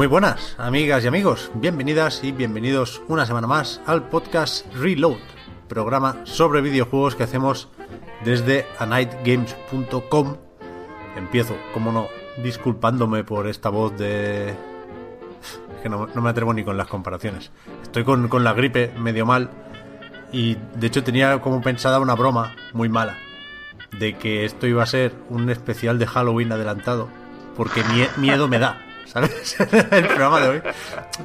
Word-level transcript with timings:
Muy 0.00 0.06
buenas, 0.06 0.54
amigas 0.56 1.04
y 1.04 1.08
amigos. 1.08 1.50
Bienvenidas 1.52 2.24
y 2.24 2.32
bienvenidos 2.32 3.02
una 3.08 3.26
semana 3.26 3.46
más 3.46 3.82
al 3.84 4.08
podcast 4.08 4.64
Reload, 4.72 5.18
programa 5.68 6.16
sobre 6.24 6.62
videojuegos 6.62 7.16
que 7.16 7.24
hacemos 7.24 7.68
desde 8.24 8.64
anightgames.com. 8.78 10.36
Empiezo, 11.18 11.54
como 11.74 11.92
no, 11.92 12.08
disculpándome 12.42 13.24
por 13.24 13.46
esta 13.46 13.68
voz 13.68 13.94
de... 13.98 14.54
que 15.82 15.90
no, 15.90 16.06
me 16.06 16.30
atrevo 16.30 16.54
ni 16.54 16.64
con 16.64 16.78
las 16.78 16.88
comparaciones. 16.88 17.50
Estoy 17.82 18.04
con, 18.04 18.26
con 18.28 18.42
la 18.42 18.54
gripe 18.54 18.94
medio 18.98 19.26
mal 19.26 19.50
y 20.32 20.56
de 20.76 20.86
hecho 20.86 21.04
tenía 21.04 21.42
como 21.42 21.60
pensada 21.60 22.00
una 22.00 22.14
broma 22.14 22.56
muy 22.72 22.88
mala 22.88 23.18
de 23.98 24.16
que 24.16 24.46
esto 24.46 24.66
iba 24.66 24.82
a 24.82 24.86
ser 24.86 25.12
un 25.28 25.50
especial 25.50 25.98
de 25.98 26.06
Halloween 26.06 26.52
adelantado 26.52 27.10
porque 27.54 27.82
mie- 27.84 28.08
miedo 28.16 28.48
me 28.48 28.58
da. 28.58 28.86
¿Sabes? 29.12 29.56
El 29.90 30.06
programa 30.06 30.40
de 30.40 30.48
hoy. 30.48 30.62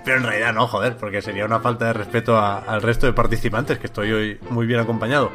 Pero 0.04 0.18
en 0.18 0.24
realidad 0.24 0.54
no, 0.54 0.68
joder, 0.68 0.98
porque 0.98 1.22
sería 1.22 1.46
una 1.46 1.60
falta 1.60 1.86
de 1.86 1.94
respeto 1.94 2.36
a- 2.38 2.58
al 2.60 2.82
resto 2.82 3.06
de 3.06 3.14
participantes, 3.14 3.78
que 3.78 3.86
estoy 3.88 4.12
hoy 4.12 4.40
muy 4.50 4.66
bien 4.66 4.80
acompañado. 4.80 5.32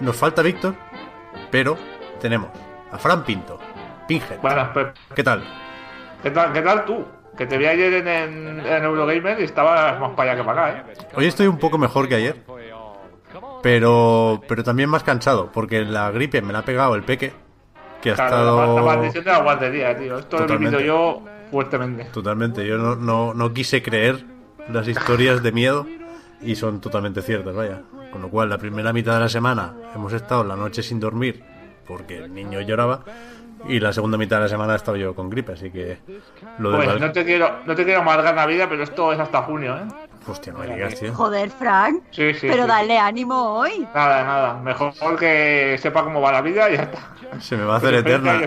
Nos 0.00 0.16
falta 0.16 0.40
Víctor, 0.42 0.74
pero 1.50 1.76
tenemos 2.20 2.48
a 2.90 2.96
Fran 2.98 3.22
Pinto, 3.24 3.58
Pinhead. 4.08 4.38
Buenas, 4.40 4.68
Pep. 4.70 4.94
¿Qué 5.14 5.22
tal? 5.22 5.44
¿Qué 6.22 6.30
tal, 6.30 6.52
¿Qué 6.52 6.62
tal 6.62 6.84
tú? 6.86 7.04
Que 7.36 7.46
te 7.46 7.58
vi 7.58 7.66
ayer 7.66 7.92
en, 7.94 8.08
en, 8.08 8.60
en 8.66 8.84
Eurogamer 8.84 9.38
y 9.40 9.44
estabas 9.44 9.98
más 10.00 10.10
para 10.12 10.32
allá 10.32 10.40
que 10.40 10.46
para 10.46 10.66
acá, 10.66 10.78
¿eh? 10.78 10.94
Hoy 11.14 11.26
estoy 11.26 11.46
un 11.46 11.58
poco 11.58 11.76
mejor 11.78 12.08
que 12.08 12.14
ayer, 12.16 12.36
pero, 13.62 14.40
pero 14.48 14.64
también 14.64 14.88
más 14.88 15.02
cansado, 15.02 15.50
porque 15.52 15.84
la 15.84 16.10
gripe 16.10 16.42
me 16.42 16.52
la 16.52 16.60
ha 16.60 16.64
pegado 16.64 16.94
el 16.94 17.02
peque, 17.02 17.32
que 18.02 18.10
ha 18.10 18.14
Claro, 18.14 18.36
estado... 18.36 18.76
la, 18.76 18.82
maldición 18.82 19.24
de 19.24 19.30
la 19.30 19.38
guardería, 19.42 19.96
tío. 19.98 20.18
Esto 20.18 20.36
lo 20.38 20.44
he 20.44 20.46
Totalmente. 20.46 20.76
vivido 20.78 20.94
yo 20.94 21.22
fuertemente. 21.50 22.04
Totalmente, 22.12 22.66
yo 22.66 22.78
no, 22.78 22.96
no, 22.96 23.34
no 23.34 23.52
quise 23.52 23.82
creer 23.82 24.24
las 24.72 24.86
historias 24.88 25.42
de 25.42 25.52
miedo 25.52 25.86
y 26.40 26.54
son 26.56 26.80
totalmente 26.80 27.22
ciertas, 27.22 27.54
vaya. 27.54 27.82
Con 28.12 28.22
lo 28.22 28.28
cual, 28.28 28.48
la 28.48 28.58
primera 28.58 28.92
mitad 28.92 29.14
de 29.14 29.20
la 29.20 29.28
semana 29.28 29.74
hemos 29.94 30.12
estado 30.12 30.42
la 30.44 30.56
noche 30.56 30.82
sin 30.82 30.98
dormir 31.00 31.42
porque 31.86 32.18
el 32.18 32.32
niño 32.34 32.60
lloraba 32.60 33.00
y 33.68 33.78
la 33.80 33.92
segunda 33.92 34.16
mitad 34.16 34.36
de 34.36 34.42
la 34.44 34.48
semana 34.48 34.72
he 34.72 34.76
estado 34.76 34.96
yo 34.96 35.14
con 35.14 35.28
gripe, 35.28 35.52
así 35.52 35.70
que 35.70 35.98
lo 36.58 36.70
Pues 36.76 37.00
no 37.00 37.12
te 37.12 37.24
quiero, 37.24 37.58
no 37.66 37.74
te 37.74 37.84
quiero 37.84 38.00
amargar 38.00 38.34
la 38.34 38.46
vida, 38.46 38.68
pero 38.68 38.82
esto 38.82 39.12
es 39.12 39.18
hasta 39.18 39.42
junio, 39.42 39.76
¿eh? 39.76 40.08
Hostia, 40.26 40.52
no 40.52 40.60
me 40.60 40.74
digas, 40.74 40.98
tío. 40.98 41.14
Joder, 41.14 41.50
Frank. 41.50 42.02
Sí, 42.10 42.34
sí. 42.34 42.46
pero 42.48 42.64
sí. 42.64 42.68
dale 42.68 42.98
ánimo 42.98 43.58
hoy. 43.58 43.86
Nada, 43.94 44.24
nada. 44.24 44.54
Mejor 44.60 45.18
que 45.18 45.76
sepa 45.80 46.04
cómo 46.04 46.20
va 46.20 46.32
la 46.32 46.42
vida 46.42 46.70
y 46.70 46.76
ya 46.76 46.82
está. 46.82 47.40
Se 47.40 47.56
me 47.56 47.64
va 47.64 47.74
a 47.74 47.76
hacer 47.78 47.94
eterna 47.94 48.40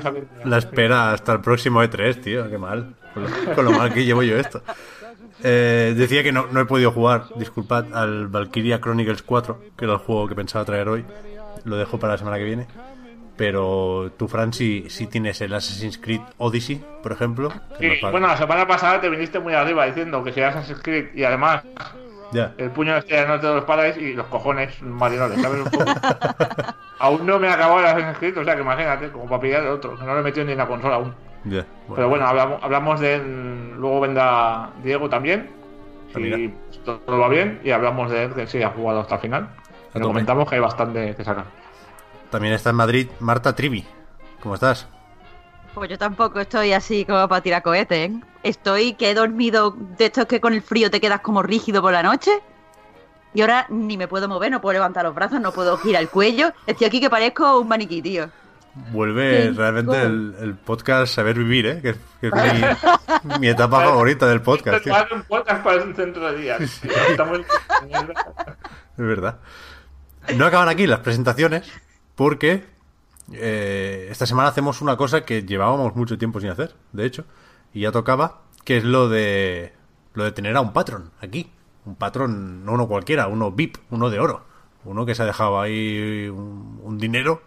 la 0.46 0.58
espera 0.58 1.14
hasta 1.14 1.34
el 1.34 1.42
próximo 1.42 1.82
E3, 1.84 2.22
tío, 2.22 2.50
qué 2.50 2.58
mal. 2.58 2.96
Con 3.14 3.24
lo, 3.24 3.56
con 3.56 3.66
lo 3.66 3.72
mal 3.72 3.94
que 3.94 4.06
llevo 4.06 4.24
yo 4.24 4.38
esto. 4.38 4.62
Eh, 5.44 5.94
decía 5.98 6.24
que 6.24 6.32
no, 6.32 6.48
no 6.52 6.62
he 6.62 6.66
podido 6.66 6.92
jugar, 6.92 7.26
disculpad, 7.36 7.94
al 7.94 8.28
Valkyria 8.28 8.80
Chronicles 8.80 9.24
4, 9.24 9.60
que 9.78 9.86
era 9.86 9.96
el 9.96 10.00
juego 10.00 10.28
que 10.28 10.36
pensaba 10.36 10.64
traer 10.64 10.88
hoy. 10.88 11.06
Lo 11.66 11.76
dejo 11.76 12.00
para 12.00 12.14
la 12.14 12.18
semana 12.18 12.38
que 12.38 12.44
viene. 12.44 12.68
Pero 13.36 14.12
tú, 14.18 14.28
Fran, 14.28 14.54
si, 14.54 14.90
si 14.90 15.08
tienes 15.08 15.42
el 15.42 15.54
Assassin's 15.54 15.98
Creed 15.98 16.22
Odyssey, 16.38 16.84
por 17.02 17.12
ejemplo. 17.12 17.52
Sí, 17.80 17.90
bueno, 18.12 18.28
la 18.28 18.38
semana 18.38 18.68
pasada 18.68 19.02
te 19.02 19.10
viniste 19.10 19.40
muy 19.40 19.54
arriba 19.54 19.86
diciendo 19.86 20.24
que 20.24 20.32
si 20.32 20.42
Assassin's 20.42 20.82
Creed 20.84 21.16
y 21.16 21.24
además 21.24 21.64
el 22.58 22.72
puño 22.72 22.98
este 22.98 23.26
no 23.28 23.40
te 23.40 23.48
los 23.48 23.64
paráis 23.64 23.98
y 23.98 24.14
los 24.14 24.28
cojones 24.28 24.82
marinoles, 24.82 25.42
¿sabes? 25.42 25.62
Un 25.62 25.72
poco. 25.72 25.86
aún 27.00 27.26
no 27.26 27.40
me 27.40 27.48
ha 27.48 27.54
acabado 27.54 27.80
el 27.80 27.86
Assassin's 27.86 28.18
Creed, 28.18 28.38
o 28.38 28.44
sea 28.44 28.56
que 28.56 28.62
imagínate, 28.62 29.10
como 29.10 29.26
para 29.28 29.42
pillar 29.42 29.64
el 29.64 29.70
otro, 29.70 29.98
que 29.98 30.04
no 30.04 30.14
lo 30.14 30.20
he 30.20 30.24
metido 30.24 30.46
ni 30.46 30.52
en 30.54 30.58
la 30.58 30.68
consola 30.68 30.96
aún. 30.96 31.14
ya. 31.46 31.66
Pero 31.94 32.10
bueno, 32.10 32.26
hablamos, 32.26 32.64
hablamos 32.64 33.00
de. 33.00 33.20
Luego 33.78 34.00
vendrá 34.00 34.70
Diego 34.84 35.10
también. 35.10 35.50
Ah. 36.10 36.20
Si 36.20 36.54
todo 36.86 37.20
va 37.20 37.28
bien. 37.30 37.60
Y 37.64 37.72
hablamos 37.72 38.12
de 38.12 38.24
él, 38.26 38.34
que 38.34 38.48
sí 38.48 38.62
ha 38.62 38.70
jugado 38.70 39.02
hasta 39.02 39.16
el 39.16 39.22
final. 39.22 39.50
Lo 39.94 40.08
comentamos 40.08 40.50
que 40.50 40.56
hay 40.56 40.62
bastante 40.62 41.16
que 41.16 41.24
sacar. 41.24 41.46
También 42.34 42.56
está 42.56 42.72
en 42.72 42.76
Madrid 42.78 43.10
Marta 43.20 43.54
Trivi. 43.56 43.86
¿Cómo 44.42 44.56
estás? 44.56 44.88
Pues 45.76 45.88
yo 45.88 46.00
tampoco 46.00 46.40
estoy 46.40 46.74
así 46.74 47.06
como 47.06 47.28
para 47.28 47.42
tirar 47.42 47.62
cohetes, 47.62 48.10
¿eh? 48.10 48.14
Estoy 48.42 48.96
que 48.96 49.12
he 49.12 49.14
dormido 49.14 49.76
de 49.78 50.06
estos 50.06 50.26
que 50.26 50.42
con 50.42 50.52
el 50.54 50.64
frío 50.64 50.90
te 50.90 51.00
quedas 51.00 51.22
como 51.22 51.44
rígido 51.44 51.84
por 51.84 51.94
la 51.94 52.02
noche. 52.02 52.32
Y 53.36 53.42
ahora 53.42 53.68
ni 53.70 53.98
me 53.98 54.08
puedo 54.08 54.28
mover, 54.28 54.50
no 54.50 54.62
puedo 54.62 54.74
levantar 54.74 55.06
los 55.06 55.14
brazos, 55.14 55.40
no 55.42 55.52
puedo 55.52 55.78
girar 55.78 56.02
el 56.02 56.10
cuello. 56.10 56.52
Estoy 56.66 56.88
aquí 56.88 57.00
que 57.00 57.10
parezco 57.12 57.60
un 57.60 57.68
maniquí, 57.68 58.02
tío. 58.02 58.28
Vuelve 58.92 59.44
Sí, 59.44 59.50
realmente 59.56 60.02
el, 60.02 60.36
el 60.40 60.56
podcast 60.56 61.14
Saber 61.14 61.38
Vivir, 61.38 61.68
¿eh? 61.68 61.82
Que, 61.84 61.90
es- 61.92 61.98
que 62.20 62.28
es 62.30 62.34
mi, 63.24 63.40
mi 63.42 63.48
etapa 63.48 63.80
favorita 63.82 64.26
del 64.26 64.42
podcast, 64.42 64.84
tío. 64.84 64.94
un 65.12 65.22
podcast 65.26 65.64
para 65.64 65.84
un 65.84 65.94
centro 65.96 66.32
de 66.32 66.42
día. 66.42 66.58
Estamos. 66.58 67.42
Es 68.98 69.06
verdad. 69.06 69.40
No 70.36 70.46
acaban 70.48 70.70
aquí 70.70 70.88
las 70.88 71.00
presentaciones 71.02 71.72
porque 72.16 72.66
eh, 73.34 74.08
esta 74.12 74.26
semana 74.26 74.50
hacemos 74.50 74.82
una 74.82 74.98
cosa 74.98 75.26
que 75.26 75.44
llevábamos 75.44 75.96
mucho 75.96 76.18
tiempo 76.18 76.40
sin 76.40 76.50
hacer, 76.50 76.76
de 76.92 77.06
hecho, 77.06 77.26
y 77.74 77.82
ya 77.82 77.92
tocaba, 77.92 78.42
que 78.66 78.78
es 78.78 78.84
lo 78.84 79.10
de 79.10 79.74
lo 80.14 80.24
de 80.26 80.32
tener 80.32 80.56
a 80.58 80.62
un 80.62 80.74
patrón 80.74 81.12
aquí. 81.22 81.52
Un 81.86 81.96
patrón, 81.96 82.66
no 82.66 82.74
uno 82.74 82.88
cualquiera, 82.88 83.28
uno 83.28 83.52
VIP, 83.52 83.78
uno 83.92 84.10
de 84.10 84.20
oro. 84.20 84.46
Uno 84.86 85.06
que 85.06 85.16
se 85.16 85.24
ha 85.24 85.26
dejado 85.26 85.60
ahí 85.60 86.28
un, 86.30 86.80
un 86.84 86.98
dinero 86.98 87.42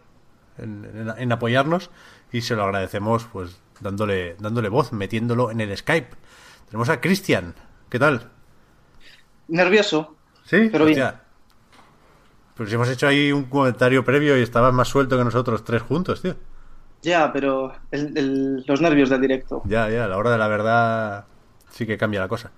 en, 0.58 0.84
en- 0.84 1.14
en 1.18 1.32
apoyarnos 1.32 1.90
y 2.32 2.42
se 2.42 2.56
lo 2.56 2.64
agradecemos 2.64 3.26
pues 3.32 3.60
dándole, 3.80 4.36
dándole 4.40 4.68
voz, 4.68 4.92
metiéndolo 4.92 5.50
en 5.50 5.60
el 5.60 5.76
Skype. 5.76 6.10
Tenemos 6.70 6.88
a 6.88 7.00
Cristian. 7.00 7.54
¿Qué 7.90 7.98
tal? 7.98 8.30
Nervioso. 9.48 10.20
Sí, 10.44 10.70
Pero 10.70 10.84
bien. 10.84 11.12
Pues 12.56 12.72
hemos 12.72 12.88
hecho 12.88 13.06
ahí 13.06 13.32
un 13.32 13.44
comentario 13.44 14.04
previo 14.04 14.38
y 14.38 14.42
estabas 14.42 14.72
más 14.72 14.88
suelto 14.88 15.18
que 15.18 15.24
nosotros 15.24 15.62
tres 15.64 15.82
juntos, 15.82 16.22
tío. 16.22 16.34
Ya, 17.02 17.32
pero 17.32 17.72
el- 17.90 18.16
el- 18.16 18.64
los 18.66 18.80
nervios 18.80 19.10
del 19.10 19.20
directo. 19.20 19.62
Ya, 19.66 19.88
ya, 19.90 20.04
a 20.04 20.08
la 20.08 20.16
hora 20.16 20.30
de 20.30 20.38
la 20.38 20.48
verdad 20.48 21.26
sí 21.70 21.86
que 21.86 21.98
cambia 21.98 22.20
la 22.20 22.28
cosa. 22.28 22.50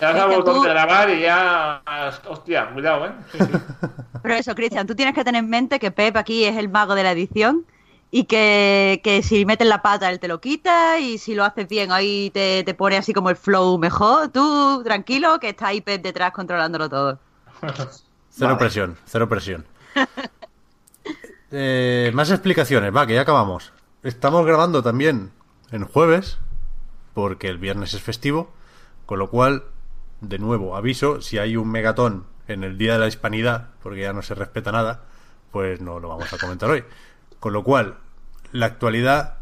Ya 0.00 0.12
que 0.28 0.36
botón 0.36 0.56
tú- 0.56 0.62
de 0.64 0.68
grabar 0.68 1.08
y 1.10 1.20
ya. 1.22 1.82
Hostia, 2.28 2.68
cuidado, 2.72 3.06
¿eh? 3.06 3.12
Sí, 3.32 3.38
sí. 3.38 3.52
Pero 4.22 4.34
eso, 4.34 4.54
Cristian, 4.54 4.86
tú 4.86 4.94
tienes 4.94 5.14
que 5.14 5.24
tener 5.24 5.42
en 5.42 5.48
mente 5.48 5.78
que 5.78 5.90
Pep 5.90 6.16
aquí 6.16 6.44
es 6.44 6.56
el 6.56 6.68
mago 6.68 6.94
de 6.94 7.02
la 7.02 7.12
edición 7.12 7.64
y 8.10 8.24
que, 8.24 9.00
que 9.02 9.22
si 9.22 9.46
metes 9.46 9.66
la 9.66 9.80
pata 9.82 10.10
él 10.10 10.20
te 10.20 10.28
lo 10.28 10.40
quita 10.40 10.98
y 10.98 11.16
si 11.18 11.34
lo 11.34 11.44
haces 11.44 11.66
bien 11.66 11.92
ahí 11.92 12.30
te, 12.34 12.62
te 12.64 12.74
pone 12.74 12.96
así 12.98 13.14
como 13.14 13.30
el 13.30 13.36
flow 13.36 13.78
mejor. 13.78 14.28
Tú, 14.28 14.82
tranquilo, 14.84 15.38
que 15.40 15.48
está 15.50 15.68
ahí 15.68 15.80
Pep 15.80 16.02
detrás 16.02 16.32
controlándolo 16.32 16.88
todo. 16.90 17.18
Cero 18.38 18.48
Vale. 18.50 18.58
presión, 18.58 18.98
cero 19.06 19.28
presión. 19.30 19.64
Eh, 21.50 22.10
más 22.12 22.30
explicaciones, 22.30 22.94
va, 22.94 23.06
que 23.06 23.14
ya 23.14 23.22
acabamos. 23.22 23.72
Estamos 24.02 24.44
grabando 24.44 24.82
también 24.82 25.30
en 25.70 25.84
jueves, 25.86 26.38
porque 27.14 27.48
el 27.48 27.56
viernes 27.56 27.94
es 27.94 28.02
festivo, 28.02 28.52
con 29.06 29.20
lo 29.20 29.30
cual, 29.30 29.64
de 30.20 30.38
nuevo, 30.38 30.76
aviso, 30.76 31.22
si 31.22 31.38
hay 31.38 31.56
un 31.56 31.70
megatón 31.70 32.26
en 32.46 32.62
el 32.62 32.76
Día 32.76 32.94
de 32.94 32.98
la 32.98 33.06
Hispanidad, 33.06 33.70
porque 33.82 34.02
ya 34.02 34.12
no 34.12 34.20
se 34.20 34.34
respeta 34.34 34.70
nada, 34.70 35.04
pues 35.50 35.80
no 35.80 35.98
lo 35.98 36.08
vamos 36.08 36.30
a 36.30 36.36
comentar 36.36 36.68
hoy. 36.68 36.84
Con 37.40 37.54
lo 37.54 37.64
cual, 37.64 37.96
la 38.52 38.66
actualidad 38.66 39.38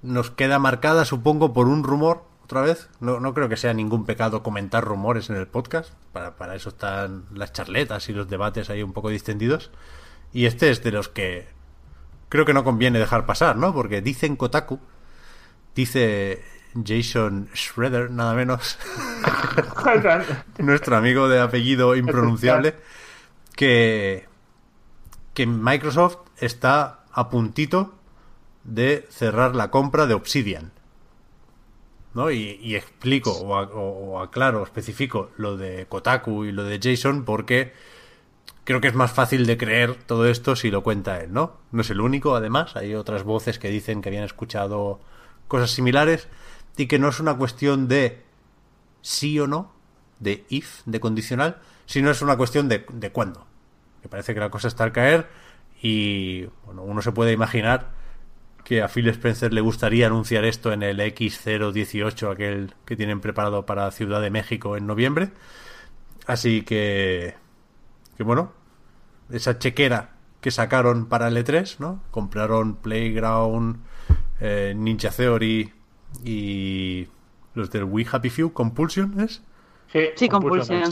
nos 0.00 0.30
queda 0.30 0.58
marcada, 0.58 1.04
supongo, 1.04 1.52
por 1.52 1.68
un 1.68 1.84
rumor, 1.84 2.24
otra 2.44 2.62
vez. 2.62 2.88
No, 2.98 3.20
no 3.20 3.34
creo 3.34 3.50
que 3.50 3.58
sea 3.58 3.74
ningún 3.74 4.06
pecado 4.06 4.42
comentar 4.42 4.84
rumores 4.84 5.28
en 5.28 5.36
el 5.36 5.48
podcast. 5.48 5.92
Para, 6.12 6.36
para 6.36 6.54
eso 6.54 6.70
están 6.70 7.24
las 7.32 7.52
charletas 7.52 8.08
y 8.08 8.12
los 8.12 8.28
debates 8.28 8.70
ahí 8.70 8.82
un 8.82 8.92
poco 8.92 9.08
distendidos. 9.08 9.70
Y 10.32 10.46
este 10.46 10.70
es 10.70 10.82
de 10.82 10.92
los 10.92 11.08
que 11.08 11.48
creo 12.28 12.46
que 12.46 12.54
no 12.54 12.64
conviene 12.64 12.98
dejar 12.98 13.26
pasar, 13.26 13.56
¿no? 13.56 13.74
Porque 13.74 14.00
dicen 14.00 14.36
Kotaku, 14.36 14.80
dice 15.74 16.42
Jason 16.84 17.50
Schroeder, 17.54 18.10
nada 18.10 18.32
menos, 18.32 18.78
nuestro 20.58 20.96
amigo 20.96 21.28
de 21.28 21.40
apellido 21.40 21.94
impronunciable, 21.94 22.76
que, 23.54 24.26
que 25.34 25.46
Microsoft 25.46 26.18
está 26.38 27.04
a 27.12 27.28
puntito 27.28 27.94
de 28.64 29.06
cerrar 29.10 29.54
la 29.54 29.70
compra 29.70 30.06
de 30.06 30.14
Obsidian. 30.14 30.72
¿No? 32.14 32.30
Y, 32.30 32.58
y 32.62 32.74
explico 32.76 33.30
o, 33.32 33.56
a- 33.56 33.62
o- 33.62 34.20
aclaro, 34.20 34.62
especifico 34.62 35.30
lo 35.36 35.56
de 35.56 35.86
Kotaku 35.86 36.44
y 36.44 36.52
lo 36.52 36.64
de 36.64 36.78
Jason 36.82 37.24
porque 37.24 37.72
creo 38.64 38.80
que 38.80 38.88
es 38.88 38.94
más 38.94 39.12
fácil 39.12 39.46
de 39.46 39.56
creer 39.56 39.94
todo 40.06 40.26
esto 40.28 40.56
si 40.56 40.70
lo 40.70 40.82
cuenta 40.82 41.20
él, 41.20 41.32
¿no? 41.32 41.58
No 41.72 41.80
es 41.82 41.90
el 41.90 42.00
único, 42.00 42.36
además, 42.36 42.76
hay 42.76 42.94
otras 42.94 43.24
voces 43.24 43.58
que 43.58 43.68
dicen 43.70 44.02
que 44.02 44.08
habían 44.08 44.24
escuchado 44.24 45.00
cosas 45.48 45.70
similares 45.70 46.28
y 46.76 46.86
que 46.86 46.98
no 46.98 47.08
es 47.08 47.20
una 47.20 47.34
cuestión 47.36 47.88
de 47.88 48.22
sí 49.00 49.38
o 49.40 49.46
no, 49.46 49.72
de 50.20 50.44
if, 50.48 50.82
de 50.86 51.00
condicional, 51.00 51.58
sino 51.86 52.10
es 52.10 52.22
una 52.22 52.36
cuestión 52.36 52.68
de, 52.68 52.86
de 52.92 53.10
cuándo. 53.10 53.46
Me 54.02 54.08
parece 54.08 54.34
que 54.34 54.40
la 54.40 54.50
cosa 54.50 54.68
está 54.68 54.84
al 54.84 54.92
caer 54.92 55.26
y 55.82 56.44
bueno, 56.64 56.82
uno 56.82 57.02
se 57.02 57.12
puede 57.12 57.32
imaginar 57.32 57.90
que 58.64 58.80
a 58.82 58.88
Phil 58.88 59.08
Spencer 59.08 59.52
le 59.52 59.60
gustaría 59.60 60.06
anunciar 60.06 60.44
esto 60.44 60.72
en 60.72 60.82
el 60.82 61.00
X018, 61.00 62.30
aquel 62.32 62.74
que 62.84 62.96
tienen 62.96 63.20
preparado 63.20 63.66
para 63.66 63.90
Ciudad 63.90 64.20
de 64.20 64.30
México 64.30 64.76
en 64.76 64.86
noviembre. 64.86 65.30
Así 66.26 66.62
que, 66.62 67.34
que 68.16 68.22
bueno, 68.22 68.52
esa 69.30 69.58
chequera 69.58 70.10
que 70.40 70.50
sacaron 70.50 71.06
para 71.06 71.28
el 71.28 71.36
E3, 71.36 71.76
¿no? 71.80 72.02
Compraron 72.10 72.76
Playground, 72.76 73.78
eh, 74.40 74.74
Ninja 74.76 75.10
Theory 75.10 75.72
y 76.24 77.08
los 77.54 77.70
del 77.70 77.84
We 77.84 78.06
Happy 78.10 78.30
Few, 78.30 78.52
Compulsion, 78.52 79.20
¿es? 79.20 79.42
Sí, 80.16 80.28
Compulsion. 80.28 80.82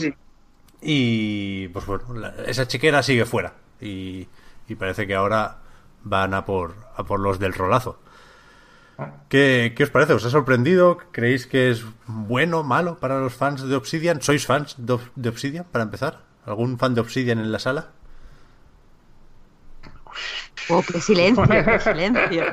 Y 0.81 1.67
pues 1.69 1.85
bueno, 1.85 2.13
la- 2.15 2.35
esa 2.47 2.67
chequera 2.67 3.01
sigue 3.03 3.25
fuera. 3.25 3.53
Y, 3.79 4.27
y 4.67 4.75
parece 4.75 5.07
que 5.07 5.15
ahora 5.15 5.60
van 6.03 6.33
a 6.33 6.45
por, 6.45 6.75
a 6.95 7.03
por 7.03 7.19
los 7.19 7.39
del 7.39 7.53
rolazo. 7.53 7.99
¿Qué, 9.29 9.73
¿Qué 9.75 9.83
os 9.83 9.89
parece? 9.89 10.13
¿Os 10.13 10.25
ha 10.25 10.29
sorprendido? 10.29 10.99
¿Creéis 11.11 11.47
que 11.47 11.71
es 11.71 11.83
bueno, 12.05 12.61
malo 12.63 12.99
para 12.99 13.19
los 13.19 13.33
fans 13.33 13.63
de 13.67 13.75
Obsidian? 13.75 14.21
¿Sois 14.21 14.45
fans 14.45 14.75
de, 14.77 14.99
de 15.15 15.29
Obsidian, 15.29 15.65
para 15.71 15.83
empezar? 15.83 16.19
¿Algún 16.45 16.77
fan 16.77 16.93
de 16.93 17.01
Obsidian 17.01 17.39
en 17.39 17.51
la 17.51 17.57
sala? 17.59 17.89
Oh, 20.69 20.83
qué 20.83 21.01
silencio, 21.01 21.43
qué 21.47 21.79
silencio. 21.83 22.45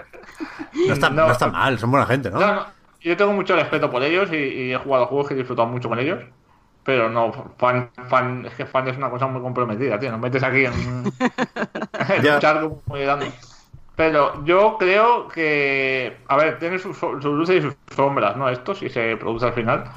No 0.86 0.92
está, 0.94 1.10
No. 1.10 1.26
no 1.26 1.32
está 1.32 1.48
mal, 1.48 1.78
son 1.78 1.90
buena 1.90 2.06
gente, 2.06 2.30
¿no? 2.30 2.38
No, 2.40 2.54
no, 2.54 2.66
Yo 3.00 3.16
tengo 3.16 3.32
mucho 3.32 3.54
respeto 3.56 3.90
por 3.90 4.02
ellos 4.02 4.30
y, 4.32 4.36
y 4.36 4.72
he 4.72 4.76
jugado 4.78 5.06
juegos 5.06 5.28
que 5.28 5.34
he 5.34 5.36
disfrutado 5.36 5.68
mucho 5.68 5.88
con 5.88 5.98
ellos. 5.98 6.20
Pero 6.88 7.10
no, 7.10 7.32
fan, 7.58 7.90
fan, 8.08 8.46
es 8.46 8.54
que 8.54 8.66
fan 8.66 8.88
es 8.88 8.96
una 8.96 9.10
cosa 9.10 9.26
muy 9.26 9.42
comprometida, 9.42 9.98
tío. 9.98 10.10
Nos 10.10 10.20
metes 10.20 10.42
aquí 10.42 10.64
en, 10.64 11.12
en 11.98 12.24
Ya. 12.24 12.34
un 12.34 12.38
charco 12.38 12.82
muy 12.86 13.00
grande. 13.02 13.34
Pero 13.94 14.44
yo 14.44 14.76
creo 14.78 15.28
que, 15.28 16.24
a 16.28 16.36
ver, 16.36 16.58
tiene 16.60 16.78
sus, 16.78 16.96
sus 16.98 17.24
luces 17.24 17.56
y 17.58 17.62
sus 17.62 17.76
sombras, 17.94 18.36
¿no? 18.36 18.48
Esto, 18.48 18.74
si 18.74 18.88
se 18.88 19.16
produce 19.16 19.46
al 19.46 19.54
final. 19.54 19.90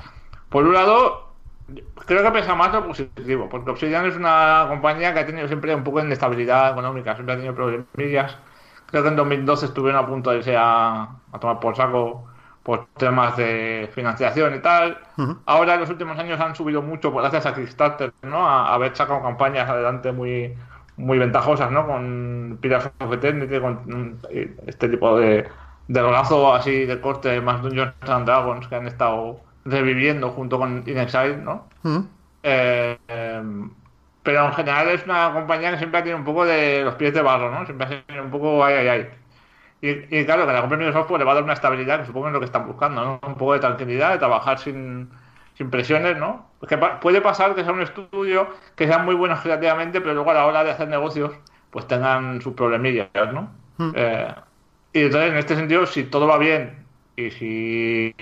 Por 0.50 0.66
un 0.66 0.74
lado, 0.74 1.36
creo 2.08 2.24
que 2.24 2.32
pesa 2.32 2.56
más 2.56 2.74
lo 2.74 2.86
positivo, 2.88 3.48
porque 3.50 3.72
Obsidian 3.72 4.06
es 4.08 4.16
una 4.16 4.66
compañía 4.70 5.14
que 5.14 5.20
ha 5.22 5.26
tenido 5.28 5.48
siempre 5.48 5.76
un 5.76 5.84
poco 5.84 6.00
de 6.00 6.06
inestabilidad 6.08 6.72
económica, 6.72 7.16
siempre 7.16 7.34
ha 7.36 7.38
tenido 7.38 7.56
problemillas. 7.56 8.38
Creo 8.88 9.04
que 9.04 9.10
en 9.10 9.16
2012 9.16 9.68
estuvieron 9.68 10.04
a 10.04 10.08
punto 10.08 10.32
de 10.32 10.38
irse 10.38 10.56
a, 10.58 11.04
a 11.32 11.40
tomar 11.40 11.60
por 11.60 11.76
saco 11.76 12.31
por 12.64 12.88
temas 12.98 13.38
de 13.38 13.90
financiación 13.94 14.56
y 14.56 14.60
tal. 14.60 15.00
Ahora 15.46 15.76
en 15.76 15.82
los 15.82 15.90
últimos 15.90 16.18
años 16.20 16.40
han 16.40 16.56
subido 16.56 16.82
mucho 16.82 17.12
pues, 17.12 17.24
gracias 17.24 17.46
a 17.46 17.56
Kickstarter, 17.56 18.14
¿no? 18.24 18.48
A, 18.48 18.68
a 18.70 18.74
haber 18.76 18.96
sacado 18.96 19.22
campañas 19.22 19.70
adelante 19.70 20.12
muy 20.12 20.56
muy 20.98 21.18
ventajosas, 21.18 21.72
¿no? 21.72 21.88
Con 21.88 22.60
Pillars 22.62 22.92
of 23.00 23.14
Eternity, 23.14 23.60
con 23.60 23.82
mm, 23.86 24.20
este 24.68 24.90
tipo 24.90 25.18
de, 25.18 25.48
de 25.88 26.00
así 26.54 26.86
de 26.86 27.02
corte 27.02 27.42
más 27.42 27.62
Dungeons 27.62 27.94
and 28.08 28.26
Dragons 28.26 28.68
que 28.68 28.76
han 28.76 28.88
estado 28.88 29.42
reviviendo 29.66 30.30
junto 30.32 30.58
con 30.60 30.84
In 30.86 30.98
Exile, 30.98 31.38
¿no? 31.38 31.68
Eh, 32.44 32.98
eh, 33.08 33.44
pero 34.24 34.46
en 34.46 34.54
general 34.54 34.90
es 34.90 35.04
una 35.06 35.32
compañía 35.34 35.72
que 35.72 35.78
siempre 35.78 36.00
ha 36.00 36.04
tenido 36.04 36.18
un 36.20 36.26
poco 36.26 36.46
de 36.46 36.84
los 36.84 36.96
pies 36.96 37.14
de 37.14 37.22
barro, 37.22 37.52
¿no? 37.52 37.66
Siempre 37.66 37.88
ha 37.88 38.06
tenido 38.06 38.26
un 38.26 38.32
poco 38.32 38.64
ay, 38.64 38.76
ay, 38.76 38.88
ay. 38.88 39.10
Y, 39.82 40.20
y 40.20 40.26
claro, 40.26 40.46
que 40.46 40.54
la 40.54 40.62
compra 40.62 40.78
de 40.78 40.86
Microsoft 40.86 41.08
pues, 41.10 41.20
le 41.20 41.26
va 41.26 41.32
a 41.32 41.36
dar 41.36 41.44
una 41.44 41.54
estabilidad 41.54 42.00
que 42.00 42.06
supongo 42.06 42.28
es 42.28 42.34
lo 42.34 42.40
que 42.40 42.46
están 42.46 42.68
buscando, 42.68 43.04
¿no? 43.04 43.20
Un 43.28 43.36
poco 43.36 43.54
de 43.54 43.60
tranquilidad, 43.60 44.12
de 44.12 44.20
trabajar 44.20 44.60
sin, 44.60 45.10
sin 45.56 45.70
presiones, 45.72 46.18
¿no? 46.18 46.52
Porque 46.60 46.78
pa- 46.78 47.00
puede 47.00 47.20
pasar 47.22 47.56
que 47.56 47.64
sea 47.64 47.74
un 47.74 47.82
estudio 47.82 48.48
que 48.76 48.88
sean 48.88 49.06
muy 49.06 49.16
buenos 49.16 49.42
creativamente, 49.42 50.00
pero 50.02 50.14
luego 50.14 50.32
a 50.32 50.34
la 50.36 50.46
hora 50.46 50.64
de 50.64 50.72
hacer 50.72 50.88
negocios, 50.88 51.32
pues 51.72 51.88
tengan 51.88 52.42
sus 52.42 52.54
problemillas, 52.54 53.10
¿no? 53.34 53.52
Eh, 53.94 54.34
y 54.94 55.02
entonces, 55.04 55.32
en 55.32 55.38
este 55.38 55.56
sentido, 55.56 55.86
si 55.86 56.04
todo 56.06 56.28
va 56.28 56.38
bien 56.38 56.86
y 57.16 57.32
si 57.32 58.14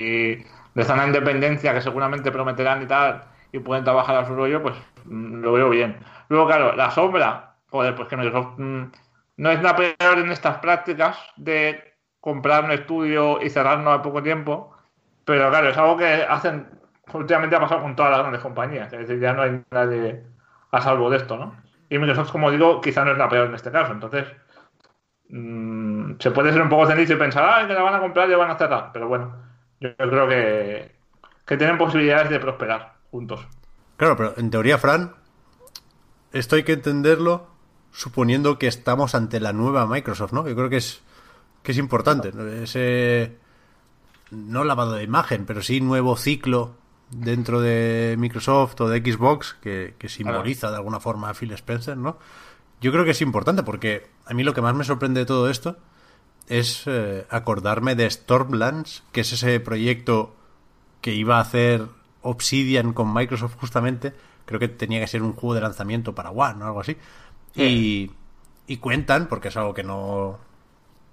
les 0.75 0.87
dan 0.87 0.97
la 0.97 1.07
independencia 1.07 1.73
que 1.73 1.81
seguramente 1.81 2.31
prometerán 2.31 2.81
y 2.83 2.87
tal, 2.87 3.23
y 3.51 3.59
pueden 3.59 3.83
trabajar 3.83 4.15
a 4.17 4.25
su 4.27 4.35
rollo, 4.35 4.61
pues 4.61 4.75
mm, 5.05 5.41
lo 5.41 5.53
veo 5.53 5.69
bien. 5.69 5.97
Luego, 6.29 6.47
claro, 6.47 6.75
la 6.75 6.91
sombra, 6.91 7.55
joder, 7.69 7.95
pues 7.95 8.07
que 8.07 8.17
Microsoft 8.17 8.59
mm, 8.59 8.83
no 9.39 9.49
es 9.51 9.61
la 9.63 9.73
peor 9.73 10.17
en 10.17 10.31
estas 10.33 10.57
prácticas 10.57 11.17
de 11.37 11.95
comprar 12.19 12.65
un 12.65 12.71
estudio 12.71 13.41
y 13.41 13.49
cerrarnos 13.49 13.97
a 13.97 14.01
poco 14.01 14.21
tiempo, 14.21 14.75
pero 15.23 15.49
claro, 15.49 15.69
es 15.69 15.77
algo 15.77 15.95
que 15.95 16.25
hacen, 16.27 16.67
últimamente 17.13 17.55
ha 17.55 17.61
pasado 17.61 17.81
con 17.81 17.95
todas 17.95 18.11
las 18.11 18.19
grandes 18.19 18.41
compañías, 18.41 18.91
es 18.91 18.99
decir, 18.99 19.17
ya 19.21 19.31
no 19.31 19.43
hay 19.43 19.61
nadie 19.71 20.23
a 20.71 20.81
salvo 20.81 21.09
de 21.09 21.17
esto, 21.17 21.37
¿no? 21.37 21.55
Y 21.89 21.97
Microsoft, 21.97 22.33
como 22.33 22.51
digo, 22.51 22.81
quizá 22.81 23.05
no 23.05 23.13
es 23.13 23.17
la 23.17 23.29
peor 23.29 23.47
en 23.47 23.55
este 23.55 23.71
caso, 23.71 23.93
entonces 23.93 24.25
mm, 25.29 26.15
se 26.19 26.31
puede 26.31 26.51
ser 26.51 26.61
un 26.61 26.69
poco 26.69 26.87
cenito 26.87 27.13
y 27.13 27.15
pensar, 27.15 27.45
ah, 27.49 27.65
que 27.65 27.73
la 27.73 27.81
van 27.81 27.95
a 27.95 28.01
comprar 28.01 28.27
y 28.27 28.31
la 28.31 28.37
van 28.39 28.51
a 28.51 28.57
cerrar, 28.57 28.89
pero 28.91 29.07
bueno, 29.07 29.37
yo 29.79 29.95
creo 29.95 30.27
que, 30.27 30.95
que 31.45 31.55
tienen 31.55 31.77
posibilidades 31.77 32.29
de 32.29 32.41
prosperar 32.41 32.95
juntos. 33.09 33.47
Claro, 33.95 34.17
pero 34.17 34.33
en 34.35 34.51
teoría, 34.51 34.77
Fran, 34.77 35.13
esto 36.33 36.57
hay 36.57 36.63
que 36.63 36.73
entenderlo 36.73 37.58
suponiendo 37.91 38.57
que 38.59 38.67
estamos 38.67 39.15
ante 39.15 39.39
la 39.39 39.53
nueva 39.53 39.85
Microsoft, 39.85 40.33
¿no? 40.33 40.47
Yo 40.47 40.55
creo 40.55 40.69
que 40.69 40.77
es, 40.77 41.01
que 41.63 41.71
es 41.71 41.77
importante. 41.77 42.31
¿no? 42.31 42.47
Ese, 42.47 43.37
no 44.31 44.63
lavado 44.63 44.93
de 44.93 45.03
imagen, 45.03 45.45
pero 45.45 45.61
sí 45.61 45.81
nuevo 45.81 46.15
ciclo 46.15 46.75
dentro 47.11 47.61
de 47.61 48.15
Microsoft 48.19 48.79
o 48.81 48.89
de 48.89 48.99
Xbox 48.99 49.55
que, 49.61 49.95
que 49.97 50.09
simboliza 50.09 50.69
de 50.69 50.77
alguna 50.77 50.99
forma 50.99 51.29
a 51.29 51.33
Phil 51.33 51.51
Spencer, 51.53 51.97
¿no? 51.97 52.17
Yo 52.81 52.91
creo 52.91 53.03
que 53.03 53.11
es 53.11 53.21
importante 53.21 53.63
porque 53.63 54.07
a 54.25 54.33
mí 54.33 54.43
lo 54.43 54.53
que 54.53 54.61
más 54.61 54.75
me 54.75 54.83
sorprende 54.83 55.21
de 55.21 55.25
todo 55.25 55.49
esto 55.49 55.77
es 56.47 56.83
eh, 56.85 57.25
acordarme 57.29 57.95
de 57.95 58.09
Stormlands, 58.09 59.03
que 59.11 59.21
es 59.21 59.33
ese 59.33 59.59
proyecto 59.59 60.35
que 61.01 61.13
iba 61.13 61.37
a 61.37 61.41
hacer 61.41 61.87
Obsidian 62.21 62.93
con 62.93 63.13
Microsoft 63.13 63.55
justamente. 63.59 64.13
Creo 64.45 64.59
que 64.59 64.67
tenía 64.67 64.99
que 64.99 65.07
ser 65.07 65.21
un 65.21 65.33
juego 65.33 65.55
de 65.55 65.61
lanzamiento 65.61 66.15
para 66.15 66.31
One 66.31 66.63
o 66.63 66.67
algo 66.67 66.81
así. 66.81 66.97
Y, 67.55 68.11
y 68.67 68.77
cuentan, 68.77 69.27
porque 69.27 69.49
es 69.49 69.57
algo 69.57 69.73
que 69.73 69.83
no, 69.83 70.39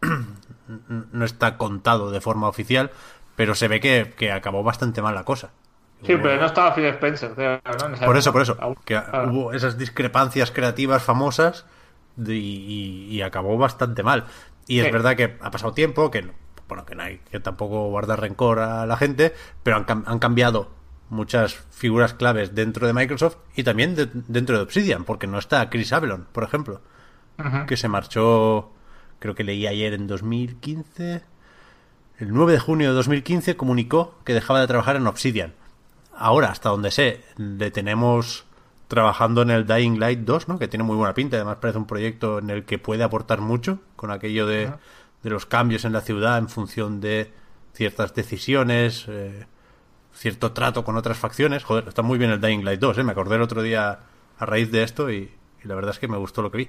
no 1.13 1.25
está 1.25 1.57
contado 1.57 2.11
de 2.11 2.21
forma 2.21 2.49
oficial, 2.49 2.91
pero 3.35 3.55
se 3.55 3.69
ve 3.69 3.81
que, 3.81 4.15
que 4.17 4.33
acabó 4.33 4.63
bastante 4.63 5.03
mal 5.03 5.15
la 5.15 5.25
cosa. 5.25 5.51
Sí, 6.03 6.15
pero 6.23 6.37
no 6.37 6.47
estaba 6.47 6.75
Phil 6.75 6.85
Spencer, 6.87 7.33
Por 8.05 8.17
eso, 8.17 8.33
por 8.33 8.43
eso. 8.43 8.57
Que 8.85 8.97
ah. 8.97 9.27
hubo 9.29 9.53
esas 9.53 9.79
discrepancias 9.79 10.51
creativas 10.51 11.03
famosas 11.03 11.65
de- 12.17 12.37
y, 12.37 13.07
y 13.11 13.23
acabó 13.23 13.57
bastante 13.57 14.03
mal. 14.03 14.27
Y 14.67 14.81
es 14.81 14.93
verdad 14.93 15.17
que 15.17 15.39
ha 15.41 15.51
pasado 15.51 15.73
tiempo, 15.73 16.11
que 16.11 16.29
bueno, 16.69 16.85
que 16.85 16.95
no 16.95 17.05
hay 17.05 17.19
que 17.31 17.41
tampoco 17.41 17.89
guardar 17.89 18.21
rencor 18.21 18.59
a 18.59 18.87
la 18.87 18.97
gente, 18.97 19.35
pero 19.63 19.77
han, 19.77 20.05
han 20.07 20.19
cambiado 20.19 20.71
muchas 21.09 21.55
figuras 21.71 22.15
claves 22.15 22.55
dentro 22.55 22.87
de 22.87 22.93
Microsoft 22.93 23.37
y 23.55 23.63
también 23.65 23.95
de- 23.95 24.09
dentro 24.13 24.57
de 24.57 24.63
Obsidian, 24.63 25.05
porque 25.05 25.27
no 25.27 25.39
está 25.39 25.69
Chris 25.71 25.93
Avalon, 25.93 26.27
por 26.33 26.43
ejemplo, 26.45 26.81
que 27.67 27.77
se 27.77 27.89
marchó, 27.89 28.73
creo 29.19 29.35
que 29.35 29.45
leí 29.45 29.67
ayer 29.67 29.93
en 29.93 30.07
2015, 30.07 31.23
el 32.19 32.33
9 32.33 32.53
de 32.53 32.59
junio 32.59 32.89
de 32.89 32.95
2015 32.95 33.57
comunicó 33.57 34.15
que 34.25 34.33
dejaba 34.35 34.61
de 34.61 34.67
trabajar 34.67 34.97
en 34.97 35.07
Obsidian. 35.07 35.53
Ahora, 36.17 36.49
hasta 36.51 36.71
donde 36.71 36.91
sé, 36.91 37.21
le 37.37 37.71
tenemos 37.71 38.47
trabajando 38.89 39.43
en 39.43 39.51
el 39.51 39.67
Dying 39.67 39.99
Light 40.01 40.21
2, 40.21 40.49
¿no? 40.49 40.59
Que 40.59 40.67
tiene 40.69 40.85
muy 40.85 40.97
buena 40.97 41.13
pinta, 41.13 41.37
además 41.37 41.59
parece 41.61 41.79
un 41.79 41.87
proyecto 41.87 42.39
en 42.39 42.49
el 42.51 42.65
que 42.65 42.79
puede 42.79 43.03
aportar 43.03 43.41
mucho 43.41 43.81
con 43.97 44.11
aquello 44.11 44.47
de, 44.47 44.67
de 45.23 45.31
los 45.31 45.45
cambios 45.45 45.85
en 45.85 45.93
la 45.93 46.01
ciudad 46.01 46.39
en 46.39 46.49
función 46.49 47.01
de 47.01 47.33
ciertas 47.75 48.15
decisiones, 48.15 49.05
eh, 49.09 49.47
cierto 50.17 50.53
trato 50.53 50.85
con 50.85 50.97
otras 50.97 51.19
facciones. 51.19 51.63
Joder, 51.65 51.87
está 51.89 52.03
muy 52.03 52.19
bien 52.19 52.31
el 52.31 52.41
Dying 52.41 52.65
Light 52.65 52.81
2, 52.81 52.99
¿eh? 52.99 53.05
Me 53.05 53.13
acordé 53.13 53.37
el 53.37 53.43
otro 53.43 53.63
día 53.63 54.01
a 54.39 54.47
raíz 54.47 54.71
de 54.73 54.83
esto 54.83 55.11
y, 55.11 55.31
y 55.63 55.69
la 55.69 55.75
verdad 55.75 55.93
es 55.93 55.99
que 55.99 56.09
me 56.09 56.17
gustó 56.17 56.43
lo 56.43 56.51
que 56.51 56.59
vi. 56.59 56.69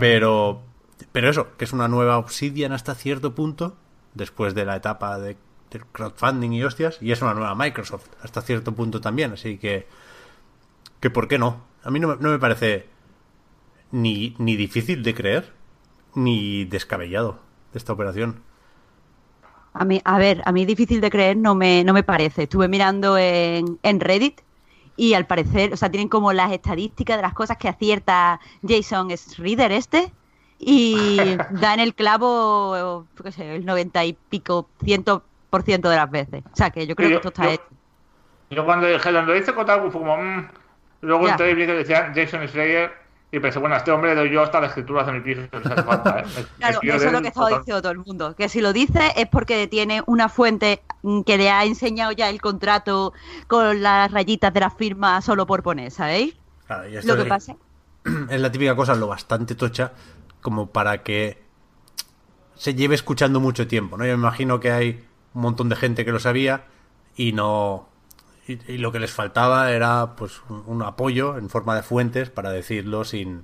Pero, 0.00 0.62
pero 1.12 1.30
eso, 1.30 1.56
que 1.56 1.64
es 1.64 1.72
una 1.72 1.88
nueva 1.88 2.18
Obsidian 2.18 2.72
hasta 2.72 2.94
cierto 2.94 3.34
punto, 3.34 3.76
después 4.14 4.54
de 4.54 4.64
la 4.64 4.76
etapa 4.76 5.18
de, 5.18 5.36
del 5.70 5.86
crowdfunding 5.86 6.50
y 6.52 6.64
hostias, 6.64 6.98
y 7.00 7.12
es 7.12 7.22
una 7.22 7.34
nueva 7.34 7.54
Microsoft, 7.54 8.08
hasta 8.22 8.42
cierto 8.42 8.72
punto 8.72 9.00
también, 9.00 9.32
así 9.32 9.58
que, 9.58 9.86
que 11.00 11.10
¿por 11.10 11.28
qué 11.28 11.38
no? 11.38 11.62
A 11.84 11.90
mí 11.90 12.00
no, 12.00 12.08
me- 12.08 12.16
no 12.16 12.30
me 12.30 12.38
parece 12.38 12.88
ni, 13.92 14.34
ni 14.38 14.56
difícil 14.56 15.02
de 15.02 15.14
creer, 15.14 15.52
ni 16.14 16.64
descabellado 16.64 17.38
esta 17.74 17.92
operación. 17.92 18.40
A 19.78 19.84
mí, 19.84 20.00
a 20.04 20.18
ver, 20.18 20.42
a 20.44 20.52
mí 20.52 20.64
difícil 20.64 21.00
de 21.00 21.10
creer 21.10 21.36
no 21.36 21.54
me, 21.54 21.84
no 21.84 21.92
me 21.92 22.02
parece. 22.02 22.44
Estuve 22.44 22.68
mirando 22.68 23.16
en, 23.18 23.78
en 23.82 24.00
Reddit 24.00 24.40
y 24.96 25.14
al 25.14 25.26
parecer, 25.26 25.72
o 25.72 25.76
sea, 25.76 25.90
tienen 25.90 26.08
como 26.08 26.32
las 26.32 26.50
estadísticas 26.52 27.16
de 27.16 27.22
las 27.22 27.34
cosas 27.34 27.56
que 27.58 27.68
acierta 27.68 28.40
Jason 28.66 29.08
Reader 29.38 29.72
este 29.72 30.12
y 30.58 31.36
da 31.50 31.74
en 31.74 31.80
el 31.80 31.94
clavo, 31.94 33.06
qué 33.22 33.32
sé, 33.32 33.56
el 33.56 33.66
90 33.66 34.04
y 34.06 34.12
pico, 34.30 34.68
ciento 34.82 35.22
por 35.50 35.62
ciento 35.62 35.88
de 35.90 35.96
las 35.96 36.10
veces. 36.10 36.42
O 36.52 36.56
sea, 36.56 36.70
que 36.70 36.86
yo 36.86 36.96
creo 36.96 37.08
Yo- 37.10 37.14
que 37.20 37.28
esto 37.28 37.28
está 37.28 37.44
yo- 37.44 37.50
hecho. 37.50 37.64
Yo 38.50 38.64
cuando 38.64 38.86
lo 38.88 39.32
dice 39.32 39.52
Kotaku, 39.52 39.90
fue 39.90 40.00
como, 40.00 40.16
mm. 40.16 40.48
Luego 41.02 41.26
Ya. 41.26 41.32
entré 41.32 41.50
y 41.50 41.54
vi 41.54 41.66
que 41.66 41.72
decían 41.74 42.12
Jason 42.14 42.48
Slayer 42.48 42.90
y 43.36 43.40
pensé, 43.40 43.58
bueno, 43.58 43.74
a 43.74 43.78
este 43.78 43.90
hombre 43.90 44.14
le 44.14 44.20
doy 44.22 44.30
yo 44.32 44.42
hasta 44.42 44.60
la 44.60 44.66
escritura 44.68 45.04
de 45.04 45.12
mi 45.12 45.20
piso. 45.20 45.42
hace 45.52 45.82
falta, 45.82 46.20
¿eh? 46.20 46.24
Me- 46.36 46.44
Claro, 46.58 46.80
eso 46.82 47.06
es 47.06 47.12
lo 47.12 47.20
que 47.22 47.28
estaba 47.28 47.46
total. 47.48 47.60
diciendo 47.60 47.82
todo 47.82 47.92
el 47.92 47.98
mundo. 47.98 48.34
Que 48.36 48.48
si 48.48 48.60
lo 48.60 48.72
dice 48.72 49.12
es 49.16 49.26
porque 49.28 49.66
tiene 49.68 50.02
una 50.06 50.28
fuente 50.28 50.82
que 51.24 51.36
le 51.38 51.50
ha 51.50 51.64
enseñado 51.64 52.12
ya 52.12 52.28
el 52.30 52.40
contrato 52.40 53.12
con 53.46 53.82
las 53.82 54.10
rayitas 54.10 54.52
de 54.52 54.60
la 54.60 54.70
firma 54.70 55.20
solo 55.22 55.46
por 55.46 55.62
poner, 55.62 55.90
¿sabéis? 55.90 56.34
Claro, 56.66 56.88
y 56.88 56.96
esto 56.96 57.08
Lo 57.12 57.16
que 57.16 57.22
es- 57.22 57.28
pasa. 57.28 57.56
es 58.30 58.40
la 58.40 58.50
típica 58.52 58.74
cosa 58.76 58.94
lo 58.94 59.06
bastante 59.08 59.54
tocha 59.54 59.92
como 60.40 60.68
para 60.70 61.02
que 61.02 61.42
se 62.54 62.74
lleve 62.74 62.94
escuchando 62.94 63.40
mucho 63.40 63.66
tiempo, 63.66 63.96
¿no? 63.98 64.04
Yo 64.06 64.16
me 64.16 64.22
imagino 64.22 64.60
que 64.60 64.70
hay 64.72 65.04
un 65.34 65.42
montón 65.42 65.68
de 65.68 65.76
gente 65.76 66.04
que 66.04 66.12
lo 66.12 66.18
sabía 66.20 66.64
y 67.16 67.32
no 67.32 67.88
y, 68.46 68.72
y 68.72 68.78
lo 68.78 68.92
que 68.92 68.98
les 69.00 69.12
faltaba 69.12 69.70
era 69.72 70.14
pues 70.16 70.40
un, 70.48 70.62
un 70.66 70.82
apoyo 70.82 71.36
en 71.38 71.48
forma 71.50 71.74
de 71.74 71.82
fuentes 71.82 72.30
para 72.30 72.50
decirlo 72.50 73.04
sin 73.04 73.42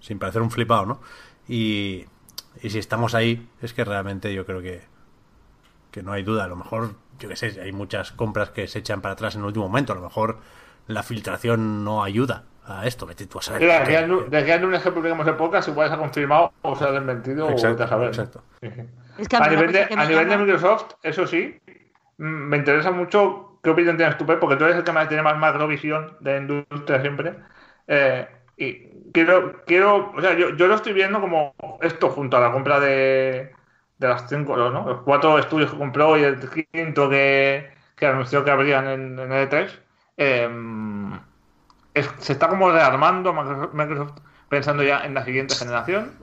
sin 0.00 0.18
parecer 0.18 0.42
un 0.42 0.50
flipado, 0.50 0.84
¿no? 0.86 1.00
Y, 1.48 2.04
y 2.62 2.70
si 2.70 2.78
estamos 2.78 3.14
ahí 3.14 3.48
es 3.62 3.72
que 3.72 3.84
realmente 3.84 4.32
yo 4.34 4.44
creo 4.46 4.60
que 4.62 4.82
que 5.90 6.02
no 6.02 6.12
hay 6.12 6.22
duda, 6.24 6.44
a 6.44 6.48
lo 6.48 6.56
mejor 6.56 6.94
yo 7.18 7.28
qué 7.28 7.36
sé, 7.36 7.60
hay 7.60 7.72
muchas 7.72 8.10
compras 8.12 8.50
que 8.50 8.66
se 8.66 8.80
echan 8.80 9.00
para 9.00 9.12
atrás 9.12 9.34
en 9.36 9.42
el 9.42 9.46
último 9.46 9.66
momento, 9.68 9.92
a 9.92 9.96
lo 9.96 10.02
mejor 10.02 10.38
la 10.88 11.02
filtración 11.04 11.84
no 11.84 12.02
ayuda 12.02 12.44
a 12.66 12.86
esto, 12.86 13.06
vete 13.06 13.26
tú 13.26 13.38
a 13.38 13.42
saber. 13.42 13.62
Mira, 13.62 13.84
de 14.02 14.06
lu- 14.08 14.28
de 14.28 14.38
aquí 14.38 14.50
al 14.50 14.60
lunes 14.62 14.82
que 14.82 14.90
publiquemos 14.90 15.26
el 15.28 15.36
podcast, 15.36 15.68
igual 15.68 15.88
se 15.88 15.94
ha 15.94 15.98
confirmado 15.98 16.52
o 16.62 16.74
se 16.76 16.84
ha 16.84 16.90
desmentido 16.90 17.46
o 17.46 17.50
Exacto, 17.50 17.74
vete 17.76 17.82
a 17.84 17.88
saber. 17.88 18.08
exacto. 18.08 18.42
Es 19.18 19.28
que 19.28 19.36
a 19.36 19.44
A 19.44 19.48
nivel, 19.48 19.72
de, 19.72 19.86
que 19.86 19.94
a 19.94 19.96
me 19.96 20.08
nivel 20.08 20.28
de 20.28 20.36
Microsoft, 20.38 20.94
eso 21.02 21.26
sí, 21.26 21.56
mm, 22.18 22.24
me 22.24 22.56
interesa 22.56 22.90
mucho 22.90 23.53
qué 23.64 23.70
opinión 23.70 23.96
tienes 23.98 24.18
tú, 24.18 24.26
Pep, 24.26 24.40
porque 24.40 24.56
tú 24.56 24.64
eres 24.64 24.76
el 24.78 24.84
que 24.84 24.92
más 24.92 25.08
tiene 25.08 25.24
más 25.24 25.38
macrovisión 25.38 26.16
de 26.20 26.38
industria 26.38 27.00
siempre. 27.02 27.36
Eh, 27.88 28.28
y 28.56 29.12
quiero, 29.12 29.64
quiero, 29.66 30.12
o 30.16 30.20
sea, 30.22 30.34
yo, 30.38 30.50
yo 30.56 30.68
lo 30.68 30.74
estoy 30.76 30.92
viendo 30.94 31.20
como 31.20 31.54
esto 31.82 32.10
junto 32.10 32.36
a 32.36 32.40
la 32.40 32.52
compra 32.52 32.80
de, 32.80 33.52
de 33.98 34.08
las 34.08 34.28
cinco, 34.28 34.56
¿no? 34.56 34.70
Los 34.86 35.02
cuatro 35.02 35.38
estudios 35.38 35.72
que 35.72 35.78
compró 35.78 36.16
y 36.18 36.24
el 36.24 36.38
quinto 36.72 37.10
que, 37.10 37.72
que 37.96 38.06
anunció 38.06 38.44
que 38.44 38.50
habrían 38.52 38.86
en, 38.88 39.18
en 39.18 39.32
E3. 39.32 39.80
eh, 40.16 40.48
es- 41.94 42.10
se 42.18 42.32
está 42.32 42.48
como 42.48 42.70
rearmando 42.70 43.32
Microsoft 43.72 44.18
pensando 44.48 44.82
ya 44.82 45.04
en 45.04 45.14
la 45.14 45.24
siguiente 45.24 45.56
generación 45.56 46.18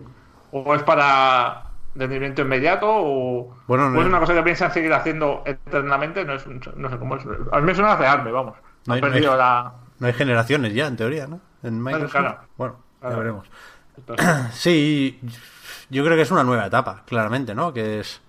o 0.51 0.75
es 0.75 0.83
para 0.83 1.70
rendimiento 1.95 2.41
inmediato 2.41 2.87
o, 2.89 3.55
Bueno, 3.67 3.87
o 3.87 3.89
no- 3.89 4.01
es 4.01 4.07
una 4.07 4.19
cosa 4.19 4.33
que 4.33 4.43
piensan 4.43 4.71
seguir 4.73 4.93
haciendo 4.93 5.43
eternamente 5.45 6.23
no, 6.25 6.33
es, 6.35 6.45
no 6.47 6.89
sé 6.89 6.97
cómo 6.97 7.15
es 7.17 7.23
a 7.51 7.59
mí 7.59 7.65
me 7.65 7.75
suena 7.75 7.95
rearme 7.95 8.31
vamos 8.31 8.55
No 8.85 8.93
ha 8.93 8.95
hay- 8.95 9.01
no 9.01 9.07
hay- 9.07 9.13
perdido 9.13 9.35
la 9.37 9.73
No 9.99 10.07
hay 10.07 10.13
generaciones 10.13 10.73
ya, 10.73 10.87
en 10.87 10.95
teoría, 10.97 11.27
¿no? 11.27 11.39
En 11.63 11.81
Microsoft. 11.83 12.11
claro. 12.11 12.39
Bueno, 12.57 12.75
ya 13.01 13.07
Claro. 13.07 13.17
veremos. 13.17 13.47
Sí, 14.53 15.19
yo 15.89 16.03
creo 16.03 16.15
que 16.15 16.23
es 16.23 16.31
una 16.31 16.43
nueva 16.43 16.65
etapa, 16.65 17.03
claramente, 17.05 17.53
¿no? 17.53 17.73
Que 17.73 17.99
es 17.99 18.21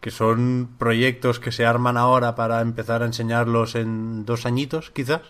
que 0.00 0.10
son 0.10 0.70
proyectos 0.78 1.38
que 1.38 1.52
se 1.52 1.64
arman 1.66 1.96
ahora 1.96 2.34
para 2.34 2.60
empezar 2.60 3.02
a 3.02 3.06
enseñarlos 3.06 3.74
en 3.74 4.24
dos 4.24 4.46
añitos, 4.46 4.90
quizás. 4.90 5.20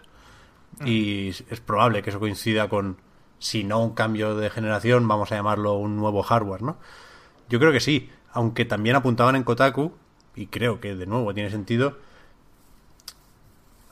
Y 0.85 1.29
es 1.29 1.61
probable 1.61 2.03
que 2.03 2.11
eso 2.11 2.19
coincida 2.21 2.69
con, 2.69 2.97
si 3.39 3.65
no 3.65 3.81
un 3.83 3.95
cambio 3.95 4.35
de 4.37 4.49
generación, 4.51 5.07
vamos 5.07 5.31
a 5.31 5.35
llamarlo 5.37 5.75
un 5.75 5.97
nuevo 5.97 6.23
hardware, 6.23 6.63
¿no? 6.63 6.77
Yo 7.53 7.61
creo 7.61 7.71
que 7.71 7.81
sí, 7.81 8.09
aunque 8.33 8.65
también 8.65 8.97
apuntaban 8.97 9.37
en 9.37 9.43
Kotaku, 9.45 9.93
y 10.35 10.47
creo 10.47 10.81
que 10.81 10.95
de 10.97 11.05
nuevo 11.05 11.35
tiene 11.35 11.51
sentido, 11.51 11.99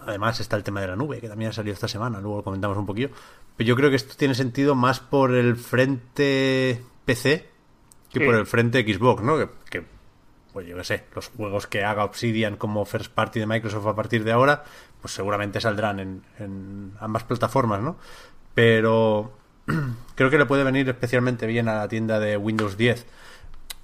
Además 0.07 0.41
está 0.41 0.57
el 0.57 0.63
tema 0.63 0.81
de 0.81 0.87
la 0.87 0.97
nube, 0.97 1.21
que 1.21 1.29
también 1.29 1.51
ha 1.51 1.53
salido 1.53 1.75
esta 1.75 1.87
semana, 1.87 2.23
luego 2.23 2.39
lo 2.39 2.43
comentamos 2.43 2.75
un 2.79 2.87
poquillo. 2.87 3.11
Pero 3.59 3.69
yo 3.69 3.77
creo 3.77 3.91
que 3.91 3.97
esto 3.97 4.15
tiene 4.17 4.35
sentido 4.35 4.75
más 4.75 4.99
por 4.99 5.35
el 5.35 5.57
frente 5.57 6.83
PC 7.05 7.51
que 8.11 8.21
Sí. 8.21 8.25
por 8.25 8.35
el 8.35 8.47
frente 8.47 8.83
Xbox, 8.83 9.23
¿no? 9.23 9.37
Que, 9.37 9.49
que, 9.69 9.85
pues 10.55 10.67
yo 10.67 10.75
qué 10.79 10.85
sé, 10.85 11.05
los 11.15 11.29
juegos 11.29 11.67
que 11.67 11.85
haga 11.85 12.05
Obsidian 12.05 12.57
como 12.57 12.87
first 12.87 13.13
party 13.13 13.41
de 13.41 13.47
Microsoft 13.47 13.87
a 13.87 13.95
partir 13.95 14.25
de 14.25 14.33
ahora, 14.33 14.65
pues 15.03 15.13
seguramente 15.13 15.61
saldrán 15.61 16.01
en, 16.01 16.23
en 16.39 16.93
ambas 16.99 17.25
plataformas, 17.25 17.83
¿no? 17.83 17.99
Pero 18.55 19.33
creo 20.15 20.31
que 20.31 20.39
le 20.39 20.47
puede 20.47 20.65
venir 20.65 20.89
especialmente 20.89 21.47
bien 21.47 21.69
a 21.69 21.75
la 21.75 21.89
tienda 21.89 22.19
de 22.19 22.39
Windows 22.39 22.79
10. 22.79 23.07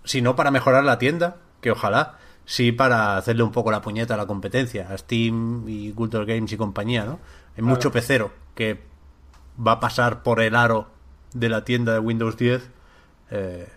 Si 0.06 0.22
no 0.22 0.34
para 0.34 0.50
mejorar 0.50 0.84
la 0.84 0.98
tienda, 0.98 1.36
que 1.60 1.70
ojalá, 1.70 2.18
sí 2.46 2.72
para 2.72 3.18
hacerle 3.18 3.42
un 3.42 3.52
poco 3.52 3.70
la 3.70 3.82
puñeta 3.82 4.14
a 4.14 4.16
la 4.16 4.26
competencia, 4.26 4.88
a 4.90 4.96
Steam 4.96 5.68
y 5.68 5.92
Culture 5.92 6.24
Games 6.24 6.50
y 6.52 6.56
compañía, 6.56 7.04
¿no? 7.04 7.18
Hay 7.56 7.62
mucho 7.62 7.92
pecero 7.92 8.32
que 8.54 8.82
va 9.64 9.72
a 9.72 9.80
pasar 9.80 10.22
por 10.22 10.40
el 10.40 10.56
aro 10.56 10.88
de 11.34 11.48
la 11.48 11.64
tienda 11.64 11.92
de 11.92 11.98
Windows 11.98 12.36
10 12.36 12.70
eh, 13.30 13.68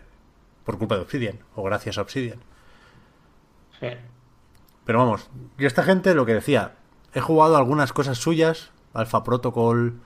por 0.63 0.77
culpa 0.77 0.95
de 0.95 1.01
Obsidian, 1.01 1.39
o 1.55 1.63
gracias 1.63 1.97
a 1.97 2.01
Obsidian. 2.01 2.39
sí. 3.79 3.87
Pero 4.85 4.99
vamos, 4.99 5.29
yo 5.59 5.67
esta 5.67 5.83
gente 5.83 6.15
lo 6.15 6.25
que 6.25 6.33
decía, 6.33 6.73
he 7.13 7.21
jugado 7.21 7.57
algunas 7.57 7.93
cosas 7.93 8.17
suyas, 8.17 8.71
Alpha 8.95 9.23
Protocol, 9.23 9.99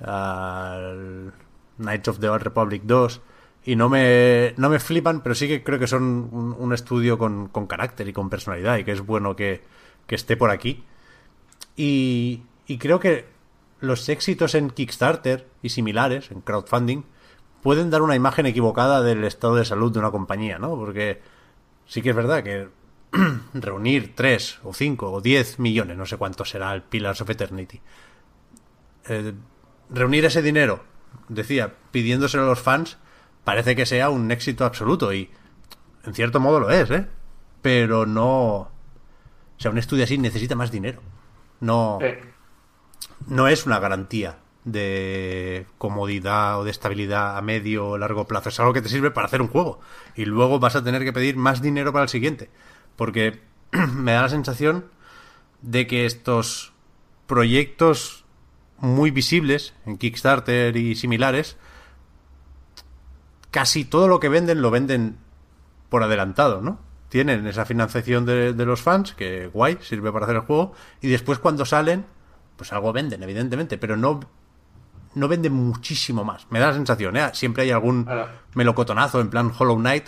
al 0.00 1.34
Knights 1.76 2.08
of 2.08 2.20
the 2.20 2.28
Old 2.30 2.42
Republic 2.42 2.84
2, 2.84 3.20
y 3.64 3.76
no 3.76 3.88
me, 3.88 4.54
no 4.56 4.68
me 4.68 4.78
flipan, 4.78 5.22
pero 5.22 5.34
sí 5.34 5.48
que 5.48 5.64
creo 5.64 5.78
que 5.78 5.86
son 5.86 6.56
un, 6.58 6.72
estudio 6.72 7.16
con, 7.16 7.48
con 7.48 7.66
carácter 7.66 8.08
y 8.08 8.12
con 8.12 8.28
personalidad, 8.28 8.76
y 8.76 8.84
que 8.84 8.92
es 8.92 9.00
bueno 9.00 9.34
que, 9.34 9.62
que 10.06 10.14
esté 10.14 10.36
por 10.36 10.50
aquí. 10.50 10.84
Y, 11.76 12.42
y 12.66 12.78
creo 12.78 13.00
que 13.00 13.26
los 13.80 14.08
éxitos 14.08 14.54
en 14.54 14.70
Kickstarter 14.70 15.48
y 15.62 15.70
similares, 15.70 16.30
en 16.30 16.42
crowdfunding, 16.42 17.04
pueden 17.62 17.88
dar 17.88 18.02
una 18.02 18.14
imagen 18.14 18.44
equivocada 18.44 19.02
del 19.02 19.24
estado 19.24 19.56
de 19.56 19.64
salud 19.64 19.90
de 19.90 19.98
una 19.98 20.10
compañía, 20.10 20.58
¿no? 20.58 20.76
Porque 20.76 21.22
sí 21.86 22.02
que 22.02 22.10
es 22.10 22.16
verdad 22.16 22.42
que 22.42 22.68
reunir 23.54 24.14
3 24.14 24.60
o 24.64 24.74
5 24.74 25.10
o 25.10 25.20
10 25.22 25.58
millones, 25.58 25.96
no 25.96 26.04
sé 26.04 26.18
cuánto 26.18 26.44
será 26.44 26.74
el 26.74 26.82
Pillars 26.82 27.22
of 27.22 27.30
Eternity, 27.30 27.80
eh, 29.08 29.32
reunir 29.88 30.26
ese 30.26 30.42
dinero, 30.42 30.84
decía, 31.28 31.72
pidiéndoselo 31.90 32.42
a 32.42 32.46
los 32.46 32.60
fans, 32.60 32.98
parece 33.44 33.76
que 33.76 33.86
sea 33.86 34.10
un 34.10 34.30
éxito 34.30 34.64
absoluto 34.64 35.12
y 35.12 35.30
en 36.04 36.14
cierto 36.14 36.40
modo 36.40 36.60
lo 36.60 36.70
es, 36.70 36.90
¿eh? 36.90 37.06
Pero 37.62 38.06
no... 38.06 38.34
O 38.56 38.70
sea, 39.58 39.70
un 39.70 39.78
estudio 39.78 40.04
así 40.04 40.18
necesita 40.18 40.54
más 40.54 40.70
dinero. 40.70 41.00
No 41.60 41.98
Sí. 42.00 42.08
no 43.28 43.48
es 43.48 43.64
una 43.66 43.78
garantía 43.78 44.38
de 44.64 45.66
comodidad 45.78 46.58
o 46.58 46.64
de 46.64 46.70
estabilidad 46.70 47.36
a 47.36 47.42
medio 47.42 47.86
o 47.88 47.98
largo 47.98 48.26
plazo. 48.26 48.48
Es 48.48 48.58
algo 48.60 48.72
que 48.72 48.82
te 48.82 48.88
sirve 48.88 49.10
para 49.10 49.26
hacer 49.26 49.40
un 49.42 49.48
juego. 49.48 49.80
Y 50.16 50.24
luego 50.24 50.58
vas 50.58 50.74
a 50.76 50.82
tener 50.82 51.04
que 51.04 51.12
pedir 51.12 51.36
más 51.36 51.62
dinero 51.62 51.92
para 51.92 52.04
el 52.04 52.08
siguiente. 52.08 52.50
Porque 52.96 53.40
me 53.72 54.12
da 54.12 54.22
la 54.22 54.28
sensación 54.28 54.86
de 55.62 55.86
que 55.86 56.04
estos 56.06 56.72
proyectos 57.26 58.24
muy 58.78 59.10
visibles 59.10 59.74
en 59.86 59.96
Kickstarter 59.96 60.76
y 60.76 60.94
similares, 60.96 61.56
casi 63.54 63.84
todo 63.84 64.08
lo 64.08 64.18
que 64.18 64.28
venden 64.28 64.60
lo 64.60 64.72
venden 64.72 65.16
por 65.88 66.02
adelantado, 66.02 66.60
¿no? 66.60 66.80
Tienen 67.08 67.46
esa 67.46 67.64
financiación 67.64 68.26
de, 68.26 68.52
de 68.52 68.66
los 68.66 68.82
fans, 68.82 69.14
que 69.14 69.46
guay, 69.46 69.78
sirve 69.80 70.10
para 70.10 70.24
hacer 70.24 70.34
el 70.34 70.42
juego, 70.42 70.72
y 71.00 71.06
después 71.06 71.38
cuando 71.38 71.64
salen, 71.64 72.04
pues 72.56 72.72
algo 72.72 72.92
venden, 72.92 73.22
evidentemente, 73.22 73.78
pero 73.78 73.96
no, 73.96 74.18
no 75.14 75.28
venden 75.28 75.52
muchísimo 75.52 76.24
más. 76.24 76.48
Me 76.50 76.58
da 76.58 76.66
la 76.66 76.74
sensación, 76.74 77.16
¿eh? 77.16 77.30
Siempre 77.32 77.62
hay 77.62 77.70
algún 77.70 78.08
melocotonazo 78.54 79.20
en 79.20 79.30
plan 79.30 79.52
Hollow 79.56 79.76
Knight, 79.76 80.06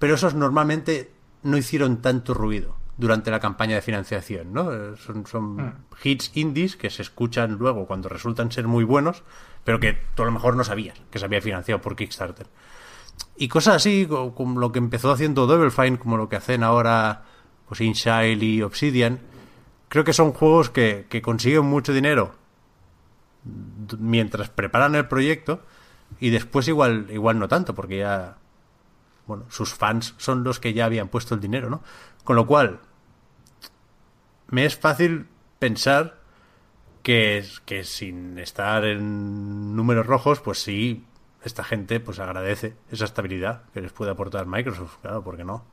pero 0.00 0.16
esos 0.16 0.34
normalmente 0.34 1.12
no 1.44 1.56
hicieron 1.56 1.98
tanto 1.98 2.34
ruido 2.34 2.74
durante 2.96 3.30
la 3.30 3.38
campaña 3.38 3.76
de 3.76 3.82
financiación, 3.82 4.52
¿no? 4.52 4.72
Eh, 4.74 4.96
Son, 4.96 5.24
son 5.24 5.84
hits 6.02 6.32
indies 6.34 6.74
que 6.74 6.90
se 6.90 7.02
escuchan 7.02 7.58
luego 7.60 7.86
cuando 7.86 8.08
resultan 8.08 8.50
ser 8.50 8.66
muy 8.66 8.82
buenos, 8.82 9.22
pero 9.62 9.78
que 9.78 9.96
tú 10.16 10.22
a 10.22 10.26
lo 10.26 10.32
mejor 10.32 10.56
no 10.56 10.64
sabías 10.64 11.00
que 11.12 11.20
se 11.20 11.26
había 11.26 11.40
financiado 11.40 11.80
por 11.80 11.94
Kickstarter. 11.94 12.48
Y 13.38 13.48
cosas 13.48 13.76
así, 13.76 14.06
co- 14.06 14.34
como 14.34 14.60
lo 14.60 14.72
que 14.72 14.78
empezó 14.80 15.10
haciendo 15.12 15.46
Double 15.46 15.70
Fine, 15.70 15.98
como 15.98 16.16
lo 16.16 16.28
que 16.28 16.36
hacen 16.36 16.62
ahora 16.62 17.24
pues 17.68 17.80
Inshile 17.80 18.44
y 18.44 18.62
Obsidian, 18.62 19.20
creo 19.88 20.04
que 20.04 20.12
son 20.12 20.32
juegos 20.32 20.70
que, 20.70 21.06
que 21.08 21.22
consiguen 21.22 21.64
mucho 21.66 21.92
dinero 21.92 22.34
mientras 23.98 24.48
preparan 24.50 24.94
el 24.94 25.08
proyecto 25.08 25.62
y 26.20 26.30
después 26.30 26.68
igual, 26.68 27.06
igual 27.10 27.38
no 27.38 27.48
tanto, 27.48 27.74
porque 27.74 27.98
ya, 27.98 28.36
bueno, 29.26 29.44
sus 29.50 29.74
fans 29.74 30.14
son 30.18 30.44
los 30.44 30.60
que 30.60 30.72
ya 30.74 30.86
habían 30.86 31.08
puesto 31.08 31.34
el 31.34 31.40
dinero, 31.40 31.70
¿no? 31.70 31.82
Con 32.24 32.36
lo 32.36 32.46
cual, 32.46 32.80
me 34.50 34.64
es 34.64 34.76
fácil 34.78 35.26
pensar 35.58 36.18
que, 37.02 37.44
que 37.64 37.84
sin 37.84 38.38
estar 38.38 38.84
en 38.84 39.76
números 39.76 40.06
rojos, 40.06 40.40
pues 40.40 40.62
sí, 40.62 41.04
esta 41.48 41.64
gente 41.64 41.98
pues 41.98 42.20
agradece 42.20 42.76
esa 42.90 43.04
estabilidad 43.04 43.62
que 43.74 43.80
les 43.80 43.92
puede 43.92 44.12
aportar 44.12 44.46
Microsoft, 44.46 44.98
claro, 45.02 45.22
¿por 45.24 45.36
qué 45.36 45.44
no? 45.44 45.64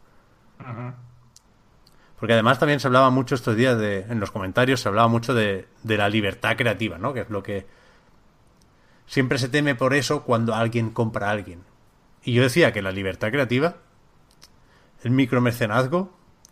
Porque 2.20 2.34
además 2.34 2.60
también 2.60 2.80
se 2.80 2.88
hablaba 2.88 3.10
mucho 3.10 3.36
estos 3.36 3.56
días 3.56 3.78
de, 3.78 4.00
en 4.10 4.20
los 4.20 4.32
comentarios, 4.32 4.82
se 4.82 4.88
hablaba 4.88 5.08
mucho 5.08 5.34
de, 5.34 5.68
de 5.84 5.98
la 5.98 6.10
libertad 6.10 6.56
creativa, 6.58 6.98
¿no? 6.98 7.14
Que 7.14 7.22
es 7.22 7.30
lo 7.30 7.44
que 7.44 7.68
siempre 9.06 9.38
se 9.38 9.50
teme 9.50 9.76
por 9.76 9.94
eso 9.94 10.24
cuando 10.24 10.56
alguien 10.56 10.90
compra 10.90 11.28
a 11.28 11.32
alguien. 11.32 11.64
Y 12.24 12.34
yo 12.34 12.42
decía 12.42 12.72
que 12.72 12.82
la 12.82 12.92
libertad 12.92 13.30
creativa, 13.30 13.76
el 15.04 15.12
micromecenazgo, 15.12 16.12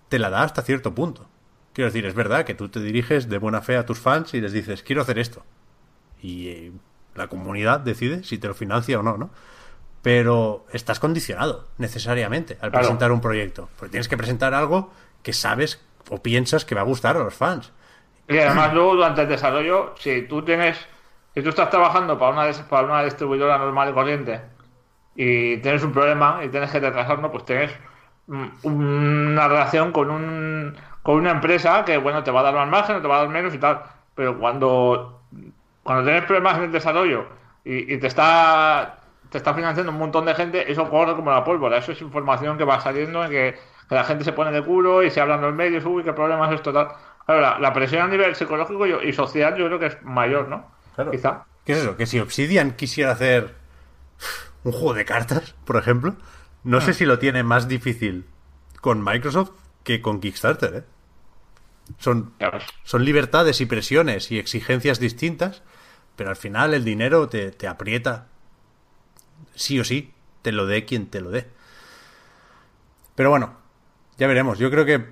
te 0.10 0.20
la 0.20 0.30
da 0.30 0.44
hasta 0.44 0.62
cierto 0.62 0.94
punto. 0.94 1.28
Quiero 1.74 1.90
decir, 1.90 2.06
es 2.06 2.14
verdad 2.14 2.46
que 2.46 2.54
tú 2.54 2.70
te 2.70 2.80
diriges 2.80 3.28
de 3.28 3.40
buena 3.40 3.62
fe 3.62 3.78
a 3.78 3.86
tus 3.86 4.00
fans 4.00 4.34
y 4.36 4.42
les 4.42 4.52
dices, 4.54 4.84
quiero 4.84 5.02
hacer 5.02 5.18
esto. 5.18 5.44
Y 6.22 6.48
eh, 6.50 6.72
la 7.16 7.28
comunidad 7.28 7.80
decide 7.80 8.24
si 8.24 8.38
te 8.38 8.48
lo 8.48 8.54
financia 8.54 9.00
o 9.00 9.04
no, 9.04 9.18
¿no? 9.18 9.30
Pero 10.02 10.66
estás 10.72 11.00
condicionado 11.00 11.68
necesariamente 11.78 12.54
al 12.62 12.72
Claro. 12.72 12.80
presentar 12.84 13.12
un 13.12 13.22
proyecto. 13.22 13.70
Porque 13.78 13.92
tienes 13.92 14.08
que 14.08 14.18
presentar 14.18 14.54
algo 14.54 14.92
que 15.22 15.32
sabes 15.34 15.82
o 16.10 16.22
piensas 16.22 16.66
que 16.66 16.76
va 16.76 16.82
a 16.82 16.86
gustar 16.86 17.16
a 17.16 17.24
los 17.24 17.34
fans. 17.34 17.72
Y 18.28 18.38
además 18.38 18.74
luego 18.74 18.96
durante 18.96 19.22
el 19.22 19.30
desarrollo, 19.30 19.94
si 19.98 20.24
tú 20.24 20.44
tienes, 20.44 20.78
si 21.34 21.42
tú 21.42 21.50
estás 21.50 21.70
trabajando 21.70 22.18
para 22.18 22.32
una, 22.32 22.52
para 22.68 22.88
una 22.88 23.04
distribuidora 23.04 23.58
normal 23.58 23.90
y 23.90 23.94
corriente 23.94 24.42
y 25.16 25.58
tienes 25.58 25.84
un 25.84 25.92
problema 25.92 26.42
y 26.44 26.50
tienes 26.50 26.72
que 26.72 26.80
retrasarlo, 26.80 27.32
pues 27.32 27.46
tienes 27.46 27.72
mm, 28.28 28.48
una 28.64 29.48
relación 29.48 29.92
con 29.92 30.10
un 30.10 30.76
con 31.04 31.16
una 31.16 31.32
empresa 31.32 31.84
que 31.84 31.98
bueno 31.98 32.24
te 32.24 32.32
va 32.32 32.40
a 32.40 32.44
dar 32.44 32.54
más 32.56 32.68
margen 32.70 33.02
te 33.02 33.08
va 33.08 33.18
a 33.18 33.20
dar 33.20 33.30
menos 33.30 33.54
y 33.54 33.58
tal. 33.58 33.84
Pero 34.16 34.38
cuando 34.40 35.23
cuando 35.84 36.04
tienes 36.04 36.24
problemas 36.26 36.58
en 36.58 36.64
el 36.64 36.72
desarrollo 36.72 37.28
y, 37.64 37.94
y 37.94 37.98
te 38.00 38.08
está 38.08 39.00
te 39.30 39.38
está 39.38 39.54
financiando 39.54 39.92
un 39.92 39.98
montón 39.98 40.26
de 40.26 40.36
gente, 40.36 40.72
eso 40.72 40.90
corre 40.90 41.16
como 41.16 41.32
la 41.32 41.44
pólvora. 41.44 41.78
Eso 41.78 41.92
es 41.92 42.02
información 42.02 42.58
que 42.58 42.64
va 42.64 42.80
saliendo 42.80 43.24
en 43.26 43.32
que, 43.32 43.56
que 43.90 43.96
la 43.96 44.04
gente 44.04 44.24
se 44.24 44.32
pone 44.32 44.52
de 44.52 44.64
culo 44.64 45.02
y 45.02 45.10
se 45.10 45.20
hablan 45.22 45.40
en 45.40 45.46
los 45.46 45.56
medios, 45.56 45.84
uy, 45.86 46.04
qué 46.04 46.14
problema 46.14 46.48
es 46.48 46.56
esto, 46.56 46.72
tal. 46.72 46.90
Claro, 47.26 47.42
la, 47.42 47.60
la 47.60 47.74
presión 47.74 48.04
a 48.04 48.08
nivel 48.08 48.36
psicológico 48.36 48.86
y, 48.86 49.10
y 49.10 49.14
social 49.14 49.56
yo 49.58 49.66
creo 49.66 49.80
que 49.80 49.88
es 49.88 50.04
mayor, 50.04 50.50
¿no? 50.50 50.70
Claro. 50.94 51.10
Quizá. 51.12 51.46
¿Qué 51.66 51.72
es 51.72 51.80
eso? 51.80 51.98
Que 51.98 52.06
si 52.06 52.20
Obsidian 52.20 52.74
quisiera 52.74 53.12
hacer 53.12 53.56
un 54.64 54.72
juego 54.72 54.94
de 54.94 55.06
cartas, 55.06 55.56
por 55.66 55.78
ejemplo, 55.78 56.16
no 56.64 56.80
sé 56.82 56.94
si 56.94 57.06
lo 57.06 57.18
tiene 57.18 57.42
más 57.42 57.68
difícil 57.68 58.26
con 58.82 59.04
Microsoft 59.04 59.52
que 59.84 60.02
con 60.02 60.20
Kickstarter, 60.20 60.76
¿eh? 60.76 60.84
Son, 61.98 62.34
son 62.84 63.04
libertades 63.04 63.60
y 63.62 63.66
presiones 63.66 64.32
y 64.32 64.40
exigencias 64.40 65.00
distintas, 65.00 65.64
pero 66.16 66.30
al 66.30 66.36
final 66.36 66.74
el 66.74 66.84
dinero 66.84 67.28
te, 67.30 67.52
te 67.52 67.68
aprieta. 67.68 68.28
Sí 69.56 69.80
o 69.80 69.84
sí, 69.84 70.14
te 70.42 70.52
lo 70.52 70.66
dé 70.66 70.86
quien 70.86 71.08
te 71.08 71.22
lo 71.22 71.30
dé. 71.32 71.48
Pero 73.16 73.30
bueno, 73.30 73.56
ya 74.18 74.28
veremos. 74.28 74.58
Yo 74.60 74.70
creo 74.72 74.86
que 74.86 75.06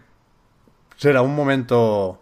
será 0.98 1.22
un 1.22 1.36
momento, 1.36 2.22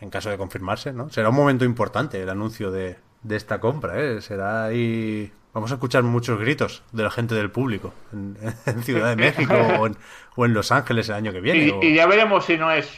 en 0.00 0.10
caso 0.10 0.30
de 0.30 0.38
confirmarse, 0.38 0.92
¿no? 0.92 1.10
Será 1.10 1.30
un 1.30 1.34
momento 1.36 1.64
importante 1.64 2.22
el 2.22 2.28
anuncio 2.28 2.70
de, 2.70 2.98
de 3.22 3.36
esta 3.36 3.60
compra, 3.60 4.00
¿eh? 4.00 4.20
Será 4.20 4.64
ahí... 4.64 5.32
Vamos 5.52 5.72
a 5.72 5.74
escuchar 5.74 6.04
muchos 6.04 6.38
gritos 6.38 6.84
de 6.92 7.02
la 7.02 7.10
gente 7.10 7.34
del 7.34 7.50
público 7.50 7.92
en, 8.12 8.36
en 8.66 8.82
Ciudad 8.84 9.08
de 9.08 9.16
México 9.16 9.54
o 9.80 9.86
en, 9.88 9.96
o 10.36 10.46
en 10.46 10.54
Los 10.54 10.70
Ángeles 10.70 11.08
el 11.08 11.16
año 11.16 11.32
que 11.32 11.40
viene. 11.40 11.64
Y, 11.66 11.70
o- 11.70 11.82
y 11.82 11.94
ya 11.96 12.06
veremos 12.06 12.44
si 12.44 12.56
no 12.56 12.70
es 12.70 12.88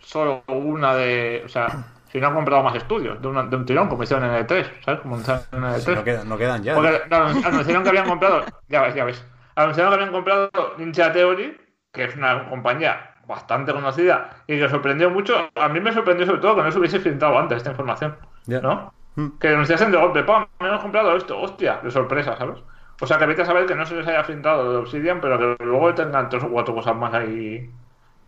solo 0.00 0.42
una 0.48 0.96
de. 0.96 1.42
O 1.44 1.48
sea, 1.48 1.91
si 2.12 2.20
no 2.20 2.28
han 2.28 2.34
comprado 2.34 2.62
más 2.62 2.74
estudios 2.76 3.20
de, 3.20 3.26
una- 3.28 3.42
de 3.44 3.56
un 3.56 3.64
tirón, 3.66 3.88
como 3.88 4.02
hicieron 4.02 4.28
en 4.28 4.34
el 4.36 4.46
3, 4.46 4.70
¿sabes? 4.84 5.00
Como 5.00 5.16
hicieron 5.18 5.42
en 5.52 5.64
el 5.64 5.72
3. 5.72 5.84
Si 5.84 5.90
no, 5.94 6.04
quedan, 6.04 6.28
no 6.28 6.36
quedan 6.38 6.62
ya. 6.62 6.74
Porque 6.74 7.00
no, 7.10 7.16
anunciaron 7.16 7.82
que 7.82 7.88
habían 7.88 8.08
comprado, 8.08 8.44
ya 8.68 8.82
ves, 8.82 8.94
ya 8.94 9.04
ves, 9.04 9.26
anunciaron 9.56 9.90
que 9.92 9.94
habían 10.00 10.12
comprado 10.12 10.50
Ninja 10.78 11.10
Theory, 11.12 11.58
que 11.92 12.04
es 12.04 12.16
una 12.16 12.48
compañía 12.48 13.08
bastante 13.26 13.72
conocida 13.72 14.30
y 14.46 14.58
que 14.58 14.68
sorprendió 14.68 15.08
mucho. 15.10 15.34
A 15.54 15.68
mí 15.68 15.80
me 15.80 15.92
sorprendió 15.92 16.26
sobre 16.26 16.40
todo 16.40 16.56
que 16.56 16.62
no 16.62 16.70
se 16.72 16.78
hubiese 16.78 17.00
filtrado 17.00 17.38
antes 17.38 17.58
esta 17.58 17.70
información, 17.70 18.16
Ya. 18.46 18.60
¿no? 18.60 18.92
Mm. 19.14 19.38
Que 19.38 19.48
anunciasen 19.48 19.90
de 19.92 19.98
golpe, 19.98 20.22
¡pam! 20.24 20.46
Me 20.60 20.68
hemos 20.68 20.80
comprado 20.80 21.16
esto, 21.16 21.38
hostia, 21.40 21.80
de 21.82 21.90
sorpresa, 21.90 22.36
¿sabes? 22.36 22.58
O 23.00 23.06
sea, 23.06 23.18
que 23.18 23.26
vete 23.26 23.42
a 23.42 23.46
saber 23.46 23.66
que 23.66 23.74
no 23.74 23.84
se 23.86 23.94
les 23.96 24.06
haya 24.06 24.22
filtrado 24.24 24.70
de 24.70 24.76
Obsidian, 24.78 25.20
pero 25.20 25.38
que 25.56 25.64
luego 25.64 25.94
tengan 25.94 26.28
tres 26.28 26.44
o 26.44 26.48
cuatro 26.50 26.74
cosas 26.74 26.94
más 26.96 27.12
ahí, 27.14 27.70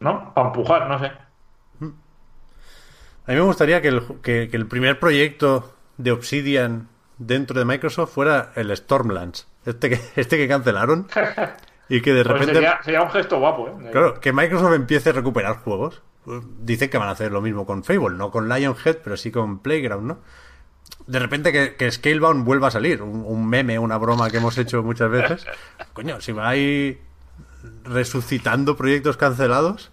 ¿no? 0.01 0.33
Para 0.35 0.49
empujar, 0.49 0.89
no 0.89 0.99
sé. 0.99 1.13
A 3.27 3.31
mí 3.31 3.37
me 3.37 3.41
gustaría 3.43 3.81
que 3.81 3.89
el, 3.89 4.03
que, 4.23 4.49
que 4.51 4.57
el 4.57 4.67
primer 4.67 4.99
proyecto 5.01 5.75
de 5.97 6.13
Obsidian 6.13 6.89
dentro 7.19 7.59
de 7.59 7.65
Microsoft 7.65 8.13
fuera 8.13 8.53
el 8.57 8.75
Stormlands. 8.77 9.47
Este 9.65 9.91
que, 9.91 10.01
este 10.21 10.37
que 10.37 10.49
cancelaron. 10.49 11.07
Y 11.89 12.01
que 12.01 12.13
de 12.13 12.23
Pues 12.25 12.35
repente... 12.35 12.55
sería, 12.55 12.79
sería 12.83 13.03
un 13.03 13.11
gesto 13.11 13.39
guapo, 13.39 13.69
¿eh? 13.69 13.89
Claro, 13.93 14.21
que 14.21 14.33
Microsoft 14.33 14.75
empiece 14.75 15.11
a 15.11 15.13
recuperar 15.13 15.57
juegos. 15.59 16.03
Dicen 16.59 16.89
que 16.89 16.97
van 16.99 17.09
a 17.09 17.13
hacer 17.13 17.31
lo 17.33 17.43
mismo 17.43 17.67
con 17.67 17.85
Fable, 17.85 18.17
no 18.17 18.31
con 18.31 18.49
Lionhead, 18.49 18.99
pero 19.05 19.17
sí 19.17 19.31
con 19.31 19.59
Playground, 19.59 20.07
¿no? 20.07 20.19
De 21.07 21.19
repente 21.19 21.53
que, 21.53 21.77
que 21.77 21.91
Scalebound 21.91 22.45
vuelva 22.47 22.69
a 22.69 22.71
salir, 22.71 23.03
un, 23.03 23.25
un 23.27 23.47
meme, 23.47 23.79
una 23.79 23.99
broma 23.99 24.31
que 24.31 24.39
hemos 24.39 24.57
hecho 24.57 24.83
muchas 24.83 25.11
veces. 25.11 25.47
Coño, 25.93 26.21
si 26.23 26.33
va 26.33 26.49
ahí 26.49 26.99
resucitando 27.85 28.77
proyectos 28.77 29.17
cancelados, 29.17 29.91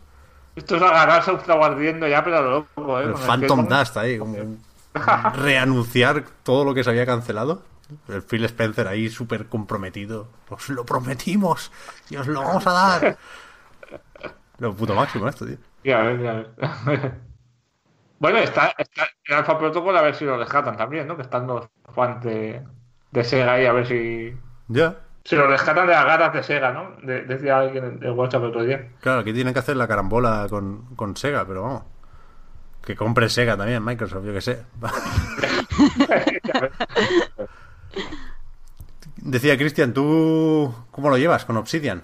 Esto 0.56 0.76
es 0.76 0.82
agarrarse 0.82 1.32
a 1.32 1.34
un 1.34 1.40
aguardiendo 1.52 2.08
ya, 2.08 2.24
pero 2.24 2.38
a 2.38 2.42
lo 2.42 2.52
loco, 2.52 3.00
¿eh? 3.00 3.06
el 3.06 3.14
Phantom. 3.14 3.68
Dust 3.68 3.98
ahí, 3.98 4.18
como 4.18 4.38
un- 4.38 4.62
reanunciar 5.36 6.24
todo 6.44 6.66
lo 6.66 6.74
que 6.74 6.84
se 6.84 6.90
había 6.90 7.06
cancelado. 7.06 7.64
El 8.08 8.22
Phil 8.24 8.44
Spencer 8.46 8.88
ahí 8.88 9.10
súper 9.10 9.48
comprometido. 9.48 10.28
Os 10.50 10.70
lo 10.70 10.86
prometimos 10.86 11.72
y 12.10 12.16
os 12.18 12.28
lo 12.28 12.42
vamos 12.42 12.66
a 12.68 12.72
dar. 12.72 13.18
Lo 14.60 14.74
puto 14.74 14.94
máximo 14.96 15.28
esto, 15.28 15.46
tío. 15.46 15.58
Ya 15.84 16.00
ves, 16.02 16.22
ya 16.22 16.34
ves. 16.34 16.48
bueno, 18.20 18.38
está, 18.40 18.74
está 18.78 19.08
el 19.26 19.36
Alpha 19.36 19.58
Protocol 19.58 19.98
a 19.98 20.02
ver 20.02 20.16
si 20.16 20.26
lo 20.26 20.38
rescatan 20.38 20.78
también, 20.78 21.08
¿no? 21.08 21.16
Que 21.16 21.24
están 21.24 21.48
los 21.48 21.68
fans 21.94 22.24
de, 22.24 22.62
de 23.12 23.24
Sega 23.24 23.54
ahí 23.54 23.66
a 23.66 23.74
ver 23.74 23.88
si, 23.88 24.34
Ya. 24.68 24.96
Si 25.24 25.36
lo 25.36 25.48
rescatan 25.48 25.88
de 25.88 25.94
las 25.94 26.06
gatas 26.06 26.34
de 26.34 26.44
Sega, 26.44 26.72
¿no? 26.72 26.92
De- 27.04 27.24
decía 27.24 27.60
alguien 27.60 27.86
en 27.86 28.04
el 28.04 28.12
WhatsApp 28.12 28.44
el 28.44 28.50
otro 28.50 28.64
día. 28.64 28.88
Claro, 29.02 29.22
aquí 29.22 29.34
tienen 29.34 29.54
que 29.54 29.60
hacer 29.60 29.78
la 29.78 29.88
carambola 29.88 30.48
con, 30.50 30.86
con 30.96 31.16
Sega, 31.16 31.46
pero 31.46 31.64
vamos. 31.64 31.84
Que 32.84 32.96
compre 32.96 33.30
Sega 33.30 33.56
también, 33.56 33.84
Microsoft, 33.86 34.26
yo 34.26 34.34
que 34.34 34.42
sé. 34.42 34.64
Decía 39.18 39.58
Cristian, 39.58 39.94
¿tú 39.94 40.74
cómo 40.92 41.10
lo 41.10 41.18
llevas 41.18 41.46
con 41.46 41.58
Obsidian? 41.58 42.04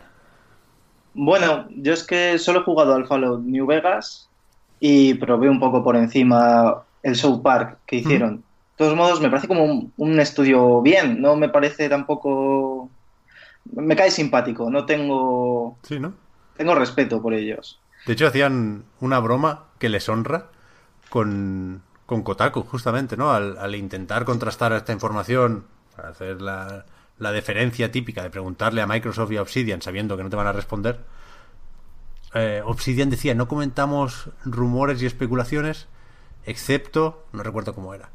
Bueno, 1.13 1.65
yo 1.69 1.93
es 1.93 2.03
que 2.03 2.37
solo 2.37 2.59
he 2.59 2.63
jugado 2.63 2.93
al 2.93 3.07
Fallout 3.07 3.41
New 3.41 3.65
Vegas 3.65 4.29
y 4.79 5.15
probé 5.15 5.49
un 5.49 5.59
poco 5.59 5.83
por 5.83 5.95
encima 5.95 6.83
el 7.01 7.15
South 7.15 7.41
Park 7.41 7.79
que 7.87 7.95
hicieron. 7.97 8.37
De 8.37 8.43
todos 8.85 8.95
modos, 8.95 9.19
me 9.19 9.29
parece 9.29 9.47
como 9.47 9.63
un, 9.63 9.91
un 9.97 10.19
estudio 10.19 10.81
bien, 10.83 11.19
no 11.21 11.35
me 11.35 11.49
parece 11.49 11.89
tampoco... 11.89 12.91
Me 13.73 13.95
cae 13.95 14.11
simpático, 14.11 14.69
no 14.69 14.85
tengo... 14.85 15.77
Sí, 15.83 15.99
¿no? 15.99 16.13
Tengo 16.55 16.75
respeto 16.75 17.21
por 17.21 17.33
ellos. 17.33 17.79
De 18.05 18.13
hecho, 18.13 18.27
hacían 18.27 18.85
una 18.99 19.19
broma 19.19 19.65
que 19.79 19.89
les 19.89 20.07
honra 20.09 20.47
con, 21.09 21.81
con 22.05 22.23
Kotaku, 22.23 22.63
justamente, 22.63 23.17
¿no? 23.17 23.31
Al, 23.31 23.57
al 23.57 23.75
intentar 23.75 24.25
contrastar 24.25 24.73
esta 24.73 24.93
información, 24.93 25.65
para 25.95 26.09
hacer 26.09 26.41
la, 26.41 26.85
la 27.19 27.31
deferencia 27.31 27.91
típica 27.91 28.23
de 28.23 28.29
preguntarle 28.29 28.81
a 28.81 28.87
Microsoft 28.87 29.31
y 29.31 29.37
a 29.37 29.41
Obsidian 29.41 29.81
sabiendo 29.81 30.15
que 30.17 30.23
no 30.23 30.29
te 30.29 30.35
van 30.35 30.47
a 30.47 30.53
responder. 30.53 30.99
eh, 32.33 32.61
Obsidian 32.65 33.09
decía, 33.09 33.35
no 33.35 33.47
comentamos 33.47 34.29
rumores 34.45 35.01
y 35.01 35.05
especulaciones, 35.05 35.87
excepto, 36.45 37.25
no 37.33 37.43
recuerdo 37.43 37.73
cómo 37.75 37.93
era, 37.93 38.09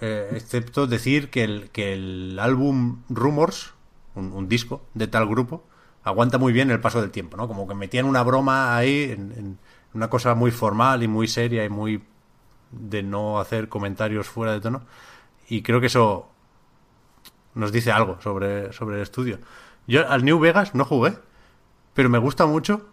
eh, 0.00 0.30
excepto 0.32 0.86
decir 0.86 1.30
que 1.30 1.44
el, 1.44 1.70
que 1.70 1.92
el 1.94 2.38
álbum 2.38 3.02
Rumors, 3.08 3.74
un, 4.20 4.48
disco 4.48 4.82
de 4.94 5.06
tal 5.06 5.26
grupo, 5.26 5.64
aguanta 6.02 6.38
muy 6.38 6.52
bien 6.52 6.70
el 6.70 6.80
paso 6.80 7.00
del 7.00 7.10
tiempo, 7.10 7.36
¿no? 7.36 7.48
Como 7.48 7.66
que 7.66 7.74
metían 7.74 8.06
una 8.06 8.22
broma 8.22 8.76
ahí, 8.76 9.10
en, 9.10 9.32
en 9.32 9.58
una 9.94 10.08
cosa 10.08 10.34
muy 10.34 10.50
formal 10.50 11.02
y 11.02 11.08
muy 11.08 11.26
seria 11.26 11.64
y 11.64 11.68
muy 11.68 12.02
de 12.70 13.02
no 13.02 13.40
hacer 13.40 13.68
comentarios 13.68 14.28
fuera 14.28 14.52
de 14.52 14.60
tono. 14.60 14.82
Y 15.48 15.62
creo 15.62 15.80
que 15.80 15.86
eso 15.86 16.30
nos 17.54 17.72
dice 17.72 17.92
algo 17.92 18.20
sobre, 18.20 18.72
sobre 18.72 18.96
el 18.96 19.02
estudio. 19.02 19.38
Yo 19.86 20.08
al 20.08 20.24
New 20.24 20.38
Vegas 20.38 20.74
no 20.74 20.84
jugué, 20.84 21.18
pero 21.94 22.08
me 22.08 22.18
gusta 22.18 22.46
mucho 22.46 22.88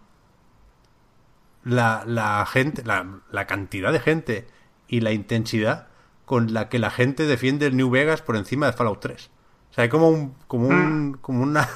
la, 1.64 2.02
la 2.06 2.44
gente, 2.46 2.82
la, 2.84 3.20
la 3.30 3.46
cantidad 3.46 3.92
de 3.92 4.00
gente 4.00 4.48
y 4.88 5.00
la 5.00 5.12
intensidad 5.12 5.88
con 6.24 6.52
la 6.52 6.68
que 6.68 6.78
la 6.78 6.90
gente 6.90 7.26
defiende 7.26 7.66
el 7.66 7.76
New 7.76 7.90
Vegas 7.90 8.22
por 8.22 8.36
encima 8.36 8.66
de 8.66 8.72
Fallout 8.72 9.00
3. 9.00 9.30
Sea, 9.78 9.84
hay 9.84 9.88
como 9.88 10.08
un, 10.08 10.34
como 10.48 10.66
un, 10.66 11.18
como 11.20 11.40
una, 11.44 11.68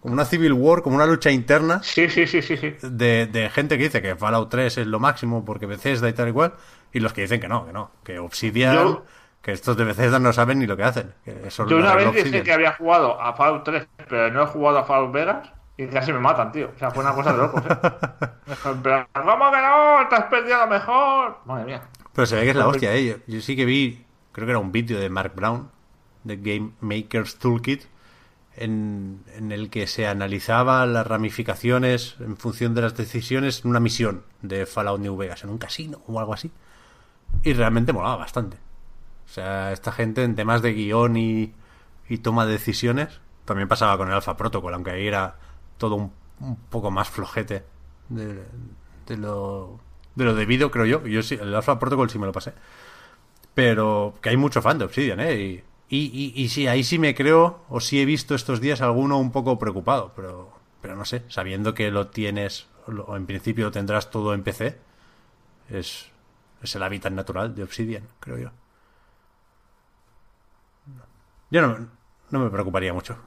como 0.00 0.14
una 0.14 0.24
civil 0.24 0.52
war, 0.52 0.82
como 0.82 0.94
una 0.94 1.06
lucha 1.06 1.32
interna 1.32 1.82
Sí, 1.82 2.08
sí, 2.08 2.26
sí, 2.28 2.40
sí, 2.40 2.56
sí. 2.56 2.74
de, 2.82 3.26
de 3.26 3.50
gente 3.50 3.76
que 3.78 3.84
dice 3.84 4.00
que 4.00 4.14
Fallout 4.14 4.48
3 4.48 4.78
es 4.78 4.86
lo 4.86 5.00
máximo 5.00 5.44
porque 5.44 5.66
Bethesda 5.66 6.08
y 6.08 6.12
tal 6.12 6.28
y 6.28 6.32
cual, 6.32 6.54
y 6.92 7.00
los 7.00 7.12
que 7.12 7.22
dicen 7.22 7.40
que 7.40 7.48
no, 7.48 7.66
que 7.66 7.72
no, 7.72 7.90
que 8.04 8.20
Obsidian, 8.20 8.74
Yo- 8.76 9.04
que 9.42 9.50
estos 9.50 9.76
de 9.76 9.82
Bethesda 9.84 10.20
no 10.20 10.32
saben 10.32 10.60
ni 10.60 10.68
lo 10.68 10.76
que 10.76 10.84
hacen. 10.84 11.12
Que 11.24 11.48
Yo 11.68 11.76
una 11.78 11.96
vez 11.96 12.12
dije 12.14 12.44
que 12.44 12.52
había 12.52 12.74
jugado 12.74 13.20
a 13.20 13.32
Fallout 13.34 13.64
3, 13.64 13.88
pero 14.08 14.30
no 14.30 14.44
he 14.44 14.46
jugado 14.46 14.78
a 14.78 14.84
Fallout 14.84 15.12
Vegas 15.12 15.50
y 15.76 15.88
casi 15.88 16.12
me 16.12 16.20
matan, 16.20 16.52
tío. 16.52 16.70
O 16.72 16.78
sea, 16.78 16.92
fue 16.92 17.02
una 17.02 17.12
cosa 17.12 17.32
de 17.32 17.38
locos, 17.38 17.60
¿eh? 17.68 17.76
¿Cómo 18.62 18.82
que 19.50 19.58
no? 19.60 20.08
Te 20.08 20.14
has 20.14 20.24
perdido 20.30 20.58
lo 20.58 20.66
mejor. 20.68 21.38
Madre 21.44 21.64
mía. 21.64 21.82
Pero 22.12 22.24
se 22.26 22.36
ve 22.36 22.42
que 22.42 22.50
es 22.50 22.56
la 22.56 22.68
hostia, 22.68 22.94
¿eh? 22.94 23.04
Yo, 23.26 23.34
yo 23.34 23.40
sí 23.40 23.56
que 23.56 23.64
vi, 23.64 24.04
creo 24.30 24.46
que 24.46 24.50
era 24.52 24.60
un 24.60 24.70
vídeo 24.70 25.00
de 25.00 25.08
Mark 25.10 25.32
Brown, 25.34 25.71
de 26.24 26.36
Game 26.36 26.72
Maker's 26.80 27.38
Toolkit, 27.38 27.84
en, 28.54 29.22
en 29.34 29.50
el 29.50 29.70
que 29.70 29.86
se 29.86 30.06
analizaba 30.06 30.84
las 30.86 31.06
ramificaciones 31.06 32.16
en 32.20 32.36
función 32.36 32.74
de 32.74 32.82
las 32.82 32.96
decisiones 32.96 33.64
en 33.64 33.70
una 33.70 33.80
misión 33.80 34.24
de 34.42 34.66
Fallout 34.66 35.00
New 35.00 35.16
Vegas, 35.16 35.42
en 35.44 35.50
un 35.50 35.58
casino 35.58 36.02
o 36.06 36.18
algo 36.20 36.34
así. 36.34 36.50
Y 37.42 37.54
realmente 37.54 37.92
molaba 37.92 38.16
bastante. 38.16 38.58
O 39.24 39.28
sea, 39.28 39.72
esta 39.72 39.90
gente 39.92 40.22
en 40.22 40.34
temas 40.34 40.60
de 40.60 40.74
guion 40.74 41.16
y, 41.16 41.54
y 42.08 42.18
toma 42.18 42.44
de 42.44 42.52
decisiones, 42.52 43.20
también 43.46 43.68
pasaba 43.68 43.96
con 43.96 44.08
el 44.08 44.14
Alpha 44.14 44.36
Protocol, 44.36 44.74
aunque 44.74 44.90
ahí 44.90 45.06
era 45.06 45.38
todo 45.78 45.94
un, 45.94 46.12
un 46.40 46.56
poco 46.56 46.90
más 46.90 47.08
flojete 47.08 47.64
de, 48.10 48.42
de 49.06 49.16
lo, 49.16 49.80
de 50.14 50.24
lo 50.24 50.34
debido, 50.34 50.70
creo 50.70 50.84
yo. 50.84 51.06
Yo 51.06 51.22
sí, 51.22 51.38
el 51.40 51.54
Alpha 51.54 51.78
Protocol 51.78 52.10
sí 52.10 52.18
me 52.18 52.26
lo 52.26 52.32
pasé. 52.32 52.52
Pero 53.54 54.14
que 54.20 54.28
hay 54.28 54.36
mucho 54.36 54.60
fan 54.60 54.78
de 54.78 54.84
Obsidian, 54.84 55.20
¿eh? 55.20 55.64
Y, 55.96 56.32
y, 56.34 56.48
sí, 56.48 56.66
ahí 56.68 56.84
sí 56.84 56.98
me 56.98 57.14
creo, 57.14 57.64
o 57.68 57.80
sí 57.80 58.00
he 58.00 58.06
visto 58.06 58.34
estos 58.34 58.60
días 58.62 58.80
alguno 58.80 59.18
un 59.18 59.30
poco 59.30 59.58
preocupado, 59.58 60.12
pero, 60.16 60.50
pero 60.80 60.96
no 60.96 61.04
sé, 61.04 61.22
sabiendo 61.28 61.74
que 61.74 61.90
lo 61.90 62.06
tienes, 62.08 62.66
o 62.86 63.14
en 63.14 63.26
principio 63.26 63.66
lo 63.66 63.72
tendrás 63.72 64.10
todo 64.10 64.32
en 64.32 64.42
PC, 64.42 64.78
es, 65.68 66.06
es 66.62 66.74
el 66.74 66.82
hábitat 66.82 67.12
natural 67.12 67.54
de 67.54 67.62
Obsidian, 67.62 68.08
creo 68.20 68.38
yo. 68.38 68.50
Yo 71.50 71.60
no, 71.60 71.88
no 72.30 72.38
me 72.38 72.48
preocuparía 72.48 72.94
mucho. 72.94 73.18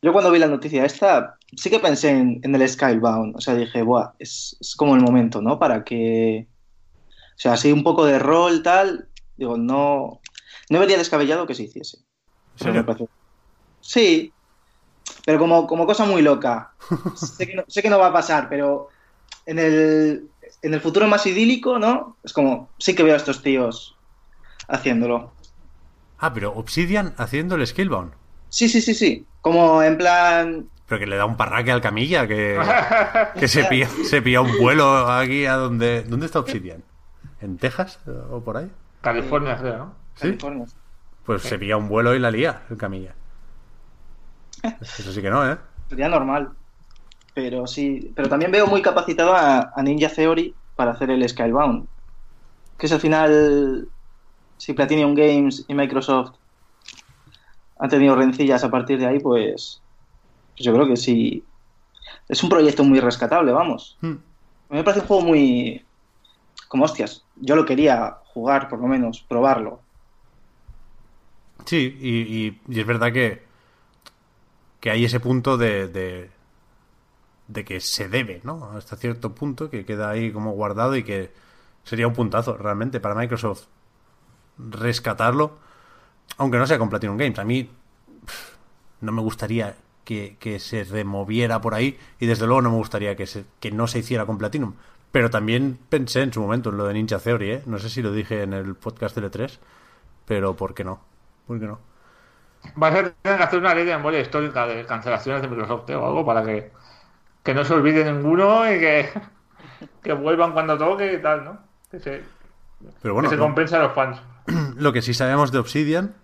Yo 0.00 0.12
cuando 0.12 0.30
vi 0.30 0.38
la 0.38 0.46
noticia 0.46 0.84
esta, 0.84 1.36
sí 1.56 1.68
que 1.68 1.80
pensé 1.80 2.10
en, 2.10 2.40
en 2.44 2.54
el 2.54 2.68
Skybound. 2.68 3.34
O 3.36 3.40
sea, 3.40 3.56
dije, 3.56 3.82
buah, 3.82 4.12
es, 4.20 4.56
es 4.60 4.76
como 4.76 4.94
el 4.94 5.02
momento, 5.02 5.42
¿no? 5.42 5.58
Para 5.58 5.82
que. 5.82 6.46
O 7.00 7.40
sea, 7.40 7.54
así 7.54 7.72
un 7.72 7.82
poco 7.82 8.06
de 8.06 8.20
rol, 8.20 8.62
tal. 8.62 9.08
Digo, 9.36 9.56
no. 9.56 10.20
No 10.70 10.80
vería 10.80 10.98
descabellado 10.98 11.46
que 11.46 11.54
se 11.54 11.64
hiciese. 11.64 11.98
Sí, 13.80 14.32
pero 15.24 15.38
como, 15.38 15.66
como 15.66 15.86
cosa 15.86 16.04
muy 16.04 16.22
loca. 16.22 16.72
sé, 17.14 17.46
que 17.46 17.54
no, 17.54 17.64
sé 17.68 17.82
que 17.82 17.90
no 17.90 17.98
va 17.98 18.08
a 18.08 18.12
pasar, 18.12 18.48
pero 18.48 18.88
en 19.46 19.58
el, 19.58 20.28
en 20.62 20.74
el 20.74 20.80
futuro 20.80 21.06
más 21.06 21.26
idílico, 21.26 21.78
¿no? 21.78 22.16
Es 22.22 22.32
como, 22.32 22.70
sí 22.78 22.94
que 22.94 23.02
veo 23.02 23.14
a 23.14 23.18
estos 23.18 23.42
tíos 23.42 23.96
haciéndolo. 24.68 25.32
Ah, 26.18 26.34
pero 26.34 26.52
Obsidian 26.52 27.14
haciendo 27.16 27.54
el 27.54 27.66
Skillbound. 27.66 28.12
Sí, 28.48 28.68
sí, 28.68 28.80
sí, 28.80 28.94
sí. 28.94 29.26
Como 29.40 29.82
en 29.82 29.96
plan. 29.96 30.68
Pero 30.86 30.98
que 30.98 31.06
le 31.06 31.16
da 31.16 31.26
un 31.26 31.36
parraque 31.36 31.70
al 31.70 31.80
camilla, 31.80 32.26
que, 32.26 32.58
que 33.38 33.48
se, 33.48 33.64
pilla, 33.64 33.88
se 34.04 34.20
pilla 34.22 34.40
un 34.40 34.58
vuelo 34.58 35.10
aquí 35.10 35.46
a 35.46 35.54
donde... 35.54 36.02
¿Dónde 36.02 36.26
está 36.26 36.40
Obsidian? 36.40 36.82
¿En 37.40 37.58
Texas 37.58 38.00
o 38.30 38.40
por 38.40 38.56
ahí? 38.56 38.70
California, 39.00 39.56
creo, 39.56 39.78
¿no? 39.78 39.94
Pues 41.24 41.42
se 41.42 41.58
pilla 41.58 41.76
un 41.76 41.88
vuelo 41.88 42.14
y 42.14 42.18
la 42.18 42.30
lía, 42.30 42.62
el 42.70 42.76
camilla. 42.76 43.14
Eso 44.80 45.12
sí 45.12 45.22
que 45.22 45.30
no, 45.30 45.50
¿eh? 45.50 45.56
Sería 45.88 46.08
normal. 46.08 46.50
Pero 47.34 47.66
sí. 47.66 48.12
Pero 48.14 48.28
también 48.28 48.50
veo 48.50 48.66
muy 48.66 48.82
capacitado 48.82 49.34
a, 49.34 49.72
a 49.74 49.82
Ninja 49.82 50.08
Theory 50.08 50.54
para 50.76 50.92
hacer 50.92 51.10
el 51.10 51.28
Skybound. 51.28 51.86
Que 52.78 52.86
es 52.86 52.92
al 52.92 53.00
final. 53.00 53.88
Si 54.56 54.72
Platinum 54.72 55.14
Games 55.14 55.64
y 55.68 55.74
Microsoft 55.74 56.32
han 57.78 57.88
tenido 57.88 58.16
rencillas 58.16 58.64
a 58.64 58.70
partir 58.70 58.98
de 58.98 59.06
ahí, 59.06 59.20
pues. 59.20 59.80
pues 60.56 60.64
yo 60.64 60.72
creo 60.74 60.86
que 60.86 60.96
sí. 60.96 61.44
Es 62.28 62.42
un 62.42 62.48
proyecto 62.48 62.84
muy 62.84 63.00
rescatable, 63.00 63.52
vamos. 63.52 63.96
Hmm. 64.00 64.16
A 64.70 64.74
mí 64.74 64.78
me 64.78 64.84
parece 64.84 65.02
un 65.02 65.06
juego 65.06 65.22
muy. 65.22 65.84
Como 66.68 66.84
hostias. 66.84 67.24
Yo 67.36 67.54
lo 67.56 67.64
quería 67.64 68.18
jugar, 68.32 68.68
por 68.68 68.80
lo 68.80 68.88
menos, 68.88 69.24
probarlo. 69.26 69.80
Sí, 71.68 71.98
y, 72.00 72.80
es 72.80 72.86
verdad 72.86 73.12
que, 73.12 73.42
que 74.80 74.90
hay 74.90 75.04
ese 75.04 75.20
punto 75.20 75.58
de, 75.58 76.30
de, 77.46 77.64
que 77.66 77.80
se 77.80 78.08
debe, 78.08 78.40
¿no? 78.42 78.72
Hasta 78.72 78.96
cierto 78.96 79.34
punto, 79.34 79.68
que 79.68 79.84
queda 79.84 80.08
ahí 80.08 80.32
como 80.32 80.52
guardado 80.52 80.96
y 80.96 81.02
que 81.02 81.30
sería 81.84 82.06
un 82.06 82.14
puntazo 82.14 82.56
realmente 82.56 83.00
para 83.00 83.14
Microsoft 83.14 83.66
rescatarlo, 84.56 85.58
aunque 86.38 86.56
no 86.56 86.66
sea 86.66 86.78
con 86.78 86.88
Platinum 86.88 87.18
Games. 87.18 87.38
A 87.38 87.44
mí 87.44 87.68
no 89.02 89.12
me 89.12 89.20
gustaría 89.20 89.76
que, 90.04 90.38
que 90.40 90.60
se 90.60 90.84
removiera 90.84 91.60
por 91.60 91.74
ahí 91.74 91.98
y 92.18 92.24
desde 92.24 92.46
luego 92.46 92.62
no 92.62 92.70
me 92.70 92.76
gustaría 92.78 93.14
que, 93.14 93.26
se, 93.26 93.44
que 93.60 93.70
no 93.72 93.86
se 93.88 93.98
hiciera 93.98 94.24
con 94.24 94.38
Platinum. 94.38 94.72
Pero 95.12 95.28
también 95.28 95.78
pensé 95.90 96.22
en 96.22 96.32
su 96.32 96.40
momento 96.40 96.70
en 96.70 96.78
lo 96.78 96.86
de 96.86 96.94
Ninja 96.94 97.18
Theory, 97.18 97.50
¿eh? 97.50 97.62
No 97.66 97.78
sé 97.78 97.90
si 97.90 98.00
lo 98.00 98.10
dije 98.10 98.42
en 98.42 98.54
el 98.54 98.74
podcast 98.74 99.14
de 99.18 99.28
3 99.28 99.60
pero 100.24 100.56
¿por 100.56 100.74
qué 100.74 100.84
no? 100.84 101.00
¿Por 101.48 101.58
qué 101.58 101.66
no? 101.66 101.80
Va 102.80 102.88
a 102.88 102.92
ser 102.92 103.14
tener 103.22 103.38
que 103.38 103.44
hacer 103.44 103.58
una 103.58 103.74
ley 103.74 103.84
de 103.84 103.96
memoria 103.96 104.20
histórica 104.20 104.66
de 104.66 104.84
cancelaciones 104.86 105.42
de 105.42 105.48
Microsoft 105.48 105.88
¿eh? 105.90 105.96
o 105.96 106.06
algo 106.06 106.24
para 106.24 106.44
que, 106.44 106.70
que 107.42 107.54
no 107.54 107.64
se 107.64 107.74
olvide 107.74 108.04
ninguno 108.04 108.70
y 108.70 108.78
que, 108.78 109.10
que 110.02 110.12
vuelvan 110.12 110.52
cuando 110.52 110.78
toque 110.78 111.14
y 111.14 111.22
tal, 111.22 111.44
¿no? 111.44 111.58
Que 111.90 111.98
se, 112.00 112.22
Pero 113.02 113.14
bueno, 113.14 113.28
que 113.30 113.34
se 113.36 113.40
compense 113.40 113.76
a 113.76 113.82
los 113.84 113.92
fans. 113.94 114.20
Lo 114.76 114.92
que 114.92 115.02
sí 115.02 115.14
sabemos 115.14 115.50
de 115.52 115.58
Obsidian 115.58 116.14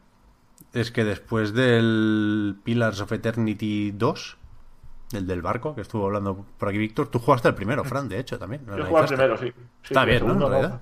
es 0.75 0.91
que 0.93 1.05
después 1.05 1.55
del 1.55 2.57
Pillars 2.65 3.01
of 3.01 3.13
Eternity 3.13 3.93
2, 3.93 4.39
del 5.13 5.27
del 5.27 5.43
barco, 5.43 5.75
que 5.75 5.81
estuvo 5.83 6.07
hablando 6.07 6.45
por 6.59 6.69
aquí 6.69 6.79
Víctor, 6.79 7.09
tú 7.09 7.19
jugaste 7.21 7.49
el 7.49 7.55
primero, 7.55 7.85
Fran, 7.85 8.09
de 8.09 8.19
hecho, 8.19 8.39
también. 8.39 8.67
Yo 8.75 8.85
juego 8.87 8.99
al 8.99 9.07
analizaste. 9.07 9.17
primero, 9.17 9.37
sí. 9.39 9.53
Sí, 9.83 9.95
Está 9.95 10.05
el 10.05 10.07
bien, 10.07 10.27
¿no? 10.27 10.35
segundo 10.35 10.47
En 10.47 10.53
realidad. 10.53 10.81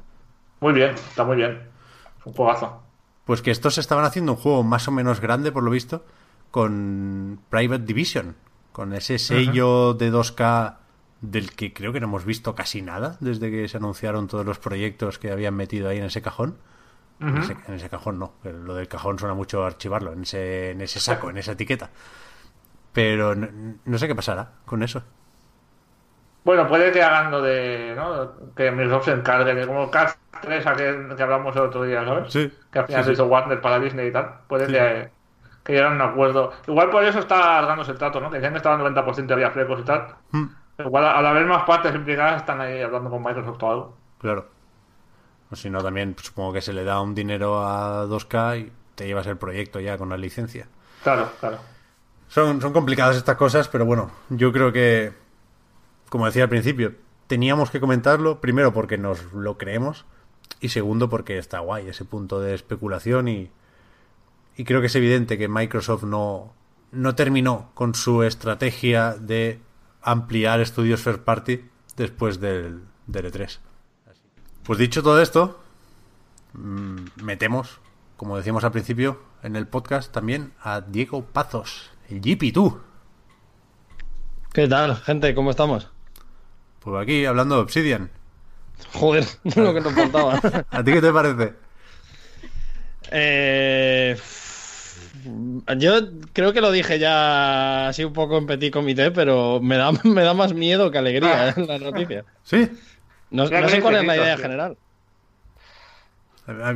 Muy 0.61 0.73
bien, 0.73 0.91
está 0.93 1.25
muy 1.25 1.37
bien. 1.37 1.71
Es 2.19 2.27
un 2.27 2.33
juegazo. 2.33 2.83
Pues 3.25 3.43
que 3.43 3.51
estos 3.51 3.79
estaban 3.79 4.05
haciendo 4.05 4.33
un 4.33 4.39
juego 4.39 4.63
más 4.63 4.89
o 4.89 4.91
menos 4.91 5.21
grande, 5.21 5.53
por 5.53 5.63
lo 5.63 5.71
visto, 5.71 6.05
con 6.51 7.41
Private 7.49 7.85
Division, 7.85 8.37
con 8.73 8.93
ese 8.93 9.19
sello 9.19 9.95
de 9.95 10.13
2K 10.13 10.77
del 11.21 11.53
que 11.53 11.73
creo 11.73 11.93
que 11.93 12.01
no 12.01 12.07
hemos 12.07 12.25
visto 12.25 12.55
casi 12.55 12.83
nada 12.83 13.17
desde 13.21 13.51
que 13.51 13.69
se 13.69 13.77
anunciaron 13.77 14.27
todos 14.27 14.45
los 14.45 14.59
proyectos 14.59 15.19
que 15.19 15.31
habían 15.31 15.55
metido 15.55 15.89
ahí 15.89 15.99
en 15.99 16.05
ese 16.05 16.21
cajón. 16.21 16.59
en, 17.21 17.39
ese, 17.39 17.57
en 17.69 17.75
ese 17.75 17.89
cajón 17.89 18.19
no, 18.19 18.33
pero 18.43 18.59
lo 18.59 18.75
del 18.75 18.89
cajón 18.89 19.19
suena 19.19 19.35
mucho 19.35 19.65
archivarlo, 19.65 20.13
en 20.13 20.23
ese, 20.23 20.73
en 20.73 20.81
ese 20.81 20.99
saco, 20.99 21.31
en 21.31 21.39
esa 21.39 21.53
etiqueta. 21.53 21.91
Pero 22.93 23.37
no, 23.37 23.49
no 23.85 23.99
sé 23.99 24.09
qué 24.09 24.15
pasará 24.15 24.55
con 24.67 24.83
eso. 24.83 25.05
Bueno, 26.45 26.67
puede 26.67 26.91
que 26.91 27.03
hagan 27.03 27.31
lo 27.31 27.41
de, 27.41 27.95
¿no? 27.97 28.33
Que 28.57 28.71
Microsoft 28.71 29.05
se 29.05 29.13
encargue 29.13 29.55
de 29.55 29.67
como 29.67 29.91
Cast 29.91 30.19
3 30.41 30.67
aquel 30.67 31.15
que 31.17 31.23
hablamos 31.23 31.55
el 31.55 31.63
otro 31.63 31.85
día, 31.85 32.05
¿sabes? 32.05 32.33
Sí, 32.33 32.53
Que 32.73 32.79
al 32.81 32.87
final 32.87 33.03
sí, 33.05 33.11
se 33.11 33.15
sí. 33.17 33.23
hizo 33.23 33.27
Warner 33.27 33.61
para 33.61 33.79
Disney 33.79 34.09
y 34.09 34.13
tal. 34.13 34.29
Puede 34.49 34.67
Sí. 34.67 34.73
que, 34.73 35.11
que 35.63 35.73
lleguen 35.75 35.93
a 35.93 35.95
un 35.95 36.01
acuerdo. 36.13 36.53
Igual 36.67 36.91
por 36.91 37.05
eso 37.05 37.21
está 37.21 37.59
alargándose 37.59 37.93
el 37.93 37.99
trato, 37.99 38.21
¿no? 38.21 38.29
Que 38.29 38.37
decían 38.37 38.53
que 38.53 38.57
estaba 38.59 38.75
al 38.75 38.81
90% 38.95 39.31
y 39.31 39.33
había 39.33 39.51
flecos 39.53 39.81
y 39.81 39.85
tal. 39.85 40.15
Hmm, 40.33 40.47
Igual 40.79 41.05
al 41.05 41.27
haber 41.27 41.45
más 41.47 41.63
partes 41.65 41.95
implicadas 41.95 42.39
están 42.41 42.61
ahí 42.61 42.81
hablando 42.83 43.09
con 43.11 43.23
Microsoft 43.23 43.63
o 43.63 43.71
algo. 43.71 43.97
claro. 44.19 44.47
O 45.51 45.55
si 45.57 45.69
no, 45.69 45.83
también 45.83 46.15
pues, 46.15 46.27
supongo 46.29 46.55
que 46.55 46.63
se 46.63 46.73
le 46.73 46.83
da 46.83 47.01
un 47.03 47.15
dinero 47.15 47.63
a 47.63 48.07
2K 48.07 48.59
y 48.59 48.73
te 48.95 49.07
llevas 49.07 49.27
el 49.27 49.37
proyecto 49.37 49.81
ya 49.81 49.99
con 49.99 50.09
la 50.09 50.17
licencia. 50.17 50.67
Claro, 51.05 51.31
claro. 51.41 51.59
Son, 52.29 52.59
son 52.61 52.73
complicadas 52.73 53.17
estas 53.17 53.37
cosas, 53.37 53.69
pero 53.69 53.85
bueno, 53.85 54.11
yo 54.31 54.51
creo 54.51 54.73
que, 54.73 55.13
como 56.13 56.27
decía 56.27 56.43
al 56.43 56.51
principio, 56.51 56.95
teníamos 57.27 57.71
que 57.71 57.81
comentarlo, 57.81 58.43
primero 58.43 58.75
porque 58.75 58.99
nos 58.99 59.33
lo 59.33 59.57
creemos 59.57 60.05
y 60.61 60.69
segundo 60.69 61.09
porque 61.09 61.39
está 61.39 61.61
guay 61.61 61.89
ese 61.89 62.05
punto 62.05 62.39
de 62.39 62.53
especulación 62.53 63.29
y, 63.29 63.51
y 64.55 64.65
creo 64.65 64.83
que 64.83 64.89
es 64.89 64.95
evidente 64.95 65.39
que 65.39 65.49
Microsoft 65.49 66.03
no, 66.03 66.53
no 66.91 67.15
terminó 67.15 67.71
con 67.73 67.95
su 67.95 68.25
estrategia 68.25 69.15
de 69.15 69.61
ampliar 70.03 70.61
estudios 70.61 71.01
first 71.01 71.23
party 71.23 71.65
después 71.97 72.41
del, 72.41 72.83
del 73.07 73.33
E3. 73.33 73.59
Pues 74.65 74.79
dicho 74.79 75.03
todo 75.03 75.23
esto, 75.23 75.63
mm, 76.53 77.25
metemos, 77.25 77.81
como 78.19 78.37
decíamos 78.37 78.65
al 78.65 78.73
principio, 78.73 79.19
en 79.43 79.57
el 79.57 79.67
podcast 79.67 80.13
también 80.13 80.53
a 80.61 80.83
Diego 80.83 81.25
Pazos, 81.25 81.91
el 82.11 82.21
Jeepy 82.21 82.53
tú. 82.53 82.83
¿Qué 84.53 84.69
tal, 84.69 84.97
gente? 84.97 85.35
¿Cómo 85.35 85.51
estamos? 85.51 85.91
Pues 86.83 87.03
aquí 87.03 87.25
hablando 87.25 87.57
de 87.57 87.63
Obsidian. 87.63 88.11
Joder, 88.93 89.25
lo 89.57 89.75
que 89.75 89.81
nos 89.81 89.95
faltaba. 89.95 90.41
¿A 90.71 90.85
ti 90.85 90.93
qué 90.93 91.01
te 91.01 91.13
parece? 91.13 91.55
Eh, 93.11 94.17
yo 95.77 95.93
creo 96.33 96.53
que 96.53 96.61
lo 96.61 96.73
dije 96.73 96.99
ya 96.99 97.89
así 97.89 98.05
un 98.05 98.13
poco 98.13 98.39
en 98.39 98.47
petit 98.47 98.73
comité, 98.73 99.11
pero 99.11 99.61
me 99.61 99.77
da, 99.77 99.93
me 100.05 100.23
da 100.23 100.35
más 100.35 100.55
miedo 100.55 100.91
que 100.91 100.99
alegría 100.99 101.51
eh, 101.51 101.55
la 101.67 101.79
noticia. 101.79 102.25
¿Sí? 102.43 102.69
No, 103.31 103.47
sé 103.47 103.81
cuál 103.81 103.97
es 103.97 104.05
la 104.05 104.17
idea 104.17 104.35
tío. 104.37 104.43
general. 104.43 104.77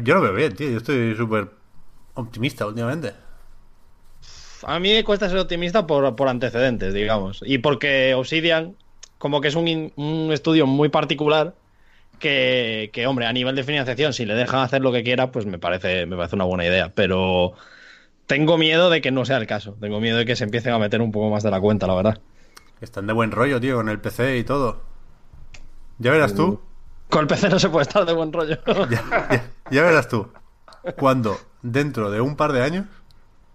Yo 0.02 0.14
lo 0.14 0.20
veo 0.22 0.34
bien, 0.34 0.54
tío. 0.54 0.70
Yo 0.70 0.76
estoy 0.78 1.14
súper 1.16 1.50
optimista 2.14 2.66
últimamente. 2.66 3.12
A 4.62 4.78
mí 4.78 4.92
me 4.92 5.04
cuesta 5.04 5.28
ser 5.28 5.38
optimista 5.38 5.86
por, 5.86 6.16
por 6.16 6.28
antecedentes, 6.28 6.94
digamos. 6.94 7.42
Y 7.44 7.58
porque 7.58 8.14
Obsidian, 8.14 8.76
como 9.18 9.40
que 9.40 9.48
es 9.48 9.54
un, 9.54 9.92
un 9.96 10.30
estudio 10.32 10.66
muy 10.66 10.88
particular, 10.88 11.54
que, 12.18 12.90
que, 12.92 13.06
hombre, 13.06 13.26
a 13.26 13.32
nivel 13.32 13.56
de 13.56 13.64
financiación, 13.64 14.12
si 14.12 14.24
le 14.24 14.34
dejan 14.34 14.60
hacer 14.60 14.80
lo 14.82 14.92
que 14.92 15.02
quiera, 15.02 15.32
pues 15.32 15.46
me 15.46 15.58
parece, 15.58 16.06
me 16.06 16.16
parece 16.16 16.36
una 16.36 16.44
buena 16.46 16.64
idea. 16.64 16.90
Pero 16.94 17.52
tengo 18.26 18.58
miedo 18.58 18.90
de 18.90 19.00
que 19.00 19.10
no 19.10 19.24
sea 19.24 19.36
el 19.36 19.46
caso. 19.46 19.76
Tengo 19.80 20.00
miedo 20.00 20.18
de 20.18 20.24
que 20.26 20.36
se 20.36 20.44
empiecen 20.44 20.72
a 20.72 20.78
meter 20.78 21.02
un 21.02 21.12
poco 21.12 21.30
más 21.30 21.42
de 21.42 21.50
la 21.50 21.60
cuenta, 21.60 21.86
la 21.86 21.94
verdad. 21.94 22.20
Están 22.80 23.06
de 23.06 23.12
buen 23.12 23.30
rollo, 23.32 23.60
tío, 23.60 23.76
con 23.76 23.88
el 23.88 24.00
PC 24.00 24.38
y 24.38 24.44
todo. 24.44 24.82
Ya 25.98 26.10
verás 26.12 26.34
tú. 26.34 26.60
Con 27.08 27.22
el 27.22 27.26
PC 27.26 27.48
no 27.48 27.58
se 27.58 27.68
puede 27.70 27.82
estar 27.82 28.04
de 28.04 28.12
buen 28.12 28.32
rollo. 28.32 28.58
Ya, 28.90 29.02
ya- 29.30 29.50
ya 29.70 29.82
verás 29.82 30.08
tú. 30.08 30.28
Cuando 30.98 31.36
dentro 31.62 32.10
de 32.10 32.20
un 32.20 32.36
par 32.36 32.52
de 32.52 32.62
años, 32.62 32.86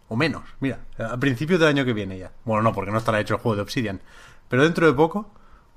o 0.10 0.15
menos, 0.15 0.43
mira, 0.60 0.80
a 0.97 1.17
principios 1.17 1.60
del 1.60 1.69
año 1.69 1.86
que 1.86 1.93
viene 1.93 2.17
ya. 2.17 2.32
Bueno, 2.45 2.62
no, 2.63 2.74
porque 2.74 2.91
no 2.91 2.97
estará 2.97 3.19
hecho 3.19 3.36
el 3.36 3.39
juego 3.39 3.56
de 3.56 3.62
Obsidian. 3.62 4.02
Pero 4.50 4.63
dentro 4.63 4.86
de 4.88 4.93
poco 4.93 5.30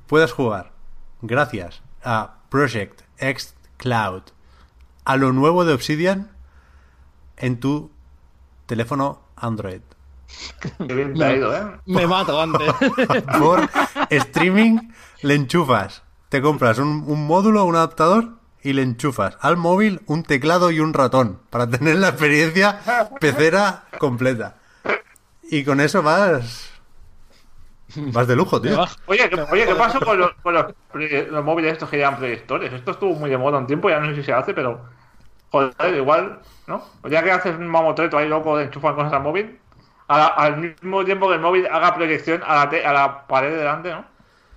puedas 0.06 0.32
jugar, 0.32 0.72
gracias 1.22 1.82
a 2.02 2.36
Project 2.48 3.02
X 3.18 3.54
Cloud, 3.76 4.22
a 5.04 5.16
lo 5.16 5.32
nuevo 5.32 5.64
de 5.64 5.74
Obsidian 5.74 6.30
en 7.36 7.60
tu 7.60 7.90
teléfono 8.66 9.20
Android. 9.36 9.80
Qué 10.60 10.94
bien 10.94 11.14
te 11.14 11.24
ha 11.24 11.36
ido, 11.36 11.56
¿eh? 11.56 11.80
me 11.86 12.06
mato 12.06 12.40
antes. 12.40 12.72
Por 13.38 13.68
streaming 14.10 14.78
le 15.22 15.34
enchufas. 15.34 16.02
Te 16.28 16.42
compras 16.42 16.78
un, 16.78 17.04
un 17.06 17.26
módulo, 17.26 17.64
un 17.64 17.76
adaptador 17.76 18.38
y 18.62 18.72
le 18.72 18.82
enchufas 18.82 19.36
al 19.40 19.56
móvil 19.56 20.00
un 20.06 20.22
teclado 20.22 20.70
y 20.70 20.80
un 20.80 20.94
ratón 20.94 21.40
para 21.50 21.68
tener 21.68 21.96
la 21.96 22.08
experiencia 22.08 22.80
pecera 23.20 23.84
completa. 23.98 24.56
Y 25.42 25.64
con 25.64 25.80
eso 25.80 26.02
vas. 26.02 26.73
Vas 27.96 28.26
de 28.26 28.36
lujo, 28.36 28.60
tío. 28.60 28.84
Oye, 29.06 29.28
¿qué, 29.30 29.40
oye, 29.50 29.66
¿qué 29.66 29.74
pasó 29.74 30.00
con, 30.00 30.18
los, 30.18 30.32
con 30.42 30.54
los, 30.54 30.66
pre- 30.92 31.28
los 31.30 31.44
móviles 31.44 31.72
estos 31.72 31.88
que 31.88 31.96
llevan 31.98 32.16
proyectores? 32.16 32.72
Esto 32.72 32.92
estuvo 32.92 33.14
muy 33.14 33.30
de 33.30 33.38
moda 33.38 33.58
un 33.58 33.66
tiempo, 33.66 33.88
ya 33.90 34.00
no 34.00 34.06
sé 34.06 34.16
si 34.16 34.22
se 34.22 34.32
hace, 34.32 34.54
pero. 34.54 34.80
Joder, 35.50 35.94
igual, 35.94 36.40
¿no? 36.66 36.82
O 37.02 37.08
ya 37.08 37.22
que 37.22 37.30
haces 37.30 37.56
un 37.56 37.68
mamotreto 37.68 38.18
ahí 38.18 38.28
loco 38.28 38.56
de 38.56 38.64
enchufar 38.64 38.94
cosas 38.96 39.12
al 39.12 39.22
móvil, 39.22 39.58
a 40.08 40.18
la- 40.18 40.26
al 40.26 40.56
mismo 40.56 41.04
tiempo 41.04 41.28
que 41.28 41.34
el 41.34 41.40
móvil 41.40 41.66
haga 41.66 41.94
proyección 41.94 42.42
a 42.44 42.56
la, 42.56 42.68
te- 42.70 42.84
a 42.84 42.92
la 42.92 43.26
pared 43.26 43.50
de 43.50 43.58
delante, 43.58 43.90
¿no? 43.92 44.04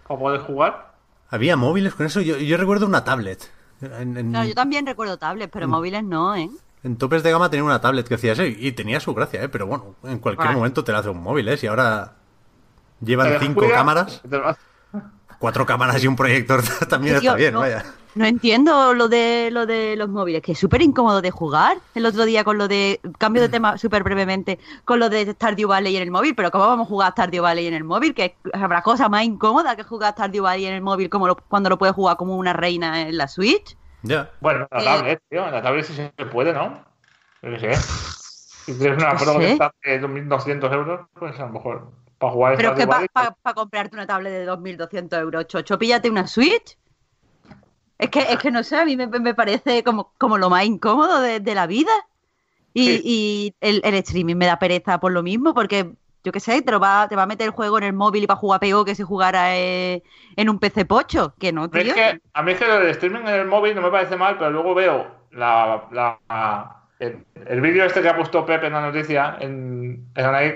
Para 0.08 0.19
poder 0.19 0.41
jugar. 0.41 0.93
Había 1.30 1.56
móviles 1.56 1.93
con 1.93 2.06
eso. 2.06 2.21
Yo, 2.21 2.38
yo 2.38 2.58
recuerdo 2.58 2.86
una 2.88 3.04
tablet. 3.04 3.52
En, 3.82 4.17
en- 4.17 4.32
Claro, 4.32 4.47
yo 4.47 4.56
también 4.56 4.88
recuerdo 4.88 5.17
tablets, 5.17 5.52
pero 5.54 5.67
móviles 5.67 6.04
no, 6.04 6.36
¿eh? 6.36 6.50
en 6.84 6.97
topes 6.97 7.21
de 7.21 7.32
gama 7.32 7.50
tenía 7.50 7.63
una 7.63 7.82
tablet 7.82 8.08
que 8.08 8.15
hacía 8.15 8.34
eso 8.34 8.45
y, 8.45 8.71
tenía 8.71 9.00
su 9.00 9.13
gracia, 9.13 9.43
¿eh? 9.43 9.50
Pero 9.50 9.67
bueno, 9.67 9.95
en 10.04 10.19
cualquier 10.19 10.54
momento 10.54 10.84
te 10.84 10.91
la 10.91 11.00
hace 11.00 11.10
un 11.10 11.21
móvil, 11.21 11.47
¿eh? 11.50 11.58
Si 11.58 11.67
ahora 11.67 12.13
llevan 13.01 13.38
cinco 13.39 13.67
cámaras, 13.69 14.21
cuatro 15.39 15.65
cámaras 15.65 16.03
y 16.03 16.07
un 16.07 16.15
proyector 16.15 16.62
también 16.89 17.19
Tío, 17.19 17.31
está 17.31 17.38
bien, 17.38 17.53
no, 17.53 17.60
vaya. 17.62 17.83
No 18.15 18.25
entiendo 18.25 18.95
lo 18.95 19.10
de 19.10 19.49
lo 19.51 19.67
de 19.67 19.95
los 19.95 20.10
móviles, 20.10 20.41
que 20.41 20.53
es 20.53 20.57
súper 20.60 20.81
incómodo 20.81 21.21
de 21.21 21.29
jugar. 21.29 21.77
El 21.93 22.03
otro 22.07 22.25
día 22.25 22.43
con 22.43 22.57
lo 22.57 22.67
de, 22.67 22.99
cambio 23.19 23.43
de 23.43 23.49
tema 23.49 23.77
súper 23.77 24.01
brevemente, 24.03 24.57
con 24.86 24.99
lo 24.99 25.10
de 25.10 25.31
Stardew 25.33 25.67
Valley 25.69 25.95
en 25.95 26.01
el 26.01 26.10
móvil, 26.10 26.33
pero 26.33 26.49
¿cómo 26.49 26.65
vamos 26.65 26.88
a 26.88 26.89
jugar 26.89 27.10
a 27.10 27.12
Stardew 27.12 27.43
Valley 27.43 27.67
en 27.67 27.75
el 27.75 27.83
móvil? 27.83 28.15
Que 28.15 28.36
habrá 28.53 28.81
cosa 28.81 29.07
más 29.07 29.23
incómoda 29.23 29.75
que 29.75 29.83
jugar 29.83 30.10
a 30.10 30.13
Stardew 30.13 30.43
Valley 30.45 30.65
en 30.65 30.73
el 30.73 30.81
móvil 30.81 31.10
como 31.12 31.27
lo- 31.27 31.36
cuando 31.36 31.69
lo 31.69 31.77
puedes 31.77 31.93
jugar 31.93 32.17
como 32.17 32.36
una 32.38 32.53
reina 32.53 33.01
en 33.01 33.15
la 33.17 33.27
Switch. 33.27 33.77
Ya. 34.01 34.31
Bueno, 34.39 34.67
la 34.71 34.81
Eh. 34.81 34.86
tablet, 34.86 35.21
tío. 35.29 35.45
En 35.45 35.51
la 35.53 35.62
tablet 35.62 35.86
sí 35.86 35.93
se 35.93 36.25
puede, 36.25 36.53
¿no? 36.53 36.83
Yo 37.43 37.51
qué 37.51 37.60
sé. 37.60 37.71
Si 38.67 38.77
tienes 38.77 38.97
una 39.01 39.13
No 39.13 39.19
Pro 39.19 39.39
que 39.39 39.51
está 39.53 39.71
de 39.81 40.01
2.200 40.01 40.73
euros, 40.73 41.01
pues 41.17 41.39
a 41.39 41.45
lo 41.45 41.53
mejor 41.53 41.89
para 42.17 42.34
jugar 42.34 42.58
Pero 42.58 42.75
que 42.75 42.88
para 42.88 43.08
Valley, 43.13 43.56
comprarte 43.56 43.95
una 43.95 44.08
tablet 44.08 44.32
de 44.34 44.45
2.200 44.45 45.19
euros, 45.19 45.47
chocho, 45.47 45.77
píllate 45.77 46.10
una 46.10 46.27
Switch. 46.27 46.77
Es 47.97 48.10
que, 48.10 48.19
es 48.21 48.38
que 48.39 48.51
no 48.51 48.63
sé, 48.63 48.77
a 48.77 48.86
mí 48.86 48.95
me, 48.95 49.08
me 49.08 49.34
parece 49.34 49.84
como, 49.84 50.13
como 50.17 50.38
lo 50.38 50.49
más 50.49 50.65
incómodo 50.65 51.19
de, 51.21 51.39
de 51.39 51.56
la 51.56 51.67
vida. 51.67 51.91
Y, 52.73 52.86
Sí. 52.86 53.01
y 53.06 53.56
el, 53.62 53.82
el 53.84 53.95
streaming 53.95 54.36
me 54.36 54.45
da 54.47 54.60
pereza 54.60 54.99
por 54.99 55.12
lo 55.12 55.23
mismo, 55.23 55.53
porque 55.53 55.93
yo 56.23 56.32
qué 56.32 56.39
sé, 56.39 56.62
te, 56.62 56.71
lo 56.71 56.80
va, 56.80 57.08
te 57.10 57.15
va 57.15 57.23
a 57.23 57.27
meter 57.27 57.47
el 57.47 57.51
juego 57.53 57.77
en 57.80 57.86
el 57.86 57.93
móvil 57.93 58.23
y 58.23 58.27
va 58.27 58.36
a 58.36 58.38
jugar 58.38 58.60
peor 58.60 58.86
que 58.86 58.95
si 58.95 59.03
jugara 59.03 59.58
eh, 59.58 60.03
en 60.36 60.49
un 60.49 60.60
PC 60.60 60.86
pocho. 60.86 61.36
Que 61.39 61.51
no, 61.53 61.69
A 61.71 61.77
mí 61.77 61.84
tío. 61.84 61.93
es 61.93 61.93
que, 61.93 62.21
a 62.34 62.43
mí 62.43 62.51
es 62.51 62.60
que 62.60 62.65
del 62.65 62.88
streaming 62.89 63.21
en 63.21 63.27
el 63.36 63.47
móvil 63.47 63.75
no 63.75 63.82
me 63.82 63.91
parece 63.91 64.15
mal, 64.15 64.38
pero 64.38 64.51
luego 64.51 64.75
veo 64.75 65.08
la, 65.32 65.88
la- 65.91 66.73
el, 66.99 67.25
el 67.45 67.62
vídeo 67.62 67.86
este 67.86 68.01
que 68.01 68.10
ha 68.10 68.15
puesto 68.15 68.45
Pepe 68.45 68.67
en 68.67 68.73
la 68.73 68.82
noticia 68.82 69.38
en, 69.39 70.08
en 70.15 70.25
Anaid 70.25 70.56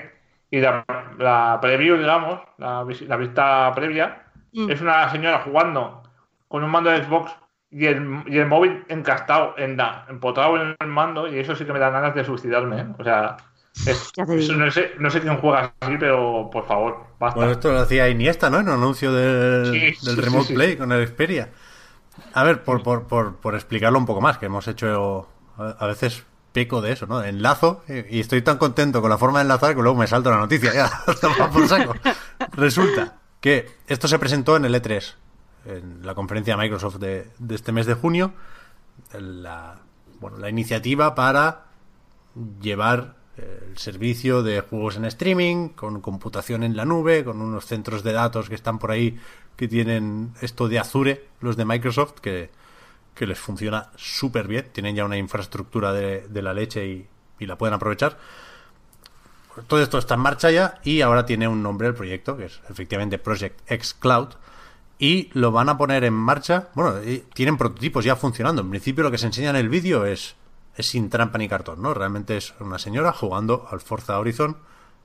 y 0.52 0.60
la, 0.60 0.84
la 1.18 1.58
preview, 1.60 1.96
digamos, 1.96 2.40
la, 2.58 2.86
la 3.08 3.16
vista 3.16 3.72
previa, 3.74 4.18
Mm. 4.54 4.70
es 4.70 4.82
una 4.82 5.10
señora 5.10 5.40
jugando 5.40 6.02
con 6.46 6.62
un 6.62 6.70
mando 6.70 6.90
de 6.90 7.02
Xbox 7.02 7.32
y 7.70 7.86
el, 7.86 8.22
y 8.26 8.36
el 8.38 8.46
móvil 8.46 8.84
encastado, 8.88 9.54
en 9.56 9.78
la, 9.78 10.04
empotrado 10.10 10.60
en 10.60 10.76
el 10.78 10.88
mando, 10.88 11.26
y 11.26 11.38
eso 11.38 11.56
sí 11.56 11.64
que 11.64 11.72
me 11.72 11.78
da 11.78 11.88
ganas 11.88 12.14
de 12.14 12.22
suicidarme. 12.22 12.82
¿eh? 12.82 12.86
O 12.98 13.02
sea, 13.02 13.38
es- 13.86 14.12
eso 14.18 14.52
no, 14.54 14.70
sé, 14.70 14.92
no 14.98 15.08
sé 15.08 15.22
quién 15.22 15.38
juega 15.38 15.72
así, 15.80 15.96
pero 15.98 16.50
por 16.52 16.66
favor, 16.66 16.98
basta. 17.18 17.36
Bueno, 17.36 17.52
esto 17.52 17.72
lo 17.72 17.78
hacía 17.80 18.10
Iniesta, 18.10 18.50
¿no? 18.50 18.60
En 18.60 18.68
un 18.68 18.74
anuncio 18.74 19.10
del, 19.12 19.72
Sí, 19.72 19.80
del 19.80 19.96
sí, 20.16 20.20
Remote 20.20 20.42
sí, 20.42 20.48
sí. 20.48 20.54
Play 20.54 20.76
con 20.76 20.92
el 20.92 21.06
Xperia. 21.08 21.48
A 22.34 22.42
ver, 22.44 22.62
por, 22.62 22.82
por, 22.82 23.06
por, 23.06 23.36
por 23.36 23.54
explicarlo 23.54 23.98
un 23.98 24.06
poco 24.06 24.20
más, 24.20 24.38
que 24.38 24.46
hemos 24.46 24.68
hecho 24.68 25.28
a 25.56 25.86
veces 25.86 26.24
peco 26.52 26.80
de 26.80 26.92
eso, 26.92 27.06
¿no? 27.06 27.22
Enlazo 27.22 27.82
y, 27.88 28.16
y 28.16 28.20
estoy 28.20 28.42
tan 28.42 28.58
contento 28.58 29.00
con 29.00 29.10
la 29.10 29.18
forma 29.18 29.38
de 29.38 29.44
enlazar 29.44 29.74
que 29.74 29.82
luego 29.82 29.98
me 29.98 30.06
salto 30.06 30.30
la 30.30 30.38
noticia 30.38 30.72
ya. 30.72 30.90
por 31.52 31.68
saco. 31.68 31.94
Resulta 32.52 33.18
que 33.40 33.70
esto 33.86 34.08
se 34.08 34.18
presentó 34.18 34.56
en 34.56 34.64
el 34.64 34.74
E3, 34.74 35.14
en 35.66 36.06
la 36.06 36.14
conferencia 36.14 36.56
de 36.56 36.62
Microsoft 36.62 36.96
de, 36.96 37.28
de 37.38 37.54
este 37.54 37.72
mes 37.72 37.86
de 37.86 37.94
junio. 37.94 38.32
La, 39.18 39.80
bueno, 40.20 40.38
la 40.38 40.48
iniciativa 40.48 41.14
para 41.14 41.66
llevar 42.60 43.16
eh, 43.36 43.68
el 43.70 43.78
servicio 43.78 44.42
de 44.42 44.60
juegos 44.60 44.96
en 44.96 45.04
streaming, 45.06 45.70
con 45.70 46.00
computación 46.00 46.62
en 46.62 46.76
la 46.76 46.84
nube, 46.84 47.24
con 47.24 47.40
unos 47.40 47.66
centros 47.66 48.02
de 48.02 48.12
datos 48.12 48.48
que 48.48 48.54
están 48.54 48.78
por 48.78 48.90
ahí 48.90 49.18
que 49.56 49.68
tienen 49.68 50.32
esto 50.40 50.68
de 50.68 50.78
Azure, 50.78 51.26
los 51.40 51.56
de 51.56 51.64
Microsoft, 51.64 52.20
que, 52.20 52.50
que 53.14 53.26
les 53.26 53.38
funciona 53.38 53.90
súper 53.96 54.48
bien. 54.48 54.70
Tienen 54.72 54.96
ya 54.96 55.04
una 55.04 55.16
infraestructura 55.16 55.92
de, 55.92 56.26
de 56.28 56.42
la 56.42 56.54
leche 56.54 56.86
y, 56.86 57.08
y 57.38 57.46
la 57.46 57.56
pueden 57.56 57.74
aprovechar. 57.74 58.18
Todo 59.66 59.82
esto 59.82 59.98
está 59.98 60.14
en 60.14 60.20
marcha 60.20 60.50
ya 60.50 60.80
y 60.82 61.02
ahora 61.02 61.26
tiene 61.26 61.46
un 61.46 61.62
nombre 61.62 61.86
el 61.88 61.94
proyecto, 61.94 62.36
que 62.36 62.46
es 62.46 62.60
efectivamente 62.70 63.18
Project 63.18 63.60
X 63.70 63.94
Cloud. 63.94 64.30
Y 64.98 65.30
lo 65.32 65.50
van 65.50 65.68
a 65.68 65.76
poner 65.76 66.04
en 66.04 66.14
marcha. 66.14 66.68
Bueno, 66.74 66.94
tienen 67.34 67.58
prototipos 67.58 68.04
ya 68.04 68.14
funcionando. 68.16 68.62
En 68.62 68.70
principio 68.70 69.02
lo 69.02 69.10
que 69.10 69.18
se 69.18 69.26
enseña 69.26 69.50
en 69.50 69.56
el 69.56 69.68
vídeo 69.68 70.06
es, 70.06 70.36
es 70.76 70.86
sin 70.86 71.10
trampa 71.10 71.38
ni 71.38 71.48
cartón, 71.48 71.82
¿no? 71.82 71.92
Realmente 71.92 72.36
es 72.36 72.54
una 72.60 72.78
señora 72.78 73.12
jugando 73.12 73.66
al 73.70 73.80
Forza 73.80 74.18
Horizon 74.18 74.56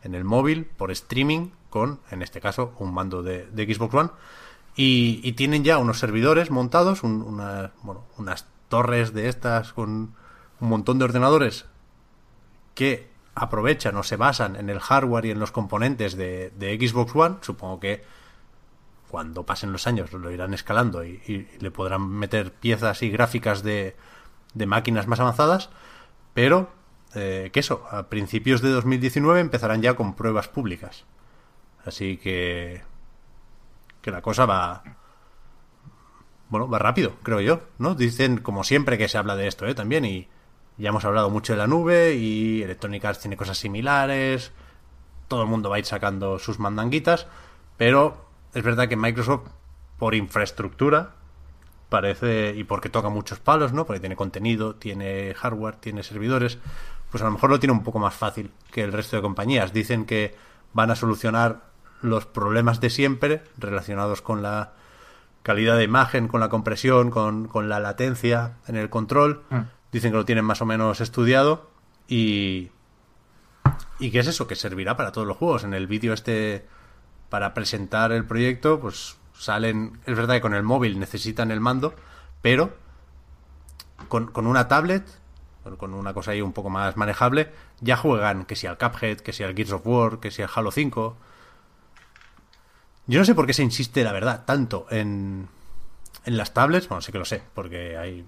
en 0.04 0.14
el 0.14 0.24
móvil 0.24 0.66
por 0.66 0.92
streaming 0.92 1.50
con, 1.70 2.00
en 2.12 2.22
este 2.22 2.40
caso, 2.40 2.74
un 2.78 2.94
mando 2.94 3.24
de, 3.24 3.48
de 3.48 3.74
Xbox 3.74 3.94
One. 3.96 4.10
Y, 4.78 5.20
y 5.24 5.34
tienen 5.34 5.64
ya 5.64 5.78
unos 5.80 6.00
servidores 6.00 6.52
montados, 6.52 7.04
un- 7.04 7.36
bueno, 7.84 8.06
unas 8.18 8.46
torres 8.70 9.14
de 9.14 9.28
estas 9.28 9.74
con 9.74 10.14
un 10.60 10.70
montón 10.70 11.00
de 11.00 11.06
ordenadores 11.06 11.66
que 12.76 13.10
aprovechan 13.36 13.96
o 13.98 14.04
se 14.04 14.16
basan 14.18 14.56
en 14.56 14.70
el 14.70 14.80
hardware 14.80 15.26
y 15.26 15.32
en 15.32 15.40
los 15.40 15.52
componentes 15.52 16.16
de, 16.16 16.52
de 16.58 16.76
Xbox 16.78 17.16
One. 17.16 17.36
Supongo 17.42 17.80
que 17.80 18.04
cuando 19.10 19.46
pasen 19.46 19.72
los 19.72 19.88
años 19.88 20.12
lo 20.14 20.32
irán 20.32 20.54
escalando 20.54 21.04
y, 21.04 21.22
y 21.28 21.48
le 21.60 21.72
podrán 21.72 22.08
meter 22.10 22.52
piezas 22.54 23.02
y 23.04 23.10
gráficas 23.10 23.64
de, 23.64 23.96
de 24.54 24.66
máquinas 24.66 25.08
más 25.08 25.20
avanzadas. 25.20 25.70
Pero 26.34 26.70
eh, 27.16 27.50
que 27.54 27.62
eso, 27.62 27.84
a 27.90 28.10
principios 28.10 28.62
de 28.62 28.70
2019 28.70 29.40
empezarán 29.40 29.82
ya 29.82 29.96
con 29.96 30.14
pruebas 30.16 30.50
públicas. 30.50 31.06
Así 31.86 32.18
que 32.18 32.84
que 34.08 34.12
la 34.12 34.22
cosa 34.22 34.46
va 34.46 34.84
bueno, 36.48 36.70
va 36.70 36.80
rápido, 36.80 37.16
creo 37.24 37.42
yo, 37.42 37.60
¿no? 37.78 37.94
Dicen 37.94 38.38
como 38.38 38.64
siempre 38.64 38.98
que 38.98 39.10
se 39.10 39.18
habla 39.18 39.36
de 39.36 39.48
esto, 39.48 39.66
¿eh? 39.66 39.76
También 39.76 40.06
y 40.06 40.30
ya 40.78 40.90
hemos 40.90 41.04
hablado 41.04 41.30
mucho 41.30 41.52
de 41.52 41.58
la 41.58 41.68
nube 41.68 42.14
y 42.14 42.64
Electronic 42.64 43.04
Arts 43.04 43.20
tiene 43.20 43.36
cosas 43.36 43.58
similares. 43.58 44.54
Todo 45.28 45.42
el 45.42 45.50
mundo 45.50 45.70
va 45.70 45.76
a 45.76 45.80
ir 45.80 45.86
sacando 45.86 46.40
sus 46.40 46.58
mandanguitas, 46.58 47.28
pero 47.76 48.30
es 48.54 48.64
verdad 48.64 48.88
que 48.88 48.96
Microsoft 48.96 49.50
por 50.00 50.16
infraestructura 50.16 51.16
parece, 51.90 52.54
y 52.56 52.64
porque 52.64 52.88
toca 52.88 53.10
muchos 53.10 53.40
palos, 53.40 53.74
¿no? 53.74 53.86
Porque 53.86 54.00
tiene 54.00 54.16
contenido, 54.16 54.76
tiene 54.76 55.34
hardware, 55.34 55.76
tiene 55.76 56.02
servidores, 56.02 56.60
pues 57.12 57.22
a 57.24 57.26
lo 57.26 57.34
mejor 57.34 57.50
lo 57.50 57.60
tiene 57.60 57.74
un 57.74 57.84
poco 57.84 58.00
más 58.00 58.14
fácil 58.14 58.52
que 58.72 58.86
el 58.86 58.94
resto 58.94 59.18
de 59.18 59.22
compañías. 59.22 59.74
Dicen 59.74 60.06
que 60.06 60.34
van 60.72 60.92
a 60.92 60.96
solucionar 60.96 61.68
los 62.02 62.26
problemas 62.26 62.80
de 62.82 62.90
siempre 62.90 63.44
relacionados 63.58 64.22
con 64.22 64.42
la 64.44 64.74
calidad 65.44 65.78
de 65.78 65.84
imagen, 65.84 66.28
con 66.28 66.40
la 66.40 66.50
compresión, 66.50 67.10
con, 67.10 67.48
con 67.48 67.70
la 67.70 67.80
latencia 67.80 68.54
en 68.68 68.76
el 68.76 68.90
control. 68.90 69.44
Mm. 69.50 69.60
Dicen 69.92 70.12
que 70.12 70.18
lo 70.18 70.26
tienen 70.26 70.46
más 70.46 70.62
o 70.62 70.66
menos 70.66 71.02
estudiado 71.02 71.70
y... 72.08 72.72
¿Y 74.00 74.12
qué 74.12 74.20
es 74.20 74.28
eso? 74.28 74.48
Que 74.48 74.56
servirá 74.56 74.96
para 74.96 75.12
todos 75.12 75.26
los 75.28 75.38
juegos. 75.38 75.64
En 75.64 75.74
el 75.74 75.88
vídeo 75.88 76.14
este, 76.14 76.66
para 77.30 77.54
presentar 77.54 78.12
el 78.12 78.26
proyecto, 78.26 78.80
pues 78.80 79.18
salen... 79.34 80.00
Es 80.06 80.16
verdad 80.16 80.36
que 80.36 80.42
con 80.42 80.54
el 80.54 80.64
móvil 80.64 81.00
necesitan 81.00 81.52
el 81.52 81.60
mando, 81.62 81.94
pero 82.42 82.72
con, 84.08 84.28
con 84.28 84.46
una 84.48 84.68
tablet, 84.68 85.04
con- 85.78 85.94
una 85.94 86.14
cosa 86.14 86.32
ahí 86.32 86.42
un 86.42 86.54
poco 86.54 86.70
más 86.70 86.96
manejable, 86.98 87.52
ya 87.80 87.98
juegan 87.98 88.46
que 88.46 88.56
si 88.56 88.68
al 88.68 88.78
Cuphead, 88.78 89.18
que 89.22 89.34
si 89.34 89.44
al 89.44 89.56
Gears 89.56 89.72
of 89.72 89.82
War, 89.86 90.20
que 90.20 90.30
si 90.32 90.42
al 90.44 90.50
Halo 90.54 90.72
5. 90.72 91.18
Yo 93.08 93.20
no 93.20 93.26
sé 93.26 93.34
por 93.36 93.48
qué 93.48 93.54
se 93.54 93.64
insiste, 93.64 94.04
la 94.04 94.12
verdad, 94.12 94.44
tanto 94.46 94.86
en, 94.90 95.48
en 96.26 96.38
las 96.38 96.54
tablets. 96.54 96.90
Bueno, 96.90 97.02
sí 97.02 97.12
que 97.12 97.20
lo 97.20 97.26
sé, 97.26 97.42
porque 97.54 97.98
hay, 97.98 98.26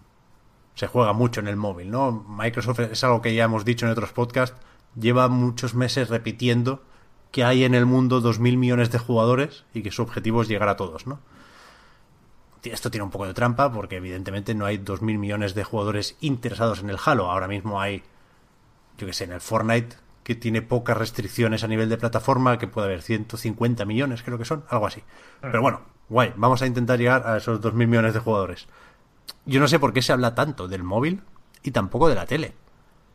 se 0.76 0.88
juega 0.88 1.12
mucho 1.12 1.42
en 1.42 1.48
el 1.48 1.58
móvil, 1.58 1.92
¿no? 1.92 2.26
Microsoft 2.28 2.80
es 2.80 3.04
algo 3.04 3.22
que 3.22 3.36
ya 3.36 3.44
hemos 3.44 3.66
dicho 3.66 3.86
en 3.86 3.92
otros 3.92 4.14
podcasts. 4.14 4.58
Lleva 4.96 5.28
muchos 5.28 5.76
meses 5.76 6.10
repitiendo 6.10 6.82
que 7.32 7.44
hay 7.44 7.64
en 7.64 7.76
el 7.76 7.86
mundo 7.86 8.22
2.000 8.22 8.58
millones 8.58 8.92
de 8.92 8.98
jugadores 8.98 9.66
y 9.74 9.84
que 9.84 9.92
su 9.92 10.02
objetivo 10.02 10.42
es 10.42 10.48
llegar 10.48 10.70
a 10.70 10.78
todos, 10.78 11.06
¿no? 11.06 11.20
Esto 12.64 12.90
tiene 12.92 13.04
un 13.04 13.12
poco 13.12 13.28
de 13.28 13.34
trampa 13.34 13.72
porque 13.72 13.98
evidentemente 13.98 14.54
no 14.54 14.66
hay 14.66 14.78
2.000 14.78 15.18
millones 15.18 15.54
de 15.54 15.64
jugadores 15.64 16.18
interesados 16.22 16.80
en 16.80 16.90
el 16.90 16.98
Halo. 17.04 17.30
Ahora 17.30 17.48
mismo 17.48 17.80
hay, 17.80 18.04
yo 18.98 19.06
que 19.06 19.14
sé, 19.14 19.26
en 19.26 19.34
el 19.34 19.42
Fortnite, 19.42 19.98
que 20.30 20.36
tiene 20.36 20.62
pocas 20.62 20.96
restricciones 20.96 21.64
a 21.64 21.68
nivel 21.68 21.90
de 21.90 21.98
plataforma, 21.98 22.60
que 22.60 22.68
puede 22.68 22.86
haber 22.86 23.02
150 23.02 23.84
millones, 23.86 24.22
creo 24.22 24.38
que 24.38 24.46
son, 24.46 24.64
algo 24.70 24.86
así. 24.86 25.04
Pero 25.42 25.60
bueno, 25.64 25.82
guay, 26.08 26.34
vamos 26.36 26.62
a 26.62 26.68
intentar 26.68 27.00
llegar 27.00 27.26
a 27.26 27.38
esos 27.38 27.60
2.000 27.60 27.74
millones 27.88 28.14
de 28.14 28.20
jugadores. 28.20 28.68
Yo 29.46 29.60
no 29.60 29.68
sé 29.68 29.80
por 29.80 29.92
qué 29.92 30.04
se 30.04 30.14
habla 30.14 30.36
tanto 30.36 30.68
del 30.68 30.84
móvil 30.84 31.24
y 31.64 31.72
tampoco 31.72 32.08
de 32.10 32.14
la 32.14 32.28
tele. 32.28 32.54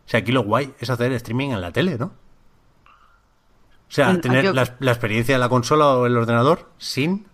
O 0.05 0.09
sea, 0.09 0.19
aquí 0.19 0.33
lo 0.33 0.43
guay 0.43 0.75
es 0.81 0.91
hacer 0.91 1.13
streaming 1.13 1.51
en 1.51 1.61
la 1.61 1.71
tele, 1.71 1.97
¿no? 1.99 2.07
O 2.07 3.91
sea, 3.95 4.11
En- 4.11 4.21
tener 4.21 4.53
la, 4.53 4.75
la 4.81 4.91
experiencia 4.91 5.37
de 5.37 5.39
la 5.39 5.49
consola 5.49 5.87
o 5.91 6.07
el 6.07 6.17
ordenador 6.17 6.69
sin 6.79 7.29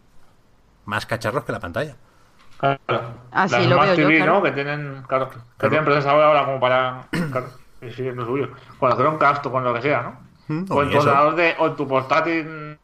más 0.85 1.07
cacharros 1.07 1.45
que 1.45 1.53
la 1.53 1.61
pantalla. 1.61 1.97
Claro. 2.59 2.79
Ah, 3.33 3.49
sí, 3.49 3.55
Las 3.55 3.67
lo 3.67 3.77
Smart 3.77 3.89
veo 3.89 3.97
yo, 3.97 4.07
TV, 4.09 4.17
claro. 4.19 4.35
¿no? 4.35 4.43
Que 4.43 4.51
tienen, 4.53 5.03
claro, 5.09 5.31
que 5.31 5.37
Claro. 5.57 5.71
tienen 5.71 5.85
procesador 5.87 6.23
ahora 6.23 6.45
como 6.45 6.61
para. 6.61 7.09
Claro, 7.33 7.49
sí, 7.81 7.91
sí, 7.91 8.09
es 8.09 8.15
lo 8.17 8.25
suyo. 8.27 8.49
Con 8.79 8.91
el 8.91 8.97
Chromecast 8.97 9.47
o 9.47 9.53
con 9.53 9.65
lo 9.65 9.75
que 9.75 9.83
sea, 9.83 10.03
¿no? 10.03 10.21
Mm, 10.49 10.65
O 10.71 10.83
en 10.83 10.91
tu 10.91 11.37
de, 11.37 11.55
o 11.59 11.67
en 11.69 11.77
tu 11.77 11.87
portátil 11.89 12.79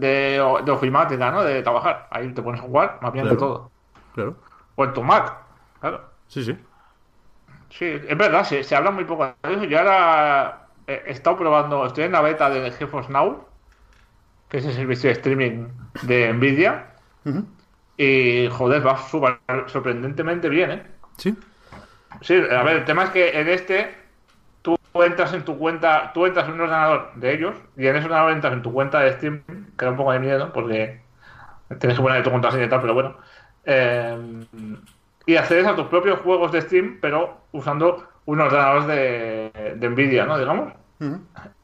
de, 0.00 0.60
de 0.64 0.70
ofimática, 0.72 1.30
¿no? 1.30 1.42
De 1.42 1.62
trabajar. 1.62 2.08
Ahí 2.10 2.32
te 2.32 2.42
pones 2.42 2.60
a 2.60 2.64
jugar, 2.64 2.98
más 3.00 3.12
bien 3.12 3.24
Claro. 3.24 3.36
de 3.36 3.40
todo. 3.40 3.70
Claro. 4.14 4.36
O 4.74 4.84
en 4.84 4.92
tu 4.92 5.02
Mac, 5.02 5.32
claro. 5.80 6.00
Sí, 6.28 6.44
sí. 6.44 6.56
Sí, 7.70 7.84
es 7.84 8.16
verdad, 8.18 8.44
se, 8.44 8.62
se 8.62 8.74
habla 8.76 8.90
muy 8.90 9.04
poco 9.04 9.24
de 9.26 9.54
eso. 9.54 9.64
Yo 9.64 9.78
ahora 9.78 10.66
he, 10.86 11.02
he 11.06 11.10
estado 11.12 11.36
probando, 11.36 11.84
estoy 11.86 12.04
en 12.04 12.12
la 12.12 12.20
beta 12.20 12.48
de 12.50 12.70
GeForce 12.70 13.12
Now, 13.12 13.44
que 14.48 14.58
es 14.58 14.66
el 14.66 14.72
servicio 14.72 15.08
de 15.08 15.12
streaming 15.14 15.66
de 16.02 16.32
Nvidia. 16.32 16.86
Y 17.96 18.48
joder, 18.50 18.86
va 18.86 18.96
súper 18.98 19.38
sorprendentemente 19.66 20.48
bien, 20.48 20.70
¿eh? 20.70 20.86
Sí. 21.16 21.36
Sí, 22.20 22.34
a 22.34 22.62
ver, 22.62 22.76
el 22.78 22.84
tema 22.84 23.04
es 23.04 23.10
que 23.10 23.40
en 23.40 23.48
este 23.48 23.94
tú 24.96 25.02
entras 25.02 25.32
en 25.34 25.44
tu 25.44 25.58
cuenta, 25.58 26.10
tú 26.14 26.26
entras 26.26 26.48
en 26.48 26.54
un 26.54 26.62
ordenador 26.62 27.10
de 27.16 27.34
ellos 27.34 27.54
y 27.76 27.86
en 27.86 27.96
ese 27.96 28.06
ordenador 28.06 28.32
entras 28.32 28.52
en 28.54 28.62
tu 28.62 28.72
cuenta 28.72 29.00
de 29.00 29.12
Steam, 29.12 29.42
que 29.76 29.84
da 29.84 29.90
un 29.90 29.96
poco 29.96 30.12
de 30.12 30.20
miedo 30.20 30.52
porque 30.52 31.00
tienes 31.78 31.98
que 31.98 32.02
poner 32.02 32.22
tu 32.22 32.30
contraseña 32.30 32.64
y 32.64 32.68
tal, 32.68 32.80
pero 32.80 32.94
bueno. 32.94 33.16
Eh, 33.64 34.46
y 35.26 35.36
accedes 35.36 35.66
a 35.66 35.76
tus 35.76 35.86
propios 35.86 36.20
juegos 36.20 36.52
de 36.52 36.62
Steam, 36.62 36.98
pero 37.00 37.42
usando 37.52 38.08
un 38.24 38.40
ordenador 38.40 38.86
de, 38.86 39.74
de 39.76 39.90
Nvidia, 39.90 40.24
¿no? 40.24 40.38
Digamos. 40.38 40.72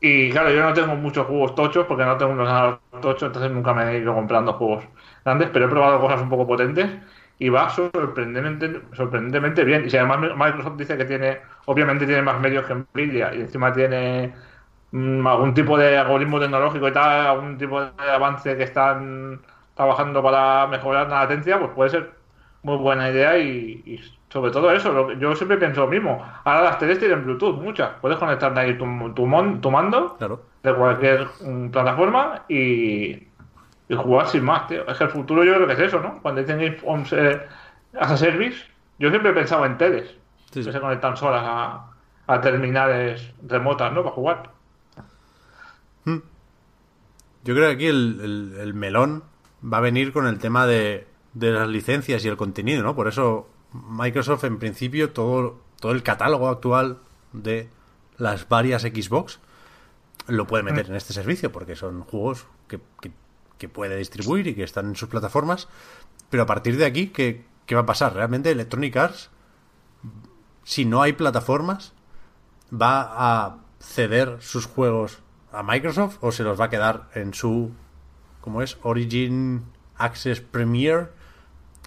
Y 0.01 0.31
claro, 0.31 0.51
yo 0.51 0.63
no 0.63 0.75
tengo 0.75 0.95
muchos 0.95 1.27
juegos 1.27 1.55
tochos 1.55 1.87
porque 1.87 2.05
no 2.05 2.19
tengo 2.19 2.33
un 2.33 2.41
ordenador 2.41 2.81
tocho, 3.01 3.27
entonces 3.27 3.51
nunca 3.51 3.73
me 3.73 3.91
he 3.91 3.99
ido 3.99 4.15
comprando 4.15 4.53
juegos 4.53 4.85
grandes, 5.25 5.49
pero 5.51 5.65
he 5.65 5.69
probado 5.69 6.01
cosas 6.01 6.21
un 6.21 6.29
poco 6.29 6.47
potentes 6.47 6.91
y 7.45 7.49
va 7.49 7.69
sorprendentemente, 7.71 8.83
sorprendentemente 8.95 9.65
bien. 9.65 9.85
Y 9.87 9.91
si 9.91 9.97
además 9.97 10.21
Microsoft 10.37 10.77
dice 10.77 10.97
que 10.97 11.05
tiene, 11.05 11.41
obviamente 11.67 12.07
tiene 12.07 12.23
más 12.23 12.41
medios 12.41 12.67
que 12.67 12.75
Nvidia 12.75 13.35
y 13.35 13.41
encima 13.43 13.73
tiene 13.73 14.35
mm, 14.91 15.27
algún 15.27 15.55
tipo 15.55 15.77
de 15.79 15.97
algoritmo 15.99 16.41
tecnológico 16.41 16.89
y 16.89 16.93
tal, 16.93 17.27
algún 17.27 17.59
tipo 17.59 17.81
de 17.81 17.93
avance 18.11 18.57
que 18.57 18.63
están 18.65 19.43
trabajando 19.75 20.23
para 20.23 20.67
mejorar 20.69 21.09
la 21.09 21.21
latencia, 21.23 21.59
pues 21.59 21.71
puede 21.73 21.91
ser 21.91 22.13
muy 22.63 22.77
buena 22.77 23.11
idea 23.11 23.39
y, 23.39 23.83
y 23.85 23.99
sobre 24.31 24.51
todo 24.53 24.71
eso, 24.73 24.93
lo 24.93 25.09
que- 25.09 25.19
yo 25.19 25.35
siempre 25.35 25.57
pienso 25.59 25.81
lo 25.83 25.89
mismo. 25.89 26.23
Ahora 26.45 26.63
las 26.65 26.79
teles 26.79 26.99
tienen 26.99 27.25
Bluetooth, 27.25 27.57
muchas. 27.61 27.93
Puedes 28.01 28.19
conectar 28.19 28.57
ahí 28.59 28.77
tu, 28.79 28.85
tu, 29.15 29.27
mon- 29.27 29.61
tu 29.61 29.71
mando 29.71 30.17
Claro. 30.17 30.43
de 30.63 30.75
cualquier 30.75 31.27
mm, 31.41 31.71
plataforma 31.71 32.45
y, 32.49 33.32
y 33.89 33.95
jugar 33.95 34.29
sin 34.29 34.45
más, 34.45 34.67
tío. 34.69 34.87
Es 34.89 34.97
que 34.99 35.05
el 35.05 35.11
futuro 35.11 35.45
yo 35.45 35.55
creo 35.55 35.67
que 35.67 35.73
es 35.75 35.79
eso, 35.81 36.01
¿no? 36.01 36.21
Cuando 36.23 36.41
dicen 36.41 36.61
eh, 36.61 37.47
as 37.99 38.11
a 38.11 38.17
service, 38.17 38.65
yo 38.99 39.11
siempre 39.11 39.31
he 39.31 39.35
pensado 39.35 39.65
en 39.67 39.77
teles 39.79 40.09
Sí, 40.51 40.61
sí. 40.63 40.65
que 40.65 40.73
se 40.73 40.81
conectan 40.81 41.17
solas 41.17 41.43
a, 41.45 41.91
a 42.27 42.41
terminales 42.41 43.33
remotas, 43.47 43.93
¿no? 43.93 44.03
Para 44.03 44.15
jugar. 44.15 44.51
Yo 47.45 47.55
creo 47.55 47.69
que 47.69 47.75
aquí 47.75 47.87
el, 47.87 48.21
el- 48.23 48.61
el 48.61 48.75
melón 48.75 49.25
va 49.65 49.79
a 49.79 49.81
venir 49.81 50.13
con 50.13 50.27
el 50.27 50.39
tema 50.39 50.67
de, 50.67 51.07
de 51.35 51.51
las 51.51 51.69
licencias 51.69 52.25
y 52.25 52.29
el 52.29 52.37
contenido, 52.37 52.83
¿no? 52.83 52.95
Por 52.95 53.09
eso 53.09 53.49
Microsoft, 53.73 54.45
en 54.45 54.59
principio, 54.59 55.11
todo, 55.11 55.59
todo 55.81 55.93
el 55.93 56.03
catálogo 56.03 56.49
actual 56.49 56.99
de 57.33 57.69
las 58.19 58.49
varias 58.49 58.83
Xbox 58.83 59.41
lo 60.29 60.47
puede 60.47 60.63
meter 60.63 60.87
en 60.87 60.95
este 60.95 61.13
servicio, 61.13 61.51
porque 61.51 61.75
son 61.75 62.03
juegos 62.03 62.47
que, 62.69 62.79
que- 63.01 63.11
que 63.63 63.69
puede 63.69 63.97
distribuir 63.97 64.49
y 64.49 64.57
que 64.57 64.65
están 64.65 64.87
en 64.87 64.97
sus 64.97 65.09
plataformas. 65.09 65.69
Pero 66.31 66.43
a 66.43 66.47
partir 66.47 66.77
de 66.77 66.85
aquí, 66.85 67.07
¿qué, 67.11 67.45
qué 67.65 67.77
va 67.77 67.83
a 67.83 67.87
pasar? 67.87 68.13
Realmente 68.13 68.51
Electronic 68.51 68.97
Arts, 68.97 69.31
si 70.65 70.85
no 70.85 71.01
hay 71.01 71.13
plataformas, 71.13 71.93
va 72.73 73.13
a 73.15 73.59
ceder 73.79 74.39
sus 74.41 74.67
juegos 74.67 75.21
a 75.53 75.63
Microsoft 75.63 76.19
o 76.23 76.33
se 76.33 76.43
los 76.43 76.61
va 76.61 76.65
a 76.65 76.71
quedar 76.71 77.09
en 77.15 77.35
su 77.35 77.71
¿cómo 78.41 78.63
es? 78.63 78.79
Origin 78.83 79.63
Access 79.97 80.41
Premier 80.41 81.13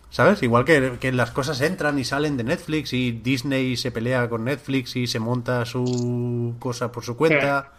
¿sabes? 0.09 0.43
igual 0.43 0.63
que, 0.63 0.97
que 0.99 1.11
las 1.11 1.31
cosas 1.31 1.59
entran 1.59 1.99
y 1.99 2.05
salen 2.05 2.37
de 2.37 2.45
Netflix 2.45 2.93
y 2.93 3.11
Disney 3.11 3.75
se 3.75 3.91
pelea 3.91 4.29
con 4.29 4.45
Netflix 4.45 4.95
y 4.95 5.07
se 5.07 5.19
monta 5.19 5.65
su 5.65 6.55
cosa 6.59 6.91
por 6.91 7.03
su 7.03 7.17
cuenta 7.17 7.73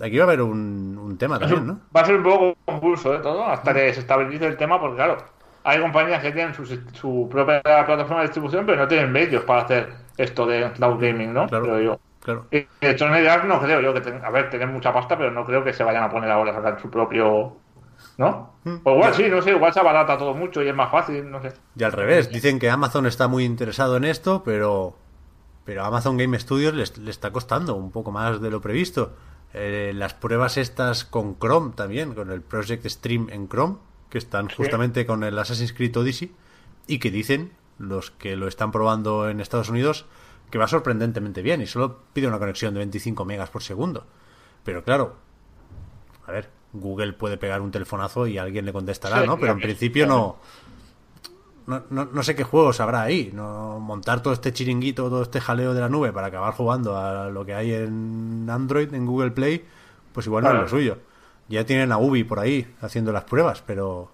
aquí 0.00 0.18
va 0.18 0.24
a 0.24 0.26
haber 0.26 0.42
un, 0.42 0.98
un 0.98 1.18
tema 1.18 1.38
también 1.38 1.66
¿no? 1.66 1.80
Va 1.96 2.00
a 2.02 2.04
ser 2.04 2.16
un 2.16 2.22
poco 2.22 2.54
convulso 2.64 3.12
de 3.12 3.18
todo 3.18 3.44
hasta 3.46 3.72
que 3.74 3.92
se 3.94 4.00
estabilice 4.00 4.46
el 4.46 4.56
tema, 4.56 4.80
porque 4.80 4.96
claro, 4.96 5.16
hay 5.64 5.80
compañías 5.80 6.22
que 6.22 6.32
tienen 6.32 6.54
su, 6.54 6.64
su 6.66 7.28
propia 7.30 7.60
plataforma 7.62 8.18
de 8.18 8.26
distribución, 8.28 8.66
pero 8.66 8.78
no 8.82 8.88
tienen 8.88 9.10
medios 9.12 9.44
para 9.44 9.62
hacer 9.62 9.92
esto 10.16 10.46
de 10.46 10.70
cloud 10.72 11.00
gaming, 11.00 11.32
¿no? 11.32 11.46
Claro. 11.46 11.64
Creo 11.64 11.80
yo. 11.80 12.00
claro 12.20 12.46
Y 12.50 12.66
Electronic 12.80 13.26
Arts 13.28 13.44
no 13.46 13.60
creo 13.60 13.80
yo 13.80 13.92
que 13.94 14.00
ten- 14.00 14.24
a 14.24 14.30
ver, 14.30 14.48
tienen 14.50 14.72
mucha 14.72 14.92
pasta, 14.92 15.16
pero 15.18 15.30
no 15.30 15.44
creo 15.44 15.62
que 15.64 15.72
se 15.72 15.84
vayan 15.84 16.04
a 16.04 16.10
poner 16.10 16.30
ahora 16.30 16.52
a 16.52 16.54
sacar 16.54 16.80
su 16.80 16.88
propio, 16.90 17.56
¿no? 18.18 18.54
Mm. 18.64 18.76
O 18.84 18.92
igual 18.94 19.14
sí, 19.14 19.28
no 19.28 19.42
sé, 19.42 19.50
igual 19.50 19.72
se 19.72 19.80
abarata 19.80 20.16
todo 20.18 20.34
mucho 20.34 20.62
y 20.62 20.68
es 20.68 20.74
más 20.74 20.90
fácil, 20.90 21.30
no 21.30 21.40
sé. 21.42 21.52
Y 21.76 21.84
al 21.84 21.92
revés, 21.92 22.30
dicen 22.30 22.58
que 22.58 22.70
Amazon 22.70 23.06
está 23.06 23.28
muy 23.28 23.44
interesado 23.44 23.96
en 23.96 24.04
esto, 24.04 24.42
pero 24.44 24.96
pero 25.64 25.82
a 25.82 25.88
Amazon 25.88 26.16
Game 26.16 26.38
Studios 26.38 26.74
les- 26.74 26.96
le, 26.98 27.10
está 27.10 27.32
costando 27.32 27.74
un 27.74 27.90
poco 27.90 28.12
más 28.12 28.40
de 28.40 28.50
lo 28.50 28.60
previsto. 28.60 29.14
Eh, 29.54 29.92
las 29.94 30.14
pruebas 30.14 30.56
estas 30.56 31.04
con 31.04 31.38
Chrome 31.38 31.72
también, 31.74 32.14
con 32.14 32.30
el 32.30 32.42
Project 32.42 32.86
Stream 32.86 33.28
en 33.30 33.48
Chrome, 33.48 33.76
que 34.10 34.18
están 34.18 34.48
justamente 34.48 35.06
con 35.06 35.24
el 35.24 35.38
Assassin's 35.38 35.72
Creed 35.72 35.96
Odyssey, 35.96 36.32
y 36.86 36.98
que 36.98 37.10
dicen, 37.10 37.52
los 37.78 38.10
que 38.10 38.36
lo 38.36 38.48
están 38.48 38.72
probando 38.72 39.28
en 39.28 39.40
Estados 39.40 39.68
Unidos, 39.68 40.06
que 40.50 40.58
va 40.58 40.68
sorprendentemente 40.68 41.42
bien, 41.42 41.62
y 41.62 41.66
solo 41.66 42.00
pide 42.12 42.28
una 42.28 42.38
conexión 42.38 42.74
de 42.74 42.78
25 42.78 43.24
megas 43.24 43.50
por 43.50 43.62
segundo. 43.62 44.06
Pero 44.64 44.84
claro, 44.84 45.16
a 46.26 46.32
ver, 46.32 46.50
Google 46.72 47.12
puede 47.12 47.36
pegar 47.36 47.60
un 47.60 47.70
telefonazo 47.70 48.26
y 48.26 48.38
alguien 48.38 48.64
le 48.64 48.72
contestará, 48.72 49.20
Sí, 49.20 49.26
¿no? 49.26 49.38
Pero 49.38 49.52
en 49.52 49.60
principio 49.60 50.06
no, 50.06 50.38
no, 51.66 51.82
no, 51.90 52.04
no 52.06 52.22
sé 52.22 52.34
qué 52.36 52.44
juegos 52.44 52.80
habrá 52.80 53.02
ahí. 53.02 53.30
No, 53.34 53.78
montar 53.80 54.22
todo 54.22 54.32
este 54.32 54.52
chiringuito, 54.52 55.08
todo 55.08 55.22
este 55.22 55.40
jaleo 55.40 55.74
de 55.74 55.80
la 55.80 55.88
nube 55.88 56.12
para 56.12 56.28
acabar 56.28 56.52
jugando 56.54 56.96
a 56.96 57.28
lo 57.30 57.44
que 57.44 57.54
hay 57.54 57.72
en 57.74 58.46
Android, 58.50 58.92
en 58.94 59.06
Google 59.06 59.30
Play, 59.32 59.64
pues 60.12 60.26
igual 60.26 60.44
no 60.44 60.50
es 60.52 60.56
lo 60.62 60.68
suyo. 60.68 60.98
Ya 61.48 61.64
tienen 61.64 61.92
a 61.92 61.98
Ubi 61.98 62.24
por 62.24 62.38
ahí 62.40 62.74
haciendo 62.80 63.12
las 63.12 63.24
pruebas, 63.24 63.62
pero 63.66 64.10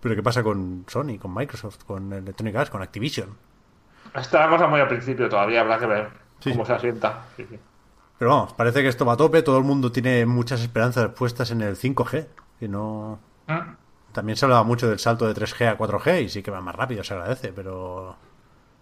Pero 0.00 0.14
¿qué 0.14 0.22
pasa 0.22 0.42
con 0.42 0.84
Sony, 0.86 1.18
con 1.18 1.34
Microsoft, 1.34 1.84
con 1.84 2.12
Electronic 2.12 2.56
Arts, 2.56 2.70
con 2.70 2.82
Activision? 2.82 3.30
Está 4.14 4.40
la 4.40 4.48
cosa 4.50 4.66
muy 4.66 4.80
al 4.80 4.88
principio 4.88 5.28
todavía, 5.28 5.60
habrá 5.62 5.78
que 5.78 5.86
ver 5.86 6.08
Sí, 6.40 6.50
cómo 6.52 6.64
sí. 6.64 6.68
se 6.68 6.74
asienta. 6.74 7.24
Sí. 7.36 7.46
Pero 8.18 8.30
vamos, 8.30 8.52
parece 8.54 8.82
que 8.82 8.88
esto 8.88 9.04
va 9.04 9.14
a 9.14 9.16
tope, 9.16 9.42
todo 9.42 9.58
el 9.58 9.64
mundo 9.64 9.90
tiene 9.92 10.24
muchas 10.26 10.60
esperanzas 10.62 11.10
puestas 11.10 11.50
en 11.50 11.60
el 11.62 11.76
5G, 11.76 12.26
que 12.60 12.68
no... 12.68 13.18
Mm. 13.46 13.76
También 14.16 14.36
se 14.36 14.44
hablaba 14.46 14.64
mucho 14.64 14.88
del 14.88 14.98
salto 14.98 15.26
de 15.26 15.34
3G 15.34 15.68
a 15.68 15.76
4G 15.76 16.22
y 16.24 16.28
sí 16.28 16.42
que 16.42 16.50
va 16.50 16.60
más 16.60 16.74
rápido, 16.74 17.04
se 17.04 17.14
agradece, 17.14 17.52
pero... 17.52 18.16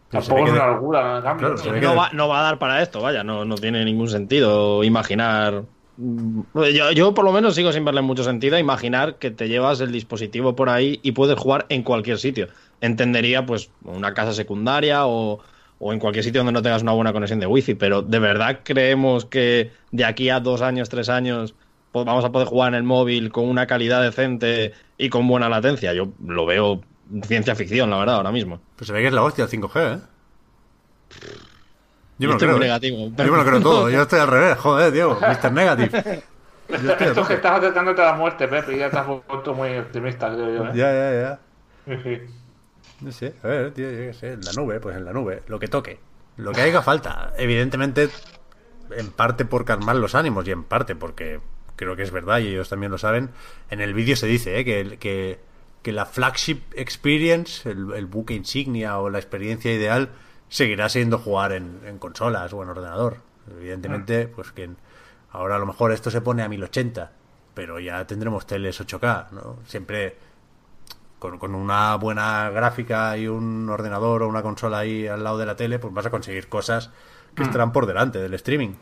pero 0.08 0.22
se 0.22 0.32
Tampoco 0.32 0.34
ve 0.34 0.50
es 0.50 0.52
que 0.52 0.56
una 0.56 0.66
de- 0.68 0.74
locura, 0.74 1.20
¿no? 1.20 1.36
Claro, 1.36 1.56
se 1.58 1.70
va, 1.96 2.10
no 2.12 2.28
va 2.28 2.40
a 2.40 2.42
dar 2.44 2.58
para 2.58 2.82
esto, 2.82 3.00
vaya, 3.02 3.24
no, 3.24 3.44
no 3.44 3.56
tiene 3.56 3.84
ningún 3.84 4.08
sentido 4.08 4.84
imaginar. 4.84 5.64
Mm, 5.96 6.42
Yo, 6.74 6.92
yo 6.92 7.14
por 7.14 7.24
lo 7.24 7.32
menos 7.32 7.54
sigo 7.56 7.72
sin 7.72 7.84
verle 7.84 8.02
mucho 8.02 8.22
sentido 8.24 8.56
a 8.56 8.60
imaginar 8.60 9.18
que 9.18 9.30
te 9.32 9.48
llevas 9.48 9.80
el 9.80 9.92
dispositivo 9.92 10.54
por 10.54 10.68
ahí 10.68 11.00
y 11.02 11.12
puedes 11.12 11.38
jugar 11.38 11.66
en 11.68 11.82
cualquier 11.82 12.18
sitio. 12.18 12.48
Entendería, 12.80 13.44
pues, 13.46 13.72
una 13.82 14.14
casa 14.14 14.32
secundaria 14.34 15.06
o, 15.06 15.40
o 15.78 15.92
en 15.92 15.98
cualquier 15.98 16.24
sitio 16.24 16.40
donde 16.40 16.52
no 16.52 16.62
tengas 16.62 16.82
una 16.82 16.92
buena 16.92 17.12
conexión 17.12 17.40
de 17.40 17.46
wifi, 17.46 17.74
pero 17.74 18.02
¿de 18.02 18.18
verdad 18.20 18.60
creemos 18.64 19.24
que 19.26 19.72
de 19.90 20.04
aquí 20.04 20.30
a 20.30 20.40
dos 20.40 20.62
años, 20.62 20.88
tres 20.88 21.08
años, 21.08 21.54
pues 21.94 22.06
vamos 22.06 22.24
a 22.24 22.32
poder 22.32 22.48
jugar 22.48 22.70
en 22.70 22.74
el 22.74 22.82
móvil 22.82 23.30
con 23.30 23.48
una 23.48 23.68
calidad 23.68 24.02
decente 24.02 24.72
y 24.98 25.08
con 25.10 25.28
buena 25.28 25.48
latencia? 25.48 25.94
Yo 25.94 26.08
lo 26.26 26.44
veo 26.44 26.80
ciencia 27.22 27.54
ficción, 27.54 27.88
la 27.88 27.98
verdad, 27.98 28.16
ahora 28.16 28.32
mismo. 28.32 28.60
Pues 28.74 28.88
se 28.88 28.92
ve 28.92 29.00
que 29.00 29.06
es 29.06 29.12
la 29.12 29.22
hostia 29.22 29.44
el 29.44 29.50
5G, 29.50 29.94
¿eh? 29.94 30.00
Yo 32.18 32.26
me 32.26 32.26
lo 32.26 32.32
estoy 32.32 32.48
creo. 32.48 32.56
muy 32.56 32.64
¿eh? 32.64 32.68
negativo. 32.68 32.98
Yo 33.16 33.30
me 33.30 33.38
lo 33.38 33.44
creo 33.44 33.60
todo, 33.60 33.90
yo 33.90 34.02
estoy 34.02 34.18
al 34.18 34.26
revés, 34.26 34.58
joder, 34.58 34.90
Diego, 34.90 35.20
Mr. 35.20 35.52
Negative. 35.52 35.98
Esto 36.68 36.90
es 37.20 37.28
que 37.28 37.34
estás 37.34 37.58
acercándote 37.58 38.02
a 38.02 38.06
la 38.06 38.14
muerte, 38.14 38.48
Pepe, 38.48 38.74
y 38.74 38.78
ya 38.80 38.90
te 38.90 38.98
has 38.98 39.06
vuelto 39.06 39.54
muy 39.54 39.78
optimista, 39.78 40.34
creo 40.34 40.52
yo. 40.52 40.64
¿eh? 40.64 40.70
Ya, 40.74 40.92
ya, 40.92 41.38
ya. 41.86 42.20
No 43.02 43.12
sé, 43.12 43.36
a 43.40 43.46
ver, 43.46 43.72
tío, 43.72 43.88
yo 43.88 43.98
qué 43.98 44.14
sé, 44.14 44.32
en 44.32 44.40
la 44.40 44.52
nube, 44.52 44.80
pues 44.80 44.96
en 44.96 45.04
la 45.04 45.12
nube, 45.12 45.44
lo 45.46 45.60
que 45.60 45.68
toque. 45.68 46.00
Lo 46.38 46.50
que 46.50 46.62
haga 46.62 46.82
falta. 46.82 47.34
Evidentemente, 47.38 48.08
en 48.90 49.12
parte 49.12 49.44
por 49.44 49.64
calmar 49.64 49.94
los 49.94 50.16
ánimos 50.16 50.48
y 50.48 50.50
en 50.50 50.64
parte 50.64 50.96
porque 50.96 51.38
creo 51.76 51.96
que 51.96 52.02
es 52.02 52.10
verdad 52.10 52.38
y 52.38 52.48
ellos 52.48 52.68
también 52.68 52.92
lo 52.92 52.98
saben. 52.98 53.30
En 53.70 53.80
el 53.80 53.94
vídeo 53.94 54.16
se 54.16 54.26
dice 54.26 54.58
¿eh? 54.58 54.64
que, 54.64 54.98
que, 54.98 55.40
que 55.82 55.92
la 55.92 56.06
flagship 56.06 56.60
experience, 56.74 57.68
el, 57.68 57.92
el 57.94 58.06
buque 58.06 58.34
insignia 58.34 58.98
o 58.98 59.10
la 59.10 59.18
experiencia 59.18 59.72
ideal, 59.72 60.10
seguirá 60.48 60.88
siendo 60.88 61.18
jugar 61.18 61.52
en, 61.52 61.80
en 61.84 61.98
consolas 61.98 62.52
o 62.52 62.62
en 62.62 62.68
ordenador. 62.68 63.18
Evidentemente, 63.50 64.28
pues 64.28 64.52
que 64.52 64.70
ahora 65.30 65.56
a 65.56 65.58
lo 65.58 65.66
mejor 65.66 65.92
esto 65.92 66.10
se 66.10 66.20
pone 66.20 66.42
a 66.42 66.48
1080, 66.48 67.12
pero 67.54 67.78
ya 67.80 68.06
tendremos 68.06 68.46
teles 68.46 68.80
8K, 68.80 69.30
¿no? 69.32 69.58
Siempre 69.66 70.16
con, 71.18 71.38
con 71.38 71.54
una 71.54 71.96
buena 71.96 72.50
gráfica 72.50 73.16
y 73.16 73.26
un 73.28 73.68
ordenador 73.68 74.22
o 74.22 74.28
una 74.28 74.42
consola 74.42 74.78
ahí 74.78 75.06
al 75.06 75.24
lado 75.24 75.38
de 75.38 75.46
la 75.46 75.56
tele, 75.56 75.78
pues 75.78 75.92
vas 75.92 76.06
a 76.06 76.10
conseguir 76.10 76.48
cosas 76.48 76.90
que 77.34 77.42
estarán 77.42 77.72
por 77.72 77.86
delante 77.86 78.18
del 78.18 78.34
streaming. 78.34 78.74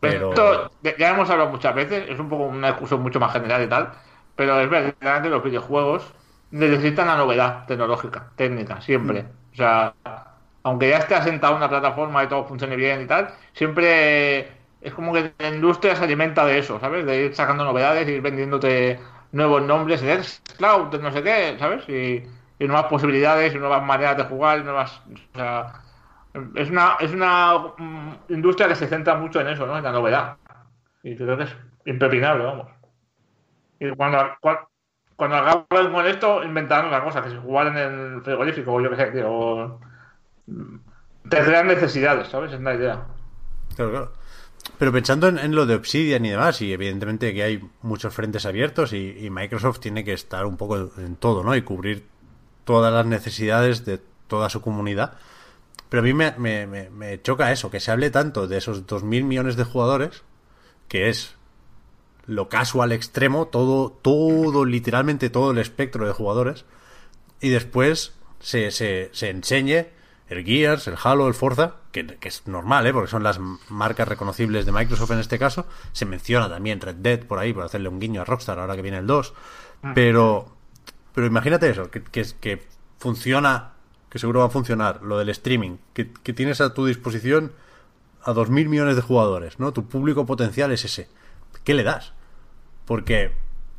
Pero 0.00 0.30
Esto, 0.30 0.70
ya 0.98 1.10
hemos 1.10 1.30
hablado 1.30 1.50
muchas 1.50 1.74
veces, 1.74 2.08
es 2.08 2.18
un 2.18 2.28
poco 2.28 2.44
una 2.44 2.68
discusión 2.68 3.02
mucho 3.02 3.18
más 3.20 3.32
general 3.32 3.62
y 3.62 3.68
tal, 3.68 3.92
pero 4.34 4.60
es 4.60 4.68
verdad 4.70 5.22
que 5.22 5.28
los 5.30 5.42
videojuegos 5.42 6.12
necesitan 6.50 7.06
la 7.06 7.16
novedad 7.16 7.66
tecnológica, 7.66 8.30
técnica, 8.36 8.80
siempre. 8.80 9.26
O 9.52 9.56
sea, 9.56 9.94
aunque 10.62 10.90
ya 10.90 10.98
esté 10.98 11.14
asentada 11.14 11.54
una 11.56 11.68
plataforma 11.68 12.24
y 12.24 12.28
todo 12.28 12.44
funcione 12.44 12.76
bien 12.76 13.02
y 13.02 13.06
tal, 13.06 13.34
siempre 13.52 14.52
es 14.80 14.94
como 14.94 15.12
que 15.12 15.32
la 15.38 15.48
industria 15.48 15.96
se 15.96 16.04
alimenta 16.04 16.44
de 16.44 16.58
eso, 16.58 16.78
¿sabes? 16.80 17.06
De 17.06 17.24
ir 17.26 17.34
sacando 17.34 17.64
novedades, 17.64 18.08
ir 18.08 18.20
vendiéndote 18.20 19.00
nuevos 19.32 19.62
nombres, 19.62 20.00
de 20.02 20.22
Cloud, 20.56 20.88
de 20.90 20.98
no 20.98 21.12
sé 21.12 21.22
qué, 21.22 21.56
¿sabes? 21.58 21.88
Y, 21.88 22.22
y 22.58 22.66
nuevas 22.66 22.86
posibilidades, 22.86 23.54
y 23.54 23.58
nuevas 23.58 23.82
maneras 23.82 24.16
de 24.16 24.24
jugar, 24.24 24.58
y 24.60 24.64
nuevas... 24.64 25.02
O 25.34 25.36
sea, 25.38 25.72
es 26.54 26.70
una, 26.70 26.96
es 27.00 27.12
una 27.12 27.58
mm, 27.78 28.12
industria 28.28 28.68
que 28.68 28.74
se 28.74 28.88
centra 28.88 29.14
mucho 29.16 29.40
en 29.40 29.48
eso, 29.48 29.66
¿no? 29.66 29.76
En 29.76 29.84
la 29.84 29.92
novedad. 29.92 30.36
Y 31.02 31.16
creo 31.16 31.36
que 31.36 31.44
es 31.44 31.56
vamos. 32.44 32.68
Y 33.78 33.90
cuando, 33.90 34.18
cua- 34.40 34.66
cuando 35.16 35.36
acaben 35.36 35.92
con 35.92 36.06
esto, 36.06 36.42
inventarán 36.42 36.86
una 36.88 37.02
cosa, 37.04 37.22
que 37.22 37.30
si 37.30 37.36
jugar 37.36 37.68
en 37.68 37.76
el 37.76 38.22
frigorífico 38.22 38.72
o 38.72 38.80
yo 38.80 38.90
qué 38.90 38.96
sé, 38.96 39.06
tío, 39.12 39.30
o- 39.30 39.80
mm, 40.46 40.76
te 41.28 41.44
crean 41.44 41.66
necesidades, 41.66 42.28
¿sabes? 42.28 42.52
Es 42.52 42.60
la 42.60 42.74
idea. 42.74 43.06
Claro, 43.74 43.90
claro. 43.90 44.12
Pero 44.78 44.92
pensando 44.92 45.28
en, 45.28 45.54
lo 45.54 45.64
de 45.66 45.74
Obsidian 45.76 46.24
y 46.24 46.30
demás, 46.30 46.60
y 46.60 46.72
evidentemente 46.72 47.32
que 47.32 47.42
hay 47.42 47.70
muchos 47.82 48.12
frentes 48.14 48.46
abiertos 48.46 48.92
y 49.26 49.30
Microsoft 49.30 49.80
tiene 49.80 50.04
que 50.04 50.12
estar 50.12 50.44
un 50.44 50.56
poco 50.56 50.90
en 50.98 51.16
todo, 51.16 51.44
¿no? 51.44 51.54
Y 51.54 51.62
cubrir 51.62 52.06
todas 52.64 52.92
las 52.92 53.06
necesidades 53.06 53.84
de 53.84 54.00
toda 54.26 54.50
su 54.50 54.60
comunidad. 54.60 55.14
Pero 55.88 56.00
a 56.00 56.04
mí 56.04 56.12
me, 56.14 56.32
me- 56.38 56.66
me- 56.66 56.90
me 56.90 57.22
choca 57.22 57.52
eso, 57.52 57.70
que 57.70 57.80
se 57.80 57.90
hable 57.90 58.10
tanto 58.10 58.46
de 58.48 58.58
esos 58.58 58.86
2.000 58.86 59.24
millones 59.24 59.56
de 59.56 59.64
jugadores, 59.64 60.22
que 60.88 61.08
es 61.08 61.34
lo 62.26 62.48
casual 62.48 62.90
extremo, 62.92 63.46
todo, 63.46 63.90
todo, 64.02 64.64
literalmente 64.64 65.30
todo 65.30 65.52
el 65.52 65.58
espectro 65.58 66.06
de 66.06 66.12
jugadores, 66.12 66.64
y 67.40 67.50
después 67.50 68.14
se, 68.40 68.70
se, 68.72 69.10
se 69.12 69.30
enseñe 69.30 69.86
el 70.28 70.44
Gears, 70.44 70.88
el 70.88 70.96
Halo, 71.00 71.28
el 71.28 71.34
Forza, 71.34 71.76
que, 71.92 72.04
que 72.04 72.26
es 72.28 72.48
normal, 72.48 72.84
¿eh? 72.88 72.92
porque 72.92 73.08
son 73.10 73.22
las 73.22 73.38
marcas 73.68 74.08
reconocibles 74.08 74.66
de 74.66 74.72
Microsoft 74.72 75.12
en 75.12 75.20
este 75.20 75.38
caso. 75.38 75.66
Se 75.92 76.04
menciona 76.04 76.48
también 76.48 76.80
Red 76.80 76.96
Dead 76.96 77.20
por 77.20 77.38
ahí, 77.38 77.52
por 77.52 77.62
hacerle 77.62 77.88
un 77.88 78.00
guiño 78.00 78.22
a 78.22 78.24
Rockstar 78.24 78.58
ahora 78.58 78.74
que 78.74 78.82
viene 78.82 78.98
el 78.98 79.06
2. 79.06 79.34
Pero, 79.94 80.56
pero 81.14 81.28
imagínate 81.28 81.70
eso, 81.70 81.88
que, 81.92 82.02
que, 82.02 82.26
que 82.40 82.66
funciona, 82.98 83.74
que 84.10 84.18
seguro 84.18 84.40
va 84.40 84.46
a 84.46 84.50
funcionar, 84.50 85.02
lo 85.02 85.18
del 85.18 85.28
streaming, 85.30 85.78
que, 85.92 86.12
que 86.12 86.32
tienes 86.32 86.60
a 86.60 86.74
tu 86.74 86.86
disposición 86.86 87.52
a 88.22 88.32
2.000 88.32 88.68
millones 88.68 88.96
de 88.96 89.02
jugadores, 89.02 89.58
¿no? 89.58 89.72
Tu 89.72 89.86
público 89.86 90.26
potencial 90.26 90.72
es 90.72 90.84
ese. 90.84 91.08
¿Qué 91.64 91.74
le 91.74 91.84
das? 91.84 92.12
Porque, 92.84 93.32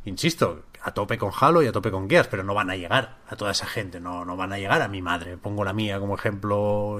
insisto, 0.04 0.62
a 0.82 0.92
tope 0.92 1.18
con 1.18 1.32
Halo 1.38 1.62
y 1.62 1.66
a 1.66 1.72
tope 1.72 1.90
con 1.90 2.08
Gears, 2.08 2.28
pero 2.28 2.42
no 2.44 2.54
van 2.54 2.70
a 2.70 2.76
llegar 2.76 3.18
a 3.28 3.36
toda 3.36 3.50
esa 3.50 3.66
gente, 3.66 4.00
no, 4.00 4.24
no 4.24 4.36
van 4.36 4.52
a 4.52 4.58
llegar 4.58 4.82
a 4.82 4.88
mi 4.88 5.02
madre. 5.02 5.36
Pongo 5.36 5.64
la 5.64 5.72
mía 5.72 6.00
como 6.00 6.14
ejemplo 6.14 6.98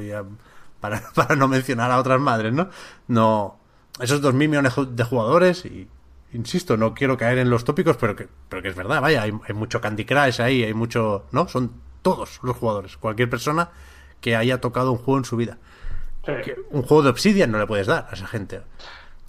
para, 0.80 1.00
para 1.14 1.36
no 1.36 1.48
mencionar 1.48 1.90
a 1.90 1.98
otras 1.98 2.20
madres, 2.20 2.52
¿no? 2.52 2.68
No. 3.06 3.58
Esos 4.00 4.22
2.000 4.22 4.32
millones 4.32 4.74
de 4.90 5.04
jugadores 5.04 5.64
y, 5.64 5.88
insisto, 6.32 6.76
no 6.76 6.94
quiero 6.94 7.16
caer 7.16 7.38
en 7.38 7.50
los 7.50 7.64
tópicos, 7.64 7.96
pero 7.96 8.14
que, 8.14 8.28
pero 8.48 8.68
es 8.68 8.76
verdad, 8.76 9.00
vaya, 9.00 9.22
hay, 9.22 9.32
hay 9.48 9.54
mucho 9.54 9.80
Candy 9.80 10.04
Crush 10.04 10.40
ahí, 10.40 10.62
hay 10.62 10.74
mucho... 10.74 11.26
¿No? 11.32 11.48
Son 11.48 11.72
todos 12.02 12.40
los 12.42 12.56
jugadores, 12.56 12.96
cualquier 12.96 13.30
persona 13.30 13.70
que 14.20 14.36
haya 14.36 14.60
tocado 14.60 14.92
un 14.92 14.98
juego 14.98 15.18
en 15.18 15.24
su 15.24 15.36
vida. 15.36 15.58
Sí. 16.24 16.52
Un 16.70 16.82
juego 16.82 17.02
de 17.02 17.10
Obsidian 17.10 17.50
no 17.50 17.58
le 17.58 17.66
puedes 17.66 17.86
dar 17.86 18.08
a 18.10 18.14
esa 18.14 18.26
gente. 18.26 18.60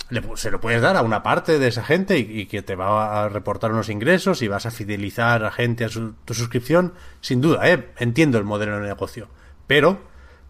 Le 0.09 0.23
se 0.35 0.49
lo 0.49 0.59
puedes 0.59 0.81
dar 0.81 0.97
a 0.97 1.01
una 1.01 1.21
parte 1.21 1.59
de 1.59 1.67
esa 1.67 1.83
gente 1.83 2.17
y, 2.17 2.41
y 2.41 2.45
que 2.47 2.61
te 2.61 2.75
va 2.75 3.23
a 3.23 3.29
reportar 3.29 3.71
unos 3.71 3.89
ingresos 3.89 4.41
y 4.41 4.47
vas 4.47 4.65
a 4.65 4.71
fidelizar 4.71 5.45
a 5.45 5.51
gente 5.51 5.85
a 5.85 5.89
su, 5.89 6.13
tu 6.25 6.33
suscripción, 6.33 6.93
sin 7.21 7.41
duda, 7.41 7.69
¿eh? 7.69 7.91
entiendo 7.97 8.37
el 8.37 8.43
modelo 8.43 8.79
de 8.79 8.87
negocio. 8.87 9.27
Pero 9.67 9.99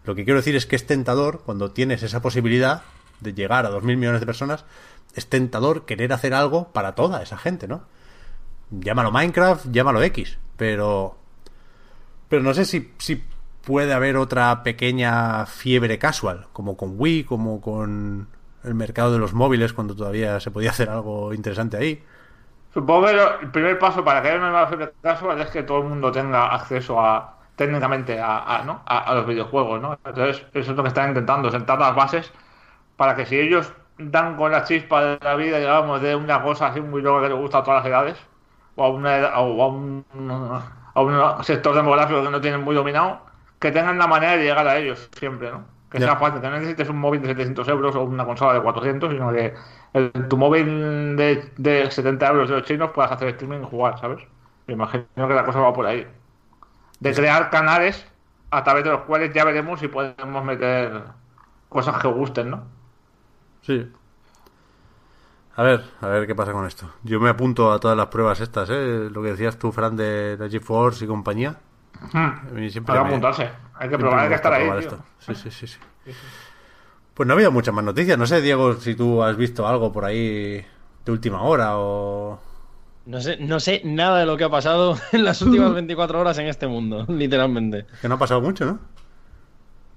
lo 0.04 0.14
que 0.14 0.24
quiero 0.24 0.40
decir 0.40 0.56
es 0.56 0.66
que 0.66 0.76
es 0.76 0.86
tentador 0.86 1.42
cuando 1.44 1.72
tienes 1.72 2.02
esa 2.02 2.22
posibilidad 2.22 2.82
de 3.20 3.34
llegar 3.34 3.66
a 3.66 3.70
2.000 3.70 3.82
millones 3.82 4.20
de 4.20 4.26
personas, 4.26 4.64
es 5.14 5.28
tentador 5.28 5.84
querer 5.84 6.12
hacer 6.12 6.32
algo 6.32 6.72
para 6.72 6.94
toda 6.94 7.22
esa 7.22 7.36
gente, 7.36 7.68
¿no? 7.68 7.82
Llámalo 8.70 9.10
Minecraft, 9.10 9.66
llámalo 9.70 10.02
X, 10.02 10.38
pero 10.56 11.19
pero 12.30 12.42
no 12.44 12.54
sé 12.54 12.66
si, 12.66 12.92
si 12.98 13.22
puede 13.64 13.94
haber 13.94 14.16
otra 14.18 14.64
pequeña 14.64 15.46
fiebre 15.46 15.98
casual, 16.00 16.48
como 16.54 16.78
con 16.78 16.94
Wii, 16.98 17.24
como 17.26 17.62
con 17.62 18.28
el 18.64 18.74
mercado 18.76 19.12
de 19.12 19.20
los 19.20 19.34
móviles, 19.34 19.74
cuando 19.74 19.96
todavía 19.96 20.40
se 20.40 20.52
podía 20.52 20.70
hacer 20.72 20.90
algo 20.90 21.34
interesante 21.34 21.78
ahí. 21.78 22.04
Supongo 22.72 23.06
que 23.06 23.44
el 23.44 23.50
primer 23.50 23.78
paso 23.78 24.04
para 24.04 24.22
que 24.22 24.28
haya 24.28 24.38
una 24.38 24.50
nueva 24.50 24.66
fiebre 24.68 24.92
casual 25.02 25.40
es 25.40 25.50
que 25.50 25.62
todo 25.64 25.78
el 25.78 25.88
mundo 25.88 26.12
tenga 26.12 26.46
acceso 26.54 27.00
a 27.00 27.36
técnicamente 27.56 28.18
a, 28.20 28.62
¿no? 28.64 28.82
a 28.86 29.14
los 29.14 29.26
videojuegos, 29.26 29.80
¿no? 29.82 29.98
Entonces, 30.04 30.46
eso 30.54 30.70
es 30.70 30.76
lo 30.76 30.82
que 30.82 30.88
están 30.88 31.08
intentando, 31.08 31.50
sentar 31.50 31.78
las 31.78 31.94
bases 31.94 32.32
para 32.96 33.16
que 33.16 33.26
si 33.26 33.38
ellos 33.40 33.72
dan 33.98 34.36
con 34.36 34.52
la 34.52 34.64
chispa 34.64 35.04
de 35.04 35.18
la 35.22 35.36
vida, 35.36 35.58
digamos, 35.58 36.02
de 36.02 36.16
una 36.16 36.42
cosa 36.42 36.68
así 36.68 36.80
muy 36.82 37.02
loca 37.02 37.22
que 37.24 37.30
les 37.34 37.38
gusta 37.38 37.58
a 37.60 37.64
todas 37.64 37.84
las 37.84 37.90
edades, 37.90 38.18
o 38.76 38.84
a, 38.84 38.90
una 38.90 39.18
edad- 39.18 39.32
o 39.36 39.62
a 39.62 39.68
un, 39.68 40.04
a 40.94 41.00
un 41.02 41.44
sector 41.44 41.74
demográfico 41.74 42.22
que 42.22 42.30
no 42.30 42.40
tienen 42.40 42.62
muy 42.62 42.74
dominado, 42.74 43.22
que 43.58 43.70
tengan 43.72 43.98
la 43.98 44.06
manera 44.06 44.36
de 44.36 44.44
llegar 44.44 44.66
a 44.68 44.78
ellos 44.78 45.08
siempre, 45.18 45.50
¿no? 45.50 45.66
Que 45.90 45.98
Ya. 45.98 46.06
sea 46.06 46.16
fácil, 46.16 46.40
que 46.40 46.48
no 46.48 46.54
necesites 46.56 46.88
un 46.88 46.98
móvil 46.98 47.20
de 47.22 47.28
700 47.28 47.68
euros 47.68 47.94
o 47.96 48.02
una 48.04 48.24
consola 48.24 48.54
de 48.54 48.62
400, 48.62 49.10
sino 49.12 49.32
que 49.32 49.54
en 49.94 50.28
tu 50.28 50.36
móvil 50.36 51.16
de, 51.16 51.52
de 51.56 51.90
70 51.90 52.28
euros 52.28 52.48
de 52.48 52.56
los 52.56 52.64
chinos 52.64 52.90
puedas 52.92 53.10
hacer 53.12 53.28
streaming 53.28 53.62
y 53.62 53.64
jugar, 53.66 53.98
¿sabes? 53.98 54.20
Me 54.66 54.74
imagino 54.74 55.06
que 55.14 55.34
la 55.34 55.44
cosa 55.44 55.60
va 55.60 55.72
por 55.72 55.86
ahí. 55.86 56.06
De 57.00 57.14
crear 57.14 57.50
canales 57.50 58.06
a 58.50 58.64
través 58.64 58.84
de 58.84 58.90
los 58.90 59.02
cuales 59.02 59.32
ya 59.34 59.44
veremos 59.44 59.80
si 59.80 59.88
podemos 59.88 60.44
meter 60.44 61.02
cosas 61.68 61.98
que 62.02 62.08
gusten, 62.08 62.50
¿no? 62.50 62.64
Sí. 63.62 63.99
A 65.56 65.62
ver, 65.62 65.82
a 66.00 66.06
ver 66.08 66.26
qué 66.26 66.34
pasa 66.34 66.52
con 66.52 66.66
esto. 66.66 66.90
Yo 67.02 67.20
me 67.20 67.28
apunto 67.28 67.72
a 67.72 67.78
todas 67.80 67.96
las 67.96 68.06
pruebas 68.06 68.40
estas, 68.40 68.70
¿eh? 68.70 69.08
Lo 69.12 69.22
que 69.22 69.30
decías 69.30 69.58
tú, 69.58 69.72
Fran, 69.72 69.96
de 69.96 70.36
la 70.38 70.48
GeForce 70.48 71.04
y 71.04 71.08
compañía. 71.08 71.56
A 72.14 72.42
mí 72.52 72.70
siempre 72.70 72.94
Hay 72.94 72.98
que 73.00 73.04
me- 73.04 73.10
apuntarse. 73.10 73.50
Hay 73.74 73.88
que 73.88 73.98
probar, 73.98 74.20
hay 74.20 74.28
que 74.28 74.34
estar 74.36 74.52
ahí. 74.52 74.70
tío. 74.80 74.98
Sí, 75.18 75.34
sí, 75.34 75.50
sí, 75.50 75.66
sí. 75.66 75.78
Pues 77.14 77.26
no 77.26 77.34
había 77.34 77.50
muchas 77.50 77.74
más 77.74 77.84
noticias. 77.84 78.16
No 78.16 78.26
sé, 78.26 78.40
Diego, 78.40 78.74
si 78.74 78.94
tú 78.94 79.22
has 79.22 79.36
visto 79.36 79.66
algo 79.68 79.92
por 79.92 80.04
ahí 80.06 80.64
de 81.04 81.12
última 81.12 81.42
hora 81.42 81.76
o... 81.78 82.40
No 83.06 83.20
sé, 83.20 83.36
no 83.38 83.58
sé 83.60 83.82
nada 83.84 84.20
de 84.20 84.26
lo 84.26 84.36
que 84.36 84.44
ha 84.44 84.50
pasado 84.50 84.96
en 85.12 85.24
las 85.24 85.42
últimas 85.42 85.74
24 85.74 86.20
horas 86.20 86.38
en 86.38 86.46
este 86.46 86.66
mundo, 86.68 87.04
literalmente. 87.08 87.86
Que 88.00 88.08
no 88.08 88.14
ha 88.14 88.18
pasado 88.18 88.40
mucho, 88.40 88.64
¿no? 88.64 88.78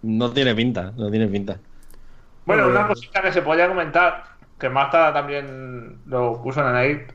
No 0.02 0.32
tiene 0.32 0.54
pinta, 0.56 0.92
no 0.98 1.10
tiene 1.10 1.28
pinta. 1.28 1.58
Bueno, 2.46 2.64
Bueno, 2.64 2.80
una 2.80 2.88
cosita 2.90 3.22
que 3.22 3.32
se 3.32 3.42
podía 3.42 3.70
comentar, 3.70 4.33
que 4.64 4.70
Marta 4.70 5.12
también 5.12 5.98
lo 6.06 6.42
puso 6.42 6.62
en 6.62 6.68
el 6.68 6.74
Night, 6.74 7.12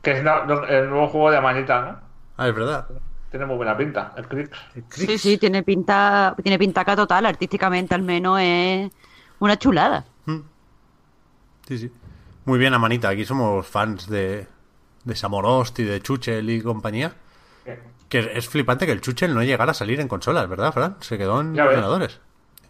que 0.00 0.12
es 0.12 0.24
la- 0.24 0.46
lo- 0.46 0.66
el 0.66 0.88
nuevo 0.88 1.06
juego 1.08 1.30
de 1.30 1.36
Amanita, 1.36 1.82
¿no? 1.82 2.00
Ah, 2.38 2.48
es 2.48 2.54
verdad. 2.54 2.88
Tiene 3.30 3.44
muy 3.44 3.56
buena 3.56 3.76
pinta, 3.76 4.14
el 4.16 4.26
Crix. 4.26 4.50
Sí, 4.88 5.18
sí, 5.18 5.36
tiene 5.36 5.62
pinta, 5.62 6.34
tiene 6.42 6.58
pintaca 6.58 6.96
total, 6.96 7.26
artísticamente 7.26 7.94
al 7.94 8.00
menos 8.00 8.38
es 8.40 8.90
una 9.40 9.58
chulada. 9.58 10.06
Sí, 11.68 11.76
sí. 11.78 11.92
Muy 12.46 12.58
bien, 12.58 12.72
Amanita. 12.72 13.10
Aquí 13.10 13.26
somos 13.26 13.66
fans 13.66 14.08
de, 14.08 14.46
de 15.04 15.14
Samorost 15.14 15.78
y 15.80 15.84
de 15.84 16.00
Chuchel 16.00 16.48
y 16.48 16.62
compañía. 16.62 17.12
Que 18.08 18.32
es 18.34 18.48
flipante 18.48 18.86
que 18.86 18.92
el 18.92 19.02
Chuchel 19.02 19.34
no 19.34 19.42
llegara 19.42 19.72
a 19.72 19.74
salir 19.74 20.00
en 20.00 20.08
consolas, 20.08 20.48
¿verdad, 20.48 20.72
Fran? 20.72 20.96
Se 21.00 21.18
quedó 21.18 21.40
en 21.42 21.54
ordenadores. 21.68 22.20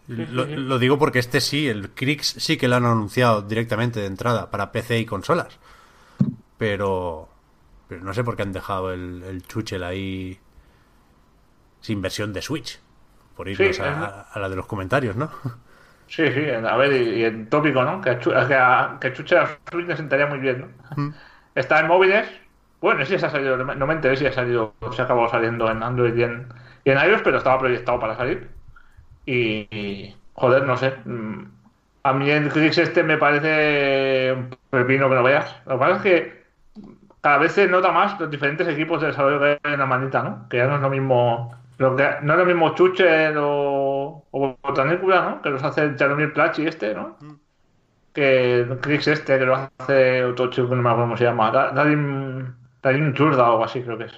Lo, 0.07 0.45
lo 0.53 0.79
digo 0.79 0.99
porque 0.99 1.19
este 1.19 1.39
sí, 1.41 1.67
el 1.67 1.91
Crix 1.91 2.35
sí 2.37 2.57
que 2.57 2.67
lo 2.67 2.75
han 2.75 2.85
anunciado 2.85 3.41
directamente 3.41 3.99
de 4.01 4.07
entrada 4.07 4.49
para 4.51 4.71
PC 4.71 4.99
y 4.99 5.05
consolas. 5.05 5.59
Pero, 6.57 7.29
pero 7.87 8.03
no 8.03 8.13
sé 8.13 8.23
por 8.23 8.35
qué 8.35 8.43
han 8.43 8.53
dejado 8.53 8.93
el, 8.93 9.23
el 9.23 9.43
Chuchel 9.47 9.83
ahí 9.83 10.39
sin 11.81 12.01
versión 12.01 12.33
de 12.33 12.41
Switch. 12.41 12.79
Por 13.35 13.49
irnos 13.49 13.79
Sí, 13.79 13.81
a, 13.81 14.27
la 14.35 14.49
de 14.49 14.55
los 14.55 14.67
comentarios, 14.67 15.15
¿no? 15.15 15.31
Sí, 16.07 16.31
sí, 16.31 16.41
a 16.49 16.77
ver, 16.77 16.93
y, 16.93 17.21
y 17.21 17.23
el 17.23 17.49
tópico, 17.49 17.83
¿no? 17.83 17.99
Que, 18.01 18.11
a- 18.11 18.97
que 19.01 19.13
Chuche 19.13 19.37
a 19.37 19.47
Switch 19.69 19.87
le 19.87 19.95
sentaría 19.97 20.27
muy 20.27 20.39
bien, 20.39 20.61
¿no? 20.61 20.67
Está 21.55 21.79
en 21.79 21.87
móviles. 21.87 22.27
Bueno, 22.81 23.05
sí 23.05 23.17
se 23.17 23.25
ha 23.25 23.29
salido, 23.29 23.57
no 23.57 23.87
me- 23.87 23.93
enteré 23.93 24.17
si 24.17 24.25
ha 24.27 24.33
salido, 24.33 24.75
se 24.91 25.01
ha 25.01 25.05
acabado 25.05 25.29
saliendo 25.29 25.69
en 25.71 25.83
Android 25.83 26.15
y 26.15 26.23
en, 26.23 26.49
y 26.83 26.91
en 26.91 26.97
iOS, 26.99 27.21
pero 27.23 27.37
estaba 27.37 27.59
proyectado 27.59 27.99
para 27.99 28.17
salir. 28.17 28.49
Y, 29.25 30.15
joder, 30.33 30.63
no 30.65 30.77
sé. 30.77 30.93
mm, 31.05 31.43
A 32.03 32.13
mí 32.13 32.29
el 32.29 32.49
Crix 32.51 32.77
este 32.77 33.03
me 33.03 33.17
parece 33.17 34.33
un 34.33 34.49
pepino 34.69 35.09
que 35.09 35.15
no 35.15 35.23
veas. 35.23 35.55
Lo 35.65 35.73
que 35.75 35.79
pasa 35.79 35.95
es 35.97 36.01
que 36.03 36.43
cada 37.21 37.37
vez 37.39 37.53
se 37.53 37.67
nota 37.67 37.91
más 37.91 38.19
los 38.19 38.29
diferentes 38.31 38.67
equipos 38.67 39.01
de 39.01 39.07
desarrollo 39.07 39.39
que 39.39 39.59
hay 39.63 39.73
en 39.73 39.79
la 39.79 39.85
manita, 39.85 40.23
¿no? 40.23 40.47
Que 40.49 40.57
ya 40.57 40.67
no 40.67 40.75
es 40.77 40.81
lo 40.81 40.89
mismo. 40.89 41.55
Lo 41.77 41.95
que, 41.95 42.07
no 42.23 42.33
es 42.33 42.39
lo 42.39 42.45
mismo 42.45 42.75
Chuchel 42.75 43.35
o, 43.39 44.27
o 44.31 44.57
Botanicula, 44.63 45.21
¿no? 45.29 45.41
Que 45.41 45.49
los 45.51 45.63
hace 45.63 45.95
Jaromir 45.97 46.33
Plachi 46.33 46.65
este, 46.67 46.93
¿no? 46.95 47.17
Que 48.13 48.61
el 48.61 48.79
Crix 48.79 49.07
este, 49.07 49.39
que 49.39 49.45
lo 49.45 49.55
hace 49.55 50.23
otro 50.25 50.49
chico 50.49 50.69
que 50.69 50.75
no 50.75 50.81
me 50.83 50.89
acuerdo 50.89 51.05
cómo 51.05 51.17
se 51.17 51.23
llama. 51.25 51.51
Da- 51.51 51.71
Dadim, 51.71 52.55
Dadim 52.81 53.13
Churda 53.13 53.43
o 53.49 53.51
algo 53.53 53.65
así, 53.65 53.81
creo 53.83 53.97
que 53.97 54.05
es. 54.05 54.13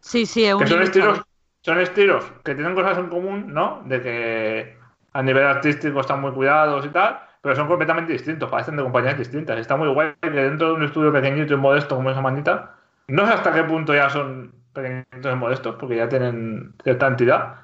Sí, 0.00 0.26
sí, 0.26 0.44
es 0.44 0.54
un 0.54 0.60
Que 0.60 0.66
son 0.66 0.82
estilos, 0.82 1.22
son 1.62 1.80
estilos 1.80 2.24
que 2.44 2.54
tienen 2.54 2.74
cosas 2.74 2.98
en 2.98 3.08
común, 3.08 3.52
¿no? 3.52 3.82
De 3.84 4.02
que 4.02 4.76
a 5.12 5.22
nivel 5.22 5.44
artístico 5.44 6.00
están 6.00 6.20
muy 6.20 6.32
cuidados 6.32 6.86
y 6.86 6.88
tal, 6.88 7.20
pero 7.42 7.56
son 7.56 7.68
completamente 7.68 8.12
distintos, 8.12 8.50
parecen 8.50 8.76
de 8.76 8.82
compañías 8.82 9.18
distintas. 9.18 9.58
Está 9.58 9.76
muy 9.76 9.88
guay 9.88 10.14
que 10.20 10.30
dentro 10.30 10.68
de 10.68 10.74
un 10.74 10.82
estudio 10.84 11.12
pequeñito 11.12 11.54
y 11.54 11.56
modesto 11.56 11.96
como 11.96 12.10
esa 12.10 12.20
manita, 12.20 12.76
no 13.08 13.26
sé 13.26 13.32
hasta 13.32 13.52
qué 13.52 13.64
punto 13.64 13.94
ya 13.94 14.08
son 14.08 14.54
pequeñitos 14.72 15.32
y 15.32 15.36
modestos, 15.36 15.76
porque 15.76 15.96
ya 15.96 16.08
tienen 16.08 16.74
cierta 16.82 17.06
entidad. 17.06 17.56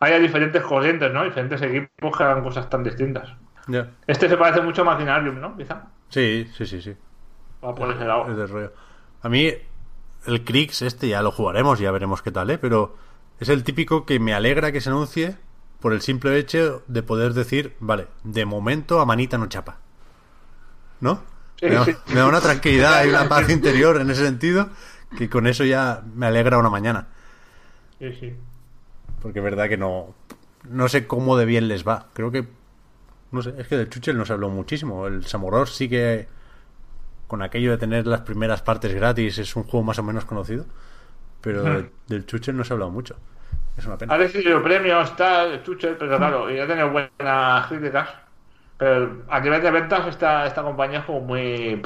Haya 0.00 0.18
diferentes 0.18 0.62
corrientes, 0.62 1.12
¿no? 1.12 1.24
Diferentes 1.24 1.60
equipos 1.62 2.16
que 2.16 2.24
hagan 2.24 2.42
cosas 2.42 2.68
tan 2.68 2.82
distintas. 2.82 3.32
Ya. 3.66 3.88
Este 4.06 4.28
se 4.28 4.36
parece 4.36 4.60
mucho 4.60 4.82
a 4.82 4.84
Machinarium, 4.86 5.40
¿no? 5.40 5.56
Quizá. 5.56 5.82
Sí, 6.08 6.48
sí, 6.54 6.66
sí, 6.66 6.80
sí. 6.80 6.96
Va 7.64 7.74
por 7.74 7.90
ese 7.90 8.04
lado. 8.04 8.30
Es 8.30 8.36
del 8.36 8.48
rollo. 8.48 8.72
A 9.22 9.28
mí, 9.28 9.52
el 10.26 10.44
Crix, 10.44 10.82
este 10.82 11.08
ya 11.08 11.22
lo 11.22 11.32
jugaremos, 11.32 11.78
ya 11.78 11.90
veremos 11.90 12.22
qué 12.22 12.30
tal, 12.30 12.50
¿eh? 12.50 12.58
Pero 12.58 12.96
es 13.40 13.48
el 13.48 13.64
típico 13.64 14.06
que 14.06 14.18
me 14.18 14.34
alegra 14.34 14.72
que 14.72 14.80
se 14.80 14.90
anuncie 14.90 15.36
por 15.80 15.92
el 15.92 16.00
simple 16.00 16.36
hecho 16.38 16.82
de 16.88 17.02
poder 17.02 17.34
decir, 17.34 17.74
vale, 17.80 18.08
de 18.24 18.44
momento 18.44 19.00
a 19.00 19.06
manita 19.06 19.38
no 19.38 19.46
chapa. 19.46 19.78
¿No? 21.00 21.22
Sí, 21.60 21.66
me, 21.66 21.74
da, 21.74 21.84
sí. 21.84 21.94
me 22.08 22.16
da 22.16 22.26
una 22.26 22.40
tranquilidad 22.40 23.04
y 23.04 23.08
una 23.08 23.28
paz 23.28 23.48
interior 23.50 24.00
en 24.00 24.10
ese 24.10 24.24
sentido 24.24 24.70
que 25.16 25.28
con 25.28 25.46
eso 25.46 25.64
ya 25.64 26.02
me 26.14 26.26
alegra 26.26 26.58
una 26.58 26.70
mañana. 26.70 27.08
Sí, 27.98 28.12
sí. 28.12 28.36
Porque 29.22 29.38
es 29.38 29.44
verdad 29.44 29.68
que 29.68 29.76
no. 29.76 30.14
No 30.68 30.88
sé 30.88 31.06
cómo 31.06 31.36
de 31.36 31.44
bien 31.44 31.68
les 31.68 31.86
va. 31.86 32.08
Creo 32.12 32.30
que. 32.30 32.46
No 33.30 33.42
sé, 33.42 33.54
es 33.58 33.68
que 33.68 33.76
del 33.76 33.90
Chuchel 33.90 34.16
no 34.16 34.24
se 34.24 34.32
habló 34.32 34.48
muchísimo. 34.50 35.06
El 35.06 35.24
Samoros 35.24 35.74
sí 35.74 35.88
que. 35.88 36.28
Con 37.26 37.42
aquello 37.42 37.70
de 37.70 37.78
tener 37.78 38.06
las 38.06 38.22
primeras 38.22 38.62
partes 38.62 38.94
gratis 38.94 39.38
es 39.38 39.54
un 39.54 39.64
juego 39.64 39.84
más 39.84 39.98
o 39.98 40.02
menos 40.02 40.24
conocido. 40.24 40.66
Pero 41.40 41.62
del, 41.62 41.90
del 42.06 42.26
Chuchel 42.26 42.56
no 42.56 42.64
se 42.64 42.72
ha 42.72 42.74
hablado 42.74 42.90
mucho. 42.90 43.16
Es 43.76 43.86
una 43.86 43.96
pena. 43.96 44.14
Ha 44.14 44.18
recibido 44.18 44.62
premios, 44.62 45.14
tal, 45.16 45.62
Chuche, 45.62 45.94
pero 45.98 46.16
claro, 46.16 46.50
y 46.50 46.58
ha 46.58 46.66
tenido 46.66 46.90
buenas 46.90 47.66
críticas. 47.68 48.08
Pero 48.76 49.22
a 49.28 49.40
nivel 49.40 49.62
de 49.62 49.70
ventas, 49.70 50.06
esta, 50.06 50.46
esta 50.46 50.62
compañía 50.62 51.00
es 51.00 51.04
como 51.04 51.20
muy. 51.20 51.80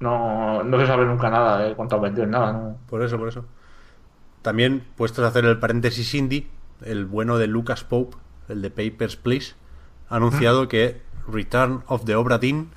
No, 0.00 0.62
no 0.62 0.80
se 0.80 0.86
sabe 0.86 1.04
nunca 1.04 1.30
nada 1.30 1.58
de 1.58 1.74
cuánto 1.74 1.96
ha 1.96 2.00
vendido, 2.00 2.26
nada. 2.26 2.52
¿no? 2.52 2.78
Por 2.88 3.02
eso, 3.02 3.18
por 3.18 3.28
eso. 3.28 3.44
También, 4.42 4.84
puestos 4.96 5.24
a 5.24 5.28
hacer 5.28 5.44
el 5.44 5.58
paréntesis 5.58 6.14
indie, 6.14 6.48
el 6.84 7.06
bueno 7.06 7.38
de 7.38 7.48
Lucas 7.48 7.84
Pope, 7.84 8.16
el 8.48 8.62
de 8.62 8.70
Papers, 8.70 9.16
Please, 9.16 9.54
ha 10.08 10.16
anunciado 10.16 10.68
que 10.68 11.02
Return 11.26 11.82
of 11.86 12.04
the 12.04 12.14
Obra 12.14 12.38
Dinn, 12.38 12.70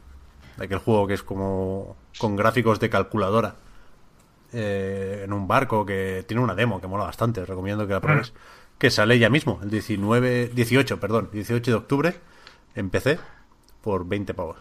aquel 0.60 0.80
juego 0.80 1.08
que 1.08 1.14
es 1.14 1.24
como 1.24 1.96
con 2.18 2.36
gráficos 2.36 2.80
de 2.80 2.90
calculadora, 2.90 3.56
eh, 4.54 5.22
en 5.26 5.34
un 5.34 5.48
barco 5.48 5.86
que 5.86 6.24
tiene 6.28 6.44
una 6.44 6.56
demo 6.56 6.82
que 6.82 6.88
mola 6.88 7.06
bastante, 7.06 7.42
os 7.42 7.50
recomiendo 7.50 7.88
que 7.88 7.94
la 7.94 8.02
probéis, 8.02 8.34
que 8.78 8.90
sale 8.92 9.20
ya 9.20 9.30
mismo, 9.30 9.60
el 9.64 9.70
19, 9.70 10.50
18, 10.50 11.00
perdón, 11.00 11.30
18 11.32 11.72
de 11.72 11.78
octubre, 11.78 12.22
en 12.76 12.90
PC, 12.90 13.20
por 13.82 14.08
20 14.08 14.34
pavos. 14.34 14.58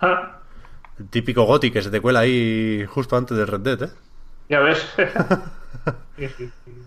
Ah, 0.00 0.40
El 0.98 1.08
típico 1.08 1.42
GOTI 1.46 1.72
que 1.72 1.82
se 1.82 1.90
te 1.90 2.00
cuela 2.00 2.20
ahí 2.20 2.84
justo 2.86 3.16
antes 3.16 3.36
del 3.36 3.48
Red 3.48 3.60
Dead, 3.60 3.82
¿eh? 3.82 3.90
Ya 4.48 4.60
ves. 4.60 4.80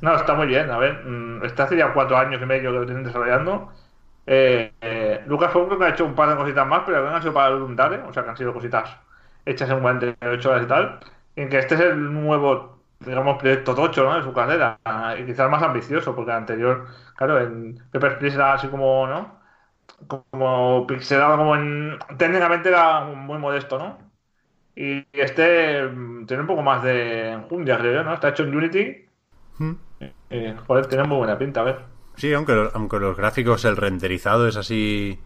No, 0.01 0.15
está 0.15 0.33
muy 0.35 0.47
bien. 0.47 0.69
A 0.69 0.77
ver, 0.77 1.03
mm, 1.05 1.45
está 1.45 1.63
hace 1.63 1.77
ya 1.77 1.93
cuatro 1.93 2.17
años 2.17 2.41
y 2.41 2.45
medio 2.45 2.71
que 2.71 2.79
lo 2.79 2.85
tienen 2.85 3.03
desarrollando. 3.03 3.71
Eh, 4.25 4.73
eh, 4.81 5.23
Lucas 5.27 5.51
creo 5.51 5.77
que 5.77 5.85
ha 5.85 5.89
hecho 5.89 6.05
un 6.05 6.15
par 6.15 6.29
de 6.29 6.35
cositas 6.35 6.67
más, 6.67 6.83
pero 6.85 7.09
han 7.09 7.21
sido 7.21 7.33
para 7.33 7.51
voluntarios, 7.55 8.03
o 8.07 8.13
sea 8.13 8.23
que 8.23 8.29
han 8.29 8.37
sido 8.37 8.53
cositas 8.53 8.89
hechas 9.45 9.69
en 9.69 9.81
48 9.81 10.49
horas 10.51 10.63
y 10.63 10.67
tal. 10.67 10.99
Y 11.35 11.47
que 11.49 11.59
este 11.59 11.75
es 11.75 11.81
el 11.81 12.13
nuevo, 12.13 12.83
digamos, 12.99 13.37
proyecto 13.39 13.73
tocho 13.75 14.03
¿no? 14.03 14.15
de 14.17 14.23
su 14.23 14.33
carrera. 14.33 14.79
Y 15.19 15.25
quizás 15.25 15.49
más 15.49 15.63
ambicioso, 15.63 16.15
porque 16.15 16.31
el 16.31 16.37
anterior, 16.37 16.87
claro, 17.15 17.39
en 17.41 17.75
Papers, 17.91 18.15
Please 18.17 18.35
era 18.35 18.53
así 18.53 18.67
como, 18.67 19.07
¿no? 19.07 19.39
Como 20.07 20.87
pixelado, 20.87 21.37
como 21.37 21.55
en. 21.55 21.97
Técnicamente 22.17 22.69
era 22.69 23.01
muy 23.05 23.37
modesto, 23.39 23.79
¿no? 23.79 23.99
Y 24.75 25.05
este 25.13 25.83
mm, 25.87 26.25
tiene 26.27 26.41
un 26.41 26.47
poco 26.47 26.63
más 26.63 26.83
de 26.83 27.31
enjundia, 27.33 27.77
creo 27.79 27.93
yo, 27.95 28.03
¿no? 28.03 28.13
Está 28.15 28.29
hecho 28.29 28.43
en 28.43 28.55
Unity. 28.57 29.07
Mm. 29.59 29.77
Eh, 30.29 30.55
joder, 30.67 30.87
tiene 30.87 31.05
muy 31.05 31.17
buena 31.17 31.37
pinta, 31.37 31.61
a 31.61 31.63
ver. 31.63 31.85
Sí, 32.15 32.31
aunque, 32.33 32.53
lo- 32.53 32.71
aunque 32.75 32.99
los 32.99 33.17
gráficos, 33.17 33.65
el 33.65 33.75
renderizado 33.77 34.47
es 34.47 34.55
así. 34.55 35.19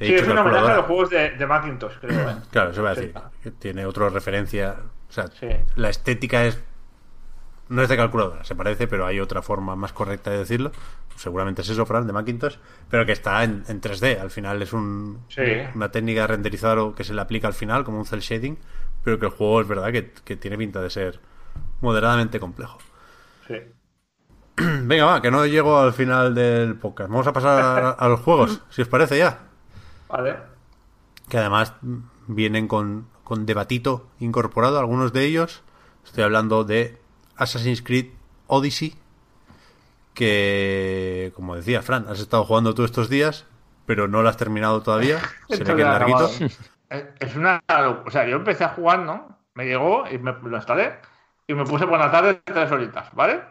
he 0.00 0.06
Sí, 0.06 0.14
es 0.14 0.28
un 0.28 0.38
homenaje 0.38 0.70
a 0.70 0.76
los 0.76 0.86
juegos 0.86 1.10
de, 1.10 1.30
de 1.30 1.46
Macintosh, 1.46 1.98
creo. 2.00 2.30
¿eh? 2.30 2.36
Claro, 2.50 2.70
eso 2.70 2.82
va 2.82 2.90
a 2.90 2.94
decir. 2.94 3.12
Sí. 3.12 3.50
tiene 3.58 3.86
otra 3.86 4.08
referencia. 4.08 4.76
O 5.18 5.28
sea, 5.28 5.28
Sí. 5.38 5.48
la 5.76 5.88
estética 5.90 6.44
es. 6.44 6.60
No 7.68 7.80
es 7.82 7.88
de 7.88 7.96
calculadora, 7.96 8.44
se 8.44 8.54
parece, 8.54 8.86
pero 8.86 9.06
hay 9.06 9.20
otra 9.20 9.40
forma 9.40 9.74
más 9.74 9.92
correcta 9.92 10.30
de 10.30 10.38
decirlo. 10.38 10.70
Seguramente 11.16 11.62
es 11.62 11.68
eso, 11.70 11.86
Fran, 11.86 12.06
de 12.06 12.12
Macintosh, 12.12 12.56
pero 12.90 13.06
que 13.06 13.12
está 13.12 13.42
en, 13.42 13.64
en 13.68 13.80
3D. 13.80 14.20
Al 14.20 14.30
final 14.30 14.60
es 14.60 14.72
un, 14.74 15.20
Sí. 15.28 15.40
una 15.74 15.90
técnica 15.90 16.22
de 16.22 16.26
renderizado 16.26 16.94
que 16.94 17.04
se 17.04 17.14
le 17.14 17.20
aplica 17.22 17.46
al 17.46 17.54
final, 17.54 17.84
como 17.84 17.98
un 17.98 18.04
cel 18.04 18.20
shading, 18.20 18.58
pero 19.02 19.18
que 19.18 19.26
el 19.26 19.32
juego 19.32 19.60
es 19.62 19.68
verdad 19.68 19.92
que, 19.92 20.10
que 20.12 20.36
tiene 20.36 20.58
pinta 20.58 20.82
de 20.82 20.90
ser 20.90 21.20
moderadamente 21.80 22.38
complejo. 22.38 22.78
Sí. 23.46 23.54
Venga, 24.56 25.06
va, 25.06 25.22
que 25.22 25.30
no 25.30 25.46
llego 25.46 25.78
al 25.78 25.92
final 25.94 26.34
del 26.34 26.74
podcast. 26.76 27.08
Vamos 27.10 27.26
a 27.26 27.32
pasar 27.32 27.82
a, 27.82 27.90
a 27.98 28.08
los 28.08 28.20
juegos, 28.20 28.60
si 28.68 28.82
os 28.82 28.88
parece 28.88 29.16
ya. 29.18 29.38
Vale. 30.08 30.36
Que 31.30 31.38
además 31.38 31.72
vienen 32.26 32.68
con, 32.68 33.08
con 33.24 33.46
debatito 33.46 34.06
incorporado, 34.20 34.78
algunos 34.78 35.12
de 35.12 35.24
ellos. 35.24 35.62
Estoy 36.04 36.24
hablando 36.24 36.64
de 36.64 36.98
Assassin's 37.36 37.82
Creed 37.82 38.10
Odyssey, 38.46 38.94
que, 40.12 41.32
como 41.34 41.56
decía 41.56 41.82
Fran, 41.82 42.06
has 42.08 42.20
estado 42.20 42.44
jugando 42.44 42.74
tú 42.74 42.84
estos 42.84 43.08
días, 43.08 43.46
pero 43.86 44.06
no 44.06 44.22
lo 44.22 44.28
has 44.28 44.36
terminado 44.36 44.82
todavía. 44.82 45.18
Se 45.48 45.64
ve 45.64 45.74
que 45.74 45.82
es 45.82 45.88
larguito. 45.88 46.30
es 47.18 47.36
una. 47.36 47.62
O 48.06 48.10
sea, 48.10 48.26
yo 48.26 48.36
empecé 48.36 48.64
a 48.64 48.68
jugar, 48.68 49.00
¿no? 49.00 49.38
Me 49.54 49.66
llegó 49.66 50.04
y 50.08 50.18
me 50.18 50.32
lo 50.32 50.56
instalé 50.56 50.94
y 51.46 51.54
me 51.54 51.64
puse 51.64 51.86
por 51.86 51.98
la 51.98 52.10
tarde 52.10 52.40
tres 52.44 52.70
horitas, 52.70 53.08
¿vale? 53.12 53.42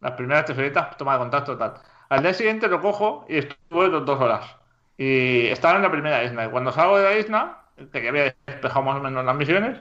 Las 0.00 0.12
primeras 0.12 0.44
tres 0.44 0.58
horitas, 0.58 0.96
toma 0.96 1.14
de 1.14 1.18
contacto, 1.18 1.56
tal. 1.56 1.74
Al 2.08 2.22
día 2.22 2.34
siguiente 2.34 2.68
lo 2.68 2.80
cojo 2.80 3.24
y 3.28 3.38
estuve 3.38 3.88
dos 3.88 4.20
horas. 4.20 4.56
Y 4.96 5.46
estaba 5.46 5.76
en 5.76 5.82
la 5.82 5.90
primera 5.90 6.22
isla. 6.24 6.46
Y 6.46 6.50
cuando 6.50 6.72
salgo 6.72 6.98
de 6.98 7.04
la 7.04 7.16
isla, 7.16 7.61
que 7.90 8.02
ya 8.02 8.10
había 8.10 8.34
despejado 8.46 8.82
más 8.82 8.96
o 8.96 9.00
menos 9.00 9.24
las 9.24 9.36
misiones, 9.36 9.78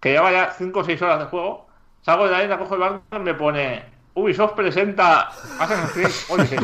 que 0.00 0.14
ya 0.14 0.50
cinco 0.56 0.80
o 0.80 0.84
seis 0.84 1.00
horas 1.02 1.20
de 1.20 1.26
juego, 1.26 1.68
salgo 2.02 2.24
de 2.24 2.32
la 2.32 2.42
isla, 2.42 2.58
cojo 2.58 2.74
el 2.74 2.80
barco 2.80 3.02
y 3.12 3.18
me 3.20 3.34
pone 3.34 3.84
Ubisoft 4.14 4.54
presenta 4.54 5.28
Assassin's 5.58 5.92
Creed 5.92 6.40
Odyssey. 6.40 6.58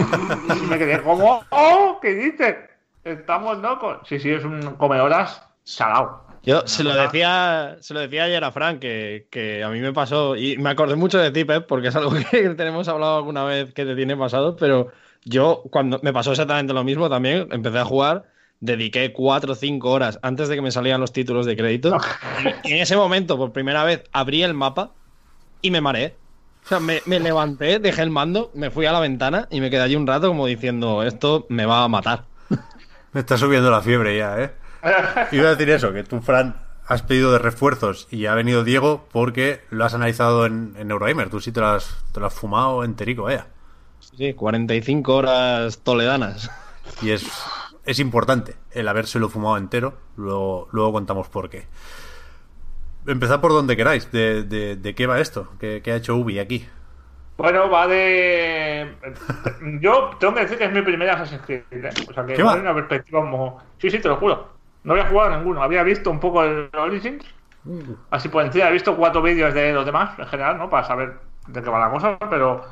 Y 0.57 0.67
me 0.67 0.79
quedé 0.79 1.03
como, 1.03 1.43
¡oh! 1.51 1.99
¿Qué 2.01 2.15
dices? 2.15 2.57
Estamos 3.05 3.59
locos. 3.59 3.99
Sí, 4.07 4.19
sí, 4.19 4.31
es 4.31 4.45
un 4.45 4.61
come 4.77 5.01
horas 5.01 5.43
salado. 5.65 6.29
Yo 6.43 6.67
se 6.67 6.85
lo 6.85 6.95
decía, 6.95 7.77
se 7.81 7.95
lo 7.95 8.01
decía 8.01 8.25
ayer 8.25 8.43
a 8.43 8.53
Frank, 8.53 8.79
que, 8.79 9.27
que 9.31 9.63
a 9.63 9.69
mí 9.71 9.81
me 9.81 9.93
pasó, 9.93 10.37
y 10.37 10.57
me 10.57 10.71
acordé 10.71 10.97
mucho 10.97 11.19
de 11.19 11.31
ti, 11.31 11.45
Pep, 11.45 11.67
porque 11.67 11.89
es 11.89 11.97
algo 11.97 12.11
que 12.31 12.51
tenemos 12.51 12.89
hablado 12.89 13.19
alguna 13.19 13.45
vez 13.45 13.75
que 13.75 13.85
te 13.85 13.95
tiene 13.95 14.17
pasado, 14.17 14.57
pero 14.57 14.89
yo 15.25 15.63
cuando 15.71 16.01
me 16.03 16.13
pasó 16.13 16.31
exactamente 16.31 16.73
lo 16.73 16.85
mismo 16.85 17.11
también, 17.11 17.49
empecé 17.51 17.79
a 17.79 17.85
jugar, 17.85 18.25
dediqué 18.61 19.13
cuatro 19.13 19.53
o 19.53 19.55
cinco 19.55 19.91
horas 19.91 20.19
antes 20.23 20.49
de 20.49 20.57
que 20.57 20.63
me 20.63 20.71
salieran 20.71 21.01
los 21.01 21.13
títulos 21.13 21.47
de 21.47 21.57
crédito, 21.57 21.97
y 22.65 22.73
en 22.73 22.79
ese 22.79 22.97
momento, 22.97 23.37
por 23.37 23.53
primera 23.53 23.85
vez, 23.85 24.05
abrí 24.13 24.43
el 24.43 24.55
mapa 24.55 24.93
y 25.63 25.71
me 25.71 25.81
mareé. 25.81 26.17
O 26.65 26.69
sea, 26.69 26.81
me, 26.81 27.01
me 27.07 27.19
levanté, 27.19 27.79
dejé 27.79 28.03
el 28.03 28.11
mando, 28.11 28.51
me 28.55 28.71
fui 28.71 28.85
a 28.87 28.93
la 28.93 29.01
ventana 29.01 29.49
y 29.51 29.61
me 29.61 29.71
quedé 29.71 29.83
allí 29.83 29.97
un 29.97 30.07
rato 30.07 30.29
como 30.29 30.47
diciendo, 30.47 31.03
esto 31.03 31.47
me 31.49 31.65
va 31.65 31.85
a 31.85 31.89
matar. 31.89 32.25
Me 33.13 33.21
está 33.21 33.39
subiendo 33.39 33.71
la 33.71 33.81
fiebre 33.81 34.19
ya, 34.19 34.39
¿eh? 34.39 34.51
Iba 35.33 35.49
a 35.49 35.55
decir 35.55 35.71
eso, 35.71 35.95
que 35.95 36.05
tú, 36.05 36.21
Fran, 36.21 36.57
has 36.87 37.03
pedido 37.03 37.33
de 37.33 37.39
refuerzos 37.39 38.07
y 38.11 38.27
ha 38.27 38.35
venido 38.35 38.65
Diego 38.65 39.09
porque 39.13 39.63
lo 39.71 39.85
has 39.87 39.95
analizado 39.95 40.45
en, 40.45 40.75
en 40.79 40.91
Eurogamer. 40.91 41.31
Tú 41.31 41.41
sí 41.41 41.51
te 41.51 41.61
lo 41.61 41.69
has, 41.69 42.05
te 42.13 42.21
lo 42.21 42.27
has 42.27 42.35
fumado 42.35 42.85
enterico, 42.85 43.25
vaya. 43.25 43.47
Sí, 44.01 44.35
45 44.35 45.15
horas 45.15 45.79
toledanas. 45.79 46.51
Y 47.03 47.11
es, 47.11 47.25
es 47.89 47.99
importante 48.01 48.55
el 48.73 48.87
habérselo 48.87 49.31
fumado 49.31 49.57
entero. 49.57 49.95
Luego, 50.17 50.69
luego 50.73 50.93
contamos 50.93 51.29
por 51.31 51.49
qué. 51.49 51.67
Empezad 53.07 53.41
por 53.41 53.53
donde 53.53 53.79
queráis. 53.79 54.13
¿De, 54.13 54.43
de, 54.45 54.77
de 54.77 54.95
qué 54.95 55.07
va 55.07 55.21
esto? 55.21 55.49
¿Qué, 55.59 55.81
qué 55.83 55.93
ha 55.93 55.97
hecho 55.97 56.15
Ubi 56.15 56.39
aquí? 56.39 56.69
Bueno, 57.39 57.71
va 57.71 57.87
de. 57.87 58.95
Yo 59.81 60.11
tengo 60.21 60.35
que 60.35 60.41
decir 60.41 60.59
que 60.59 60.65
es 60.67 60.73
mi 60.73 60.83
primera 60.83 61.15
Assassin's 61.15 61.41
Creed. 61.47 61.63
¿eh? 61.71 61.91
O 62.11 62.13
sea 62.13 62.27
que 62.27 62.35
¿Qué 62.35 62.43
va 62.43 62.57
una 62.57 62.75
perspectiva 62.75 63.23
como. 63.23 63.59
Sí, 63.79 63.91
sí, 63.91 63.99
te 64.01 64.09
lo 64.09 64.17
juro. 64.17 64.49
No 64.85 64.93
había 64.93 65.07
jugado 65.07 65.33
a 65.33 65.39
ninguno. 65.39 65.63
Había 65.63 65.83
visto 65.83 66.11
un 66.11 66.21
poco 66.21 66.45
el 66.45 66.69
Origins. 66.77 67.25
Así 68.11 68.29
por 68.29 68.45
encima. 68.45 68.69
He 68.69 68.73
visto 68.73 68.95
cuatro 68.97 69.23
vídeos 69.23 69.55
de 69.55 69.73
los 69.73 69.87
demás 69.87 70.19
en 70.19 70.27
general, 70.27 70.59
¿no? 70.59 70.69
Para 70.69 70.85
saber 70.87 71.21
de 71.47 71.63
qué 71.63 71.71
va 71.71 71.79
la 71.79 71.91
cosa. 71.91 72.19
Pero 72.29 72.67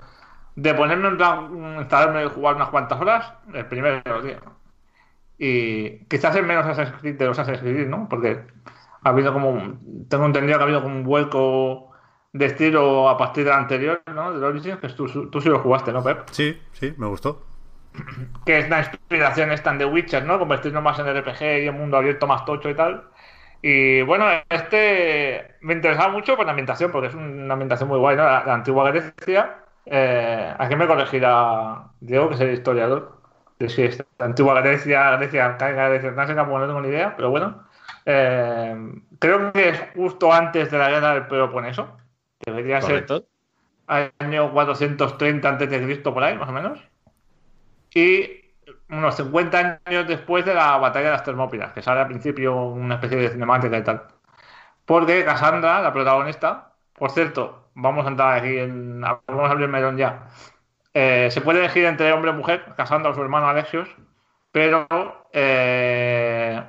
de 0.57 0.75
ponerme 0.75 1.09
en 1.09 1.17
plan. 1.17 1.79
Instalarme 1.79 2.25
y 2.25 2.29
jugar 2.29 2.57
unas 2.57 2.69
cuantas 2.69 3.01
horas. 3.01 3.33
El 3.55 3.65
primero 3.65 4.03
de 4.05 4.11
los 4.11 4.23
días. 4.23 4.43
Y 5.39 6.05
quizás 6.07 6.35
el 6.37 6.47
menos 6.47 6.67
Assassin's 6.67 7.01
Creed 7.01 7.17
de 7.19 7.27
los 7.27 7.39
Assassin's 7.39 7.63
Creed, 7.63 7.89
¿no? 7.89 8.09
Porque 8.09 8.43
ha 9.03 9.09
habido 9.11 9.33
como. 9.33 9.51
un- 9.51 10.09
Tengo 10.09 10.27
entendido 10.27 10.59
que 10.59 10.63
ha 10.63 10.67
habido 10.67 10.83
como 10.83 10.97
un 10.97 11.05
vuelco 11.05 11.91
de 12.33 12.47
estilo 12.47 13.09
a 13.09 13.17
partir 13.19 13.45
del 13.45 13.55
anterior, 13.55 14.03
¿no? 14.15 14.33
Del 14.33 14.45
Origins, 14.45 14.79
que 14.81 14.89
tú, 14.91 15.31
tú 15.31 15.41
sí 15.41 15.49
lo 15.49 15.61
jugaste, 15.61 15.93
¿no, 15.93 16.03
Pep? 16.05 16.29
Sí, 16.31 16.61
sí, 16.73 16.95
me 16.99 17.07
gustó. 17.07 17.43
Que 18.45 18.59
es 18.59 18.67
una 18.67 18.79
inspiración 18.81 19.53
esta 19.53 19.77
The 19.77 19.85
Witcher, 19.87 20.25
¿no? 20.25 20.39
Convertirnos 20.39 20.83
más 20.83 20.99
en 20.99 21.07
RPG 21.09 21.65
y 21.65 21.67
en 21.69 21.75
mundo 21.77 21.97
abierto 21.97 22.27
más 22.27 22.45
tocho 22.45 22.71
y 22.71 22.75
tal. 22.75 23.11
Y 23.63 24.03
bueno, 24.03 24.27
este 24.49 25.57
me 25.63 25.75
interesaba 25.75 26.13
mucho 26.13 26.37
por 26.37 26.45
la 26.45 26.53
ambientación, 26.53 26.93
porque 26.93 27.09
es 27.09 27.15
una 27.15 27.55
ambientación 27.55 27.89
muy 27.89 27.99
guay, 27.99 28.17
¿no? 28.17 28.25
La, 28.25 28.45
la 28.45 28.55
antigua 28.55 28.91
Grecia. 28.91 29.65
Eh, 29.87 30.55
aquí 30.59 30.77
me 30.77 30.87
corregirá 30.87 31.91
Diego, 32.01 32.29
que 32.29 32.35
es 32.37 32.41
el 32.41 32.53
historiador. 32.55 33.16
De 33.59 33.69
si 33.69 33.83
es 33.83 34.05
la 34.19 34.27
antigua 34.27 34.61
Grecia, 34.61 35.17
Grecia 35.17 35.57
Grecia 35.57 36.15
clásica, 36.15 36.47
pues 36.47 36.61
no 36.61 36.67
tengo 36.67 36.81
ni 36.81 36.89
idea, 36.89 37.15
pero 37.17 37.31
bueno. 37.31 37.65
Eh, 38.05 38.77
creo 39.19 39.53
que 39.53 39.71
es 39.71 39.81
justo 39.95 40.33
antes 40.33 40.71
de 40.71 40.79
la 40.79 40.91
guerra 40.91 41.15
del 41.15 41.27
Peloponeso. 41.27 41.97
Debería 42.45 42.81
ser 42.81 43.07
Correcto. 43.07 43.27
año 44.19 44.53
430 44.53 45.49
antes 45.49 45.71
de 45.71 45.83
Cristo 45.83 46.13
por 46.13 46.23
ahí, 46.23 46.37
más 46.37 46.49
o 46.49 46.53
menos. 46.53 46.81
Y 47.95 48.45
unos 48.89 49.17
50 49.17 49.81
años 49.85 50.07
después 50.07 50.45
de 50.45 50.55
la 50.55 50.77
batalla 50.77 51.07
de 51.07 51.13
las 51.13 51.25
Termópilas, 51.25 51.73
que 51.73 51.83
sale 51.83 52.01
al 52.01 52.07
principio 52.09 52.55
una 52.67 52.97
especie 52.97 53.17
de 53.17 53.31
cinemática 53.31 53.79
y 53.79 53.83
tal. 53.83 54.03
Porque 54.85 55.25
Cassandra, 55.25 55.81
la 55.81 55.93
protagonista, 55.93 56.73
por 56.93 57.11
cierto, 57.11 57.71
vamos 57.75 58.07
a 58.07 58.09
entrar 58.11 58.39
aquí 58.39 58.59
en. 58.59 59.01
Vamos 59.01 59.49
a 59.49 59.51
abrir 59.51 59.65
el 59.65 59.71
melón 59.71 59.97
ya. 59.97 60.29
Eh, 60.99 61.29
se 61.31 61.43
puede 61.43 61.59
elegir 61.59 61.85
entre 61.85 62.11
hombre 62.13 62.31
y 62.31 62.35
mujer, 62.35 62.65
Cassandra 62.75 63.11
o 63.11 63.15
su 63.15 63.21
hermano 63.21 63.47
Alexios, 63.49 63.87
pero. 64.51 64.87
eh, 65.33 66.63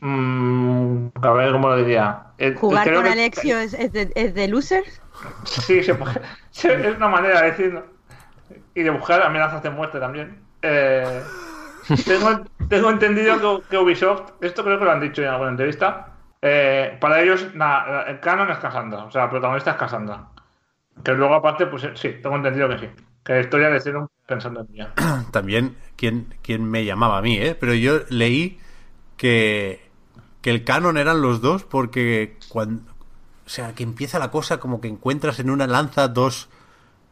mm, 0.00 1.08
a 1.22 1.30
ver 1.32 1.52
cómo 1.52 1.68
lo 1.68 1.76
diría. 1.76 2.22
Eh, 2.38 2.54
Jugar 2.56 2.92
con 2.94 3.02
que- 3.04 3.10
Alexio 3.10 3.58
es, 3.58 3.72
de, 3.92 4.12
es 4.14 4.34
de 4.34 4.48
losers. 4.48 5.02
Sí, 5.44 5.82
se 5.82 5.94
puede- 5.94 6.20
se- 6.50 6.88
es 6.88 6.96
una 6.96 7.08
manera 7.08 7.40
de 7.42 7.50
decirlo. 7.50 7.84
Y 8.74 8.82
de 8.82 8.90
buscar 8.90 9.22
amenazas 9.22 9.62
de 9.62 9.70
muerte 9.70 9.98
también. 9.98 10.38
Eh, 10.62 11.22
tengo, 12.06 12.42
tengo 12.68 12.90
entendido 12.90 13.60
que, 13.62 13.68
que 13.70 13.78
Ubisoft, 13.78 14.32
esto 14.40 14.62
creo 14.64 14.78
que 14.78 14.84
lo 14.84 14.92
han 14.92 15.00
dicho 15.00 15.22
en 15.22 15.28
alguna 15.28 15.50
entrevista, 15.50 16.08
eh, 16.42 16.96
para 17.00 17.20
ellos 17.22 17.54
na- 17.54 18.04
el 18.06 18.20
canon 18.20 18.50
es 18.50 18.58
Cassandra, 18.58 19.04
o 19.04 19.10
sea, 19.10 19.22
la 19.24 19.30
protagonista 19.30 19.70
es 19.72 19.76
Cassandra. 19.76 20.26
Que 21.04 21.12
luego 21.12 21.34
aparte, 21.34 21.66
pues 21.66 21.88
sí, 21.94 22.10
tengo 22.22 22.36
entendido 22.36 22.68
que 22.68 22.78
sí. 22.78 22.86
Que 23.24 23.34
la 23.34 23.40
historia 23.40 23.70
de 23.70 23.80
ser 23.80 23.96
un 23.96 24.08
pensando 24.26 24.60
en 24.60 24.66
ella. 24.74 24.92
También, 25.32 25.76
¿quién, 25.96 26.34
quién 26.42 26.68
me 26.68 26.84
llamaba 26.84 27.18
a 27.18 27.22
mí, 27.22 27.36
eh? 27.38 27.56
Pero 27.58 27.74
yo 27.74 28.00
leí 28.08 28.58
que, 29.16 29.88
que 30.40 30.50
el 30.50 30.64
canon 30.64 30.96
eran 30.96 31.22
los 31.22 31.40
dos 31.40 31.64
porque 31.64 32.36
cuando... 32.48 32.82
O 33.46 33.48
sea, 33.48 33.74
que 33.74 33.84
empieza 33.84 34.18
la 34.18 34.30
cosa 34.30 34.58
como 34.58 34.80
que 34.80 34.88
encuentras 34.88 35.38
en 35.38 35.50
una 35.50 35.68
lanza 35.68 36.08
dos, 36.08 36.48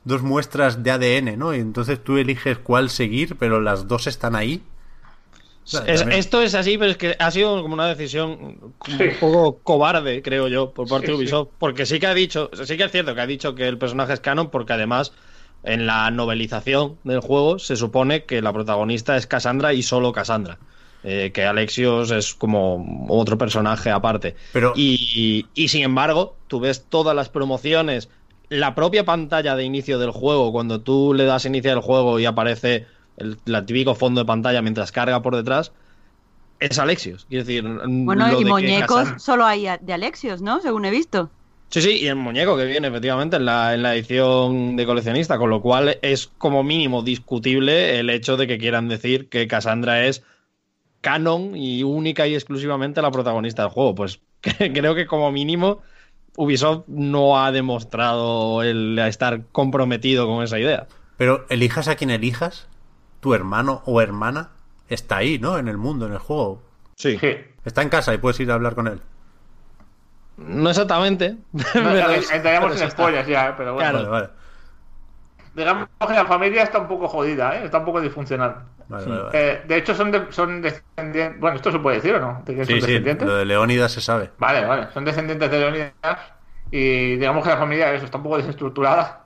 dos 0.03 0.23
muestras 0.23 0.83
de 0.83 0.91
ADN, 0.91 1.39
¿no? 1.39 1.55
Y 1.55 1.61
entonces 1.61 2.03
tú 2.03 2.17
eliges 2.17 2.59
cuál 2.59 2.91
seguir, 2.91 3.37
pero 3.39 3.61
las 3.61 3.87
dos 3.87 4.09
están 4.09 4.35
ahí. 4.35 4.65
Es- 5.87 6.03
esto 6.11 6.43
es 6.43 6.55
así, 6.55 6.77
pero 6.77 6.91
es 6.91 6.97
que 6.99 7.17
ha 7.19 7.31
sido 7.31 7.63
como 7.63 7.75
una 7.75 7.87
decisión 7.89 8.59
como 8.79 8.97
Sí. 8.99 9.05
un 9.05 9.15
poco 9.19 9.59
cobarde, 9.63 10.21
creo 10.23 10.49
yo, 10.49 10.73
por 10.73 10.87
parte 10.89 11.07
Sí, 11.07 11.13
de 11.13 11.17
sí. 11.19 11.23
Ubisoft. 11.23 11.49
Porque 11.59 11.87
sí 11.87 11.99
que 11.99 12.07
ha 12.07 12.15
dicho, 12.15 12.51
sí 12.65 12.77
que 12.77 12.85
es 12.85 12.93
cierto 12.93 13.15
que 13.15 13.21
ha 13.23 13.27
dicho 13.27 13.55
que 13.55 13.67
el 13.67 13.79
personaje 13.79 14.13
es 14.13 14.21
canon, 14.21 14.51
porque 14.51 14.75
además 14.75 15.13
en 15.63 15.87
la 15.87 16.11
novelización 16.11 16.99
del 17.05 17.21
juego 17.21 17.59
se 17.59 17.77
supone 17.77 18.25
que 18.25 18.43
la 18.43 18.53
protagonista 18.53 19.17
es 19.17 19.27
Cassandra 19.27 19.73
y 19.73 19.83
solo 19.83 20.13
Cassandra. 20.13 20.59
Eh, 21.07 21.33
que 21.35 21.45
Alexios 21.45 22.11
es 22.13 22.35
como 22.35 23.07
otro 23.11 23.37
personaje 23.37 23.91
aparte. 23.91 24.37
Pero- 24.55 24.73
Y, 24.75 25.47
y 25.55 25.69
sin 25.69 25.83
embargo, 25.83 26.37
tú 26.49 26.61
ves 26.61 26.87
todas 26.89 27.15
las 27.15 27.29
promociones, 27.29 28.09
la 28.49 28.75
propia 28.75 29.05
pantalla 29.05 29.55
de 29.55 29.65
inicio 29.65 29.99
del 29.99 30.11
juego, 30.13 30.51
cuando 30.53 30.81
tú 30.81 31.13
le 31.15 31.25
das 31.25 31.45
inicio 31.45 31.73
al 31.73 31.81
juego 31.81 32.19
y 32.21 32.25
aparece 32.25 32.87
el, 33.17 33.39
típico 33.67 33.95
fondo 33.95 34.21
de 34.21 34.27
pantalla 34.27 34.63
mientras 34.63 34.93
carga 34.93 35.23
por 35.23 35.37
detrás, 35.37 35.73
es 36.61 36.79
Alexios. 36.79 37.27
Quiero 37.29 37.45
decir, 37.45 37.65
Bueno, 37.65 38.29
lo 38.29 38.41
y 38.41 38.45
muñecos 38.45 39.23
solo 39.23 39.45
hay 39.45 39.67
de 39.81 39.93
Alexios, 39.93 40.43
¿no? 40.43 40.61
Según 40.61 40.85
he 40.85 40.91
visto. 40.91 41.31
Sí, 41.71 41.83
sí, 41.83 41.91
y 42.03 42.07
el 42.07 42.17
muñeco 42.17 42.57
que 42.57 42.67
viene 42.67 42.89
efectivamente 42.89 43.37
en 43.37 43.47
la, 43.47 43.75
en 43.75 43.83
la 43.83 43.95
edición 43.95 44.77
de 44.77 44.87
coleccionista, 44.87 45.39
con 45.39 45.51
lo 45.51 45.61
cual 45.61 45.99
es 46.03 46.31
como 46.39 46.63
mínimo 46.63 47.03
discutible 47.03 47.99
el 47.99 48.11
hecho 48.11 48.37
de 48.37 48.47
que 48.47 48.59
quieran 48.59 48.89
decir 48.89 49.29
que 49.29 49.49
Cassandra 49.49 50.05
es 50.05 50.23
canon 51.01 51.57
y 51.57 51.83
única 51.83 52.27
y 52.27 52.35
exclusivamente 52.35 53.03
la 53.03 53.11
protagonista 53.11 53.63
del 53.63 53.73
juego. 53.73 53.95
Pues 53.95 54.21
creo 54.41 54.95
que 54.95 55.07
como 55.07 55.33
mínimo 55.33 55.83
Ubisoft 56.37 56.85
no 56.89 57.39
ha 57.39 57.53
demostrado 57.53 58.63
el 58.63 58.99
estar 58.99 59.43
comprometido 59.53 60.27
con 60.27 60.43
esa 60.43 60.59
idea. 60.59 60.87
Pero 61.17 61.47
elijas 61.49 61.89
a 61.89 61.95
quien 61.95 62.11
elijas, 62.11 62.67
tu 63.25 63.33
hermano 63.33 63.81
o 63.87 64.03
hermana 64.03 64.51
está 64.87 65.17
ahí, 65.17 65.39
¿no? 65.39 65.57
En 65.57 65.67
el 65.67 65.79
mundo, 65.79 66.05
en 66.07 66.13
el 66.13 66.19
juego. 66.19 66.63
Sí. 66.95 67.17
Sí. 67.19 67.35
Está 67.65 67.81
en 67.81 67.89
casa 67.89 68.13
y 68.13 68.19
puedes 68.19 68.39
ir 68.41 68.51
a 68.51 68.55
hablar 68.55 68.75
con 68.75 68.87
él. 68.87 69.01
No 70.37 70.69
exactamente. 70.69 71.37
No, 71.53 71.63
pero- 71.73 72.13
entraríamos 72.13 72.73
pero 72.73 72.81
en 72.83 72.89
está. 72.89 72.91
spoilers 72.91 73.27
ya, 73.27 73.49
¿eh? 73.49 73.55
pero 73.57 73.73
bueno. 73.73 73.91
Claro. 73.91 74.11
Vale, 74.11 74.27
vale. 74.27 74.31
Digamos 75.55 75.89
que 76.07 76.13
la 76.13 76.27
familia 76.27 76.65
está 76.65 76.81
un 76.81 76.89
poco 76.89 77.09
jodida, 77.09 77.57
¿eh? 77.57 77.65
está 77.65 77.79
un 77.79 77.87
poco 77.87 78.03
disfuncional. 78.03 78.65
Vale, 78.89 79.07
vale, 79.07 79.23
vale. 79.23 79.31
Eh, 79.53 79.63
de 79.67 79.77
hecho, 79.79 79.95
son, 79.95 80.11
de- 80.11 80.31
son 80.31 80.61
descendientes. 80.61 81.41
Bueno, 81.41 81.57
esto 81.57 81.73
se 81.73 81.79
puede 81.79 81.97
decir 81.97 82.15
o 82.17 82.21
no? 82.21 82.43
¿De 82.45 82.55
que 82.55 82.67
Sí, 82.67 82.73
son 82.73 82.81
sí, 82.83 82.87
descendientes? 82.89 83.27
lo 83.27 83.37
de 83.37 83.47
Leónidas 83.47 83.91
se 83.93 84.03
sabe. 84.03 84.33
Vale, 84.37 84.67
vale. 84.67 84.89
Son 84.93 85.03
descendientes 85.03 85.51
de 85.51 85.59
Leonidas 85.61 85.93
y 86.71 87.17
digamos 87.17 87.43
que 87.43 87.49
la 87.49 87.57
familia 87.57 87.91
eso, 87.95 88.05
está 88.05 88.19
un 88.19 88.25
poco 88.25 88.37
desestructurada. 88.37 89.24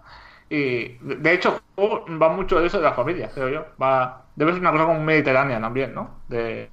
Y 0.51 0.97
de 1.01 1.33
hecho, 1.35 1.55
el 1.57 1.61
juego 1.89 2.07
va 2.19 2.29
mucho 2.31 2.59
de 2.61 2.67
eso 2.67 2.79
de 2.79 2.85
la 2.85 2.95
familia, 2.95 3.31
creo 3.35 3.49
yo. 3.49 3.67
Va, 3.81 4.27
debe 4.35 4.53
ser 4.53 4.61
una 4.61 4.73
cosa 4.73 4.87
como 4.87 5.01
mediterránea 5.01 5.61
también, 5.61 5.95
¿no? 5.95 6.23
De, 6.29 6.71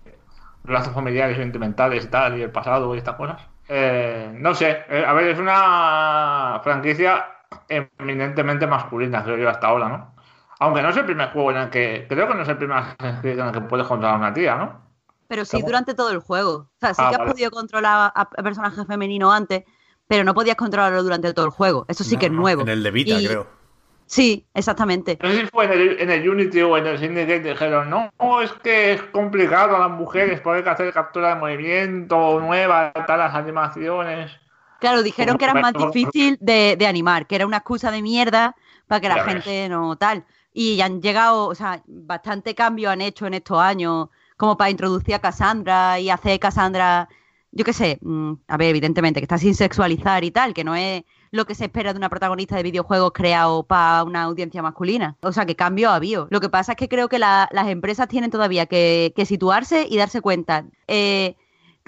lazos 0.63 0.93
familiares, 0.93 1.37
sentimentales 1.37 2.05
y 2.05 2.07
tal, 2.07 2.37
y 2.37 2.41
el 2.41 2.51
pasado 2.51 2.93
y 2.95 2.97
estas 2.97 3.15
cosas. 3.15 3.41
Eh, 3.67 4.31
no 4.39 4.53
sé, 4.55 4.83
eh, 4.89 5.03
a 5.05 5.13
ver, 5.13 5.27
es 5.29 5.39
una 5.39 6.59
franquicia 6.63 7.25
eminentemente 7.67 8.65
masculina, 8.67 9.23
creo 9.23 9.37
yo, 9.37 9.49
hasta 9.49 9.67
ahora, 9.67 9.89
¿no? 9.89 10.15
Aunque 10.59 10.81
no 10.81 10.89
es 10.89 10.97
el 10.97 11.05
primer 11.05 11.29
juego 11.31 11.51
en 11.51 11.57
el 11.57 11.69
que. 11.69 12.05
Creo 12.07 12.27
que 12.27 12.33
no 12.33 12.41
es 12.43 12.47
el 12.49 12.57
primer 12.57 12.81
juego 13.21 13.41
en 13.41 13.47
el 13.47 13.51
que 13.51 13.61
puedes 13.61 13.85
controlar 13.87 14.15
a 14.15 14.19
una 14.19 14.33
tía, 14.33 14.55
¿no? 14.55 14.81
Pero 15.27 15.43
sí 15.43 15.57
¿Cómo? 15.57 15.67
durante 15.67 15.93
todo 15.93 16.11
el 16.11 16.19
juego. 16.19 16.51
O 16.53 16.69
sea, 16.79 16.93
sí 16.93 17.01
Ah, 17.03 17.09
que 17.09 17.15
has 17.15 17.19
vale. 17.19 17.31
podido 17.31 17.51
controlar 17.51 18.11
a, 18.15 18.21
a 18.21 18.43
personajes 18.43 18.87
femeninos 18.87 19.33
antes, 19.33 19.63
pero 20.07 20.23
no 20.23 20.33
podías 20.33 20.55
controlarlo 20.55 21.03
durante 21.03 21.33
todo 21.33 21.45
el 21.45 21.51
juego. 21.51 21.85
Eso 21.89 22.03
sí 22.03 22.15
que 22.17 22.27
es 22.27 22.31
nuevo. 22.31 22.61
En 22.61 22.69
el 22.69 22.83
de 22.83 22.91
Vita, 22.91 23.15
Y- 23.19 23.27
creo. 23.27 23.64
Sí, 24.07 24.47
exactamente. 24.53 25.17
No 25.21 25.29
sé 25.31 25.41
si 25.41 25.47
fue 25.47 25.65
en 25.65 25.71
el, 25.71 25.99
en 25.99 26.11
el 26.11 26.29
Unity 26.29 26.61
o 26.61 26.77
en 26.77 26.85
el 26.87 26.99
Syndicate 26.99 27.39
dijeron, 27.41 27.89
no, 27.89 28.11
es 28.41 28.51
que 28.63 28.93
es 28.93 29.01
complicado 29.03 29.75
a 29.75 29.79
las 29.79 29.89
mujeres 29.89 30.41
poder 30.41 30.67
hacer 30.69 30.93
captura 30.93 31.29
de 31.29 31.35
movimiento 31.35 32.39
nueva, 32.39 32.91
tal, 33.07 33.19
las 33.19 33.33
animaciones. 33.33 34.31
Claro, 34.79 35.01
dijeron 35.03 35.37
que 35.37 35.45
era 35.45 35.55
más 35.55 35.73
difícil 35.73 36.37
de, 36.39 36.75
de 36.77 36.87
animar, 36.87 37.25
que 37.27 37.35
era 37.35 37.47
una 37.47 37.57
excusa 37.57 37.91
de 37.91 38.01
mierda 38.01 38.55
para 38.87 39.01
que 39.01 39.09
la 39.09 39.15
Ya 39.15 39.23
ves. 39.23 39.43
gente 39.43 39.69
no 39.69 39.95
tal. 39.97 40.25
Y 40.53 40.79
han 40.81 41.01
llegado, 41.01 41.47
o 41.47 41.55
sea, 41.55 41.81
bastante 41.87 42.53
cambio 42.55 42.91
han 42.91 43.01
hecho 43.01 43.25
en 43.27 43.33
estos 43.33 43.59
años, 43.59 44.09
como 44.37 44.57
para 44.57 44.69
introducir 44.69 45.15
a 45.15 45.19
Cassandra 45.19 45.99
y 45.99 46.09
hacer 46.09 46.39
Cassandra, 46.39 47.09
yo 47.51 47.65
qué 47.65 47.73
sé, 47.73 47.97
mm, 48.01 48.33
a 48.47 48.57
ver, 48.57 48.69
evidentemente, 48.69 49.19
que 49.19 49.25
está 49.25 49.37
sin 49.37 49.55
sexualizar 49.55 50.23
y 50.23 50.31
tal, 50.31 50.53
que 50.53 50.63
no 50.63 50.75
es 50.75 51.03
lo 51.35 51.45
que 51.45 51.55
se 51.55 51.65
espera 51.65 51.93
de 51.93 51.97
una 51.97 52.09
protagonista 52.09 52.55
de 52.55 52.63
videojuegos 52.63 53.11
creado 53.13 53.63
para 53.63 54.03
una 54.03 54.23
audiencia 54.23 54.61
masculina. 54.61 55.15
O 55.21 55.31
sea, 55.31 55.45
que 55.45 55.55
cambio 55.55 55.89
ha 55.89 55.95
habido. 55.95 56.27
Lo 56.31 56.39
que 56.41 56.49
pasa 56.49 56.71
es 56.73 56.77
que 56.77 56.89
creo 56.89 57.09
que 57.09 57.19
la- 57.19 57.47
las 57.51 57.67
empresas 57.67 58.07
tienen 58.07 58.31
todavía 58.31 58.65
que, 58.65 59.13
que 59.15 59.25
situarse 59.25 59.85
y 59.89 59.97
darse 59.97 60.21
cuenta. 60.21 60.65
Eh, 60.87 61.35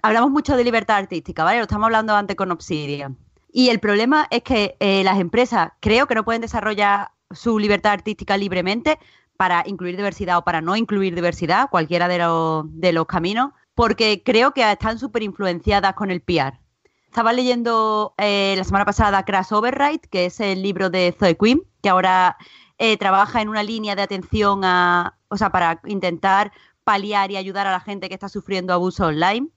hablamos 0.04 0.32
mucho 0.32 0.56
de 0.58 0.64
libertad 0.64 0.98
artística, 0.98 1.44
¿vale? 1.44 1.58
Lo 1.58 1.64
estamos 1.64 1.86
hablando 1.86 2.16
antes 2.16 2.36
con 2.36 2.52
Obsidian. 2.52 3.18
Y 3.52 3.70
el 3.70 3.80
problema 3.80 4.28
es 4.30 4.44
que 4.44 4.76
eh, 4.80 5.04
las 5.04 5.20
empresas 5.20 5.72
creo 5.80 6.06
que 6.08 6.16
no 6.16 6.24
pueden 6.26 6.42
desarrollar 6.42 7.10
su 7.32 7.58
libertad 7.60 7.94
artística 7.94 8.38
libremente 8.38 9.00
para 9.38 9.64
incluir 9.66 9.96
diversidad 9.96 10.38
o 10.38 10.44
para 10.44 10.62
no 10.62 10.76
incluir 10.76 11.16
diversidad, 11.16 11.70
cualquiera 11.70 12.08
de 12.08 12.18
los, 12.20 12.66
de 12.70 12.92
los 12.92 13.06
caminos, 13.06 13.52
porque 13.76 14.24
creo 14.24 14.52
que 14.52 14.70
están 14.72 14.98
súper 15.00 15.24
influenciadas 15.24 15.94
con 15.94 16.10
el 16.12 16.22
PR. 16.22 16.60
Estaba 17.08 17.34
leyendo 17.34 18.14
eh, 18.18 18.54
la 18.58 18.64
semana 18.64 18.86
pasada 18.86 19.24
Crash 19.24 19.52
Override, 19.52 20.02
que 20.10 20.26
es 20.26 20.40
el 20.40 20.62
libro 20.62 20.90
de 20.90 21.16
Zoe 21.18 21.36
Quinn, 21.36 21.64
que 21.82 21.90
ahora 21.90 22.38
eh, 22.78 22.98
trabaja 22.98 23.42
en 23.42 23.50
una 23.50 23.64
línea 23.64 23.96
de 23.96 24.04
atención 24.04 24.64
a, 24.64 25.18
o 25.30 25.38
sea, 25.38 25.50
para 25.52 25.82
intentar 25.86 26.52
paliar 26.84 27.32
y 27.32 27.38
ayudar 27.38 27.66
a 27.66 27.72
la 27.72 27.80
gente 27.80 28.08
que 28.08 28.14
está 28.14 28.30
sufriendo 28.30 28.74
abuso 28.74 29.08
online. 29.08 29.48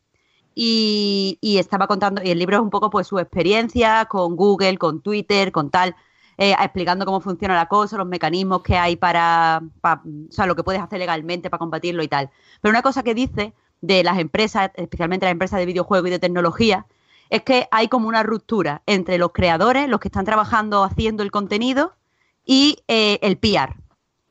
Y, 0.55 1.39
estaba 1.43 1.87
contando, 1.87 2.23
y 2.23 2.31
el 2.31 2.39
libro 2.39 2.57
es 2.57 2.63
un 2.63 2.71
poco 2.71 2.91
pues 2.91 3.07
su 3.07 3.19
experiencia 3.19 4.05
con 4.07 4.37
Google, 4.37 4.79
con 4.79 5.01
Twitter, 5.01 5.53
con 5.53 5.71
tal, 5.71 5.95
eh, 6.39 6.55
explicando 6.59 7.05
cómo 7.07 7.21
funciona 7.21 7.55
la 7.55 7.67
cosa, 7.67 7.97
los 7.97 8.07
mecanismos 8.07 8.63
que 8.63 8.77
hay 8.77 8.97
para, 8.97 9.63
pa- 9.81 10.03
o 10.05 10.33
sea, 10.33 10.47
lo 10.47 10.57
que 10.57 10.65
puedes 10.65 10.83
hacer 10.83 10.99
legalmente 10.99 11.51
para 11.51 11.59
combatirlo 11.59 12.03
y 12.03 12.09
tal. 12.09 12.31
Pero 12.61 12.71
una 12.71 12.83
cosa 12.83 13.03
que 13.03 13.15
dice 13.15 13.55
de 13.81 14.03
las 14.03 14.19
empresas, 14.19 14.71
especialmente 14.75 15.25
las 15.27 15.33
empresas 15.33 15.59
de 15.61 15.67
videojuegos 15.67 16.09
y 16.09 16.11
de 16.13 16.19
tecnología, 16.19 16.87
es 17.31 17.43
que 17.43 17.69
hay 17.71 17.89
como 17.89 18.09
una 18.09 18.23
ruptura 18.23 18.83
entre 18.87 19.19
los 19.19 19.33
creadores, 19.33 19.89
los 19.89 20.01
que 20.01 20.09
están 20.09 20.25
trabajando 20.25 20.85
haciendo 20.85 21.23
el 21.23 21.31
contenido, 21.31 21.95
y 22.45 22.79
eh, 22.89 23.19
el 23.23 23.39
PR. 23.39 23.77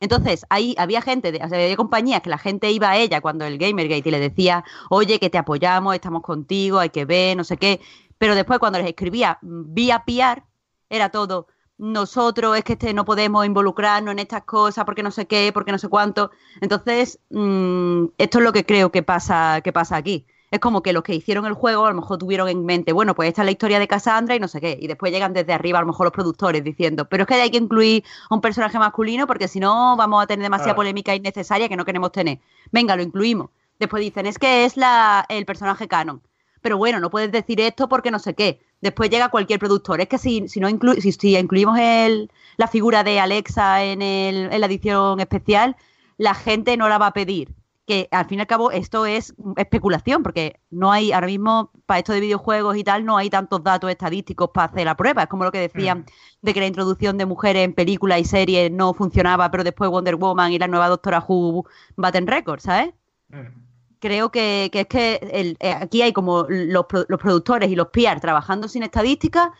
Entonces, 0.00 0.46
ahí 0.48 0.74
había 0.78 1.02
gente, 1.02 1.32
de, 1.32 1.38
o 1.44 1.48
sea, 1.48 1.58
había 1.58 1.76
compañías 1.76 2.22
que 2.22 2.30
la 2.30 2.38
gente 2.38 2.70
iba 2.70 2.90
a 2.90 2.96
ella 2.96 3.20
cuando 3.20 3.44
el 3.44 3.58
Gamergate 3.58 4.08
y 4.08 4.12
le 4.12 4.18
decía, 4.18 4.64
oye, 4.88 5.18
que 5.18 5.30
te 5.30 5.38
apoyamos, 5.38 5.94
estamos 5.94 6.22
contigo, 6.22 6.78
hay 6.78 6.90
que 6.90 7.04
ver, 7.04 7.36
no 7.36 7.44
sé 7.44 7.56
qué. 7.56 7.80
Pero 8.18 8.34
después 8.34 8.58
cuando 8.58 8.78
les 8.78 8.88
escribía 8.88 9.38
mm, 9.42 9.74
vía 9.74 10.04
PR, 10.06 10.42
era 10.88 11.10
todo, 11.10 11.46
nosotros 11.78 12.56
es 12.58 12.64
que 12.64 12.74
este, 12.74 12.92
no 12.94 13.04
podemos 13.06 13.46
involucrarnos 13.46 14.12
en 14.12 14.18
estas 14.18 14.44
cosas 14.44 14.84
porque 14.84 15.02
no 15.02 15.10
sé 15.10 15.26
qué, 15.26 15.50
porque 15.52 15.72
no 15.72 15.78
sé 15.78 15.88
cuánto. 15.88 16.30
Entonces, 16.60 17.20
mm, 17.30 18.06
esto 18.18 18.38
es 18.38 18.44
lo 18.44 18.52
que 18.52 18.66
creo 18.66 18.90
que 18.92 19.02
pasa, 19.02 19.60
que 19.62 19.72
pasa 19.72 19.96
aquí. 19.96 20.26
Es 20.52 20.58
como 20.58 20.82
que 20.82 20.92
los 20.92 21.04
que 21.04 21.14
hicieron 21.14 21.46
el 21.46 21.52
juego 21.52 21.86
a 21.86 21.90
lo 21.90 21.94
mejor 22.00 22.18
tuvieron 22.18 22.48
en 22.48 22.64
mente, 22.64 22.92
bueno, 22.92 23.14
pues 23.14 23.28
esta 23.28 23.42
es 23.42 23.46
la 23.46 23.52
historia 23.52 23.78
de 23.78 23.86
Cassandra 23.86 24.34
y 24.34 24.40
no 24.40 24.48
sé 24.48 24.60
qué. 24.60 24.76
Y 24.80 24.88
después 24.88 25.12
llegan 25.12 25.32
desde 25.32 25.52
arriba 25.52 25.78
a 25.78 25.82
lo 25.82 25.86
mejor 25.86 26.06
los 26.06 26.12
productores 26.12 26.64
diciendo, 26.64 27.04
pero 27.08 27.22
es 27.22 27.28
que 27.28 27.34
hay 27.34 27.50
que 27.50 27.58
incluir 27.58 28.02
a 28.28 28.34
un 28.34 28.40
personaje 28.40 28.76
masculino 28.78 29.28
porque 29.28 29.46
si 29.46 29.60
no 29.60 29.96
vamos 29.96 30.22
a 30.22 30.26
tener 30.26 30.42
demasiada 30.42 30.74
polémica 30.74 31.14
innecesaria 31.14 31.68
que 31.68 31.76
no 31.76 31.84
queremos 31.84 32.10
tener. 32.10 32.40
Venga, 32.72 32.96
lo 32.96 33.02
incluimos. 33.02 33.50
Después 33.78 34.00
dicen, 34.02 34.26
es 34.26 34.38
que 34.40 34.64
es 34.64 34.76
la, 34.76 35.24
el 35.28 35.46
personaje 35.46 35.86
canon. 35.86 36.20
Pero 36.62 36.76
bueno, 36.76 36.98
no 37.00 37.10
puedes 37.10 37.30
decir 37.32 37.60
esto 37.60 37.88
porque 37.88 38.10
no 38.10 38.18
sé 38.18 38.34
qué. 38.34 38.60
Después 38.80 39.08
llega 39.08 39.28
cualquier 39.30 39.60
productor. 39.60 40.00
Es 40.00 40.08
que 40.08 40.18
si, 40.18 40.48
si 40.48 40.58
no 40.60 40.68
inclu- 40.68 41.00
si, 41.00 41.12
si 41.12 41.36
incluimos 41.36 41.78
el, 41.78 42.30
la 42.56 42.66
figura 42.66 43.04
de 43.04 43.20
Alexa 43.20 43.84
en, 43.84 44.02
el, 44.02 44.52
en 44.52 44.60
la 44.60 44.66
edición 44.66 45.20
especial, 45.20 45.76
la 46.18 46.34
gente 46.34 46.76
no 46.76 46.88
la 46.88 46.98
va 46.98 47.06
a 47.08 47.12
pedir. 47.12 47.54
Que 47.90 48.06
al 48.12 48.26
fin 48.26 48.38
y 48.38 48.42
al 48.42 48.46
cabo 48.46 48.70
esto 48.70 49.04
es 49.04 49.34
especulación, 49.56 50.22
porque 50.22 50.60
no 50.70 50.92
hay, 50.92 51.10
ahora 51.10 51.26
mismo, 51.26 51.72
para 51.86 51.98
esto 51.98 52.12
de 52.12 52.20
videojuegos 52.20 52.76
y 52.76 52.84
tal, 52.84 53.04
no 53.04 53.16
hay 53.16 53.28
tantos 53.30 53.64
datos 53.64 53.90
estadísticos 53.90 54.50
para 54.54 54.66
hacer 54.70 54.84
la 54.84 54.94
prueba. 54.96 55.22
Es 55.24 55.28
como 55.28 55.42
lo 55.42 55.50
que 55.50 55.58
decían 55.58 55.98
Mm. 56.00 56.04
de 56.42 56.54
que 56.54 56.60
la 56.60 56.66
introducción 56.66 57.18
de 57.18 57.26
mujeres 57.26 57.64
en 57.64 57.72
películas 57.74 58.20
y 58.20 58.24
series 58.24 58.70
no 58.70 58.94
funcionaba, 58.94 59.50
pero 59.50 59.64
después 59.64 59.90
Wonder 59.90 60.14
Woman 60.14 60.52
y 60.52 60.58
la 60.60 60.68
nueva 60.68 60.88
Doctora 60.88 61.24
Who 61.26 61.64
baten 61.96 62.28
récords, 62.28 62.62
¿sabes? 62.62 62.94
Mm. 63.30 63.58
creo 63.98 64.30
que, 64.30 64.70
que 64.72 64.80
es 64.80 64.86
que 64.86 65.14
el- 65.32 65.56
eh, 65.60 65.72
aquí 65.72 66.00
hay 66.02 66.12
como 66.12 66.46
los, 66.48 66.86
los 67.08 67.20
productores 67.20 67.70
y 67.70 67.76
los 67.76 67.88
PR 67.88 68.20
trabajando 68.20 68.66
sin 68.68 68.82
estadística, 68.84 69.52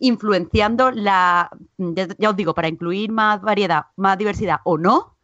influenciando 0.00 0.90
la, 0.90 1.50
ya 2.18 2.30
os 2.30 2.36
digo, 2.36 2.54
para 2.54 2.68
incluir 2.68 3.10
más 3.12 3.40
variedad, 3.40 3.86
más 3.96 4.18
diversidad 4.18 4.58
o 4.64 4.78
no, 4.78 5.14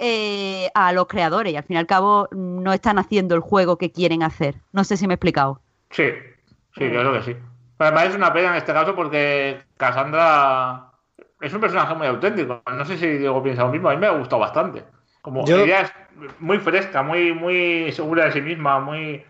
eh, 0.00 0.70
a 0.74 0.92
los 0.92 1.06
creadores. 1.06 1.52
Y 1.52 1.56
al 1.56 1.62
fin 1.62 1.76
y 1.76 1.78
al 1.78 1.86
cabo 1.86 2.28
no 2.32 2.72
están 2.72 2.98
haciendo 2.98 3.34
el 3.36 3.40
juego 3.40 3.76
que 3.78 3.92
quieren 3.92 4.22
hacer. 4.24 4.56
No 4.72 4.82
sé 4.82 4.96
si 4.96 5.06
me 5.06 5.12
he 5.12 5.16
explicado. 5.16 5.60
Sí, 5.90 6.08
sí, 6.76 6.84
yo 6.84 7.00
creo 7.00 7.12
que 7.12 7.22
sí. 7.22 7.36
Pero 7.76 7.88
además 7.88 8.04
es 8.10 8.16
una 8.16 8.32
pena 8.32 8.50
en 8.50 8.54
este 8.56 8.72
caso 8.72 8.94
porque 8.96 9.62
Cassandra 9.76 10.90
es 11.40 11.52
un 11.54 11.60
personaje 11.60 11.94
muy 11.94 12.06
auténtico. 12.06 12.62
No 12.70 12.84
sé 12.84 12.96
si 12.98 13.06
Diego 13.06 13.42
piensa 13.42 13.62
lo 13.62 13.70
mismo, 13.70 13.88
a 13.88 13.94
mí 13.94 13.98
me 14.00 14.06
ha 14.06 14.10
gustado 14.10 14.40
bastante. 14.40 14.84
Como 15.22 15.44
Yo- 15.46 15.64
ella 15.64 15.82
es 15.82 15.92
muy 16.38 16.58
fresca, 16.58 17.02
muy, 17.02 17.32
muy 17.32 17.92
segura 17.92 18.24
de 18.26 18.32
sí 18.32 18.40
misma, 18.42 18.80
muy. 18.80 19.24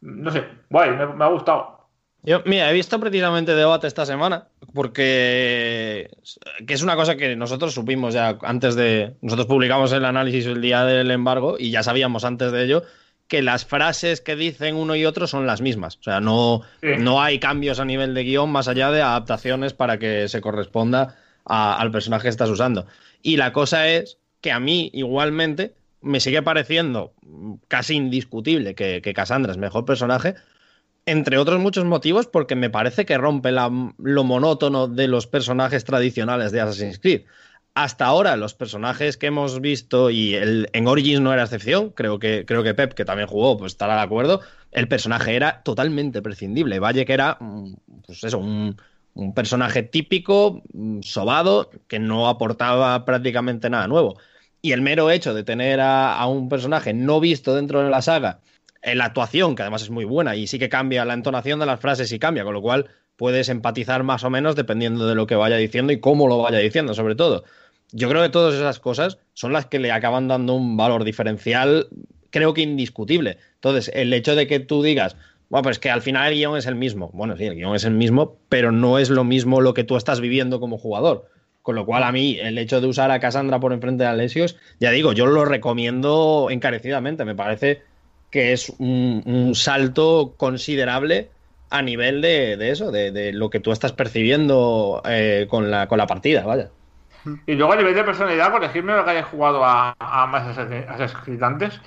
No 0.00 0.30
sé, 0.30 0.44
guay, 0.70 0.90
me, 0.96 1.06
me 1.06 1.24
ha 1.24 1.28
gustado. 1.28 1.88
Yo, 2.22 2.40
mira, 2.46 2.70
he 2.70 2.72
visto 2.72 2.98
precisamente 3.00 3.54
debate 3.54 3.86
esta 3.86 4.06
semana, 4.06 4.48
porque 4.72 6.10
que 6.66 6.74
es 6.74 6.82
una 6.82 6.96
cosa 6.96 7.16
que 7.16 7.36
nosotros 7.36 7.74
supimos 7.74 8.14
ya 8.14 8.38
antes 8.42 8.74
de. 8.74 9.14
Nosotros 9.20 9.46
publicamos 9.46 9.92
el 9.92 10.04
análisis 10.04 10.46
el 10.46 10.60
día 10.60 10.84
del 10.84 11.10
embargo 11.10 11.56
y 11.58 11.70
ya 11.70 11.82
sabíamos 11.82 12.24
antes 12.24 12.52
de 12.52 12.64
ello 12.64 12.82
que 13.28 13.40
las 13.42 13.64
frases 13.64 14.20
que 14.20 14.36
dicen 14.36 14.74
uno 14.76 14.94
y 14.94 15.06
otro 15.06 15.26
son 15.26 15.46
las 15.46 15.60
mismas. 15.62 15.96
O 15.96 16.02
sea, 16.02 16.20
no, 16.20 16.62
Sí. 16.82 16.88
no 16.98 17.22
hay 17.22 17.38
cambios 17.38 17.80
a 17.80 17.84
nivel 17.84 18.12
de 18.14 18.24
guion 18.24 18.50
más 18.50 18.68
allá 18.68 18.90
de 18.90 19.00
adaptaciones 19.00 19.72
para 19.72 19.98
que 19.98 20.28
se 20.28 20.40
corresponda 20.42 21.16
a- 21.46 21.80
al 21.80 21.90
personaje 21.90 22.24
que 22.24 22.28
estás 22.28 22.50
usando. 22.50 22.86
Y 23.22 23.36
la 23.38 23.52
cosa 23.52 23.88
es 23.88 24.18
que 24.42 24.52
a 24.52 24.60
mí, 24.60 24.90
igualmente, 24.92 25.72
me 26.02 26.20
sigue 26.20 26.42
pareciendo 26.42 27.12
casi 27.68 27.94
indiscutible 27.94 28.74
que, 28.74 29.00
que 29.00 29.14
Cassandra 29.14 29.52
es 29.52 29.58
mejor 29.58 29.84
personaje, 29.86 30.34
entre 31.06 31.38
otros 31.38 31.60
muchos 31.60 31.84
motivos, 31.84 32.26
porque 32.26 32.54
me 32.54 32.70
parece 32.70 33.04
que 33.04 33.18
rompe 33.18 33.50
la- 33.52 33.70
lo 33.98 34.24
monótono 34.24 34.88
de 34.88 35.08
los 35.08 35.26
personajes 35.26 35.84
tradicionales 35.84 36.52
de 36.52 36.60
Assassin's 36.60 36.98
Creed. 36.98 37.22
Hasta 37.74 38.04
ahora, 38.04 38.36
los 38.36 38.54
personajes 38.54 39.16
que 39.16 39.26
hemos 39.28 39.60
visto, 39.60 40.10
y 40.10 40.34
el, 40.34 40.68
en 40.74 40.86
Origins 40.86 41.20
no 41.22 41.32
era 41.32 41.44
excepción, 41.44 41.90
creo 41.90 42.18
que, 42.18 42.44
creo 42.46 42.62
que 42.62 42.74
Pep, 42.74 42.92
que 42.92 43.04
también 43.06 43.28
jugó, 43.28 43.56
pues 43.56 43.72
estará 43.72 43.94
de 43.96 44.02
acuerdo, 44.02 44.42
el 44.72 44.88
personaje 44.88 45.34
era 45.34 45.62
totalmente 45.62 46.20
prescindible. 46.22 46.78
Valle 46.80 47.06
que 47.06 47.14
era, 47.14 47.38
mm, 47.40 47.74
pues 48.06 48.24
eso, 48.24 48.38
un, 48.38 48.76
personaje 49.34 49.82
típico, 49.82 50.62
mm, 50.72 51.00
sobado, 51.02 51.70
que 51.88 51.98
no 51.98 52.28
aportaba 52.28 53.04
prácticamente 53.04 53.70
nada 53.70 53.88
nuevo. 53.88 54.18
Y 54.60 54.72
el 54.72 54.82
mero 54.82 55.10
hecho 55.10 55.34
de 55.34 55.44
tener 55.44 55.80
a 55.80 56.24
un 56.26 56.48
personaje 56.48 56.92
no 56.94 57.20
visto 57.20 57.54
dentro 57.54 57.82
de 57.82 57.90
la 57.90 58.00
saga, 58.02 58.40
en 58.82 58.98
la 58.98 59.06
actuación, 59.06 59.54
que 59.54 59.62
además 59.62 59.82
es 59.82 59.90
muy 59.90 60.04
buena, 60.04 60.36
y 60.36 60.46
sí 60.46 60.58
que 60.58 60.68
cambia 60.68 61.04
la 61.04 61.14
entonación 61.14 61.60
de 61.60 61.66
las 61.66 61.80
frases 61.80 62.12
y 62.12 62.18
cambia, 62.18 62.44
con 62.44 62.54
lo 62.54 62.62
cual 62.62 62.86
puedes 63.16 63.48
empatizar 63.48 64.02
más 64.02 64.24
o 64.24 64.30
menos 64.30 64.56
dependiendo 64.56 65.06
de 65.06 65.14
lo 65.14 65.26
que 65.26 65.36
vaya 65.36 65.56
diciendo 65.56 65.92
y 65.92 66.00
cómo 66.00 66.28
lo 66.28 66.38
vaya 66.38 66.58
diciendo, 66.58 66.94
sobre 66.94 67.14
todo. 67.14 67.44
Yo 67.92 68.08
creo 68.08 68.22
que 68.22 68.30
todas 68.30 68.54
esas 68.54 68.80
cosas 68.80 69.18
son 69.34 69.52
las 69.52 69.66
que 69.66 69.78
le 69.78 69.92
acaban 69.92 70.26
dando 70.26 70.54
un 70.54 70.76
valor 70.76 71.04
diferencial, 71.04 71.88
creo 72.30 72.54
que 72.54 72.62
indiscutible. 72.62 73.38
Entonces, 73.54 73.92
el 73.94 74.12
hecho 74.12 74.34
de 74.34 74.46
que 74.46 74.60
tú 74.60 74.82
digas, 74.82 75.16
bueno, 75.50 75.64
pues 75.64 75.78
que 75.78 75.90
al 75.90 76.00
final 76.00 76.32
el 76.32 76.38
guion 76.38 76.56
es 76.56 76.66
el 76.66 76.74
mismo. 76.74 77.10
Bueno, 77.12 77.36
sí, 77.36 77.44
el 77.44 77.54
guion 77.54 77.76
es 77.76 77.84
el 77.84 77.92
mismo, 77.92 78.38
pero 78.48 78.72
no 78.72 78.98
es 78.98 79.10
lo 79.10 79.22
mismo 79.22 79.60
lo 79.60 79.74
que 79.74 79.84
tú 79.84 79.96
estás 79.96 80.20
viviendo 80.20 80.58
como 80.58 80.78
jugador. 80.78 81.28
Con 81.60 81.76
lo 81.76 81.84
cual, 81.84 82.02
a 82.02 82.10
mí, 82.10 82.38
el 82.40 82.56
hecho 82.58 82.80
de 82.80 82.86
usar 82.86 83.10
a 83.10 83.20
Cassandra 83.20 83.60
por 83.60 83.74
enfrente 83.74 84.02
de 84.02 84.08
Alesios, 84.08 84.56
ya 84.80 84.90
digo, 84.90 85.12
yo 85.12 85.26
lo 85.26 85.44
recomiendo 85.44 86.48
encarecidamente. 86.50 87.26
Me 87.26 87.34
parece 87.34 87.82
que 88.32 88.52
es 88.54 88.70
un, 88.80 89.22
un 89.26 89.54
salto 89.56 90.36
considerable 90.38 91.32
a 91.70 91.82
nivel 91.82 92.22
de, 92.22 92.56
de 92.58 92.70
eso, 92.72 92.90
de, 92.92 93.12
de, 93.12 93.32
lo 93.34 93.50
que 93.50 93.60
tú 93.60 93.72
estás 93.72 93.92
percibiendo 93.94 95.02
eh, 95.06 95.46
con, 95.50 95.70
la, 95.70 95.88
con 95.88 95.98
la 95.98 96.08
partida, 96.08 96.44
vaya. 96.46 96.72
Y 97.46 97.54
luego 97.54 97.72
a 97.72 97.76
nivel 97.76 97.94
de 97.94 98.04
personalidad, 98.04 98.50
corregirme 98.50 98.94
lo 98.96 99.04
que 99.04 99.10
hayas 99.12 99.26
jugado 99.28 99.64
a, 99.64 99.94
a 99.98 100.26
más 100.26 100.58
escritantes. 101.00 101.80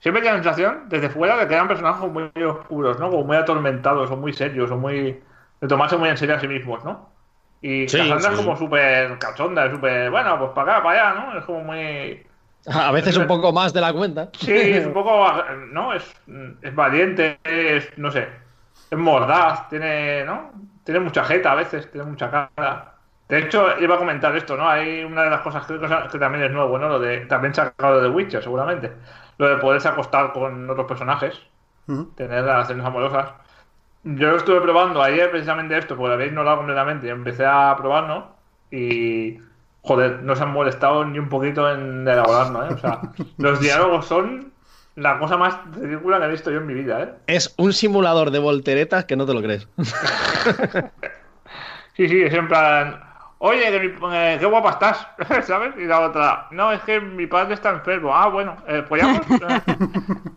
Siempre 0.00 0.22
tengo 0.22 0.36
la 0.36 0.42
sensación, 0.42 0.88
desde 0.88 1.10
fuera, 1.10 1.36
de 1.36 1.46
que 1.48 1.54
eran 1.54 1.68
personajes 1.68 2.10
muy 2.10 2.30
oscuros, 2.44 2.98
¿no? 2.98 3.10
Como 3.10 3.24
muy 3.24 3.36
atormentados, 3.36 4.10
o 4.10 4.16
muy 4.16 4.32
serios, 4.32 4.70
o 4.70 4.76
muy. 4.78 5.22
de 5.60 5.68
tomarse 5.68 5.96
muy 5.96 6.08
en 6.08 6.16
serio 6.16 6.34
a 6.36 6.40
sí 6.40 6.48
mismos, 6.48 6.84
¿no? 6.84 7.12
Y 7.60 7.88
Sí, 7.88 7.96
Cassandra 7.96 8.30
sí. 8.30 8.32
es 8.32 8.36
como 8.36 8.56
súper 8.56 9.18
cachonda, 9.18 9.70
súper. 9.70 10.10
bueno, 10.10 10.38
pues 10.38 10.50
para 10.52 10.74
acá, 10.78 10.82
para 10.84 11.10
allá, 11.14 11.20
¿no? 11.32 11.38
Es 11.38 11.44
como 11.44 11.60
muy. 11.64 12.26
A 12.66 12.92
veces 12.92 13.16
un 13.16 13.26
poco 13.26 13.52
más 13.52 13.72
de 13.72 13.80
la 13.80 13.92
cuenta. 13.92 14.30
Sí, 14.38 14.52
es 14.52 14.86
un 14.86 14.92
poco. 14.92 15.26
¿no? 15.72 15.92
Es, 15.92 16.04
es 16.62 16.74
valiente, 16.74 17.38
es. 17.44 17.96
no 17.98 18.10
sé. 18.10 18.28
Es 18.90 18.98
mordaz, 18.98 19.68
tiene. 19.68 20.24
¿no? 20.24 20.52
Tiene 20.84 21.00
mucha 21.00 21.24
jeta 21.24 21.52
a 21.52 21.56
veces, 21.56 21.90
tiene 21.90 22.06
mucha 22.06 22.30
cara. 22.30 22.94
De 23.28 23.38
hecho, 23.38 23.66
iba 23.80 23.94
a 23.94 23.98
comentar 23.98 24.36
esto, 24.36 24.56
¿no? 24.56 24.68
Hay 24.68 25.04
una 25.04 25.22
de 25.24 25.30
las 25.30 25.40
cosas 25.40 25.66
que, 25.66 25.78
que 25.78 26.18
también 26.18 26.44
es 26.44 26.50
nuevo, 26.50 26.78
¿no? 26.78 26.88
Lo 26.88 27.00
de. 27.00 27.20
También 27.26 27.54
sacado 27.54 28.00
de 28.00 28.08
Witcher, 28.10 28.42
seguramente. 28.42 28.92
Lo 29.38 29.48
de 29.48 29.56
poderse 29.56 29.88
acostar 29.88 30.32
con 30.32 30.68
otros 30.68 30.86
personajes, 30.86 31.40
Ujú. 31.88 32.12
tener 32.14 32.44
relaciones 32.44 32.84
amorosas. 32.84 33.30
Yo 34.04 34.30
lo 34.30 34.36
estuve 34.36 34.60
probando 34.60 35.02
ayer 35.02 35.30
precisamente 35.30 35.78
esto, 35.78 35.96
porque 35.96 36.08
lo 36.08 36.14
había 36.14 36.26
ignorado 36.26 36.58
completamente 36.58 37.06
y 37.06 37.10
empecé 37.10 37.44
a 37.46 37.74
probarlo. 37.76 38.36
Y. 38.70 39.38
Joder, 39.82 40.22
no 40.22 40.36
se 40.36 40.42
han 40.44 40.52
molestado 40.52 41.04
ni 41.04 41.18
un 41.18 41.28
poquito 41.28 41.70
en 41.70 42.06
elaborarlo, 42.06 42.64
¿eh? 42.64 42.70
O 42.74 42.78
sea, 42.78 43.00
los 43.36 43.60
diálogos 43.60 44.06
son 44.06 44.52
la 44.94 45.18
cosa 45.18 45.36
más 45.36 45.56
ridícula 45.74 46.18
que 46.20 46.26
he 46.26 46.30
visto 46.30 46.50
yo 46.50 46.58
en 46.58 46.66
mi 46.66 46.74
vida, 46.74 47.02
¿eh? 47.02 47.12
Es 47.26 47.54
un 47.58 47.72
simulador 47.72 48.30
de 48.30 48.38
volteretas 48.38 49.04
que 49.06 49.16
no 49.16 49.26
te 49.26 49.34
lo 49.34 49.42
crees. 49.42 49.68
Sí, 51.96 52.08
sí, 52.08 52.22
es 52.22 52.32
en 52.32 52.48
plan. 52.48 53.00
Oye, 53.38 53.70
que 53.70 53.80
mi- 53.80 54.14
eh, 54.16 54.36
qué 54.38 54.46
guapa 54.46 54.70
estás, 54.70 55.06
¿sabes? 55.46 55.74
Y 55.76 55.84
la 55.84 56.00
otra, 56.00 56.46
no, 56.52 56.72
es 56.72 56.80
que 56.82 57.00
mi 57.00 57.26
padre 57.26 57.54
está 57.54 57.70
enfermo. 57.70 58.14
Ah, 58.14 58.28
bueno, 58.28 58.56
eh, 58.68 58.82
¿follamos? 58.88 59.26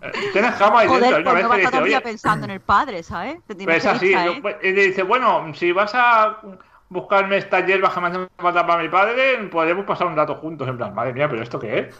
Eh, 0.01 0.11
Tienes 0.33 0.55
cama 0.55 0.83
y 0.85 0.87
Joder, 0.87 1.23
dentro. 1.23 1.23
Pues 1.23 1.35
vez 1.35 1.43
no 1.43 1.49
te 1.49 1.49
vas 1.49 1.51
a 1.51 1.55
dice, 1.57 1.57
estar 1.57 1.71
todo 1.71 1.81
el 1.81 1.87
día 1.87 1.97
oye, 1.97 2.01
pensando 2.01 2.45
en 2.45 2.51
el 2.51 2.61
padre, 2.61 3.03
¿sabes? 3.03 3.37
Te 3.45 3.55
tienes 3.55 3.75
pues 3.75 3.83
que 3.83 3.89
así. 3.89 4.13
¿eh? 4.13 4.39
pues, 4.41 4.55
Y 4.63 4.71
le 4.71 4.87
dice, 4.87 5.03
bueno, 5.03 5.53
si 5.53 5.71
vas 5.71 5.91
a 5.93 6.37
buscarme 6.95 7.37
estas 7.37 7.65
hierbas 7.65 7.93
que 7.93 8.01
me 8.01 8.07
hacen 8.07 8.27
falta 8.37 8.65
para 8.65 8.81
mi 8.81 8.89
padre, 8.89 9.37
podríamos 9.51 9.85
pasar 9.85 10.07
un 10.07 10.15
rato 10.15 10.35
juntos. 10.35 10.67
En 10.67 10.77
plan, 10.77 10.95
madre 10.95 11.13
mía, 11.13 11.29
¿pero 11.29 11.43
esto 11.43 11.59
qué 11.59 11.79
es? 11.89 11.99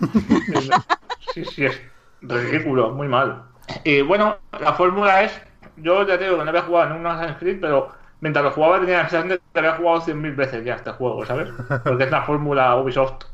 sí, 1.34 1.46
sí, 1.46 1.66
es 1.66 1.82
ridículo, 2.22 2.92
muy 2.92 3.08
mal. 3.08 3.44
Y 3.84 4.02
bueno, 4.02 4.38
la 4.60 4.74
fórmula 4.74 5.24
es, 5.24 5.42
yo 5.78 6.06
ya 6.08 6.18
te 6.18 6.26
digo 6.26 6.38
que 6.38 6.44
no 6.44 6.50
había 6.50 6.64
jugado 6.64 6.92
en 6.94 7.00
un 7.00 7.08
Assassin's 7.08 7.38
Creed, 7.40 7.60
pero 7.62 7.90
mientras 8.22 8.46
lo 8.46 8.52
jugaba 8.52 8.80
tenía 8.80 8.98
la 8.98 9.10
sensación 9.10 9.30
de 9.30 9.42
que 9.54 9.60
había 9.60 9.76
jugado 9.76 10.02
100.000 10.02 10.36
veces 10.36 10.66
ya 10.66 10.76
este 10.76 10.92
juego, 10.92 11.26
¿sabes? 11.26 11.50
Porque 11.84 12.06
es 12.06 12.12
la 12.12 12.24
fórmula 12.24 12.76
Ubisoft 12.78 13.26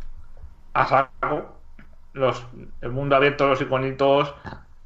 a 0.73 0.85
saco. 0.85 1.57
Los, 2.13 2.45
el 2.81 2.91
mundo 2.91 3.15
abierto, 3.15 3.47
los 3.47 3.61
iconitos, 3.61 4.33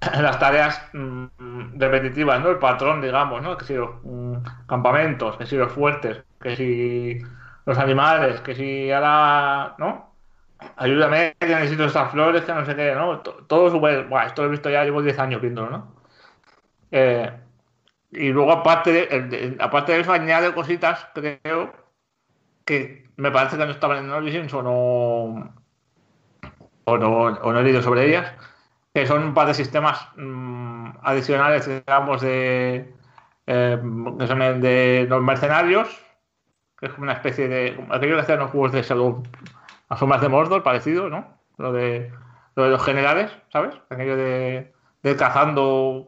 las 0.22 0.40
tareas 0.40 0.82
mm, 0.94 1.80
repetitivas, 1.80 2.42
¿no? 2.42 2.50
El 2.50 2.60
patrón, 2.60 3.02
digamos, 3.02 3.42
¿no? 3.42 3.58
Que 3.58 3.66
si 3.66 3.74
los 3.76 3.92
mm, 4.04 4.36
campamentos, 4.68 5.38
que 5.38 5.46
si 5.46 5.56
los 5.58 5.72
fuertes, 5.72 6.24
que 6.42 6.56
si 6.56 7.20
los 7.66 7.78
animales, 7.78 8.42
que 8.42 8.56
si 8.56 8.92
ahora, 8.92 9.76
¿no? 9.80 10.16
Ayúdame, 10.78 11.36
que 11.40 11.48
necesito 11.48 11.86
estas 11.86 12.12
flores, 12.12 12.44
que 12.46 12.54
no 12.54 12.66
sé 12.66 12.76
qué, 12.76 12.94
¿no? 12.96 13.22
To- 13.22 13.46
Todo 13.48 13.72
súper... 13.72 14.08
Buah, 14.08 14.28
esto 14.28 14.44
lo 14.44 14.50
he 14.50 14.52
visto 14.52 14.70
ya, 14.70 14.84
llevo 14.86 15.02
10 15.04 15.20
años 15.20 15.42
viéndolo, 15.42 15.70
¿no? 15.72 15.96
Eh, 16.92 17.32
y 18.12 18.30
luego 18.30 18.52
aparte 18.54 18.92
de- 18.94 19.58
aparte 19.60 19.94
de 19.94 20.02
eso 20.02 20.14
añade 20.14 20.54
cositas, 20.54 21.08
creo, 21.16 21.74
que 22.66 23.10
me 23.18 23.32
parece 23.32 23.58
que 23.58 23.66
no 23.66 23.72
estaban 23.72 24.06
en 24.06 24.12
Origins 24.12 24.54
o 24.54 24.64
no, 24.64 25.56
o 26.86 26.98
no, 26.98 27.12
o 27.26 27.52
no 27.54 27.60
he 27.60 27.64
leído 27.64 27.82
sobre 27.82 28.08
ellas, 28.08 28.32
que 28.96 29.06
son 29.06 29.24
un 29.24 29.34
par 29.34 29.48
de 29.48 29.54
sistemas 29.54 30.08
mm, 30.16 30.88
adicionales, 31.04 31.68
digamos, 31.68 32.22
de 32.22 32.94
eh, 33.46 33.82
que 34.18 34.28
son 34.28 34.62
de 34.62 35.06
los 35.10 35.22
mercenarios, 35.22 35.90
que 36.80 36.86
es 36.86 36.94
como 36.94 37.04
una 37.04 37.12
especie 37.12 37.50
de 37.50 37.78
aquello 37.90 38.16
que 38.16 38.22
hacían 38.22 38.40
los 38.40 38.52
juegos 38.52 38.72
de 38.72 38.84
Shadow, 38.84 39.22
las 39.90 40.00
sombras 40.00 40.22
de 40.22 40.30
Mordor, 40.30 40.64
parecido, 40.64 41.10
¿no? 41.10 41.28
Lo 41.58 41.74
de, 41.74 42.10
lo 42.56 42.64
de 42.64 42.70
los 42.70 42.86
generales, 42.86 43.38
¿sabes? 43.52 43.76
Aquello 43.90 44.16
de, 44.16 44.72
cazando, 45.18 46.08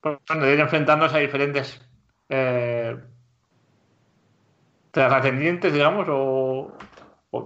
bueno, 0.00 0.46
de 0.46 0.54
ir 0.54 0.60
enfrentándose 0.60 1.16
a 1.16 1.20
diferentes 1.20 1.84
eh, 2.28 2.98
trascendientes, 4.92 5.72
digamos, 5.72 6.06
o 6.08 6.72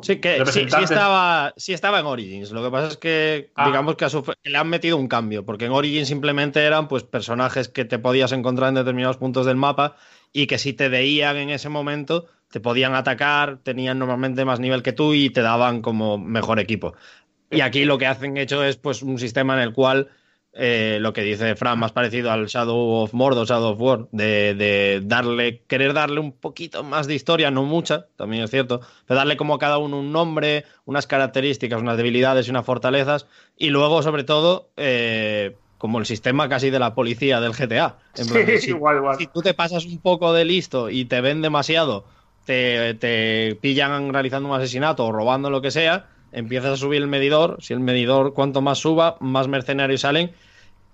Sí, 0.02 0.16
que 0.16 0.44
sí, 0.46 0.66
estaba, 0.82 1.54
sí 1.56 1.72
estaba 1.72 2.00
en 2.00 2.06
Origins. 2.06 2.50
Lo 2.50 2.62
que 2.62 2.70
pasa 2.70 2.88
es 2.88 2.96
que, 2.96 3.52
Ah. 3.54 3.66
digamos 3.66 3.94
que, 3.94 4.10
su 4.10 4.24
le 4.42 4.58
han 4.58 4.68
metido 4.68 4.96
un 4.96 5.06
cambio, 5.06 5.44
porque 5.44 5.66
en 5.66 5.72
Origins 5.72 6.08
simplemente 6.08 6.64
eran 6.64 6.88
pues 6.88 7.04
personajes 7.04 7.68
que 7.68 7.84
te 7.84 7.98
podías 8.00 8.32
encontrar 8.32 8.70
en 8.70 8.74
determinados 8.74 9.16
puntos 9.16 9.46
del 9.46 9.56
mapa 9.56 9.96
y 10.32 10.48
que 10.48 10.58
si 10.58 10.72
te 10.72 10.88
veían 10.88 11.36
en 11.36 11.50
ese 11.50 11.68
momento 11.68 12.26
te 12.50 12.58
podían 12.58 12.94
atacar, 12.94 13.58
tenían 13.62 13.98
normalmente 13.98 14.44
más 14.44 14.58
nivel 14.58 14.82
que 14.82 14.92
tú 14.92 15.14
y 15.14 15.30
te 15.30 15.42
daban 15.42 15.82
como 15.82 16.18
mejor 16.18 16.58
equipo. 16.58 16.94
Y 17.50 17.60
aquí 17.60 17.84
lo 17.84 17.96
que 17.96 18.06
hacen 18.06 18.36
hecho 18.36 18.64
es 18.64 18.76
pues 18.76 19.02
un 19.02 19.18
sistema 19.20 19.54
en 19.54 19.60
el 19.60 19.72
cual 19.72 20.08
eh, 20.58 20.98
lo 21.00 21.12
que 21.12 21.22
dice 21.22 21.54
Fran, 21.54 21.78
más 21.78 21.92
parecido 21.92 22.30
al 22.30 22.46
Shadow 22.46 23.02
of 23.02 23.12
Mordor, 23.12 23.46
Shadow 23.46 23.72
of 23.72 23.80
War, 23.80 24.08
de, 24.12 24.54
de 24.54 25.02
darle, 25.04 25.62
querer 25.66 25.92
darle 25.92 26.20
un 26.20 26.32
poquito 26.32 26.82
más 26.82 27.06
de 27.06 27.14
historia, 27.14 27.50
no 27.50 27.64
mucha, 27.64 28.06
también 28.16 28.42
es 28.44 28.50
cierto, 28.50 28.80
pero 29.06 29.18
darle 29.18 29.36
como 29.36 29.54
a 29.54 29.58
cada 29.58 29.78
uno 29.78 29.98
un 30.00 30.12
nombre, 30.12 30.64
unas 30.86 31.06
características, 31.06 31.80
unas 31.80 31.96
debilidades 31.96 32.46
y 32.46 32.50
unas 32.50 32.64
fortalezas, 32.64 33.26
y 33.56 33.68
luego, 33.70 34.02
sobre 34.02 34.24
todo, 34.24 34.70
eh, 34.76 35.56
como 35.78 35.98
el 35.98 36.06
sistema 36.06 36.48
casi 36.48 36.70
de 36.70 36.78
la 36.78 36.94
policía 36.94 37.38
del 37.40 37.52
GTA. 37.52 37.98
En 38.16 38.26
plan, 38.26 38.46
Sí, 38.46 38.58
si, 38.58 38.70
igual, 38.70 38.96
igual. 38.96 39.18
si 39.18 39.26
tú 39.26 39.42
te 39.42 39.52
pasas 39.52 39.84
un 39.84 39.98
poco 40.00 40.32
de 40.32 40.46
listo 40.46 40.88
y 40.88 41.04
te 41.04 41.20
ven 41.20 41.42
demasiado, 41.42 42.06
te, 42.46 42.94
te 42.94 43.58
pillan 43.60 44.12
realizando 44.12 44.48
un 44.48 44.54
asesinato 44.54 45.04
o 45.04 45.12
robando 45.12 45.50
lo 45.50 45.60
que 45.60 45.70
sea, 45.70 46.06
empiezas 46.36 46.72
a 46.72 46.76
subir 46.76 47.02
el 47.02 47.08
medidor. 47.08 47.56
Si 47.60 47.72
el 47.74 47.80
medidor 47.80 48.34
cuanto 48.34 48.60
más 48.60 48.78
suba, 48.78 49.16
más 49.20 49.48
mercenarios 49.48 50.02
salen. 50.02 50.32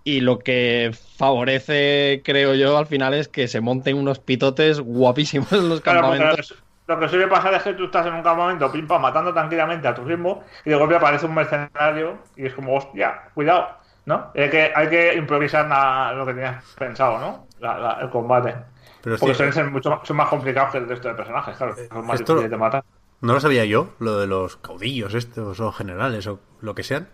Y 0.04 0.20
lo 0.20 0.40
que 0.40 0.90
favorece, 1.16 2.22
creo 2.24 2.54
yo, 2.54 2.76
al 2.76 2.86
final 2.86 3.14
es 3.14 3.28
que 3.28 3.46
se 3.48 3.60
monten 3.60 3.96
unos 3.96 4.18
pitotes 4.18 4.80
guapísimos 4.80 5.52
en 5.52 5.68
los 5.68 5.80
Claro, 5.80 6.02
campamentos. 6.02 6.48
que, 6.86 6.92
lo 6.92 6.98
que 6.98 7.08
suele 7.08 7.28
pasar 7.28 7.54
es 7.54 7.62
que 7.62 7.74
tú 7.74 7.84
estás 7.84 8.06
en 8.06 8.14
un 8.14 8.22
campamento, 8.22 8.70
pim 8.72 8.86
pam, 8.88 9.00
matando 9.00 9.32
tranquilamente 9.32 9.86
a 9.86 9.94
tu 9.94 10.04
ritmo, 10.04 10.42
y 10.64 10.70
de 10.70 10.76
golpe 10.76 10.96
aparece 10.96 11.26
un 11.26 11.34
mercenario 11.34 12.18
y 12.36 12.46
es 12.46 12.54
como, 12.54 12.74
hostia, 12.74 13.30
cuidado, 13.34 13.68
¿no? 14.06 14.32
Hay 14.34 14.50
que, 14.50 14.72
hay 14.74 14.88
que 14.88 15.14
improvisar 15.14 15.68
na- 15.68 16.12
lo 16.12 16.26
que 16.26 16.34
tenías 16.34 16.64
pensado, 16.76 17.18
¿no? 17.20 17.46
La- 17.60 17.78
la- 17.78 17.98
el 18.02 18.10
combate. 18.10 18.56
Pero 19.02 19.16
Porque 19.18 19.34
sí, 19.34 19.36
suelen 19.36 19.52
ser 19.52 19.70
mucho 19.70 19.90
más, 19.90 20.00
son 20.02 20.16
más 20.16 20.28
complicados 20.28 20.72
que 20.72 20.78
el 20.78 20.88
resto 20.88 21.08
de 21.08 21.14
personajes, 21.14 21.56
claro. 21.56 21.76
Son 21.76 22.06
más 22.06 22.20
esto- 22.20 22.32
difíciles 22.34 22.50
de 22.50 22.56
matar. 22.56 22.84
No 23.22 23.34
lo 23.34 23.40
sabía 23.40 23.64
yo, 23.64 23.94
lo 24.00 24.18
de 24.20 24.26
los 24.28 24.56
caudillos 24.58 25.14
estos 25.14 25.60
o 25.60 25.72
generales 25.72 26.26
o 26.28 26.40
lo 26.60 26.74
que 26.74 26.82
sean. 26.84 27.08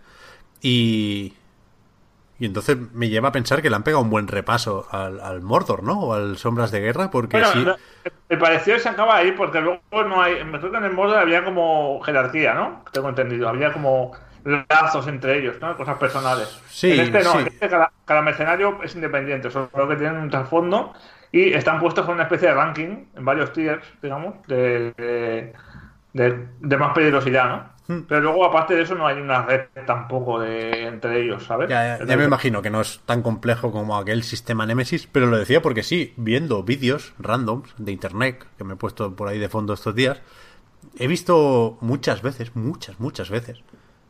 Y, 0.61 1.35
y 2.39 2.45
entonces 2.45 2.77
me 2.93 3.09
lleva 3.09 3.29
a 3.29 3.31
pensar 3.33 3.61
que 3.61 3.69
le 3.69 3.75
han 3.75 3.83
pegado 3.83 4.01
un 4.03 4.09
buen 4.09 4.27
repaso 4.27 4.87
al, 4.91 5.19
al 5.19 5.41
Mordor, 5.41 5.83
¿no? 5.83 5.99
O 5.99 6.13
al 6.13 6.37
Sombras 6.37 6.71
de 6.71 6.79
Guerra, 6.79 7.11
porque 7.11 7.37
Bueno, 7.37 7.51
sí. 7.51 7.59
lo- 7.65 7.75
el 8.29 8.37
parecido 8.37 8.79
se 8.79 8.89
acaba 8.89 9.17
ahí 9.17 9.31
porque 9.33 9.59
luego 9.61 9.81
no 9.91 10.21
hay. 10.21 10.43
Me 10.45 10.59
creo 10.59 10.71
que 10.71 10.77
en 10.77 10.85
el 10.85 10.93
modo 10.93 11.17
había 11.17 11.43
como 11.43 11.99
jerarquía, 12.01 12.53
¿no? 12.53 12.83
Tengo 12.91 13.09
entendido. 13.09 13.49
Había 13.49 13.73
como 13.73 14.13
lazos 14.45 15.07
entre 15.07 15.37
ellos, 15.39 15.57
¿no? 15.61 15.75
Cosas 15.77 15.97
personales. 15.97 16.61
Sí, 16.67 16.91
en 16.91 16.99
este 16.99 17.23
no, 17.23 17.33
sí. 17.33 17.39
en 17.39 17.47
este 17.47 17.69
cada, 17.69 17.91
cada 18.05 18.21
mercenario 18.21 18.81
es 18.83 18.95
independiente, 18.95 19.51
solo 19.51 19.69
que 19.87 19.95
tienen 19.97 20.17
un 20.17 20.29
trasfondo 20.29 20.93
y 21.31 21.53
están 21.53 21.79
puestos 21.79 22.05
con 22.05 22.15
una 22.15 22.23
especie 22.23 22.47
de 22.49 22.55
ranking 22.55 23.05
en 23.15 23.25
varios 23.25 23.51
tiers, 23.53 23.83
digamos, 24.01 24.35
de, 24.47 24.93
de, 24.97 25.53
de- 26.13 26.47
de 26.59 26.77
más 26.77 26.93
peligrosidad, 26.93 27.49
¿no? 27.49 27.79
Hmm. 27.95 28.01
Pero 28.07 28.21
luego, 28.21 28.45
aparte 28.45 28.75
de 28.75 28.83
eso, 28.83 28.93
no 28.93 29.07
hay 29.07 29.19
una 29.19 29.41
red 29.43 29.61
tampoco 29.87 30.39
de 30.39 30.83
entre 30.87 31.23
ellos, 31.23 31.43
¿sabes? 31.43 31.69
Ya, 31.69 31.97
ya- 31.97 32.05
ya 32.05 32.17
me 32.17 32.23
imagino 32.25 32.61
que 32.61 32.69
no 32.69 32.81
es 32.81 32.99
tan 33.05 33.23
complejo 33.23 33.71
como 33.71 33.97
aquel 33.97 34.21
sistema 34.23 34.65
Nemesis, 34.67 35.07
pero 35.11 35.25
lo 35.25 35.37
decía 35.37 35.61
porque 35.61 35.81
sí, 35.81 36.13
viendo 36.17 36.61
vídeos 36.63 37.13
randoms 37.17 37.73
de 37.79 37.91
internet 37.91 38.45
que 38.57 38.63
me 38.63 38.73
he 38.73 38.77
puesto 38.77 39.15
por 39.15 39.27
ahí 39.27 39.39
de 39.39 39.49
fondo 39.49 39.73
estos 39.73 39.95
días, 39.95 40.21
he 40.99 41.07
visto 41.07 41.77
muchas 41.81 42.21
veces, 42.21 42.55
muchas, 42.55 42.99
muchas 42.99 43.31
veces, 43.31 43.63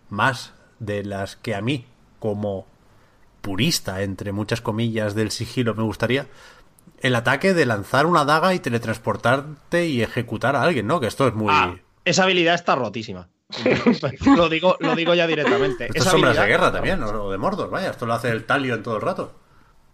más 0.10 0.54
de 0.80 1.04
las 1.06 1.38
que 1.38 1.56
a 1.56 1.62
mí, 1.62 1.86
como 2.20 2.66
purista, 3.42 4.02
entre 4.02 4.34
muchas 4.34 4.60
comillas, 4.62 5.16
del 5.16 5.32
sigilo 5.32 5.74
me 5.74 5.84
gustaría, 5.84 6.28
el 7.00 7.16
ataque 7.16 7.54
de 7.54 7.66
lanzar 7.66 8.06
una 8.06 8.26
daga 8.26 8.54
y 8.54 8.60
teletransportarte 8.60 9.86
y 9.88 10.02
ejecutar 10.02 10.58
a 10.58 10.64
alguien, 10.64 10.86
¿no? 10.88 11.00
Que 11.00 11.08
esto 11.08 11.28
es 11.28 11.34
muy... 11.34 11.48
Ah, 11.50 11.76
esa 12.10 12.24
habilidad 12.24 12.56
está 12.56 12.76
rotísima. 12.76 13.30
lo, 14.38 14.50
digo, 14.50 14.78
lo 14.80 14.96
digo 14.96 15.16
ya 15.16 15.26
directamente. 15.26 15.86
Esto 15.86 15.98
es 15.98 16.02
Esa 16.04 16.12
sombras 16.12 16.38
de 16.38 16.46
guerra 16.46 16.72
también, 16.72 17.02
o 17.02 17.32
de 17.32 17.38
Mordor, 17.38 17.70
vaya. 17.70 17.90
Esto 17.90 18.06
lo 18.06 18.14
hace 18.14 18.30
el 18.30 18.46
Talio 18.46 18.76
en 18.76 18.84
todo 18.84 18.98
el 18.98 19.02
rato. 19.02 19.34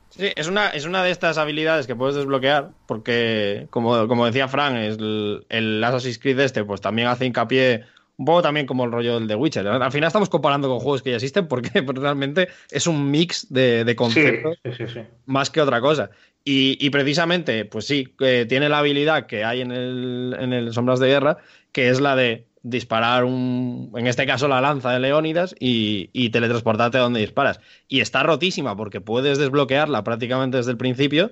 Sí, 0.10 0.32
es 0.36 0.48
una, 0.48 0.70
es 0.70 0.86
una 0.86 1.04
de 1.04 1.12
estas 1.12 1.38
habilidades 1.38 1.88
que 1.88 1.96
puedes 1.96 2.16
desbloquear, 2.16 2.72
porque, 2.86 3.68
como, 3.70 4.08
como 4.08 4.26
decía 4.26 4.48
Fran, 4.48 4.76
el, 4.78 5.46
el 5.50 5.84
Assassin's 5.84 6.20
Creed 6.20 6.40
este, 6.40 6.64
pues 6.64 6.80
también 6.80 7.08
hace 7.08 7.26
hincapié, 7.26 7.86
un 8.18 8.26
poco 8.26 8.42
también 8.42 8.66
como 8.66 8.86
el 8.86 8.92
rollo 8.92 9.20
del 9.20 9.28
The 9.28 9.36
Witcher. 9.36 9.68
Al 9.68 9.92
final 9.92 10.08
estamos 10.08 10.30
comparando 10.30 10.70
con 10.70 10.80
juegos 10.80 11.02
que 11.02 11.10
ya 11.10 11.18
existen, 11.18 11.48
porque 11.48 11.70
realmente 11.96 12.50
es 12.72 12.88
un 12.88 13.12
mix 13.12 13.52
de, 13.52 13.84
de 13.84 13.96
conceptos 13.96 14.58
sí, 14.64 14.72
sí, 14.78 14.88
sí. 14.88 15.02
más 15.26 15.50
que 15.50 15.62
otra 15.62 15.82
cosa. 15.82 16.10
Y, 16.48 16.92
precisamente, 16.92 17.66
pues 17.66 17.88
sí, 17.88 18.14
tiene 18.48 18.70
la 18.70 18.78
habilidad 18.78 19.26
que 19.26 19.44
hay 19.44 19.62
en 19.62 19.72
el, 19.72 20.36
en 20.40 20.54
el 20.54 20.74
Sombras 20.74 21.00
de 21.00 21.08
Guerra, 21.08 21.38
que 21.72 21.90
es 21.90 22.00
la 22.00 22.16
de 22.16 22.46
disparar 22.62 23.24
un, 23.24 23.92
en 23.96 24.06
este 24.06 24.28
caso 24.28 24.48
la 24.48 24.62
lanza 24.62 24.92
de 24.92 25.00
Leónidas 25.00 25.56
y, 25.60 26.12
y 26.14 26.30
teletransportarte 26.30 27.00
a 27.00 27.02
donde 27.02 27.20
disparas. 27.20 27.60
Y 27.88 28.00
está 28.00 28.22
rotísima 28.22 28.78
porque 28.78 29.02
puedes 29.02 29.40
desbloquearla 29.40 30.04
prácticamente 30.04 30.58
desde 30.58 30.72
el 30.72 30.78
principio 30.78 31.32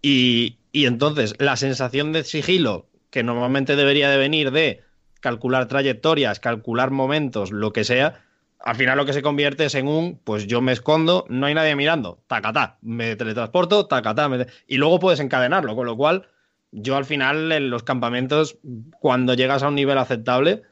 y, 0.00 0.56
y 0.72 0.86
entonces 0.86 1.34
la 1.38 1.56
sensación 1.56 2.12
de 2.12 2.24
sigilo 2.24 2.86
que 3.10 3.22
normalmente 3.22 3.76
debería 3.76 4.10
de 4.10 4.18
venir 4.18 4.52
de 4.52 4.82
calcular 5.20 5.68
trayectorias, 5.68 6.40
calcular 6.40 6.90
momentos, 6.90 7.50
lo 7.50 7.72
que 7.72 7.84
sea, 7.84 8.25
al 8.60 8.76
final 8.76 8.96
lo 8.96 9.04
que 9.06 9.12
se 9.12 9.22
convierte 9.22 9.64
es 9.66 9.74
en 9.74 9.86
un, 9.88 10.18
pues 10.24 10.46
yo 10.46 10.60
me 10.60 10.72
escondo, 10.72 11.24
no 11.28 11.46
hay 11.46 11.54
nadie 11.54 11.76
mirando, 11.76 12.20
tacatá, 12.26 12.78
me 12.82 13.16
teletransporto, 13.16 13.86
tacatá, 13.86 14.28
me- 14.28 14.46
y 14.66 14.76
luego 14.76 14.98
puedes 14.98 15.20
encadenarlo, 15.20 15.74
con 15.76 15.86
lo 15.86 15.96
cual 15.96 16.26
yo 16.72 16.96
al 16.96 17.04
final 17.04 17.52
en 17.52 17.70
los 17.70 17.82
campamentos, 17.84 18.58
cuando 18.98 19.34
llegas 19.34 19.62
a 19.62 19.68
un 19.68 19.74
nivel 19.76 19.98
aceptable, 19.98 20.62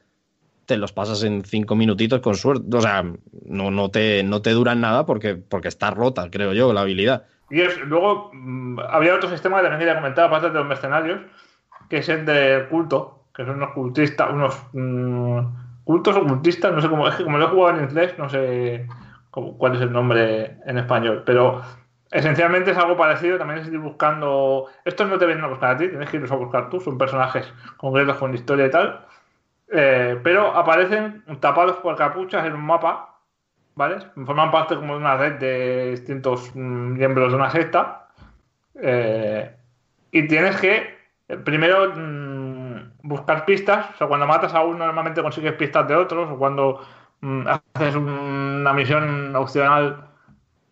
te 0.65 0.77
los 0.77 0.93
pasas 0.93 1.23
en 1.23 1.43
cinco 1.43 1.75
minutitos 1.75 2.19
con 2.21 2.35
suerte, 2.35 2.75
o 2.75 2.81
sea, 2.81 3.03
no, 3.45 3.71
no, 3.71 3.89
te, 3.91 4.23
no 4.23 4.41
te 4.41 4.51
duran 4.51 4.81
nada 4.81 5.05
porque, 5.05 5.35
porque 5.35 5.67
está 5.67 5.91
rota, 5.91 6.29
creo 6.31 6.53
yo, 6.53 6.73
la 6.73 6.81
habilidad. 6.81 7.25
Y 7.49 7.61
es- 7.61 7.79
luego 7.85 8.31
mm, 8.33 8.79
había 8.89 9.13
otro 9.15 9.29
sistema 9.29 9.57
que 9.57 9.63
también 9.63 9.79
quería 9.79 9.95
comentar, 9.95 10.25
aparte 10.25 10.47
de 10.49 10.55
los 10.55 10.65
mercenarios, 10.67 11.21
que 11.89 11.97
es 11.97 12.09
el 12.09 12.25
de 12.25 12.65
culto, 12.69 13.27
que 13.35 13.45
son 13.45 13.57
unos 13.57 13.71
cultistas, 13.73 14.31
unos 14.31 14.55
mm, 14.73 15.39
cultos 15.85 16.17
o 16.17 16.25
cultistas, 16.25 16.73
no 16.73 16.81
sé 16.81 16.89
cómo, 16.89 17.07
es 17.07 17.15
que 17.15 17.23
como 17.23 17.37
lo 17.37 17.45
he 17.45 17.49
jugado 17.49 17.77
en 17.77 17.85
inglés, 17.85 18.15
no 18.17 18.27
sé 18.29 18.85
cuál 19.31 19.75
es 19.75 19.81
el 19.81 19.91
nombre 19.91 20.57
en 20.65 20.77
español, 20.77 21.23
pero 21.25 21.61
esencialmente 22.11 22.71
es 22.71 22.77
algo 22.77 22.97
parecido, 22.97 23.37
también 23.37 23.59
es 23.59 23.67
ir 23.67 23.79
buscando, 23.79 24.67
estos 24.85 25.09
no 25.09 25.17
te 25.17 25.25
vienen 25.25 25.43
a 25.43 25.49
buscar 25.49 25.71
a 25.71 25.77
ti, 25.77 25.89
tienes 25.89 26.09
que 26.09 26.17
irlos 26.17 26.31
a 26.31 26.35
buscar 26.35 26.69
tú, 26.69 26.79
son 26.79 26.97
personajes 26.97 27.53
concretos 27.77 28.17
con 28.17 28.33
historia 28.33 28.67
y 28.67 28.71
tal, 28.71 29.05
eh, 29.71 30.19
pero 30.23 30.55
aparecen 30.55 31.23
tapados 31.39 31.77
por 31.77 31.95
capuchas 31.95 32.45
en 32.45 32.53
un 32.53 32.65
mapa, 32.65 33.19
¿vale? 33.75 33.97
Forman 34.25 34.51
parte 34.51 34.75
como 34.75 34.93
de 34.93 34.99
una 34.99 35.17
red 35.17 35.33
de 35.33 35.91
distintos 35.91 36.55
mm, 36.55 36.93
miembros 36.93 37.31
de 37.31 37.35
una 37.35 37.49
secta. 37.49 38.07
eh, 38.75 39.55
y 40.11 40.27
tienes 40.27 40.55
que 40.61 40.95
eh, 41.27 41.37
primero 41.37 41.91
mm, 41.95 42.34
buscar 43.05 43.45
pistas. 43.45 43.91
O 43.95 43.97
sea, 43.97 44.07
cuando 44.07 44.27
matas 44.27 44.53
a 44.53 44.61
uno, 44.63 44.85
normalmente 44.85 45.21
consigues 45.21 45.53
pistas 45.53 45.87
de 45.87 45.95
otros. 45.95 46.29
O 46.31 46.37
cuando 46.37 46.81
mm, 47.21 47.47
haces 47.47 47.95
un- 47.95 48.09
una 48.09 48.73
misión 48.73 49.35
opcional, 49.35 50.09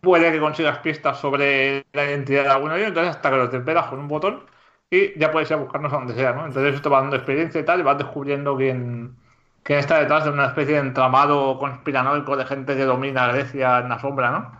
puede 0.02 0.32
que 0.32 0.40
consigas 0.40 0.80
pistas 0.80 1.20
sobre 1.20 1.86
la 1.94 2.06
identidad 2.06 2.44
de 2.44 2.50
alguno 2.50 2.74
de 2.74 2.80
ellos. 2.82 2.90
Entonces, 2.90 3.16
hasta 3.16 3.30
que 3.32 3.38
lo 3.38 3.50
temperas 3.50 3.88
con 3.88 4.00
un 4.00 4.08
botón 4.08 4.46
y 4.90 5.18
ya 5.20 5.32
puedes 5.32 5.50
ir 5.50 5.56
a 5.56 5.60
buscarnos 5.60 5.94
a 5.94 5.98
donde 5.98 6.14
sea, 6.16 6.34
¿no? 6.34 6.46
Entonces, 6.46 6.76
esto 6.76 6.90
va 6.90 7.02
dando 7.02 7.16
experiencia 7.16 7.62
y 7.62 7.66
tal, 7.66 7.80
y 7.80 7.84
vas 7.84 7.98
descubriendo 7.98 8.56
quién, 8.58 9.18
quién 9.64 9.80
está 9.80 10.00
detrás 10.00 10.26
de 10.26 10.32
una 10.32 10.48
especie 10.48 10.76
de 10.76 10.80
entramado 10.82 11.58
conspiranoico 11.60 12.38
de 12.38 12.46
gente 12.46 12.76
que 12.76 12.86
domina 12.86 13.28
Grecia 13.30 13.80
en 13.80 13.90
la 13.90 14.00
sombra, 14.00 14.32
¿no? 14.32 14.52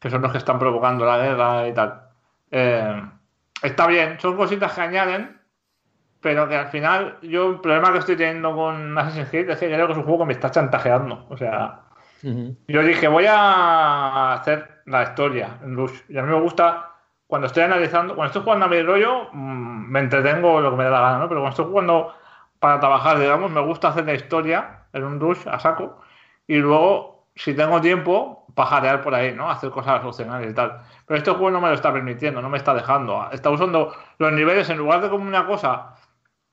Que 0.00 0.10
son 0.10 0.22
los 0.22 0.32
que 0.32 0.38
están 0.38 0.58
provocando 0.58 1.04
la 1.04 1.18
guerra 1.18 1.68
y 1.68 1.74
tal. 1.74 2.10
Eh, 2.50 3.02
está 3.62 3.86
bien, 3.86 4.18
son 4.20 4.36
cositas 4.36 4.72
que 4.74 4.80
añaden, 4.80 5.39
pero 6.20 6.48
que 6.48 6.56
al 6.56 6.68
final, 6.68 7.18
yo 7.22 7.50
el 7.50 7.60
problema 7.60 7.92
que 7.92 7.98
estoy 7.98 8.16
teniendo 8.16 8.54
con 8.54 8.96
Assassin's 8.98 9.30
Creed 9.30 9.50
es 9.50 9.58
que 9.58 9.72
creo 9.72 9.86
que 9.86 9.92
es 9.92 9.98
un 9.98 10.04
juego 10.04 10.20
que 10.20 10.26
me 10.26 10.32
está 10.34 10.50
chantajeando. 10.50 11.26
O 11.30 11.36
sea, 11.36 11.80
yo 12.22 12.82
dije, 12.82 13.08
voy 13.08 13.24
a 13.26 14.34
hacer 14.34 14.82
la 14.84 15.02
historia 15.04 15.58
en 15.62 15.76
Rush. 15.76 15.98
Y 16.08 16.18
a 16.18 16.22
mí 16.22 16.28
me 16.28 16.40
gusta, 16.40 16.92
cuando 17.26 17.46
estoy 17.46 17.62
analizando, 17.62 18.14
cuando 18.14 18.26
estoy 18.26 18.42
jugando 18.42 18.66
a 18.66 18.68
mi 18.68 18.82
rollo, 18.82 19.28
mm, 19.32 19.90
me 19.90 20.00
entretengo 20.00 20.60
lo 20.60 20.72
que 20.72 20.76
me 20.76 20.84
da 20.84 20.90
la 20.90 21.00
gana, 21.00 21.18
¿no? 21.20 21.28
Pero 21.28 21.40
cuando 21.40 21.50
estoy 21.50 21.64
jugando 21.66 22.14
para 22.58 22.78
trabajar, 22.80 23.18
digamos, 23.18 23.50
me 23.50 23.60
gusta 23.60 23.88
hacer 23.88 24.04
la 24.04 24.14
historia 24.14 24.84
en 24.92 25.04
un 25.04 25.20
Rush 25.20 25.48
a 25.48 25.58
saco. 25.58 26.02
Y 26.46 26.56
luego, 26.56 27.28
si 27.34 27.54
tengo 27.54 27.80
tiempo, 27.80 28.44
pajarear 28.54 29.00
por 29.00 29.14
ahí, 29.14 29.32
¿no? 29.32 29.50
Hacer 29.50 29.70
cosas 29.70 30.04
opcionales 30.04 30.50
y 30.50 30.54
tal. 30.54 30.82
Pero 31.06 31.16
este 31.16 31.30
juego 31.30 31.50
no 31.50 31.60
me 31.60 31.68
lo 31.68 31.74
está 31.74 31.92
permitiendo, 31.92 32.42
no 32.42 32.50
me 32.50 32.58
está 32.58 32.74
dejando. 32.74 33.26
Está 33.32 33.48
usando 33.48 33.94
los 34.18 34.32
niveles 34.32 34.68
en 34.68 34.78
lugar 34.78 35.00
de 35.00 35.08
como 35.08 35.26
una 35.26 35.46
cosa 35.46 35.94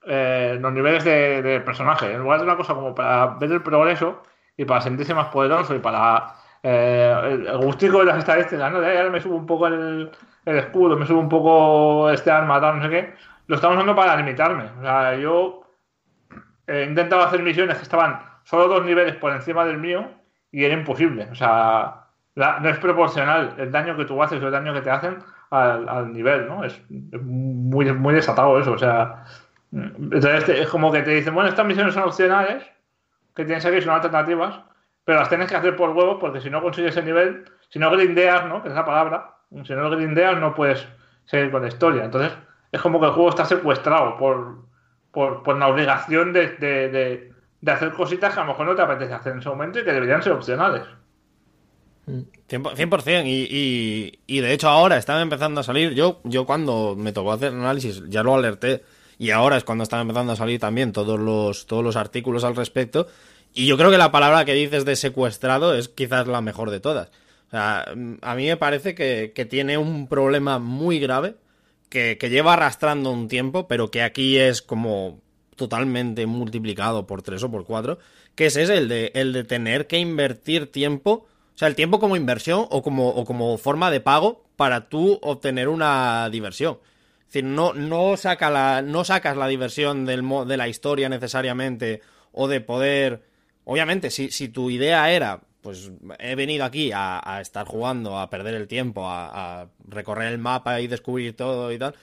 eh, 0.07 0.57
los 0.59 0.73
niveles 0.73 1.03
de, 1.03 1.41
de 1.41 1.59
personaje, 1.61 2.11
en 2.13 2.21
lugar 2.21 2.39
de 2.39 2.45
una 2.45 2.57
cosa 2.57 2.73
como 2.75 2.93
para 2.95 3.27
ver 3.39 3.51
el 3.51 3.61
progreso 3.63 4.23
y 4.55 4.65
para 4.65 4.81
sentirse 4.81 5.13
más 5.13 5.27
poderoso 5.27 5.75
y 5.75 5.79
para 5.79 6.33
eh, 6.63 7.45
el, 7.47 7.57
gustico 7.57 7.99
de 7.99 8.05
las 8.05 8.17
estadísticas, 8.19 8.71
¿no? 8.71 8.79
De 8.81 8.87
"Ay, 8.87 8.97
ahora 8.97 9.09
me 9.09 9.21
subo 9.21 9.35
un 9.35 9.45
poco 9.45 9.67
el, 9.67 10.11
el 10.45 10.57
escudo, 10.57 10.97
me 10.97 11.05
subo 11.05 11.19
un 11.19 11.29
poco 11.29 12.09
este 12.09 12.31
arma, 12.31 12.59
tal, 12.61 12.77
no 12.77 12.83
sé 12.83 12.89
qué, 12.89 13.13
lo 13.47 13.55
estamos 13.55 13.77
usando 13.77 13.95
para 13.95 14.15
limitarme. 14.17 14.65
O 14.79 14.81
sea, 14.81 15.15
yo 15.15 15.63
he 16.67 16.83
intentado 16.83 17.23
hacer 17.23 17.41
misiones 17.43 17.77
que 17.77 17.83
estaban 17.83 18.19
solo 18.43 18.67
dos 18.67 18.85
niveles 18.85 19.15
por 19.15 19.31
encima 19.33 19.65
del 19.65 19.77
mío 19.77 20.09
y 20.51 20.63
era 20.65 20.73
imposible. 20.73 21.27
O 21.31 21.35
sea, 21.35 22.07
la- 22.35 22.59
no 22.59 22.69
es 22.69 22.77
proporcional 22.79 23.55
el 23.57 23.71
daño 23.71 23.95
que 23.97 24.05
tú 24.05 24.21
haces 24.21 24.41
o 24.41 24.45
el 24.47 24.51
daño 24.51 24.73
que 24.73 24.81
te 24.81 24.89
hacen 24.91 25.17
al, 25.49 25.87
al 25.89 26.13
nivel, 26.13 26.47
¿no? 26.47 26.63
Es, 26.63 26.73
es 27.11 27.21
muy, 27.21 27.91
muy 27.93 28.13
desatado 28.13 28.59
eso. 28.59 28.73
O 28.73 28.77
sea, 28.77 29.23
entonces 29.71 30.49
es 30.49 30.67
como 30.69 30.91
que 30.91 31.01
te 31.01 31.11
dicen, 31.11 31.33
bueno, 31.33 31.49
estas 31.49 31.65
misiones 31.65 31.93
son 31.93 32.03
opcionales, 32.03 32.63
que 33.35 33.45
tienes 33.45 33.65
aquí 33.65 33.81
son 33.81 33.91
alternativas, 33.95 34.61
pero 35.03 35.19
las 35.19 35.29
tienes 35.29 35.49
que 35.49 35.55
hacer 35.55 35.75
por 35.75 35.91
huevos 35.91 36.17
porque 36.19 36.41
si 36.41 36.49
no 36.49 36.61
consigues 36.61 36.95
el 36.97 37.05
nivel, 37.05 37.45
si 37.69 37.79
no 37.79 37.91
grindeas, 37.91 38.45
¿no? 38.45 38.61
Que 38.61 38.69
es 38.69 38.75
la 38.75 38.85
palabra, 38.85 39.35
si 39.65 39.73
no 39.73 39.89
grindeas 39.89 40.39
no 40.39 40.55
puedes 40.55 40.87
seguir 41.25 41.51
con 41.51 41.61
la 41.61 41.67
historia. 41.67 42.05
Entonces 42.05 42.31
es 42.71 42.81
como 42.81 42.99
que 42.99 43.07
el 43.07 43.11
juego 43.11 43.29
está 43.29 43.45
secuestrado 43.45 44.17
por, 44.17 44.65
por, 45.11 45.43
por 45.43 45.57
la 45.57 45.67
obligación 45.67 46.33
de, 46.33 46.47
de, 46.57 47.71
hacer 47.71 47.91
cositas 47.91 48.33
que 48.33 48.39
a 48.39 48.43
lo 48.43 48.51
mejor 48.51 48.65
no 48.65 48.75
te 48.75 48.81
apetece 48.81 49.13
hacer 49.13 49.33
en 49.33 49.39
ese 49.39 49.49
momento 49.49 49.79
y 49.79 49.83
que 49.83 49.93
deberían 49.93 50.23
ser 50.23 50.33
opcionales. 50.33 50.83
100%, 52.07 53.25
y, 53.25 53.47
y, 53.49 54.19
y 54.27 54.39
de 54.39 54.53
hecho 54.53 54.69
ahora 54.69 54.95
están 54.95 55.21
empezando 55.21 55.59
a 55.59 55.63
salir, 55.63 55.93
yo, 55.93 56.21
yo 56.23 56.45
cuando 56.45 56.95
me 56.97 57.11
tocó 57.11 57.33
hacer 57.33 57.51
análisis 57.51 58.01
ya 58.07 58.23
lo 58.23 58.33
alerté 58.33 58.83
y 59.19 59.31
ahora 59.31 59.57
es 59.57 59.63
cuando 59.63 59.83
están 59.83 60.01
empezando 60.01 60.33
a 60.33 60.35
salir 60.35 60.59
también 60.59 60.91
todos 60.91 61.19
los, 61.19 61.65
todos 61.65 61.83
los 61.83 61.95
artículos 61.95 62.43
al 62.43 62.55
respecto 62.55 63.07
y 63.53 63.65
yo 63.65 63.77
creo 63.77 63.89
que 63.89 63.97
la 63.97 64.11
palabra 64.11 64.45
que 64.45 64.53
dices 64.53 64.85
de 64.85 64.95
secuestrado 64.95 65.73
es 65.73 65.89
quizás 65.89 66.27
la 66.27 66.41
mejor 66.41 66.69
de 66.69 66.79
todas. 66.79 67.09
O 67.47 67.51
sea, 67.51 67.85
a 68.21 68.35
mí 68.35 68.45
me 68.45 68.57
parece 68.57 68.93
que, 68.93 69.31
que 69.33 69.45
tiene 69.45 69.77
un 69.77 70.07
problema 70.07 70.59
muy 70.59 70.99
grave 70.99 71.35
que, 71.89 72.17
que 72.19 72.29
lleva 72.29 72.53
arrastrando 72.53 73.11
un 73.11 73.27
tiempo, 73.27 73.67
pero 73.67 73.89
que 73.89 74.03
aquí 74.03 74.37
es 74.37 74.61
como 74.61 75.21
totalmente 75.55 76.27
multiplicado 76.27 77.07
por 77.07 77.23
tres 77.23 77.41
o 77.43 77.49
por 77.49 77.65
cuatro, 77.65 77.97
que 78.35 78.45
es 78.45 78.57
ese, 78.57 78.77
el 78.77 78.87
de, 78.87 79.11
el 79.15 79.33
de 79.33 79.43
tener 79.43 79.87
que 79.87 79.97
invertir 79.97 80.71
tiempo, 80.71 81.25
o 81.55 81.57
sea, 81.57 81.67
el 81.67 81.75
tiempo 81.75 81.99
como 81.99 82.15
inversión 82.15 82.67
o 82.69 82.83
como, 82.83 83.09
o 83.09 83.25
como 83.25 83.57
forma 83.57 83.89
de 83.89 84.01
pago 84.01 84.43
para 84.55 84.87
tú 84.89 85.19
obtener 85.23 85.67
una 85.67 86.29
diversión. 86.29 86.77
Decir, 87.27 87.43
no, 87.43 87.73
no, 87.73 88.15
la, 88.39 88.81
no 88.81 89.03
sacas 89.03 89.37
la 89.37 89.47
diversión 89.47 90.05
del, 90.05 90.23
de 90.47 90.57
la 90.57 90.67
historia 90.67 91.09
necesariamente 91.09 92.01
o 92.31 92.47
de 92.47 92.61
poder... 92.61 93.23
Obviamente, 93.65 94.09
si, 94.11 94.31
si 94.31 94.47
tu 94.47 94.69
idea 94.69 95.11
era, 95.11 95.41
pues 95.61 95.91
he 96.19 96.35
venido 96.35 96.63
aquí 96.63 96.91
a, 96.93 97.21
a 97.23 97.41
estar 97.41 97.67
jugando, 97.67 98.17
a 98.17 98.29
perder 98.29 98.55
el 98.55 98.67
tiempo, 98.67 99.07
a, 99.07 99.61
a 99.61 99.69
recorrer 99.85 100.31
el 100.31 100.37
mapa 100.37 100.79
y 100.79 100.87
descubrir 100.87 101.35
todo 101.35 101.71
y 101.73 101.77
tal, 101.77 101.93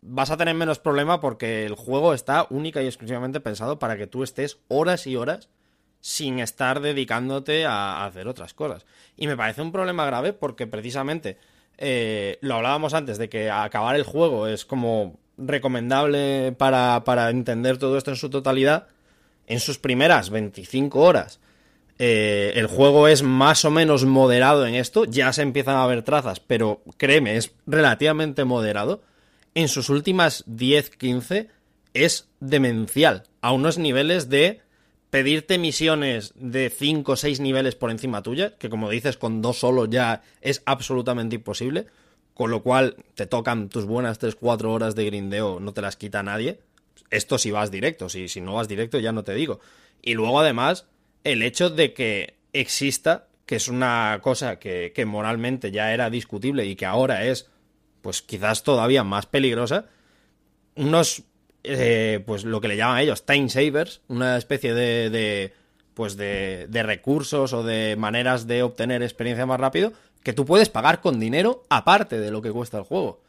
vas 0.00 0.30
a 0.30 0.36
tener 0.36 0.54
menos 0.54 0.78
problema 0.78 1.20
porque 1.20 1.66
el 1.66 1.74
juego 1.74 2.14
está 2.14 2.46
única 2.50 2.80
y 2.80 2.86
exclusivamente 2.86 3.40
pensado 3.40 3.80
para 3.80 3.96
que 3.96 4.06
tú 4.06 4.22
estés 4.22 4.58
horas 4.68 5.06
y 5.08 5.16
horas 5.16 5.48
sin 6.00 6.38
estar 6.38 6.80
dedicándote 6.80 7.66
a 7.66 8.04
hacer 8.04 8.28
otras 8.28 8.54
cosas. 8.54 8.86
Y 9.16 9.26
me 9.26 9.36
parece 9.36 9.62
un 9.62 9.72
problema 9.72 10.06
grave 10.06 10.32
porque 10.32 10.66
precisamente 10.66 11.38
eh, 11.78 12.38
lo 12.40 12.56
hablábamos 12.56 12.94
antes 12.94 13.18
de 13.18 13.28
que 13.28 13.50
acabar 13.50 13.96
el 13.96 14.02
juego 14.02 14.46
es 14.46 14.64
como 14.64 15.18
recomendable 15.36 16.52
para, 16.52 17.04
para 17.04 17.30
entender 17.30 17.78
todo 17.78 17.96
esto 17.96 18.10
en 18.10 18.16
su 18.16 18.28
totalidad. 18.28 18.88
En 19.46 19.60
sus 19.60 19.78
primeras 19.78 20.30
25 20.30 21.00
horas 21.00 21.40
eh, 21.98 22.52
el 22.54 22.66
juego 22.68 23.08
es 23.08 23.22
más 23.22 23.64
o 23.64 23.70
menos 23.70 24.04
moderado 24.04 24.66
en 24.66 24.76
esto, 24.76 25.04
ya 25.04 25.32
se 25.32 25.42
empiezan 25.42 25.76
a 25.76 25.86
ver 25.86 26.02
trazas, 26.02 26.38
pero 26.38 26.80
créeme, 26.96 27.36
es 27.36 27.52
relativamente 27.66 28.44
moderado. 28.44 29.02
En 29.54 29.68
sus 29.68 29.88
últimas 29.88 30.46
10-15 30.46 31.48
es 31.94 32.28
demencial, 32.38 33.24
a 33.40 33.52
unos 33.52 33.78
niveles 33.78 34.28
de 34.28 34.60
pedirte 35.10 35.58
misiones 35.58 36.32
de 36.36 36.70
5 36.70 37.12
o 37.12 37.16
6 37.16 37.40
niveles 37.40 37.74
por 37.74 37.90
encima 37.90 38.22
tuya, 38.22 38.56
que 38.58 38.68
como 38.68 38.90
dices, 38.90 39.16
con 39.16 39.42
dos 39.42 39.58
solo 39.58 39.86
ya 39.86 40.22
es 40.40 40.62
absolutamente 40.66 41.36
imposible, 41.36 41.86
con 42.34 42.50
lo 42.50 42.62
cual 42.62 42.96
te 43.14 43.26
tocan 43.26 43.68
tus 43.68 43.84
buenas 43.84 44.20
3-4 44.20 44.66
horas 44.66 44.94
de 44.94 45.06
grindeo, 45.06 45.60
no 45.60 45.72
te 45.72 45.82
las 45.82 45.96
quita 45.96 46.22
nadie. 46.22 46.60
Esto 47.10 47.38
si 47.38 47.50
vas 47.50 47.70
directo, 47.70 48.08
si, 48.08 48.28
si 48.28 48.40
no 48.40 48.54
vas 48.54 48.68
directo 48.68 48.98
ya 48.98 49.12
no 49.12 49.24
te 49.24 49.34
digo. 49.34 49.60
Y 50.02 50.14
luego 50.14 50.40
además, 50.40 50.86
el 51.24 51.42
hecho 51.42 51.70
de 51.70 51.94
que 51.94 52.36
exista, 52.52 53.28
que 53.46 53.56
es 53.56 53.68
una 53.68 54.20
cosa 54.22 54.58
que, 54.58 54.92
que 54.94 55.06
moralmente 55.06 55.70
ya 55.70 55.92
era 55.92 56.10
discutible 56.10 56.66
y 56.66 56.76
que 56.76 56.86
ahora 56.86 57.24
es, 57.24 57.48
pues 58.02 58.20
quizás 58.22 58.62
todavía 58.62 59.04
más 59.04 59.26
peligrosa, 59.26 59.86
unos 60.76 61.24
eh, 61.64 62.22
pues 62.26 62.44
lo 62.44 62.60
que 62.60 62.68
le 62.68 62.76
llaman 62.76 62.98
ellos 62.98 63.26
time 63.26 63.48
savers, 63.48 64.00
una 64.08 64.36
especie 64.36 64.74
de, 64.74 65.10
de 65.10 65.52
pues 65.94 66.16
de, 66.16 66.66
de, 66.68 66.82
recursos 66.82 67.52
o 67.52 67.62
de 67.62 67.96
maneras 67.96 68.46
de 68.46 68.62
obtener 68.62 69.02
experiencia 69.02 69.46
más 69.46 69.58
rápido 69.58 69.92
que 70.22 70.32
tú 70.32 70.44
puedes 70.44 70.68
pagar 70.68 71.00
con 71.00 71.20
dinero 71.20 71.62
aparte 71.68 72.18
de 72.18 72.30
lo 72.30 72.42
que 72.42 72.52
cuesta 72.52 72.78
el 72.78 72.84
juego. 72.84 73.20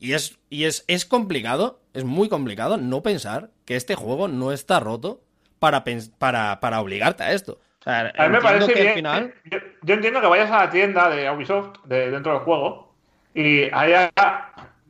Y 0.00 0.12
es, 0.12 0.38
y 0.48 0.64
es, 0.64 0.84
es 0.86 1.04
complicado, 1.04 1.80
es 1.92 2.04
muy 2.04 2.28
complicado 2.28 2.76
no 2.76 3.02
pensar 3.02 3.50
que 3.64 3.76
este 3.76 3.94
juego 3.94 4.28
no 4.28 4.52
está 4.52 4.80
roto 4.80 5.20
para, 5.58 5.84
para, 6.18 6.60
para 6.60 6.80
obligarte 6.80 7.24
a 7.24 7.32
esto. 7.32 7.60
O 7.80 7.82
sea, 7.82 8.12
a 8.16 8.28
mí 8.28 8.32
me 8.32 8.40
parece 8.40 8.72
que 8.72 8.80
bien. 8.80 8.88
al 8.88 8.94
final... 8.94 9.34
Yo, 9.44 9.58
yo, 9.82 9.94
entiendo 9.94 10.20
que 10.20 10.26
vayas 10.26 10.50
a 10.50 10.64
la 10.64 10.70
tienda 10.70 11.08
de 11.10 11.30
Ubisoft 11.30 11.84
de, 11.84 12.10
dentro 12.10 12.32
del 12.32 12.42
juego 12.42 12.94
y 13.34 13.64
haya 13.72 14.10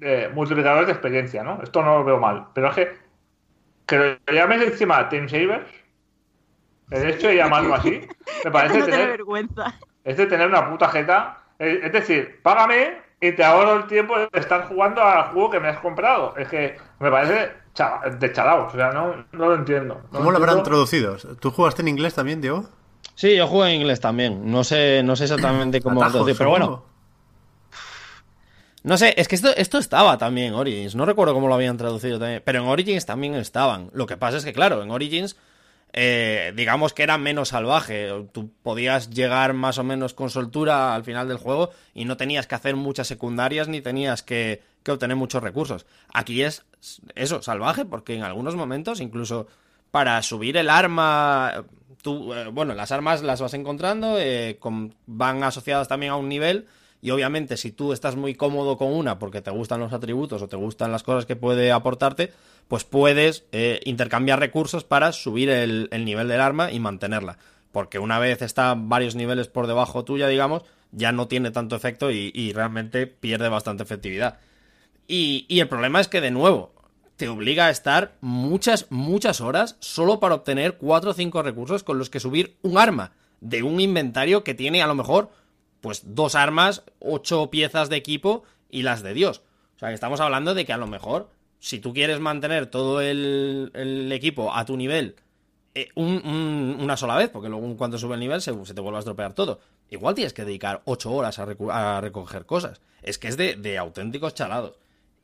eh, 0.01 0.31
multiplicadores 0.35 0.87
de 0.87 0.93
experiencia, 0.93 1.43
¿no? 1.43 1.61
Esto 1.63 1.83
no 1.83 1.99
lo 1.99 2.05
veo 2.05 2.19
mal. 2.19 2.49
Pero 2.55 2.69
es 2.69 2.75
que 2.75 3.09
que 3.87 3.97
lo 4.27 4.33
llames 4.33 4.63
encima 4.63 5.09
Team 5.09 5.29
Savers, 5.29 5.71
el 6.91 7.11
hecho 7.11 7.29
de 7.29 7.37
llamarlo 7.37 7.75
así, 7.75 8.07
me 8.45 8.51
parece 8.51 8.79
no 8.81 8.85
tener, 8.85 9.09
vergüenza. 9.09 9.75
es 10.05 10.17
de 10.17 10.27
tener 10.27 10.47
una 10.49 10.69
puta 10.71 10.89
jeta. 10.89 11.39
Es, 11.59 11.85
es 11.85 11.93
decir, 11.93 12.41
págame 12.43 12.99
y 13.21 13.33
te 13.33 13.43
ahorro 13.43 13.79
el 13.79 13.87
tiempo 13.87 14.17
de 14.19 14.29
estar 14.35 14.69
jugando 14.69 15.03
al 15.03 15.25
juego 15.33 15.51
que 15.51 15.61
me 15.61 15.69
has 15.69 15.79
comprado. 15.79 16.37
Es 16.37 16.49
que 16.49 16.77
me 17.01 17.11
parece 17.11 17.53
de 18.19 18.33
chalaos, 18.33 18.75
o 18.75 18.77
sea, 18.77 18.91
no, 18.93 19.25
no 19.33 19.47
lo 19.47 19.55
entiendo. 19.55 20.03
No 20.13 20.19
¿Cómo 20.19 20.31
lo 20.31 20.37
habrán 20.37 20.59
entiendo. 20.59 20.71
traducido? 20.71 21.17
¿Tú 21.37 21.51
jugaste 21.51 21.83
en 21.83 21.89
inglés 21.89 22.15
también, 22.15 22.41
Diego? 22.41 22.69
Sí, 23.15 23.37
yo 23.37 23.47
juego 23.47 23.67
en 23.67 23.81
inglés 23.81 24.01
también. 24.01 24.51
No 24.51 24.65
sé, 24.65 25.03
no 25.03 25.17
sé 25.17 25.25
exactamente 25.25 25.81
cómo 25.81 26.01
traducir, 26.01 26.37
pero 26.37 26.51
bueno. 26.51 26.85
No 28.85 28.97
sé, 28.97 29.15
es 29.17 29.29
que 29.29 29.35
esto, 29.35 29.55
esto 29.57 29.79
estaba 29.79 30.19
también 30.19 30.49
en 30.49 30.55
Origins. 30.55 30.95
No 30.95 31.05
recuerdo 31.05 31.35
cómo 31.35 31.49
lo 31.49 31.55
habían 31.55 31.77
traducido 31.77 32.19
también. 32.19 32.43
Pero 32.45 32.61
en 32.61 32.69
Origins 32.69 33.07
también 33.07 33.35
estaban. 33.35 33.91
Lo 33.93 34.07
que 34.07 34.17
pasa 34.17 34.37
es 34.37 34.45
que, 34.45 34.53
claro, 34.53 34.83
en 34.83 34.91
Origins, 34.91 35.37
eh, 35.93 36.53
digamos 36.55 36.93
que 36.93 37.03
era 37.03 37.19
menos 37.19 37.49
salvaje. 37.49 38.11
Tú 38.33 38.51
podías 38.63 39.11
llegar 39.11 39.53
más 39.53 39.79
o 39.79 39.85
menos 39.85 40.15
con 40.15 40.31
soltura 40.31 40.95
al 40.95 41.05
final 41.05 41.29
del 41.29 41.39
juego 41.39 41.71
y 41.95 42.05
no 42.05 42.17
tenías 42.17 42.47
que 42.47 42.55
hacer 42.55 42.77
muchas 42.77 43.09
secundarias 43.09 43.69
ni 43.69 43.81
tenías 43.81 44.23
que, 44.23 44.63
que 44.83 44.93
obtener 44.93 45.17
muchos 45.17 45.43
recursos. 45.43 45.87
Aquí 46.13 46.43
es 46.43 46.65
eso, 47.15 47.43
salvaje, 47.43 47.85
porque 47.85 48.15
en 48.15 48.23
algunos 48.23 48.55
momentos, 48.55 49.01
incluso 49.01 49.49
para 49.91 50.23
subir 50.23 50.57
el 50.57 50.71
arma. 50.71 51.65
Tú, 52.03 52.33
eh, 52.33 52.49
bueno, 52.53 52.75
las 52.75 52.93
armas 52.93 53.23
las 53.23 53.41
vas 53.41 53.55
encontrando, 53.55 54.19
eh, 54.19 54.59
van 55.07 55.43
asociadas 55.43 55.89
también 55.89 56.13
a 56.13 56.17
un 56.17 56.29
nivel. 56.29 56.67
Y 57.01 57.11
obviamente, 57.11 57.57
si 57.57 57.71
tú 57.71 57.93
estás 57.93 58.17
muy 58.17 58.35
cómodo 58.35 58.77
con 58.77 58.93
una 58.93 59.19
porque 59.19 59.41
te 59.41 59.51
gustan 59.51 59.81
los 59.81 59.93
atributos 59.93 60.43
o 60.43 60.49
te 60.49 60.57
gustan 60.57 60.91
las 60.91 61.03
cosas 61.03 61.27
que 61.27 61.37
puede 61.37 61.71
aportarte, 61.71 62.33
pues 62.67 62.85
puedes 62.85 63.45
eh, 63.53 63.81
intercambiar 63.85 64.41
recursos 64.41 64.85
para 64.85 65.13
subir 65.13 65.49
el, 65.49 65.89
el 65.93 66.05
nivel 66.05 66.29
del 66.29 66.41
arma 66.41 66.73
y 66.73 66.81
mantenerla. 66.81 67.39
Porque 67.71 67.99
una 67.99 68.19
vez 68.19 68.43
está 68.43 68.75
varios 68.77 69.15
niveles 69.15 69.47
por 69.49 69.67
debajo 69.67 70.05
tuya, 70.05 70.27
digamos, 70.27 70.63
ya 70.91 71.13
no 71.13 71.29
tiene 71.29 71.51
tanto 71.51 71.77
efecto 71.77 72.11
y, 72.11 72.33
y 72.35 72.53
realmente 72.53 73.07
pierde 73.07 73.49
bastante 73.49 73.83
efectividad. 73.85 74.39
Y, 75.07 75.47
y 75.49 75.61
el 75.61 75.69
problema 75.69 76.01
es 76.01 76.09
que, 76.09 76.21
de 76.21 76.31
nuevo, 76.31 76.73
te 77.17 77.29
obliga 77.29 77.67
a 77.67 77.71
estar 77.71 78.17
muchas, 78.21 78.87
muchas 78.91 79.41
horas 79.41 79.77
solo 79.81 80.21
para 80.21 80.37
obtener 80.37 80.77
4 80.77 81.11
o 81.11 81.15
5 81.15 81.43
recursos 81.43 81.83
con 81.83 81.99
los 81.99 82.11
que 82.11 82.21
subir 82.21 82.57
un 82.63 82.79
arma 82.79 83.13
de 83.41 83.63
un 83.63 83.81
inventario 83.81 84.45
que 84.45 84.55
tiene 84.55 84.83
a 84.83 84.87
lo 84.87 84.95
mejor 84.95 85.31
pues 85.81 86.15
dos 86.15 86.35
armas, 86.35 86.83
ocho 86.99 87.51
piezas 87.51 87.89
de 87.89 87.97
equipo 87.97 88.45
y 88.71 88.83
las 88.83 89.03
de 89.03 89.15
Dios. 89.15 89.43
O 89.77 89.79
sea 89.79 89.89
que 89.89 89.95
estamos 89.95 90.21
hablando 90.21 90.55
de 90.55 90.65
que 90.65 90.73
a 90.73 90.77
lo 90.77 90.87
mejor, 90.87 91.31
si 91.61 91.79
tú 91.79 91.93
quieres 91.93 92.21
mantener 92.21 92.67
todo 92.67 93.01
el, 93.01 94.11
equipo 94.13 94.53
a 94.55 94.65
tu 94.65 94.77
nivel 94.77 95.17
eh, 95.75 95.89
un- 95.95 96.23
un- 96.27 96.77
una 96.81 96.97
sola 96.97 97.17
vez, 97.17 97.29
porque 97.31 97.49
luego 97.49 97.65
en 97.67 97.77
cuanto 97.77 97.99
sube 97.99 98.15
el 98.15 98.21
nivel 98.21 98.41
se, 98.41 98.53
te 98.53 98.81
vuelve 98.81 98.97
a 98.97 99.01
estropear 99.01 99.33
todo. 99.35 99.61
Igual 99.91 100.15
tienes 100.15 100.33
que 100.33 100.45
dedicar 100.45 100.83
ocho 100.85 101.13
horas 101.13 101.39
a 101.39 102.01
recoger 102.01 102.47
cosas. 102.47 102.81
Es 103.03 103.19
que 103.19 103.29
es 103.29 103.37
de, 103.37 103.55
de 103.55 103.79
auténticos 103.79 104.35
chalados. 104.35 104.77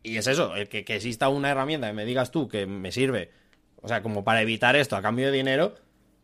Y 0.02 0.16
es 0.18 0.26
eso, 0.26 0.54
el 0.54 0.68
que, 0.68 0.84
que 0.84 0.96
exista 0.96 1.28
una 1.28 1.50
herramienta 1.50 1.86
que 1.88 1.92
me 1.94 2.04
digas 2.04 2.30
tú 2.30 2.46
que 2.46 2.66
me 2.66 2.92
sirve, 2.92 3.30
o 3.82 3.88
sea, 3.88 4.02
como 4.02 4.22
para 4.22 4.42
evitar 4.42 4.76
esto 4.76 4.96
a 4.96 5.02
cambio 5.02 5.26
de 5.26 5.32
dinero, 5.32 5.74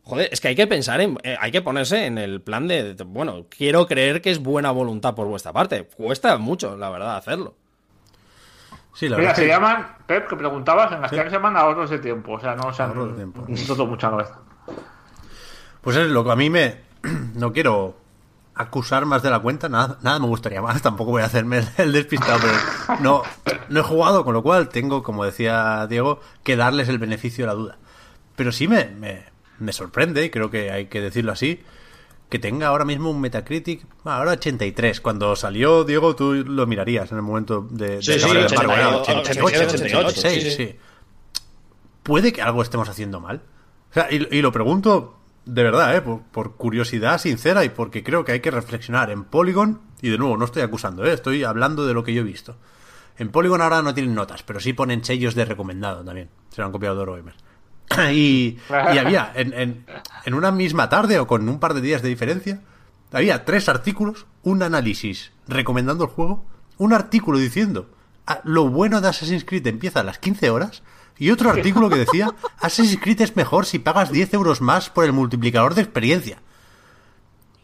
joder, 0.03 0.29
es 0.31 0.41
que 0.41 0.47
hay 0.49 0.55
que 0.55 0.67
pensar 0.67 0.99
en, 1.01 1.17
eh, 1.23 1.37
hay 1.39 1.51
que 1.51 1.61
ponerse 1.61 2.05
en 2.05 2.17
el 2.17 2.41
plan 2.41 2.67
de, 2.67 2.93
de- 2.95 3.03
bueno, 3.03 3.45
quiero 3.49 3.87
creer 3.87 4.21
que 4.21 4.31
es 4.31 4.39
buena 4.39 4.71
voluntad 4.71 5.15
por 5.15 5.27
vuestra 5.27 5.53
parte. 5.53 5.83
Cuesta 5.97 6.37
mucho, 6.37 6.75
la 6.77 6.89
verdad, 6.89 7.17
hacerlo. 7.17 7.55
Sí, 8.93 9.07
la 9.07 9.17
Mira, 9.17 9.29
verdad 9.29 9.35
se 9.35 9.41
que- 9.43 9.47
llaman, 9.47 9.87
Pep, 10.05 10.27
que 10.27 10.35
preguntabas, 10.35 10.91
en 10.91 10.99
Castellano 11.01 11.29
se 11.29 11.35
llaman 11.37 11.55
ahorros 11.57 11.89
de 11.89 11.99
tiempo. 11.99 12.33
O 12.33 12.39
sea, 12.39 12.55
no 12.55 12.73
se 12.73 12.83
han 12.83 12.89
Ahorros 12.89 13.09
de 13.11 13.15
tiempo. 13.15 13.45
roto 13.67 13.85
mucha 13.85 14.09
cabeza. 14.09 14.39
Pues 15.81 15.95
es 15.97 16.07
lo 16.07 16.23
que 16.23 16.31
a 16.31 16.35
mí 16.35 16.49
me. 16.49 16.81
No 17.35 17.51
quiero 17.53 17.97
acusar 18.53 19.05
más 19.05 19.23
de 19.23 19.29
la 19.31 19.39
cuenta, 19.39 19.69
nada, 19.69 19.97
nada 20.01 20.19
me 20.19 20.27
gustaría 20.27 20.61
más, 20.61 20.81
tampoco 20.83 21.11
voy 21.11 21.21
a 21.23 21.25
hacerme 21.25 21.59
el, 21.59 21.67
el 21.77 21.91
despistado, 21.93 22.37
pero 22.41 22.99
no, 22.99 23.23
no 23.69 23.79
he 23.79 23.83
jugado, 23.83 24.23
con 24.25 24.33
lo 24.33 24.43
cual 24.43 24.67
tengo, 24.69 25.01
como 25.01 25.23
decía 25.23 25.87
Diego, 25.87 26.19
que 26.43 26.57
darles 26.57 26.89
el 26.89 26.99
beneficio 26.99 27.45
de 27.45 27.47
la 27.47 27.53
duda. 27.53 27.77
Pero 28.35 28.51
sí 28.51 28.67
me, 28.67 28.85
me, 28.85 29.23
me 29.61 29.73
sorprende, 29.73 30.25
y 30.25 30.29
creo 30.29 30.49
que 30.49 30.71
hay 30.71 30.87
que 30.87 31.01
decirlo 31.01 31.31
así, 31.31 31.61
que 32.29 32.39
tenga 32.39 32.67
ahora 32.67 32.85
mismo 32.85 33.11
un 33.11 33.21
Metacritic, 33.21 33.85
bueno, 34.03 34.19
ahora 34.19 34.31
83. 34.31 35.01
Cuando 35.01 35.35
salió, 35.35 35.83
Diego, 35.83 36.15
tú 36.15 36.33
lo 36.33 36.65
mirarías 36.65 37.11
en 37.11 37.17
el 37.17 37.23
momento 37.23 37.67
de... 37.69 38.01
Sí, 38.01 38.13
de 38.13 38.19
sí, 38.19 38.25
acabar 38.25 38.37
el 38.37 38.45
88, 38.45 38.61
embargo, 38.61 38.73
era 38.73 38.97
88, 38.97 39.57
88, 39.57 39.75
88, 39.75 40.21
sí, 40.21 40.41
sí. 40.41 40.51
sí. 40.51 40.75
Puede 42.03 42.31
que 42.31 42.41
algo 42.41 42.61
estemos 42.61 42.87
haciendo 42.89 43.19
mal. 43.19 43.41
O 43.91 43.93
sea, 43.93 44.07
y, 44.11 44.27
y 44.31 44.41
lo 44.41 44.51
pregunto 44.51 45.17
de 45.45 45.63
verdad, 45.63 45.95
¿eh? 45.95 46.01
Por, 46.01 46.21
por 46.21 46.55
curiosidad 46.55 47.19
sincera 47.19 47.65
y 47.65 47.69
porque 47.69 48.03
creo 48.03 48.23
que 48.23 48.31
hay 48.31 48.39
que 48.39 48.51
reflexionar 48.51 49.09
en 49.11 49.23
Polygon. 49.23 49.81
Y 50.01 50.09
de 50.09 50.17
nuevo, 50.17 50.37
no 50.37 50.45
estoy 50.45 50.61
acusando, 50.61 51.05
¿eh? 51.05 51.13
Estoy 51.13 51.43
hablando 51.43 51.85
de 51.85 51.93
lo 51.93 52.03
que 52.03 52.13
yo 52.13 52.21
he 52.21 52.25
visto. 52.25 52.55
En 53.17 53.29
Polygon 53.29 53.61
ahora 53.61 53.81
no 53.81 53.93
tienen 53.93 54.15
notas, 54.15 54.41
pero 54.43 54.59
sí 54.59 54.73
ponen 54.73 55.03
sellos 55.03 55.35
de 55.35 55.45
recomendado 55.45 56.03
también. 56.03 56.29
Se 56.49 56.61
lo 56.61 56.65
han 56.65 56.71
copiado 56.71 57.05
de. 57.05 57.21
y, 58.13 58.57
y 58.93 58.97
había, 58.97 59.31
en, 59.35 59.53
en, 59.53 59.85
en 60.25 60.33
una 60.33 60.51
misma 60.51 60.89
tarde 60.89 61.19
o 61.19 61.27
con 61.27 61.47
un 61.49 61.59
par 61.59 61.73
de 61.73 61.81
días 61.81 62.01
de 62.01 62.09
diferencia, 62.09 62.61
había 63.11 63.45
tres 63.45 63.67
artículos, 63.69 64.25
un 64.43 64.63
análisis 64.63 65.31
recomendando 65.47 66.05
el 66.05 66.09
juego, 66.09 66.45
un 66.77 66.93
artículo 66.93 67.37
diciendo 67.37 67.89
"Ah, 68.25 68.39
lo 68.43 68.69
bueno 68.69 69.01
de 69.01 69.09
Assassin's 69.09 69.43
Creed 69.45 69.67
empieza 69.67 69.99
a 69.99 70.03
las 70.03 70.17
15 70.19 70.49
horas 70.49 70.83
y 71.17 71.29
otro 71.29 71.49
artículo 71.51 71.89
que 71.89 71.97
decía 71.97 72.29
Assassin's 72.59 72.97
Creed 73.01 73.21
es 73.21 73.35
mejor 73.35 73.65
si 73.65 73.79
pagas 73.79 74.11
10 74.11 74.33
euros 74.33 74.61
más 74.61 74.89
por 74.89 75.03
el 75.05 75.11
multiplicador 75.13 75.75
de 75.75 75.81
experiencia. 75.81 76.37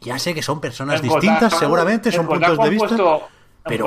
Ya 0.02 0.20
sé 0.20 0.34
que 0.36 0.41
son 0.44 0.62
personas 0.62 1.02
En 1.02 1.10
distintas, 1.10 1.58
seguramente, 1.58 2.12
son 2.12 2.28
puntos 2.28 2.58
de 2.60 2.70
vista. 2.70 2.88
puesto- 2.88 3.28
pero- 3.64 3.86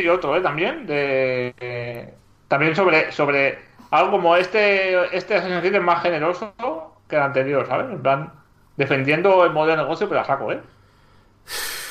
y 0.00 0.08
otro, 0.08 0.36
¿eh? 0.36 0.40
También, 0.40 0.86
de, 0.86 1.54
eh, 1.60 2.14
también 2.48 2.74
sobre, 2.74 3.12
sobre 3.12 3.58
algo 3.90 4.10
como 4.12 4.36
este, 4.36 5.16
este 5.16 5.34
Assassin's 5.36 5.64
es 5.64 5.82
más 5.82 6.02
generoso 6.02 6.54
que 7.08 7.16
el 7.16 7.22
anterior, 7.22 7.66
¿sabes? 7.66 7.90
En 7.90 8.02
plan, 8.02 8.32
defendiendo 8.76 9.44
el 9.44 9.52
modelo 9.52 9.72
de 9.76 9.82
negocio, 9.84 10.08
pero 10.08 10.20
a 10.20 10.24
saco, 10.24 10.52
¿eh? 10.52 10.62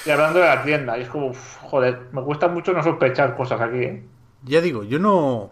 Y 0.06 0.10
hablando 0.10 0.40
de 0.40 0.46
la 0.46 0.64
tienda, 0.64 0.98
y 0.98 1.02
es 1.04 1.10
como, 1.10 1.32
joder, 1.62 2.08
me 2.12 2.22
cuesta 2.24 2.48
mucho 2.48 2.74
no 2.74 2.84
sospechar 2.84 3.36
cosas 3.36 3.62
aquí, 3.62 3.78
¿eh? 3.84 4.04
Ya 4.44 4.62
digo, 4.62 4.84
yo 4.84 5.00
no, 5.00 5.52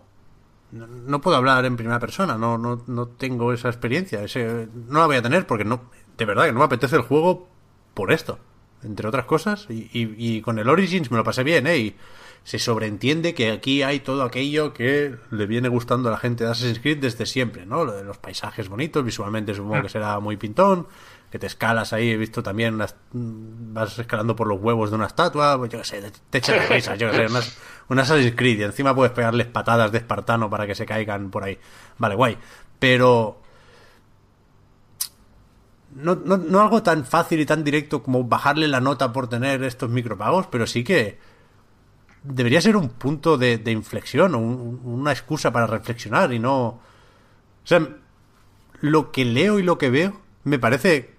no, 0.71 1.21
puedo 1.21 1.37
hablar 1.37 1.65
en 1.65 1.77
primera 1.77 1.99
persona, 1.99 2.37
no, 2.37 2.57
no, 2.57 2.83
no 2.87 3.07
tengo 3.07 3.53
esa 3.53 3.69
experiencia, 3.69 4.23
ese, 4.23 4.69
no 4.87 4.99
la 4.99 5.07
voy 5.07 5.17
a 5.17 5.21
tener 5.21 5.47
porque 5.47 5.65
no, 5.65 5.81
de 6.17 6.25
verdad 6.25 6.45
que 6.45 6.53
no 6.53 6.59
me 6.59 6.65
apetece 6.65 6.95
el 6.97 7.03
juego 7.03 7.47
por 7.93 8.11
esto, 8.13 8.39
entre 8.83 9.07
otras 9.07 9.25
cosas, 9.25 9.67
y, 9.69 9.89
y- 9.93 10.15
y 10.37 10.41
con 10.41 10.59
el 10.59 10.69
Origins 10.69 11.11
me 11.11 11.17
lo 11.17 11.23
pasé 11.25 11.43
bien, 11.43 11.67
¿eh? 11.67 11.95
Se 12.47 12.59
sobreentiende 12.59 13.33
que 13.33 13.51
aquí 13.51 13.83
hay 13.83 13.99
todo 13.99 14.23
aquello 14.23 14.71
que 14.73 15.17
le 15.31 15.45
viene 15.47 15.67
gustando 15.67 16.07
a 16.07 16.13
la 16.13 16.17
gente 16.17 16.45
de 16.45 16.51
Assassin's 16.51 16.79
Creed 16.79 16.99
desde 16.99 17.25
siempre, 17.25 17.65
¿no? 17.65 17.83
Lo 17.83 17.91
de 17.91 18.05
los 18.05 18.19
paisajes 18.19 18.69
bonitos, 18.69 19.03
visualmente 19.03 19.53
supongo 19.53 19.81
que 19.81 19.89
será 19.89 20.17
muy 20.21 20.37
pintón, 20.37 20.87
que 21.29 21.39
te 21.39 21.45
escalas 21.47 21.91
ahí, 21.91 22.09
he 22.09 22.15
visto 22.15 22.41
también, 22.41 22.75
unas- 22.75 22.95
vas 23.11 23.99
escalando 23.99 24.33
por 24.37 24.47
los 24.47 24.61
huevos 24.61 24.91
de 24.91 24.95
una 24.95 25.07
estatua, 25.07 25.57
pues 25.57 25.71
yo 25.71 25.79
qué 25.79 25.83
sé, 25.83 26.01
te- 26.01 26.11
te 26.29 26.37
echas 26.37 26.55
de 26.69 26.73
risas, 26.73 26.97
yo 26.97 27.11
qué 27.11 27.17
sé, 27.17 27.25
unas, 27.29 27.57
un 27.89 27.99
Assassin's 27.99 28.33
Creed, 28.37 28.59
y 28.59 28.63
encima 28.63 28.95
puedes 28.95 29.11
pegarles 29.11 29.47
patadas 29.47 29.91
de 29.91 29.97
espartano 29.97 30.49
para 30.49 30.65
que 30.65 30.73
se 30.73 30.85
caigan 30.85 31.29
por 31.29 31.43
ahí. 31.43 31.59
Vale, 31.97 32.15
guay. 32.15 32.37
Pero 32.79 33.41
no, 35.95 36.15
no, 36.15 36.37
no 36.37 36.61
algo 36.61 36.81
tan 36.83 37.05
fácil 37.05 37.39
y 37.41 37.45
tan 37.45 37.65
directo 37.65 38.03
como 38.03 38.23
bajarle 38.23 38.69
la 38.69 38.79
nota 38.79 39.11
por 39.11 39.27
tener 39.27 39.63
estos 39.63 39.89
micropagos, 39.89 40.47
pero 40.47 40.65
sí 40.65 40.85
que 40.85 41.17
debería 42.33 42.61
ser 42.61 42.75
un 42.77 42.89
punto 42.89 43.37
de, 43.37 43.57
de 43.57 43.71
inflexión 43.71 44.35
o 44.35 44.39
un- 44.39 44.81
una 44.83 45.11
excusa 45.11 45.51
para 45.51 45.67
reflexionar 45.67 46.33
y 46.33 46.39
no... 46.39 46.65
O 46.67 46.79
sea, 47.63 47.87
lo 48.81 49.11
que 49.11 49.25
leo 49.25 49.59
y 49.59 49.63
lo 49.63 49.77
que 49.77 49.89
veo 49.89 50.21
me 50.43 50.59
parece 50.59 51.15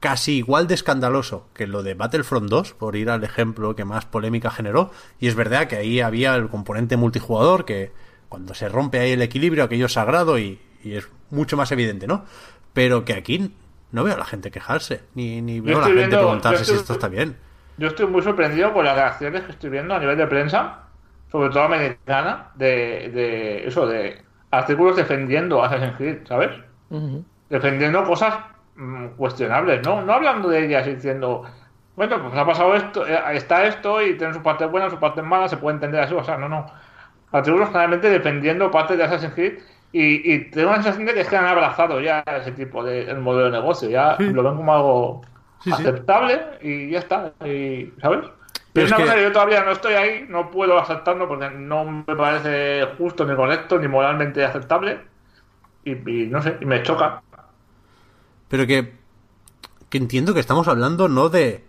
casi 0.00 0.36
igual 0.38 0.66
de 0.66 0.74
escandaloso 0.74 1.46
que 1.52 1.66
lo 1.66 1.82
de 1.82 1.94
Battlefront 1.94 2.48
2, 2.48 2.72
por 2.72 2.96
ir 2.96 3.10
al 3.10 3.22
ejemplo 3.22 3.76
que 3.76 3.84
más 3.84 4.06
polémica 4.06 4.50
generó. 4.50 4.90
Y 5.18 5.28
es 5.28 5.34
verdad 5.34 5.66
que 5.68 5.76
ahí 5.76 6.00
había 6.00 6.34
el 6.36 6.48
componente 6.48 6.96
multijugador 6.96 7.64
que 7.66 7.92
cuando 8.28 8.54
se 8.54 8.68
rompe 8.68 8.98
ahí 9.00 9.12
el 9.12 9.22
equilibrio, 9.22 9.64
aquello 9.64 9.86
es 9.86 9.92
sagrado 9.92 10.38
y, 10.38 10.58
y 10.82 10.94
es 10.94 11.08
mucho 11.30 11.56
más 11.56 11.70
evidente, 11.72 12.06
¿no? 12.06 12.24
Pero 12.72 13.04
que 13.04 13.12
aquí 13.14 13.52
no 13.92 14.04
veo 14.04 14.14
a 14.14 14.18
la 14.18 14.24
gente 14.24 14.50
quejarse, 14.50 15.02
ni, 15.14 15.42
ni 15.42 15.60
veo 15.60 15.78
a 15.78 15.80
la 15.80 15.86
gente 15.88 15.98
viendo- 16.08 16.16
preguntarse 16.18 16.64
si 16.64 16.70
esto 16.80 16.92
está 16.94 17.08
bien. 17.08 17.36
Yo 17.80 17.88
estoy 17.88 18.06
muy 18.08 18.20
sorprendido 18.20 18.74
por 18.74 18.84
las 18.84 18.94
reacciones 18.94 19.42
que 19.42 19.52
estoy 19.52 19.70
viendo 19.70 19.94
a 19.94 19.98
nivel 19.98 20.18
de 20.18 20.26
prensa, 20.26 20.80
sobre 21.32 21.48
todo 21.48 21.62
americana, 21.62 22.50
de, 22.54 23.10
de 23.14 23.66
eso, 23.66 23.86
de 23.86 24.22
artículos 24.50 24.96
defendiendo 24.96 25.64
Assassin's 25.64 25.96
Creed, 25.96 26.18
¿sabes? 26.28 26.50
Defendiendo 27.48 28.04
cosas 28.04 28.34
mm, 28.76 29.06
cuestionables, 29.16 29.82
¿no? 29.82 30.02
No 30.02 30.12
hablando 30.12 30.50
de 30.50 30.66
ellas 30.66 30.86
y 30.88 30.96
diciendo, 30.96 31.44
bueno, 31.96 32.20
pues 32.20 32.34
ha 32.36 32.44
pasado 32.44 32.74
esto, 32.74 33.06
eh, 33.06 33.18
está 33.32 33.64
esto 33.64 34.02
y 34.02 34.14
tiene 34.18 34.34
sus 34.34 34.42
partes 34.42 34.70
buenas, 34.70 34.90
sus 34.90 35.00
partes 35.00 35.24
malas, 35.24 35.50
se 35.50 35.56
puede 35.56 35.76
entender 35.76 36.02
así, 36.02 36.12
o 36.12 36.22
sea, 36.22 36.36
no, 36.36 36.50
no. 36.50 36.66
Artículos 37.32 37.70
claramente 37.70 38.10
defendiendo 38.10 38.70
partes 38.70 38.98
de 38.98 39.04
Assassin's 39.04 39.32
Creed 39.32 39.58
y, 39.90 40.34
y 40.34 40.50
tengo 40.50 40.68
la 40.68 40.76
sensación 40.82 41.06
de 41.06 41.14
que 41.14 41.20
es 41.20 41.28
que 41.28 41.36
han 41.36 41.46
abrazado 41.46 41.98
ya 42.02 42.22
ese 42.26 42.52
tipo 42.52 42.84
de 42.84 43.10
el 43.10 43.20
modelo 43.20 43.46
de 43.46 43.52
negocio, 43.52 43.88
ya 43.88 44.16
lo 44.18 44.42
ven 44.42 44.56
como 44.56 44.74
algo 44.74 45.22
Sí, 45.60 45.72
sí. 45.74 45.74
aceptable 45.74 46.58
y 46.62 46.90
ya 46.90 46.98
está, 47.00 47.34
y, 47.44 47.92
¿sabes? 48.00 48.20
Pero 48.72 48.86
es 48.86 48.90
es 48.90 48.92
una 48.92 48.96
que- 48.96 49.02
cosa 49.04 49.14
que 49.16 49.22
yo 49.22 49.32
todavía 49.32 49.64
no 49.64 49.72
estoy 49.72 49.94
ahí, 49.94 50.26
no 50.28 50.50
puedo 50.50 50.78
aceptarlo 50.78 51.28
porque 51.28 51.50
no 51.50 51.84
me 51.84 52.16
parece 52.16 52.86
justo 52.98 53.24
ni 53.26 53.34
correcto 53.36 53.78
ni 53.78 53.88
moralmente 53.88 54.44
aceptable 54.44 55.00
y, 55.84 55.92
y 55.92 56.26
no 56.28 56.42
sé, 56.42 56.58
y 56.60 56.66
me 56.66 56.82
choca. 56.82 57.22
Pero 58.48 58.66
que, 58.66 58.94
que 59.90 59.98
entiendo 59.98 60.34
que 60.34 60.40
estamos 60.40 60.68
hablando 60.68 61.08
no 61.08 61.28
de 61.30 61.64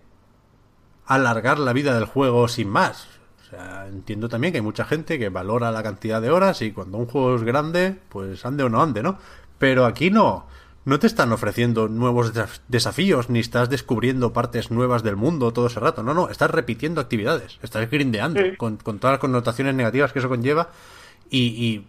alargar 1.05 1.59
la 1.59 1.73
vida 1.73 1.93
del 1.93 2.05
juego 2.05 2.47
sin 2.47 2.69
más. 2.69 3.07
O 3.41 3.49
sea, 3.49 3.87
entiendo 3.87 4.29
también 4.29 4.53
que 4.53 4.59
hay 4.59 4.63
mucha 4.63 4.85
gente 4.85 5.19
que 5.19 5.29
valora 5.29 5.71
la 5.71 5.83
cantidad 5.83 6.21
de 6.21 6.31
horas 6.31 6.61
y 6.61 6.71
cuando 6.71 6.97
un 6.97 7.05
juego 7.07 7.35
es 7.35 7.43
grande, 7.43 7.97
pues 8.09 8.45
ande 8.45 8.63
o 8.63 8.69
no 8.69 8.81
ande, 8.81 9.03
¿no? 9.03 9.17
Pero 9.57 9.85
aquí 9.85 10.09
no. 10.09 10.47
No 10.83 10.97
te 10.97 11.05
están 11.07 11.31
ofreciendo 11.31 11.87
nuevos 11.87 12.33
desaf- 12.33 12.61
desafíos, 12.67 13.29
ni 13.29 13.39
estás 13.39 13.69
descubriendo 13.69 14.33
partes 14.33 14.71
nuevas 14.71 15.03
del 15.03 15.15
mundo 15.15 15.53
todo 15.53 15.67
ese 15.67 15.79
rato. 15.79 16.01
No, 16.01 16.13
no, 16.15 16.29
estás 16.29 16.49
repitiendo 16.49 16.99
actividades. 17.01 17.59
Estás 17.61 17.89
grindeando 17.89 18.41
Sí. 18.41 18.55
con, 18.57 18.77
con 18.77 18.97
todas 18.99 19.13
las 19.13 19.19
connotaciones 19.19 19.75
negativas 19.75 20.11
que 20.11 20.19
eso 20.19 20.29
conlleva. 20.29 20.69
Y, 21.29 21.39
y 21.39 21.87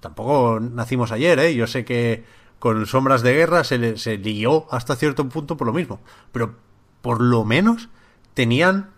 tampoco 0.00 0.58
nacimos 0.58 1.12
ayer, 1.12 1.38
¿eh? 1.38 1.54
Yo 1.54 1.66
sé 1.66 1.84
que 1.84 2.24
con 2.58 2.86
Sombras 2.86 3.20
de 3.22 3.34
Guerra 3.34 3.62
se, 3.62 3.76
le- 3.78 3.98
se 3.98 4.16
lió 4.16 4.66
hasta 4.70 4.96
cierto 4.96 5.28
punto 5.28 5.58
por 5.58 5.66
lo 5.66 5.74
mismo. 5.74 6.00
Pero 6.32 6.54
por 7.02 7.20
lo 7.20 7.44
menos 7.44 7.90
tenían 8.32 8.90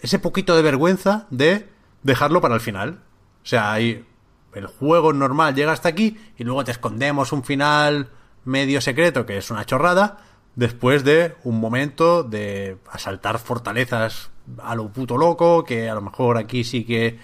ese 0.00 0.18
poquito 0.18 0.56
de 0.56 0.62
vergüenza 0.62 1.26
de 1.28 1.68
dejarlo 2.02 2.40
para 2.40 2.54
el 2.54 2.60
final. 2.62 3.00
O 3.42 3.46
sea, 3.46 3.72
hay, 3.72 4.06
el 4.54 4.66
juego 4.66 5.12
normal 5.12 5.54
llega 5.54 5.72
hasta 5.72 5.90
aquí 5.90 6.16
y 6.38 6.44
luego 6.44 6.64
te 6.64 6.70
escondemos 6.70 7.32
un 7.32 7.44
final 7.44 8.08
medio 8.44 8.80
secreto 8.80 9.26
que 9.26 9.36
es 9.38 9.50
una 9.50 9.64
chorrada 9.66 10.18
después 10.56 11.04
de 11.04 11.36
un 11.44 11.60
momento 11.60 12.22
de 12.22 12.76
asaltar 12.90 13.38
fortalezas 13.38 14.30
a 14.62 14.74
lo 14.74 14.88
puto 14.88 15.16
loco, 15.16 15.64
que 15.64 15.88
a 15.88 15.94
lo 15.94 16.00
mejor 16.00 16.36
aquí 16.38 16.64
sí 16.64 16.84
que 16.84 17.18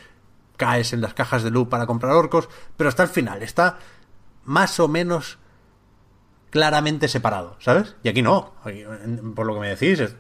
caes 0.57 0.93
en 0.93 1.01
las 1.01 1.13
cajas 1.15 1.43
de 1.43 1.51
loot 1.51 1.69
para 1.69 1.87
comprar 1.87 2.13
orcos, 2.13 2.49
pero 2.77 2.89
hasta 2.89 3.03
el 3.03 3.09
final 3.09 3.43
está 3.43 3.79
más 4.45 4.79
o 4.81 4.89
menos 4.89 5.39
claramente 6.51 7.09
separado, 7.09 7.57
¿sabes? 7.59 7.97
Y 8.03 8.09
aquí 8.09 8.23
no, 8.23 8.55
Aquí, 8.65 8.81
en- 8.83 9.35
por 9.35 9.47
lo 9.47 9.55
que 9.55 9.61
me 9.61 9.69
decís, 9.69 10.01
es, 10.01 10.17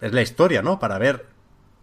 es 0.00 0.12
la 0.12 0.22
historia, 0.22 0.62
¿no? 0.62 0.78
Para 0.78 0.98
ver 0.98 1.26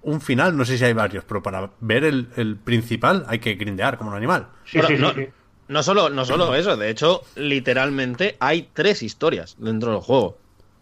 un 0.02 0.22
final, 0.22 0.58
no 0.58 0.66
sé 0.66 0.78
si 0.78 0.84
hay 0.86 0.94
varios, 0.94 1.24
pero 1.26 1.44
para 1.44 1.72
ver 1.80 2.04
el, 2.06 2.30
el 2.36 2.58
principal 2.58 3.26
hay 3.28 3.40
que 3.40 3.56
grindear 3.56 3.98
como 3.98 4.12
un 4.12 4.18
animal. 4.18 4.48
Sí, 4.66 4.80
sí, 4.82 4.96
sí, 4.96 5.02
no, 5.02 5.14
sí. 5.14 5.28
No 5.68 5.84
solo, 5.84 6.10
no 6.10 6.26
solo 6.26 6.56
eso, 6.56 6.78
de 6.78 6.90
hecho, 6.90 7.24
literalmente 7.36 8.36
hay 8.40 8.68
tres 8.74 9.04
historias 9.04 9.56
dentro 9.58 9.92
del 9.92 10.02
juego. 10.02 10.38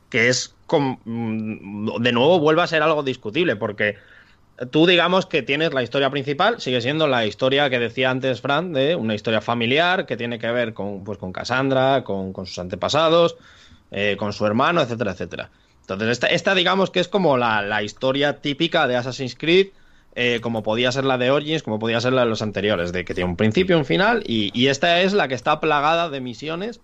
Que 0.10 0.28
es 0.30 0.53
com- 0.66 0.98
mm, 1.06 2.02
de 2.02 2.12
nuevo 2.12 2.40
vuelve 2.40 2.62
a 2.62 2.68
ser 2.68 2.82
algo 2.84 3.03
discutible, 3.03 3.56
porque 3.56 3.95
tú 4.72 4.86
digamos 4.86 5.26
que 5.26 5.41
tienes 5.41 5.74
la 5.74 5.84
historia 5.84 6.10
principal, 6.10 6.60
sigue 6.60 6.82
siendo 6.82 7.08
la 7.08 7.26
historia 7.26 7.70
que 7.70 7.80
decía 7.80 8.10
antes 8.10 8.41
Fran, 8.41 8.74
de 8.74 8.95
una 8.95 9.16
historia 9.16 9.41
familiar 9.41 10.06
que 10.06 10.18
tiene 10.18 10.38
que 10.38 10.52
ver 10.52 10.74
con, 10.74 11.03
pues, 11.03 11.18
con 11.18 11.32
Cassandra, 11.32 12.03
con, 12.03 12.34
con 12.34 12.45
sus 12.45 12.60
antepasados, 12.60 13.38
eh, 13.91 14.16
con 14.20 14.34
su 14.34 14.45
hermano, 14.45 14.82
etcétera, 14.82 15.12
etcétera. 15.12 15.49
Entonces, 15.82 16.10
esta, 16.10 16.28
esta 16.28 16.56
digamos 16.56 16.91
que 16.91 16.99
es 16.99 17.08
como 17.08 17.38
la, 17.38 17.62
la 17.62 17.82
historia 17.84 18.38
típica 18.38 18.88
de 18.88 18.95
Assassin's 18.98 19.36
Creed, 19.36 19.68
eh, 20.16 20.40
como 20.42 20.64
podía 20.64 20.92
ser 20.92 21.06
la 21.06 21.18
de 21.18 21.32
Origins, 21.32 21.64
como 21.64 21.80
podía 21.80 22.02
ser 22.02 22.14
la 22.14 22.22
de 22.22 22.28
los 22.28 22.42
anteriores, 22.42 22.92
de 22.92 23.06
que 23.06 23.14
tiene 23.14 23.30
un 23.30 23.38
principio, 23.38 23.78
un 23.78 23.86
final, 23.86 24.24
y, 24.26 24.52
y 24.54 24.68
esta 24.68 25.02
es 25.02 25.14
la 25.14 25.28
que 25.28 25.36
está 25.36 25.60
plagada 25.60 26.10
de 26.10 26.22
misiones 26.22 26.82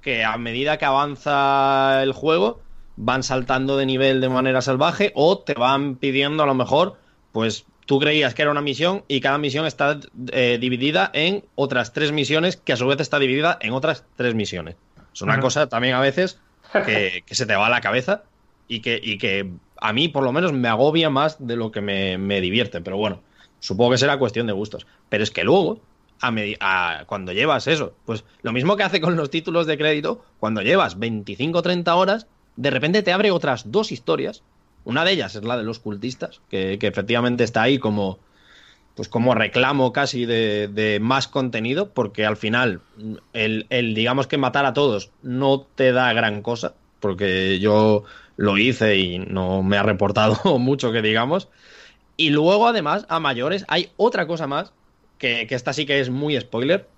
que 0.00 0.24
a 0.24 0.36
medida 0.36 0.78
que 0.78 0.84
avanza 0.84 2.02
el 2.02 2.12
juego 2.12 2.60
van 2.96 3.22
saltando 3.22 3.76
de 3.76 3.86
nivel 3.86 4.20
de 4.20 4.28
manera 4.28 4.60
salvaje 4.60 5.12
o 5.14 5.38
te 5.38 5.54
van 5.54 5.96
pidiendo 5.96 6.42
a 6.42 6.46
lo 6.46 6.54
mejor, 6.54 6.96
pues 7.32 7.64
tú 7.86 7.98
creías 7.98 8.34
que 8.34 8.42
era 8.42 8.50
una 8.50 8.60
misión 8.60 9.04
y 9.08 9.20
cada 9.20 9.38
misión 9.38 9.66
está 9.66 9.98
eh, 10.32 10.58
dividida 10.60 11.10
en 11.14 11.44
otras 11.54 11.92
tres 11.92 12.12
misiones 12.12 12.56
que 12.56 12.72
a 12.72 12.76
su 12.76 12.86
vez 12.86 13.00
está 13.00 13.18
dividida 13.18 13.58
en 13.60 13.72
otras 13.72 14.04
tres 14.16 14.34
misiones. 14.34 14.76
Es 15.14 15.22
una 15.22 15.40
cosa 15.40 15.68
también 15.68 15.94
a 15.94 16.00
veces 16.00 16.38
que, 16.72 17.22
que 17.24 17.34
se 17.34 17.46
te 17.46 17.56
va 17.56 17.66
a 17.66 17.70
la 17.70 17.80
cabeza 17.80 18.24
y 18.68 18.80
que, 18.80 19.00
y 19.02 19.18
que 19.18 19.50
a 19.80 19.92
mí 19.92 20.08
por 20.08 20.24
lo 20.24 20.32
menos 20.32 20.52
me 20.52 20.68
agobia 20.68 21.10
más 21.10 21.36
de 21.44 21.56
lo 21.56 21.70
que 21.70 21.80
me, 21.80 22.18
me 22.18 22.40
divierte. 22.40 22.80
Pero 22.80 22.96
bueno, 22.96 23.24
supongo 23.58 23.92
que 23.92 23.98
será 23.98 24.18
cuestión 24.18 24.46
de 24.46 24.52
gustos. 24.52 24.86
Pero 25.08 25.24
es 25.24 25.30
que 25.30 25.44
luego, 25.44 25.86
a 26.20 26.32
a- 26.60 27.04
cuando 27.06 27.32
llevas 27.32 27.66
eso, 27.66 27.98
pues 28.04 28.24
lo 28.42 28.52
mismo 28.52 28.76
que 28.76 28.82
hace 28.84 29.00
con 29.00 29.16
los 29.16 29.30
títulos 29.30 29.66
de 29.66 29.78
crédito, 29.78 30.24
cuando 30.38 30.62
llevas 30.62 30.98
25 30.98 31.58
o 31.58 31.62
30 31.62 31.94
horas, 31.96 32.28
de 32.56 32.70
repente 32.70 33.02
te 33.02 33.12
abre 33.12 33.30
otras 33.30 33.70
dos 33.70 33.92
historias. 33.92 34.44
Una 34.84 35.04
de 35.04 35.12
ellas 35.12 35.34
es 35.34 35.44
la 35.44 35.56
de 35.56 35.64
los 35.64 35.78
cultistas, 35.80 36.42
que, 36.48 36.78
que 36.78 36.86
efectivamente 36.86 37.44
está 37.44 37.62
ahí 37.62 37.78
como, 37.78 38.20
pues 38.94 39.08
como 39.08 39.34
reclamo 39.34 39.92
casi 39.92 40.26
de, 40.26 40.68
de 40.68 40.98
más 41.00 41.28
contenido, 41.28 41.92
porque 41.94 42.26
al 42.26 42.36
final 42.36 42.86
el, 43.32 43.66
el, 43.70 43.94
digamos 43.94 44.26
que 44.26 44.38
matar 44.38 44.66
a 44.66 44.72
todos 44.72 45.12
no 45.22 45.66
te 45.74 45.92
da 45.92 46.12
gran 46.12 46.42
cosa, 46.42 46.78
porque 46.98 47.58
yo 47.60 48.04
lo 48.38 48.56
hice 48.56 48.96
y 48.96 49.18
no 49.18 49.62
me 49.62 49.76
ha 49.76 49.82
reportado 49.82 50.38
mucho 50.58 50.92
que 50.92 51.02
digamos. 51.02 51.48
Y 52.16 52.30
luego 52.30 52.66
además, 52.66 53.04
a 53.10 53.20
mayores, 53.20 53.66
hay 53.68 53.90
otra 53.98 54.26
cosa 54.26 54.46
más, 54.46 54.72
que, 55.18 55.46
que 55.46 55.54
esta 55.54 55.74
sí 55.74 55.84
que 55.84 56.00
es 56.00 56.08
muy 56.08 56.40
spoiler, 56.40 56.88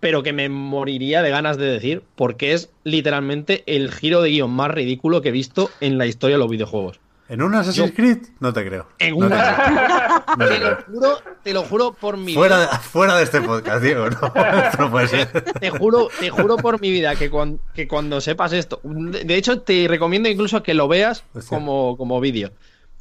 pero 0.00 0.22
que 0.22 0.32
me 0.32 0.48
moriría 0.48 1.22
de 1.22 1.30
ganas 1.30 1.58
de 1.58 1.66
decir, 1.66 2.02
porque 2.16 2.52
es 2.52 2.70
literalmente 2.84 3.62
el 3.66 3.92
giro 3.92 4.22
de 4.22 4.30
guion 4.30 4.50
más 4.50 4.70
ridículo 4.70 5.22
que 5.22 5.28
he 5.28 5.32
visto 5.32 5.70
en 5.80 5.98
la 5.98 6.06
historia 6.06 6.36
de 6.36 6.40
los 6.40 6.50
videojuegos. 6.50 7.00
¿En 7.28 7.42
un 7.42 7.54
Assassin's 7.54 7.90
Yo- 7.90 7.94
Creed? 7.94 8.18
No 8.40 8.52
te 8.52 8.66
creo. 8.66 8.86
En 8.98 9.18
No 9.18 9.28
te 9.28 9.34
una- 9.34 9.56
creo. 9.56 10.36
No 10.36 10.46
te 10.46 10.54
Te 10.54 10.60
lo 10.60 10.76
juro, 10.86 11.18
te 11.42 11.52
lo 11.52 11.62
juro 11.64 11.92
por 11.92 12.16
mi 12.16 12.26
vida. 12.32 12.38
Fuera, 12.40 12.58
de, 12.60 12.66
fuera 12.78 13.16
de 13.16 13.22
este 13.24 13.40
podcast, 13.42 13.82
Diego. 13.82 14.08
No, 14.08 14.16
esto 14.34 14.76
no 14.78 14.90
puede 14.90 15.08
ser. 15.08 15.28
Te 15.60 15.70
juro, 15.70 16.08
te 16.18 16.30
juro 16.30 16.56
por 16.56 16.80
mi 16.80 16.90
vida 16.90 17.16
que, 17.16 17.30
cuan- 17.30 17.60
que 17.74 17.86
cuando 17.86 18.20
sepas 18.20 18.52
esto, 18.54 18.80
de, 18.82 19.34
hecho 19.36 19.60
te 19.60 19.86
recomiendo 19.88 20.28
incluso 20.28 20.62
que 20.62 20.72
lo 20.74 20.88
veas 20.88 21.24
Hostia. 21.34 21.58
como, 21.58 21.96
como 21.98 22.18
vídeo. 22.20 22.52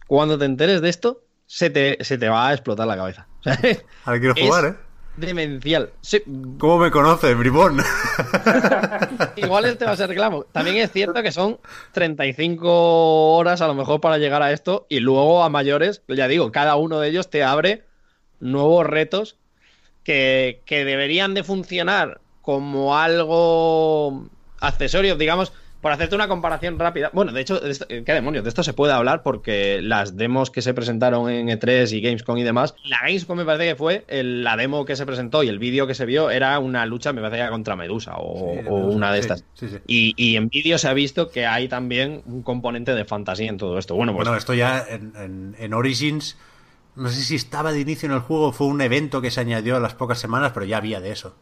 Cuando 0.08 0.38
te 0.38 0.46
enteres 0.46 0.82
de 0.82 0.90
esto, 0.90 1.22
se 1.46 1.70
te, 1.70 1.98
se 2.04 2.18
te 2.18 2.28
va 2.28 2.50
a 2.50 2.54
explotar 2.54 2.86
la 2.88 2.98
cabeza. 2.98 3.28
Ahora 4.06 4.20
quiero 4.20 4.36
jugar, 4.36 4.66
¿eh? 4.66 4.76
Demencial. 5.18 5.92
Sí, 6.02 6.22
¿Cómo 6.58 6.78
me 6.78 6.92
conoces, 6.92 7.38
bribón? 7.38 7.80
igual 9.36 9.66
este 9.66 9.86
va 9.86 9.92
a 9.92 9.98
ser 9.98 10.10
reclamo. 10.10 10.44
También 10.44 10.78
es 10.78 10.92
cierto 10.92 11.22
que 11.22 11.32
son 11.32 11.60
35 11.92 13.36
horas 13.36 13.62
a 13.62 13.68
lo 13.68 13.74
mejor 13.74 14.00
para 14.00 14.18
llegar 14.18 14.42
a 14.42 14.52
esto 14.52 14.86
y 14.90 15.00
luego 15.00 15.44
a 15.44 15.50
mayores, 15.50 16.04
ya 16.08 16.28
digo, 16.28 16.52
cada 16.52 16.76
uno 16.76 17.00
de 17.00 17.10
ellos 17.10 17.30
te 17.30 17.44
abre 17.44 17.84
nuevos 18.40 18.86
retos 18.86 19.38
que, 20.04 20.62
que 20.66 20.86
deberían 20.86 21.34
de 21.34 21.44
funcionar 21.44 22.22
como 22.42 22.96
algo 22.96 24.30
accesorio, 24.60 25.16
digamos, 25.16 25.52
por 25.88 25.94
hacerte 25.94 26.16
una 26.16 26.28
comparación 26.28 26.78
rápida. 26.78 27.12
Bueno, 27.14 27.32
de 27.32 27.40
hecho, 27.40 27.62
de 27.62 27.72
esto- 27.72 27.88
¿qué 27.88 28.04
demonios? 28.14 28.44
De 28.44 28.50
esto 28.50 28.62
se 28.62 28.74
puede 28.74 28.92
hablar 28.92 29.24
porque 29.24 29.80
las 29.82 30.18
demos 30.18 30.52
que 30.52 30.62
se 30.62 30.74
presentaron 30.74 31.30
en 31.30 31.48
E3 31.48 31.94
y 31.94 32.02
Gamescom 32.02 32.38
y 32.38 32.44
demás, 32.44 32.76
la 32.84 32.98
Gamescom 33.04 33.38
me 33.38 33.46
parece 33.46 33.70
que 33.70 33.76
fue 33.78 34.04
el- 34.10 34.44
la 34.44 34.58
demo 34.58 34.84
que 34.84 34.98
se 34.98 35.06
presentó 35.06 35.44
y 35.44 35.48
el 35.48 35.60
vídeo 35.60 35.88
que 35.88 35.94
se 35.96 36.06
vio 36.06 36.30
era 36.30 36.60
una 36.60 36.86
lucha, 36.86 37.14
me 37.14 37.22
parece 37.22 37.38
que 37.38 37.42
era 37.44 37.52
contra 37.52 37.78
Medusa 37.78 38.16
o, 38.18 38.50
Sí, 38.52 38.64
de 38.64 38.70
o 38.70 38.76
Medusa, 38.80 38.98
una 38.98 39.14
de 39.14 39.22
sí, 39.22 39.30
estas. 39.30 39.46
sí. 39.56 39.68
Y, 39.88 40.14
y 40.18 40.36
en 40.36 40.50
vídeo 40.50 40.78
se 40.78 40.90
ha 40.90 40.94
visto 40.94 41.30
que 41.30 41.46
hay 41.46 41.70
también 41.70 42.22
un 42.26 42.44
componente 42.44 42.94
de 42.94 43.06
fantasía 43.06 43.48
en 43.48 43.56
todo 43.58 43.78
esto. 43.78 43.96
Bueno, 43.96 44.12
pues 44.14 44.26
Bueno, 44.26 44.38
esto 44.38 44.54
ya 44.54 44.84
en, 44.90 45.14
en- 45.16 45.56
en 45.58 45.74
Origins, 45.74 46.36
no 46.98 47.08
sé 47.08 47.22
si 47.22 47.36
estaba 47.36 47.72
de 47.72 47.80
inicio 47.80 48.08
en 48.08 48.16
el 48.16 48.20
juego, 48.20 48.52
fue 48.52 48.68
un 48.68 48.82
evento 48.82 49.22
que 49.22 49.32
se 49.32 49.40
añadió 49.40 49.78
a 49.78 49.80
las 49.80 49.94
pocas 49.94 50.20
semanas, 50.20 50.52
pero 50.54 50.66
ya 50.66 50.76
había 50.80 51.00
de 51.00 51.12
eso. 51.14 51.34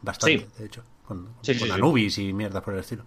Bastante, 0.00 0.38
Sí. 0.40 0.46
de 0.58 0.66
hecho. 0.66 0.82
Con, 1.06 1.28
Sí, 1.42 1.56
con 1.56 1.68
sí. 1.68 1.72
Anubis 1.74 2.18
y 2.18 2.32
mierda 2.32 2.60
por 2.62 2.74
el 2.74 2.80
estilo. 2.80 3.04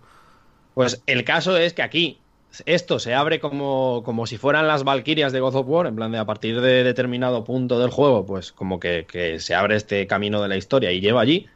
Pues 0.76 1.02
el 1.08 1.24
caso 1.24 1.58
es 1.58 1.74
que 1.74 1.82
aquí 1.82 2.20
esto 2.66 3.00
se 3.00 3.14
abre 3.14 3.40
como, 3.40 4.04
como 4.06 4.28
si 4.28 4.38
fueran 4.38 4.68
las 4.68 4.84
Valkyrias 4.84 5.32
de 5.32 5.40
God 5.40 5.56
of 5.56 5.68
War, 5.68 5.88
en 5.88 5.96
plan 5.96 6.12
de 6.12 6.18
a 6.18 6.26
partir 6.26 6.62
de 6.62 6.84
determinado 6.84 7.44
punto 7.44 7.80
del 7.80 7.90
juego, 7.90 8.26
pues 8.26 8.52
como 8.52 8.80
que, 8.80 9.06
que 9.10 9.40
se 9.40 9.56
abre 9.56 9.78
este 9.78 10.06
camino 10.06 10.42
de 10.42 10.50
la 10.50 10.58
historia 10.58 10.92
y 10.92 11.02
lleva 11.02 11.22
allí. 11.22 11.48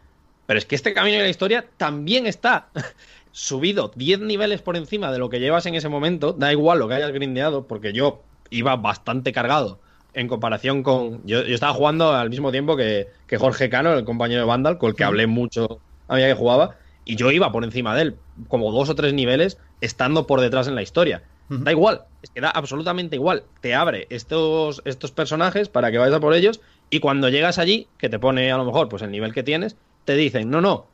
Pero 0.46 0.58
es 0.58 0.66
que 0.66 0.76
este 0.76 0.94
camino 0.94 1.18
de 1.18 1.24
la 1.24 1.30
historia 1.30 1.66
también 1.78 2.26
está 2.26 2.70
subido 3.32 3.92
10 3.94 4.22
niveles 4.22 4.62
por 4.62 4.78
encima 4.78 5.12
de 5.12 5.20
lo 5.20 5.30
que 5.30 5.40
llevas 5.40 5.66
en 5.66 5.76
ese 5.76 5.90
momento. 5.90 6.34
Da 6.34 6.52
igual 6.52 6.80
lo 6.80 6.88
que 6.88 6.96
hayas 6.96 7.12
grindeado, 7.12 7.68
porque 7.68 7.94
yo 7.94 8.24
iba 8.50 8.76
bastante 8.78 9.32
cargado 9.32 9.80
en 10.14 10.28
comparación 10.28 10.82
con. 10.82 11.26
Yo, 11.26 11.44
yo 11.44 11.54
estaba 11.54 11.74
jugando 11.74 12.14
al 12.14 12.30
mismo 12.30 12.52
tiempo 12.52 12.76
que, 12.76 13.10
que 13.28 13.38
Jorge 13.38 13.70
Cano, 13.70 13.94
el 13.94 14.06
compañero 14.06 14.42
de 14.42 14.48
Vandal, 14.48 14.78
con 14.78 14.90
el 14.90 14.96
que 14.96 15.04
hablé 15.04 15.28
mucho 15.28 15.82
a 16.08 16.16
medida 16.16 16.30
que 16.30 16.34
jugaba, 16.34 16.78
y 17.06 17.16
yo 17.16 17.32
iba 17.32 17.52
por 17.52 17.64
encima 17.64 17.96
de 17.96 18.02
él, 18.04 18.16
como 18.48 18.72
dos 18.72 18.90
o 18.90 18.96
tres 18.96 19.14
niveles, 19.14 19.58
estando 19.82 20.28
por 20.28 20.42
detrás 20.42 20.68
en 20.68 20.76
la 20.76 20.82
historia. 20.82 21.24
Da 21.50 21.72
igual, 21.72 22.04
es 22.22 22.30
que 22.30 22.42
da 22.42 22.52
absolutamente 22.52 23.16
igual. 23.16 23.44
Te 23.60 23.74
abre 23.74 24.06
estos, 24.12 24.84
estos 24.86 25.12
personajes 25.12 25.68
para 25.68 25.92
que 25.92 25.98
vayas 25.98 26.16
a 26.16 26.20
por 26.20 26.36
ellos, 26.36 26.62
y 26.92 27.00
cuando 27.00 27.30
llegas 27.30 27.58
allí, 27.58 27.88
que 27.98 28.08
te 28.08 28.20
pone 28.20 28.52
a 28.52 28.58
lo 28.58 28.66
mejor 28.66 28.88
pues 28.88 29.02
el 29.02 29.10
nivel 29.10 29.34
que 29.34 29.42
tienes, 29.42 29.76
te 30.06 30.14
dicen, 30.14 30.52
no, 30.52 30.62
no, 30.62 30.86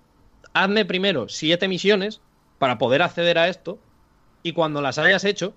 hazme 0.54 0.86
primero 0.86 1.28
siete 1.28 1.68
misiones 1.68 2.22
para 2.58 2.78
poder 2.78 3.02
acceder 3.02 3.38
a 3.38 3.50
esto, 3.50 3.80
y 4.44 4.54
cuando 4.54 4.82
las 4.82 4.98
hayas 4.98 5.26
hecho, 5.26 5.54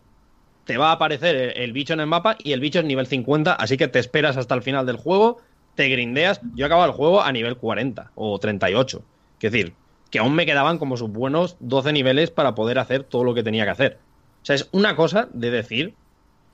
te 0.64 0.78
va 0.78 0.88
a 0.88 0.92
aparecer 0.92 1.36
el, 1.36 1.62
el 1.62 1.72
bicho 1.72 1.94
en 1.94 2.00
el 2.00 2.06
mapa 2.08 2.36
y 2.42 2.52
el 2.52 2.60
bicho 2.60 2.80
es 2.80 2.84
nivel 2.84 3.06
50, 3.06 3.52
así 3.52 3.76
que 3.76 3.86
te 3.86 4.00
esperas 4.00 4.36
hasta 4.36 4.56
el 4.56 4.62
final 4.62 4.84
del 4.84 4.96
juego, 4.96 5.40
te 5.78 5.88
grindeas. 5.88 6.40
Yo 6.56 6.66
acabo 6.66 6.84
el 6.84 6.90
juego 6.90 7.22
a 7.22 7.30
nivel 7.30 7.56
40 7.56 8.10
o 8.16 8.36
38. 8.36 9.00
Es 9.40 9.52
decir, 9.52 9.74
que 10.10 10.18
aún 10.18 10.34
me 10.34 10.46
quedaban 10.46 10.78
como 10.78 10.96
sus 10.96 11.10
buenos 11.10 11.56
12 11.60 11.92
niveles 11.92 12.30
para 12.30 12.54
poder 12.54 12.78
hacer 12.78 13.04
todo 13.04 13.24
lo 13.24 13.34
que 13.34 13.42
tenía 13.42 13.64
que 13.64 13.70
hacer. 13.70 13.98
O 14.42 14.44
sea, 14.44 14.56
es 14.56 14.68
una 14.72 14.96
cosa 14.96 15.28
de 15.32 15.50
decir, 15.50 15.94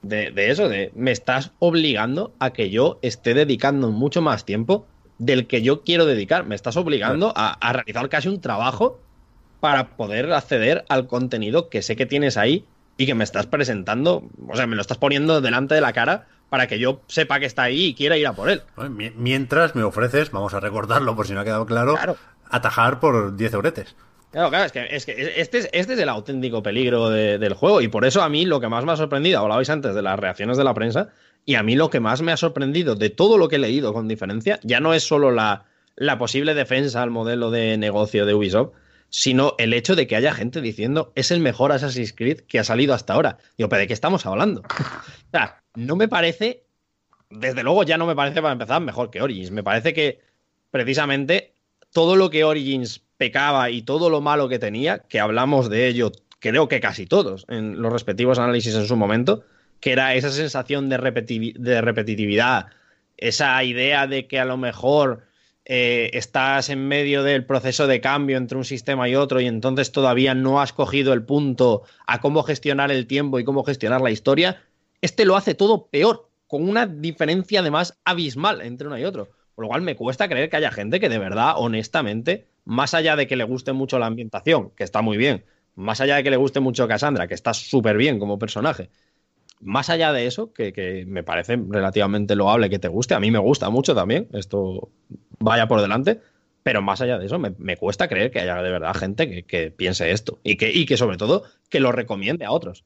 de, 0.03 0.31
de 0.31 0.51
eso, 0.51 0.69
de 0.69 0.91
me 0.95 1.13
estás 1.13 1.53
obligando 1.59 2.33
a 2.39 2.51
que 2.51 2.71
yo 2.71 2.99
esté 3.03 3.35
dedicando 3.35 3.91
mucho 3.91 4.23
más 4.23 4.45
tiempo 4.45 4.87
del 5.19 5.47
que 5.47 5.63
yo 5.63 5.83
quiero 5.83 6.07
dedicar. 6.07 6.45
Me 6.45 6.55
estás 6.55 6.77
obligando 6.77 7.33
a, 7.37 7.53
a 7.53 7.73
realizar 7.73 8.09
casi 8.09 8.29
un 8.29 8.41
trabajo 8.41 8.99
para 9.61 9.97
poder 9.97 10.33
acceder 10.33 10.85
al 10.89 11.07
contenido 11.07 11.69
que 11.69 11.83
sé 11.83 11.97
que 11.97 12.07
tienes 12.07 12.37
ahí 12.37 12.65
y 12.97 13.07
que 13.07 13.15
me 13.15 13.25
estás 13.25 13.47
presentando, 13.47 14.25
o 14.49 14.57
sea, 14.57 14.67
me 14.67 14.77
lo 14.77 14.83
estás 14.83 14.99
poniendo 14.99 15.41
delante 15.41 15.75
de 15.75 15.81
la 15.81 15.93
cara 15.93 16.27
para 16.51 16.67
que 16.67 16.79
yo 16.79 17.01
sepa 17.09 17.41
que 17.41 17.47
está 17.47 17.63
ahí 17.63 17.87
y 17.87 17.95
quiera 17.95 18.17
ir 18.17 18.27
a 18.27 18.35
por 18.35 18.49
él. 18.51 18.63
Mientras 19.17 19.75
me 19.75 19.83
ofreces, 19.83 20.31
vamos 20.31 20.55
a 20.55 20.61
recordarlo 20.61 21.17
por 21.17 21.27
si 21.27 21.33
no 21.33 21.41
ha 21.41 21.45
quedado 21.45 21.67
claro, 21.67 21.95
Claro. 21.95 22.17
Atajar 22.55 23.01
por 23.01 23.37
10 23.37 23.55
euretes. 23.55 23.95
Claro, 24.31 24.49
claro, 24.51 24.65
es 24.65 24.73
que, 24.73 24.87
es 24.91 25.07
que 25.07 25.41
este, 25.41 25.59
es, 25.59 25.69
este 25.73 25.93
es 25.95 25.99
el 26.01 26.09
auténtico 26.09 26.63
peligro 26.63 27.09
de- 27.09 27.39
del 27.39 27.55
juego 27.55 27.81
y 27.81 27.87
por 27.89 28.05
eso 28.05 28.21
a 28.23 28.29
mí 28.29 28.45
lo 28.47 28.61
que 28.61 28.69
más 28.69 28.85
me 28.85 28.91
ha 28.93 28.97
sorprendido, 28.97 29.39
hablabais 29.41 29.71
antes 29.71 29.95
de 29.95 30.03
las 30.03 30.19
reacciones 30.19 30.57
de 30.57 30.65
la 30.65 30.75
prensa, 30.75 31.11
y 31.45 31.55
a 31.55 31.63
mí 31.63 31.77
lo 31.77 31.89
que 31.91 32.01
más 32.01 32.21
me 32.23 32.33
ha 32.33 32.37
sorprendido 32.37 32.97
de 32.97 33.11
todo 33.11 33.39
lo 33.39 33.49
que 33.49 33.57
he 33.57 33.59
leído 33.61 33.93
con 33.93 34.09
diferencia, 34.09 34.59
ya 34.65 34.81
no 34.81 34.93
es 34.93 35.05
solo 35.07 35.31
la, 35.31 35.67
la 35.95 36.19
posible 36.19 36.55
defensa 36.55 37.01
al 37.03 37.11
modelo 37.11 37.53
de 37.53 37.77
negocio 37.79 38.27
de 38.27 38.35
Ubisoft, 38.35 38.73
sino 39.09 39.55
el 39.59 39.73
hecho 39.73 39.95
de 39.95 40.09
que 40.09 40.17
haya 40.17 40.33
gente 40.35 40.61
diciendo 40.61 41.13
es 41.15 41.31
el 41.31 41.39
mejor 41.39 41.71
Assassin's 41.71 42.13
Creed 42.13 42.41
que 42.49 42.59
ha 42.59 42.65
salido 42.65 42.95
hasta 42.95 43.13
ahora. 43.13 43.39
Digo, 43.57 43.69
¿pero 43.69 43.79
de 43.81 43.87
qué 43.87 43.93
estamos 43.93 44.27
hablando? 44.27 44.63
O 45.33 45.37
sea, 45.37 45.61
no 45.77 45.95
me 45.95 46.09
parece, 46.09 46.65
desde 47.31 47.63
luego 47.63 47.83
ya 47.85 47.99
no 47.99 48.07
me 48.07 48.17
parece 48.17 48.41
para 48.43 48.53
empezar 48.53 48.81
mejor 48.81 49.11
que 49.11 49.23
Origins, 49.23 49.51
me 49.53 49.63
parece 49.63 49.93
que 49.95 50.21
precisamente 50.71 51.54
todo 51.95 52.17
lo 52.17 52.29
que 52.29 52.43
Origins 52.43 53.03
pecaba 53.17 53.71
y 53.71 53.83
todo 53.83 54.11
lo 54.11 54.21
malo 54.21 54.49
que 54.49 54.59
tenía, 54.59 54.99
que 54.99 55.21
hablamos 55.21 55.71
de 55.71 55.87
ello, 55.87 56.11
creo 56.41 56.69
que 56.69 56.81
casi 56.81 57.07
todos 57.07 57.47
en 57.49 57.81
los 57.81 57.93
respectivos 57.93 58.41
análisis 58.41 58.75
en 58.75 58.87
su 58.87 58.97
momento, 58.97 59.45
que 59.79 59.93
era 59.93 60.15
esa 60.15 60.31
sensación 60.31 60.89
de, 60.89 60.99
repeti- 60.99 61.55
de 61.55 61.81
repetitividad, 61.81 62.67
esa 63.17 63.63
idea 63.63 64.09
de 64.09 64.27
que 64.27 64.41
a 64.41 64.45
lo 64.45 64.57
mejor 64.57 65.23
eh, 65.67 66.11
estás 66.15 66.69
en 66.69 66.89
medio 66.89 67.23
del 67.23 67.47
proceso 67.47 67.87
de 67.87 68.01
cambio 68.01 68.39
entre 68.39 68.59
un 68.59 68.65
sistema 68.65 69.09
y 69.09 69.15
otro 69.15 69.41
y 69.41 69.47
entonces 69.47 69.93
todavía 69.93 70.35
no 70.35 70.61
has 70.61 70.73
cogido 70.73 71.13
el 71.13 71.23
punto 71.23 71.85
a 72.09 72.21
cómo 72.21 72.43
gestionar 72.43 72.91
el 72.91 73.07
tiempo 73.07 73.39
y 73.39 73.45
cómo 73.45 73.63
gestionar 73.63 74.01
la 74.01 74.11
historia, 74.11 74.61
este 75.01 75.25
lo 75.25 75.37
hace 75.37 75.55
todo 75.55 75.87
peor, 75.87 76.29
con 76.49 76.69
una 76.69 76.87
diferencia 76.87 77.61
además 77.61 77.97
abismal 78.05 78.63
entre 78.63 78.89
uno 78.89 78.99
y 78.99 79.05
otro. 79.05 79.29
Por 79.55 79.65
lo 79.65 79.69
cual 79.69 79.83
me 79.83 79.97
cuesta 79.97 80.29
creer 80.29 80.51
que 80.51 80.57
haya 80.57 80.71
gente 80.71 81.01
que 81.01 81.09
de 81.09 81.19
verdad, 81.19 81.55
honestamente, 81.57 82.47
más 82.65 82.95
allá 82.95 83.17
de 83.17 83.27
que 83.27 83.37
le 83.37 83.45
guste 83.45 83.73
mucho 83.73 83.99
la 83.99 84.07
ambientación, 84.07 84.71
que 84.71 84.85
está 84.85 85.03
muy 85.03 85.17
bien, 85.17 85.45
más 85.77 86.01
allá 86.01 86.17
de 86.17 86.25
que 86.25 86.31
le 86.31 86.37
guste 86.37 86.61
mucho 86.61 86.89
Cassandra, 86.89 87.27
que 87.27 87.35
está 87.35 87.55
súper 87.55 87.97
bien 87.97 88.19
como 88.19 88.39
personaje, 88.39 88.91
más 89.61 89.91
allá 89.91 90.13
de 90.13 90.27
eso, 90.27 90.53
que, 90.53 90.73
que 90.73 91.05
me 91.07 91.23
parece 91.23 91.57
relativamente 91.57 92.37
loable 92.37 92.71
que 92.71 92.79
te 92.79 92.89
guste, 92.89 93.15
a 93.15 93.21
mí 93.21 93.31
me 93.31 93.39
gusta 93.39 93.71
mucho 93.71 93.95
también, 93.95 94.29
esto 94.33 94.91
vaya 95.39 95.67
por 95.67 95.81
delante, 95.81 96.21
pero 96.63 96.83
más 96.83 97.01
allá 97.01 97.19
de 97.19 97.27
eso, 97.27 97.39
me, 97.39 97.77
cuesta 97.77 98.09
creer 98.09 98.31
que 98.31 98.41
haya 98.41 98.63
de 98.63 98.71
verdad 98.71 98.95
gente 98.95 99.29
que, 99.29 99.43
que 99.45 99.71
piense 99.71 100.11
esto 100.11 100.39
y 100.43 100.57
que, 100.57 100.73
y 100.73 100.87
que 100.87 100.97
sobre 100.97 101.17
todo 101.17 101.45
que 101.69 101.81
lo 101.81 101.93
recomiende 101.93 102.45
a 102.45 102.51
otros. 102.51 102.85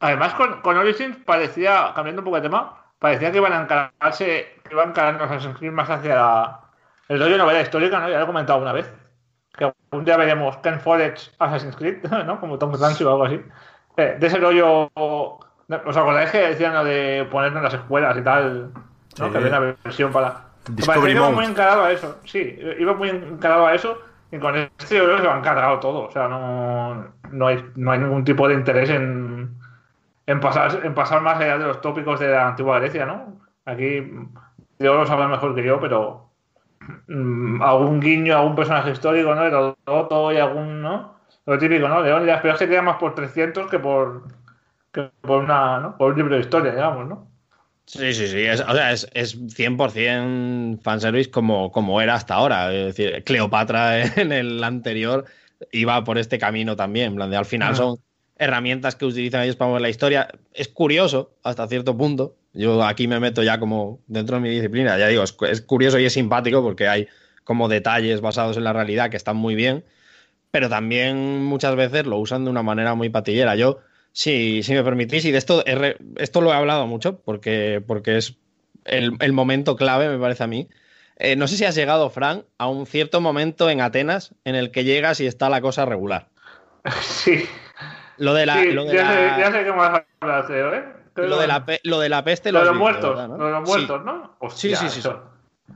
Además, 0.00 0.34
con, 0.34 0.60
con 0.62 0.76
Origins 0.76 1.16
parecía, 1.24 1.92
cambiando 1.94 2.20
un 2.20 2.26
poco 2.26 2.36
de 2.36 2.42
tema, 2.42 2.87
parecía 2.98 3.30
que 3.30 3.38
iban 3.38 3.52
a 3.52 3.62
encararse, 3.62 4.60
que 4.64 4.72
iban 4.74 4.88
a 4.88 4.90
encararnos 4.90 5.22
a 5.22 5.34
Assassin's 5.34 5.58
Creed 5.58 5.72
más 5.72 5.88
hacia 5.90 6.14
la- 6.14 6.60
el 7.08 7.18
rollo 7.18 7.32
de 7.32 7.38
novela 7.38 7.60
histórica, 7.60 8.00
¿no? 8.00 8.08
Ya 8.08 8.18
lo 8.18 8.24
he 8.24 8.26
comentado 8.26 8.60
una 8.60 8.72
vez. 8.72 8.92
Que 9.56 9.72
un 9.92 10.04
día 10.04 10.16
veremos 10.16 10.56
Ken 10.58 10.78
Follett 10.80 11.18
Assassin's 11.38 11.76
Creed, 11.76 12.02
¿no? 12.26 12.38
Como 12.40 12.58
Tom 12.58 12.72
Clancy 12.72 13.04
o 13.04 13.10
algo 13.10 13.24
así. 13.24 13.40
Eh, 13.96 14.16
de 14.18 14.26
ese 14.26 14.38
rollo. 14.38 14.90
¿Os 14.94 15.96
acordáis 15.96 16.30
que 16.30 16.38
decían 16.38 16.72
lo 16.74 16.84
de 16.84 17.26
ponernos 17.30 17.58
en 17.58 17.64
las 17.64 17.74
escuelas 17.74 18.16
y 18.16 18.22
tal? 18.22 18.72
¿no? 18.72 19.26
Sí. 19.26 19.32
Que 19.32 19.36
había 19.38 19.48
una 19.58 19.74
versión 19.84 20.12
para. 20.12 20.44
Discovery 20.68 21.12
iba 21.12 21.30
muy 21.30 21.44
encarado 21.46 21.84
a 21.84 21.92
eso. 21.92 22.18
Sí, 22.24 22.58
iba 22.78 22.92
muy 22.94 23.08
encarado 23.08 23.66
a 23.66 23.74
eso. 23.74 23.98
Y 24.30 24.38
con 24.38 24.54
este 24.56 24.96
yo 24.96 25.04
creo 25.04 25.16
que 25.16 25.22
se 25.22 25.28
lo 25.28 25.32
han 25.32 25.42
cargado 25.42 25.80
todo. 25.80 26.02
O 26.08 26.10
sea, 26.12 26.28
no, 26.28 27.06
no, 27.32 27.46
hay, 27.46 27.64
no 27.76 27.90
hay 27.92 27.98
ningún 27.98 28.24
tipo 28.24 28.46
de 28.46 28.54
interés 28.54 28.90
en, 28.90 29.57
en, 30.28 30.40
pasar, 30.40 30.84
en 30.84 30.94
pasar 30.94 31.22
más 31.22 31.40
allá 31.40 31.56
de 31.56 31.66
los 31.66 31.80
tópicos 31.80 32.20
de 32.20 32.28
la 32.28 32.48
antigua 32.48 32.78
Grecia, 32.78 33.06
¿no? 33.06 33.40
Aquí 33.64 34.02
yo 34.78 34.94
lo 34.94 35.06
sabrá 35.06 35.26
mejor 35.26 35.54
que 35.54 35.64
yo, 35.64 35.80
pero 35.80 36.30
mm, 37.08 37.62
algún 37.62 37.98
guiño 37.98 38.36
algún 38.36 38.54
personaje 38.54 38.90
histórico, 38.90 39.34
¿no? 39.34 39.44
De 39.44 39.74
Toto 39.84 40.30
y 40.30 40.36
algún, 40.36 40.82
¿no? 40.82 41.16
Lo 41.46 41.58
típico, 41.58 41.88
¿no? 41.88 42.02
Leónidas, 42.02 42.40
pero 42.42 42.52
es 42.52 42.58
que 42.60 42.68
queda 42.68 42.82
más 42.82 42.98
por 42.98 43.14
300 43.14 43.70
que 43.70 43.78
por, 43.78 44.28
que 44.92 45.10
por, 45.22 45.44
una, 45.44 45.80
¿no? 45.80 45.96
por 45.96 46.12
un 46.12 46.18
libro 46.18 46.34
de 46.34 46.42
historia, 46.42 46.72
digamos, 46.72 47.08
¿no? 47.08 47.26
Sí, 47.86 48.12
sí, 48.12 48.28
sí. 48.28 48.44
Es, 48.44 48.60
o 48.60 48.74
sea, 48.74 48.92
es, 48.92 49.08
es 49.14 49.34
100% 49.34 50.82
fanservice 50.82 51.30
como, 51.30 51.72
como 51.72 52.02
era 52.02 52.16
hasta 52.16 52.34
ahora. 52.34 52.70
Es 52.70 52.94
decir, 52.94 53.24
Cleopatra 53.24 54.02
en 54.16 54.30
el 54.30 54.62
anterior 54.62 55.24
iba 55.72 56.04
por 56.04 56.18
este 56.18 56.38
camino 56.38 56.76
también. 56.76 57.12
En 57.12 57.16
plan 57.16 57.30
de, 57.30 57.38
al 57.38 57.46
final 57.46 57.74
son 57.74 57.96
herramientas 58.38 58.96
que 58.96 59.04
utilizan 59.04 59.42
ellos 59.42 59.56
para 59.56 59.68
mover 59.68 59.82
la 59.82 59.88
historia. 59.88 60.28
Es 60.54 60.68
curioso 60.68 61.32
hasta 61.42 61.66
cierto 61.68 61.96
punto. 61.96 62.36
Yo 62.54 62.82
aquí 62.84 63.06
me 63.08 63.20
meto 63.20 63.42
ya 63.42 63.58
como 63.58 64.00
dentro 64.06 64.36
de 64.36 64.42
mi 64.42 64.48
disciplina. 64.48 64.96
Ya 64.96 65.08
digo, 65.08 65.22
es, 65.22 65.36
es 65.48 65.60
curioso 65.60 65.98
y 65.98 66.04
es 66.04 66.12
simpático 66.12 66.62
porque 66.62 66.88
hay 66.88 67.08
como 67.44 67.68
detalles 67.68 68.20
basados 68.20 68.56
en 68.56 68.64
la 68.64 68.72
realidad 68.72 69.10
que 69.10 69.16
están 69.16 69.36
muy 69.36 69.54
bien. 69.54 69.84
Pero 70.50 70.68
también 70.68 71.44
muchas 71.44 71.76
veces 71.76 72.06
lo 72.06 72.18
usan 72.18 72.44
de 72.44 72.50
una 72.50 72.62
manera 72.62 72.94
muy 72.94 73.10
patillera. 73.10 73.54
Yo, 73.56 73.80
si, 74.12 74.62
si 74.62 74.72
me 74.72 74.82
permitís, 74.82 75.24
y 75.24 75.30
de 75.30 75.38
esto, 75.38 75.64
esto 76.16 76.40
lo 76.40 76.52
he 76.52 76.56
hablado 76.56 76.86
mucho 76.86 77.20
porque, 77.20 77.82
porque 77.86 78.16
es 78.16 78.36
el, 78.84 79.12
el 79.20 79.32
momento 79.32 79.76
clave, 79.76 80.08
me 80.08 80.18
parece 80.18 80.44
a 80.44 80.46
mí. 80.46 80.68
Eh, 81.16 81.36
no 81.36 81.48
sé 81.48 81.56
si 81.56 81.64
has 81.64 81.74
llegado, 81.74 82.08
Fran, 82.10 82.44
a 82.58 82.68
un 82.68 82.86
cierto 82.86 83.20
momento 83.20 83.68
en 83.68 83.80
Atenas 83.80 84.34
en 84.44 84.54
el 84.54 84.70
que 84.70 84.84
llegas 84.84 85.20
y 85.20 85.26
está 85.26 85.48
la 85.48 85.60
cosa 85.60 85.84
regular. 85.84 86.28
Sí, 87.02 87.44
Lo 88.18 88.34
de 88.34 88.46
la, 88.46 88.62
sí 88.62 88.70
lo 88.72 88.84
de 88.84 88.94
ya, 88.94 89.02
la, 89.04 89.10
sé, 89.10 89.40
ya 89.40 89.52
sé 89.52 89.72
más 89.72 90.50
¿eh? 90.50 90.84
Lo 91.16 91.38
de 91.38 91.46
la, 91.46 91.64
pe- 91.66 91.80
lo 91.84 91.98
de 91.98 92.08
la 92.08 92.22
peste 92.24 92.52
Lo 92.52 92.60
de 92.60 92.66
los 92.66 92.76
muertos, 92.76 93.10
¿verdad, 93.10 93.28
no? 93.28 93.36
lo 93.38 93.46
de 93.46 93.50
los 93.52 93.68
Sí. 93.70 93.76
muertos, 93.76 94.04
¿no? 94.04 94.36
Hostia, 94.38 94.76
sí, 94.76 94.86
sí, 94.86 94.92
sí, 94.94 94.98
eso, 95.00 95.22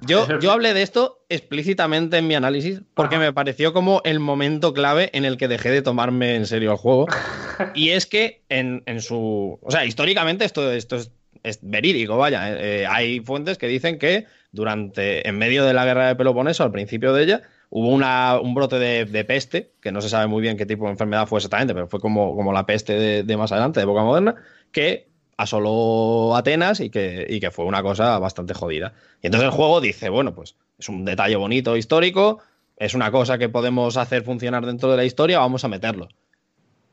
Yo, 0.03 0.39
yo 0.39 0.53
hablé 0.53 0.73
de 0.75 0.83
esto 0.83 1.25
explícitamente 1.29 2.17
en 2.19 2.27
mi 2.27 2.35
análisis 2.35 2.81
porque 2.95 3.19
me 3.19 3.33
pareció 3.33 3.73
como 3.73 4.01
el 4.05 4.21
momento 4.21 4.73
clave 4.73 5.11
en 5.13 5.25
el 5.25 5.37
que 5.37 5.49
dejé 5.49 5.71
de 5.71 5.83
tomarme 5.83 6.35
en 6.37 6.47
serio 6.47 6.73
el 6.73 6.77
juego. 6.79 7.07
Y 7.75 7.91
es 7.91 8.07
que 8.07 8.43
en, 8.49 8.83
en 8.87 9.01
su. 9.01 9.59
O 9.63 9.71
sea, 9.71 9.85
históricamente 9.85 10.45
esto, 10.45 10.73
esto 10.73 10.97
es, 10.97 11.13
es 11.45 11.59
verídico, 11.63 12.17
vaya. 12.17 12.51
eh, 12.51 12.81
eh, 12.83 12.87
hay 12.89 13.21
fuentes 13.21 13.57
que 13.59 13.69
dicen 13.69 13.99
que 13.99 14.27
durante. 14.53 15.29
En 15.29 15.39
medio 15.39 15.65
de 15.65 15.73
la 15.75 15.85
guerra 15.85 16.09
de 16.09 16.17
Peloponeso, 16.17 16.65
al 16.65 16.73
principio 16.73 17.13
de 17.13 17.23
ella, 17.25 17.43
hubo 17.75 17.89
una, 17.89 18.39
un 18.39 18.55
brote 18.55 18.79
de, 18.79 19.07
de 19.07 19.25
peste, 19.25 19.73
que 19.81 19.93
no 19.93 20.03
se 20.03 20.11
sabe 20.11 20.27
muy 20.27 20.43
bien 20.43 20.59
qué 20.59 20.67
tipo 20.67 20.85
de 20.85 20.91
enfermedad 20.91 21.27
fue 21.27 21.39
exactamente, 21.39 21.73
pero 21.73 21.89
fue 21.89 22.01
como, 22.01 22.37
como 22.37 22.53
la 22.53 22.67
peste 22.67 22.93
de, 22.93 23.23
de 23.23 23.37
más 23.39 23.51
adelante, 23.51 23.81
de 23.81 23.85
época 23.85 24.03
moderna, 24.03 24.35
que 24.71 25.09
asoló 25.39 26.37
Atenas 26.37 26.81
y 26.81 26.91
que, 26.91 27.27
y 27.27 27.41
que 27.41 27.51
fue 27.51 27.65
una 27.65 27.83
cosa 27.83 28.19
bastante 28.19 28.53
jodida. 28.53 28.93
Y 29.23 29.29
entonces 29.29 29.47
el 29.47 29.55
juego 29.55 29.81
dice, 29.81 30.11
bueno, 30.11 30.35
pues 30.35 30.55
es 30.79 30.91
un 30.91 31.07
detalle 31.07 31.35
bonito 31.37 31.75
histórico, 31.75 32.41
es 32.77 32.93
una 32.93 33.11
cosa 33.11 33.39
que 33.39 33.49
podemos 33.49 33.97
hacer 33.97 34.23
funcionar 34.23 34.67
dentro 34.67 34.91
de 34.91 34.99
la 34.99 35.05
historia, 35.07 35.39
vamos 35.39 35.65
a 35.65 35.69
meterlo. 35.69 36.09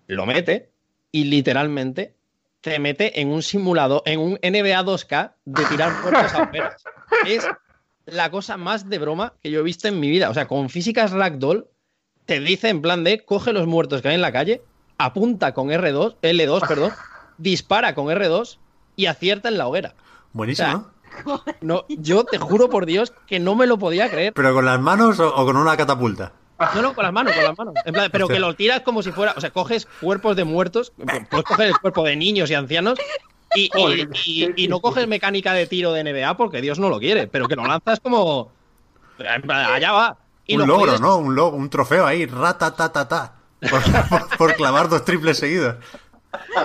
Lo 0.08 0.26
mete 0.26 0.70
y 1.12 1.26
literalmente 1.26 2.16
te 2.62 2.80
mete 2.80 3.20
en 3.20 3.28
un 3.28 3.44
simulador, 3.44 4.02
en 4.06 4.22
un 4.22 4.40
NBA 4.42 4.82
2K 4.86 5.34
de 5.44 5.66
tirar 5.66 6.02
puertas 6.02 6.34
a 6.36 6.44
hogueras. 6.48 6.84
Es 7.28 7.46
la 8.12 8.32
cosa 8.32 8.58
más 8.58 8.90
de 8.90 9.00
broma 9.00 9.34
que 9.42 9.52
yo 9.52 9.60
he 9.60 9.64
visto 9.64 9.88
en 9.88 10.00
mi 10.00 10.10
vida. 10.10 10.30
O 10.30 10.34
sea, 10.34 10.48
con 10.48 10.70
físicas 10.70 11.12
Ragdoll 11.12 11.68
te 12.26 12.40
dice 12.40 12.70
en 12.70 12.82
plan 12.82 13.04
de 13.04 13.24
coge 13.26 13.54
los 13.54 13.68
muertos 13.68 14.02
que 14.02 14.10
hay 14.10 14.16
en 14.16 14.22
la 14.22 14.32
calle, 14.32 14.62
apunta 14.98 15.54
con 15.54 15.70
R2, 15.70 16.18
L2, 16.22 16.68
perdón, 16.68 16.92
dispara 17.38 17.96
con 17.96 18.08
R2 18.08 18.58
y 18.96 19.08
acierta 19.08 19.50
en 19.50 19.58
la 19.58 19.68
hoguera. 19.68 19.96
Buenísimo, 20.34 20.92
O 21.26 21.38
sea, 21.44 21.56
¿no? 21.62 21.86
Yo 21.90 22.24
te 22.24 22.38
juro 22.38 22.70
por 22.70 22.86
Dios 22.86 23.14
que 23.26 23.40
no 23.40 23.56
me 23.56 23.66
lo 23.66 23.80
podía 23.80 24.10
creer. 24.10 24.34
¿Pero 24.34 24.54
con 24.54 24.66
las 24.66 24.80
manos 24.80 25.20
o, 25.20 25.34
o 25.36 25.46
con 25.46 25.58
una 25.58 25.76
catapulta? 25.76 26.34
No, 26.76 26.82
no, 26.82 26.94
con 26.94 27.04
las 27.04 27.14
manos, 27.14 27.34
con 27.34 27.44
las 27.44 27.58
manos. 27.58 27.74
En 27.86 27.94
plan, 27.94 28.10
pero 28.12 28.28
que 28.28 28.40
lo 28.40 28.54
tiras 28.54 28.82
como 28.82 29.02
si 29.02 29.12
fuera. 29.12 29.34
O 29.38 29.42
sea, 29.42 29.52
coges 29.52 29.88
cuerpos 30.02 30.36
de 30.36 30.44
muertos, 30.44 30.92
puedes 31.30 31.46
coger 31.46 31.68
el 31.68 31.80
cuerpo 31.80 32.04
de 32.04 32.16
niños 32.18 32.52
y 32.52 32.56
ancianos. 32.56 33.00
Y, 33.56 33.62
y- 33.66 33.70
Joder, 33.74 34.10
y- 34.26 34.64
y 34.64 34.68
no 34.68 34.80
coges 34.80 35.08
mecánica 35.08 35.54
de 35.54 35.68
tiro 35.68 35.94
de 35.94 36.04
NBA 36.04 36.36
porque 36.38 36.62
Dios 36.62 36.80
no 36.80 36.90
lo 36.90 37.00
quiere, 37.00 37.28
pero 37.28 37.48
que 37.48 37.56
lo 37.56 37.66
lanzas 37.66 38.00
como. 38.00 38.52
Allá 39.48 39.92
va. 39.92 40.18
Y 40.46 40.56
un 40.56 40.62
lo 40.62 40.66
logro, 40.68 40.98
¿no? 41.00 41.18
Un, 41.18 41.36
logro, 41.36 41.58
un 41.58 41.70
trofeo 41.70 42.06
ahí, 42.06 42.26
ratatatata. 42.26 43.34
Por, 43.70 43.82
por, 44.10 44.38
por 44.38 44.56
clavar 44.56 44.90
dos 44.90 45.04
triples 45.06 45.38
seguidos. 45.38 45.76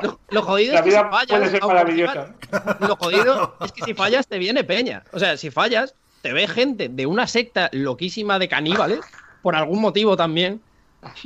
Lo, 0.02 0.18
lo 0.30 0.42
jodido 0.42 0.74
La 0.74 0.80
es 0.80 0.84
que 0.84 0.90
si 0.90 0.96
fallas. 0.96 1.26
puede 1.38 1.50
ser 1.50 1.62
aunque 1.62 1.74
maravillosa. 1.76 2.26
encima- 2.50 2.76
Lo 2.88 2.96
jodido 2.96 3.56
es 3.64 3.72
que 3.72 3.82
si 3.84 3.94
fallas 3.94 4.26
te 4.26 4.38
viene 4.38 4.62
peña. 4.64 5.02
O 5.12 5.18
sea, 5.18 5.36
si 5.36 5.50
fallas, 5.50 5.94
te 6.22 6.32
ve 6.32 6.46
gente 6.48 6.88
de 6.88 7.06
una 7.06 7.26
secta 7.26 7.68
loquísima 7.72 8.38
de 8.38 8.48
caníbales, 8.48 9.00
por 9.42 9.56
algún 9.56 9.80
motivo 9.80 10.16
también, 10.16 10.60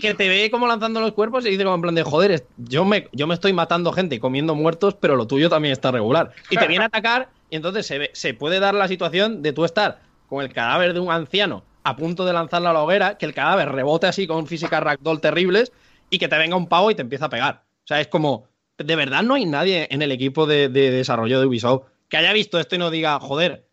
que 0.01 0.15
te 0.15 0.29
ve 0.29 0.51
como 0.51 0.67
lanzando 0.67 1.01
los 1.01 1.13
cuerpos 1.13 1.47
y 1.47 1.51
dice 1.51 1.65
como 1.65 1.77
en 1.77 1.83
plan 1.83 1.95
de 1.95 2.03
joder, 2.03 2.47
yo 2.57 2.85
me, 2.85 3.09
yo 3.13 3.27
me 3.27 3.35
estoy 3.35 3.53
matando 3.53 3.93
gente 3.93 4.17
y 4.17 4.19
comiendo 4.19 4.55
muertos, 4.55 4.95
pero 4.95 5.17
lo 5.17 5.27
tuyo 5.27 5.49
también 5.49 5.73
está 5.73 5.91
regular. 5.91 6.33
Y 6.51 6.57
te 6.57 6.67
viene 6.67 6.85
a 6.85 6.89
atacar 6.89 7.29
y 7.51 7.57
entonces 7.57 7.87
se, 7.87 8.11
se 8.13 8.35
puede 8.35 8.61
dar 8.61 8.75
la 8.75 8.89
situación 8.89 9.43
de 9.43 9.53
tú 9.53 9.65
estar 9.65 10.01
con 10.29 10.43
el 10.43 10.53
cadáver 10.53 10.95
de 10.95 11.01
un 11.01 11.11
anciano 11.11 11.65
a 11.85 11.97
punto 11.97 12.25
de 12.27 12.33
lanzarlo 12.33 12.69
a 12.69 12.73
la 12.73 12.83
hoguera, 12.83 13.17
que 13.17 13.27
el 13.27 13.35
cadáver 13.35 13.73
rebote 13.73 14.07
así 14.07 14.27
con 14.27 14.47
físicas 14.47 14.83
ragdoll 14.83 15.21
terribles 15.21 15.73
y 16.11 16.19
que 16.19 16.29
te 16.29 16.37
venga 16.37 16.57
un 16.57 16.69
pavo 16.69 16.91
y 16.91 16.95
te 16.95 17.03
empieza 17.03 17.27
a 17.27 17.31
pegar. 17.31 17.65
O 17.85 17.87
sea, 17.87 18.01
es 18.01 18.09
como, 18.09 18.47
de 18.77 18.97
verdad 18.97 19.23
no 19.23 19.35
hay 19.35 19.47
nadie 19.47 19.89
en 19.91 20.03
el 20.03 20.13
equipo 20.13 20.47
de, 20.47 20.69
de 20.69 20.91
desarrollo 20.91 21.41
de 21.41 21.47
Ubisoft 21.47 21.85
que 22.09 22.17
haya 22.17 22.33
visto 22.33 22.59
esto 22.59 22.75
y 22.75 22.79
no 22.79 22.91
diga, 22.91 23.19
joder, 23.21 23.69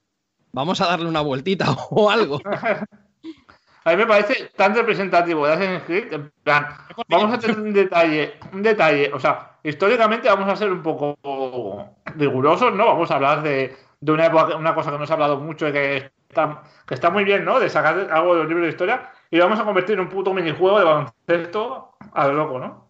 vamos 0.51 0.79
a 0.81 0.87
darle 0.87 1.07
una 1.07 1.21
vueltita 1.21 1.71
o 1.89 2.09
algo. 2.09 2.41
A 3.85 3.91
mí 3.91 3.97
me 3.97 4.07
parece 4.07 4.49
tan 4.55 4.73
representativo 4.75 5.45
de 5.45 5.53
Assassin's 5.53 5.83
Creed, 5.83 6.11
en 6.13 6.31
plan, 6.43 6.67
vamos 7.07 7.33
a 7.33 7.39
tener 7.39 7.59
un 7.59 7.71
detalle, 7.71 8.33
un 8.51 8.63
detalle, 8.63 9.11
o 9.13 9.19
sea, 9.19 9.57
históricamente 9.63 10.27
vamos 10.27 10.49
a 10.49 10.55
ser 10.55 10.71
un 10.71 10.81
poco 10.81 11.15
rigurosos, 12.17 12.73
¿no? 12.73 12.87
Vamos 12.87 13.11
a 13.11 13.15
hablar 13.15 13.43
de, 13.43 13.75
de 13.99 14.11
una 14.11 14.25
época, 14.25 14.55
una 14.55 14.73
cosa 14.73 14.91
que 14.91 14.97
no 14.97 15.05
se 15.05 15.13
ha 15.13 15.15
hablado 15.15 15.39
mucho 15.39 15.67
y 15.67 15.71
que 15.71 16.11
está, 16.29 16.63
que 16.87 16.95
está 16.95 17.11
muy 17.11 17.23
bien, 17.25 17.45
¿no? 17.45 17.59
De 17.59 17.69
sacar 17.69 18.07
algo 18.11 18.33
de 18.33 18.39
los 18.41 18.47
libros 18.49 18.65
de 18.65 18.71
historia 18.71 19.09
y 19.29 19.37
lo 19.37 19.43
vamos 19.43 19.59
a 19.59 19.65
convertir 19.65 19.93
en 19.93 19.99
un 20.01 20.09
puto 20.09 20.33
minijuego 20.33 20.79
de 20.79 20.85
baloncesto 20.85 21.95
a 22.11 22.27
lo 22.27 22.33
loco, 22.33 22.57
¿no? 22.59 22.87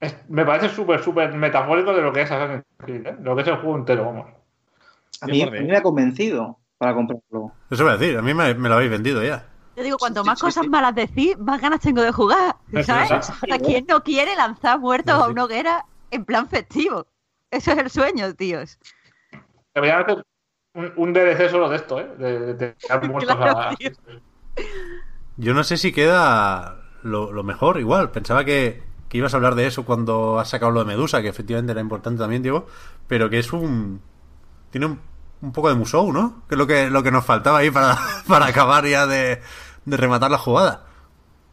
Es- 0.00 0.16
me 0.30 0.46
parece 0.46 0.70
súper, 0.70 1.02
súper 1.02 1.34
metafórico 1.34 1.92
de 1.92 2.00
lo 2.02 2.10
que 2.12 2.22
es 2.22 2.30
Assassin's 2.30 2.64
Creed, 2.78 3.06
¿eh? 3.06 3.16
Lo 3.22 3.36
que 3.36 3.42
es 3.42 3.48
el 3.48 3.56
juego 3.56 3.76
entero, 3.76 4.06
vamos. 4.06 4.26
A 5.20 5.26
mí, 5.26 5.42
a 5.42 5.46
mí 5.62 5.68
me 5.68 5.76
ha 5.76 5.82
convencido 5.82 6.58
para 6.78 6.94
comprarlo. 6.94 7.52
Eso 7.70 7.84
voy 7.84 7.92
a 7.92 7.96
decir, 7.98 8.16
a 8.16 8.22
mí 8.22 8.32
me, 8.32 8.54
me 8.54 8.68
lo 8.70 8.76
habéis 8.76 8.90
vendido 8.90 9.22
ya. 9.22 9.44
Yo 9.76 9.82
digo, 9.82 9.96
cuanto 9.98 10.24
más 10.24 10.40
cosas 10.40 10.66
malas 10.68 10.94
decir, 10.94 11.38
más 11.38 11.60
ganas 11.60 11.80
tengo 11.80 12.02
de 12.02 12.12
jugar. 12.12 12.56
¿Sabes? 12.84 13.26
Sea, 13.26 13.58
¿quién 13.58 13.86
no 13.88 14.02
quiere 14.02 14.36
lanzar 14.36 14.78
muertos 14.78 15.14
a 15.14 15.28
una 15.28 15.44
hoguera 15.44 15.86
en 16.10 16.24
plan 16.24 16.48
festivo? 16.48 17.06
Eso 17.50 17.72
es 17.72 17.78
el 17.78 17.90
sueño, 17.90 18.34
tíos. 18.34 18.78
Deberían 19.74 20.02
hacer 20.02 20.24
un, 20.74 20.92
un 20.96 21.12
DLC 21.12 21.50
solo 21.50 21.68
de 21.68 21.76
esto, 21.76 22.00
¿eh? 22.00 22.08
De, 22.18 22.40
de, 22.40 22.54
de 22.54 22.74
muertos 23.08 23.36
Claro, 23.36 23.58
a-. 23.58 23.76
Yo 25.36 25.54
no 25.54 25.64
sé 25.64 25.76
si 25.76 25.92
queda 25.92 26.82
lo, 27.02 27.32
lo 27.32 27.42
mejor, 27.42 27.78
igual. 27.80 28.10
Pensaba 28.10 28.44
que, 28.44 28.82
que 29.08 29.18
ibas 29.18 29.34
a 29.34 29.38
hablar 29.38 29.54
de 29.54 29.66
eso 29.66 29.84
cuando 29.84 30.38
has 30.38 30.50
sacado 30.50 30.72
lo 30.72 30.80
de 30.80 30.86
Medusa, 30.86 31.22
que 31.22 31.28
efectivamente 31.28 31.72
era 31.72 31.80
importante 31.80 32.20
también, 32.20 32.42
Diego, 32.42 32.66
pero 33.06 33.30
que 33.30 33.38
es 33.38 33.52
un... 33.52 34.00
Tiene 34.70 34.86
un, 34.86 35.00
un 35.42 35.52
poco 35.52 35.68
de 35.68 35.74
Musou, 35.74 36.12
¿no? 36.12 36.42
Que 36.48 36.54
es 36.54 36.58
lo 36.58 36.66
que, 36.66 36.88
lo 36.88 37.02
que 37.02 37.10
nos 37.10 37.24
faltaba 37.24 37.58
ahí 37.58 37.70
para, 37.70 37.98
para 38.26 38.46
acabar 38.46 38.86
ya 38.86 39.06
de, 39.06 39.40
de 39.84 39.96
rematar 39.96 40.30
la 40.30 40.38
jugada. 40.38 40.84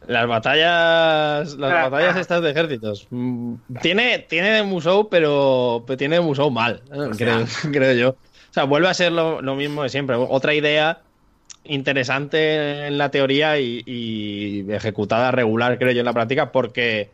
Las 0.06 0.26
batallas. 0.26 1.54
Las 1.56 1.72
Ah, 1.72 1.88
batallas 1.88 2.16
ah. 2.16 2.20
estas 2.20 2.42
de 2.42 2.50
ejércitos. 2.50 3.06
Mm, 3.10 3.54
Tiene, 3.82 4.20
tiene 4.20 4.50
de 4.50 4.62
Musou, 4.62 5.08
pero, 5.10 5.84
pero 5.86 5.96
tiene 5.96 6.16
de 6.16 6.22
Musou 6.22 6.50
mal, 6.50 6.82
¿eh? 6.92 7.10
creo, 7.16 7.44
creo 7.72 7.92
yo. 7.92 8.10
O 8.10 8.52
sea, 8.52 8.64
vuelve 8.64 8.88
a 8.88 8.94
ser 8.94 9.12
lo, 9.12 9.42
lo 9.42 9.54
mismo 9.54 9.82
de 9.82 9.90
siempre. 9.90 10.16
Otra 10.16 10.54
idea 10.54 11.02
interesante 11.64 12.86
en 12.86 12.98
la 12.98 13.10
teoría 13.10 13.58
y, 13.58 13.82
y 13.86 14.72
ejecutada 14.72 15.30
regular, 15.30 15.78
creo 15.78 15.92
yo, 15.92 16.00
en 16.00 16.06
la 16.06 16.12
práctica, 16.12 16.50
porque 16.50 17.10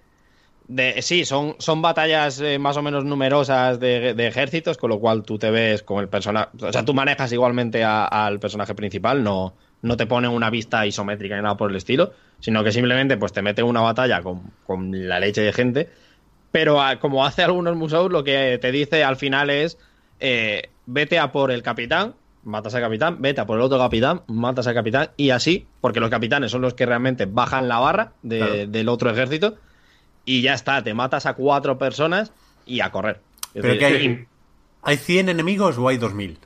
de, 0.68 1.00
sí, 1.02 1.24
son, 1.24 1.54
son 1.58 1.80
batallas 1.82 2.40
eh, 2.40 2.58
más 2.58 2.76
o 2.76 2.82
menos 2.82 3.04
numerosas 3.04 3.78
de, 3.78 4.14
de 4.14 4.26
ejércitos, 4.26 4.76
con 4.76 4.90
lo 4.90 4.98
cual 4.98 5.22
tú 5.22 5.38
te 5.38 5.50
ves 5.50 5.82
con 5.82 6.00
el 6.00 6.08
personaje. 6.08 6.48
O 6.60 6.72
sea, 6.72 6.84
tú 6.84 6.92
manejas 6.94 7.32
igualmente 7.32 7.84
al 7.84 8.40
personaje 8.40 8.74
principal, 8.74 9.22
no, 9.22 9.54
no 9.82 9.96
te 9.96 10.06
ponen 10.06 10.30
una 10.30 10.50
vista 10.50 10.84
isométrica 10.86 11.36
ni 11.36 11.42
nada 11.42 11.56
por 11.56 11.70
el 11.70 11.76
estilo, 11.76 12.12
sino 12.40 12.64
que 12.64 12.72
simplemente 12.72 13.16
pues 13.16 13.32
te 13.32 13.42
mete 13.42 13.62
una 13.62 13.80
batalla 13.80 14.22
con, 14.22 14.42
con 14.66 15.08
la 15.08 15.20
leche 15.20 15.40
de 15.42 15.52
gente. 15.52 15.88
Pero 16.50 16.80
ah, 16.80 16.98
como 16.98 17.24
hace 17.24 17.42
algunos 17.42 17.76
museos, 17.76 18.10
lo 18.10 18.24
que 18.24 18.58
te 18.60 18.72
dice 18.72 19.04
al 19.04 19.16
final 19.16 19.50
es: 19.50 19.78
eh, 20.20 20.70
vete 20.86 21.18
a 21.18 21.30
por 21.30 21.50
el 21.50 21.62
capitán, 21.62 22.14
matas 22.44 22.74
al 22.74 22.80
capitán, 22.80 23.20
vete 23.20 23.40
a 23.40 23.46
por 23.46 23.58
el 23.58 23.62
otro 23.62 23.78
capitán, 23.78 24.22
matas 24.26 24.66
al 24.66 24.74
capitán, 24.74 25.10
y 25.16 25.30
así, 25.30 25.66
porque 25.80 26.00
los 26.00 26.10
capitanes 26.10 26.50
son 26.50 26.62
los 26.62 26.74
que 26.74 26.86
realmente 26.86 27.26
bajan 27.26 27.68
la 27.68 27.78
barra 27.78 28.12
de- 28.22 28.38
Claro. 28.38 28.66
del 28.68 28.88
otro 28.88 29.10
ejército, 29.10 29.56
y 30.26 30.42
ya 30.42 30.52
está, 30.52 30.82
te 30.82 30.92
matas 30.92 31.24
a 31.24 31.32
cuatro 31.32 31.78
personas 31.78 32.32
y 32.66 32.80
a 32.80 32.90
correr. 32.90 33.22
Es 33.54 33.62
Pero 33.62 33.74
decir, 33.74 33.78
que 33.78 33.86
hay, 33.86 34.06
y- 34.06 34.26
¿hay 34.82 34.96
100 34.98 35.30
enemigos 35.30 35.78
o 35.78 35.88
hay 35.88 35.96
2000? 35.96 36.38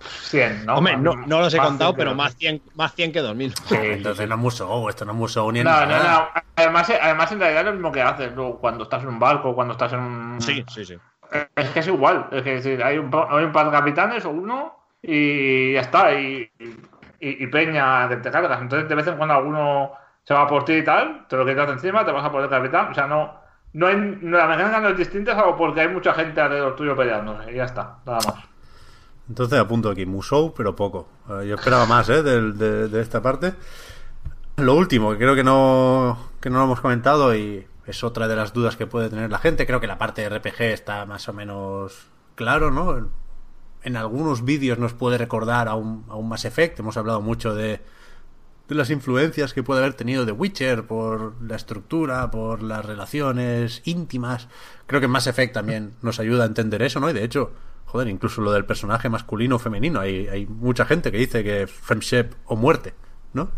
100, 0.00 0.64
¿no? 0.64 0.76
Hombre, 0.76 0.96
no, 0.96 1.14
no 1.14 1.40
los 1.40 1.52
he 1.52 1.58
Más 1.58 1.66
contado, 1.68 1.94
pero 1.94 2.14
más 2.14 2.34
100, 2.36 2.62
más 2.74 2.94
100 2.94 3.12
que 3.12 3.20
2000. 3.20 3.54
Sí, 3.54 3.76
Entonces 3.82 4.26
no 4.28 4.34
es 4.36 4.40
Musou, 4.40 4.88
esto 4.88 5.04
no 5.04 5.12
es 5.12 5.18
Musou 5.18 5.52
ni 5.52 5.60
en 5.60 5.66
No, 5.66 5.80
no, 5.80 5.86
nada. 5.86 6.30
no. 6.34 6.42
Además, 6.56 6.90
además, 7.00 7.32
en 7.32 7.40
realidad 7.40 7.60
es 7.62 7.66
lo 7.66 7.72
mismo 7.74 7.92
que 7.92 8.02
haces 8.02 8.32
luego 8.34 8.58
cuando 8.58 8.84
estás 8.84 9.02
en 9.02 9.08
un 9.10 9.18
barco, 9.18 9.54
cuando 9.54 9.72
estás 9.72 9.92
en 9.92 10.00
un. 10.00 10.40
Sí, 10.40 10.64
sí, 10.72 10.84
sí. 10.84 10.96
Es 11.54 11.70
que 11.70 11.80
es 11.80 11.86
igual. 11.88 12.26
Es 12.32 12.42
que 12.42 12.56
es 12.56 12.64
decir, 12.64 12.82
hay, 12.82 12.98
un, 12.98 13.10
hay 13.28 13.44
un 13.44 13.52
par 13.52 13.66
de 13.66 13.72
capitanes 13.72 14.24
o 14.24 14.30
uno 14.30 14.74
y 15.02 15.74
ya 15.74 15.80
está. 15.80 16.14
Y, 16.18 16.50
y, 16.58 17.44
y 17.44 17.46
peña 17.48 18.08
que 18.08 18.16
te 18.16 18.30
cargas. 18.30 18.60
Entonces, 18.62 18.88
de 18.88 18.94
vez 18.94 19.06
en 19.06 19.16
cuando 19.16 19.34
alguno 19.34 19.92
se 20.24 20.34
va 20.34 20.46
por 20.46 20.64
ti 20.64 20.74
y 20.74 20.84
tal, 20.84 21.26
te 21.28 21.36
lo 21.36 21.46
quitas 21.46 21.66
de 21.66 21.72
encima, 21.74 22.04
te 22.04 22.12
vas 22.12 22.24
a 22.24 22.30
por 22.32 22.42
el 22.42 22.48
capitán. 22.48 22.90
O 22.90 22.94
sea, 22.94 23.06
no. 23.06 23.38
No 23.72 23.86
hay, 23.86 23.96
no, 24.20 24.36
la 24.36 24.48
mecánica 24.48 24.80
no 24.80 24.88
es 24.88 24.96
distinta, 24.96 25.56
porque 25.56 25.82
hay 25.82 25.88
mucha 25.88 26.12
gente 26.12 26.40
alrededor 26.40 26.74
tuyo 26.74 26.96
peleándose. 26.96 27.52
Y 27.52 27.56
ya 27.56 27.64
está, 27.64 27.98
nada 28.04 28.18
más. 28.26 28.44
Entonces 29.28 29.58
apunto 29.60 29.90
aquí, 29.90 30.06
Musou, 30.06 30.52
pero 30.54 30.74
poco. 30.74 31.08
Eh, 31.28 31.46
Yo 31.46 31.54
esperaba 31.54 31.86
más, 31.86 32.08
¿eh? 32.08 32.22
del- 32.24 32.58
de, 32.58 32.88
de 32.88 33.00
esta 33.00 33.22
parte. 33.22 33.54
Lo 34.56 34.74
último, 34.74 35.12
que 35.12 35.18
creo 35.18 35.36
que 35.36 35.44
no, 35.44 36.18
que 36.40 36.50
no 36.50 36.58
lo 36.58 36.64
hemos 36.64 36.80
comentado 36.80 37.34
y 37.34 37.64
es 37.86 38.04
otra 38.04 38.28
de 38.28 38.36
las 38.36 38.52
dudas 38.52 38.76
que 38.76 38.86
puede 38.88 39.08
tener 39.08 39.30
la 39.30 39.38
gente. 39.38 39.66
Creo 39.66 39.80
que 39.80 39.86
la 39.86 39.98
parte 39.98 40.22
de 40.22 40.28
RPG 40.38 40.62
está 40.62 41.06
más 41.06 41.28
o 41.28 41.32
menos 41.32 42.08
claro, 42.34 42.70
¿no? 42.72 43.08
En, 43.82 43.96
algunos 43.96 44.44
vídeos 44.44 44.78
nos 44.78 44.94
puede 44.94 45.16
recordar 45.16 45.68
a 45.68 45.74
un, 45.76 46.04
a 46.10 46.16
un 46.16 46.32
Effect. 46.34 46.80
Hemos 46.80 46.96
hablado 46.96 47.20
mucho 47.20 47.54
de, 47.54 47.80
de 48.70 48.78
las 48.80 48.90
influencias 48.90 49.52
que 49.52 49.62
puede 49.62 49.80
haber 49.80 49.94
tenido 49.94 50.24
The 50.24 50.32
Witcher 50.32 50.86
por 50.86 51.34
la 51.42 51.56
estructura, 51.56 52.30
por 52.30 52.62
las 52.62 52.84
relaciones 52.84 53.82
íntimas. 53.84 54.48
Creo 54.86 55.00
que 55.00 55.08
Mass 55.08 55.26
Effect 55.26 55.54
también 55.54 55.94
nos 56.02 56.18
ayuda 56.20 56.44
a 56.44 56.46
entender 56.46 56.82
eso, 56.82 57.00
¿no? 57.00 57.10
Y 57.10 57.12
de 57.12 57.24
hecho, 57.24 57.52
joder, 57.86 58.08
incluso 58.08 58.40
lo 58.40 58.52
del 58.52 58.64
personaje 58.64 59.08
masculino 59.08 59.56
o 59.56 59.58
femenino. 59.58 60.00
Hay, 60.00 60.28
hay 60.28 60.46
mucha 60.46 60.84
gente 60.86 61.10
que 61.12 61.18
dice 61.18 61.44
que 61.44 61.66
friendship 61.66 62.30
o 62.46 62.56
muerte, 62.56 62.94
¿no? 63.32 63.50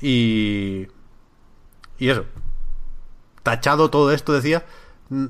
Y. 0.00 0.86
Y 1.98 2.08
eso. 2.08 2.24
Tachado 3.42 3.90
todo 3.90 4.12
esto, 4.12 4.32
decía. 4.32 4.64
mm, 5.08 5.26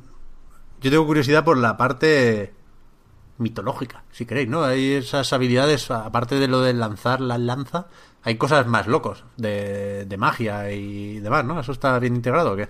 Yo 0.81 0.91
tengo 0.91 1.07
curiosidad 1.07 1.45
por 1.45 1.57
la 1.57 1.77
parte 1.77 2.53
mitológica, 3.39 4.05
si 4.13 4.27
queréis, 4.27 4.49
¿no? 4.49 4.63
Hay 4.65 4.93
esas 4.93 5.33
habilidades, 5.33 5.91
aparte 5.91 6.35
de 6.35 6.47
lo 6.47 6.61
de 6.61 6.75
lanzar 6.75 7.21
la 7.21 7.39
lanza, 7.39 7.87
hay 8.23 8.37
cosas 8.37 8.67
más 8.67 8.87
locos 8.87 9.25
de, 9.37 10.05
de 10.07 10.17
magia 10.17 10.71
y 10.73 11.21
demás, 11.21 11.45
¿no? 11.45 11.59
¿Eso 11.61 11.73
está 11.73 11.99
bien 11.99 12.15
integrado 12.17 12.53
o 12.53 12.57
qué? 12.57 12.69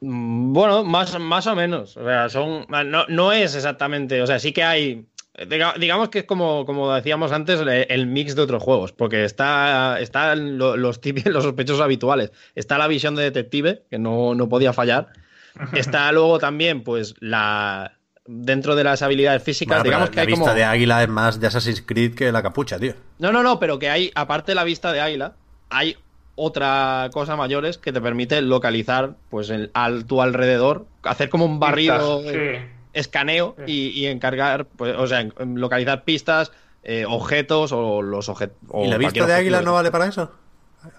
Mm, 0.00 0.52
Bueno, 0.52 0.84
más, 0.84 1.18
más 1.18 1.46
o 1.46 1.54
menos. 1.56 1.96
O 1.96 2.04
sea, 2.04 2.28
son. 2.28 2.66
No, 2.68 3.06
no 3.08 3.32
es 3.32 3.54
exactamente. 3.54 4.22
O 4.22 4.26
sea, 4.26 4.38
sí 4.38 4.52
que 4.52 4.62
hay. 4.62 5.06
diga- 5.36 5.76
Digamos 5.78 6.08
que 6.08 6.20
es 6.20 6.24
como, 6.24 6.64
como 6.66 6.92
decíamos 6.94 7.32
antes, 7.32 7.60
el, 7.60 7.68
el 7.68 8.06
mix 8.06 8.36
de 8.36 8.42
otros 8.42 8.62
juegos. 8.62 8.92
Porque 8.92 9.24
está, 9.24 9.98
están 10.00 10.58
lo- 10.58 10.76
los, 10.76 11.00
típicos, 11.00 11.32
los 11.32 11.42
sospechosos 11.44 11.82
habituales. 11.82 12.30
Está 12.54 12.78
la 12.78 12.86
visión 12.88 13.16
de 13.16 13.24
detective, 13.24 13.82
que 13.90 13.98
no, 13.98 14.34
no 14.34 14.48
podía 14.48 14.72
fallar. 14.72 15.08
Está 15.72 16.12
luego 16.12 16.38
también, 16.38 16.84
pues, 16.84 17.14
la. 17.18 17.97
Dentro 18.30 18.76
de 18.76 18.84
las 18.84 19.00
habilidades 19.00 19.42
físicas, 19.42 19.78
Bueno, 19.78 19.84
digamos 19.84 20.08
la 20.10 20.12
que 20.14 20.20
hay 20.20 20.26
vista 20.26 20.42
como. 20.44 20.54
de 20.54 20.64
águila 20.64 21.02
es 21.02 21.08
más 21.08 21.40
de 21.40 21.46
Assassin's 21.46 21.80
Creed 21.80 22.14
que 22.14 22.30
la 22.30 22.42
capucha, 22.42 22.78
tío. 22.78 22.92
No, 23.18 23.32
no, 23.32 23.42
no, 23.42 23.58
pero 23.58 23.78
que 23.78 23.88
hay, 23.88 24.10
aparte 24.14 24.50
de 24.52 24.56
la 24.56 24.64
vista 24.64 24.92
de 24.92 25.00
águila, 25.00 25.32
hay 25.70 25.96
otra 26.34 27.08
cosa 27.12 27.36
mayores 27.36 27.78
que 27.78 27.90
te 27.90 28.02
permite 28.02 28.42
localizar, 28.42 29.14
pues, 29.30 29.48
el, 29.48 29.70
al, 29.72 30.04
tu 30.04 30.20
alrededor, 30.20 30.84
hacer 31.04 31.30
como 31.30 31.46
un 31.46 31.58
barrido, 31.58 32.18
Pistas, 32.18 32.34
eh, 32.36 32.66
sí. 32.68 32.88
escaneo 32.92 33.56
y, 33.66 33.88
y 33.88 34.06
encargar, 34.08 34.66
pues, 34.66 34.94
o 34.98 35.06
sea, 35.06 35.26
localizar 35.38 36.04
pistas, 36.04 36.52
eh, 36.82 37.06
objetos 37.08 37.72
o 37.72 38.02
los 38.02 38.28
objetos. 38.28 38.56
¿Y 38.84 38.88
la 38.88 38.98
vista 38.98 39.26
de 39.26 39.32
águila 39.32 39.62
no 39.62 39.72
vale 39.72 39.90
para 39.90 40.06
eso? 40.06 40.30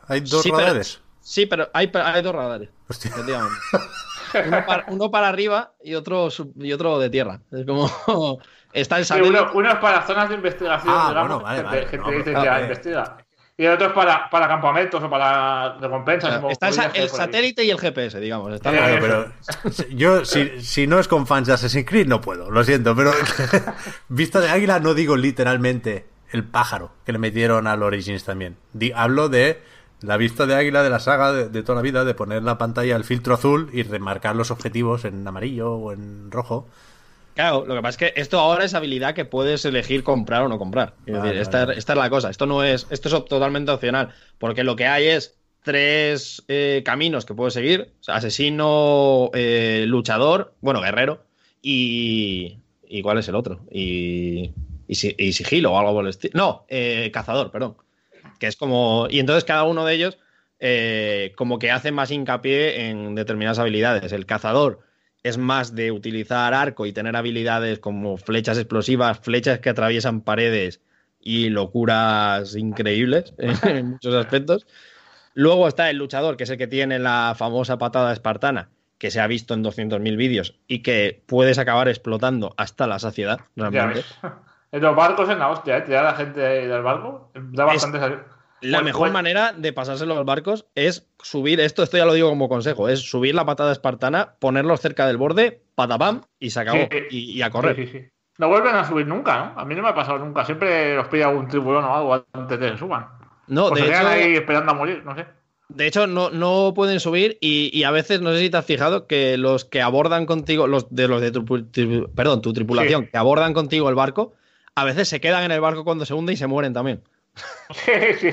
¿Hay 0.08 0.22
dos 0.22 0.42
Sí, 0.42 0.50
pero- 0.50 0.64
radares? 0.64 1.00
Sí, 1.22 1.46
pero 1.46 1.70
hay, 1.74 1.92
hay 1.94 2.22
dos 2.24 2.34
radares. 2.34 2.70
Hostia. 2.88 3.12
efectivamente. 3.12 3.56
Uno 4.48 4.66
para, 4.66 4.86
uno 4.90 5.12
para 5.12 5.28
arriba 5.30 5.74
y 5.84 5.96
otro 5.96 6.30
sub- 6.30 6.54
y 6.64 6.72
otro 6.74 7.00
de 7.00 7.10
tierra. 7.10 7.42
Es 7.52 7.66
como 7.66 7.90
está 8.74 8.98
el 8.98 9.06
Sí, 9.06 9.10
satélite. 9.10 9.40
uno, 9.42 9.52
uno 9.54 9.70
es 9.72 9.78
para 9.80 10.02
zonas 10.06 10.30
de 10.30 10.36
investigación, 10.36 10.94
Ah, 10.98 11.08
digamos, 11.10 11.30
bueno, 11.42 11.44
vale, 11.44 11.58
gente, 11.58 11.70
vale. 11.70 11.88
gente 11.88 12.32
No, 12.34 12.42
que 12.44 12.62
investiga. 12.62 13.18
Y 13.58 13.66
el 13.66 13.74
otro 13.74 13.88
es 13.88 13.94
para, 13.94 14.30
para 14.30 14.48
campamentos 14.48 15.04
o 15.04 15.10
para 15.10 15.78
recompensas. 15.80 16.42
Está 16.50 16.70
el, 16.70 16.92
el 16.94 17.10
satélite 17.10 17.66
y 17.66 17.70
el 17.72 17.78
GPS, 17.78 18.18
digamos. 18.22 18.54
Está 18.54 18.72
Sí. 18.72 18.78
Claro, 18.78 18.98
pero 19.02 19.86
yo, 19.90 20.24
si, 20.24 20.62
si 20.62 20.88
no 20.88 20.98
es 20.98 21.10
con 21.10 21.28
fans 21.28 21.48
de 21.48 21.54
Assassin's 21.56 21.86
Creed, 21.86 22.08
no 22.08 22.22
puedo, 22.22 22.50
lo 22.50 22.64
siento, 22.64 22.96
pero 22.96 23.12
vista 24.08 24.40
de 24.40 24.50
águila 24.50 24.80
no 24.80 24.94
digo 24.94 25.18
literalmente 25.18 26.06
el 26.32 26.44
pájaro 26.46 26.92
que 27.06 27.12
le 27.12 27.18
metieron 27.20 27.68
al 27.68 27.84
Origins 27.84 28.24
también. 28.24 28.56
Di- 28.72 28.94
hablo 28.96 29.28
de 29.28 29.62
la 30.02 30.18
vista 30.18 30.46
de 30.46 30.56
águila 30.56 30.84
de 30.84 30.90
la 30.90 31.00
saga 31.00 31.32
de, 31.34 31.50
de 31.50 31.64
toda 31.64 31.76
la 31.78 31.82
vida, 31.82 32.06
de 32.06 32.14
poner 32.14 32.44
la 32.44 32.58
pantalla 32.58 32.96
el 32.96 33.04
filtro 33.04 33.34
azul 33.34 33.70
y 33.74 33.84
remarcar 33.84 34.36
los 34.36 34.52
objetivos 34.52 35.06
en 35.06 35.28
amarillo 35.28 35.74
o 35.74 35.92
en 35.92 36.32
rojo. 36.32 36.68
Claro, 37.36 37.66
lo 37.66 37.76
que 37.76 37.82
pasa 37.82 37.90
es 37.90 37.98
que 38.14 38.22
esto 38.22 38.38
ahora 38.40 38.66
es 38.66 38.74
habilidad 38.74 39.14
que 39.14 39.24
puedes 39.24 39.64
elegir 39.64 40.04
comprar 40.04 40.42
o 40.44 40.50
no 40.50 40.58
comprar. 40.60 40.96
Es 41.06 41.14
Vale, 41.14 41.28
decir, 41.28 41.42
esta, 41.42 41.66
vale. 41.66 41.80
esta 41.80 41.94
es 41.94 42.00
la 42.00 42.10
cosa. 42.10 42.30
Esto 42.30 42.46
no 42.46 42.64
es, 42.64 42.86
esto 42.90 43.08
es 43.08 43.26
totalmente 43.26 43.72
opcional. 43.72 44.10
Porque 44.38 44.66
lo 44.66 44.76
que 44.76 44.88
hay 44.88 45.08
es 45.08 45.38
tres 45.64 46.44
eh, 46.50 46.82
caminos 46.84 47.26
que 47.26 47.34
puedes 47.34 47.54
seguir: 47.54 47.94
O 48.02 48.04
sea, 48.04 48.16
asesino, 48.16 49.30
eh, 49.34 49.86
luchador, 49.88 50.54
bueno, 50.60 50.82
guerrero, 50.82 51.24
y. 51.62 52.58
¿Y 52.92 53.02
cuál 53.04 53.20
es 53.20 53.28
el 53.30 53.36
otro? 53.36 53.62
Y. 53.72 54.52
Y, 54.88 55.16
y 55.24 55.32
sigilo 55.34 55.72
o 55.72 55.80
algo 55.80 55.94
por 55.94 56.04
el 56.04 56.10
estilo. 56.10 56.34
No, 56.36 56.66
eh, 56.68 57.10
cazador, 57.14 57.52
perdón. 57.52 57.78
Que 58.40 58.48
es 58.48 58.56
como. 58.56 59.08
Y 59.10 59.20
entonces 59.20 59.44
cada 59.44 59.64
uno 59.64 59.86
de 59.86 59.94
ellos. 59.94 60.18
eh, 60.60 61.34
como 61.38 61.58
que 61.58 61.72
hace 61.72 61.92
más 61.92 62.12
hincapié 62.12 62.90
en 62.90 63.16
determinadas 63.16 63.60
habilidades. 63.60 64.12
El 64.12 64.26
cazador 64.26 64.82
es 65.24 65.38
más 65.38 65.76
de 65.76 65.92
utilizar 65.92 66.54
arco 66.54 66.86
y 66.86 66.94
tener 66.94 67.16
habilidades 67.16 67.80
como 67.80 68.18
flechas 68.18 68.58
explosivas, 68.58 69.20
flechas 69.20 69.60
que 69.60 69.70
atraviesan 69.70 70.22
paredes 70.22 70.82
y 71.22 71.50
locuras 71.50 72.56
increíbles 72.56 73.34
en 73.64 73.92
muchos 73.92 74.14
aspectos. 74.16 74.68
Luego 75.34 75.68
está 75.68 75.90
el 75.90 75.98
luchador, 75.98 76.36
que 76.38 76.44
es 76.44 76.50
el 76.50 76.58
que 76.58 76.68
tiene 76.68 77.00
la 77.00 77.36
famosa 77.38 77.78
patada 77.78 78.12
espartana, 78.12 78.70
que 78.98 79.12
se 79.12 79.22
ha 79.22 79.28
visto 79.28 79.54
en 79.54 79.64
200.000 79.64 80.18
vídeos 80.18 80.56
y 80.68 80.80
que 80.80 81.22
puedes 81.26 81.58
acabar 81.58 81.88
explotando 81.88 82.54
hasta 82.58 82.88
la 82.88 83.00
saciedad, 83.00 83.40
realmente. 83.56 84.04
En 84.72 84.82
los 84.82 84.96
barcos 84.96 85.30
es 85.30 85.38
la 85.38 85.50
hostia, 85.50 85.78
¿eh? 85.78 85.82
Tirar 85.82 86.06
a 86.06 86.12
la 86.12 86.18
gente 86.18 86.40
del 86.40 86.82
barco. 86.84 87.32
Da 87.34 87.66
bastante 87.66 88.00
salida. 88.00 88.26
La 88.62 88.82
mejor 88.82 89.12
manera 89.12 89.54
de 89.54 89.72
pasárselo 89.72 90.14
a 90.14 90.18
los 90.18 90.26
barcos 90.26 90.66
es 90.76 91.08
subir, 91.24 91.62
esto, 91.62 91.82
esto 91.82 91.96
ya 91.98 92.06
lo 92.06 92.14
digo 92.14 92.30
como 92.30 92.50
consejo, 92.50 92.90
es 92.90 93.00
subir 93.00 93.34
la 93.34 93.46
patada 93.46 93.72
espartana, 93.72 94.36
ponerlos 94.38 94.82
cerca 94.82 95.08
del 95.08 95.16
borde, 95.16 95.62
patapam, 95.76 96.24
y 96.40 96.50
se 96.50 96.60
acabó. 96.60 96.88
Sí. 96.92 96.98
Y, 97.10 97.18
y 97.38 97.42
a 97.42 97.50
correr. 97.52 97.76
Sí, 97.78 97.88
sí, 97.88 98.00
sí. 98.00 98.06
No 98.38 98.50
vuelven 98.50 98.76
a 98.76 98.86
subir 98.86 99.08
nunca, 99.08 99.38
¿no? 99.56 99.62
A 99.62 99.66
mí 99.66 99.76
no 99.76 99.82
me 99.82 99.90
ha 99.90 99.96
pasado 99.96 100.20
nunca. 100.20 100.46
Siempre 100.46 100.96
los 100.96 101.08
pilla 101.08 101.30
algún 101.30 101.48
tiburón 101.48 101.86
o 101.86 101.96
algo 101.96 102.26
antes 102.34 102.60
de 102.60 102.72
que 102.72 102.78
suban. 102.78 103.08
No, 103.48 103.66
o 103.66 103.72
de 103.72 103.82
se 103.82 103.88
quedan 103.88 104.02
hecho, 104.02 104.10
ahí 104.12 104.36
esperando 104.36 104.72
a 104.72 104.76
morir, 104.76 105.02
no 105.06 105.16
sé. 105.16 105.26
De 105.70 105.88
hecho, 105.88 106.08
no, 106.08 106.30
no 106.30 106.74
pueden 106.76 107.00
subir 107.00 107.38
y, 107.42 107.70
y 107.74 107.84
a 107.84 107.92
veces, 107.92 108.22
no 108.22 108.32
sé 108.32 108.40
si 108.40 108.50
te 108.50 108.58
has 108.58 108.66
fijado, 108.66 109.08
que 109.08 109.38
los 109.38 109.66
que 109.66 109.82
abordan 109.82 110.26
contigo, 110.26 110.68
los 110.68 110.94
de 110.94 111.08
los 111.08 111.22
de 111.22 111.32
tu, 111.32 111.46
perdón, 112.16 112.42
tu 112.42 112.54
tripulación, 112.54 113.04
Sí. 113.04 113.10
que 113.12 113.18
abordan 113.18 113.54
contigo 113.54 113.88
el 113.88 113.96
barco, 113.96 114.34
a 114.80 114.86
veces 114.86 115.10
se 115.10 115.20
quedan 115.20 115.44
en 115.44 115.52
el 115.52 115.62
barco 115.62 115.84
cuando 115.84 116.06
se 116.06 116.14
hunde 116.14 116.34
y 116.34 116.38
se 116.38 116.48
mueren 116.48 116.74
también. 116.74 117.04
Sí, 117.72 117.92
sí. 118.20 118.32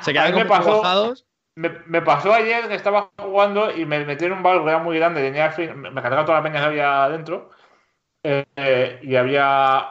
Se 0.00 0.12
quedan 0.12 0.34
me 0.34 0.46
como 0.46 0.82
pasó-. 0.82 1.14
Me, 1.54 1.70
me 1.86 2.02
pasó 2.02 2.32
ayer 2.32 2.68
que 2.68 2.74
estaba 2.74 3.10
jugando 3.18 3.74
y 3.74 3.84
me 3.84 4.04
metí 4.04 4.26
en 4.26 4.32
un 4.32 4.42
barco 4.44 4.64
que 4.64 4.70
era 4.70 4.78
muy 4.78 4.96
grande, 4.96 5.22
tenía 5.22 5.52
me 5.74 6.00
cargaba 6.00 6.24
toda 6.24 6.38
la 6.38 6.44
peña 6.44 6.60
que 6.60 6.66
había 6.66 7.08
dentro 7.08 7.50
eh, 8.22 8.44
eh, 8.54 9.00
y 9.02 9.16
había 9.16 9.88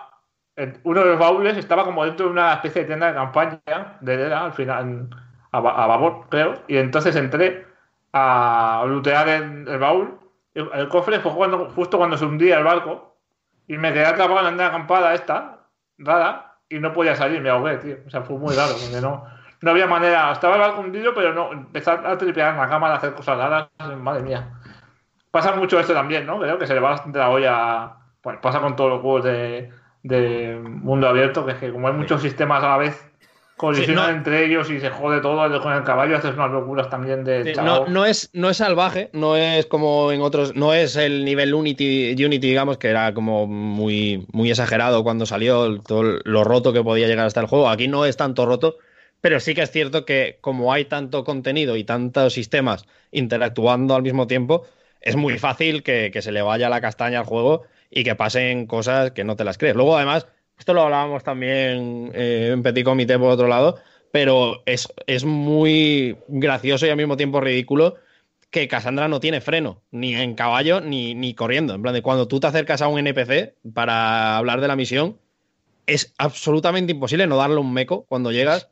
uno 0.83 1.01
de 1.01 1.05
los 1.07 1.19
baúles 1.19 1.57
estaba 1.57 1.83
como 1.83 2.05
dentro 2.05 2.27
de 2.27 2.31
una 2.31 2.53
especie 2.53 2.83
de 2.83 2.87
tienda 2.87 3.07
de 3.07 3.13
campaña 3.15 3.97
de 3.99 4.17
Dela, 4.17 4.45
al 4.45 4.53
final 4.53 5.09
a, 5.51 5.57
a 5.57 5.87
babor 5.87 6.27
creo 6.29 6.53
y 6.69 6.77
entonces 6.77 7.15
entré 7.17 7.65
a 8.13 8.85
lootear 8.87 9.27
en 9.27 9.67
el 9.67 9.77
baúl 9.77 10.17
el, 10.53 10.69
el 10.73 10.87
cofre 10.87 11.19
fue 11.19 11.33
cuando, 11.35 11.69
justo 11.71 11.97
cuando 11.97 12.17
se 12.17 12.23
hundía 12.23 12.59
el 12.59 12.63
barco 12.63 13.17
y 13.67 13.77
me 13.77 13.91
quedé 13.91 14.05
atrapado 14.05 14.39
en 14.39 14.45
la 14.45 14.49
tienda 14.51 14.63
de 14.63 14.69
acampada 14.69 15.13
esta 15.13 15.56
rara 15.97 16.57
y 16.69 16.79
no 16.79 16.93
podía 16.93 17.15
salir, 17.15 17.41
me 17.41 17.49
ahogué, 17.49 17.77
tío. 17.77 17.97
O 18.05 18.09
sea, 18.09 18.21
fue 18.21 18.37
muy 18.37 18.55
raro, 18.55 18.73
porque 18.73 19.01
no, 19.01 19.25
no 19.61 19.71
había 19.71 19.87
manera. 19.87 20.31
Estaba 20.31 20.77
hundido, 20.77 21.13
pero 21.13 21.33
no, 21.33 21.51
empezar 21.51 22.05
a 22.05 22.17
tripear 22.17 22.53
en 22.53 22.61
la 22.61 22.69
cámara, 22.69 22.95
a 22.95 22.97
hacer 22.97 23.13
cosas 23.13 23.37
raras, 23.37 23.69
madre 23.97 24.23
mía. 24.23 24.51
Pasa 25.31 25.55
mucho 25.55 25.79
esto 25.79 25.93
también, 25.93 26.25
¿no? 26.25 26.39
Creo 26.39 26.57
que 26.57 26.67
se 26.67 26.73
le 26.73 26.79
va 26.79 26.91
bastante 26.91 27.19
la 27.19 27.29
olla. 27.29 27.93
Bueno, 28.23 28.41
pasa 28.41 28.59
con 28.59 28.75
todos 28.75 28.89
los 28.89 29.01
juegos 29.01 29.23
de, 29.23 29.71
de 30.03 30.59
mundo 30.63 31.07
abierto, 31.07 31.45
que 31.45 31.51
es 31.51 31.57
que 31.57 31.71
como 31.71 31.87
hay 31.87 31.93
muchos 31.93 32.21
sistemas 32.21 32.63
a 32.63 32.69
la 32.69 32.77
vez, 32.77 33.06
colisionan 33.57 34.05
Sí, 34.05 34.11
no. 34.11 34.17
entre 34.17 34.45
ellos 34.45 34.69
y 34.69 34.79
se 34.79 34.89
jode 34.89 35.19
todo, 35.19 35.61
con 35.61 35.73
el 35.73 35.84
caballo 35.84 36.15
haces 36.15 36.34
unas 36.35 36.51
locuras 36.51 36.89
también 36.89 37.23
de 37.23 37.43
Sí. 37.43 37.61
No, 37.61 37.88
no, 37.88 38.05
es, 38.05 38.29
no 38.34 38.49
es 38.49 38.57
salvaje, 38.57 39.09
no 39.13 39.35
es 39.35 39.65
como 39.65 40.11
en 40.11 40.21
otros, 40.21 40.55
no 40.55 40.73
es 40.73 40.95
el 40.95 41.25
nivel 41.25 41.53
Unity, 41.53 42.11
Unity 42.23 42.47
digamos, 42.47 42.77
que 42.77 42.89
era 42.89 43.13
como 43.13 43.47
muy, 43.47 44.25
muy 44.31 44.51
exagerado 44.51 45.03
cuando 45.03 45.25
salió, 45.25 45.81
todo 45.81 46.03
lo 46.23 46.43
roto 46.43 46.71
que 46.71 46.84
podía 46.84 47.07
llegar 47.07 47.25
hasta 47.25 47.41
el 47.41 47.47
juego. 47.47 47.69
Aquí 47.69 47.88
no 47.88 48.05
es 48.05 48.15
tanto 48.15 48.45
roto, 48.45 48.77
pero 49.21 49.39
sí 49.39 49.55
que 49.55 49.63
es 49.63 49.71
cierto 49.71 50.05
que 50.05 50.38
como 50.41 50.71
hay 50.71 50.85
tanto 50.85 51.23
contenido 51.23 51.75
y 51.77 51.84
tantos 51.84 52.34
sistemas 52.34 52.85
interactuando 53.11 53.95
al 53.95 54.03
mismo 54.03 54.27
tiempo, 54.27 54.65
es 55.01 55.15
muy 55.15 55.38
fácil 55.39 55.84
que, 55.84 56.11
que 56.11 56.21
se 56.21 56.31
le 56.31 56.41
vaya 56.41 56.69
la 56.69 56.81
castaña 56.81 57.19
al 57.19 57.25
juego 57.25 57.63
y 57.89 58.03
que 58.03 58.15
pasen 58.15 58.67
cosas 58.67 59.11
que 59.11 59.23
no 59.23 59.35
te 59.35 59.43
las 59.43 59.57
crees. 59.57 59.75
Luego, 59.75 59.95
además, 59.97 60.27
esto 60.57 60.73
lo 60.73 60.84
hablábamos 60.84 61.23
también 61.23 62.11
eh, 62.13 62.51
en 62.53 62.63
Petit 62.63 62.84
Comité 62.84 63.17
por 63.17 63.31
otro 63.31 63.47
lado, 63.47 63.77
pero 64.11 64.63
es, 64.65 64.88
es 65.05 65.25
muy 65.25 66.17
gracioso 66.27 66.85
y 66.85 66.89
al 66.89 66.97
mismo 66.97 67.17
tiempo 67.17 67.39
ridículo 67.39 67.95
que 68.49 68.67
Cassandra 68.67 69.07
no 69.07 69.19
tiene 69.19 69.41
freno, 69.41 69.81
ni 69.91 70.15
en 70.15 70.35
caballo 70.35 70.79
ni, 70.81 71.13
ni 71.15 71.34
corriendo. 71.34 71.73
En 71.73 71.81
plan, 71.81 71.93
de 71.93 72.01
cuando 72.01 72.27
tú 72.27 72.39
te 72.39 72.47
acercas 72.47 72.81
a 72.81 72.88
un 72.88 72.99
NPC 72.99 73.55
para 73.73 74.38
hablar 74.38 74.61
de 74.61 74.67
la 74.67 74.75
misión, 74.75 75.17
es 75.85 76.13
absolutamente 76.17 76.91
imposible 76.91 77.27
no 77.27 77.38
darle 77.38 77.57
un 77.57 77.73
meco 77.73 78.05
cuando 78.07 78.31
llegas, 78.31 78.69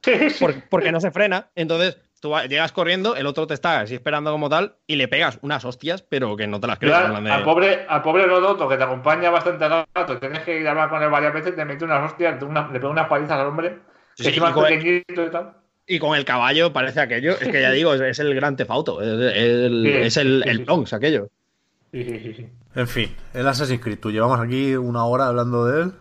porque 0.69 0.91
no 0.91 0.99
se 0.99 1.11
frena. 1.11 1.49
Entonces, 1.55 1.97
tú 2.19 2.33
llegas 2.49 2.71
corriendo, 2.71 3.15
el 3.15 3.25
otro 3.27 3.45
te 3.47 3.53
está 3.53 3.81
así 3.81 3.95
esperando 3.95 4.31
como 4.31 4.49
tal, 4.49 4.75
y 4.87 4.95
le 4.95 5.07
pegas 5.07 5.37
unas 5.41 5.63
hostias, 5.65 6.01
pero 6.01 6.35
que 6.35 6.47
no 6.47 6.59
te 6.59 6.67
las 6.67 6.79
crees. 6.79 6.95
Claro, 6.97 7.21
de- 7.21 7.31
al, 7.31 7.43
pobre, 7.43 7.85
al 7.87 8.01
pobre 8.01 8.25
Rodoto, 8.25 8.67
que 8.67 8.77
te 8.77 8.83
acompaña 8.83 9.29
bastante 9.29 9.67
rato, 9.67 10.17
tienes 10.19 10.39
que 10.43 10.59
ir 10.59 10.67
a 10.67 10.71
hablar 10.71 10.89
con 10.89 11.01
él 11.03 11.09
varias 11.09 11.33
veces, 11.33 11.55
te 11.55 11.65
mete 11.65 11.85
unas 11.85 12.11
hostias, 12.11 12.39
te 12.39 12.45
una- 12.45 12.67
le 12.67 12.79
pega 12.79 12.89
unas 12.89 13.07
palizas 13.07 13.39
al 13.39 13.47
hombre, 13.47 13.79
Sí, 14.15 14.23
que 14.23 14.23
sí, 14.23 14.29
encima 14.29 14.47
y 14.47 14.49
es 14.49 14.55
con- 14.55 14.63
pequeñito 14.65 15.25
y 15.25 15.29
tal. 15.31 15.53
Y 15.87 15.99
con 15.99 16.17
el 16.17 16.25
caballo 16.25 16.73
parece 16.73 16.99
aquello. 16.99 17.33
Es 17.39 17.47
que 17.49 17.61
ya 17.61 17.69
digo, 17.71 17.93
es, 17.93 18.01
es 18.01 18.17
el 18.19 18.33
gran 18.33 18.55
tefauto. 18.55 19.01
Es, 19.03 19.07
el, 19.35 19.83
Sí, 19.85 19.91
es 19.91 20.17
el, 20.17 20.41
sí, 20.43 20.49
el. 20.49 20.65
Bronx, 20.65 20.93
aquello. 20.93 21.27
Sí, 21.91 22.03
sí, 22.03 22.19
sí, 22.23 22.33
sí. 22.33 22.49
En 22.73 22.87
fin, 22.87 23.15
el 23.35 23.47
Assassin's 23.47 23.81
Creed, 23.83 23.99
tú 23.99 24.09
llevamos 24.09 24.39
aquí 24.39 24.75
una 24.75 25.05
hora 25.05 25.27
hablando 25.27 25.65
de 25.67 25.83
él. 25.83 25.91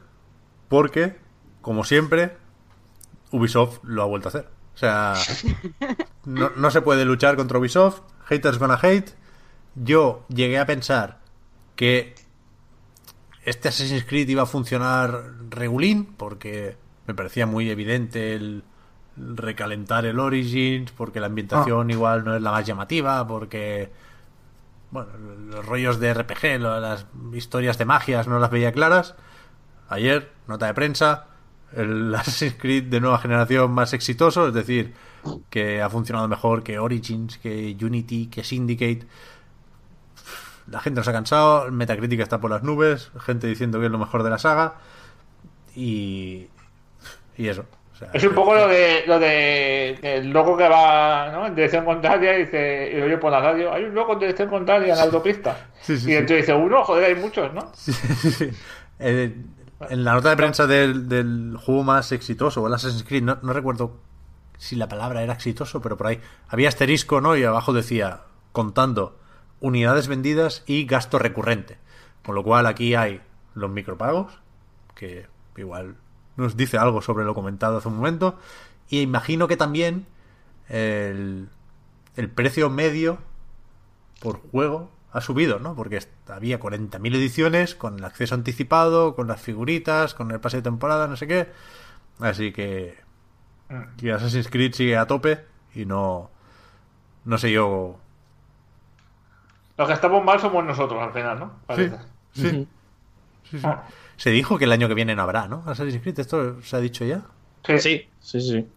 porque, 0.69 1.17
como 1.61 1.85
siempre, 1.85 2.31
Ubisoft 3.31 3.81
lo 3.85 4.03
ha 4.03 4.07
vuelto 4.07 4.29
a 4.29 4.31
hacer. 4.31 4.47
O 4.75 4.79
sea, 4.79 5.15
no, 6.25 6.51
no 6.57 6.71
se 6.71 6.83
puede 6.83 7.05
luchar 7.05 7.37
contra 7.37 7.59
Ubisoft. 7.59 8.01
Haters 8.27 8.59
gonna 8.59 8.79
hate. 8.81 9.11
Yo 9.75 10.25
llegué 10.29 10.59
a 10.59 10.67
pensar 10.67 11.21
que 11.77 12.15
este 13.45 13.69
Assassin's 13.69 14.05
Creed 14.05 14.29
iba 14.29 14.43
a 14.43 14.47
funcionar 14.47 15.33
regulín, 15.51 16.07
porque 16.17 16.77
me 17.07 17.15
parecía 17.15 17.47
muy 17.47 17.71
evidente 17.71 18.35
el 18.35 18.65
recalentar 19.17 20.07
el 20.07 20.19
Origins, 20.19 20.91
porque 20.93 21.21
la 21.21 21.27
ambientación 21.27 21.91
igual 21.91 22.25
no 22.25 22.35
es 22.35 22.43
la 22.43 22.51
más 22.51 22.67
llamativa, 22.67 23.27
porque 23.27 23.93
bueno, 24.91 25.11
los 25.51 25.65
rollos 25.67 26.01
de 26.01 26.15
RPG, 26.15 26.61
las 26.61 27.07
historias 27.33 27.79
de 27.79 27.85
magias 27.85 28.27
no 28.27 28.39
las 28.39 28.51
veía 28.51 28.73
claras. 28.73 29.15
Ayer, 29.89 30.33
nota 30.49 30.67
de 30.67 30.75
prensa, 30.75 31.27
el 31.77 32.15
Assassin's 32.15 32.55
Creed 32.59 32.85
de 32.85 33.01
nueva 33.01 33.19
generación 33.19 33.71
más 33.73 33.93
exitoso, 33.93 34.49
es 34.49 34.55
decir, 34.55 34.95
que 35.51 35.83
ha 35.83 35.89
funcionado 35.89 36.29
mejor 36.29 36.63
que 36.63 36.79
Origins, 36.79 37.39
que 37.39 37.77
Unity, 37.81 38.27
que 38.27 38.45
Syndicate. 38.45 39.07
La 40.67 40.81
gente 40.81 41.01
nos 41.01 41.09
ha 41.09 41.13
cansado, 41.13 41.71
Metacritic 41.71 42.21
está 42.21 42.41
por 42.41 42.51
las 42.51 42.63
nubes, 42.63 43.11
gente 43.21 43.47
diciendo 43.47 43.79
que 43.81 43.87
es 43.87 43.93
lo 43.93 43.99
mejor 43.99 44.23
de 44.23 44.31
la 44.31 44.39
saga 44.39 44.75
y 45.75 46.49
y 47.37 47.49
eso. 47.49 47.65
O 47.93 47.97
sea, 47.97 48.11
Es 48.13 48.25
un 48.25 48.35
poco 48.35 48.55
lo 48.55 48.67
de 48.67 49.05
lo 49.07 49.19
de 49.19 49.99
el 50.03 50.31
loco 50.31 50.57
que 50.57 50.69
va 50.69 51.31
¿no? 51.33 51.47
en 51.47 51.55
dirección 51.55 51.85
contraria 51.85 52.37
y 52.37 52.45
dice 52.45 52.91
y 52.93 52.97
lo 52.99 53.05
oye 53.07 53.19
por 53.19 53.31
la 53.31 53.41
radio, 53.41 53.73
hay 53.73 53.85
un 53.85 53.95
loco 53.95 54.15
en 54.15 54.21
dirección 54.21 54.49
contraria 54.49 54.93
en 54.93 54.99
la 54.99 55.05
autopista. 55.05 55.69
Sí, 55.81 55.97
sí, 55.99 56.05
y 56.07 56.13
sí. 56.13 56.13
entonces 56.13 56.47
dice, 56.47 56.55
uno, 56.55 56.83
joder, 56.83 57.05
hay 57.05 57.15
muchos, 57.15 57.53
¿no? 57.53 57.73
Eh, 59.01 59.35
en 59.91 60.05
la 60.05 60.15
nota 60.15 60.31
de 60.31 60.37
prensa 60.37 60.67
del, 60.67 61.57
juego 61.57 61.85
más 61.85 62.13
exitoso, 62.13 62.67
el 62.67 62.75
Assassin's 62.75 63.05
Creed, 63.05 63.23
no, 63.23 63.53
recuerdo 63.53 63.97
si 64.59 64.77
la 64.77 64.89
palabra 64.89 65.23
era 65.23 65.33
exitoso, 65.33 65.81
pero 65.83 65.97
por 65.97 66.07
ahí 66.07 66.21
había 66.49 66.69
asterisco, 66.69 67.21
¿no? 67.21 67.37
Y 67.37 67.45
abajo 67.45 67.73
decía, 67.73 68.23
contando 68.53 69.19
unidades 69.61 70.09
vendidas 70.09 70.63
y 70.67 70.85
gasto 70.85 71.19
recurrente. 71.19 71.79
Con 72.25 72.35
lo 72.35 72.43
cual 72.43 72.67
aquí 72.67 72.95
hay 72.95 73.21
los 73.55 73.71
micropagos, 73.71 74.33
que 74.95 75.27
igual 75.57 75.97
nos 76.37 76.57
dice 76.57 76.79
algo 76.79 77.03
sobre 77.03 77.25
lo 77.25 77.35
comentado 77.35 77.79
hace 77.79 77.89
un 77.89 77.97
momento. 77.97 78.39
Y 78.89 79.01
imagino 79.01 79.49
que 79.49 79.57
también 79.57 80.07
el 80.69 81.49
precio 82.35 82.71
medio 82.71 83.19
por 84.21 84.41
juego 84.51 84.91
ha 85.15 85.21
subido, 85.21 85.61
¿no? 85.61 85.75
Porque 85.77 86.01
había 86.29 86.59
40.000 86.59 87.15
ediciones 87.15 87.75
con 87.75 87.99
el 87.99 88.05
acceso 88.05 88.35
anticipado, 88.35 89.15
con 89.15 89.29
las 89.29 89.41
figuritas, 89.41 90.13
con 90.13 90.31
el 90.33 90.41
pase 90.41 90.59
de 90.59 90.65
temporada, 90.65 91.07
no 91.07 91.17
sé 91.17 91.29
qué. 91.29 91.49
Así 92.19 92.53
que, 92.53 92.99
que 93.97 94.13
Assassin's 94.13 94.49
Creed 94.49 94.75
sigue 94.75 94.97
a 94.97 95.07
tope 95.07 95.45
y 95.75 95.87
no 95.87 96.31
no 97.25 97.39
sé 97.39 97.53
yo. 97.53 97.97
Los 99.77 99.89
que 99.89 99.95
estamos 99.95 100.25
mal 100.25 100.41
somos 100.41 100.65
nosotros 100.65 101.01
al 101.03 101.13
final, 101.13 101.39
¿no? 101.39 101.47
Sí, 101.47 101.65
Parece. 101.67 101.99
sí. 102.33 102.69
Sí, 103.51 103.59
sí. 103.59 103.67
Se 104.17 104.31
dijo 104.31 104.59
que 104.59 104.65
el 104.65 104.73
año 104.73 104.89
que 104.89 104.95
viene 104.95 105.15
no 105.15 105.23
habrá, 105.23 105.47
¿no? 105.49 105.63
Assassin's 105.67 106.03
Creed, 106.03 106.19
esto 106.19 106.61
se 106.63 106.77
ha 106.77 106.81
dicho 106.81 107.05
ya. 107.05 107.23
Sí. 107.65 107.79
Sí, 107.79 108.09
sí, 108.21 108.41
sí. 108.41 108.69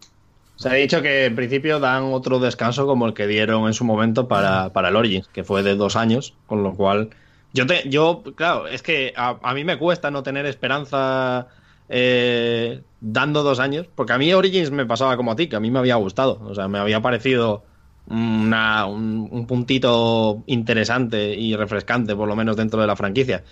Se 0.58 0.68
ha 0.68 0.72
dicho 0.74 1.02
que 1.02 1.26
en 1.26 1.36
principio 1.36 1.78
dan 1.78 2.12
otro 2.12 2.40
descanso 2.40 2.84
como 2.86 3.06
el 3.06 3.14
que 3.14 3.28
dieron 3.28 3.66
en 3.68 3.74
su 3.74 3.84
momento 3.84 4.26
para, 4.26 4.72
para 4.72 4.88
el 4.88 4.96
Origins, 4.96 5.28
que 5.28 5.44
fue 5.44 5.62
de 5.62 5.76
dos 5.76 5.94
años, 5.94 6.36
con 6.46 6.64
lo 6.64 6.74
cual 6.74 7.10
yo 7.52 7.64
te, 7.66 7.88
yo, 7.88 8.24
claro, 8.36 8.66
es 8.66 8.82
que 8.82 9.12
a, 9.16 9.38
a 9.42 9.54
mí 9.54 9.62
me 9.64 9.78
cuesta 9.78 10.10
no 10.10 10.24
tener 10.24 10.46
esperanza 10.46 11.46
eh, 11.88 12.82
dando 12.98 13.44
dos 13.44 13.60
años, 13.60 13.86
porque 13.94 14.12
a 14.14 14.18
mí 14.18 14.32
Origins 14.34 14.72
me 14.72 14.84
pasaba 14.84 15.16
como 15.16 15.30
a 15.30 15.36
ti, 15.36 15.48
que 15.48 15.54
a 15.56 15.60
mí 15.60 15.70
me 15.70 15.78
había 15.78 15.94
gustado, 15.94 16.40
o 16.42 16.54
sea, 16.54 16.66
me 16.66 16.78
había 16.80 17.00
parecido 17.00 17.64
una- 18.06 18.86
un, 18.86 19.28
un 19.30 19.46
puntito 19.46 20.42
interesante 20.46 21.34
y 21.36 21.54
refrescante, 21.54 22.16
por 22.16 22.26
lo 22.28 22.34
menos 22.36 22.56
dentro 22.56 22.80
de 22.80 22.86
la 22.88 22.96
franquicia 22.96 23.44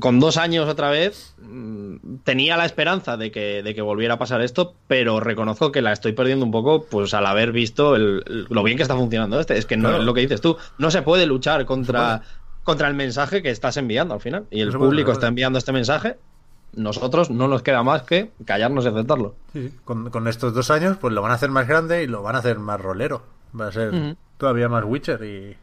con 0.00 0.20
dos 0.20 0.36
años 0.36 0.68
otra 0.68 0.90
vez, 0.90 1.34
mm, 1.42 2.16
tenía 2.24 2.56
la 2.56 2.64
esperanza 2.64 3.16
de 3.16 3.30
que, 3.30 3.62
de 3.62 3.74
que 3.74 3.82
volviera 3.82 4.14
a 4.14 4.18
pasar 4.18 4.40
esto, 4.40 4.74
pero 4.86 5.20
reconozco 5.20 5.70
que 5.72 5.82
la 5.82 5.92
estoy 5.92 6.12
perdiendo 6.12 6.44
un 6.44 6.50
poco, 6.50 6.84
pues 6.86 7.12
al 7.14 7.26
haber 7.26 7.52
visto 7.52 7.96
el- 7.96 8.22
el- 8.26 8.46
lo 8.48 8.62
bien 8.62 8.76
que 8.76 8.82
está 8.82 8.96
funcionando 8.96 9.38
este. 9.40 9.58
Es 9.58 9.66
que 9.66 9.76
no 9.76 9.88
Claro. 9.88 9.98
es 9.98 10.04
lo 10.06 10.14
que 10.14 10.20
dices 10.22 10.40
tú, 10.40 10.56
no 10.78 10.90
se 10.90 11.02
puede 11.02 11.26
luchar 11.26 11.66
contra, 11.66 12.22
contra 12.64 12.88
el 12.88 12.94
mensaje 12.94 13.42
que 13.42 13.50
estás 13.50 13.76
enviando 13.76 14.14
al 14.14 14.20
final. 14.20 14.44
Y 14.50 14.60
el 14.60 14.66
No 14.68 14.72
se 14.72 14.78
puede, 14.78 14.88
público 14.90 15.12
está 15.12 15.26
enviando 15.28 15.58
este 15.58 15.72
mensaje. 15.72 16.16
Nosotros 16.72 17.30
no 17.30 17.48
nos 17.48 17.62
queda 17.62 17.82
más 17.82 18.02
que 18.02 18.30
callarnos 18.44 18.84
y 18.84 18.88
aceptarlo. 18.88 19.34
Sí, 19.52 19.68
sí. 19.70 19.74
Con, 19.84 20.10
con 20.10 20.28
estos 20.28 20.54
dos 20.54 20.70
años, 20.70 20.96
pues 21.00 21.12
lo 21.12 21.20
van 21.20 21.32
a 21.32 21.34
hacer 21.34 21.50
más 21.50 21.66
grande 21.66 22.04
y 22.04 22.06
lo 22.06 22.22
van 22.22 22.36
a 22.36 22.38
hacer 22.38 22.58
más 22.60 22.80
rolero. 22.80 23.22
Va 23.58 23.66
a 23.66 23.72
ser 23.72 24.16
todavía 24.38 24.68
más 24.68 24.84
Witcher 24.84 25.20
y, 25.24 25.56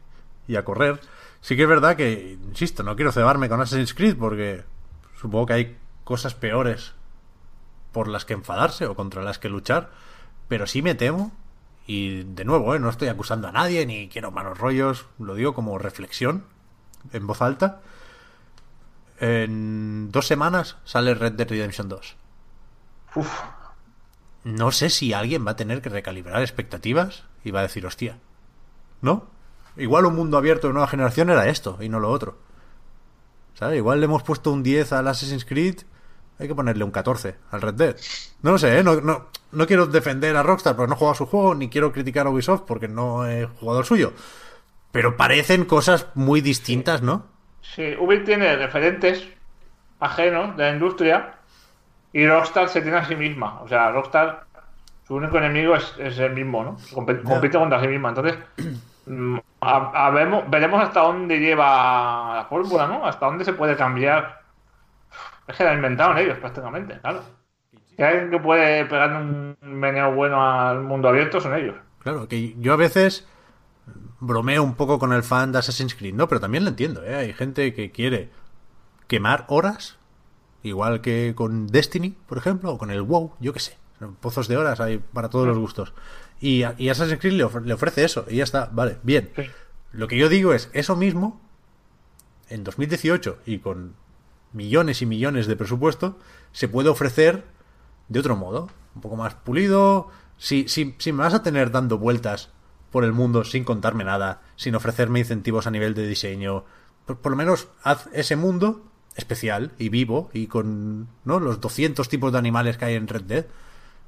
y 0.52 0.56
a 0.56 0.64
correr. 0.64 1.00
Sí 1.40 1.56
que 1.56 1.62
es 1.62 1.68
verdad 1.68 1.96
que, 1.96 2.38
insisto, 2.48 2.82
no 2.82 2.96
quiero 2.96 3.12
cebarme 3.12 3.48
con 3.48 3.60
Assassin's 3.60 3.94
Creed 3.94 4.16
porque 4.16 4.64
supongo 5.20 5.46
que 5.46 5.52
hay 5.52 5.78
cosas 6.04 6.34
peores 6.34 6.94
por 7.92 8.08
las 8.08 8.24
que 8.24 8.34
enfadarse 8.34 8.86
o 8.86 8.94
contra 8.94 9.22
las 9.22 9.38
que 9.38 9.48
luchar. 9.48 9.90
Pero 10.48 10.66
sí 10.66 10.82
me 10.82 10.94
temo, 10.94 11.32
y 11.86 12.22
de 12.22 12.44
nuevo, 12.44 12.74
¿eh? 12.74 12.78
no 12.78 12.90
estoy 12.90 13.08
acusando 13.08 13.48
a 13.48 13.52
nadie 13.52 13.86
ni 13.86 14.08
quiero 14.08 14.30
malos 14.30 14.58
rollos, 14.58 15.06
lo 15.18 15.34
digo 15.34 15.54
como 15.54 15.78
reflexión 15.78 16.44
en 17.12 17.26
voz 17.26 17.40
alta. 17.42 17.80
En 19.20 20.12
dos 20.12 20.26
semanas 20.26 20.76
sale 20.84 21.14
Red 21.14 21.32
Dead 21.32 21.48
Redemption 21.48 21.88
2 21.88 22.16
Uf. 23.16 23.40
no 24.44 24.70
sé 24.70 24.90
si 24.90 25.12
alguien 25.12 25.44
va 25.44 25.52
a 25.52 25.56
tener 25.56 25.82
que 25.82 25.88
recalibrar 25.88 26.40
expectativas 26.42 27.24
y 27.42 27.50
va 27.50 27.60
a 27.60 27.62
decir, 27.62 27.84
hostia, 27.84 28.18
¿no? 29.00 29.26
Igual 29.78 30.06
un 30.06 30.16
mundo 30.16 30.36
abierto 30.36 30.66
de 30.66 30.72
nueva 30.72 30.88
generación 30.88 31.30
era 31.30 31.48
esto 31.48 31.78
y 31.80 31.88
no 31.88 32.00
lo 32.00 32.10
otro. 32.10 32.36
¿Sabes? 33.54 33.78
Igual 33.78 34.00
le 34.00 34.04
hemos 34.04 34.22
puesto 34.22 34.52
un 34.52 34.62
10 34.62 34.92
al 34.92 35.08
Assassin's 35.08 35.44
Creed, 35.44 35.80
hay 36.38 36.46
que 36.46 36.54
ponerle 36.54 36.84
un 36.84 36.90
14 36.90 37.36
al 37.50 37.62
Red 37.62 37.74
Dead. 37.74 37.96
No 38.42 38.52
lo 38.52 38.58
sé, 38.58 38.78
¿eh? 38.78 38.82
No, 38.84 39.00
no, 39.00 39.26
no 39.50 39.66
quiero 39.66 39.86
defender 39.86 40.36
a 40.36 40.42
Rockstar 40.42 40.76
porque 40.76 40.88
no 40.88 40.94
he 40.94 40.98
jugado 40.98 41.14
su 41.14 41.26
juego, 41.26 41.54
ni 41.54 41.68
quiero 41.68 41.92
criticar 41.92 42.26
a 42.26 42.30
Ubisoft 42.30 42.62
porque 42.66 42.88
no 42.88 43.26
he 43.26 43.46
jugado 43.46 43.80
al 43.80 43.84
suyo. 43.84 44.12
Pero 44.92 45.16
parecen 45.16 45.64
cosas 45.64 46.06
muy 46.14 46.40
distintas, 46.40 47.02
¿no? 47.02 47.26
Sí, 47.60 47.94
Ubi 47.98 48.24
tiene 48.24 48.56
referentes 48.56 49.26
ajenos 50.00 50.56
de 50.56 50.62
la 50.62 50.72
industria 50.72 51.34
y 52.12 52.26
Rockstar 52.26 52.68
se 52.68 52.80
tiene 52.82 52.98
a 52.98 53.06
sí 53.06 53.16
misma. 53.16 53.60
O 53.60 53.68
sea, 53.68 53.90
Rockstar, 53.90 54.44
su 55.06 55.14
único 55.14 55.38
enemigo 55.38 55.74
es, 55.74 55.94
es 55.98 56.18
el 56.18 56.32
mismo, 56.32 56.64
¿no? 56.64 56.76
Compite 56.94 57.58
contra 57.58 57.80
sí 57.80 57.88
misma. 57.88 58.10
Entonces, 58.10 58.36
a- 59.60 60.06
a 60.06 60.10
vemos- 60.10 60.44
veremos 60.48 60.82
hasta 60.82 61.00
dónde 61.00 61.38
lleva 61.38 62.36
la 62.36 62.44
fórmula, 62.48 62.86
¿no? 62.86 63.06
Hasta 63.06 63.26
dónde 63.26 63.44
se 63.44 63.52
puede 63.52 63.76
cambiar. 63.76 64.42
Es 65.46 65.56
que 65.56 65.64
la 65.64 65.74
inventaron 65.74 66.18
ellos 66.18 66.38
prácticamente, 66.38 66.98
claro. 67.00 67.22
Si 67.96 68.02
alguien 68.02 68.30
que 68.30 68.38
puede 68.38 68.84
pegar 68.84 69.12
un 69.16 69.56
meneo 69.62 70.12
bueno 70.14 70.42
al 70.42 70.80
mundo 70.82 71.08
abierto, 71.08 71.40
son 71.40 71.54
ellos. 71.54 71.74
Claro, 72.00 72.28
que 72.28 72.54
yo 72.58 72.72
a 72.74 72.76
veces 72.76 73.26
bromeo 74.20 74.62
un 74.62 74.74
poco 74.74 74.98
con 74.98 75.12
el 75.12 75.22
fan 75.22 75.52
de 75.52 75.58
Assassin's 75.58 75.94
Creed, 75.94 76.14
¿no? 76.14 76.28
Pero 76.28 76.40
también 76.40 76.64
lo 76.64 76.70
entiendo, 76.70 77.02
¿eh? 77.04 77.14
Hay 77.16 77.32
gente 77.32 77.72
que 77.74 77.90
quiere 77.90 78.30
quemar 79.06 79.44
horas, 79.48 79.98
igual 80.62 81.00
que 81.00 81.32
con 81.34 81.66
Destiny, 81.66 82.10
por 82.26 82.38
ejemplo, 82.38 82.72
o 82.72 82.78
con 82.78 82.90
el 82.90 83.02
WoW, 83.02 83.32
yo 83.40 83.52
qué 83.52 83.60
sé. 83.60 83.78
Pozos 84.20 84.46
de 84.46 84.56
horas 84.56 84.80
hay 84.80 84.98
para 84.98 85.28
todos 85.28 85.46
los 85.48 85.58
gustos. 85.58 85.92
Y, 86.40 86.62
a- 86.62 86.74
y 86.78 86.88
Assassin's 86.88 87.20
Creed 87.20 87.34
le, 87.34 87.44
ofre- 87.44 87.64
le 87.64 87.74
ofrece 87.74 88.04
eso, 88.04 88.24
y 88.28 88.36
ya 88.36 88.44
está, 88.44 88.68
vale, 88.72 88.98
bien. 89.02 89.30
Sí. 89.36 89.42
Lo 89.92 90.06
que 90.08 90.16
yo 90.18 90.28
digo 90.28 90.52
es, 90.54 90.70
eso 90.72 90.96
mismo, 90.96 91.40
en 92.48 92.64
2018 92.64 93.38
y 93.46 93.58
con 93.58 93.94
millones 94.52 95.02
y 95.02 95.06
millones 95.06 95.46
de 95.46 95.56
presupuesto, 95.56 96.18
se 96.52 96.68
puede 96.68 96.88
ofrecer 96.88 97.44
de 98.08 98.20
otro 98.20 98.36
modo, 98.36 98.70
un 98.94 99.02
poco 99.02 99.16
más 99.16 99.34
pulido. 99.34 100.08
Si, 100.38 100.68
si, 100.68 100.94
si 100.98 101.12
me 101.12 101.22
vas 101.24 101.34
a 101.34 101.42
tener 101.42 101.70
dando 101.70 101.98
vueltas 101.98 102.50
por 102.90 103.04
el 103.04 103.12
mundo 103.12 103.44
sin 103.44 103.64
contarme 103.64 104.04
nada, 104.04 104.40
sin 104.56 104.74
ofrecerme 104.74 105.18
incentivos 105.18 105.66
a 105.66 105.70
nivel 105.70 105.94
de 105.94 106.06
diseño, 106.06 106.64
por, 107.04 107.18
por 107.18 107.32
lo 107.32 107.36
menos 107.36 107.68
haz 107.82 108.08
ese 108.12 108.36
mundo 108.36 108.84
especial 109.16 109.72
y 109.78 109.88
vivo 109.90 110.30
y 110.32 110.46
con 110.46 111.08
¿no? 111.24 111.40
los 111.40 111.60
200 111.60 112.08
tipos 112.08 112.32
de 112.32 112.38
animales 112.38 112.78
que 112.78 112.84
hay 112.86 112.94
en 112.94 113.08
Red 113.08 113.22
Dead. 113.24 113.46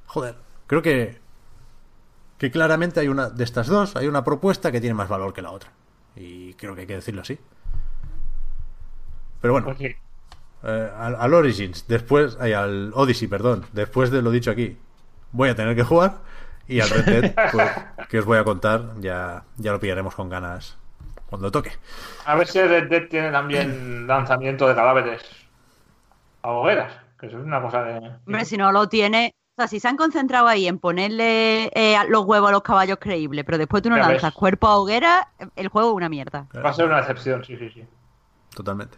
Joder, 0.07 0.35
creo 0.67 0.81
que 0.81 1.19
que 2.41 2.49
claramente 2.49 2.99
hay 2.99 3.07
una 3.07 3.29
de 3.29 3.43
estas 3.43 3.67
dos, 3.67 3.95
hay 3.95 4.07
una 4.07 4.23
propuesta 4.23 4.71
que 4.71 4.81
tiene 4.81 4.95
más 4.95 5.07
valor 5.07 5.31
que 5.31 5.43
la 5.43 5.51
otra. 5.51 5.69
Y 6.15 6.55
creo 6.55 6.73
que 6.73 6.81
hay 6.81 6.87
que 6.87 6.95
decirlo 6.95 7.21
así. 7.21 7.37
Pero 9.41 9.53
bueno, 9.53 9.75
eh, 9.79 10.91
al, 10.97 11.17
al 11.17 11.33
Origins, 11.35 11.87
después, 11.87 12.39
ay, 12.39 12.53
al 12.53 12.93
Odyssey, 12.95 13.27
perdón, 13.27 13.67
después 13.73 14.09
de 14.09 14.23
lo 14.23 14.31
dicho 14.31 14.49
aquí, 14.49 14.75
voy 15.31 15.49
a 15.49 15.55
tener 15.55 15.75
que 15.75 15.83
jugar. 15.83 16.15
Y 16.67 16.79
al 16.79 16.89
Red 16.89 17.05
Dead, 17.05 17.35
pues, 17.51 17.71
que 18.09 18.17
os 18.17 18.25
voy 18.25 18.39
a 18.39 18.43
contar, 18.43 18.95
ya, 18.99 19.43
ya 19.57 19.71
lo 19.71 19.79
pillaremos 19.79 20.15
con 20.15 20.27
ganas 20.27 20.79
cuando 21.27 21.51
toque. 21.51 21.73
A 22.25 22.33
ver 22.33 22.47
si 22.47 22.59
Red 22.59 22.89
Dead 22.89 23.07
tiene 23.07 23.29
también 23.29 24.07
lanzamiento 24.07 24.67
de 24.67 24.73
cadáveres 24.73 25.21
a 26.41 26.49
hogueras. 26.49 26.91
Que 27.19 27.27
eso 27.27 27.37
es 27.37 27.45
una 27.45 27.61
cosa 27.61 27.83
de. 27.83 27.97
Hombre, 28.25 28.45
si 28.45 28.57
no 28.57 28.71
lo 28.71 28.89
tiene. 28.89 29.35
O 29.57 29.61
sea, 29.61 29.67
si 29.67 29.81
se 29.81 29.87
han 29.89 29.97
concentrado 29.97 30.47
ahí 30.47 30.65
en 30.65 30.79
ponerle 30.79 31.65
eh, 31.75 31.97
los 32.07 32.23
huevos 32.25 32.49
a 32.49 32.53
los 32.53 32.61
caballos 32.61 32.97
creíbles, 33.01 33.43
pero 33.43 33.57
después 33.57 33.83
tú 33.83 33.89
no 33.89 33.97
lanzas 33.97 34.33
cuerpo 34.33 34.67
a 34.67 34.77
hoguera, 34.77 35.27
el 35.57 35.67
juego 35.67 35.89
es 35.89 35.95
una 35.95 36.07
mierda. 36.07 36.47
Va 36.55 36.69
a 36.69 36.73
ser 36.73 36.85
una 36.85 36.99
excepción, 36.99 37.43
sí, 37.43 37.57
sí, 37.57 37.69
sí. 37.69 37.83
Totalmente. 38.55 38.97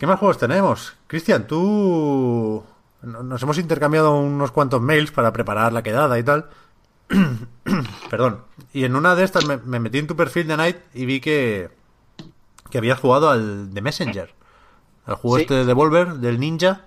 ¿Qué 0.00 0.06
más 0.06 0.18
juegos 0.18 0.38
tenemos? 0.38 0.96
Cristian, 1.06 1.46
tú... 1.46 2.64
no- 3.02 3.22
Nos 3.22 3.40
hemos 3.44 3.58
intercambiado 3.58 4.18
unos 4.18 4.50
cuantos 4.50 4.82
mails 4.82 5.12
para 5.12 5.32
preparar 5.32 5.72
la 5.72 5.82
quedada 5.84 6.18
y 6.18 6.24
tal. 6.24 6.46
Perdón. 8.10 8.42
Y 8.72 8.84
en 8.84 8.96
una 8.96 9.14
de 9.14 9.22
estas 9.22 9.46
me, 9.46 9.58
me 9.58 9.78
metí 9.78 9.98
en 9.98 10.08
tu 10.08 10.16
perfil 10.16 10.48
de 10.48 10.56
Night 10.56 10.76
y 10.92 11.06
vi 11.06 11.20
que, 11.20 11.70
que 12.68 12.78
habías 12.78 12.98
jugado 12.98 13.30
al 13.30 13.70
The 13.72 13.80
Messenger. 13.80 14.34
Al 15.06 15.14
juego 15.14 15.36
Sí. 15.36 15.42
este 15.42 15.54
de 15.54 15.64
Devolver, 15.66 16.14
del 16.14 16.40
ninja. 16.40 16.80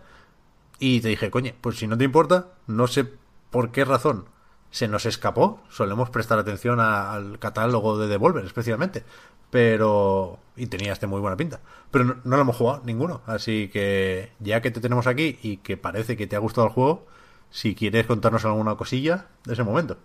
Y 0.79 1.01
te 1.01 1.09
dije, 1.09 1.29
coño, 1.29 1.53
pues 1.61 1.77
si 1.77 1.87
no 1.87 1.97
te 1.97 2.05
importa, 2.05 2.53
no 2.67 2.87
sé 2.87 3.05
por 3.51 3.71
qué 3.71 3.85
razón 3.85 4.25
se 4.71 4.87
nos 4.87 5.05
escapó. 5.05 5.61
Solemos 5.69 6.09
prestar 6.09 6.39
atención 6.39 6.79
al 6.79 7.39
catálogo 7.39 7.97
de 7.97 8.07
Devolver, 8.07 8.45
especialmente. 8.45 9.03
Pero. 9.51 10.39
Y 10.55 10.67
tenía 10.67 10.93
este 10.93 11.07
muy 11.07 11.19
buena 11.21 11.37
pinta. 11.37 11.59
Pero 11.91 12.05
no, 12.05 12.17
no 12.23 12.35
lo 12.35 12.41
hemos 12.43 12.55
jugado 12.55 12.81
ninguno. 12.85 13.21
Así 13.25 13.69
que, 13.71 14.31
ya 14.39 14.61
que 14.61 14.71
te 14.71 14.81
tenemos 14.81 15.07
aquí 15.07 15.39
y 15.41 15.57
que 15.57 15.77
parece 15.77 16.15
que 16.17 16.27
te 16.27 16.35
ha 16.35 16.39
gustado 16.39 16.67
el 16.67 16.73
juego, 16.73 17.05
si 17.49 17.75
quieres 17.75 18.05
contarnos 18.05 18.45
alguna 18.45 18.75
cosilla 18.75 19.27
de 19.45 19.53
ese 19.53 19.63
momento. 19.63 19.97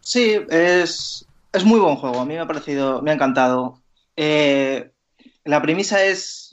Sí, 0.00 0.40
es, 0.48 1.26
es 1.52 1.64
muy 1.64 1.80
buen 1.80 1.96
juego. 1.96 2.20
A 2.20 2.24
mí 2.24 2.34
me 2.34 2.40
ha 2.40 2.46
parecido, 2.46 3.02
me 3.02 3.10
ha 3.10 3.14
encantado. 3.14 3.80
Eh, 4.16 4.92
la 5.44 5.62
premisa 5.62 6.04
es, 6.04 6.49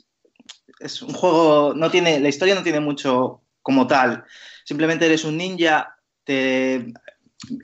es 0.80 1.02
un 1.02 1.12
juego, 1.12 1.74
no 1.74 1.90
tiene, 1.90 2.20
la 2.20 2.28
historia 2.28 2.54
no 2.54 2.62
tiene 2.62 2.80
mucho 2.80 3.40
como 3.62 3.86
tal. 3.86 4.24
Simplemente 4.64 5.06
eres 5.06 5.24
un 5.24 5.36
ninja, 5.36 5.96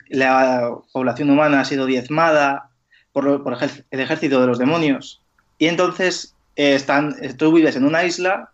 la 0.09 0.71
población 0.91 1.29
humana 1.29 1.61
ha 1.61 1.65
sido 1.65 1.85
diezmada 1.85 2.69
por, 3.11 3.27
el 3.91 3.99
ejército 3.99 4.41
de 4.41 4.47
los 4.47 4.59
demonios. 4.59 5.21
Y 5.57 5.67
entonces 5.67 6.35
eh, 6.55 6.75
están, 6.75 7.15
tú 7.37 7.51
vives 7.53 7.75
en 7.75 7.85
una 7.85 8.03
isla, 8.03 8.51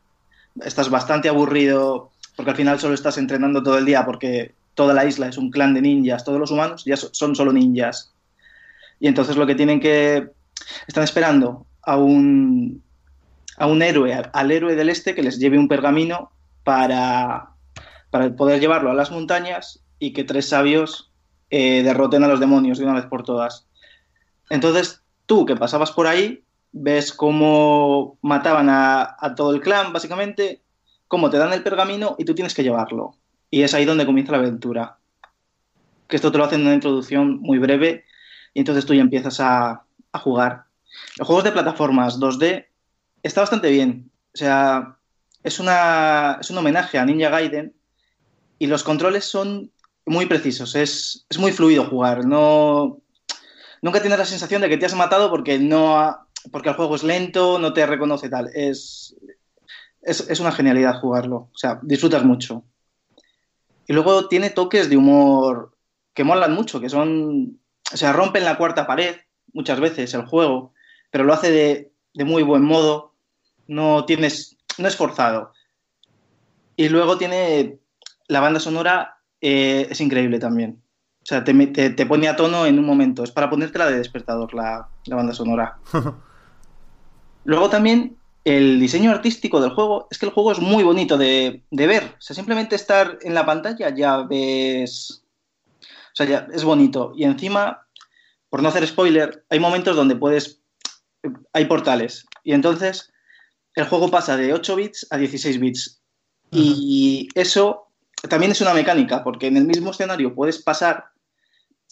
estás 0.64 0.90
bastante 0.90 1.30
aburrido 1.30 2.12
porque 2.36 2.52
al 2.52 2.58
final 2.58 2.80
solo 2.80 2.94
estás 2.94 3.18
entrenando 3.18 3.64
todo 3.64 3.78
el 3.78 3.86
día 3.86 4.06
porque 4.06 4.54
toda 4.76 4.94
la 4.94 5.06
isla 5.06 5.28
es 5.28 5.38
un 5.38 5.52
clan 5.52 5.74
de 5.74 5.82
ninjas, 5.82 6.24
todos 6.24 6.40
los 6.40 6.52
humanos 6.52 6.84
ya 6.86 6.98
so- 6.98 7.10
son 7.14 7.36
solo 7.36 7.52
ninjas. 7.52 8.14
Y 9.00 9.08
entonces 9.08 9.36
lo 9.36 9.48
que 9.48 9.56
tienen 9.56 9.80
que... 9.80 10.30
Están 10.88 11.04
esperando 11.04 11.66
a 11.82 11.98
un, 11.98 12.84
a 13.62 13.68
un 13.68 13.84
héroe, 13.84 14.12
al 14.34 14.52
héroe 14.52 14.76
del 14.76 14.90
este, 14.90 15.14
que 15.14 15.22
les 15.22 15.38
lleve 15.38 15.60
un 15.60 15.68
pergamino 15.68 16.32
para, 16.64 17.52
para 18.10 18.36
poder 18.36 18.60
llevarlo 18.60 18.90
a 18.90 18.96
las 18.96 19.12
montañas 19.12 19.84
y 20.00 20.14
que 20.14 20.24
tres 20.24 20.50
sabios 20.50 21.12
eh, 21.52 21.84
derroten 21.84 22.24
a 22.24 22.28
los 22.28 22.40
demonios 22.40 22.80
de 22.80 22.86
una 22.86 22.96
vez 22.96 23.06
por 23.06 23.22
todas. 23.22 23.68
Entonces 24.50 25.04
tú 25.28 25.46
que 25.46 25.56
pasabas 25.56 25.92
por 25.92 26.08
ahí, 26.08 26.44
ves 26.72 27.14
cómo 27.14 28.18
mataban 28.24 28.68
a, 28.68 29.16
todo 29.36 29.54
el 29.54 29.62
clan, 29.62 29.94
básicamente, 29.94 30.64
cómo 31.08 31.30
te 31.30 31.38
dan 31.38 31.54
el 31.54 31.62
pergamino 31.62 32.16
y 32.18 32.26
tú 32.26 32.34
tienes 32.34 32.56
que 32.56 32.64
llevarlo. 32.64 33.16
Y 33.52 33.62
es 33.62 33.76
ahí 33.76 33.86
donde 33.86 34.08
comienza 34.08 34.32
la 34.32 34.40
aventura. 34.40 34.98
Que 36.08 36.16
esto 36.16 36.32
te 36.32 36.40
lo 36.40 36.46
hacen 36.46 36.62
en 36.62 36.66
una 36.66 36.76
introducción 36.76 37.40
muy 37.42 37.60
breve 37.60 38.06
y 38.56 38.62
entonces 38.62 38.88
tú 38.88 38.96
ya 38.96 39.02
empiezas 39.02 39.40
a, 39.40 39.84
a 40.12 40.18
jugar. 40.18 40.64
Los 41.20 41.28
juegos 41.28 41.44
de 41.44 41.52
plataformas 41.52 42.20
2D 42.20 42.71
está 43.24 43.42
bastante 43.42 43.70
bien. 43.70 44.12
O 44.34 44.38
sea, 44.38 44.98
es, 45.44 45.60
una, 45.60 46.38
es 46.42 46.50
un 46.50 46.58
homenaje 46.58 46.98
a 46.98 47.06
Ninja 47.06 47.30
Gaiden 47.30 47.76
y 48.60 48.68
los 48.68 48.84
controles 48.84 49.26
son 49.26 49.72
muy 50.06 50.26
precisos. 50.26 50.76
Es, 50.76 51.26
es 51.30 51.38
muy 51.38 51.52
fluido 51.52 51.86
jugar. 51.86 52.26
No, 52.26 53.00
nunca 53.82 54.02
tienes 54.02 54.20
la 54.20 54.26
sensación 54.26 54.62
de 54.62 54.70
que 54.70 54.78
te 54.78 54.86
has 54.86 54.96
matado 54.96 55.30
porque, 55.30 55.60
no 55.60 56.00
ha- 56.00 56.28
porque 56.52 56.70
el 56.70 56.76
juego 56.76 56.96
es 56.96 57.04
lento, 57.04 57.60
no 57.60 57.74
te 57.74 57.86
reconoce 57.86 58.30
tal. 58.30 58.50
Es, 58.54 59.16
es, 60.02 60.30
es 60.30 60.40
una 60.40 60.52
genialidad 60.52 61.00
jugarlo. 61.00 61.50
O 61.54 61.58
sea, 61.58 61.80
disfrutas 61.84 62.24
mucho. 62.24 62.64
Y 63.88 63.94
luego 63.94 64.28
tiene 64.28 64.50
toques 64.50 64.90
de 64.90 64.98
humor 64.98 65.76
que 66.14 66.24
molan 66.24 66.54
mucho, 66.54 66.80
que 66.80 66.90
son. 66.90 67.60
O 67.94 67.98
sea, 67.98 68.14
rompen 68.14 68.46
la 68.46 68.58
cuarta 68.58 68.88
pared 68.88 69.18
muchas 69.54 69.80
veces 69.82 70.14
el 70.14 70.26
juego, 70.26 70.74
pero 71.10 71.26
lo 71.26 71.34
hace 71.34 71.52
de, 71.52 71.92
de 72.14 72.24
muy 72.24 72.42
buen 72.44 72.64
modo. 72.64 73.11
No 73.72 74.04
tienes. 74.04 74.58
No 74.78 74.90
es 74.90 74.98
forzado. 74.98 75.54
Y 76.76 76.90
luego 76.90 77.18
tiene. 77.18 77.80
La 78.28 78.42
banda 78.42 78.60
sonora 78.60 79.18
eh, 79.40 79.88
es 79.90 80.02
increíble 80.02 80.40
también. 80.40 80.84
O 81.22 81.26
sea, 81.26 81.46
te, 81.46 81.54
te, 81.68 81.92
te 81.92 82.06
pone 82.06 82.28
a 82.28 82.36
tono 82.36 82.66
en 82.66 82.78
un 82.78 82.86
momento. 82.86 83.24
Es 83.24 83.32
para 83.32 83.50
ponértela 83.50 83.90
de 83.90 83.98
despertador 83.98 84.54
la, 84.54 84.90
la 85.06 85.16
banda 85.16 85.34
sonora. 85.34 85.78
Luego 87.46 87.70
también 87.70 88.18
el 88.44 88.78
diseño 88.78 89.10
artístico 89.10 89.62
del 89.62 89.72
juego, 89.72 90.10
es 90.12 90.18
que 90.18 90.26
el 90.26 90.34
juego 90.34 90.52
es 90.52 90.60
muy 90.60 90.84
bonito 90.84 91.18
de, 91.18 91.64
de 91.72 91.88
ver. 91.88 92.04
O 92.04 92.22
sea, 92.22 92.36
simplemente 92.36 92.76
estar 92.76 93.20
en 93.22 93.34
la 93.34 93.46
pantalla 93.46 93.90
ya 93.96 94.18
ves... 94.24 95.24
O 95.80 96.16
sea, 96.16 96.26
ya 96.26 96.48
es 96.52 96.66
bonito. 96.66 97.14
Y 97.16 97.24
encima, 97.24 97.88
por 98.50 98.62
no 98.62 98.68
hacer 98.68 98.86
spoiler, 98.86 99.46
hay 99.50 99.62
momentos 99.62 99.96
donde 99.96 100.18
puedes... 100.18 100.60
Hay 101.54 101.66
portales. 101.66 102.26
Y 102.44 102.52
entonces 102.52 103.11
el 103.76 103.86
juego 103.88 104.10
pasa 104.10 104.38
de 104.38 104.54
8 104.54 104.76
bits 104.76 105.08
a 105.10 105.18
16 105.18 105.60
bits. 105.60 106.02
Y 106.54 107.30
eso 107.36 107.88
también 108.30 108.52
es 108.52 108.62
una 108.62 108.74
mecánica, 108.74 109.24
porque 109.24 109.48
en 109.48 109.58
el 109.58 109.66
mismo 109.66 109.92
escenario 109.92 110.36
puedes 110.36 110.62
pasar 110.62 111.06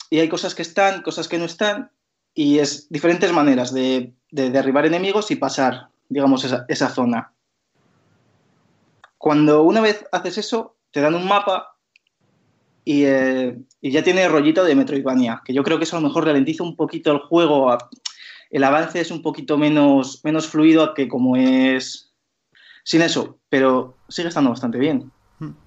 y 0.09 0.19
hay 0.19 0.27
cosas 0.27 0.53
que 0.55 0.61
están, 0.63 1.01
cosas 1.01 1.27
que 1.27 1.37
no 1.37 1.45
están, 1.45 1.91
y 2.33 2.59
es 2.59 2.89
diferentes 2.89 3.31
maneras 3.31 3.73
de, 3.73 4.13
de 4.31 4.49
derribar 4.49 4.85
enemigos 4.85 5.31
y 5.31 5.35
pasar, 5.35 5.89
digamos, 6.09 6.43
esa, 6.43 6.65
esa 6.67 6.89
zona. 6.89 7.33
Cuando 9.17 9.63
una 9.63 9.81
vez 9.81 10.05
haces 10.11 10.37
eso, 10.37 10.77
te 10.91 11.01
dan 11.01 11.15
un 11.15 11.27
mapa 11.27 11.75
y, 12.85 13.03
eh, 13.05 13.57
y 13.81 13.91
ya 13.91 14.03
tiene 14.03 14.27
rollito 14.27 14.63
de 14.63 14.75
Metroidvania, 14.75 15.41
que 15.45 15.53
yo 15.53 15.63
creo 15.63 15.77
que 15.77 15.83
eso 15.83 15.97
a 15.97 16.01
lo 16.01 16.07
mejor 16.07 16.25
ralentiza 16.25 16.63
un 16.63 16.75
poquito 16.75 17.11
el 17.11 17.19
juego, 17.19 17.71
a- 17.71 17.89
el 18.49 18.63
avance 18.63 18.99
es 18.99 19.11
un 19.11 19.21
poquito 19.21 19.57
menos, 19.57 20.21
menos 20.23 20.47
fluido 20.47 20.93
que 20.93 21.07
como 21.07 21.35
es 21.35 22.13
sin 22.83 23.01
eso, 23.01 23.37
pero 23.49 23.97
sigue 24.07 24.29
estando 24.29 24.49
bastante 24.49 24.79
bien. 24.79 25.11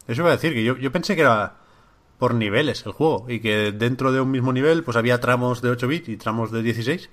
Eso 0.06 0.22
iba 0.22 0.30
a 0.30 0.36
decir, 0.36 0.52
que 0.52 0.64
yo, 0.64 0.76
yo 0.76 0.92
pensé 0.92 1.14
que 1.14 1.22
era 1.22 1.56
por 2.18 2.34
niveles 2.34 2.84
el 2.86 2.92
juego 2.92 3.26
y 3.28 3.40
que 3.40 3.72
dentro 3.72 4.12
de 4.12 4.20
un 4.20 4.30
mismo 4.30 4.52
nivel 4.52 4.84
pues 4.84 4.96
había 4.96 5.20
tramos 5.20 5.62
de 5.62 5.70
8 5.70 5.88
bits 5.88 6.08
y 6.08 6.16
tramos 6.16 6.52
de 6.52 6.62
16 6.62 7.10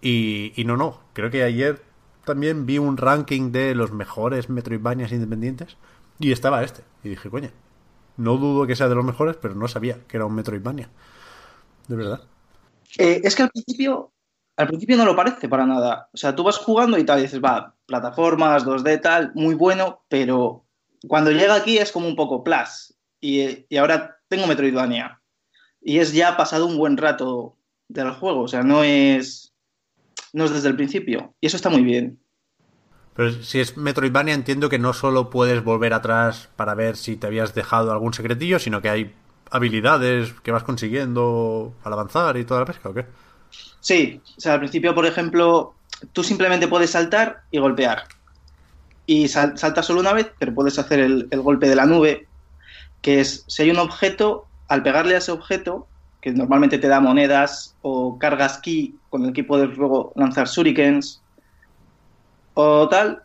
y, 0.00 0.52
y 0.56 0.64
no, 0.64 0.76
no, 0.76 1.00
creo 1.12 1.30
que 1.30 1.42
ayer 1.42 1.82
también 2.24 2.66
vi 2.66 2.78
un 2.78 2.96
ranking 2.96 3.52
de 3.52 3.74
los 3.74 3.92
mejores 3.92 4.48
Metroidvanias 4.48 5.12
independientes 5.12 5.76
y 6.18 6.32
estaba 6.32 6.62
este 6.62 6.82
y 7.04 7.08
dije, 7.08 7.30
coño, 7.30 7.50
no 8.18 8.36
dudo 8.36 8.66
que 8.66 8.76
sea 8.76 8.88
de 8.88 8.94
los 8.94 9.04
mejores, 9.04 9.36
pero 9.40 9.54
no 9.54 9.68
sabía 9.68 10.00
que 10.06 10.16
era 10.16 10.26
un 10.26 10.34
Metroidvania. 10.34 10.90
De 11.86 11.96
verdad. 11.96 12.20
Eh, 12.98 13.20
es 13.24 13.34
que 13.34 13.44
al 13.44 13.50
principio, 13.50 14.12
al 14.58 14.66
principio 14.66 14.96
no 14.96 15.04
lo 15.04 15.14
parece 15.14 15.48
para 15.48 15.64
nada. 15.64 16.10
O 16.12 16.16
sea, 16.16 16.34
tú 16.34 16.42
vas 16.42 16.58
jugando 16.58 16.98
y 16.98 17.04
tal, 17.04 17.20
y 17.20 17.22
dices, 17.22 17.40
va, 17.40 17.76
plataformas, 17.86 18.66
2D, 18.66 19.00
tal, 19.00 19.30
muy 19.34 19.54
bueno, 19.54 20.02
pero 20.08 20.64
cuando 21.06 21.30
llega 21.30 21.54
aquí 21.54 21.78
es 21.78 21.92
como 21.92 22.08
un 22.08 22.16
poco 22.16 22.42
plus. 22.42 22.92
Y, 23.20 23.66
y 23.68 23.76
ahora 23.76 24.18
tengo 24.26 24.48
Metroidvania. 24.48 25.20
Y 25.80 26.00
es 26.00 26.12
ya 26.12 26.36
pasado 26.36 26.66
un 26.66 26.76
buen 26.76 26.96
rato 26.96 27.56
del 27.86 28.10
juego. 28.10 28.42
O 28.42 28.48
sea, 28.48 28.64
no 28.64 28.82
es. 28.82 29.54
No 30.32 30.44
es 30.44 30.52
desde 30.52 30.68
el 30.68 30.76
principio. 30.76 31.34
Y 31.40 31.46
eso 31.46 31.56
está 31.56 31.70
muy 31.70 31.82
bien. 31.82 32.18
Pero 33.14 33.30
si 33.30 33.60
es 33.60 33.76
Metroidvania 33.76 34.34
entiendo 34.34 34.68
que 34.68 34.80
no 34.80 34.92
solo 34.92 35.30
puedes 35.30 35.62
volver 35.62 35.94
atrás 35.94 36.50
para 36.56 36.74
ver 36.74 36.96
si 36.96 37.16
te 37.16 37.28
habías 37.28 37.54
dejado 37.54 37.92
algún 37.92 38.12
secretillo, 38.12 38.58
sino 38.58 38.82
que 38.82 38.90
hay 38.90 39.14
habilidades 39.52 40.34
que 40.42 40.50
vas 40.50 40.64
consiguiendo 40.64 41.74
al 41.84 41.92
avanzar 41.92 42.36
y 42.36 42.44
toda 42.44 42.60
la 42.60 42.66
pesca, 42.66 42.88
¿o 42.88 42.94
qué? 42.94 43.06
Sí, 43.80 44.20
o 44.36 44.40
sea, 44.40 44.54
al 44.54 44.60
principio, 44.60 44.94
por 44.94 45.06
ejemplo, 45.06 45.74
tú 46.12 46.22
simplemente 46.22 46.68
puedes 46.68 46.90
saltar 46.90 47.40
y 47.50 47.58
golpear. 47.58 48.04
Y 49.06 49.28
sal- 49.28 49.56
saltas 49.56 49.86
solo 49.86 50.00
una 50.00 50.12
vez, 50.12 50.30
pero 50.38 50.54
puedes 50.54 50.78
hacer 50.78 51.00
el, 51.00 51.28
golpe 51.42 51.68
de 51.68 51.76
la 51.76 51.86
nube, 51.86 52.26
que 53.00 53.20
es 53.20 53.44
si 53.46 53.62
hay 53.62 53.70
un 53.70 53.78
objeto, 53.78 54.46
al 54.68 54.82
pegarle 54.82 55.14
a 55.14 55.18
ese 55.18 55.32
objeto, 55.32 55.88
que 56.20 56.32
normalmente 56.32 56.78
te 56.78 56.88
da 56.88 57.00
monedas 57.00 57.74
o 57.82 58.18
cargas 58.18 58.58
ki 58.58 58.96
con 59.08 59.24
el 59.24 59.32
que 59.32 59.44
puedes 59.44 59.76
luego 59.76 60.12
lanzar 60.16 60.48
shurikens 60.48 61.22
o 62.54 62.88
tal, 62.88 63.22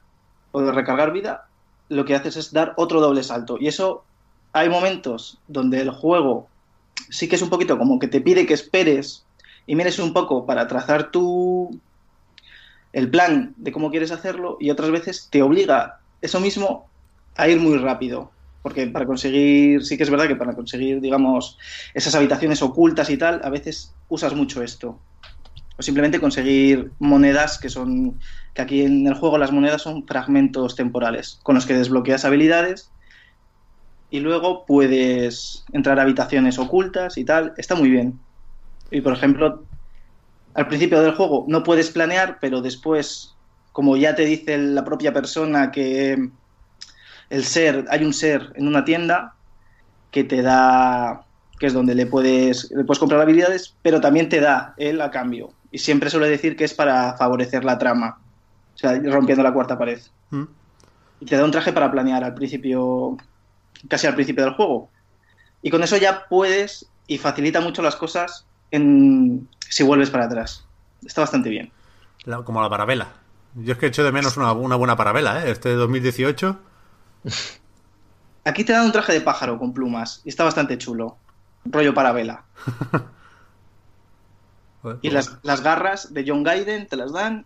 o 0.51 0.61
de 0.61 0.71
recargar 0.71 1.11
vida, 1.11 1.47
lo 1.89 2.05
que 2.05 2.15
haces 2.15 2.37
es 2.37 2.53
dar 2.53 2.73
otro 2.77 3.01
doble 3.01 3.23
salto. 3.23 3.57
Y 3.59 3.67
eso 3.67 4.05
hay 4.53 4.69
momentos 4.69 5.39
donde 5.47 5.81
el 5.81 5.89
juego 5.89 6.47
sí 7.09 7.27
que 7.27 7.35
es 7.35 7.41
un 7.41 7.49
poquito 7.49 7.77
como 7.77 7.99
que 7.99 8.07
te 8.07 8.21
pide 8.21 8.45
que 8.45 8.53
esperes 8.53 9.25
y 9.65 9.75
mires 9.75 9.99
un 9.99 10.13
poco 10.13 10.45
para 10.45 10.67
trazar 10.67 11.11
tu 11.11 11.79
el 12.91 13.09
plan 13.09 13.53
de 13.57 13.71
cómo 13.71 13.89
quieres 13.89 14.11
hacerlo 14.11 14.57
y 14.59 14.69
otras 14.69 14.91
veces 14.91 15.27
te 15.31 15.41
obliga 15.41 15.99
eso 16.21 16.39
mismo 16.39 16.85
a 17.35 17.47
ir 17.49 17.59
muy 17.59 17.77
rápido. 17.77 18.31
Porque 18.61 18.87
para 18.87 19.05
conseguir, 19.05 19.83
sí 19.83 19.97
que 19.97 20.03
es 20.03 20.09
verdad 20.09 20.27
que 20.27 20.37
para 20.37 20.55
conseguir, 20.55 21.01
digamos, 21.01 21.57
esas 21.93 22.15
habitaciones 22.15 22.61
ocultas 22.61 23.09
y 23.09 23.17
tal, 23.17 23.41
a 23.43 23.49
veces 23.49 23.93
usas 24.07 24.33
mucho 24.33 24.63
esto. 24.63 24.99
O 25.77 25.81
simplemente 25.81 26.21
conseguir 26.21 26.91
monedas 26.99 27.57
que 27.59 27.67
son, 27.67 28.19
que 28.53 28.61
aquí 28.61 28.83
en 28.83 29.05
el 29.05 29.15
juego 29.15 29.37
las 29.37 29.51
monedas 29.51 29.81
son 29.81 30.07
fragmentos 30.07 30.75
temporales, 30.75 31.39
con 31.43 31.55
los 31.55 31.65
que 31.65 31.73
desbloqueas 31.73 32.23
habilidades 32.23 32.93
y 34.09 34.19
luego 34.19 34.65
puedes 34.67 35.65
entrar 35.73 35.99
a 35.99 36.03
habitaciones 36.03 36.59
ocultas 36.59 37.17
y 37.17 37.25
tal. 37.25 37.53
Está 37.57 37.73
muy 37.73 37.89
bien. 37.89 38.19
Y 38.93 39.01
por 39.01 39.13
ejemplo, 39.13 39.65
al 40.53 40.67
principio 40.67 41.01
del 41.01 41.15
juego 41.15 41.45
no 41.47 41.63
puedes 41.63 41.89
planear, 41.89 42.37
pero 42.39 42.61
después, 42.61 43.33
como 43.71 43.97
ya 43.97 44.13
te 44.13 44.23
dice 44.23 44.55
la 44.57 44.85
propia 44.85 45.11
persona 45.11 45.71
que 45.71 46.29
el 47.31 47.43
ser, 47.43 47.85
hay 47.89 48.05
un 48.05 48.13
ser 48.13 48.53
en 48.55 48.67
una 48.67 48.85
tienda 48.85 49.33
que 50.11 50.23
te 50.23 50.43
da, 50.43 51.25
que 51.59 51.65
es 51.65 51.73
donde 51.73 51.95
le 51.95 52.05
puedes, 52.05 52.69
le 52.69 52.83
puedes 52.83 52.99
comprar 52.99 53.19
habilidades, 53.19 53.75
pero 53.81 53.99
también 53.99 54.29
te 54.29 54.39
da 54.39 54.75
él 54.77 55.01
a 55.01 55.09
cambio. 55.09 55.49
Y 55.71 55.79
siempre 55.79 56.11
suele 56.11 56.29
decir 56.29 56.55
que 56.55 56.65
es 56.65 56.75
para 56.75 57.17
favorecer 57.17 57.65
la 57.65 57.79
trama, 57.79 58.19
o 58.75 58.77
sea, 58.77 58.99
rompiendo 59.05 59.41
la 59.41 59.53
cuarta 59.53 59.79
pared. 59.79 59.99
Mm. 60.29 60.43
Y 61.19 61.25
te 61.25 61.35
da 61.35 61.45
un 61.45 61.51
traje 61.51 61.73
para 61.73 61.89
planear 61.89 62.23
al 62.23 62.35
principio, 62.35 63.17
casi 63.87 64.05
al 64.05 64.13
principio 64.13 64.43
del 64.43 64.53
juego. 64.53 64.91
Y 65.63 65.71
con 65.71 65.81
eso 65.81 65.97
ya 65.97 66.27
puedes 66.29 66.85
y 67.07 67.17
facilita 67.17 67.59
mucho 67.59 67.81
las 67.81 67.95
cosas 67.95 68.45
en, 68.73 69.47
si 69.69 69.83
vuelves 69.83 70.09
para 70.09 70.25
atrás. 70.25 70.65
Está 71.05 71.21
bastante 71.21 71.49
bien. 71.49 71.71
La- 72.25 72.43
como 72.43 72.61
la 72.61 72.69
parabela. 72.69 73.07
Yo 73.55 73.73
es 73.73 73.77
que 73.79 73.85
echo 73.87 74.03
de 74.03 74.11
menos 74.11 74.35
una, 74.35 74.51
una 74.53 74.75
buena 74.75 74.95
parabela, 74.95 75.45
¿eh? 75.45 75.51
Este 75.51 75.73
2018. 75.75 76.59
Aquí 78.45 78.63
te 78.63 78.73
dan 78.73 78.85
un 78.85 78.91
traje 78.91 79.13
de 79.13 79.21
pájaro 79.21 79.57
con 79.59 79.73
plumas 79.73 80.21
y 80.25 80.29
está 80.29 80.43
bastante 80.43 80.77
chulo. 80.77 81.17
Rollo 81.65 81.93
para 81.93 82.11
vela. 82.11 82.43
Joder, 84.81 84.97
Y 85.01 85.09
pues- 85.09 85.13
las, 85.13 85.37
las 85.43 85.61
garras 85.61 86.13
de 86.13 86.25
John 86.27 86.43
Gaiden 86.43 86.87
te 86.87 86.95
las 86.97 87.13
dan 87.13 87.45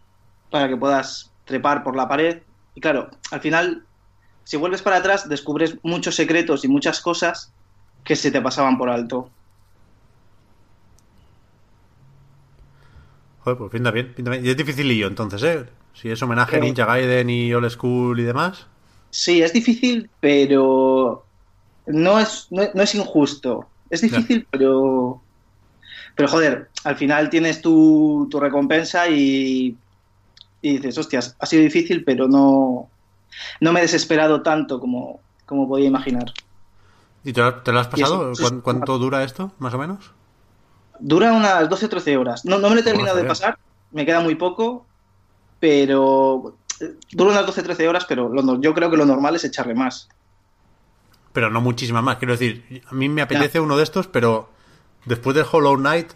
para 0.49 0.67
que 0.69 0.77
puedas 0.77 1.31
trepar 1.45 1.83
por 1.83 1.95
la 1.95 2.07
pared. 2.07 2.41
Y 2.73 2.81
claro, 2.81 3.09
al 3.31 3.41
final, 3.41 3.85
si 4.43 4.57
vuelves 4.57 4.81
para 4.81 4.97
atrás, 4.97 5.27
descubres 5.29 5.77
muchos 5.83 6.15
secretos 6.15 6.63
y 6.63 6.67
muchas 6.67 7.01
cosas 7.01 7.51
que 8.03 8.15
se 8.15 8.31
te 8.31 8.41
pasaban 8.41 8.77
por 8.77 8.89
alto. 8.89 9.29
Joder, 13.47 13.57
pues 13.59 13.71
pinta 13.71 13.91
bien, 13.91 14.13
pinta 14.13 14.31
bien. 14.31 14.45
Y 14.45 14.49
es 14.49 14.57
dificilillo 14.57 15.07
entonces, 15.07 15.41
¿eh? 15.43 15.65
Si 15.93 16.09
es 16.09 16.21
homenaje 16.21 16.57
a 16.57 16.59
Ninja 16.59 16.85
Gaiden 16.85 17.29
y 17.29 17.53
Old 17.53 17.69
School 17.69 18.19
y 18.19 18.23
demás. 18.23 18.67
Sí, 19.09 19.41
es 19.41 19.53
difícil, 19.53 20.09
pero 20.19 21.23
no 21.85 22.19
es, 22.19 22.47
no, 22.51 22.63
no 22.73 22.83
es 22.83 22.93
injusto. 22.93 23.65
Es 23.89 24.01
difícil, 24.01 24.45
pero... 24.51 25.21
Pero 26.15 26.27
joder, 26.27 26.69
al 26.83 26.97
final 26.97 27.29
tienes 27.29 27.61
tu, 27.61 28.27
tu 28.29 28.37
recompensa 28.41 29.07
y, 29.07 29.77
y 30.61 30.71
dices, 30.73 30.97
hostias, 30.97 31.37
ha 31.39 31.45
sido 31.45 31.63
difícil, 31.63 32.03
pero 32.03 32.27
no, 32.27 32.89
no 33.61 33.71
me 33.71 33.79
he 33.79 33.83
desesperado 33.83 34.41
tanto 34.41 34.79
como, 34.81 35.21
como 35.45 35.69
podía 35.69 35.87
imaginar. 35.87 36.33
¿Y 37.23 37.31
te 37.31 37.39
lo, 37.41 37.55
te 37.61 37.71
lo 37.71 37.79
has 37.79 37.87
eso- 37.87 37.95
pasado? 37.97 38.31
eso 38.33 38.43
es- 38.43 38.49
¿Cuán- 38.49 38.61
¿Cuánto 38.61 38.97
dura 38.97 39.23
esto, 39.23 39.53
más 39.59 39.73
o 39.73 39.77
menos? 39.77 40.11
Dura 40.99 41.33
unas 41.33 41.69
12 41.69 41.85
o 41.85 41.89
13 41.89 42.17
horas. 42.17 42.45
No, 42.45 42.59
no 42.59 42.69
me 42.69 42.75
lo 42.75 42.81
he 42.81 42.83
terminado 42.83 43.17
de 43.17 43.23
pasar, 43.23 43.57
me 43.91 44.05
queda 44.05 44.19
muy 44.19 44.35
poco, 44.35 44.85
pero 45.59 46.55
eh, 46.79 46.95
dura 47.11 47.31
unas 47.31 47.45
12 47.45 47.61
o 47.61 47.63
13 47.63 47.87
horas, 47.87 48.05
pero 48.07 48.29
lo 48.29 48.59
yo 48.61 48.73
creo 48.73 48.89
que 48.89 48.97
lo 48.97 49.05
normal 49.05 49.35
es 49.35 49.43
echarle 49.43 49.75
más. 49.75 50.09
Pero 51.33 51.49
no 51.49 51.61
muchísimas 51.61 52.03
más. 52.03 52.17
Quiero 52.17 52.33
decir, 52.33 52.83
a 52.89 52.93
mí 52.95 53.09
me 53.09 53.21
apetece 53.21 53.59
uno 53.59 53.77
de 53.77 53.83
estos, 53.83 54.07
pero 54.07 54.49
después 55.05 55.35
del 55.35 55.45
Hollow 55.51 55.77
Knight 55.77 56.11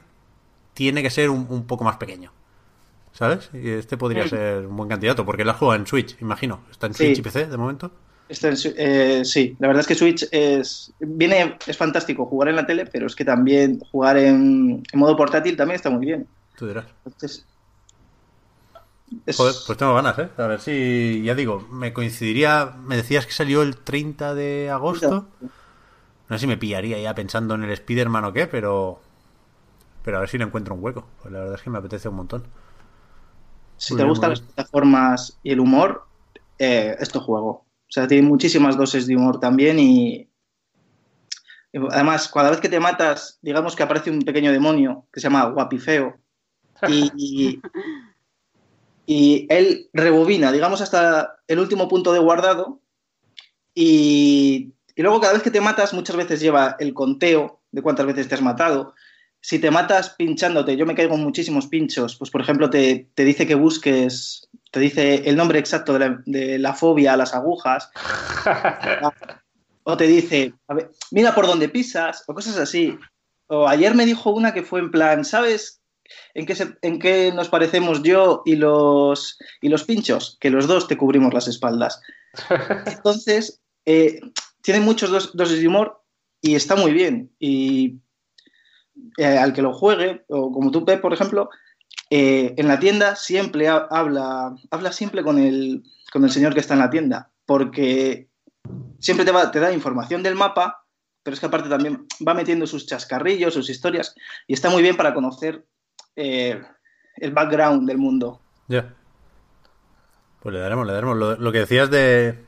tiene 0.74 1.04
que 1.04 1.10
ser 1.10 1.30
un, 1.30 1.46
un 1.50 1.66
poco 1.66 1.84
más 1.84 1.98
pequeño. 1.98 2.32
¿Sabes? 3.14 3.50
Y 3.54 3.70
este 3.70 3.98
podría 3.98 4.28
ser 4.28 4.66
un 4.66 4.76
buen 4.78 4.88
candidato, 4.90 5.26
porque 5.26 5.44
la 5.44 5.54
juega 5.54 5.76
en 5.76 5.86
Switch, 5.86 6.16
imagino. 6.22 6.62
Está 6.72 6.88
en 6.88 6.94
Sí. 6.94 7.06
Switch 7.08 7.20
y 7.20 7.22
PC 7.22 7.48
de 7.48 7.58
momento. 7.58 7.92
Eh, 8.78 9.24
sí, 9.26 9.56
la 9.60 9.68
verdad 9.68 9.82
es 9.82 9.88
que 9.88 9.96
Switch 9.96 10.28
es 10.32 10.94
viene 11.00 11.58
es 11.68 11.78
fantástico 11.78 12.26
jugar 12.26 12.50
en 12.50 12.56
la 12.56 12.66
tele, 12.66 12.86
pero 12.86 13.08
es 13.08 13.16
que 13.16 13.26
también 13.26 13.80
jugar 13.92 14.18
en, 14.18 14.84
en 14.92 15.00
modo 15.00 15.18
portátil 15.18 15.58
también 15.58 15.76
está 15.76 15.90
muy 15.90 16.06
bien. 16.06 16.28
Tú 16.56 16.68
dirás. 16.68 16.86
Entonces, 17.06 17.46
es- 19.26 19.38
Joder, 19.38 19.56
pues 19.66 19.78
tengo 19.78 19.94
ganas, 19.96 20.18
¿eh? 20.20 20.30
A 20.38 20.48
ver 20.48 20.60
si, 20.62 21.22
ya 21.24 21.36
digo, 21.36 21.62
me 21.72 21.94
coincidiría. 21.94 22.74
Me 22.84 22.96
decías 22.98 23.26
que 23.26 23.34
salió 23.34 23.62
el 23.62 23.78
30 23.78 24.34
de 24.34 24.70
agosto. 24.70 25.28
No 26.30 26.38
sé 26.38 26.42
si 26.42 26.48
me 26.48 26.58
pillaría 26.58 27.00
ya 27.00 27.14
pensando 27.16 27.56
en 27.56 27.64
el 27.64 27.72
Spider-Man 27.72 28.26
o 28.26 28.34
qué, 28.34 28.48
pero. 28.48 29.02
Pero 30.04 30.18
a 30.18 30.20
ver 30.22 30.30
si 30.30 30.38
le 30.38 30.44
encuentro 30.46 30.76
un 30.76 30.84
hueco. 30.84 31.08
Pues 31.22 31.32
la 31.34 31.40
verdad 31.40 31.56
es 31.56 31.62
que 31.62 31.70
me 31.70 31.78
apetece 31.78 32.10
un 32.10 32.16
montón. 32.16 32.44
si 33.78 33.96
te 33.96 34.04
gustan 34.04 34.30
las 34.32 34.42
plataformas 34.42 35.40
y 35.44 35.52
el 35.52 35.60
humor, 35.60 36.08
eh, 36.58 36.96
este 37.00 37.20
juego. 37.20 37.66
O 37.92 37.94
sea, 37.94 38.08
tiene 38.08 38.26
muchísimas 38.26 38.78
dosis 38.78 39.06
de 39.06 39.18
humor 39.18 39.42
también 39.42 39.78
y, 39.78 40.30
además, 41.90 42.32
cada 42.34 42.50
vez 42.50 42.62
que 42.62 42.70
te 42.70 42.80
matas, 42.80 43.38
digamos 43.42 43.76
que 43.76 43.84
aparece 43.84 44.10
un 44.10 44.22
pequeño 44.22 44.54
demonio 44.54 45.08
que 45.12 45.20
se 45.20 45.26
llama 45.26 45.44
Guapifeo 45.48 46.18
y, 46.88 47.12
y, 47.18 47.62
y 49.06 49.46
él 49.50 49.90
rebobina, 49.92 50.54
digamos, 50.54 50.80
hasta 50.80 51.36
el 51.48 51.60
último 51.60 51.90
punto 51.90 52.14
de 52.14 52.20
guardado 52.20 52.80
y, 53.76 54.74
y 54.96 55.02
luego 55.02 55.20
cada 55.20 55.34
vez 55.34 55.44
que 55.44 55.52
te 55.52 55.60
matas 55.60 55.94
muchas 55.94 56.16
veces 56.16 56.40
lleva 56.40 56.78
el 56.80 56.94
conteo 56.94 57.62
de 57.72 57.82
cuántas 57.82 58.06
veces 58.06 58.30
te 58.30 58.36
has 58.36 58.42
matado. 58.42 58.94
Si 59.42 59.60
te 59.60 59.70
matas 59.70 60.12
pinchándote, 60.12 60.78
yo 60.78 60.86
me 60.86 60.96
caigo 60.96 61.16
en 61.16 61.24
muchísimos 61.24 61.68
pinchos, 61.68 62.16
pues 62.16 62.32
por 62.32 62.40
ejemplo 62.40 62.70
te, 62.70 63.10
te 63.16 63.26
dice 63.26 63.46
que 63.46 63.56
busques, 63.56 64.48
te 64.72 64.80
dice 64.80 65.24
el 65.30 65.36
nombre 65.36 65.60
exacto 65.60 65.94
de 65.94 66.00
la, 66.00 66.22
de 66.26 66.58
la 66.58 66.74
fobia 66.74 67.14
a 67.14 67.18
las 67.18 67.34
agujas, 67.36 67.92
o 69.84 69.98
te 69.98 70.08
dice, 70.08 70.54
a 70.68 70.74
ver, 70.74 70.92
mira 71.12 71.34
por 71.36 71.48
dónde 71.48 71.70
pisas, 71.70 72.24
o 72.28 72.34
cosas 72.34 72.58
así. 72.58 72.98
O 73.48 73.68
ayer 73.68 73.94
me 73.96 74.06
dijo 74.06 74.32
una 74.32 74.54
que 74.54 74.64
fue 74.64 74.80
en 74.80 74.92
plan, 74.92 75.26
¿sabes 75.26 75.82
en 76.34 76.46
qué, 76.46 76.56
se- 76.56 76.78
en 76.82 77.00
qué 77.00 77.32
nos 77.34 77.50
parecemos 77.50 78.02
yo 78.04 78.44
y 78.46 78.56
los, 78.56 79.38
y 79.62 79.70
los 79.70 79.84
pinchos? 79.84 80.38
Que 80.40 80.50
los 80.50 80.68
dos 80.68 80.88
te 80.88 80.98
cubrimos 80.98 81.34
las 81.34 81.48
espaldas. 81.48 82.02
Entonces, 82.86 83.62
eh, 83.86 84.22
tiene 84.62 84.80
muchos 84.80 85.10
dos, 85.10 85.36
dosis 85.36 85.60
de 85.60 85.68
humor 85.68 86.02
y 86.42 86.56
está 86.56 86.76
muy 86.76 86.94
bien. 86.94 87.30
Y 87.40 87.98
eh, 89.18 89.38
al 89.38 89.52
que 89.54 89.62
lo 89.62 89.74
juegue, 89.74 90.24
o 90.30 90.52
como 90.52 90.72
tú, 90.72 90.86
Pep, 90.86 91.02
por 91.02 91.14
ejemplo, 91.14 91.50
eh, 92.12 92.54
en 92.58 92.68
la 92.68 92.80
tienda 92.80 93.16
siempre 93.16 93.68
ha- 93.68 93.88
habla, 93.90 94.56
habla 94.70 94.92
siempre 94.92 95.24
con 95.24 95.40
el, 95.40 95.84
con 96.14 96.24
el 96.24 96.30
señor 96.30 96.54
que 96.54 96.60
está 96.60 96.76
en 96.76 96.82
la 96.82 96.90
tienda, 96.92 97.32
porque 97.48 98.28
siempre 99.00 99.26
te, 99.26 99.60
da 99.60 99.74
información 99.74 100.22
del 100.22 100.36
mapa, 100.36 100.86
pero 101.24 101.34
es 101.34 101.40
que 101.40 101.48
aparte 101.48 101.70
también 101.70 102.06
va 102.28 102.34
metiendo 102.36 102.68
sus 102.68 102.86
chascarrillos, 102.86 103.54
sus 103.54 103.70
historias, 103.70 104.14
y 104.46 104.54
está 104.54 104.70
muy 104.70 104.82
bien 104.84 104.98
para 104.98 105.14
conocer 105.14 105.66
eh, 106.16 106.62
el 107.16 107.32
background 107.32 107.88
del 107.88 107.98
mundo. 107.98 108.40
Ya. 108.68 108.94
Pues 110.42 110.54
le 110.54 110.60
daremos, 110.60 110.86
le 110.88 110.94
daremos. 110.94 111.18
Lo, 111.18 111.36
lo 111.38 111.52
que 111.52 111.60
decías 111.60 111.90
de, 111.92 112.44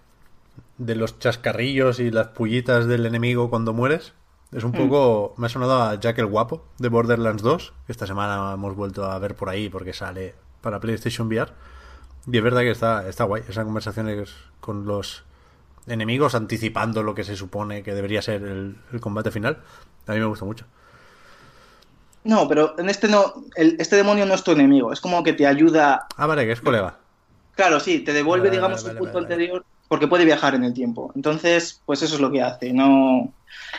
de 0.78 0.96
los 0.96 1.20
chascarrillos 1.20 2.00
y 2.00 2.10
las 2.12 2.30
pullitas 2.30 2.88
del 2.88 3.06
enemigo 3.06 3.50
cuando 3.50 3.74
mueres, 3.74 4.14
es 4.56 4.64
un 4.64 4.72
poco. 4.72 5.34
Me 5.38 5.48
ha 5.48 5.50
sonado 5.50 5.82
a 5.82 6.00
Jack 6.00 6.20
el 6.20 6.26
Guapo 6.28 6.64
de 6.78 6.90
Borderlands 6.90 7.42
2, 7.42 7.74
que 7.86 7.92
esta 7.92 8.08
semana 8.08 8.54
hemos 8.54 8.76
vuelto 8.76 9.06
a 9.06 9.18
ver 9.20 9.36
por 9.36 9.50
ahí 9.50 9.70
porque 9.70 9.94
sale 9.94 10.36
para 10.62 10.80
PlayStation 10.80 11.28
VR. 11.28 11.52
Y 12.32 12.38
es 12.38 12.44
verdad 12.44 12.62
que 12.62 12.72
está, 12.72 13.08
está 13.08 13.24
guay. 13.26 13.44
Esa 13.50 13.64
conversación 13.64 14.08
es 14.10 14.34
con 14.60 14.86
los 14.86 15.24
enemigos 15.88 16.36
anticipando 16.36 17.04
lo 17.04 17.14
que 17.16 17.24
se 17.26 17.36
supone 17.36 17.84
que 17.84 17.94
debería 17.94 18.22
ser 18.22 18.44
el, 18.44 18.78
el 18.92 19.02
combate 19.02 19.32
final. 19.32 19.60
A 20.08 20.14
mí 20.14 20.20
me 20.20 20.26
gusta 20.26 20.46
mucho. 20.46 20.66
No, 22.24 22.48
pero 22.48 22.80
en 22.80 22.90
este 22.90 23.10
no, 23.10 23.34
el- 23.56 23.76
este 23.80 23.98
demonio 23.98 24.26
no 24.26 24.34
es 24.34 24.44
tu 24.44 24.52
enemigo, 24.52 24.94
es 24.94 25.02
como 25.02 25.24
que 25.24 25.34
te 25.34 25.46
ayuda 25.46 26.08
Ah, 26.16 26.26
vale, 26.26 26.46
que 26.46 26.54
es 26.54 26.62
colega. 26.62 26.98
Claro, 27.56 27.80
sí, 27.82 28.00
te 28.00 28.14
devuelve, 28.14 28.48
Vale, 28.48 28.58
digamos, 28.58 28.84
vale, 28.84 28.98
punto 29.00 29.18
anterior 29.20 29.66
porque 29.90 30.08
puede 30.08 30.26
viajar 30.26 30.56
en 30.56 30.64
el 30.64 30.74
tiempo. 30.74 31.12
Entonces, 31.16 31.82
pues 31.86 32.02
eso 32.02 32.16
es 32.16 32.22
lo 32.22 32.32
que 32.32 32.42
hace, 32.42 32.72
no... 32.74 33.32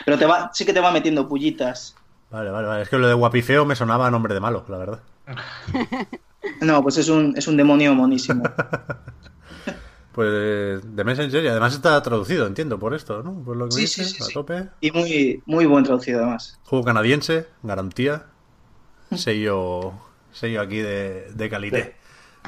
Pero 0.05 0.17
te 0.17 0.25
va, 0.25 0.51
sí 0.53 0.65
que 0.65 0.73
te 0.73 0.79
va 0.81 0.91
metiendo 0.91 1.27
pullitas. 1.27 1.95
Vale, 2.31 2.49
vale, 2.51 2.67
vale. 2.67 2.81
Es 2.83 2.89
que 2.89 2.97
lo 2.97 3.07
de 3.07 3.13
guapifeo 3.13 3.65
me 3.65 3.75
sonaba 3.75 4.07
a 4.07 4.11
nombre 4.11 4.33
de 4.33 4.39
malo, 4.39 4.65
la 4.67 4.77
verdad. 4.77 4.99
No, 6.61 6.83
pues 6.83 6.97
es 6.97 7.09
un, 7.09 7.33
es 7.35 7.47
un 7.47 7.57
demonio 7.57 7.95
monísimo. 7.95 8.43
Pues 10.11 10.81
de 10.95 11.03
Messenger 11.03 11.43
y 11.43 11.47
además 11.49 11.73
está 11.73 12.01
traducido, 12.01 12.47
entiendo, 12.47 12.79
por 12.79 12.93
esto, 12.93 13.21
¿no? 13.21 13.33
Por 13.43 13.57
lo 13.57 13.65
que 13.65 13.71
Sí, 13.73 13.87
sí, 13.87 14.01
dices, 14.01 14.15
sí, 14.15 14.23
a 14.23 14.25
sí. 14.27 14.33
tope. 14.33 14.69
Y 14.79 14.91
muy, 14.91 15.43
muy 15.45 15.65
buen 15.65 15.83
traducido 15.83 16.19
además. 16.21 16.57
Juego 16.63 16.85
canadiense, 16.85 17.47
garantía. 17.63 18.23
Sello, 19.13 19.91
sello 20.31 20.61
aquí 20.61 20.77
de, 20.77 21.31
de 21.33 21.49
calité. 21.49 21.97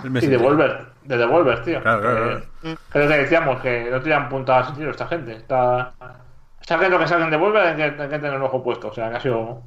El 0.02 0.16
Y. 0.24 0.28
Devolver, 0.28 0.86
de 1.04 1.18
Devolver, 1.18 1.64
tío. 1.66 1.82
Claro, 1.82 2.02
claro, 2.02 2.16
Que- 2.16 2.45
claro. 2.62 2.80
que 2.94 2.99
lo 2.99 3.08
que 3.10 3.18
decíamos, 3.18 3.62
que 3.62 3.90
no 3.91 4.02
tiran 4.02 4.30
puntadas 4.30 4.74
tiro 4.78 4.91
esta 4.91 5.08
gente. 5.08 5.34
Está... 5.36 5.94
Saquen 6.68 6.91
lo 6.91 6.99
que 6.99 7.07
saquen 7.07 7.26
de 7.30 7.38
Devolver, 7.38 7.64
hay 7.68 7.76
que, 7.76 7.84
hay 7.84 8.10
que 8.10 8.19
tener 8.19 8.34
el 8.34 8.41
ojo 8.41 8.61
puesto. 8.61 8.89
O 8.89 8.94
sea, 8.94 9.10
que 9.10 9.15
ha 9.15 9.19
sido 9.22 9.64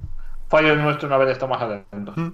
fallo 0.49 0.77
nuestro 0.77 1.09
no 1.09 1.15
haber 1.15 1.29
estado 1.29 1.49
más 1.49 1.63
atentos 1.63 2.17
Mm. 2.17 2.29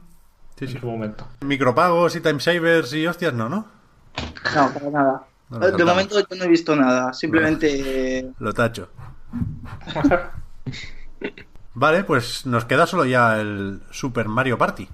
Sí, 0.59 0.65
en 0.65 0.71
sí. 0.71 0.79
su 0.79 0.87
momento. 0.87 1.29
Micropagos 1.43 2.17
y 2.17 2.21
timesavers 2.21 2.93
y 2.95 3.07
hostias, 3.07 3.35
no, 3.35 3.49
¿no? 3.49 3.67
No, 4.55 4.71
para 4.73 4.91
nada. 4.91 5.23
No 5.51 5.59
de 5.59 5.85
momento 5.85 6.19
yo 6.19 6.37
no 6.37 6.45
he 6.45 6.49
visto 6.49 6.75
nada. 6.75 7.13
Simplemente. 7.13 8.31
Lo 8.39 8.53
tacho. 8.53 8.89
Vale, 11.75 12.05
pues 12.05 12.47
nos 12.47 12.65
queda 12.65 12.87
solo 12.87 13.05
ya 13.05 13.39
el 13.39 13.83
Super 13.91 14.29
Mario 14.29 14.57
Party. 14.59 14.89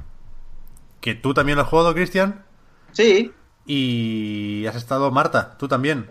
Que 1.00 1.14
tú 1.14 1.32
también 1.32 1.56
lo 1.56 1.62
has 1.62 1.68
jugado, 1.68 1.94
Cristian. 1.94 2.44
Sí, 2.92 3.32
Y 3.64 4.66
has 4.66 4.74
estado, 4.76 5.10
Marta, 5.12 5.56
tú 5.58 5.68
también. 5.68 6.10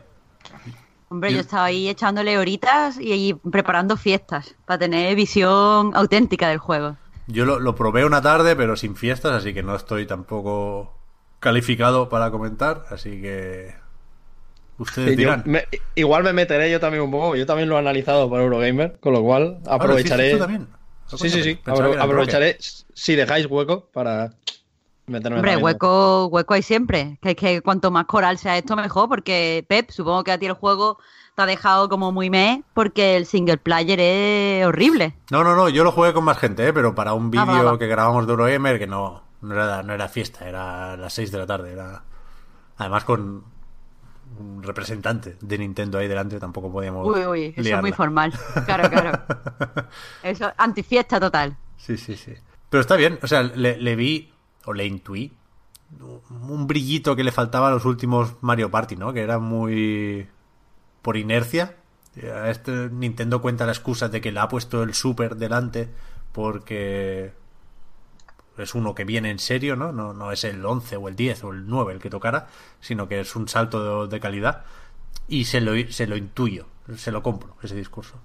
Hombre, 1.12 1.34
yo 1.34 1.42
estaba 1.42 1.66
ahí 1.66 1.90
echándole 1.90 2.38
horitas 2.38 2.98
y 2.98 3.12
ahí 3.12 3.34
preparando 3.34 3.98
fiestas 3.98 4.56
para 4.66 4.80
tener 4.80 5.14
visión 5.14 5.92
auténtica 5.94 6.48
del 6.48 6.58
juego. 6.58 6.96
Yo 7.28 7.44
lo, 7.44 7.60
lo 7.60 7.76
probé 7.76 8.06
una 8.06 8.22
tarde, 8.22 8.56
pero 8.56 8.78
sin 8.78 8.96
fiestas, 8.96 9.34
así 9.34 9.54
que 9.54 9.62
no 9.62 9.76
estoy 9.76 10.06
tampoco 10.08 10.94
calificado 11.42 12.08
para 12.08 12.32
comentar. 12.32 12.86
Así 12.90 13.22
que. 13.22 13.76
Ustedes 14.78 15.10
Sí, 15.10 15.16
yo 15.16 15.18
dirán. 15.18 15.44
me- 15.46 15.66
igual 15.96 16.24
me 16.24 16.32
meteré 16.32 16.72
yo 16.72 16.80
también 16.80 17.04
un 17.04 17.12
poco. 17.12 17.36
Yo 17.36 17.46
también 17.46 17.68
lo 17.68 17.76
he 17.76 17.80
analizado 17.80 18.30
por 18.30 18.40
Eurogamer, 18.40 18.98
con 19.02 19.12
lo 19.12 19.22
cual 19.22 19.58
Ah, 19.66 19.72
¿lo 19.72 19.74
aprovecharé. 19.74 20.38
también? 20.38 20.70
Ah, 21.12 21.18
Sí, 21.18 21.30
sí, 21.30 21.44
sí. 21.44 21.56
pensaba 21.56 21.76
que 21.78 21.84
apro- 21.84 21.94
era 21.94 22.04
en 22.06 22.10
aprovecharé 22.10 22.58
si 22.60 23.16
dejáis 23.18 23.48
hueco 23.48 23.90
para 23.92 24.32
Hombre, 25.14 25.58
hueco, 25.58 26.28
hueco 26.28 26.54
hay 26.54 26.62
siempre. 26.64 27.18
Que 27.22 27.32
es 27.32 27.36
que 27.36 27.62
cuanto 27.62 27.92
más 27.92 28.06
coral 28.06 28.38
sea 28.38 28.58
esto, 28.58 28.76
mejor. 28.76 29.10
Porque, 29.10 29.66
Pep, 29.68 29.90
supongo 29.92 30.24
que 30.24 30.32
a 30.32 30.38
ti 30.38 30.46
el 30.46 30.54
juego 30.54 30.98
te 31.36 31.42
ha 31.42 31.46
dejado 31.46 31.88
como 31.90 32.12
muy 32.12 32.30
meh 32.30 32.64
porque 32.74 33.16
el 33.16 33.26
single 33.26 33.58
player 33.58 34.00
es 34.00 34.66
horrible. 34.66 35.16
No, 35.30 35.44
no, 35.44 35.56
no, 35.56 35.70
yo 35.70 35.84
lo 35.84 35.92
jugué 35.92 36.14
con 36.14 36.24
más 36.24 36.38
gente, 36.38 36.68
¿eh? 36.68 36.74
pero 36.74 36.94
para 36.94 37.14
un 37.14 37.32
vídeo 37.32 37.46
Ah, 37.48 37.64
va, 37.64 37.72
va. 37.72 37.80
que 37.80 37.88
grabamos 37.88 38.26
de 38.28 38.32
Eurogamer, 38.34 38.78
que 38.80 38.88
no, 38.88 39.24
no, 39.42 39.54
era, 39.54 39.82
no 39.84 39.94
era 39.94 40.08
fiesta, 40.10 40.48
era 40.48 40.94
a 40.94 40.98
las 40.98 41.14
6 41.14 41.32
de 41.32 41.38
la 41.38 41.46
tarde. 41.46 41.72
Era... 41.72 42.04
Además 42.78 43.04
con 43.06 43.44
un 44.40 44.64
representante 44.64 45.38
de 45.42 45.58
Nintendo 45.58 46.00
ahí 46.00 46.08
delante, 46.08 46.40
tampoco 46.40 46.72
podíamos. 46.72 47.06
Uy, 47.08 47.26
uy, 47.26 47.54
eso 47.56 47.76
es 47.76 47.82
muy 47.82 47.92
formal. 47.92 48.34
Claro, 48.66 48.90
claro. 48.90 49.22
Eso, 50.24 50.52
antifiesta 50.58 51.20
total. 51.20 51.56
Sí, 51.78 51.98
sí, 51.98 52.16
sí. 52.16 52.34
Pero 52.70 52.82
está 52.82 52.96
bien, 52.96 53.20
o 53.22 53.28
sea, 53.28 53.44
le, 53.44 53.78
le 53.78 53.96
vi, 53.96 54.31
o 54.66 54.74
le 54.74 54.86
intuí, 54.86 55.34
un 56.00 56.68
brillito 56.68 57.16
que 57.16 57.24
le 57.24 57.32
faltaba 57.32 57.68
a 57.68 57.72
los 57.72 57.86
últimos 57.86 58.36
Mario 58.42 58.72
Party, 58.72 58.96
¿no? 58.96 59.14
Que 59.14 59.22
era 59.22 59.40
muy... 59.40 60.28
por 61.02 61.18
inercia. 61.18 61.76
Este 62.16 62.90
Nintendo 62.90 63.42
cuenta 63.42 63.66
la 63.66 63.72
excusa 63.72 64.10
de 64.10 64.22
que 64.22 64.32
le 64.32 64.40
ha 64.40 64.48
puesto 64.48 64.84
el 64.84 64.94
Super 64.94 65.36
delante 65.36 65.90
porque 66.32 67.34
es 68.58 68.76
uno 68.76 68.96
que 68.96 69.06
viene 69.06 69.32
en 69.32 69.40
serio, 69.40 69.76
¿no? 69.76 69.92
No, 69.92 70.14
no 70.14 70.32
es 70.32 70.44
el 70.44 70.66
11 70.66 70.98
o 70.98 71.08
el 71.08 71.16
10 71.16 71.44
o 71.46 71.52
el 71.52 71.68
9 71.68 71.94
el 71.94 72.00
que 72.00 72.10
tocara, 72.10 72.48
sino 72.80 73.08
que 73.08 73.20
es 73.22 73.36
un 73.36 73.48
salto 73.48 74.06
de, 74.08 74.14
de 74.16 74.20
calidad. 74.20 74.64
Y 75.28 75.46
se 75.46 75.62
lo, 75.62 75.74
se 75.92 76.08
lo 76.08 76.18
intuyo, 76.18 76.68
se 76.96 77.12
lo 77.12 77.24
compro, 77.24 77.56
ese 77.64 77.76
discurso. 77.76 78.16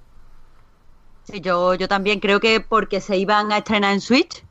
Sí, 1.24 1.40
yo, 1.40 1.74
yo 1.74 1.88
también 1.88 2.20
creo 2.20 2.40
que 2.40 2.60
porque 2.60 3.00
se 3.00 3.16
iban 3.16 3.52
a 3.52 3.58
estrenar 3.58 3.94
en 3.94 4.00
Switch, 4.00 4.44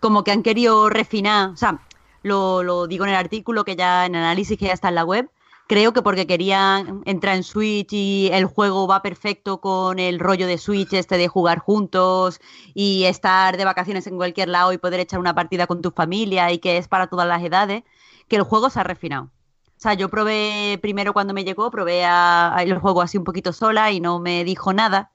como 0.00 0.24
que 0.24 0.32
han 0.32 0.42
querido 0.42 0.88
refinar, 0.88 1.50
o 1.50 1.56
sea, 1.56 1.80
lo, 2.22 2.62
lo 2.62 2.86
digo 2.86 3.04
en 3.04 3.10
el 3.10 3.16
artículo 3.16 3.64
que 3.64 3.76
ya 3.76 4.06
en 4.06 4.16
análisis 4.16 4.58
que 4.58 4.66
ya 4.66 4.72
está 4.72 4.88
en 4.88 4.96
la 4.96 5.04
web, 5.04 5.30
creo 5.68 5.92
que 5.92 6.02
porque 6.02 6.26
querían 6.26 7.02
entrar 7.04 7.36
en 7.36 7.44
Switch 7.44 7.92
y 7.92 8.30
el 8.32 8.46
juego 8.46 8.88
va 8.88 9.02
perfecto 9.02 9.60
con 9.60 9.98
el 9.98 10.18
rollo 10.18 10.46
de 10.46 10.58
Switch 10.58 10.92
este 10.94 11.18
de 11.18 11.28
jugar 11.28 11.58
juntos 11.58 12.40
y 12.74 13.04
estar 13.04 13.56
de 13.56 13.64
vacaciones 13.66 14.06
en 14.06 14.16
cualquier 14.16 14.48
lado 14.48 14.72
y 14.72 14.78
poder 14.78 14.98
echar 15.00 15.20
una 15.20 15.34
partida 15.34 15.66
con 15.66 15.82
tu 15.82 15.90
familia 15.90 16.50
y 16.52 16.58
que 16.58 16.78
es 16.78 16.88
para 16.88 17.06
todas 17.08 17.28
las 17.28 17.42
edades, 17.42 17.84
que 18.28 18.36
el 18.36 18.42
juego 18.42 18.70
se 18.70 18.80
ha 18.80 18.84
refinado. 18.84 19.24
O 19.24 19.80
sea, 19.80 19.94
yo 19.94 20.08
probé 20.08 20.78
primero 20.82 21.12
cuando 21.12 21.34
me 21.34 21.44
llegó, 21.44 21.70
probé 21.70 22.04
a 22.04 22.56
el 22.60 22.78
juego 22.78 23.02
así 23.02 23.16
un 23.18 23.24
poquito 23.24 23.52
sola 23.52 23.92
y 23.92 24.00
no 24.00 24.18
me 24.18 24.42
dijo 24.44 24.72
nada. 24.72 25.12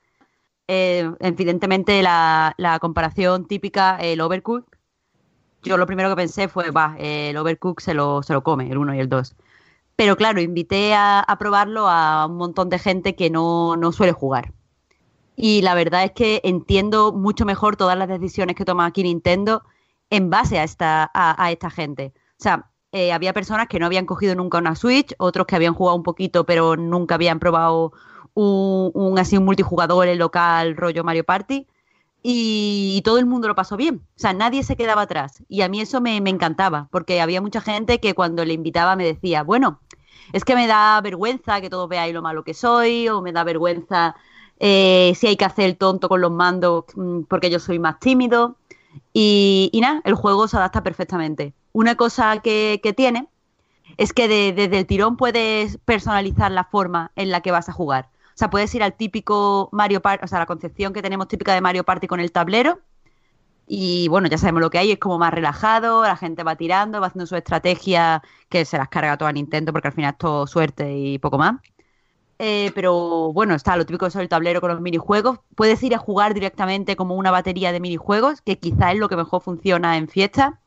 Eh, 0.67 1.11
evidentemente 1.19 2.01
la, 2.01 2.55
comparación 2.81 3.45
típica, 3.47 3.97
el 3.97 4.21
Overcook, 4.21 4.77
yo 5.63 5.77
lo 5.77 5.85
primero 5.85 6.09
que 6.09 6.15
pensé 6.15 6.47
fue, 6.47 6.71
va, 6.71 6.95
el 6.99 7.37
Overcook 7.37 7.81
se 7.81 7.93
lo, 7.93 8.23
se 8.23 8.33
lo 8.33 8.43
come, 8.43 8.69
el 8.69 8.77
1 8.77 8.95
y 8.95 8.99
el 8.99 9.09
2. 9.09 9.35
Pero 9.95 10.15
claro, 10.17 10.41
invité 10.41 10.93
a, 10.95 11.25
probarlo 11.39 11.87
a 11.87 12.25
un 12.25 12.37
montón 12.37 12.69
de 12.69 12.79
gente 12.79 13.15
que 13.15 13.29
no, 13.29 13.77
no 13.77 13.91
suele 13.91 14.11
jugar. 14.11 14.53
Y 15.35 15.61
la 15.61 15.75
verdad 15.75 16.03
es 16.03 16.11
que 16.11 16.41
entiendo 16.43 17.11
mucho 17.13 17.45
mejor 17.45 17.75
todas 17.75 17.97
las 17.97 18.07
decisiones 18.07 18.55
que 18.55 18.65
toma 18.65 18.85
aquí 18.85 19.03
Nintendo 19.03 19.63
en 20.09 20.29
base 20.29 20.59
a 20.59 20.63
esta, 20.63 21.11
a 21.13 21.51
esta 21.51 21.69
gente. 21.69 22.13
O 22.39 22.43
sea, 22.43 22.69
eh, 22.93 23.11
había 23.11 23.33
personas 23.33 23.67
que 23.67 23.79
no 23.79 23.87
habían 23.87 24.05
cogido 24.05 24.35
nunca 24.35 24.59
una 24.59 24.75
Switch, 24.75 25.15
otros 25.17 25.47
que 25.47 25.55
habían 25.55 25.73
jugado 25.73 25.97
un 25.97 26.03
poquito 26.03 26.45
pero 26.45 26.77
nunca 26.77 27.15
habían 27.15 27.39
probado 27.39 27.91
un, 28.35 29.17
así 29.19 29.37
un 29.37 29.45
multijugador 29.45 30.07
en 30.07 30.17
local 30.19 30.75
rollo 30.77 31.03
Mario 31.03 31.23
Party 31.23 31.67
y, 32.23 33.01
todo 33.05 33.19
el 33.19 33.25
mundo 33.25 33.47
lo 33.47 33.55
pasó 33.55 33.75
bien. 33.77 34.01
O 34.15 34.19
sea, 34.19 34.33
nadie 34.33 34.63
se 34.63 34.77
quedaba 34.77 35.03
atrás. 35.03 35.43
Y 35.49 35.61
a 35.61 35.69
mí 35.69 35.81
eso 35.81 36.01
me, 36.01 36.21
me 36.21 36.29
encantaba, 36.29 36.87
porque 36.91 37.21
había 37.21 37.41
mucha 37.41 37.61
gente 37.61 37.99
que 37.99 38.13
cuando 38.15 38.45
le 38.45 38.53
invitaba 38.53 38.95
me 38.95 39.05
decía, 39.05 39.43
bueno, 39.43 39.81
es 40.31 40.45
que 40.45 40.55
me 40.55 40.67
da 40.67 40.99
vergüenza 41.01 41.61
que 41.61 41.69
todos 41.69 41.89
veáis 41.89 42.13
lo 42.13 42.21
malo 42.21 42.43
que 42.43 42.53
soy, 42.53 43.09
o 43.09 43.21
me 43.21 43.33
da 43.33 43.43
vergüenza 43.43 44.15
eh, 44.59 45.13
si 45.15 45.27
hay 45.27 45.35
que 45.37 45.45
hacer 45.45 45.65
el 45.65 45.77
tonto 45.77 46.07
con 46.09 46.21
los 46.21 46.31
mandos 46.31 46.85
mm, 46.95 47.23
porque 47.23 47.49
yo 47.49 47.59
soy 47.59 47.79
más 47.79 47.99
tímido. 47.99 48.57
Y, 49.13 49.71
nada, 49.81 50.01
el 50.05 50.15
juego 50.15 50.47
se 50.47 50.57
adapta 50.57 50.83
perfectamente. 50.83 51.53
Una 51.73 51.95
cosa 51.95 52.39
que, 52.41 52.79
que 52.83 52.93
tiene 52.93 53.27
es 53.97 54.13
que 54.13 54.27
de- 54.27 54.53
desde 54.53 54.79
el 54.79 54.85
tirón 54.87 55.17
puedes 55.17 55.77
personalizar 55.79 56.51
la 56.51 56.65
forma 56.65 57.11
en 57.15 57.31
la 57.31 57.41
que 57.41 57.51
vas 57.51 57.69
a 57.69 57.73
jugar. 57.73 58.09
O 58.33 58.37
sea, 58.37 58.49
puedes 58.49 58.73
ir 58.75 58.83
al 58.83 58.95
típico 58.95 59.69
Mario 59.71 60.01
Party, 60.01 60.25
o 60.25 60.27
sea, 60.27 60.39
la 60.39 60.45
concepción 60.45 60.93
que 60.93 61.01
tenemos 61.01 61.27
típica 61.27 61.53
de 61.53 61.61
Mario 61.61 61.83
Party 61.83 62.07
con 62.07 62.19
el 62.19 62.31
tablero. 62.31 62.81
Y 63.67 64.07
bueno, 64.09 64.27
ya 64.27 64.37
sabemos 64.37 64.61
lo 64.61 64.69
que 64.69 64.77
hay, 64.79 64.91
es 64.91 64.99
como 64.99 65.17
más 65.19 65.33
relajado, 65.33 66.03
la 66.03 66.17
gente 66.17 66.43
va 66.43 66.55
tirando, 66.55 66.99
va 66.99 67.07
haciendo 67.07 67.25
su 67.27 67.35
estrategia, 67.35 68.21
que 68.49 68.65
se 68.65 68.77
las 68.77 68.89
carga 68.89 69.17
toda 69.17 69.31
Nintendo, 69.31 69.71
porque 69.71 69.87
al 69.87 69.93
final 69.93 70.11
es 70.13 70.17
todo 70.17 70.47
suerte 70.47 70.93
y 70.97 71.17
poco 71.19 71.37
más. 71.37 71.55
Eh, 72.39 72.71
pero 72.75 73.31
bueno, 73.31 73.55
está 73.55 73.77
lo 73.77 73.85
típico 73.85 74.09
sobre 74.09 74.23
el 74.23 74.29
tablero 74.29 74.59
con 74.59 74.71
los 74.71 74.81
minijuegos. 74.81 75.39
Puedes 75.55 75.81
ir 75.83 75.95
a 75.95 75.97
jugar 75.97 76.33
directamente 76.33 76.95
como 76.95 77.15
una 77.15 77.31
batería 77.31 77.71
de 77.71 77.79
minijuegos, 77.79 78.41
que 78.41 78.59
quizá 78.59 78.91
es 78.91 78.99
lo 78.99 79.07
que 79.09 79.15
mejor 79.15 79.41
funciona 79.41 79.97
en 79.97 80.07
fiesta. 80.09 80.59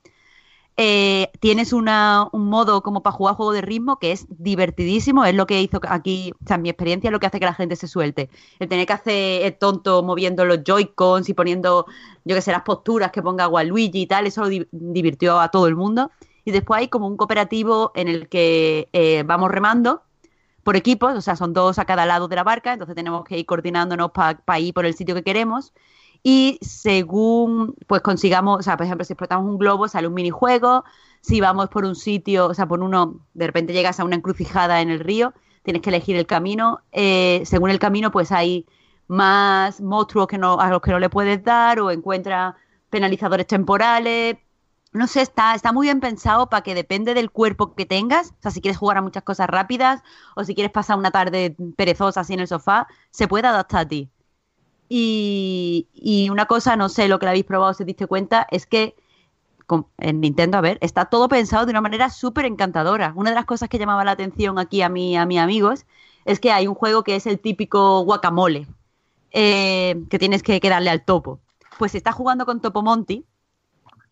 Eh, 0.78 1.30
tienes 1.40 1.72
una- 1.72 2.28
un 2.32 2.50
modo 2.50 2.82
como 2.82 3.02
para 3.02 3.16
jugar 3.16 3.34
juego 3.36 3.52
de 3.52 3.62
ritmo 3.62 3.98
que 3.98 4.12
es 4.12 4.26
divertidísimo, 4.28 5.24
es 5.24 5.34
lo 5.34 5.46
que 5.46 5.62
hizo 5.62 5.80
aquí, 5.88 6.32
o 6.44 6.46
sea, 6.46 6.56
en 6.56 6.62
mi 6.62 6.68
experiencia 6.68 7.08
es 7.08 7.12
lo 7.12 7.18
que 7.18 7.26
hace 7.26 7.40
que 7.40 7.46
la 7.46 7.54
gente 7.54 7.76
se 7.76 7.88
suelte. 7.88 8.28
El 8.58 8.68
tener 8.68 8.86
que 8.86 8.92
hacer 8.92 9.42
el 9.46 9.56
tonto 9.56 10.02
moviendo 10.02 10.44
los 10.44 10.62
Joy-Cons 10.64 11.28
y 11.30 11.34
poniendo, 11.34 11.86
yo 12.26 12.34
que 12.36 12.42
sé, 12.42 12.52
las 12.52 12.60
posturas 12.62 13.10
que 13.10 13.22
ponga 13.22 13.48
Waluigi 13.48 14.02
y 14.02 14.06
tal, 14.06 14.26
eso 14.26 14.42
lo 14.42 14.48
di- 14.48 14.68
divirtió 14.70 15.40
a 15.40 15.48
todo 15.50 15.66
el 15.66 15.76
mundo. 15.76 16.10
Y 16.44 16.50
después 16.52 16.78
hay 16.80 16.88
como 16.88 17.06
un 17.06 17.16
cooperativo 17.16 17.92
en 17.94 18.08
el 18.08 18.28
que 18.28 18.88
eh, 18.92 19.22
vamos 19.26 19.50
remando 19.50 20.02
por 20.62 20.76
equipos, 20.76 21.14
o 21.16 21.20
sea, 21.20 21.36
son 21.36 21.52
dos 21.52 21.78
a 21.78 21.84
cada 21.84 22.06
lado 22.06 22.28
de 22.28 22.36
la 22.36 22.42
barca, 22.44 22.72
entonces 22.72 22.96
tenemos 22.96 23.24
que 23.24 23.38
ir 23.38 23.46
coordinándonos 23.46 24.10
para 24.12 24.58
ir 24.60 24.74
por 24.74 24.84
el 24.86 24.94
sitio 24.94 25.14
que 25.14 25.22
queremos. 25.22 25.72
Y 26.28 26.58
según 26.60 27.76
pues 27.86 28.02
consigamos, 28.02 28.58
o 28.58 28.62
sea, 28.64 28.76
por 28.76 28.84
ejemplo, 28.84 29.04
si 29.04 29.12
explotamos 29.12 29.48
un 29.48 29.58
globo, 29.58 29.86
sale 29.86 30.08
un 30.08 30.14
minijuego. 30.14 30.82
Si 31.20 31.40
vamos 31.40 31.68
por 31.68 31.84
un 31.84 31.94
sitio, 31.94 32.46
o 32.46 32.54
sea, 32.54 32.66
por 32.66 32.82
uno, 32.82 33.20
de 33.34 33.46
repente 33.46 33.72
llegas 33.72 34.00
a 34.00 34.04
una 34.04 34.16
encrucijada 34.16 34.80
en 34.80 34.90
el 34.90 34.98
río, 34.98 35.34
tienes 35.62 35.82
que 35.82 35.90
elegir 35.90 36.16
el 36.16 36.26
camino. 36.26 36.80
Eh, 36.90 37.42
según 37.44 37.70
el 37.70 37.78
camino, 37.78 38.10
pues 38.10 38.32
hay 38.32 38.66
más 39.06 39.80
monstruos 39.80 40.26
que 40.26 40.36
no, 40.36 40.58
a 40.58 40.68
los 40.68 40.80
que 40.80 40.90
no 40.90 40.98
le 40.98 41.08
puedes 41.10 41.44
dar, 41.44 41.78
o 41.78 41.92
encuentras 41.92 42.56
penalizadores 42.90 43.46
temporales. 43.46 44.36
No 44.92 45.06
sé, 45.06 45.22
está, 45.22 45.54
está 45.54 45.72
muy 45.72 45.86
bien 45.86 46.00
pensado 46.00 46.48
para 46.48 46.62
que 46.64 46.74
depende 46.74 47.14
del 47.14 47.30
cuerpo 47.30 47.76
que 47.76 47.86
tengas. 47.86 48.30
O 48.32 48.42
sea, 48.42 48.50
si 48.50 48.60
quieres 48.60 48.78
jugar 48.78 48.98
a 48.98 49.02
muchas 49.02 49.22
cosas 49.22 49.46
rápidas 49.48 50.02
o 50.34 50.42
si 50.42 50.56
quieres 50.56 50.72
pasar 50.72 50.98
una 50.98 51.12
tarde 51.12 51.54
perezosa 51.76 52.22
así 52.22 52.34
en 52.34 52.40
el 52.40 52.48
sofá, 52.48 52.88
se 53.12 53.28
puede 53.28 53.46
adaptar 53.46 53.82
a 53.82 53.88
ti. 53.88 54.10
Y, 54.88 56.28
una 56.30 56.46
cosa, 56.46 56.76
no 56.76 56.88
sé 56.88 57.08
lo 57.08 57.18
que 57.18 57.26
la 57.26 57.30
habéis 57.30 57.44
probado, 57.44 57.74
si 57.74 57.82
os 57.82 57.86
diste 57.86 58.06
cuenta, 58.06 58.46
es 58.50 58.66
que 58.66 58.94
en 59.98 60.20
Nintendo, 60.20 60.58
a 60.58 60.60
ver, 60.60 60.78
está 60.80 61.06
todo 61.06 61.28
pensado 61.28 61.66
de 61.66 61.70
una 61.70 61.80
manera 61.80 62.10
súper 62.10 62.44
encantadora. 62.44 63.12
Una 63.16 63.30
de 63.30 63.36
las 63.36 63.46
cosas 63.46 63.68
que 63.68 63.78
llamaba 63.78 64.04
la 64.04 64.12
atención 64.12 64.58
aquí 64.58 64.82
a, 64.82 64.88
mí, 64.88 65.16
a 65.16 65.26
mis 65.26 65.38
amigos 65.38 65.86
es 66.24 66.40
que 66.40 66.52
hay 66.52 66.66
un 66.66 66.74
juego 66.74 67.02
que 67.02 67.16
es 67.16 67.26
el 67.26 67.40
típico 67.40 68.00
guacamole, 68.02 68.68
eh, 69.32 70.04
que 70.08 70.18
tienes 70.18 70.42
que, 70.42 70.60
darle 70.60 70.90
al 70.90 71.04
topo. 71.04 71.40
Pues 71.78 71.92
si 71.92 71.98
estás 71.98 72.14
jugando 72.14 72.46
con 72.46 72.60
Topo 72.60 72.82
Monty, 72.82 73.24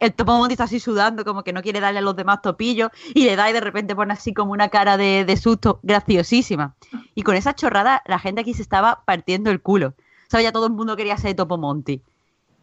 el 0.00 0.12
Topo 0.12 0.36
Monty 0.36 0.54
está 0.54 0.64
así 0.64 0.80
sudando, 0.80 1.24
como 1.24 1.44
que 1.44 1.52
no 1.52 1.62
quiere 1.62 1.80
darle 1.80 2.00
a 2.00 2.02
los 2.02 2.16
demás 2.16 2.42
topillos, 2.42 2.90
y 3.14 3.24
le 3.24 3.36
da 3.36 3.48
y 3.48 3.52
de 3.52 3.60
repente 3.60 3.94
pone 3.94 4.12
así 4.12 4.34
como 4.34 4.52
una 4.52 4.68
cara 4.68 4.96
de, 4.96 5.24
de 5.24 5.36
susto 5.36 5.78
graciosísima. 5.82 6.74
Y 7.14 7.22
con 7.22 7.36
esa 7.36 7.54
chorrada, 7.54 8.02
la 8.06 8.18
gente 8.18 8.40
aquí 8.40 8.54
se 8.54 8.62
estaba 8.62 9.02
partiendo 9.04 9.50
el 9.50 9.62
culo. 9.62 9.94
Sea, 10.28 10.40
ya 10.42 10.52
todo 10.52 10.66
el 10.66 10.72
mundo 10.72 10.96
quería 10.96 11.16
ser 11.16 11.36
Topo 11.36 11.58
Monty. 11.58 12.02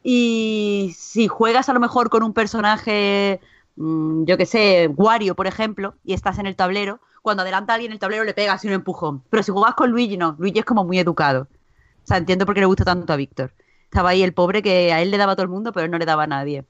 Y 0.04 0.94
si 0.98 1.28
juegas 1.28 1.70
a 1.70 1.74
lo 1.74 1.80
mejor 1.80 2.10
con 2.10 2.24
un 2.24 2.34
personaje, 2.34 3.40
mm, 3.76 4.26
yo 4.26 4.38
que 4.38 4.46
sé, 4.46 4.88
Wario, 4.96 5.36
por 5.36 5.48
ejemplo, 5.48 5.96
y 6.04 6.14
estás 6.14 6.40
en 6.40 6.48
el 6.48 6.56
tablero, 6.56 7.00
cuando 7.22 7.44
adelanta 7.44 7.74
a 7.74 7.76
alguien 7.76 7.92
el 7.92 8.00
tablero 8.00 8.24
le 8.24 8.34
pegas 8.34 8.56
así 8.56 8.68
un 8.68 8.74
empujón. 8.74 9.24
Pero 9.30 9.44
si 9.44 9.52
juegas 9.52 9.76
con 9.76 9.92
Luigi, 9.92 10.18
no. 10.18 10.36
Luigi 10.40 10.60
es 10.60 10.66
como 10.66 10.84
muy 10.86 11.00
educado. 11.00 11.48
O 12.04 12.08
sea, 12.08 12.18
entiendo 12.18 12.46
por 12.46 12.56
qué 12.56 12.62
le 12.62 12.66
gusta 12.68 12.86
tanto 12.86 13.14
a 13.14 13.16
Víctor. 13.16 13.54
Estaba 13.86 14.10
ahí 14.10 14.24
el 14.24 14.34
pobre 14.34 14.62
que 14.64 14.94
a 14.94 15.02
él 15.02 15.12
le 15.12 15.18
daba 15.18 15.34
a 15.34 15.36
todo 15.36 15.44
el 15.44 15.50
mundo, 15.50 15.72
pero 15.74 15.86
él 15.86 15.92
no 15.92 15.98
le 16.00 16.06
daba 16.06 16.24
a 16.24 16.28
nadie. 16.28 16.66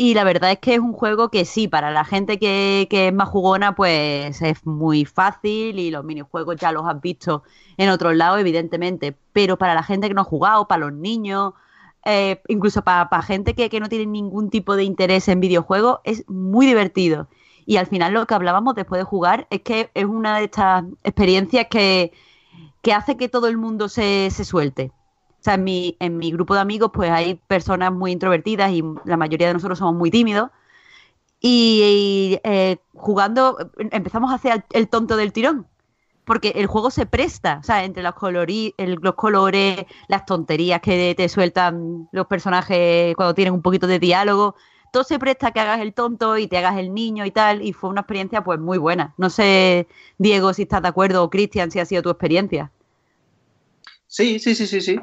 Y 0.00 0.14
la 0.14 0.22
verdad 0.22 0.52
es 0.52 0.60
que 0.60 0.74
es 0.74 0.80
un 0.80 0.92
juego 0.92 1.28
que 1.28 1.44
sí, 1.44 1.66
para 1.66 1.90
la 1.90 2.04
gente 2.04 2.38
que, 2.38 2.86
que 2.88 3.08
es 3.08 3.12
más 3.12 3.28
jugona, 3.28 3.74
pues 3.74 4.40
es 4.42 4.64
muy 4.64 5.04
fácil 5.04 5.78
y 5.78 5.90
los 5.90 6.04
minijuegos 6.04 6.56
ya 6.56 6.70
los 6.70 6.86
has 6.86 7.00
visto 7.00 7.42
en 7.76 7.88
otros 7.90 8.14
lados, 8.14 8.38
evidentemente. 8.40 9.16
Pero 9.32 9.58
para 9.58 9.74
la 9.74 9.82
gente 9.82 10.06
que 10.08 10.14
no 10.14 10.20
ha 10.20 10.24
jugado, 10.24 10.68
para 10.68 10.86
los 10.86 10.92
niños, 10.92 11.54
eh, 12.04 12.40
incluso 12.48 12.82
para, 12.84 13.08
para 13.08 13.22
gente 13.24 13.54
que, 13.54 13.68
que 13.68 13.80
no 13.80 13.88
tiene 13.88 14.06
ningún 14.06 14.50
tipo 14.50 14.76
de 14.76 14.84
interés 14.84 15.26
en 15.28 15.40
videojuegos, 15.40 15.98
es 16.04 16.24
muy 16.28 16.66
divertido. 16.66 17.28
Y 17.66 17.76
al 17.78 17.86
final 17.86 18.14
lo 18.14 18.26
que 18.26 18.34
hablábamos 18.34 18.76
después 18.76 19.00
de 19.00 19.04
jugar 19.04 19.48
es 19.50 19.62
que 19.62 19.90
es 19.94 20.04
una 20.04 20.38
de 20.38 20.44
estas 20.44 20.84
experiencias 21.02 21.66
que, 21.70 22.12
que 22.82 22.92
hace 22.94 23.16
que 23.16 23.28
todo 23.28 23.48
el 23.48 23.56
mundo 23.58 23.88
se, 23.88 24.30
se 24.30 24.44
suelte. 24.44 24.92
En 25.54 25.64
mi, 25.64 25.96
en 26.00 26.18
mi 26.18 26.30
grupo 26.32 26.54
de 26.54 26.60
amigos 26.60 26.90
pues 26.92 27.10
hay 27.10 27.34
personas 27.36 27.92
muy 27.92 28.12
introvertidas 28.12 28.72
y 28.72 28.82
la 29.04 29.16
mayoría 29.16 29.48
de 29.48 29.54
nosotros 29.54 29.78
somos 29.78 29.94
muy 29.94 30.10
tímidos. 30.10 30.50
Y, 31.40 32.40
eh, 32.44 32.78
jugando 32.94 33.58
empezamos 33.78 34.32
a 34.32 34.36
hacer 34.36 34.64
el, 34.72 34.88
tonto 34.88 35.16
del 35.16 35.32
tirón. 35.32 35.66
Porque 36.24 36.50
el 36.56 36.66
juego 36.66 36.90
se 36.90 37.06
presta, 37.06 37.58
o 37.60 37.64
sea, 37.64 37.84
entre 37.84 38.02
los, 38.02 38.14
colori- 38.14 38.74
el- 38.78 38.98
los 39.02 39.14
colores, 39.16 39.86
las 40.08 40.26
tonterías 40.26 40.80
que 40.82 41.14
te 41.16 41.28
sueltan 41.28 42.08
los 42.12 42.26
personajes 42.26 43.16
cuando 43.16 43.34
tienen 43.34 43.54
un 43.54 43.62
poquito 43.62 43.86
de 43.88 43.98
diálogo, 43.98 44.54
todo 44.92 45.04
se 45.04 45.18
presta 45.18 45.48
a 45.48 45.52
que 45.52 45.60
hagas 45.60 45.80
el 45.80 45.94
tonto 45.94 46.38
y 46.38 46.46
te 46.48 46.58
hagas 46.58 46.78
el 46.78 46.94
niño 46.94 47.24
y 47.26 47.30
tal, 47.32 47.62
y 47.62 47.72
fue 47.72 47.90
una 47.90 48.02
experiencia 48.02 48.44
pues 48.44 48.60
muy 48.60 48.78
buena. 48.78 49.14
No 49.18 49.30
sé, 49.30 49.88
Diego, 50.18 50.52
si 50.54 50.62
estás 50.62 50.82
de 50.82 50.88
acuerdo, 50.88 51.24
o 51.24 51.30
Cristian, 51.30 51.70
si 51.70 51.80
ha 51.80 51.86
sido 51.86 52.02
tu 52.02 52.10
experiencia. 52.10 52.72
Sí, 54.06 54.38
sí, 54.38 54.54
sí, 54.54 54.66
sí, 54.66 54.80
sí. 54.80 55.00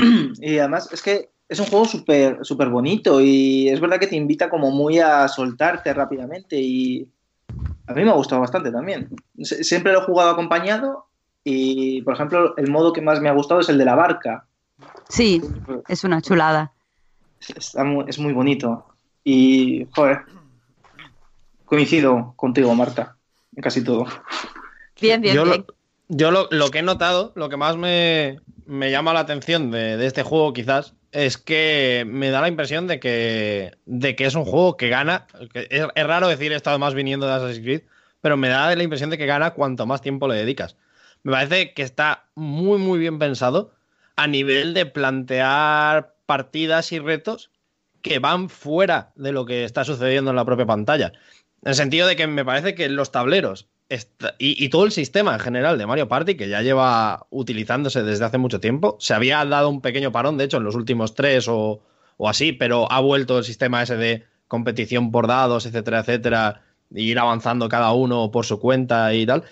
Y 0.40 0.58
además 0.58 0.88
es 0.92 1.02
que 1.02 1.30
es 1.48 1.58
un 1.60 1.66
juego 1.66 1.84
súper 1.84 2.38
súper 2.42 2.68
bonito 2.68 3.20
y 3.20 3.68
es 3.68 3.80
verdad 3.80 3.98
que 3.98 4.06
te 4.06 4.16
invita 4.16 4.48
como 4.48 4.70
muy 4.70 4.98
a 5.00 5.26
soltarte 5.28 5.92
rápidamente 5.92 6.56
y 6.60 7.08
a 7.86 7.92
mí 7.92 8.04
me 8.04 8.10
ha 8.10 8.14
gustado 8.14 8.40
bastante 8.40 8.70
también. 8.70 9.08
Sie- 9.36 9.64
Siempre 9.64 9.92
lo 9.92 10.00
he 10.00 10.04
jugado 10.04 10.30
acompañado 10.30 11.06
y, 11.42 12.02
por 12.02 12.14
ejemplo, 12.14 12.54
el 12.56 12.70
modo 12.70 12.92
que 12.92 13.00
más 13.00 13.20
me 13.20 13.28
ha 13.28 13.32
gustado 13.32 13.60
es 13.60 13.68
el 13.68 13.78
de 13.78 13.84
la 13.84 13.96
barca. 13.96 14.46
Sí, 15.08 15.42
es 15.88 16.04
una 16.04 16.22
chulada. 16.22 16.72
Está 17.56 17.82
mu- 17.82 18.04
es 18.06 18.18
muy 18.18 18.32
bonito 18.32 18.86
y, 19.24 19.86
joder, 19.90 20.20
coincido 21.64 22.34
contigo, 22.36 22.74
Marta, 22.74 23.16
en 23.56 23.62
casi 23.62 23.82
todo. 23.82 24.06
Bien, 25.00 25.20
bien, 25.20 25.34
yo 25.34 25.44
bien. 25.44 25.64
Lo, 25.66 25.74
yo 26.16 26.30
lo, 26.30 26.48
lo 26.50 26.70
que 26.70 26.78
he 26.80 26.82
notado, 26.82 27.32
lo 27.36 27.48
que 27.48 27.56
más 27.56 27.76
me, 27.76 28.38
me 28.70 28.92
llama 28.92 29.12
la 29.12 29.20
atención 29.20 29.72
de, 29.72 30.06
este 30.06 30.22
juego 30.22 30.52
quizás, 30.52 30.94
es 31.10 31.38
que 31.38 32.04
me 32.06 32.30
da 32.30 32.40
la 32.40 32.46
impresión 32.46 32.86
de 32.86 33.00
que, 33.00 33.74
es 33.84 34.34
un 34.36 34.44
juego 34.44 34.76
que 34.76 34.88
gana. 34.88 35.26
que 35.52 35.66
es, 35.68 36.06
raro 36.06 36.28
decir 36.28 36.52
esto 36.52 36.70
además 36.70 36.94
viniendo 36.94 37.26
de 37.26 37.32
Assassin's 37.32 37.64
Creed, 37.64 37.82
pero 38.20 38.36
me 38.36 38.48
da 38.48 38.72
la 38.76 38.82
impresión 38.82 39.10
de 39.10 39.18
que 39.18 39.26
gana 39.26 39.54
cuanto 39.54 39.86
más 39.86 40.02
tiempo 40.02 40.28
le 40.28 40.36
dedicas. 40.36 40.76
Me 41.24 41.32
parece 41.32 41.74
que 41.74 41.82
está 41.82 42.28
muy, 42.36 42.78
muy 42.78 43.00
bien 43.00 43.18
pensado 43.18 43.74
a 44.14 44.28
nivel 44.28 44.72
de 44.72 44.86
plantear 44.86 46.14
partidas 46.26 46.92
y 46.92 47.00
retos 47.00 47.50
que 48.02 48.20
van 48.20 48.48
fuera 48.48 49.10
de 49.16 49.32
lo 49.32 49.46
que 49.46 49.64
está 49.64 49.82
sucediendo 49.82 50.30
en 50.30 50.36
la 50.36 50.44
propia 50.44 50.66
pantalla. 50.66 51.12
En 51.62 51.70
el 51.70 51.74
sentido 51.74 52.06
de 52.06 52.14
que 52.14 52.28
me 52.28 52.44
parece 52.44 52.76
que 52.76 52.88
los 52.88 53.10
tableros 53.10 53.66
y 54.38 54.68
todo 54.68 54.84
el 54.84 54.92
sistema 54.92 55.34
en 55.34 55.40
general 55.40 55.76
de 55.76 55.86
Mario 55.86 56.06
Party, 56.06 56.36
que 56.36 56.48
ya 56.48 56.62
lleva 56.62 57.26
utilizándose 57.30 58.02
desde 58.02 58.24
hace 58.24 58.38
mucho 58.38 58.60
tiempo, 58.60 58.96
se 59.00 59.14
había 59.14 59.44
dado 59.44 59.68
un 59.68 59.80
pequeño 59.80 60.12
parón, 60.12 60.38
de 60.38 60.44
hecho, 60.44 60.58
en 60.58 60.64
los 60.64 60.76
últimos 60.76 61.14
tres 61.14 61.48
o, 61.48 61.82
o 62.16 62.28
así, 62.28 62.52
pero 62.52 62.90
ha 62.90 63.00
vuelto 63.00 63.38
el 63.38 63.44
sistema 63.44 63.82
ese 63.82 63.96
de 63.96 64.24
competición 64.46 65.10
por 65.10 65.26
dados, 65.26 65.66
etcétera, 65.66 66.00
etcétera, 66.00 66.62
e 66.94 67.02
ir 67.02 67.18
avanzando 67.18 67.68
cada 67.68 67.92
uno 67.92 68.30
por 68.30 68.46
su 68.46 68.60
cuenta 68.60 69.12
y 69.14 69.26
tal. 69.26 69.42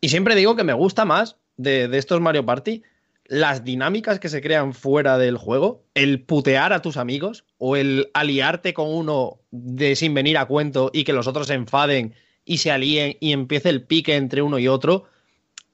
Y 0.00 0.08
siempre 0.08 0.34
digo 0.34 0.56
que 0.56 0.64
me 0.64 0.72
gusta 0.72 1.04
más 1.04 1.36
de, 1.56 1.86
de 1.86 1.98
estos 1.98 2.20
Mario 2.20 2.44
Party 2.44 2.82
las 3.26 3.64
dinámicas 3.64 4.18
que 4.20 4.28
se 4.28 4.42
crean 4.42 4.74
fuera 4.74 5.18
del 5.18 5.38
juego, 5.38 5.82
el 5.94 6.20
putear 6.20 6.72
a 6.72 6.82
tus 6.82 6.96
amigos 6.96 7.44
o 7.58 7.76
el 7.76 8.10
aliarte 8.12 8.74
con 8.74 8.94
uno 8.94 9.38
de 9.50 9.96
sin 9.96 10.14
venir 10.14 10.36
a 10.36 10.46
cuento 10.46 10.90
y 10.92 11.04
que 11.04 11.12
los 11.12 11.26
otros 11.26 11.46
se 11.46 11.54
enfaden 11.54 12.14
y 12.44 12.58
se 12.58 12.70
alíen 12.70 13.16
y 13.20 13.32
empiece 13.32 13.68
el 13.68 13.82
pique 13.82 14.16
entre 14.16 14.42
uno 14.42 14.58
y 14.58 14.68
otro, 14.68 15.04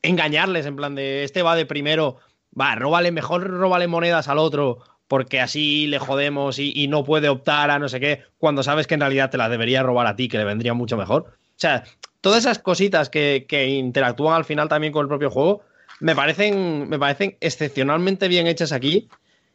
engañarles 0.03 0.67
en 0.67 0.77
plan 0.77 0.95
de 0.95 1.25
este 1.25 1.43
va 1.43 1.57
de 1.57 1.67
primero, 1.67 2.17
va, 2.59 2.75
róbale, 2.75 3.13
mejor 3.13 3.47
róbale 3.49 3.87
monedas 3.87 4.29
al 4.29 4.39
otro 4.39 4.79
porque 5.09 5.41
así 5.41 5.89
le 5.89 5.99
jodemos 5.99 6.61
y, 6.61 6.73
y 6.75 6.87
no 6.87 7.03
puede 7.03 7.29
optar 7.29 7.71
a 7.71 7.81
no 7.81 7.89
sé 7.89 7.99
qué, 7.99 8.23
cuando 8.39 8.63
sabes 8.63 8.87
que 8.87 8.95
en 8.95 9.01
realidad 9.01 9.29
te 9.29 9.39
las 9.39 9.51
debería 9.51 9.83
robar 9.83 10.07
a 10.07 10.15
ti, 10.15 10.29
que 10.29 10.39
le 10.39 10.45
vendría 10.45 10.73
mucho 10.73 10.97
mejor. 10.97 11.25
O 11.27 11.61
sea, 11.61 11.83
todas 12.21 12.39
esas 12.39 12.61
cositas 12.61 13.11
que, 13.11 13.45
que 13.49 13.67
interactúan 13.67 14.35
al 14.35 14.45
final 14.45 14.69
también 14.69 14.93
con 14.93 15.03
el 15.03 15.09
propio 15.09 15.31
juego, 15.31 15.63
me 15.99 16.15
parecen, 16.15 16.89
me 16.89 16.99
parecen 16.99 17.37
excepcionalmente 17.41 18.29
bien 18.29 18.47
hechas 18.47 18.73
aquí. 18.73 19.09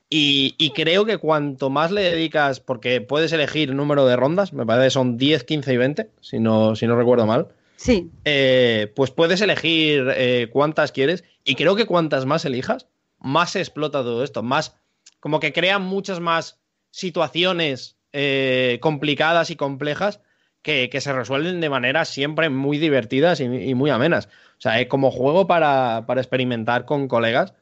Y, 0.10 0.56
y 0.58 0.72
creo 0.72 1.06
que 1.06 1.18
cuanto 1.18 1.70
más 1.70 1.92
le 1.92 2.02
dedicas, 2.02 2.60
porque 2.60 3.02
puedes 3.02 3.34
elegir 3.34 3.70
el 3.70 3.76
número 3.76 4.06
de 4.06 4.16
rondas, 4.16 4.54
me 4.54 4.66
parece 4.66 4.88
que 4.88 4.92
son 4.92 5.18
10, 5.18 5.44
15 5.44 5.74
y 5.74 5.78
20, 5.78 6.12
si 6.22 6.40
no, 6.40 6.76
si 6.76 6.86
no 6.88 6.96
recuerdo 6.96 7.26
mal, 7.26 7.48
Sí, 7.78 8.10
eh, 8.24 8.92
pues 8.96 9.12
puedes 9.12 9.42
elegir 9.42 10.08
eh, 10.16 10.48
cuántas 10.52 10.92
quieres. 10.92 11.24
Y 11.44 11.56
creo 11.56 11.76
que 11.76 11.86
cuantas 11.86 12.26
más 12.26 12.46
elijas, 12.46 12.88
más 13.20 13.52
se 13.52 13.60
explota 13.60 14.02
todo 14.02 14.24
esto. 14.24 14.44
Más, 14.44 14.76
como 15.20 15.40
que 15.40 15.54
crean 15.54 15.82
muchas 15.82 16.20
más 16.20 16.60
situaciones 16.92 17.98
eh, 18.14 18.80
complicadas 18.82 19.50
y 19.50 19.56
complejas 19.56 20.22
que, 20.62 20.90
que 20.90 21.02
se 21.02 21.14
resuelven 21.14 21.60
de 21.62 21.70
maneras 21.70 22.10
siempre 22.10 22.50
muy 22.50 22.78
divertidas 22.78 23.40
y, 23.42 23.44
y 23.44 23.76
muy 23.76 23.90
amenas. 23.90 24.30
O 24.58 24.62
sea, 24.62 24.88
como 24.88 25.12
juego 25.12 25.48
para, 25.48 26.06
para 26.08 26.22
experimentar 26.22 26.86
con 26.86 27.08
colegas, 27.08 27.54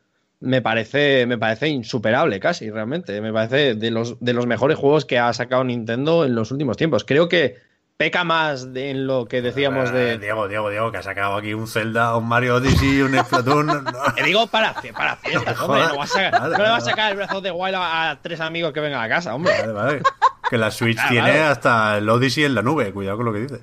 me 0.44 0.62
parece, 0.62 1.26
me 1.26 1.38
parece 1.38 1.70
insuperable 1.70 2.40
casi, 2.40 2.70
realmente. 2.70 3.20
Me 3.22 3.32
parece 3.32 3.76
de 3.76 3.92
los, 3.92 4.20
de 4.20 4.34
los 4.34 4.46
mejores 4.46 4.78
juegos 4.78 5.06
que 5.06 5.18
ha 5.18 5.32
sacado 5.34 5.64
Nintendo 5.64 6.26
en 6.26 6.36
los 6.36 6.52
últimos 6.52 6.76
tiempos. 6.78 7.06
Creo 7.06 7.30
que 7.30 7.58
peca 7.96 8.24
más 8.26 8.74
de, 8.74 8.90
en 8.90 9.08
lo 9.08 9.26
que 9.26 9.42
decíamos 9.42 9.90
Eh, 9.92 9.94
de... 9.94 10.18
Diego, 10.18 10.48
Diego, 10.50 10.70
Diego, 10.70 10.92
que 10.92 10.98
ha 10.98 11.04
sacado 11.04 11.36
aquí 11.36 11.54
un 11.54 11.68
Zelda, 11.68 12.18
un 12.18 12.28
Mario 12.28 12.56
Odyssey, 12.56 13.02
un 13.02 13.16
Splatoon. 13.18 13.68
no. 13.84 13.84
Te 14.16 14.24
digo 14.24 14.46
para, 14.48 14.74
para 14.96 15.16
fiestas, 15.16 15.58
No, 15.60 15.66
hombre. 15.66 15.82
No, 15.88 15.98
vas 15.98 16.12
a 16.12 16.20
sacar- 16.20 16.40
Vale, 16.42 16.58
no 16.58 16.64
le 16.64 16.70
vas 16.70 16.84
a 16.84 16.90
sacar 16.90 17.12
el 17.12 17.18
brazo 17.18 17.40
de 17.42 17.52
Wild 17.52 17.76
a, 17.76 18.10
a 18.12 18.22
tres 18.22 18.42
amigos 18.42 18.74
que 18.74 18.80
vengan 18.82 19.02
a 19.02 19.08
casa, 19.08 19.34
hombre. 19.34 19.54
Vale, 19.62 19.72
vale. 19.74 20.02
Que 20.50 20.58
la 20.58 20.72
Switch 20.72 20.96
Claro, 20.98 21.10
tiene 21.12 21.40
hasta 21.40 21.98
el 22.00 22.10
Odyssey 22.10 22.44
en 22.44 22.56
la 22.56 22.62
nube, 22.62 22.92
cuidado 22.92 23.16
con 23.18 23.26
lo 23.28 23.34
que 23.34 23.40
dice. 23.40 23.60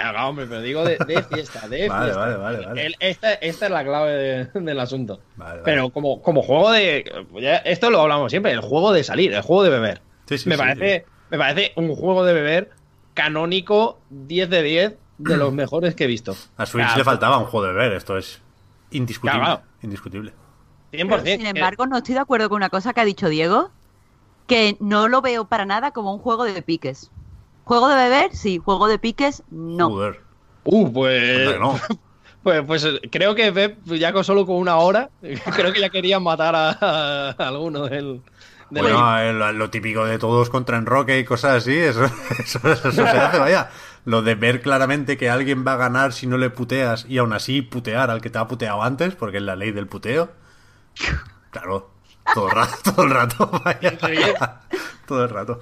Claro, 0.00 0.28
hombre, 0.28 0.46
pero 0.46 0.60
digo 0.62 0.84
de, 0.84 0.96
de 0.96 1.22
fiesta, 1.24 1.66
de 1.68 1.88
Vale, 1.88 2.04
fiesta. 2.04 2.20
vale, 2.20 2.36
vale, 2.36 2.66
vale. 2.66 2.86
El- 2.86 2.94
esta, 3.00 3.32
esta 3.34 3.66
es 3.66 3.72
la 3.72 3.82
clave 3.84 4.12
de- 4.12 4.60
del 4.60 4.78
asunto. 4.80 5.20
Vale, 5.36 5.50
vale. 5.52 5.62
Pero 5.64 5.90
como, 5.90 6.22
como 6.22 6.42
juego 6.42 6.70
de. 6.70 7.04
ya, 7.40 7.56
esto 7.58 7.90
lo 7.90 8.00
hablamos 8.00 8.30
siempre, 8.30 8.52
el 8.52 8.60
juego 8.60 8.92
de 8.92 9.02
salir, 9.04 9.32
el 9.32 9.42
juego 9.42 9.64
de 9.64 9.70
beber. 9.70 10.02
Sí, 10.26 10.38
sí, 10.38 10.48
me, 10.48 10.54
sí, 10.54 10.58
parece, 10.60 11.06
me 11.30 11.38
parece 11.38 11.72
un 11.76 11.94
juego 11.96 12.24
de 12.24 12.32
beber 12.32 12.70
canónico 13.14 13.98
10 14.10 14.48
de 14.50 14.62
10 14.62 14.94
de 15.18 15.36
los 15.36 15.52
mejores 15.52 15.94
que 15.94 16.04
he 16.04 16.06
visto. 16.06 16.36
A 16.56 16.66
Switch 16.66 16.84
Claro, 16.84 16.98
le 16.98 17.04
faltaba 17.04 17.38
un 17.38 17.46
juego 17.46 17.66
de 17.66 17.72
ver, 17.72 17.92
esto 17.94 18.16
es 18.16 18.40
indiscutible. 18.90 19.40
Claro. 19.44 19.62
Indiscutible. 19.82 20.32
100%. 20.92 21.08
Pero, 21.08 21.24
sin 21.24 21.40
que- 21.42 21.48
embargo, 21.48 21.86
no 21.86 21.98
estoy 21.98 22.14
de 22.14 22.20
acuerdo 22.20 22.48
con 22.48 22.56
una 22.56 22.70
cosa 22.70 22.92
que 22.94 23.00
ha 23.00 23.04
dicho 23.04 23.28
Diego, 23.28 23.70
que 24.46 24.76
no 24.80 25.08
lo 25.08 25.20
veo 25.22 25.46
para 25.46 25.66
nada 25.66 25.90
como 25.90 26.12
un 26.14 26.20
juego 26.20 26.44
de 26.44 26.62
piques. 26.62 27.10
Juego 27.68 27.88
de 27.88 27.96
beber, 27.96 28.34
sí. 28.34 28.56
Juego 28.56 28.88
de 28.88 28.98
piques, 28.98 29.42
no. 29.50 29.90
Joder. 29.90 30.20
Uh, 30.64 30.92
pues. 30.92 31.60
no. 31.60 31.78
Pues, 32.40 32.62
pues 32.64 32.84
eh, 32.84 33.00
creo 33.10 33.34
que 33.34 33.52
Pep, 33.52 33.84
ya 33.84 34.12
con 34.12 34.22
solo 34.22 34.46
con 34.46 34.56
una 34.56 34.76
hora, 34.76 35.10
creo 35.20 35.72
que 35.72 35.80
ya 35.80 35.90
querían 35.90 36.22
matar 36.22 36.54
a, 36.54 36.70
a 36.70 37.48
alguno 37.48 37.88
del. 37.88 38.22
del. 38.70 38.84
Bueno, 38.84 39.32
lo, 39.32 39.52
lo 39.52 39.70
típico 39.70 40.06
de 40.06 40.18
todos 40.18 40.48
contra 40.48 40.78
Enroque 40.78 41.18
y 41.18 41.24
cosas 41.24 41.56
así, 41.58 41.76
eso, 41.76 42.04
eso, 42.38 42.60
eso 42.72 42.92
se 42.92 43.02
hace, 43.02 43.38
vaya. 43.38 43.70
Lo 44.04 44.22
de 44.22 44.36
ver 44.36 44.62
claramente 44.62 45.18
que 45.18 45.28
alguien 45.28 45.66
va 45.66 45.74
a 45.74 45.76
ganar 45.76 46.12
si 46.12 46.28
no 46.28 46.38
le 46.38 46.48
puteas 46.48 47.04
y 47.08 47.18
aún 47.18 47.32
así 47.34 47.60
putear 47.60 48.08
al 48.08 48.22
que 48.22 48.30
te 48.30 48.38
ha 48.38 48.46
puteado 48.46 48.82
antes, 48.82 49.16
porque 49.16 49.38
es 49.38 49.42
la 49.42 49.56
ley 49.56 49.72
del 49.72 49.88
puteo. 49.88 50.30
Claro, 51.50 51.90
todo 52.32 52.48
el 52.48 52.54
rato, 52.54 52.76
todo 52.94 53.04
el 53.04 53.10
rato, 53.10 53.50
vaya. 53.64 53.98
Todo 55.06 55.24
el 55.24 55.28
rato. 55.28 55.60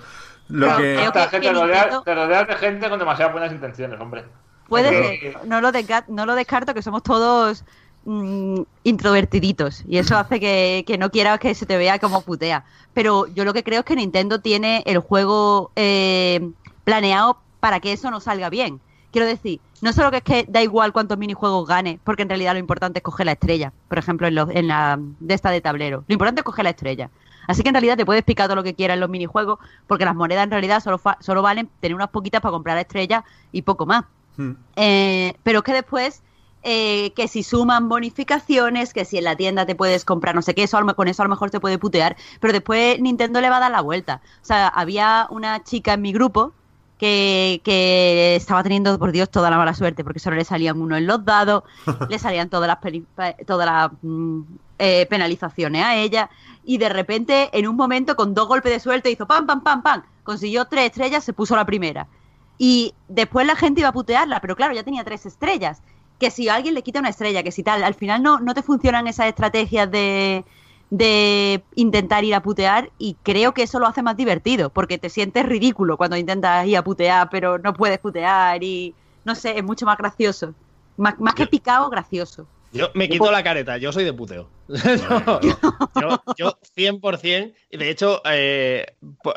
Lo 0.48 0.66
Pero 0.66 0.76
que... 0.78 0.82
creo 0.94 1.06
Esta 1.06 1.24
que- 1.24 1.30
gente 1.30 1.46
que 1.48 1.52
te 1.54 1.60
rodeas, 1.60 1.80
Nintendo- 1.86 2.02
te 2.04 2.14
rodeas 2.14 2.48
de 2.48 2.54
gente 2.56 2.88
con 2.88 2.98
demasiadas 2.98 3.32
buenas 3.32 3.52
intenciones, 3.52 4.00
hombre. 4.00 4.24
Puede 4.68 4.88
Porque- 4.92 5.32
ser, 5.32 5.46
no 5.48 5.60
lo, 5.60 5.70
desga- 5.72 6.04
no 6.08 6.26
lo 6.26 6.34
descarto 6.34 6.74
que 6.74 6.82
somos 6.82 7.02
todos 7.02 7.64
mm, 8.04 8.60
introvertiditos 8.84 9.84
y 9.88 9.98
eso 9.98 10.16
hace 10.16 10.40
que, 10.40 10.84
que 10.86 10.98
no 10.98 11.10
quieras 11.10 11.38
que 11.38 11.54
se 11.54 11.66
te 11.66 11.76
vea 11.76 11.98
como 11.98 12.22
putea. 12.22 12.64
Pero 12.94 13.26
yo 13.28 13.44
lo 13.44 13.52
que 13.52 13.62
creo 13.64 13.80
es 13.80 13.84
que 13.84 13.96
Nintendo 13.96 14.40
tiene 14.40 14.82
el 14.86 14.98
juego 14.98 15.70
eh, 15.76 16.48
planeado 16.84 17.38
para 17.60 17.80
que 17.80 17.92
eso 17.92 18.10
no 18.10 18.20
salga 18.20 18.48
bien. 18.50 18.80
Quiero 19.12 19.26
decir, 19.26 19.60
no 19.82 19.92
solo 19.92 20.10
que 20.10 20.18
es 20.18 20.22
que 20.22 20.44
da 20.48 20.62
igual 20.62 20.92
cuántos 20.92 21.16
minijuegos 21.18 21.66
gane, 21.66 21.98
porque 22.04 22.22
en 22.22 22.28
realidad 22.28 22.52
lo 22.52 22.58
importante 22.58 22.98
es 22.98 23.02
coger 23.02 23.26
la 23.26 23.32
estrella, 23.32 23.72
por 23.88 23.98
ejemplo, 23.98 24.26
en, 24.26 24.34
los- 24.34 24.50
en 24.50 24.68
la 24.68 24.98
de 25.20 25.34
esta 25.34 25.50
de 25.50 25.60
tablero. 25.60 26.04
Lo 26.06 26.12
importante 26.12 26.40
es 26.40 26.44
coger 26.44 26.64
la 26.64 26.70
estrella. 26.70 27.10
Así 27.46 27.62
que 27.62 27.68
en 27.68 27.74
realidad 27.74 27.96
te 27.96 28.04
puedes 28.06 28.22
picar 28.24 28.46
todo 28.46 28.56
lo 28.56 28.62
que 28.62 28.74
quieras 28.74 28.94
en 28.94 29.00
los 29.00 29.10
minijuegos, 29.10 29.58
porque 29.86 30.04
las 30.04 30.14
monedas 30.14 30.44
en 30.44 30.50
realidad 30.50 30.82
solo, 30.82 30.98
fa- 30.98 31.18
solo 31.20 31.42
valen 31.42 31.68
tener 31.80 31.94
unas 31.94 32.08
poquitas 32.10 32.40
para 32.40 32.52
comprar 32.52 32.76
la 32.76 32.82
estrella 32.82 33.24
y 33.52 33.62
poco 33.62 33.86
más. 33.86 34.04
Hmm. 34.36 34.52
Eh, 34.76 35.34
pero 35.42 35.58
es 35.58 35.64
que 35.64 35.72
después, 35.72 36.22
eh, 36.62 37.12
que 37.14 37.28
si 37.28 37.42
suman 37.42 37.88
bonificaciones, 37.88 38.92
que 38.92 39.04
si 39.04 39.18
en 39.18 39.24
la 39.24 39.36
tienda 39.36 39.66
te 39.66 39.74
puedes 39.74 40.04
comprar 40.04 40.34
no 40.34 40.42
sé 40.42 40.54
qué, 40.54 40.64
eso 40.64 40.78
con 40.96 41.08
eso 41.08 41.22
a 41.22 41.26
lo 41.26 41.30
mejor 41.30 41.50
se 41.50 41.60
puede 41.60 41.78
putear, 41.78 42.16
pero 42.40 42.52
después 42.52 43.00
Nintendo 43.00 43.40
le 43.40 43.50
va 43.50 43.58
a 43.58 43.60
dar 43.60 43.70
la 43.70 43.80
vuelta. 43.82 44.20
O 44.42 44.44
sea, 44.44 44.68
había 44.68 45.28
una 45.30 45.62
chica 45.62 45.92
en 45.94 46.02
mi 46.02 46.12
grupo 46.12 46.52
que, 46.98 47.60
que 47.64 48.34
estaba 48.36 48.62
teniendo, 48.62 48.98
por 48.98 49.12
Dios, 49.12 49.30
toda 49.30 49.50
la 49.50 49.58
mala 49.58 49.74
suerte, 49.74 50.02
porque 50.02 50.18
solo 50.18 50.36
le 50.36 50.44
salían 50.44 50.80
uno 50.80 50.96
en 50.96 51.06
los 51.06 51.24
dados, 51.24 51.62
le 52.08 52.18
salían 52.18 52.48
todas 52.48 52.68
las, 52.68 52.78
todas 53.46 53.66
las 53.66 53.90
mm, 54.02 54.40
eh, 54.78 55.06
penalizaciones 55.08 55.84
a 55.84 55.96
ella, 55.96 56.30
y 56.64 56.78
de 56.78 56.88
repente, 56.88 57.48
en 57.52 57.68
un 57.68 57.76
momento, 57.76 58.16
con 58.16 58.34
dos 58.34 58.48
golpes 58.48 58.72
de 58.72 58.80
suerte, 58.80 59.10
hizo 59.10 59.26
pam, 59.26 59.46
pam, 59.46 59.62
pam, 59.62 59.82
pam, 59.82 60.02
consiguió 60.24 60.64
tres 60.64 60.86
estrellas, 60.86 61.24
se 61.24 61.32
puso 61.32 61.54
la 61.54 61.64
primera. 61.64 62.08
Y 62.58 62.94
después 63.08 63.46
la 63.46 63.54
gente 63.56 63.80
iba 63.80 63.90
a 63.90 63.92
putearla, 63.92 64.40
pero 64.40 64.56
claro, 64.56 64.74
ya 64.74 64.82
tenía 64.82 65.04
tres 65.04 65.26
estrellas. 65.26 65.82
Que 66.18 66.30
si 66.30 66.48
alguien 66.48 66.74
le 66.74 66.82
quita 66.82 67.00
una 67.00 67.10
estrella, 67.10 67.42
que 67.42 67.52
si 67.52 67.62
tal, 67.62 67.84
al 67.84 67.94
final 67.94 68.22
no, 68.22 68.40
no 68.40 68.54
te 68.54 68.62
funcionan 68.62 69.06
esas 69.06 69.26
estrategias 69.26 69.90
de, 69.90 70.44
de 70.90 71.62
intentar 71.74 72.24
ir 72.24 72.34
a 72.34 72.42
putear 72.42 72.90
y 72.98 73.16
creo 73.22 73.52
que 73.52 73.62
eso 73.62 73.78
lo 73.78 73.86
hace 73.86 74.02
más 74.02 74.16
divertido, 74.16 74.70
porque 74.70 74.98
te 74.98 75.10
sientes 75.10 75.44
ridículo 75.46 75.96
cuando 75.96 76.16
intentas 76.16 76.66
ir 76.66 76.76
a 76.76 76.84
putear, 76.84 77.28
pero 77.30 77.58
no 77.58 77.74
puedes 77.74 77.98
putear 77.98 78.62
y 78.62 78.94
no 79.24 79.34
sé, 79.34 79.58
es 79.58 79.64
mucho 79.64 79.86
más 79.86 79.98
gracioso. 79.98 80.54
Más, 80.96 81.18
más 81.20 81.34
que 81.34 81.46
picado, 81.46 81.90
gracioso. 81.90 82.46
Yo 82.76 82.90
me 82.94 83.08
quito 83.08 83.30
la 83.30 83.42
careta, 83.42 83.76
yo 83.78 83.92
soy 83.92 84.04
de 84.04 84.12
puteo. 84.12 84.50
No, 84.68 85.40
yo, 85.94 86.22
yo 86.36 86.58
100%. 86.74 87.54
Y 87.70 87.76
de 87.76 87.90
hecho, 87.90 88.22
eh, 88.24 88.86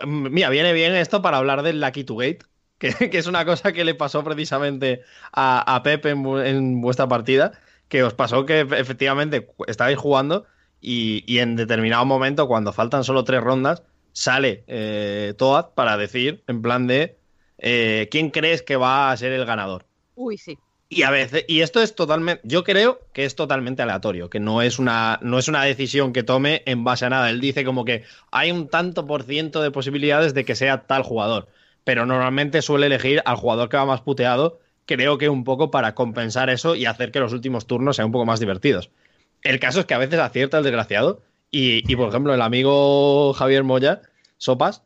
mira, 0.06 0.50
viene 0.50 0.74
bien 0.74 0.96
esto 0.96 1.22
para 1.22 1.38
hablar 1.38 1.64
del 1.64 1.80
Lucky 1.82 2.04
to 2.04 2.16
Gate, 2.18 2.40
que, 2.78 3.10
que 3.10 3.18
es 3.18 3.28
una 3.28 3.46
cosa 3.46 3.72
que 3.74 3.84
le 3.84 3.96
pasó 3.96 4.24
precisamente 4.24 5.02
a, 5.32 5.76
a 5.76 5.84
Pep 5.84 6.06
en, 6.06 6.24
vu- 6.24 6.44
en 6.46 6.82
vuestra 6.82 7.08
partida, 7.08 7.54
que 7.88 8.04
os 8.04 8.14
pasó 8.14 8.46
que 8.46 8.62
efectivamente 8.62 9.48
estabais 9.68 9.98
jugando 9.98 10.46
y, 10.82 11.24
y 11.28 11.40
en 11.40 11.56
determinado 11.56 12.06
momento, 12.06 12.48
cuando 12.48 12.74
faltan 12.74 13.04
solo 13.04 13.24
tres 13.24 13.42
rondas, 13.42 13.84
sale 14.12 14.64
eh, 14.68 15.34
Toad 15.38 15.74
para 15.76 15.98
decir, 15.98 16.44
en 16.48 16.62
plan 16.62 16.88
de, 16.88 17.18
eh, 17.58 18.08
¿quién 18.12 18.30
crees 18.32 18.62
que 18.62 18.76
va 18.76 19.12
a 19.12 19.18
ser 19.18 19.32
el 19.34 19.46
ganador? 19.46 19.86
Uy, 20.16 20.38
sí. 20.38 20.58
Y 20.92 21.04
a 21.04 21.12
veces, 21.12 21.46
y 21.48 21.62
esto 21.62 21.84
es 21.84 21.94
totalmente, 21.94 22.42
yo 22.44 22.64
creo 22.64 23.00
que 23.14 23.26
es 23.26 23.36
totalmente 23.36 23.84
aleatorio, 23.84 24.30
que 24.32 24.40
no 24.40 24.64
es 24.64 24.80
una, 24.80 25.20
no 25.22 25.38
es 25.38 25.48
una 25.48 25.64
decisión 25.64 26.14
que 26.14 26.24
tome 26.24 26.64
en 26.66 26.84
base 26.84 27.06
a 27.06 27.12
nada. 27.12 27.30
Él 27.30 27.40
dice 27.40 27.64
como 27.64 27.86
que 27.86 28.04
hay 28.32 28.52
un 28.52 28.68
tanto 28.70 29.06
por 29.06 29.22
ciento 29.22 29.62
de 29.62 29.70
posibilidades 29.70 30.34
de 30.34 30.46
que 30.46 30.56
sea 30.56 30.88
tal 30.88 31.04
jugador, 31.04 31.48
pero 31.84 32.08
normalmente 32.08 32.64
suele 32.64 32.88
elegir 32.88 33.22
al 33.26 33.36
jugador 33.36 33.70
que 33.70 33.78
va 33.78 33.86
más 33.86 34.02
puteado, 34.02 34.60
creo 34.86 35.20
que 35.20 35.30
un 35.30 35.44
poco 35.44 35.70
para 35.70 35.94
compensar 35.94 36.50
eso 36.50 36.74
y 36.74 36.88
hacer 36.88 37.12
que 37.12 37.20
los 37.20 37.34
últimos 37.34 37.68
turnos 37.68 37.96
sean 37.96 38.08
un 38.08 38.12
poco 38.12 38.26
más 38.26 38.40
divertidos. 38.40 38.90
El 39.44 39.60
caso 39.60 39.82
es 39.82 39.86
que 39.86 39.94
a 39.94 40.00
veces 40.00 40.20
acierta 40.20 40.58
el 40.58 40.64
desgraciado 40.64 41.22
y, 41.52 41.84
y, 41.92 41.96
por 41.96 42.10
ejemplo, 42.10 42.34
el 42.34 42.42
amigo 42.42 43.34
Javier 43.34 43.64
Moya, 43.64 44.02
Sopas, 44.38 44.84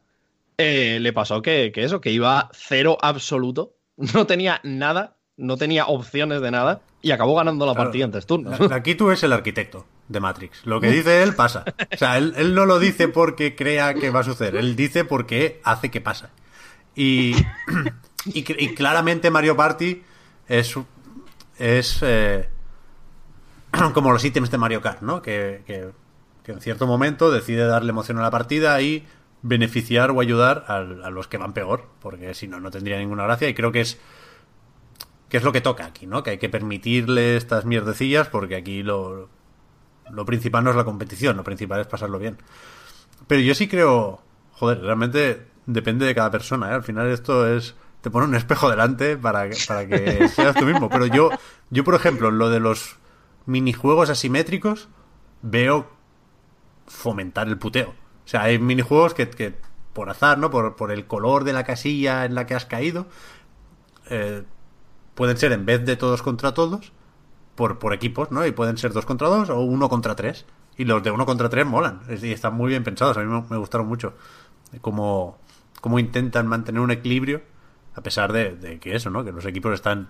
eh, 0.58 1.00
le 1.00 1.14
pasó 1.14 1.42
que, 1.42 1.72
que 1.74 1.84
eso, 1.84 2.02
que 2.02 2.12
iba 2.12 2.50
cero 2.54 2.98
absoluto, 3.02 3.78
no 4.14 4.28
tenía 4.28 4.60
nada, 4.64 5.16
no 5.38 5.57
tenía 5.57 5.85
opciones 5.88 6.41
de 6.41 6.51
nada 6.51 6.81
y 7.01 7.11
acabó 7.11 7.35
ganando 7.35 7.65
la 7.65 7.73
Claro. 7.73 7.88
partida 7.88 8.05
en 8.05 8.11
tres 8.11 8.26
turnos. 8.26 8.60
Aquí 8.72 8.95
tú 8.95 9.11
es 9.11 9.23
el 9.23 9.34
arquitecto 9.34 9.85
de 10.07 10.19
Matrix. 10.19 10.65
Lo 10.65 10.80
que 10.80 10.89
dice 10.91 11.23
él 11.23 11.35
pasa. 11.35 11.65
O 11.93 11.97
sea, 11.97 12.18
él, 12.18 12.34
él 12.38 12.53
no 12.53 12.65
lo 12.65 12.80
dice 12.80 13.07
porque 13.07 13.55
crea 13.55 13.93
que 13.95 14.10
va 14.10 14.19
a 14.19 14.23
suceder. 14.23 14.55
Él 14.55 14.76
dice 14.76 15.03
porque 15.05 15.60
hace 15.64 15.89
que 15.89 16.01
pasa. 16.01 16.30
Y, 16.95 17.31
y, 18.26 18.43
cl- 18.45 18.55
y 18.60 18.76
claramente 18.76 19.31
Mario 19.31 19.55
Party 19.57 20.03
es, 20.47 20.76
es 21.57 21.99
eh, 22.03 22.47
como 23.93 24.11
los 24.11 24.23
ítems 24.23 24.51
de 24.51 24.57
Mario 24.57 24.81
Kart, 24.81 25.01
¿no? 25.01 25.22
Que, 25.22 25.64
que- 25.65 25.89
que 26.43 26.51
en 26.51 26.60
cierto 26.60 26.85
momento 26.88 27.31
decide 27.31 27.65
darle 27.65 27.91
emoción 27.91 28.18
a 28.19 28.22
la 28.22 28.30
partida 28.30 28.80
y 28.81 29.05
beneficiar 29.43 30.11
o 30.11 30.19
ayudar 30.19 30.65
al- 30.68 31.03
a, 31.03 31.10
los 31.10 31.27
que 31.27 31.38
van 31.38 31.53
peor, 31.53 31.85
porque 32.01 32.34
si 32.34 32.47
no, 32.49 32.60
no 32.60 32.69
tendría 32.69 32.97
ninguna 32.99 33.23
gracia. 33.23 33.47
Y 33.49 33.53
creo 33.53 33.72
que 33.72 33.80
es 33.81 33.97
que 35.34 35.38
es 35.38 35.43
lo 35.43 35.51
que 35.51 35.61
toca 35.61 35.88
aquí, 35.88 36.05
¿no? 36.05 36.22
Que 36.22 36.30
hay 36.30 36.38
que 36.38 36.47
permitirle 36.47 37.35
estas 37.35 37.65
mierdecillas 37.65 38.27
porque 38.27 38.55
aquí 38.55 38.84
lo, 38.84 39.30
lo 40.11 40.26
principal 40.26 40.64
no 40.64 40.69
es 40.69 40.76
la 40.76 40.84
competición, 40.84 41.35
lo 41.35 41.43
principal 41.43 41.81
es 41.81 41.88
pasarlo 41.88 42.19
bien. 42.19 42.38
Pero 43.26 43.41
yo 43.41 43.55
sí 43.55 43.68
creo, 43.68 44.22
joder, 44.51 44.81
realmente 44.81 45.47
depende 45.65 46.05
de 46.05 46.14
cada 46.14 46.30
persona, 46.30 46.69
¿eh? 46.69 46.73
Al 46.76 46.84
final 46.84 47.07
esto 47.10 47.47
es 47.47 47.73
te 48.01 48.11
pone 48.11 48.27
un 48.27 48.35
espejo 48.35 48.69
delante 48.69 49.18
para 49.18 49.49
que, 49.49 49.57
para 49.68 49.88
que 49.88 50.27
seas 50.35 50.55
tú 50.55 50.65
mismo. 50.65 50.88
Pero 50.88 51.07
yo, 51.07 51.31
yo 51.72 51.84
por 51.84 51.95
ejemplo, 51.95 52.30
en 52.30 52.38
lo 52.38 52.51
de 52.51 52.60
los 52.60 52.97
minijuegos 53.47 54.11
asimétricos, 54.11 54.88
veo 55.41 55.89
fomentar 56.85 57.47
el 57.47 57.57
puteo. 57.57 57.89
O 57.89 58.27
sea, 58.27 58.43
hay 58.43 58.60
minijuegos 58.60 59.15
que, 59.15 59.27
que 59.31 59.55
por 59.93 60.11
azar, 60.11 60.38
¿no? 60.38 60.51
Por, 60.51 60.76
por 60.76 60.91
el 60.91 61.07
color 61.07 61.43
de 61.43 61.53
la 61.53 61.64
casilla 61.64 62.23
en 62.23 62.35
la 62.35 62.45
que 62.45 62.53
has 62.53 62.68
caído, 62.68 63.07
eh, 64.11 64.43
pueden 65.15 65.38
ser 65.38 65.52
en 65.52 65.65
vez 65.65 65.85
de 65.85 65.95
todos 65.95 66.22
contra 66.22 66.53
todos, 66.53 66.91
por, 67.56 67.80
por 67.80 67.94
equipos, 67.94 68.31
¿no? 68.31 68.45
Y 68.45 68.52
pueden 68.52 68.77
ser 68.77 68.94
dos 68.94 69.06
contra 69.06 69.27
dos 69.27 69.49
o 69.49 69.60
uno 69.60 69.90
contra 69.90 70.15
tres. 70.15 70.45
Y 70.76 70.85
los 70.85 71.03
de 71.03 71.11
uno 71.11 71.26
contra 71.26 71.49
tres 71.49 71.65
molan. 71.65 72.02
Y 72.10 72.31
están 72.31 72.56
muy 72.56 72.69
bien 72.69 72.84
pensados. 72.84 73.18
A 73.18 73.22
mí 73.22 73.44
me, 73.49 73.57
gustaron 73.57 73.88
mucho. 73.88 74.14
Cómo, 74.81 75.38
cómo 75.81 75.99
intentan 75.99 76.48
mantener 76.48 76.81
un 76.81 76.90
equilibrio 76.90 77.44
a 77.95 78.02
pesar 78.02 78.34
de, 78.34 78.56
de 78.56 78.80
que 78.80 78.95
eso, 78.95 79.11
¿no? 79.11 79.23
Que 79.23 79.31
los 79.31 79.45
equipos 79.45 79.72
están 79.73 80.10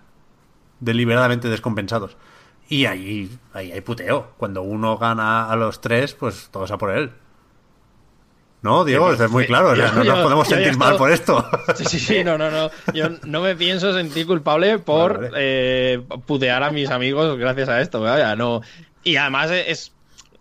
deliberadamente 0.80 1.49
descompensados. 1.49 2.15
Y 2.69 2.85
ahí, 2.85 3.38
ahí 3.53 3.71
hay 3.71 3.81
puteo. 3.81 4.31
Cuando 4.38 4.61
uno 4.61 4.97
gana 4.97 5.49
a 5.49 5.55
los 5.55 5.81
tres, 5.81 6.13
pues 6.13 6.49
todos 6.49 6.71
a 6.71 6.77
por 6.77 6.91
él. 6.91 7.11
¿No, 8.64 8.84
Diego? 8.85 9.15
Sí, 9.15 9.23
es 9.23 9.30
muy 9.30 9.45
claro. 9.45 9.76
Yo- 9.76 9.91
no 9.94 10.03
nos 10.03 10.19
podemos 10.19 10.48
sentir 10.48 10.77
mal 10.77 10.95
por 10.95 11.11
esto. 11.11 11.45
Sí, 11.76 11.85
sí, 11.85 11.99
sí, 11.99 12.23
no, 12.23 12.38
no, 12.38 12.49
no. 12.49 12.72
Yo 12.94 13.10
no 13.26 13.41
me 13.41 13.56
pienso 13.56 13.94
sentir 13.94 14.26
culpable 14.26 14.80
por 14.80 15.18
Vale, 15.18 15.30
vale. 15.30 15.38
eh, 15.38 16.02
putear 16.26 16.64
a 16.64 16.72
mis 16.72 16.90
amigos 16.90 17.38
gracias 17.38 17.69
a 17.69 17.81
esto. 17.81 18.02
vaya, 18.02 18.35
no. 18.35 18.61
Y 19.03 19.18
además 19.18 19.52
es. 19.52 19.91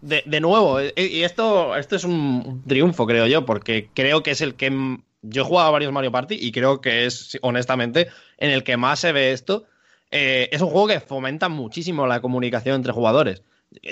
De, 0.01 0.23
de 0.27 0.41
nuevo, 0.41 0.81
eh, 0.81 0.93
y 0.97 1.23
esto, 1.23 1.77
esto 1.77 1.95
es 1.95 2.03
un 2.03 2.65
triunfo, 2.67 3.07
creo 3.07 3.29
yo, 3.29 3.45
porque 3.47 3.89
creo 3.95 4.23
que 4.23 4.33
es 4.33 4.41
el 4.41 4.55
que. 4.55 4.99
Yo 5.25 5.43
he 5.43 5.45
jugado 5.45 5.69
a 5.69 5.71
varios 5.73 5.93
Mario 5.93 6.11
Party 6.11 6.37
y 6.41 6.51
creo 6.51 6.81
que 6.81 7.07
es, 7.07 7.39
honestamente, 7.43 8.09
en 8.39 8.51
el 8.51 8.65
que 8.65 8.77
más 8.77 8.99
se 8.99 9.13
ve 9.13 9.31
esto. 9.33 9.65
Eh, 10.11 10.49
es 10.51 10.61
un 10.61 10.71
juego 10.71 10.89
que 10.89 10.99
fomenta 11.01 11.49
muchísimo 11.49 12.07
la 12.09 12.21
comunicación 12.21 12.75
entre 12.77 12.93
jugadores. 12.93 13.43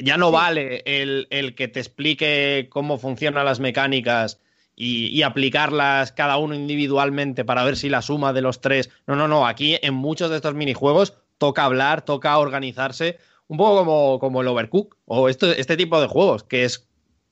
Ya 0.02 0.16
no 0.16 0.30
vale 0.30 0.82
el, 0.84 1.26
el 1.30 1.54
que 1.54 1.68
te 1.68 1.80
explique 1.80 2.68
cómo 2.70 2.98
funcionan 2.98 3.44
las 3.44 3.60
mecánicas 3.60 4.40
y, 4.76 5.06
y 5.08 5.22
aplicarlas 5.22 6.12
cada 6.12 6.36
uno 6.38 6.54
individualmente 6.54 7.44
para 7.44 7.64
ver 7.64 7.76
si 7.76 7.88
la 7.88 8.02
suma 8.02 8.32
de 8.32 8.42
los 8.42 8.60
tres. 8.60 8.90
No, 9.06 9.16
no, 9.16 9.28
no. 9.28 9.46
Aquí 9.46 9.78
en 9.82 9.94
muchos 9.94 10.30
de 10.30 10.36
estos 10.36 10.54
minijuegos 10.54 11.14
toca 11.38 11.64
hablar, 11.64 12.02
toca 12.02 12.38
organizarse, 12.38 13.18
un 13.48 13.56
poco 13.56 13.78
como, 13.78 14.18
como 14.18 14.42
el 14.42 14.48
Overcook 14.48 14.96
o 15.06 15.28
esto, 15.28 15.50
este 15.50 15.76
tipo 15.76 16.00
de 16.00 16.06
juegos, 16.06 16.44
que 16.44 16.64
es 16.64 16.88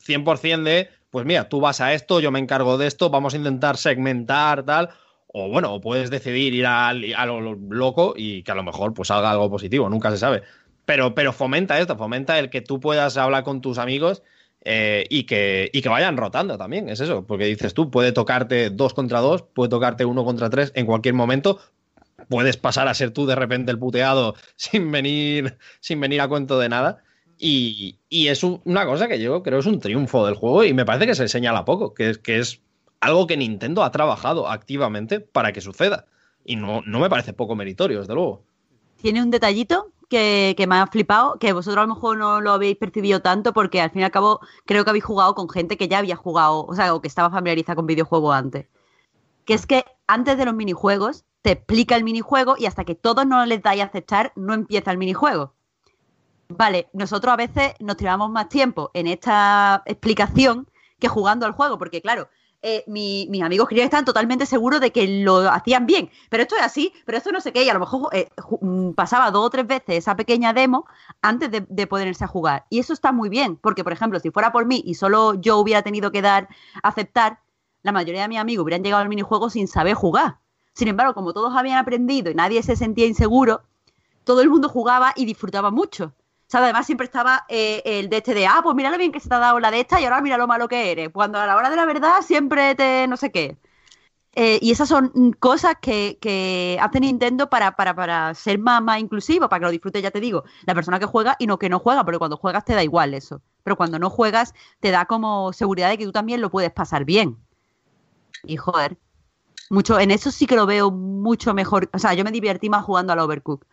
100% 0.07 0.63
de, 0.63 0.89
pues 1.11 1.27
mira, 1.27 1.49
tú 1.49 1.61
vas 1.61 1.81
a 1.81 1.93
esto, 1.93 2.21
yo 2.21 2.31
me 2.31 2.39
encargo 2.39 2.79
de 2.79 2.87
esto, 2.87 3.11
vamos 3.11 3.35
a 3.35 3.37
intentar 3.37 3.77
segmentar, 3.77 4.65
tal. 4.65 4.91
O 5.27 5.49
bueno, 5.49 5.81
puedes 5.81 6.11
decidir 6.11 6.55
ir 6.55 6.67
a, 6.67 6.89
a 6.89 7.27
lo 7.27 7.55
loco 7.55 8.15
y 8.17 8.43
que 8.43 8.51
a 8.51 8.55
lo 8.55 8.63
mejor 8.63 8.95
pues 8.95 9.09
salga 9.09 9.31
algo 9.31 9.51
positivo, 9.51 9.89
nunca 9.89 10.11
se 10.11 10.17
sabe. 10.17 10.43
Pero, 10.89 11.15
pero 11.15 11.35
fomenta 11.35 11.79
esto, 11.79 11.99
fomenta 11.99 12.39
el 12.39 12.49
que 12.49 12.63
tú 12.63 12.81
puedas 12.81 13.19
hablar 13.19 13.45
con 13.45 13.61
tus 13.61 13.77
amigos 13.77 14.23
eh, 14.65 15.05
y, 15.11 15.25
que, 15.25 15.69
y 15.71 15.83
que 15.83 15.89
vayan 15.91 16.17
rotando 16.17 16.57
también, 16.57 16.89
es 16.89 17.01
eso, 17.01 17.27
porque 17.27 17.45
dices 17.45 17.75
tú, 17.75 17.91
puede 17.91 18.13
tocarte 18.13 18.71
dos 18.71 18.95
contra 18.95 19.21
dos, 19.21 19.43
puede 19.43 19.69
tocarte 19.69 20.07
uno 20.07 20.25
contra 20.25 20.49
tres 20.49 20.73
en 20.75 20.87
cualquier 20.87 21.13
momento, 21.15 21.61
puedes 22.31 22.57
pasar 22.57 22.89
a 22.89 22.95
ser 22.95 23.11
tú 23.11 23.27
de 23.27 23.35
repente 23.35 23.71
el 23.71 23.79
puteado 23.79 24.35
sin 24.57 24.91
venir, 24.91 25.59
sin 25.81 26.01
venir 26.01 26.23
a 26.23 26.29
cuento 26.29 26.59
de 26.59 26.71
nada. 26.71 27.03
Y, 27.39 27.99
y 28.09 28.29
es 28.29 28.43
un- 28.43 28.63
una 28.65 28.87
cosa 28.87 29.09
que 29.09 29.21
yo 29.21 29.43
creo 29.43 29.59
es 29.59 29.67
un 29.67 29.81
triunfo 29.81 30.25
del 30.25 30.37
juego 30.37 30.65
y 30.65 30.73
me 30.73 30.87
parece 30.87 31.07
que 31.07 31.15
se 31.15 31.29
señala 31.29 31.67
poco, 31.67 31.93
que 31.93 32.09
es, 32.09 32.19
que 32.19 32.39
es 32.39 32.63
algo 33.01 33.27
que 33.27 33.37
Nintendo 33.37 33.85
ha 33.85 33.93
trabajado 33.93 34.49
activamente 34.49 35.21
para 35.21 35.53
que 35.53 35.61
suceda. 35.61 36.07
Y 36.47 36.57
no, 36.57 36.81
no 36.87 36.99
me 36.99 37.11
parece 37.11 37.35
poco 37.35 37.55
meritorio, 37.55 38.01
desde 38.01 38.15
luego. 38.15 38.43
Tiene 39.03 39.23
un 39.23 39.31
detallito 39.31 39.93
que, 40.09 40.55
que 40.57 40.67
me 40.67 40.77
ha 40.77 40.87
flipado, 40.87 41.39
que 41.39 41.53
vosotros 41.53 41.83
a 41.83 41.87
lo 41.87 41.95
mejor 41.95 42.17
no 42.19 42.41
lo 42.41 42.53
habéis 42.53 42.77
percibido 42.77 43.21
tanto 43.21 43.53
porque 43.53 43.81
al 43.81 43.91
fin 43.91 44.03
y 44.03 44.05
al 44.05 44.11
cabo 44.11 44.41
creo 44.65 44.85
que 44.85 44.91
habéis 44.91 45.05
jugado 45.05 45.35
con 45.35 45.49
gente 45.49 45.77
que 45.77 45.89
ya 45.89 45.99
había 45.99 46.17
jugado, 46.17 46.65
o 46.67 46.75
sea, 46.75 46.95
o 46.95 47.01
que 47.01 47.09
estaba 47.09 47.31
familiarizada 47.31 47.77
con 47.77 47.87
videojuegos 47.87 48.35
antes. 48.35 48.67
Que 49.45 49.55
es 49.55 49.67
que 49.67 49.85
antes 50.07 50.37
de 50.39 50.45
los 50.45 50.55
minijuegos 50.55 51.25
te 51.43 51.53
explica 51.53 51.97
el 51.97 52.05
minijuego 52.05 52.57
y 52.59 52.67
hasta 52.67 52.85
que 52.85 52.95
todos 52.95 53.27
no 53.27 53.45
les 53.47 53.63
dais 53.63 53.81
a 53.81 53.85
aceptar 53.85 54.33
no 54.37 54.55
empieza 54.55 54.91
el 54.91 54.99
minijuego. 54.99 55.55
Vale, 56.49 56.89
nosotros 56.95 57.33
a 57.33 57.37
veces 57.37 57.75
nos 57.79 57.97
tiramos 57.97 58.31
más 58.31 58.49
tiempo 58.49 58.91
en 58.95 59.07
esta 59.07 59.83
explicación 59.85 60.69
que 60.99 61.09
jugando 61.09 61.47
al 61.47 61.53
juego, 61.53 61.79
porque 61.79 62.01
claro, 62.01 62.29
eh, 62.63 62.85
mi- 62.87 63.27
mis 63.31 63.43
amigos 63.43 63.69
querían 63.69 63.87
estar 63.87 64.05
totalmente 64.05 64.47
seguros 64.47 64.81
de 64.81 64.91
que 64.93 65.07
lo 65.23 65.39
hacían 65.51 65.87
bien. 65.87 66.11
Pero 66.31 66.43
esto 66.43 66.57
es 66.57 66.63
así, 66.63 66.93
pero 67.07 67.19
esto 67.19 67.31
no 67.33 67.41
sé 67.41 67.53
qué. 67.53 67.65
Y 67.65 67.69
a 67.69 67.75
lo 67.75 67.81
mejor 67.81 68.09
eh, 68.13 68.29
mm, 68.61 68.93
pasaba 68.93 69.31
dos 69.31 69.47
o 69.47 69.51
tres 69.51 69.67
veces 69.67 69.97
esa 69.99 70.17
pequeña 70.17 70.53
demo 70.53 70.87
antes 71.23 71.51
de, 71.51 71.65
de 71.69 71.87
ponerse 71.87 72.25
a 72.25 72.29
jugar. 72.29 72.67
Y 72.71 72.79
eso 72.81 72.93
está 72.93 73.13
muy 73.13 73.29
bien, 73.29 73.57
porque 73.57 73.85
por 73.85 73.93
ejemplo, 73.93 74.19
si 74.21 74.31
fuera 74.31 74.53
por 74.53 74.67
mí 74.67 74.83
y 74.85 74.95
solo 74.95 75.35
yo 75.35 75.59
hubiera 75.59 75.83
tenido 75.83 76.11
que 76.13 76.23
dar, 76.23 76.49
aceptar, 76.83 77.41
la 77.83 77.93
mayoría 77.93 78.23
de 78.23 78.29
mis 78.29 78.39
amigos 78.39 78.65
hubieran 78.65 78.83
llegado 78.83 79.03
al 79.03 79.09
minijuego 79.09 79.51
sin 79.51 79.69
saber 79.69 79.95
jugar. 79.95 80.39
Sin 80.75 80.89
embargo, 80.89 81.15
como 81.15 81.33
todos 81.33 81.55
habían 81.57 81.79
aprendido 81.79 82.31
y 82.31 82.35
nadie 82.35 82.63
se 82.63 82.77
sentía 82.77 83.07
inseguro, 83.07 83.63
todo 84.25 84.43
el 84.43 84.51
mundo 84.51 84.69
jugaba 84.69 85.13
y 85.17 85.25
disfrutaba 85.25 85.71
mucho. 85.71 86.13
Sea, 86.49 86.61
además 86.63 86.87
siempre 86.87 87.05
estaba 87.05 87.45
eh, 87.49 87.83
el 87.85 88.09
de 88.09 88.19
este 88.19 88.35
de, 88.35 88.47
ah, 88.47 88.61
pues 88.63 88.75
mira 88.75 88.91
lo 88.91 88.99
bien 88.99 89.13
que 89.13 89.21
se 89.21 89.29
te 89.29 89.35
ha 89.35 89.39
dado 89.39 89.61
la 89.61 89.71
de 89.71 89.81
esta 89.81 90.01
y 90.01 90.05
ahora 90.05 90.23
mira 90.23 90.39
lo 90.39 90.47
malo 90.47 90.69
que 90.69 90.91
eres. 90.93 91.11
Cuando 91.13 91.39
a 91.39 91.47
la 91.47 91.57
hora 91.57 91.71
de 91.71 91.77
la 91.77 91.85
verdad 91.87 92.23
siempre 92.23 92.75
te 92.75 93.07
no 93.07 93.17
sé 93.17 93.31
qué. 93.31 93.59
Eh, 94.35 94.59
y 94.63 94.71
esas 94.71 94.89
son 94.89 95.33
cosas 95.41 95.77
que, 95.81 96.19
que 96.21 96.79
hace 96.81 97.01
Nintendo 97.01 97.51
para, 97.51 97.77
para, 97.77 97.95
para 97.95 98.35
ser 98.35 98.59
más, 98.59 98.83
más 98.83 99.01
inclusivo, 99.01 99.49
para 99.49 99.61
que 99.61 99.67
lo 99.67 99.71
disfrute, 99.73 100.01
ya 100.03 100.11
te 100.13 100.21
digo, 100.21 100.45
la 100.65 100.75
persona 100.75 100.99
que 101.01 101.07
juega 101.07 101.37
y 101.39 101.47
no 101.47 101.59
que 101.59 101.69
no 101.69 101.81
juega, 101.81 102.05
porque 102.05 102.19
cuando 102.19 102.37
juegas 102.37 102.65
te 102.65 102.75
da 102.75 102.85
igual 102.85 103.15
eso. 103.15 103.43
Pero 103.65 103.77
cuando 103.77 103.99
no 103.99 104.11
juegas 104.11 104.55
te 104.81 104.91
da 104.91 105.07
como 105.07 105.53
seguridad 105.53 105.89
de 105.91 105.99
que 105.99 106.05
tú 106.07 106.13
también 106.13 106.41
lo 106.41 106.51
puedes 106.51 106.71
pasar 106.73 107.05
bien. 107.05 107.39
Y 108.45 108.57
joder, 108.57 108.97
mucho, 109.71 109.99
en 110.01 110.11
eso 110.11 110.31
sí 110.31 110.47
que 110.47 110.57
lo 110.57 110.67
veo 110.67 110.91
mucho 110.91 111.55
mejor. 111.55 111.91
O 111.93 111.99
sea, 111.99 112.15
yo 112.15 112.25
me 112.25 112.31
divertí 112.33 112.71
más 112.71 112.85
jugando 112.85 113.13
al 113.13 113.19
Overcook. 113.21 113.67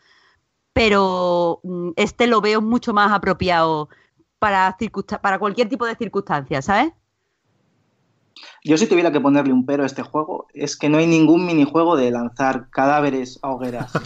Pero 0.75 1.61
mm, 1.63 1.91
este 1.95 2.27
lo 2.27 2.41
veo 2.41 2.61
mucho 2.61 2.93
más 2.93 3.13
apropiado 3.13 3.87
para, 4.39 4.75
para 5.21 5.39
cualquier 5.39 5.69
tipo 5.69 5.85
de 5.85 5.95
circunstancias, 5.95 6.65
¿sabes? 6.65 6.91
Yo 8.61 8.77
si 8.77 8.85
tuviera 8.85 9.09
que 9.09 9.21
ponerle 9.21 9.53
un 9.53 9.65
pero 9.65 9.83
a 9.83 9.85
este 9.85 10.01
juego, 10.01 10.47
es 10.53 10.75
que 10.75 10.89
no 10.89 10.97
hay 10.97 11.07
ningún 11.07 11.45
minijuego 11.45 11.95
de 11.95 12.11
lanzar 12.11 12.69
cadáveres 12.71 13.39
a 13.41 13.51
hogueras. 13.51 13.93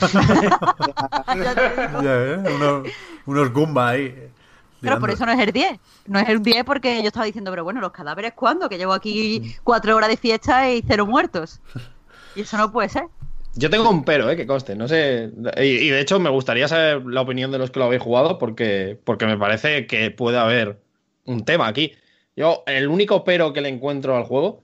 Ya, 2.04 2.16
¿eh? 2.16 2.44
unos, 2.56 2.88
unos 3.26 3.52
Goomba 3.52 3.90
ahí. 3.90 4.30
Pero 4.82 5.00
por 5.00 5.10
eso 5.10 5.26
no 5.26 5.32
es 5.32 5.40
el 5.40 5.52
10. 5.52 5.80
No 6.08 6.20
es 6.20 6.30
el 6.30 6.42
10 6.42 6.64
porque 6.66 7.02
yo 7.02 7.08
estaba 7.08 7.26
diciendo, 7.26 7.52
pero 7.52 7.64
bueno, 7.64 7.82
los 7.82 7.92
cadáveres, 7.92 8.34
¿cuándo? 8.34 8.70
Que 8.70 8.78
llevo 8.78 8.94
aquí 8.94 9.56
cuatro 9.64 9.96
horas 9.96 10.10
de 10.10 10.18
fiesta 10.18 10.70
y 10.72 10.84
cero 10.86 11.06
muertos. 11.06 11.60
Y 12.36 12.42
eso 12.42 12.58
no 12.58 12.72
puede 12.72 12.90
ser. 12.90 13.08
Yo 13.60 13.70
tengo 13.70 13.90
un 13.90 14.06
pero, 14.06 14.30
¿eh? 14.30 14.38
que 14.38 14.48
conste. 14.48 14.76
No 14.76 14.88
sé. 14.88 15.32
Y, 15.58 15.90
de 15.90 16.00
hecho, 16.00 16.18
me 16.20 16.30
gustaría 16.30 16.70
saber 16.70 17.06
la 17.06 17.22
opinión 17.22 17.52
de 17.52 17.58
los 17.58 17.72
que 17.72 17.80
lo 17.80 17.86
habéis 17.86 18.02
jugado, 18.02 18.38
porque, 18.38 18.98
porque 19.04 19.26
me 19.26 19.38
parece 19.38 19.86
que 19.86 20.12
puede 20.12 20.38
haber 20.38 20.80
un 21.26 21.44
tema 21.44 21.68
aquí. 21.68 21.94
Yo, 22.38 22.64
el 22.68 22.88
único 22.88 23.26
pero 23.26 23.52
que 23.52 23.60
le 23.60 23.68
encuentro 23.68 24.16
al 24.16 24.24
juego 24.24 24.64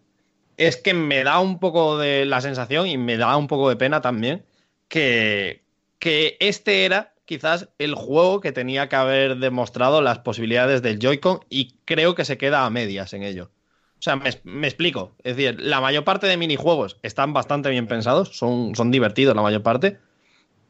es 0.55 0.77
que 0.77 0.93
me 0.93 1.25
da 1.25 1.39
un 1.39 1.59
poco 1.59 1.97
de 1.97 2.25
la 2.25 2.39
sensación 2.39 2.87
y 2.87 2.97
me 2.97 3.17
da 3.17 3.35
un 3.35 3.47
poco 3.47 3.67
de 3.67 3.75
pena 3.75 3.99
también 3.99 4.45
que, 4.87 5.63
que 5.99 6.37
este 6.39 6.85
era 6.85 7.13
quizás 7.25 7.67
el 7.79 7.95
juego 7.95 8.39
que 8.39 8.53
tenía 8.53 8.87
que 8.87 8.95
haber 8.95 9.37
demostrado 9.39 10.01
las 10.01 10.19
posibilidades 10.19 10.81
del 10.81 10.99
Joy-Con 10.99 11.41
y 11.49 11.75
creo 11.83 12.15
que 12.15 12.23
se 12.23 12.37
queda 12.37 12.65
a 12.65 12.69
medias 12.69 13.13
en 13.13 13.23
ello. 13.23 13.51
O 13.99 14.01
sea, 14.05 14.17
me, 14.17 14.67
explico. 14.67 15.15
Es 15.23 15.35
decir, 15.35 15.59
la 15.59 15.81
mayor 15.81 16.03
parte 16.03 16.27
de 16.27 16.37
minijuegos 16.37 16.99
están 17.01 17.33
bastante 17.33 17.69
bien 17.69 17.87
pensados, 17.87 18.37
son, 18.37 18.75
son 18.75 18.91
divertidos 18.91 19.35
la 19.35 19.41
mayor 19.41 19.63
parte, 19.63 19.97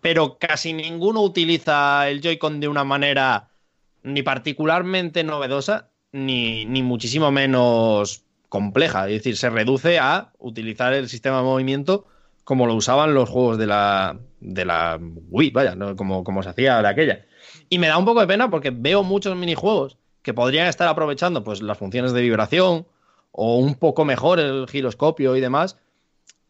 pero 0.02 0.38
casi 0.38 0.74
ninguno 0.74 1.22
utiliza 1.22 2.08
el 2.10 2.22
Joy-Con 2.22 2.60
de 2.60 2.68
una 2.68 2.84
manera 2.84 3.50
ni 4.04 4.22
particularmente 4.22 5.24
novedosa, 5.24 5.90
ni, 6.12 6.66
ni 6.66 6.84
muchísimo 6.84 7.32
menos 7.32 8.24
compleja. 8.48 9.08
Es 9.08 9.16
decir, 9.16 9.36
se 9.36 9.50
reduce 9.50 10.00
a 10.00 10.32
utilizar 10.38 10.94
el 10.94 11.10
sistema 11.10 11.38
de 11.38 11.44
movimiento 11.44 12.06
como 12.46 12.68
lo 12.68 12.76
usaban 12.76 13.14
los 13.14 13.28
juegos 13.28 13.58
de 13.58 13.66
la, 13.66 14.18
de 14.40 14.66
la 14.66 15.00
Wii, 15.30 15.50
vaya, 15.50 15.76
¿no? 15.76 15.96
como, 15.96 16.24
como 16.24 16.44
se 16.44 16.50
hacía 16.50 16.82
de 16.82 16.88
aquella. 16.88 17.26
Y 17.70 17.80
me 17.80 17.88
da 17.88 17.98
un 17.98 18.06
poco 18.06 18.22
de 18.22 18.28
pena 18.28 18.50
porque 18.50 18.70
veo 18.70 19.04
muchos 19.04 19.36
minijuegos 19.36 19.98
que 20.22 20.34
podrían 20.34 20.68
estar 20.68 20.88
aprovechando 20.88 21.44
pues, 21.44 21.62
las 21.62 21.78
funciones 21.78 22.14
de 22.14 22.22
vibración 22.22 22.88
o 23.38 23.58
un 23.58 23.76
poco 23.76 24.06
mejor 24.06 24.40
el 24.40 24.66
giroscopio 24.68 25.36
y 25.36 25.42
demás, 25.42 25.78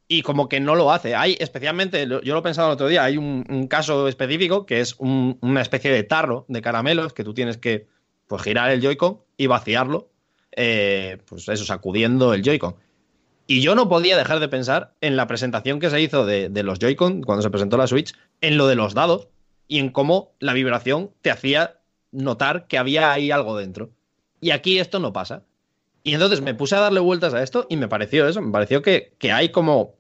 y 0.08 0.22
como 0.22 0.48
que 0.48 0.60
no 0.60 0.76
lo 0.76 0.92
hace. 0.92 1.16
Hay, 1.16 1.36
especialmente, 1.40 2.08
yo 2.08 2.34
lo 2.34 2.40
he 2.40 2.44
pensado 2.44 2.68
el 2.70 2.74
otro 2.74 2.88
día, 2.88 3.04
hay 3.04 3.18
un, 3.18 3.68
caso 3.68 4.08
específico 4.08 4.68
que 4.68 4.80
es 4.80 4.96
un- 5.00 5.40
una 5.42 5.62
especie 5.62 5.92
de 5.92 6.04
tarro 6.04 6.46
de 6.48 6.62
caramelos 6.62 7.14
que 7.14 7.24
tú 7.24 7.34
tienes 7.34 7.58
que 7.58 7.88
pues, 8.28 8.44
girar 8.44 8.70
el 8.70 8.82
Joy-Con 8.82 9.20
y 9.36 9.48
vaciarlo, 9.48 10.10
eh, 10.56 11.18
pues 11.26 11.48
eso, 11.50 11.66
sacudiendo 11.66 12.34
el 12.36 12.44
Joy-Con. 12.44 12.76
Y 13.48 13.62
yo 13.62 13.74
no 13.76 13.90
podía 13.90 14.18
dejar 14.18 14.40
de 14.40 14.48
pensar 14.48 14.94
en 15.02 15.16
la 15.16 15.28
presentación 15.28 15.80
que 15.80 15.90
se 15.90 16.02
hizo 16.02 16.26
de, 16.26 16.50
de 16.50 16.64
los 16.64 16.78
Joy-Con 16.80 17.24
cuando 17.24 17.42
se 17.42 17.50
presentó 17.50 17.78
la 17.78 17.88
Switch, 17.88 18.14
en 18.42 18.58
lo 18.58 18.68
de 18.68 18.76
los 18.76 18.94
dados 18.94 19.28
y 19.68 19.80
en 19.80 19.90
cómo 19.90 20.34
la 20.40 20.54
vibración 20.54 21.12
te 21.22 21.32
hacía 21.32 21.80
notar 22.12 22.68
que 22.68 22.78
había 22.78 23.12
ahí 23.12 23.32
algo 23.32 23.58
dentro. 23.58 23.90
Y 24.40 24.52
aquí 24.52 24.78
esto 24.78 25.00
no 25.00 25.12
pasa. 25.14 25.44
Y 26.06 26.14
entonces 26.14 26.40
me 26.42 26.54
puse 26.54 26.76
a 26.76 26.82
darle 26.82 27.00
vueltas 27.00 27.34
a 27.34 27.42
esto 27.42 27.66
y 27.68 27.78
me 27.78 27.88
pareció 27.88 28.28
eso, 28.28 28.40
me 28.40 28.52
pareció 28.52 28.84
que, 28.84 29.16
que 29.18 29.32
hay 29.32 29.50
como 29.50 29.96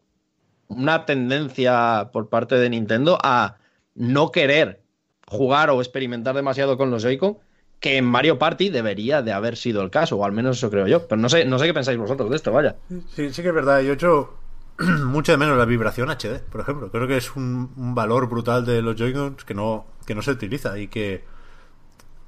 una 0.68 1.04
tendencia 1.04 2.12
por 2.14 2.30
parte 2.30 2.56
de 2.56 2.70
Nintendo 2.70 3.18
a 3.24 3.58
no 3.96 4.32
querer 4.32 4.84
jugar 5.28 5.72
o 5.72 5.82
experimentar 5.82 6.36
demasiado 6.36 6.78
con 6.78 6.92
los 6.92 7.02
Joy-Con, 7.02 7.40
que 7.80 7.98
en 7.98 8.06
Mario 8.06 8.38
Party 8.38 8.70
debería 8.70 9.24
de 9.24 9.34
haber 9.34 9.58
sido 9.58 9.82
el 9.82 9.90
caso, 9.90 10.18
o 10.18 10.26
al 10.26 10.32
menos 10.32 10.58
eso 10.58 10.70
creo 10.70 10.86
yo. 10.86 11.08
Pero 11.08 11.20
no 11.20 11.28
sé, 11.28 11.44
no 11.44 11.58
sé 11.58 11.66
qué 11.66 11.74
pensáis 11.74 11.98
vosotros 11.98 12.30
de 12.30 12.36
esto, 12.36 12.52
vaya. 12.52 12.76
Sí, 13.16 13.34
sí 13.34 13.42
que 13.42 13.48
es 13.48 13.56
verdad. 13.56 13.82
Yo 13.82 13.90
he 13.90 13.96
hecho 13.96 14.38
mucho 14.78 15.32
de 15.32 15.40
menos 15.40 15.58
la 15.58 15.66
vibración 15.66 16.10
HD, 16.12 16.40
por 16.52 16.62
ejemplo. 16.62 16.92
Creo 16.92 17.08
que 17.08 17.18
es 17.18 17.36
un, 17.36 17.96
valor 17.96 18.30
brutal 18.30 18.64
de 18.64 18.84
los 18.84 18.96
Joy-Cons 18.96 19.44
que 19.44 19.56
no, 19.56 19.88
que 20.06 20.14
no 20.14 20.22
se 20.22 20.30
utiliza 20.30 20.78
y 20.78 20.88
que 20.88 21.24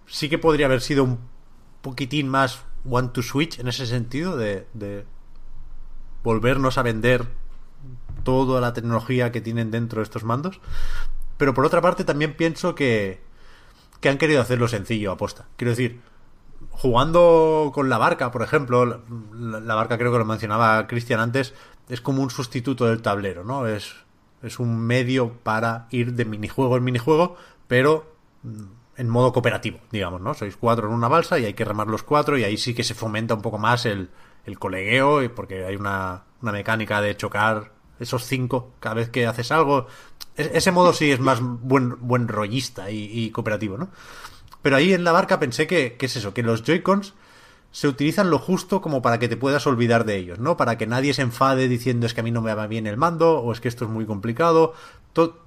sí 0.08 0.30
que 0.30 0.40
podría 0.40 0.66
haber 0.66 0.82
sido 0.82 1.04
un 1.04 1.20
poquitín 1.82 2.28
más 2.28 2.64
one 2.90 3.10
to 3.10 3.22
switch 3.22 3.60
en 3.60 3.68
ese 3.68 3.86
sentido 3.86 4.38
de, 4.38 4.68
de 4.74 5.06
volvernos 6.24 6.78
a 6.78 6.84
vender 6.84 7.28
toda 8.24 8.60
la 8.62 8.74
tecnología 8.74 9.32
que 9.32 9.42
tienen 9.42 9.72
dentro 9.72 10.02
estos 10.02 10.24
mandos. 10.24 10.60
Pero 11.38 11.54
por 11.54 11.66
otra 11.66 11.82
parte 11.82 12.04
también 12.04 12.36
pienso 12.36 12.76
que, 12.76 13.22
que 14.00 14.10
han 14.10 14.18
querido 14.18 14.42
hacerlo 14.42 14.68
sencillo 14.68 15.12
aposta. 15.12 15.48
Quiero 15.56 15.72
decir, 15.72 16.02
jugando 16.72 17.72
con 17.74 17.90
la 17.90 17.98
barca, 17.98 18.32
por 18.32 18.42
ejemplo, 18.42 18.86
la, 18.86 19.60
la 19.60 19.76
barca 19.76 19.98
creo 19.98 20.12
que 20.12 20.18
lo 20.18 20.26
mencionaba 20.26 20.88
Cristian 20.88 21.20
antes, 21.20 21.54
es 21.90 22.02
como 22.02 22.22
un 22.22 22.30
sustituto 22.30 22.86
del 22.86 23.02
tablero, 23.02 23.44
¿no? 23.44 23.68
Es, 23.68 23.96
es 24.44 24.60
un 24.60 24.80
medio 24.80 25.34
para 25.44 25.88
ir 25.92 26.14
de 26.14 26.26
minijuego 26.26 26.78
en 26.78 26.84
minijuego, 26.84 27.38
pero 27.68 28.12
mm, 28.44 28.64
en 28.98 29.10
modo 29.10 29.32
cooperativo, 29.32 29.80
digamos, 29.92 30.22
¿no? 30.22 30.34
Sois 30.34 30.58
cuatro 30.58 30.88
en 30.88 30.94
una 30.94 31.08
balsa 31.08 31.38
y 31.40 31.46
hay 31.46 31.54
que 31.54 31.66
remar 31.66 31.88
los 31.88 32.04
cuatro 32.04 32.38
y 32.38 32.44
ahí 32.44 32.58
sí 32.58 32.74
que 32.74 32.84
se 32.84 32.96
fomenta 32.96 33.36
un 33.36 33.42
poco 33.42 33.58
más 33.58 33.86
el, 33.86 34.10
el 34.46 34.58
colegueo 34.60 35.34
porque 35.36 35.66
hay 35.66 35.76
una, 35.76 36.24
una 36.42 36.52
mecánica 36.52 37.00
de 37.02 37.16
chocar 37.16 37.72
esos 38.00 38.26
cinco 38.26 38.74
cada 38.80 38.96
vez 38.96 39.10
que 39.10 39.28
haces 39.28 39.52
algo. 39.52 39.88
E- 40.36 40.52
ese 40.54 40.72
modo 40.72 40.94
sí 40.94 41.12
es 41.12 41.20
más 41.20 41.40
buen, 41.42 41.96
buen 42.00 42.28
rollista 42.28 42.90
y, 42.90 43.30
cooperativo, 43.32 43.78
¿no? 43.78 43.90
Pero 44.62 44.76
ahí 44.76 44.94
en 44.94 45.04
la 45.04 45.12
barca 45.12 45.40
pensé 45.40 45.68
que, 45.68 45.96
que 45.98 46.08
es 46.08 46.16
eso, 46.16 46.34
que 46.34 46.44
los 46.44 46.64
Joy-Cons 46.64 47.14
se 47.72 47.88
utilizan 47.88 48.30
lo 48.32 48.40
justo 48.40 48.82
como 48.82 49.02
para 49.02 49.20
que 49.20 49.28
te 49.28 49.38
puedas 49.38 49.68
olvidar 49.68 50.06
de 50.06 50.16
ellos, 50.18 50.40
¿no? 50.40 50.58
Para 50.58 50.78
que 50.78 50.88
nadie 50.88 51.14
se 51.14 51.22
enfade 51.22 51.68
diciendo 51.68 52.06
es 52.08 52.14
que 52.14 52.22
a 52.22 52.24
mí 52.24 52.32
no 52.32 52.42
me 52.42 52.54
va 52.54 52.66
bien 52.68 52.88
el 52.88 52.98
mando 52.98 53.40
o 53.40 53.52
es 53.52 53.62
que 53.62 53.68
esto 53.68 53.86
es 53.86 53.92
muy 53.92 54.06
complicado. 54.06 54.74
Todo, 55.14 55.38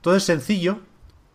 todo 0.00 0.16
es 0.16 0.24
sencillo, 0.24 0.80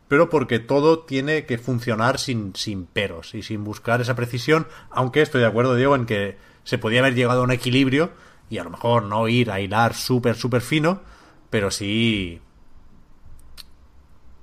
pero 0.07 0.29
porque 0.29 0.59
todo 0.59 0.99
tiene 0.99 1.45
que 1.45 1.57
funcionar 1.57 2.19
sin, 2.19 2.55
sin 2.55 2.85
peros 2.85 3.35
y 3.35 3.43
sin 3.43 3.63
buscar 3.63 4.01
esa 4.01 4.15
precisión, 4.15 4.67
aunque 4.89 5.21
estoy 5.21 5.41
de 5.41 5.47
acuerdo, 5.47 5.75
Diego, 5.75 5.95
en 5.95 6.05
que 6.05 6.37
se 6.63 6.77
podía 6.77 6.99
haber 6.99 7.15
llegado 7.15 7.41
a 7.41 7.43
un 7.43 7.51
equilibrio 7.51 8.11
y 8.49 8.57
a 8.57 8.63
lo 8.63 8.69
mejor 8.69 9.03
no 9.03 9.27
ir 9.27 9.51
a 9.51 9.59
hilar 9.59 9.93
súper, 9.93 10.35
súper 10.35 10.61
fino, 10.61 11.01
pero 11.49 11.71
sí... 11.71 12.41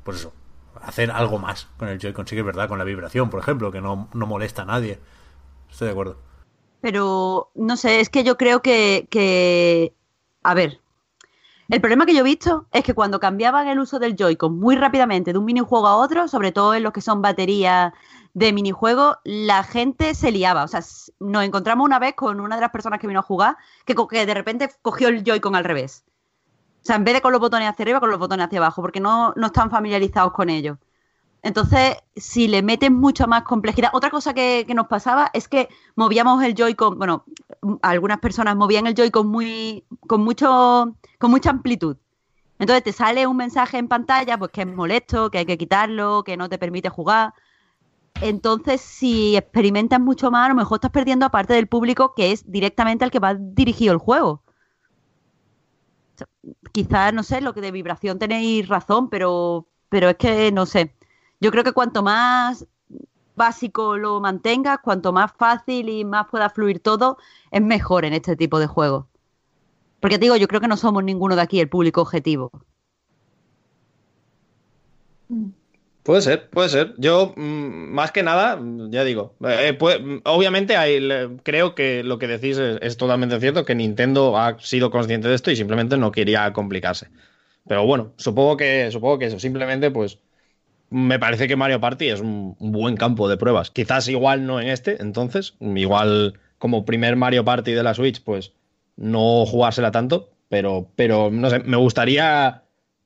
Pues 0.03 0.19
eso, 0.19 0.35
hacer 0.83 1.11
algo 1.11 1.39
más 1.39 1.67
con 1.79 1.89
el 1.89 1.99
Joy-Con, 1.99 2.27
sí 2.27 2.41
verdad, 2.43 2.69
con 2.69 2.79
la 2.79 2.85
vibración, 2.85 3.31
por 3.31 3.41
ejemplo, 3.41 3.73
que 3.73 3.81
no, 3.81 4.09
no 4.13 4.27
molesta 4.27 4.63
a 4.63 4.67
nadie. 4.67 4.99
Estoy 5.71 5.87
de 5.87 5.93
acuerdo. 5.93 6.19
pero 6.81 7.51
no 7.55 7.77
sé, 7.77 8.01
es 8.01 8.11
que 8.11 8.23
yo 8.23 8.37
creo 8.37 8.61
que, 8.61 9.09
que, 9.11 9.95
a 10.43 10.53
ver, 10.55 10.81
el 11.69 11.81
problema 11.81 12.05
que 12.05 12.15
yo 12.15 12.21
he 12.21 12.25
visto 12.25 12.67
es 12.73 12.85
que 12.85 12.95
cuando 12.95 13.21
cambiaban 13.21 13.69
el 13.69 13.79
uso 13.79 13.99
del 13.99 14.17
Joy-Con 14.17 14.59
muy 14.59 14.77
rápidamente 14.77 15.33
de 15.33 15.39
un 15.39 15.45
minijuego 15.45 15.87
a 15.87 15.97
otro, 15.97 16.29
sobre 16.29 16.53
todo 16.53 16.75
en 16.75 16.83
los 16.83 16.93
que 16.93 17.01
son 17.01 17.23
baterías 17.23 17.93
de 18.35 18.53
minijuego, 18.53 19.17
la 19.25 19.63
gente 19.63 20.15
se 20.15 20.31
liaba. 20.31 20.65
O 20.65 20.69
sea, 20.69 20.81
nos 21.21 21.45
encontramos 21.45 21.85
una 21.85 21.99
vez 21.99 22.15
con 22.15 22.41
una 22.41 22.57
de 22.57 22.61
las 22.61 22.71
personas 22.71 23.01
que 23.01 23.07
vino 23.07 23.21
a 23.21 23.23
jugar 23.23 23.57
que, 23.87 23.95
que 24.11 24.27
de 24.27 24.35
repente 24.35 24.71
cogió 24.83 25.09
el 25.09 25.25
Joy-Con 25.25 25.57
al 25.57 25.65
revés. 25.65 26.05
O 26.83 26.87
sea, 26.87 26.97
en 26.97 27.05
vez 27.05 27.15
de 27.15 27.23
con 27.23 27.33
los 27.33 27.41
botones 27.41 27.69
hacia 27.69 27.83
arriba, 27.83 28.01
con 28.01 28.11
los 28.11 28.19
botones 28.19 28.47
hacia 28.47 28.59
abajo, 28.59 28.83
porque 28.83 29.01
no, 29.01 29.33
no 29.37 29.47
están 29.47 29.71
familiarizados 29.71 30.33
con 30.33 30.51
ellos. 30.51 30.77
Entonces, 31.45 31.99
si 32.17 32.49
le 32.49 32.63
meten 32.63 32.95
mucha 32.95 33.27
más 33.27 33.43
complejidad. 33.43 33.91
Otra 33.93 34.09
cosa 34.09 34.33
que, 34.33 34.65
nos 34.75 34.87
pasaba 34.87 35.31
es 35.35 35.47
que 35.47 35.69
movíamos 35.95 36.43
el 36.43 36.55
Joy-Con, 36.55 36.99
bueno, 36.99 37.27
algunas 37.83 38.19
personas 38.19 38.57
movían 38.57 38.87
el 38.87 38.95
Joy-Con 38.95 39.29
muy, 39.29 39.85
con, 40.07 40.23
mucho, 40.23 40.97
con 41.19 41.31
mucha 41.31 41.51
amplitud. 41.51 41.99
Entonces 42.59 42.83
te 42.83 42.93
sale 42.93 43.27
un 43.27 43.37
mensaje 43.37 43.77
en 43.77 43.89
pantalla, 43.89 44.39
pues 44.39 44.53
que 44.53 44.63
es 44.63 44.67
molesto, 44.67 45.31
que 45.31 45.37
hay 45.37 45.45
que 45.45 45.59
quitarlo, 45.59 46.25
que 46.25 46.39
no 46.39 46.49
te 46.49 46.57
permite 46.57 46.89
jugar. 46.89 47.35
Entonces, 48.23 48.81
si 48.81 49.37
experimentas 49.37 50.01
mucho 50.01 50.31
más, 50.31 50.47
a 50.47 50.49
lo 50.49 50.55
mejor 50.55 50.79
estás 50.79 50.93
perdiendo 50.93 51.27
a 51.27 51.31
parte 51.31 51.53
del 51.53 51.67
público 51.67 52.15
que 52.15 52.33
es 52.33 52.51
directamente 52.51 53.05
al 53.05 53.11
que 53.11 53.19
va 53.19 53.35
dirigido 53.35 53.93
el 53.93 53.99
juego. 53.99 54.43
O 56.23 56.25
Quizás, 56.73 57.13
no 57.13 57.23
sé, 57.23 57.43
lo 57.43 57.53
que 57.53 57.61
de 57.61 57.71
vibración 57.71 58.19
tenéis 58.19 58.67
razón, 58.67 59.11
pero, 59.11 59.69
pero 59.91 60.09
es 60.09 60.17
que 60.17 60.51
no 60.51 60.65
sé. 60.65 60.95
Yo 61.45 61.51
creo 61.51 61.63
que 61.63 61.73
cuanto 61.73 62.03
más 62.03 62.67
básico 63.37 63.99
lo 63.99 64.19
mantengas, 64.19 64.79
cuanto 64.83 65.13
más 65.13 65.31
fácil 65.37 65.91
y 65.91 66.03
más 66.03 66.27
pueda 66.31 66.49
fluir 66.49 66.81
todo, 66.81 67.19
es 67.51 67.61
mejor 67.61 68.07
en 68.07 68.15
este 68.15 68.35
tipo 68.35 68.59
de 68.59 68.67
juegos. 68.67 69.05
Porque 70.01 70.17
digo, 70.17 70.37
yo 70.37 70.49
creo 70.49 70.63
que 70.63 70.69
no 70.69 70.79
somos 70.79 71.05
ninguno 71.05 71.37
de 71.37 71.43
aquí 71.43 71.61
el 71.61 71.69
público 71.69 72.01
objetivo. 72.01 72.51
Puede 76.03 76.23
ser, 76.23 76.49
puede 76.49 76.71
ser. 76.71 76.95
Yo, 76.97 77.35
mm, 77.37 77.93
más 77.93 78.11
que 78.11 78.23
nada, 78.23 78.59
ya 78.89 79.05
digo, 79.05 79.35
eh, 79.47 79.77
mm, 79.79 80.21
obviamente 80.25 80.79
hay, 80.79 81.07
creo 81.43 81.75
que 81.75 82.03
lo 82.05 82.19
que 82.19 82.27
decís 82.27 82.57
es, 82.57 82.79
es 82.81 82.97
totalmente 82.97 83.39
cierto, 83.39 83.67
que 83.67 83.75
Nintendo 83.75 84.39
ha 84.39 84.59
sido 84.61 84.91
consciente 84.91 85.29
de 85.29 85.35
esto 85.35 85.51
y 85.51 85.57
simplemente 85.57 85.99
no 85.99 86.11
quería 86.11 86.51
complicarse. 86.55 87.09
Pero 87.69 87.85
bueno, 87.85 88.15
supongo 88.17 88.57
que, 88.57 88.91
supongo 88.91 89.19
que 89.19 89.27
eso, 89.27 89.39
simplemente 89.39 89.91
pues 89.91 90.19
me 90.95 91.19
parece 91.19 91.49
que 91.49 91.57
Mario 91.57 91.81
Party 91.81 92.09
es 92.09 92.21
un, 92.21 92.55
buen 92.61 92.97
campo 92.97 93.29
de 93.29 93.37
pruebas. 93.37 93.73
Quizás 93.73 94.07
igual 94.07 94.47
no 94.47 94.61
en 94.61 94.69
este, 94.69 95.03
entonces, 95.03 95.57
igual 95.59 96.39
como 96.59 96.85
primer 96.85 97.17
Mario 97.17 97.45
Party 97.45 97.73
de 97.73 97.83
la 97.83 97.95
Switch, 97.95 98.23
pues 98.23 98.53
no 98.97 99.45
jugársela 99.45 99.91
tanto, 99.91 100.31
pero, 100.49 100.89
pero 100.95 101.31
no 101.33 101.51
sé, 101.51 101.59
me 101.59 101.77
gustaría 101.77 102.63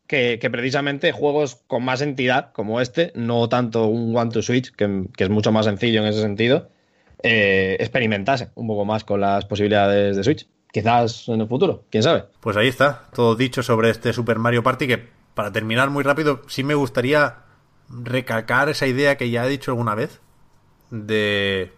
que, 0.06 0.38
que 0.38 0.50
precisamente 0.50 1.12
juegos 1.12 1.62
con 1.66 1.82
más 1.82 2.02
entidad 2.02 2.52
como 2.52 2.82
este, 2.82 3.10
no 3.14 3.48
tanto 3.48 3.86
un 3.86 4.14
One 4.14 4.32
to 4.32 4.42
Switch, 4.42 4.70
que, 4.72 5.06
que 5.16 5.24
es 5.24 5.30
mucho 5.30 5.50
más 5.50 5.64
sencillo 5.64 6.02
en 6.02 6.08
ese 6.08 6.20
sentido, 6.20 6.68
eh, 7.22 7.78
experimentase 7.80 8.50
un 8.54 8.66
poco 8.66 8.84
más 8.84 9.02
con 9.04 9.22
las 9.22 9.46
posibilidades 9.46 10.14
de 10.14 10.24
Switch. 10.24 10.46
Quizás 10.70 11.26
en 11.28 11.40
el 11.40 11.48
futuro, 11.48 11.86
quién 11.88 12.02
sabe. 12.02 12.24
Pues 12.40 12.54
ahí 12.58 12.68
está, 12.68 13.04
todo 13.14 13.34
dicho 13.34 13.62
sobre 13.62 13.88
este 13.88 14.12
Super 14.12 14.38
Mario 14.38 14.62
Party 14.62 14.86
que 14.86 15.08
para 15.32 15.52
terminar 15.52 15.88
muy 15.88 16.04
rápido, 16.04 16.42
sí 16.48 16.62
me 16.64 16.74
gustaría 16.74 17.47
recalcar 17.88 18.68
esa 18.68 18.86
idea 18.86 19.16
que 19.16 19.30
ya 19.30 19.46
he 19.46 19.48
dicho 19.48 19.70
alguna 19.70 19.94
vez 19.94 20.20
de 20.90 21.72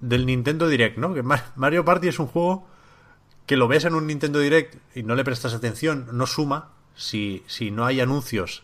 del 0.00 0.26
Nintendo 0.26 0.68
Direct, 0.68 0.96
¿no? 0.98 1.12
Que 1.14 1.22
Ma- 1.22 1.52
Mario 1.56 1.84
Party 1.84 2.08
es 2.08 2.18
un 2.18 2.26
juego 2.26 2.66
que 3.46 3.56
lo 3.56 3.68
ves 3.68 3.84
en 3.84 3.94
un 3.94 4.06
Nintendo 4.06 4.38
Direct 4.38 4.76
y 4.96 5.02
no 5.02 5.14
le 5.14 5.24
prestas 5.24 5.52
atención, 5.54 6.08
no 6.12 6.26
suma 6.26 6.70
si, 6.94 7.42
si 7.46 7.70
no 7.70 7.84
hay 7.84 8.00
anuncios 8.00 8.62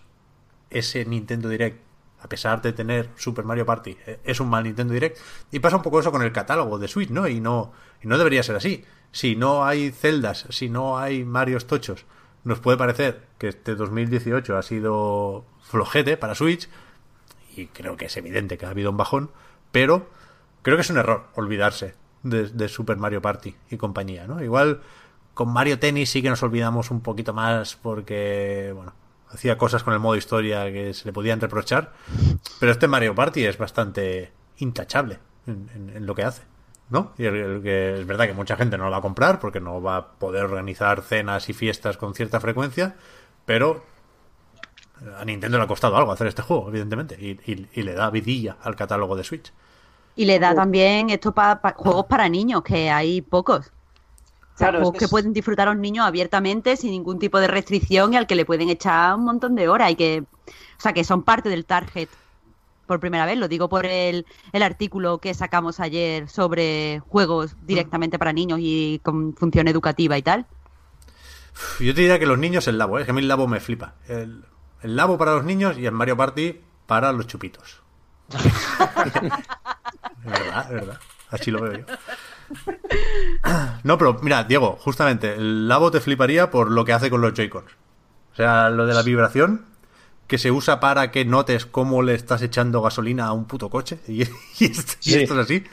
ese 0.70 1.04
Nintendo 1.04 1.48
Direct 1.48 1.82
a 2.22 2.28
pesar 2.28 2.60
de 2.60 2.72
tener 2.74 3.08
Super 3.16 3.44
Mario 3.46 3.64
Party, 3.64 3.96
eh, 4.06 4.20
es 4.24 4.40
un 4.40 4.48
mal 4.50 4.64
Nintendo 4.64 4.92
Direct. 4.92 5.16
Y 5.50 5.58
pasa 5.60 5.76
un 5.76 5.82
poco 5.82 6.00
eso 6.00 6.12
con 6.12 6.20
el 6.22 6.32
catálogo 6.32 6.78
de 6.78 6.86
Switch, 6.86 7.08
¿no? 7.08 7.26
Y 7.26 7.40
no, 7.40 7.72
y 8.02 8.06
no 8.08 8.18
debería 8.18 8.42
ser 8.42 8.56
así. 8.56 8.84
Si 9.10 9.36
no 9.36 9.64
hay 9.64 9.90
celdas, 9.90 10.44
si 10.50 10.68
no 10.68 10.98
hay 10.98 11.24
Marios 11.24 11.66
tochos, 11.66 12.04
nos 12.44 12.60
puede 12.60 12.78
parecer 12.78 13.26
que 13.38 13.48
este 13.48 13.74
2018 13.74 14.56
ha 14.56 14.62
sido 14.62 15.44
flojete 15.62 16.16
para 16.16 16.34
Switch, 16.34 16.68
y 17.56 17.66
creo 17.66 17.96
que 17.96 18.06
es 18.06 18.16
evidente 18.16 18.56
que 18.58 18.66
ha 18.66 18.70
habido 18.70 18.90
un 18.90 18.96
bajón, 18.96 19.30
pero 19.72 20.08
creo 20.62 20.76
que 20.76 20.82
es 20.82 20.90
un 20.90 20.98
error 20.98 21.26
olvidarse 21.34 21.94
de, 22.22 22.68
Super 22.68 22.96
Mario 22.96 23.22
Party 23.22 23.54
y 23.70 23.76
compañía, 23.76 24.26
¿no? 24.26 24.42
Igual 24.42 24.80
con 25.34 25.48
Mario 25.52 25.78
Tennis 25.78 26.10
sí 26.10 26.22
que 26.22 26.28
nos 26.30 26.42
olvidamos 26.42 26.90
un 26.90 27.00
poquito 27.00 27.32
más 27.32 27.76
porque, 27.76 28.72
bueno, 28.74 28.92
hacía 29.30 29.56
cosas 29.58 29.82
con 29.82 29.94
el 29.94 30.00
modo 30.00 30.16
historia 30.16 30.70
que 30.72 30.92
se 30.92 31.04
le 31.06 31.12
podían 31.12 31.40
reprochar, 31.40 31.92
pero 32.58 32.72
este 32.72 32.88
Mario 32.88 33.14
Party 33.14 33.44
es 33.46 33.56
bastante 33.58 34.32
intachable 34.58 35.18
en, 35.46 35.70
en- 35.74 35.96
en 35.96 36.06
lo 36.06 36.14
que 36.14 36.24
hace, 36.24 36.42
¿no? 36.90 37.12
Y 37.18 37.24
el- 37.24 37.36
el 37.36 37.62
que 37.62 38.00
es 38.00 38.06
verdad 38.06 38.26
que 38.26 38.34
mucha 38.34 38.56
gente 38.56 38.76
no 38.78 38.84
lo 38.84 38.90
va 38.90 38.98
a 38.98 39.02
comprar 39.02 39.38
porque 39.40 39.60
no 39.60 39.80
va 39.82 39.96
a 39.96 40.06
poder 40.18 40.44
organizar 40.44 41.02
cenas 41.02 41.48
y 41.48 41.52
fiestas 41.52 41.96
con 41.96 42.14
cierta 42.14 42.40
frecuencia, 42.40 42.96
pero 43.46 43.82
a 45.18 45.24
Nintendo 45.24 45.56
le 45.58 45.64
ha 45.64 45.66
costado 45.66 45.96
algo 45.96 46.12
hacer 46.12 46.26
este 46.26 46.42
juego, 46.42 46.68
evidentemente, 46.68 47.16
y, 47.18 47.30
y- 47.50 47.68
y 47.72 47.82
le 47.82 47.94
da 47.94 48.10
vidilla 48.10 48.56
al 48.62 48.76
catálogo 48.76 49.16
de 49.16 49.24
Switch. 49.24 49.50
Y 50.16 50.24
le 50.26 50.38
da 50.38 50.54
también 50.54 51.08
esto 51.10 51.32
para 51.32 51.58
juegos 51.76 52.06
para 52.06 52.28
niños, 52.28 52.62
que 52.62 52.90
hay 52.90 53.22
pocos. 53.22 53.68
O 53.68 54.58
sea, 54.58 54.68
Claro, 54.68 54.78
juegos 54.78 54.92
que 54.92 54.98
que 54.98 55.04
es- 55.06 55.10
pueden 55.10 55.32
disfrutar 55.32 55.68
a 55.68 55.72
los 55.72 55.80
niños 55.80 56.06
abiertamente, 56.06 56.76
sin 56.76 56.90
ningún 56.90 57.18
tipo 57.18 57.40
de 57.40 57.46
restricción 57.46 58.12
y 58.12 58.16
al 58.18 58.26
que 58.26 58.34
le 58.34 58.44
pueden 58.44 58.68
echar 58.68 59.14
un 59.14 59.24
montón 59.24 59.54
de 59.54 59.68
horas 59.68 59.90
y 59.92 59.96
que, 59.96 60.24
o 60.46 60.80
sea, 60.80 60.92
que 60.92 61.04
son 61.04 61.22
parte 61.22 61.48
del 61.48 61.64
target 61.64 62.08
por 62.90 62.98
primera 62.98 63.24
vez. 63.24 63.38
Lo 63.38 63.46
digo 63.46 63.68
por 63.68 63.86
el, 63.86 64.26
el 64.52 64.62
artículo 64.64 65.18
que 65.18 65.32
sacamos 65.32 65.78
ayer 65.78 66.28
sobre 66.28 66.98
juegos 66.98 67.54
directamente 67.62 68.18
para 68.18 68.32
niños 68.32 68.58
y 68.60 69.00
con 69.04 69.32
función 69.36 69.68
educativa 69.68 70.18
y 70.18 70.22
tal. 70.22 70.46
Yo 71.78 71.94
te 71.94 72.00
diría 72.00 72.18
que 72.18 72.26
los 72.26 72.36
niños 72.36 72.66
el 72.66 72.78
labo, 72.78 72.98
¿eh? 72.98 73.02
es 73.02 73.04
que 73.06 73.12
a 73.12 73.14
mí 73.14 73.20
el 73.20 73.28
labo 73.28 73.46
me 73.46 73.60
flipa. 73.60 73.94
El, 74.08 74.44
el 74.82 74.96
labo 74.96 75.18
para 75.18 75.34
los 75.34 75.44
niños 75.44 75.78
y 75.78 75.86
el 75.86 75.92
Mario 75.92 76.16
Party 76.16 76.60
para 76.88 77.12
los 77.12 77.28
chupitos. 77.28 77.80
es 78.34 78.42
verdad, 80.24 80.64
es 80.64 80.70
verdad. 80.70 80.98
Así 81.28 81.52
lo 81.52 81.62
veo 81.62 81.74
yo. 81.74 81.84
No, 83.84 83.98
pero 83.98 84.18
mira, 84.20 84.42
Diego, 84.42 84.76
justamente, 84.80 85.34
el 85.34 85.68
labo 85.68 85.92
te 85.92 86.00
fliparía 86.00 86.50
por 86.50 86.72
lo 86.72 86.84
que 86.84 86.92
hace 86.92 87.08
con 87.08 87.20
los 87.20 87.34
Joy-Cons. 87.34 87.70
O 88.32 88.34
sea, 88.34 88.68
lo 88.68 88.84
de 88.86 88.94
la 88.94 89.02
vibración 89.02 89.66
que 90.30 90.38
se 90.38 90.50
usa 90.52 90.78
para 90.80 91.10
que 91.10 91.24
notes 91.24 91.66
cómo 91.66 92.02
le 92.02 92.14
estás 92.14 92.40
echando 92.40 92.80
gasolina 92.80 93.26
a 93.26 93.32
un 93.32 93.44
puto 93.46 93.68
coche. 93.68 93.98
Y, 94.08 94.22
y 94.22 94.64
esto, 94.70 94.92
y 95.02 95.10
Sí. 95.10 95.22
esto 95.22 95.34
es 95.34 95.40
así. 95.44 95.64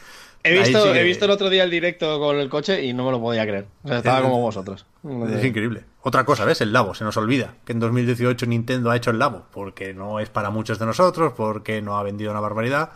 He 0.43 0.53
visto, 0.59 0.83
sí 0.87 0.91
que- 0.93 0.99
he 0.99 1.03
visto 1.03 1.25
el 1.25 1.31
otro 1.31 1.49
día 1.49 1.63
el 1.63 1.69
directo 1.69 2.19
con 2.19 2.37
el 2.37 2.49
coche 2.49 2.83
y 2.83 2.93
no 2.93 3.05
me 3.05 3.11
lo 3.11 3.19
podía 3.21 3.43
creer. 3.45 3.67
O 3.83 3.87
sea, 3.87 3.97
estaba 3.97 4.21
como 4.23 4.41
vosotros. 4.41 4.85
Es 5.29 5.45
increíble. 5.45 5.85
Otra 6.01 6.25
cosa, 6.25 6.43
¿ves? 6.45 6.59
El 6.61 6.73
Labo. 6.73 6.95
Se 6.95 7.03
nos 7.03 7.15
olvida 7.17 7.53
que 7.65 7.73
en 7.73 7.79
2018 7.79 8.45
Nintendo 8.47 8.89
ha 8.91 8.95
hecho 8.95 9.11
el 9.11 9.19
Labo. 9.19 9.45
Porque 9.51 9.93
no 9.93 10.19
es 10.19 10.29
para 10.29 10.49
muchos 10.49 10.79
de 10.79 10.85
nosotros, 10.85 11.33
porque 11.37 11.81
no 11.81 11.97
ha 11.97 12.03
vendido 12.03 12.31
una 12.31 12.39
barbaridad. 12.39 12.91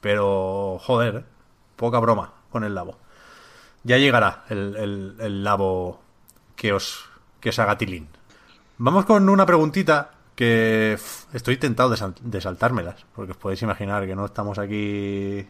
Pero, 0.00 0.78
joder, 0.80 1.14
¿eh? 1.16 1.24
poca 1.76 1.98
broma 1.98 2.32
con 2.50 2.62
el 2.64 2.74
Labo. 2.74 2.96
Ya 3.84 3.98
llegará 3.98 4.44
el, 4.50 4.76
el- 4.76 5.16
el 5.20 5.44
Labo 5.44 6.00
que 6.56 6.72
os, 6.72 7.04
que 7.40 7.48
os 7.50 7.58
haga 7.58 7.76
tilín. 7.78 8.08
Vamos 8.78 9.04
con 9.04 9.28
una 9.28 9.46
preguntita 9.46 10.10
que 10.34 10.98
estoy 11.32 11.56
tentado 11.56 11.90
de, 11.90 11.96
sal- 11.96 12.14
de 12.20 12.40
saltármelas. 12.40 13.04
Porque 13.14 13.32
os 13.32 13.36
podéis 13.38 13.62
imaginar 13.62 14.06
que 14.06 14.16
no 14.16 14.24
estamos 14.24 14.58
aquí 14.58 15.46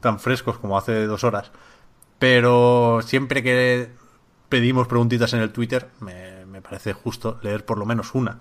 tan 0.00 0.18
frescos 0.20 0.58
como 0.58 0.76
hace 0.78 1.06
dos 1.06 1.24
horas. 1.24 1.50
Pero 2.18 3.00
siempre 3.04 3.42
que 3.42 3.90
pedimos 4.48 4.86
preguntitas 4.86 5.32
en 5.32 5.40
el 5.40 5.52
Twitter, 5.52 5.88
me, 6.00 6.60
parece 6.62 6.92
justo 6.92 7.38
leer 7.42 7.64
por 7.64 7.78
lo 7.78 7.86
menos 7.86 8.14
una. 8.14 8.40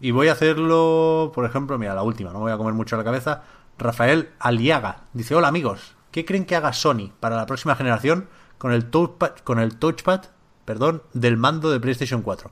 Y 0.00 0.10
voy 0.10 0.28
a 0.28 0.32
hacerlo, 0.32 1.32
por 1.34 1.44
ejemplo, 1.44 1.78
mira, 1.78 1.94
la 1.94 2.02
última, 2.02 2.32
no 2.32 2.40
voy 2.40 2.52
a 2.52 2.56
comer 2.58 2.74
mucho 2.74 2.96
la 2.96 3.04
cabeza. 3.04 3.42
Rafael 3.78 4.30
Aliaga 4.38 5.04
dice: 5.12 5.34
Hola 5.34 5.48
amigos, 5.48 5.96
¿qué 6.12 6.24
creen 6.24 6.44
que 6.44 6.54
haga 6.56 6.72
Sony 6.72 7.10
para 7.18 7.36
la 7.36 7.46
próxima 7.46 7.74
generación 7.76 8.28
con 8.58 8.72
el 8.72 8.86
touchpad, 8.90 9.36
con 9.44 9.58
el 9.58 9.76
touchpad 9.76 10.26
perdón, 10.64 11.02
del 11.14 11.36
mando 11.38 11.70
de 11.70 11.80
PlayStation 11.80 12.22
4? 12.22 12.50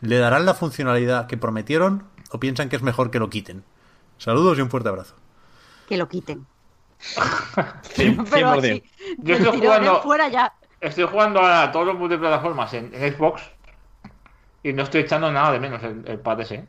¿Le 0.00 0.18
darán 0.18 0.46
la 0.46 0.54
funcionalidad 0.54 1.26
que 1.26 1.36
prometieron 1.36 2.04
o 2.30 2.38
piensan 2.40 2.68
que 2.68 2.76
es 2.76 2.82
mejor 2.82 3.10
que 3.10 3.18
lo 3.18 3.30
quiten? 3.30 3.64
Saludos 4.18 4.58
y 4.58 4.60
un 4.62 4.70
fuerte 4.70 4.88
abrazo. 4.88 5.16
Que 5.88 5.96
lo 5.96 6.08
quiten. 6.08 6.46
Cien- 7.94 8.26
Pero 8.30 8.54
100%. 8.54 8.58
así, 8.58 8.82
Yo 9.18 9.34
estoy 9.36 9.58
jugando- 9.60 9.96
¿eh? 9.98 10.00
fuera 10.02 10.28
ya. 10.28 10.52
Estoy 10.80 11.04
jugando 11.04 11.40
a 11.40 11.70
todos 11.72 11.86
los 11.86 11.98
multiplataformas 11.98 12.72
en, 12.74 12.90
en 12.94 13.12
Xbox 13.14 13.42
y 14.62 14.72
no 14.72 14.82
estoy 14.84 15.00
echando 15.02 15.30
nada 15.32 15.52
de 15.52 15.60
menos 15.60 15.82
el, 15.82 16.04
el 16.06 16.18
pad 16.20 16.40
ese. 16.40 16.66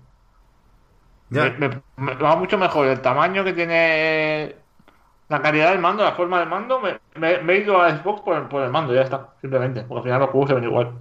Ya. 1.30 1.44
Me, 1.58 1.70
me- 1.70 1.82
me 1.98 2.16
va 2.16 2.36
mucho 2.36 2.58
mejor 2.58 2.88
el 2.88 3.02
tamaño 3.02 3.44
que 3.44 3.54
tiene 3.54 4.56
la 5.28 5.42
calidad 5.44 5.70
del 5.72 5.80
mando, 5.80 6.04
la 6.04 6.14
forma 6.14 6.40
del 6.40 6.50
mando, 6.50 6.80
me, 6.80 7.00
me- 7.16 7.40
me 7.44 7.54
he 7.54 7.58
ido 7.60 7.80
a 7.82 7.96
Xbox 7.98 8.22
por, 8.22 8.50
por 8.50 8.64
el 8.64 8.72
mando, 8.72 8.94
ya 8.96 9.02
está, 9.02 9.30
simplemente, 9.42 9.82
porque 9.84 10.00
al 10.00 10.04
final 10.04 10.20
los 10.22 10.30
juegos 10.32 10.50
se 10.50 10.56
ven 10.56 10.64
igual. 10.64 10.92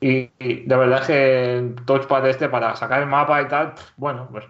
Y, 0.00 0.30
y 0.38 0.64
de 0.66 0.76
verdad 0.76 1.00
es 1.02 1.06
que 1.06 1.58
el 1.58 1.74
touchpad 1.84 2.26
este 2.28 2.48
para 2.48 2.76
sacar 2.76 3.02
el 3.02 3.08
mapa 3.08 3.42
y 3.42 3.48
tal, 3.48 3.74
pff, 3.74 3.92
bueno, 3.96 4.28
pues. 4.30 4.44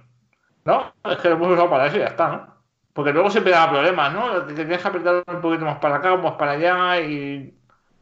No, 0.65 0.93
es 1.05 1.19
que 1.19 1.29
lo 1.31 1.37
hemos 1.37 1.53
usado 1.53 1.71
para 1.71 1.87
eso 1.87 1.97
y 1.97 2.01
ya 2.01 2.07
está, 2.09 2.29
¿no? 2.29 2.55
Porque 2.93 3.13
luego 3.13 3.31
siempre 3.31 3.53
da 3.53 3.71
problemas, 3.71 4.13
¿no? 4.13 4.45
Te 4.47 4.55
tienes 4.55 4.83
que 4.83 4.89
apretar 4.89 5.25
un 5.27 5.41
poquito 5.41 5.65
más 5.65 5.79
para 5.79 5.97
acá, 5.97 6.17
más 6.17 6.35
para 6.35 6.53
allá 6.53 7.01
y 7.01 7.55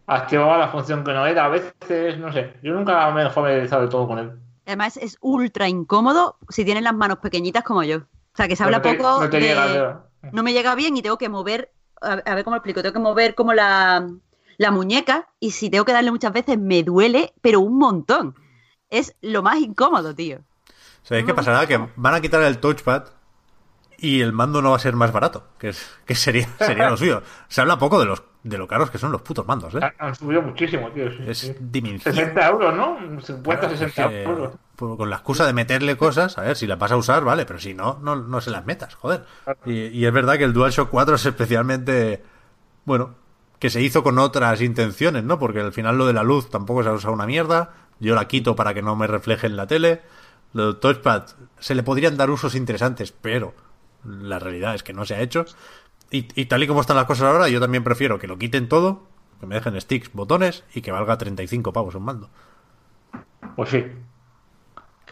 activaba 0.07 0.59
la 0.59 0.69
función 0.69 1.05
que 1.05 1.13
no 1.13 1.27
era 1.27 1.47
a 1.47 1.49
veces, 1.49 2.19
no 2.19 2.33
sé. 2.33 2.55
Yo 2.63 2.75
nunca 2.75 3.11
me 3.13 3.27
he 3.27 3.31
familiarizado 3.31 3.83
de 3.83 3.89
todo 3.89 4.09
con 4.09 4.19
él. 4.19 4.33
Además 4.67 4.97
es 4.97 5.17
ultra 5.21 5.69
incómodo 5.69 6.39
si 6.49 6.65
tienes 6.65 6.83
las 6.83 6.95
manos 6.95 7.19
pequeñitas 7.19 7.63
como 7.63 7.85
yo. 7.85 7.99
O 7.99 8.37
sea, 8.37 8.49
que 8.49 8.57
se 8.57 8.65
habla 8.65 8.79
No 8.79 8.83
te- 8.83 8.99
poco 8.99 9.21
no 9.21 9.31
te 9.31 9.39
de- 9.41 9.47
llega, 9.47 10.09
no 10.33 10.43
me 10.43 10.53
llega 10.53 10.75
bien 10.75 10.97
y 10.97 11.03
tengo 11.03 11.19
que 11.19 11.29
mover, 11.29 11.71
a, 12.01 12.13
a 12.15 12.35
ver 12.35 12.45
cómo 12.45 12.57
explico, 12.57 12.83
tengo 12.83 12.93
que 12.93 12.99
mover 12.99 13.35
como 13.35 13.55
la, 13.55 14.09
la 14.59 14.71
muñeca 14.71 15.29
y 15.41 15.51
si 15.53 15.71
tengo 15.71 15.85
que 15.85 15.93
darle 15.93 16.11
muchas 16.11 16.33
veces 16.33 16.59
me 16.59 16.83
duele, 16.83 17.33
pero 17.41 17.61
un 17.61 17.79
montón. 17.79 18.35
Es 18.91 19.15
lo 19.21 19.43
más 19.43 19.59
incómodo, 19.59 20.15
tío. 20.15 20.41
¿Sabéis 21.03 21.27
qué 21.27 21.35
pasará? 21.35 21.67
Que 21.67 21.89
van 21.97 22.15
a 22.15 22.21
quitar 22.21 22.43
el 22.43 22.59
touchpad 22.59 23.05
y 23.99 24.21
el 24.21 24.33
mando 24.33 24.61
no 24.61 24.71
va 24.71 24.77
a 24.77 24.81
ser 24.81 24.95
más 24.95 25.11
barato, 25.13 25.47
que, 25.59 25.71
es, 25.71 25.91
que 26.05 26.15
sería, 26.15 26.49
sería 26.59 26.91
lo 26.91 26.97
suyo. 26.97 27.23
Se 27.49 27.61
habla 27.61 27.79
poco 27.79 27.99
de 27.99 28.07
los 28.07 28.23
de 28.43 28.59
lo 28.59 28.69
caros 28.69 28.91
que 28.93 28.99
son 28.99 29.11
los 29.11 29.23
putos 29.23 29.45
mandos, 29.45 29.75
¿eh? 29.75 29.81
Han- 29.99 30.15
subido 30.15 30.41
muchísimo, 30.41 30.89
tío. 30.93 31.11
sí, 31.11 31.19
Es 31.27 31.39
sí. 31.39 31.55
dimensión. 31.59 32.15
60 32.15 32.47
euros, 32.49 32.77
¿no? 32.77 32.97
50, 33.21 33.71
60 33.71 34.09
que, 34.09 34.23
euros. 34.23 34.55
pues, 34.77 34.97
con 34.97 35.11
la 35.11 35.17
excusa 35.17 35.47
de 35.47 35.53
meterle 35.53 35.97
cosas, 35.97 36.39
a 36.39 36.43
ver, 36.43 36.57
si 36.57 36.67
las 36.69 36.79
vas 36.79 36.93
a 36.93 36.97
usar, 36.97 37.25
vale, 37.25 37.45
pero 37.45 37.59
si 37.59 37.75
no, 37.75 37.99
no, 38.03 38.15
no 38.15 38.41
se 38.41 38.51
las 38.51 38.65
metas, 38.65 38.95
joder. 38.95 39.25
Y, 39.65 39.87
y 39.89 40.07
es 40.07 40.13
verdad 40.13 40.39
que 40.39 40.45
el 40.45 40.53
DualShock 40.53 40.89
4 40.91 41.17
es 41.17 41.27
especialmente, 41.27 42.23
bueno, 42.85 43.17
que 43.59 43.71
se 43.71 43.83
hizo 43.83 44.03
con 44.03 44.19
otras 44.19 44.61
intenciones, 44.61 45.25
¿no? 45.25 45.39
Porque 45.39 45.61
al 45.61 45.73
final 45.73 45.97
lo 45.99 46.07
de 46.07 46.13
la 46.13 46.23
luz 46.23 46.51
tampoco 46.51 46.83
se 46.83 46.89
ha 46.89 46.93
usado 46.93 47.15
una 47.15 47.27
mierda, 47.27 47.75
yo 48.01 48.15
la 48.15 48.29
quito 48.29 48.57
para 48.57 48.75
que 48.75 48.83
no 48.83 48.97
me 48.97 49.07
refleje 49.07 49.47
en 49.47 49.57
la 49.57 49.67
tele. 49.67 50.03
Lo 50.53 50.67
del 50.67 50.77
touchpad 50.77 51.25
se 51.59 51.75
le 51.75 51.83
podrían 51.83 52.17
dar 52.17 52.31
usos 52.31 52.55
interesantes, 52.55 53.13
pero 53.13 53.55
la 54.05 54.39
realidad 54.39 54.75
es 54.75 54.83
que 54.83 54.93
no 54.93 55.05
se 55.05 55.15
ha 55.15 55.21
hecho. 55.21 55.45
Y, 56.11 56.29
y 56.41 56.47
tal 56.47 56.63
y 56.63 56.67
como 56.67 56.81
están 56.81 56.97
las 56.97 57.07
cosas 57.07 57.33
ahora, 57.33 57.49
yo 57.49 57.61
también 57.61 57.85
prefiero 57.85 58.19
que 58.19 58.27
lo 58.27 58.39
quiten 58.39 58.69
todo, 58.69 59.07
que 59.41 59.47
me 59.47 59.57
dejen 59.57 59.81
sticks, 59.81 60.13
botones 60.13 60.65
y 60.75 60.83
que 60.83 60.93
valga 60.93 61.19
35 61.19 61.73
pavos 61.73 61.95
un 61.95 62.05
mando. 62.05 62.31
Pues 63.57 63.71
sí. 63.71 63.85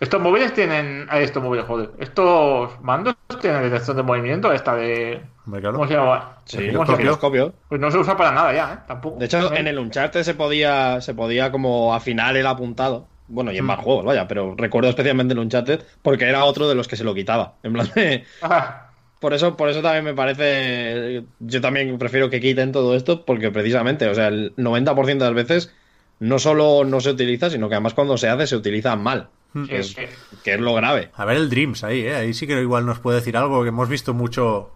Estos 0.00 0.20
móviles 0.20 0.52
tienen. 0.54 1.06
ah, 1.08 1.20
Estos 1.20 1.42
móviles, 1.42 1.66
joder. 1.66 1.90
Estos 1.98 2.80
mandos 2.82 3.14
tienen 3.40 3.62
detección 3.62 3.96
de 3.96 4.02
movimiento, 4.02 4.52
esta 4.52 4.74
de. 4.74 5.22
Claro. 5.48 5.72
¿Cómo 5.72 5.86
se 5.86 5.94
llama? 5.94 6.38
Sí, 6.44 6.56
¿Cómo 6.68 6.82
el 6.82 6.86
se 6.86 6.92
llama? 6.92 6.96
giroscopio. 6.98 7.54
Pues 7.68 7.80
no 7.80 7.90
se 7.90 7.98
usa 7.98 8.16
para 8.16 8.32
nada 8.32 8.52
ya, 8.52 8.72
¿eh? 8.74 8.84
Tampoco. 8.88 9.18
De 9.18 9.26
hecho, 9.26 9.54
en 9.54 9.66
el 9.66 9.78
Uncharted 9.78 10.22
se 10.22 10.34
podía, 10.34 11.00
se 11.00 11.14
podía 11.14 11.52
como 11.52 11.94
afinar 11.94 12.36
el 12.36 12.46
apuntado. 12.46 13.06
Bueno, 13.28 13.52
y 13.52 13.58
en 13.58 13.64
más 13.64 13.78
juegos, 13.78 14.04
vaya, 14.04 14.28
pero 14.28 14.54
recuerdo 14.56 14.90
especialmente 14.90 15.32
el 15.32 15.38
Uncharted 15.40 15.80
porque 16.02 16.26
era 16.28 16.44
otro 16.44 16.68
de 16.68 16.74
los 16.74 16.88
que 16.88 16.96
se 16.96 17.04
lo 17.04 17.14
quitaba. 17.14 17.54
En 17.62 17.72
plan 17.72 17.90
de- 17.94 18.24
Por 19.20 19.32
eso, 19.32 19.56
por 19.56 19.70
eso 19.70 19.80
también 19.80 20.04
me 20.04 20.12
parece. 20.14 21.24
Yo 21.40 21.60
también 21.60 21.96
prefiero 21.98 22.28
que 22.28 22.40
quiten 22.40 22.72
todo 22.72 22.94
esto, 22.94 23.24
porque 23.24 23.50
precisamente, 23.50 24.06
o 24.08 24.14
sea, 24.14 24.28
el 24.28 24.54
90% 24.56 25.24
de 25.24 25.30
las 25.30 25.34
veces 25.34 25.74
no 26.20 26.38
solo 26.38 26.84
no 26.84 27.00
se 27.00 27.10
utiliza, 27.10 27.48
sino 27.48 27.68
que 27.68 27.74
además 27.76 27.94
cuando 27.94 28.18
se 28.18 28.28
hace 28.28 28.46
se 28.46 28.56
utiliza 28.56 28.94
mal. 28.96 29.28
Que 29.68 29.78
es, 29.78 29.94
que 30.42 30.54
es 30.54 30.60
lo 30.60 30.74
grave. 30.74 31.10
A 31.14 31.24
ver 31.24 31.36
el 31.36 31.48
Dreams 31.48 31.84
ahí, 31.84 32.00
¿eh? 32.00 32.14
Ahí 32.16 32.34
sí 32.34 32.46
que 32.46 32.60
igual 32.60 32.84
nos 32.86 32.98
puede 32.98 33.18
decir 33.18 33.36
algo, 33.36 33.62
que 33.62 33.68
hemos 33.68 33.88
visto 33.88 34.12
mucho 34.12 34.72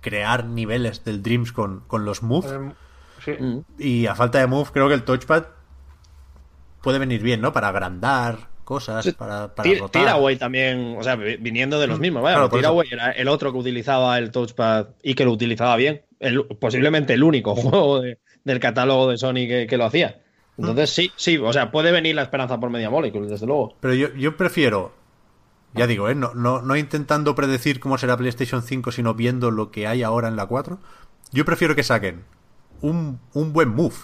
crear 0.00 0.44
niveles 0.44 1.04
del 1.04 1.22
Dreams 1.22 1.52
con, 1.52 1.80
con 1.86 2.04
los 2.04 2.22
moves. 2.22 2.52
sí. 3.24 3.32
Mm. 3.38 3.60
Y 3.78 4.06
a 4.06 4.14
falta 4.14 4.38
de 4.38 4.46
move, 4.46 4.70
creo 4.72 4.88
que 4.88 4.94
el 4.94 5.04
touchpad 5.04 5.44
puede 6.82 6.98
venir 6.98 7.22
bien, 7.22 7.40
¿no? 7.40 7.52
Para 7.52 7.68
agrandar 7.68 8.48
cosas, 8.64 9.06
para, 9.14 9.54
para 9.54 9.70
rotar. 9.78 10.02
Tiraway 10.02 10.36
también, 10.36 10.96
o 10.98 11.02
sea, 11.02 11.16
vi- 11.16 11.36
viniendo 11.36 11.78
de 11.80 11.86
los 11.86 12.00
mismos, 12.00 12.22
vaya. 12.22 12.36
Claro. 12.36 12.50
Tiraway 12.50 12.88
era 12.90 13.10
el 13.12 13.28
otro 13.28 13.52
que 13.52 13.58
utilizaba 13.58 14.18
el 14.18 14.30
touchpad 14.30 14.88
y 15.02 15.14
que 15.14 15.24
lo 15.24 15.32
utilizaba 15.32 15.76
bien. 15.76 16.02
El- 16.20 16.44
posiblemente 16.46 17.14
el 17.14 17.22
único 17.22 17.54
juego 17.56 18.00
de- 18.00 18.18
del 18.44 18.60
catálogo 18.60 19.08
de 19.10 19.18
Sony 19.18 19.46
que, 19.48 19.66
que 19.68 19.76
lo 19.76 19.84
hacía. 19.84 20.20
Entonces, 20.56 20.90
sí, 20.90 21.12
sí, 21.16 21.36
o 21.38 21.52
sea, 21.52 21.70
puede 21.70 21.90
venir 21.90 22.14
la 22.14 22.22
esperanza 22.22 22.60
por 22.60 22.70
Media 22.70 22.90
Molecule, 22.90 23.28
desde 23.28 23.46
luego. 23.46 23.74
Pero 23.80 23.94
yo, 23.94 24.12
yo 24.14 24.36
prefiero, 24.36 24.92
ya 25.74 25.86
digo, 25.86 26.08
¿eh? 26.08 26.14
No, 26.14 26.32
no, 26.34 26.62
no 26.62 26.76
intentando 26.76 27.34
predecir 27.34 27.80
cómo 27.80 27.98
será 27.98 28.16
PlayStation 28.16 28.62
5, 28.62 28.92
sino 28.92 29.14
viendo 29.14 29.50
lo 29.50 29.70
que 29.70 29.86
hay 29.86 30.02
ahora 30.02 30.28
en 30.28 30.36
la 30.36 30.46
4. 30.46 30.78
Yo 31.32 31.44
prefiero 31.44 31.74
que 31.74 31.82
saquen 31.82 32.24
un, 32.80 33.20
un 33.32 33.52
buen 33.52 33.70
move. 33.70 33.96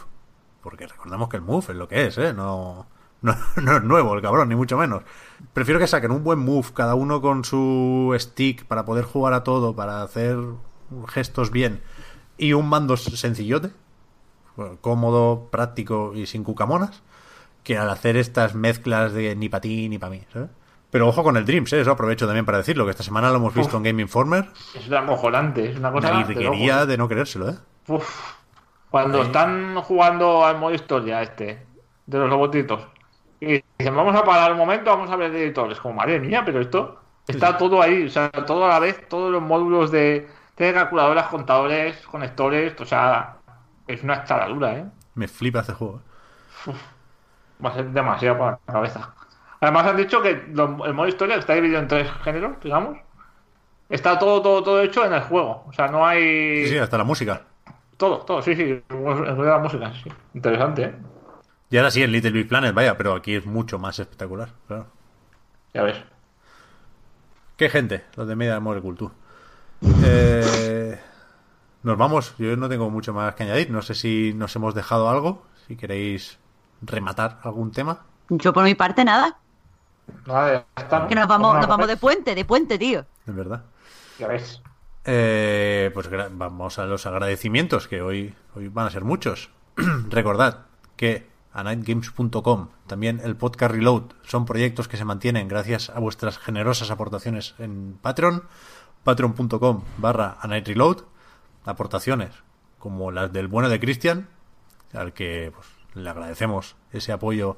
Porque 0.62 0.86
recordamos 0.86 1.28
que 1.28 1.36
el 1.36 1.42
move 1.42 1.66
es 1.68 1.76
lo 1.76 1.88
que 1.88 2.06
es, 2.06 2.18
¿eh? 2.18 2.32
No, 2.34 2.86
no, 3.22 3.36
no 3.62 3.76
es 3.76 3.82
nuevo 3.82 4.14
el 4.14 4.22
cabrón, 4.22 4.48
ni 4.48 4.56
mucho 4.56 4.76
menos. 4.76 5.02
Prefiero 5.52 5.78
que 5.78 5.86
saquen 5.86 6.10
un 6.10 6.24
buen 6.24 6.38
move, 6.38 6.68
cada 6.74 6.94
uno 6.94 7.20
con 7.20 7.44
su 7.44 8.14
stick 8.18 8.64
para 8.66 8.84
poder 8.84 9.04
jugar 9.04 9.32
a 9.34 9.44
todo, 9.44 9.74
para 9.74 10.02
hacer 10.02 10.36
gestos 11.08 11.50
bien. 11.50 11.80
Y 12.36 12.52
un 12.54 12.68
mando 12.68 12.96
sencillote, 12.96 13.70
cómodo, 14.80 15.48
práctico 15.50 16.12
y 16.14 16.26
sin 16.26 16.44
cucamonas 16.44 17.02
que 17.62 17.76
al 17.76 17.90
hacer 17.90 18.16
estas 18.16 18.54
mezclas 18.54 19.12
de 19.12 19.36
ni 19.36 19.48
para 19.48 19.60
ti 19.60 19.88
ni 19.88 19.98
para 19.98 20.10
mí, 20.10 20.22
¿sabes? 20.32 20.48
Pero 20.90 21.08
ojo 21.08 21.22
con 21.22 21.36
el 21.36 21.44
Dreams, 21.44 21.72
¿eh? 21.72 21.80
eso 21.80 21.92
aprovecho 21.92 22.26
también 22.26 22.44
para 22.44 22.58
decirlo, 22.58 22.84
que 22.84 22.90
esta 22.90 23.04
semana 23.04 23.30
lo 23.30 23.36
hemos 23.36 23.54
visto 23.54 23.76
en 23.76 23.84
Game 23.84 24.02
Informer, 24.02 24.48
Es 24.74 24.90
acojonante. 24.90 25.70
Es 25.70 25.78
una 25.78 25.92
cosa. 25.92 26.10
una 26.10 26.26
de 26.26 26.86
de 26.86 26.96
no 26.96 27.08
creérselo, 27.08 27.50
¿eh? 27.50 27.54
Uf. 27.86 28.34
Cuando 28.90 29.22
están 29.22 29.76
jugando 29.82 30.44
al 30.44 30.58
modo 30.58 30.74
historia 30.74 31.22
este, 31.22 31.64
de 32.06 32.18
los 32.18 32.28
robotitos, 32.28 32.88
y 33.40 33.62
dicen, 33.78 33.94
vamos 33.94 34.16
a 34.16 34.24
parar 34.24 34.52
un 34.52 34.58
momento, 34.58 34.90
vamos 34.90 35.08
a 35.10 35.16
ver 35.16 35.30
el 35.30 35.36
editor. 35.36 35.70
Es 35.70 35.78
como, 35.78 35.94
madre 35.94 36.18
mía, 36.18 36.42
pero 36.44 36.60
esto 36.60 37.00
está 37.28 37.56
todo 37.56 37.80
ahí, 37.80 38.06
o 38.06 38.10
sea, 38.10 38.30
todo 38.30 38.64
a 38.64 38.68
la 38.68 38.80
vez, 38.80 39.08
todos 39.08 39.30
los 39.30 39.42
módulos 39.42 39.92
de. 39.92 40.28
Tiene 40.56 40.74
calculadoras, 40.74 41.28
contadores, 41.28 41.96
conectores, 42.06 42.78
o 42.78 42.84
sea, 42.84 43.36
es 43.94 44.02
una 44.02 44.14
estaladura, 44.14 44.72
¿eh? 44.78 44.84
Me 45.14 45.28
flipa 45.28 45.60
este 45.60 45.72
juego. 45.72 46.00
Va 47.64 47.70
a 47.70 47.74
ser 47.74 47.90
demasiado 47.90 48.38
para 48.38 48.50
la 48.66 48.72
cabeza. 48.72 49.14
Además 49.60 49.86
han 49.86 49.96
dicho 49.96 50.22
que 50.22 50.46
lo- 50.52 50.84
el 50.86 50.94
modo 50.94 51.08
historia 51.08 51.36
está 51.36 51.54
dividido 51.54 51.78
en 51.80 51.88
tres 51.88 52.10
géneros, 52.24 52.56
digamos. 52.62 52.98
Está 53.88 54.18
todo, 54.18 54.40
todo, 54.40 54.62
todo 54.62 54.80
hecho 54.82 55.04
en 55.04 55.12
el 55.12 55.20
juego. 55.22 55.64
O 55.68 55.72
sea, 55.72 55.88
no 55.88 56.06
hay. 56.06 56.64
Sí, 56.64 56.70
sí, 56.70 56.78
hasta 56.78 56.96
la 56.96 57.04
música. 57.04 57.42
Todo, 57.96 58.20
todo, 58.20 58.40
sí, 58.40 58.54
sí. 58.54 58.82
Incluida 58.90 59.50
la 59.52 59.58
música, 59.58 59.92
sí. 59.92 60.10
Interesante, 60.34 60.84
¿eh? 60.84 60.94
Y 61.70 61.76
ahora 61.76 61.90
sí, 61.90 62.02
el 62.02 62.10
Little 62.12 62.30
Big 62.30 62.48
Planet, 62.48 62.74
vaya, 62.74 62.96
pero 62.96 63.14
aquí 63.14 63.34
es 63.34 63.44
mucho 63.46 63.78
más 63.78 63.98
espectacular, 63.98 64.48
claro. 64.66 64.86
Ya 65.74 65.82
ves. 65.82 65.96
Qué 67.56 67.68
gente, 67.68 68.04
los 68.16 68.26
de 68.26 68.36
Media 68.36 68.58
Molecule, 68.58 68.96
tú. 68.96 69.12
Eh, 70.02 70.98
nos 71.82 71.96
vamos, 71.96 72.34
yo 72.38 72.56
no 72.56 72.68
tengo 72.68 72.90
mucho 72.90 73.12
más 73.12 73.34
que 73.34 73.44
añadir, 73.44 73.70
no 73.70 73.82
sé 73.82 73.94
si 73.94 74.32
nos 74.34 74.54
hemos 74.56 74.74
dejado 74.74 75.08
algo, 75.08 75.44
si 75.66 75.76
queréis 75.76 76.38
rematar 76.82 77.40
algún 77.42 77.72
tema. 77.72 78.00
Yo 78.28 78.52
por 78.52 78.64
mi 78.64 78.74
parte 78.74 79.04
nada. 79.04 79.38
Nada, 80.26 80.66
ya 80.76 80.82
está. 80.82 81.00
¿no? 81.00 81.08
Que 81.08 81.14
nos 81.14 81.28
vamos, 81.28 81.56
nos 81.56 81.66
vamos 81.66 81.86
de 81.86 81.96
puente, 81.96 82.34
de 82.34 82.44
puente, 82.44 82.78
tío. 82.78 83.04
Es 83.26 83.34
verdad. 83.34 83.64
Ya 84.18 84.28
ves. 84.28 84.62
Eh, 85.04 85.90
pues 85.94 86.08
vamos 86.32 86.78
a 86.78 86.84
los 86.84 87.06
agradecimientos, 87.06 87.88
que 87.88 88.02
hoy, 88.02 88.34
hoy 88.54 88.68
van 88.68 88.86
a 88.86 88.90
ser 88.90 89.04
muchos. 89.04 89.50
Recordad 90.10 90.66
que 90.96 91.30
a 91.52 91.64
nightgames.com, 91.64 92.68
también 92.86 93.20
el 93.24 93.36
podcast 93.36 93.74
Reload, 93.74 94.12
son 94.22 94.44
proyectos 94.44 94.88
que 94.88 94.96
se 94.96 95.04
mantienen 95.04 95.48
gracias 95.48 95.90
a 95.90 95.98
vuestras 95.98 96.38
generosas 96.38 96.90
aportaciones 96.90 97.54
en 97.58 97.98
Patreon, 98.00 98.44
patreon.com 99.02 99.82
barra 99.98 100.36
a 100.40 100.46
night 100.46 100.68
reload, 100.68 100.98
aportaciones 101.64 102.30
como 102.78 103.10
las 103.10 103.32
del 103.32 103.48
bueno 103.48 103.68
de 103.68 103.78
Cristian, 103.80 104.28
al 104.92 105.12
que 105.12 105.52
pues, 105.54 105.66
le 105.94 106.08
agradecemos 106.08 106.76
ese 106.92 107.12
apoyo 107.12 107.56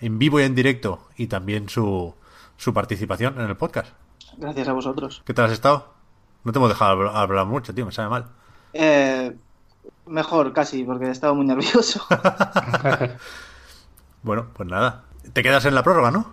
en 0.00 0.18
vivo 0.18 0.40
y 0.40 0.44
en 0.44 0.54
directo 0.54 1.06
y 1.16 1.26
también 1.26 1.68
su, 1.68 2.14
su 2.56 2.72
participación 2.74 3.38
en 3.40 3.48
el 3.48 3.56
podcast. 3.56 3.92
Gracias 4.38 4.68
a 4.68 4.72
vosotros. 4.72 5.22
¿Qué 5.24 5.34
tal 5.34 5.46
has 5.46 5.52
estado? 5.52 5.92
No 6.44 6.52
te 6.52 6.58
hemos 6.58 6.70
dejado 6.70 6.96
habl- 6.96 7.14
hablar 7.14 7.46
mucho, 7.46 7.74
tío, 7.74 7.84
me 7.86 7.92
sabe 7.92 8.08
mal. 8.08 8.30
Eh, 8.72 9.36
mejor, 10.06 10.52
casi, 10.52 10.82
porque 10.84 11.06
he 11.06 11.10
estado 11.10 11.34
muy 11.34 11.44
nervioso. 11.46 12.04
Bueno, 14.22 14.46
pues 14.54 14.68
nada. 14.68 15.04
Te 15.32 15.42
quedas 15.42 15.64
en 15.64 15.74
la 15.74 15.82
prórroga, 15.82 16.10
¿no? 16.10 16.32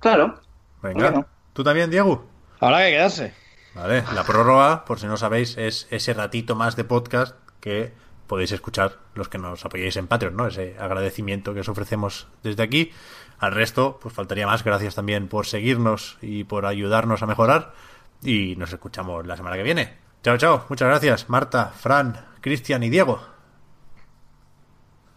claro. 0.00 0.40
Venga. 0.82 1.10
Bueno. 1.10 1.26
¿Tú 1.52 1.62
también, 1.62 1.90
Diego? 1.90 2.26
Habrá 2.58 2.78
que 2.80 2.90
quedarse. 2.90 3.34
Vale, 3.74 4.04
la 4.14 4.24
prórroga, 4.24 4.84
por 4.84 5.00
si 5.00 5.06
no 5.06 5.16
sabéis, 5.16 5.56
es 5.56 5.86
ese 5.90 6.12
ratito 6.12 6.54
más 6.54 6.76
de 6.76 6.84
podcast 6.84 7.36
que 7.60 7.94
podéis 8.26 8.52
escuchar 8.52 8.98
los 9.14 9.28
que 9.28 9.38
nos 9.38 9.64
apoyáis 9.64 9.96
en 9.96 10.06
Patreon, 10.06 10.36
¿no? 10.36 10.46
Ese 10.46 10.76
agradecimiento 10.78 11.54
que 11.54 11.60
os 11.60 11.68
ofrecemos 11.68 12.28
desde 12.42 12.62
aquí. 12.62 12.92
Al 13.38 13.52
resto, 13.52 13.98
pues 14.00 14.14
faltaría 14.14 14.46
más. 14.46 14.62
Gracias 14.62 14.94
también 14.94 15.28
por 15.28 15.46
seguirnos 15.46 16.18
y 16.20 16.44
por 16.44 16.66
ayudarnos 16.66 17.22
a 17.22 17.26
mejorar. 17.26 17.72
Y 18.22 18.56
nos 18.56 18.72
escuchamos 18.72 19.26
la 19.26 19.36
semana 19.36 19.56
que 19.56 19.62
viene. 19.62 19.96
Chao, 20.22 20.36
chao. 20.36 20.64
Muchas 20.68 20.88
gracias, 20.88 21.28
Marta, 21.28 21.72
Fran, 21.76 22.24
Cristian 22.40 22.82
y 22.82 22.90
Diego. 22.90 23.20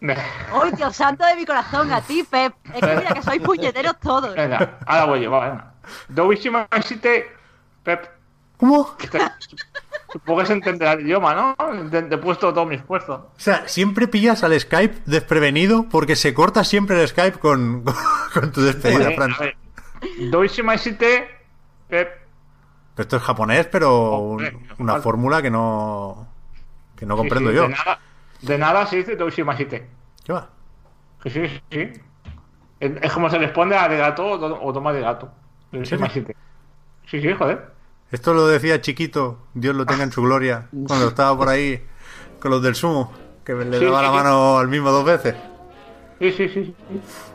¡Ay, 0.00 0.72
Dios 0.76 0.96
santo 0.96 1.24
de 1.24 1.36
mi 1.36 1.46
corazón! 1.46 1.92
A 1.92 2.00
ti, 2.00 2.22
Pep. 2.28 2.54
Es 2.74 2.80
que 2.80 2.96
mira 2.96 3.14
que 3.14 3.22
sois 3.22 3.40
puñeteros 3.40 3.98
todos. 4.00 4.34
Venga, 4.34 4.78
ahora 4.86 5.04
voy 5.06 5.22
yo, 5.22 5.30
va, 5.30 5.48
venga. 5.48 5.74
Douishima 6.08 6.68
City, 6.82 7.22
Pep. 7.82 8.15
¿Cómo? 8.58 8.96
Supongo 10.12 10.40
que 10.40 10.46
se 10.46 10.52
entenderá 10.54 10.92
el 10.92 11.00
idioma, 11.00 11.34
¿no? 11.34 11.90
Te, 11.90 11.98
he 11.98 12.18
puesto 12.18 12.52
todo 12.54 12.64
mi 12.64 12.76
esfuerzo. 12.76 13.30
O 13.36 13.40
sea, 13.40 13.68
siempre 13.68 14.08
pillas 14.08 14.42
al 14.44 14.58
Skype 14.58 15.02
desprevenido 15.04 15.86
porque 15.90 16.16
se 16.16 16.32
corta 16.32 16.64
siempre 16.64 17.00
el 17.00 17.08
Skype 17.08 17.38
con, 17.38 17.84
con 18.34 18.52
tu 18.52 18.62
despedida, 18.62 19.10
Fran. 19.12 19.32
Pep. 21.88 22.08
Pero 22.94 23.02
esto 23.04 23.16
es 23.18 23.22
japonés, 23.22 23.66
pero 23.66 24.18
un- 24.20 24.66
una 24.78 25.00
fórmula 25.02 25.42
que 25.42 25.50
no 25.50 26.26
que 26.96 27.04
no 27.04 27.16
comprendo 27.16 27.50
sí, 27.50 27.56
yo. 27.56 27.62
De 27.64 27.68
nada, 27.68 27.98
de 28.40 28.58
nada 28.58 28.86
se 28.86 28.96
dice 28.96 29.16
City. 29.56 29.82
¿Qué 30.24 30.32
va? 30.32 30.48
Que 31.22 31.28
sí, 31.30 31.46
sí, 31.46 31.60
sí. 31.70 32.00
Es, 32.80 33.12
como 33.12 33.28
se 33.28 33.38
responde 33.38 33.76
a 33.76 33.86
de 33.88 33.98
gato 33.98 34.26
o, 34.26 34.38
to- 34.38 34.58
o 34.62 34.72
toma 34.72 34.92
de 34.94 35.00
gato. 35.02 35.30
City. 36.08 36.32
Sí, 37.06 37.20
sí, 37.20 37.32
joder. 37.34 37.75
Esto 38.10 38.34
lo 38.34 38.46
decía 38.46 38.80
chiquito, 38.80 39.46
Dios 39.54 39.74
lo 39.74 39.84
tenga 39.86 40.04
en 40.04 40.12
su 40.12 40.22
gloria, 40.22 40.68
cuando 40.86 41.08
estaba 41.08 41.36
por 41.36 41.48
ahí 41.48 41.82
con 42.40 42.50
los 42.52 42.62
del 42.62 42.74
sumo, 42.76 43.12
que 43.44 43.52
le 43.54 43.78
Sí, 43.78 43.84
daba 43.84 43.98
sí, 43.98 44.04
la 44.04 44.10
sí. 44.10 44.16
mano 44.16 44.58
al 44.58 44.68
mismo 44.68 44.90
dos 44.90 45.04
veces. 45.04 45.34
Sí, 46.20 46.32
sí, 46.32 46.48
sí. 46.48 46.74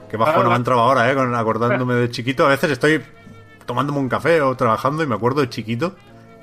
Qué 0.10 0.18
bajón 0.18 0.34
Claro. 0.36 0.50
me 0.50 0.54
ha 0.56 0.58
entrado 0.58 0.80
ahora, 0.82 1.12
eh, 1.12 1.16
con, 1.16 1.34
acordándome 1.36 1.96
de 1.96 2.10
chiquito. 2.10 2.46
A 2.46 2.50
veces 2.50 2.72
estoy 2.72 3.02
tomándome 3.66 4.00
un 4.00 4.10
café 4.10 4.42
o 4.42 4.56
trabajando 4.56 5.04
y 5.04 5.08
me 5.08 5.16
acuerdo 5.16 5.42
de 5.42 5.50
chiquito 5.50 5.96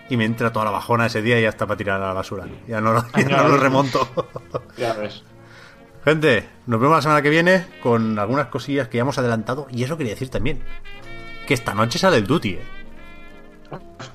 y 0.09 0.17
me 0.17 0.25
entra 0.25 0.53
toda 0.53 0.65
la 0.67 0.71
bajona 0.71 1.07
ese 1.07 1.21
día 1.23 1.39
y 1.39 1.43
ya 1.43 1.49
está 1.51 1.67
para 1.67 1.77
tirar 1.79 2.01
a 2.01 2.09
la 2.09 2.15
basura. 2.15 2.47
Ya 2.67 2.81
no, 2.81 2.93
lo- 2.93 3.05
ya 3.17 3.43
no 3.43 3.49
lo 3.49 3.57
remonto. 3.57 4.09
Ya 4.77 4.93
ves. 4.95 5.23
Gente, 6.05 6.49
nos 6.67 6.81
vemos 6.81 6.97
la 6.97 7.03
semana 7.03 7.23
que 7.23 7.29
viene 7.31 7.67
con 7.83 8.19
algunas 8.19 8.47
cosillas 8.47 8.89
que 8.89 8.97
ya 8.99 9.03
hemos 9.03 9.19
adelantado. 9.19 9.67
Y 9.71 9.83
eso 9.85 9.97
quería 9.99 10.13
decir 10.13 10.29
también. 10.31 10.63
Que 11.47 11.55
esta 11.55 11.75
noche 11.75 11.99
sale 11.99 12.19
el 12.19 12.27
Duty, 12.27 12.51
eh. 12.51 12.61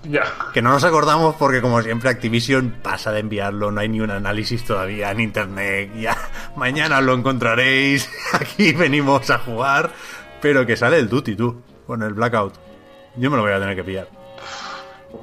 Ya. 0.10 0.24
Que 0.54 0.62
no 0.62 0.70
nos 0.72 0.84
acordamos 0.84 1.36
porque 1.36 1.62
como 1.62 1.82
siempre 1.82 2.10
Activision 2.10 2.76
pasa 2.82 3.12
de 3.12 3.20
enviarlo, 3.20 3.72
no 3.72 3.80
hay 3.82 3.90
ni 3.90 4.00
un 4.02 4.12
análisis 4.12 4.64
todavía 4.66 5.12
en 5.12 5.20
internet. 5.20 5.92
Ya 6.00 6.18
mañana 6.56 7.00
lo 7.02 7.14
encontraréis. 7.14 8.10
Aquí 8.34 8.74
venimos 8.74 9.30
a 9.30 9.40
jugar. 9.40 9.92
Pero 10.42 10.66
que 10.66 10.76
sale 10.76 10.98
el 11.00 11.08
Duty, 11.08 11.36
tú, 11.36 11.62
con 11.88 12.04
el 12.04 12.14
Blackout. 12.14 12.56
Yo 13.16 13.30
me 13.32 13.38
lo 13.38 13.44
voy 13.44 13.54
a 13.54 13.60
tener 13.60 13.76
que 13.76 13.84
pillar. 13.84 14.08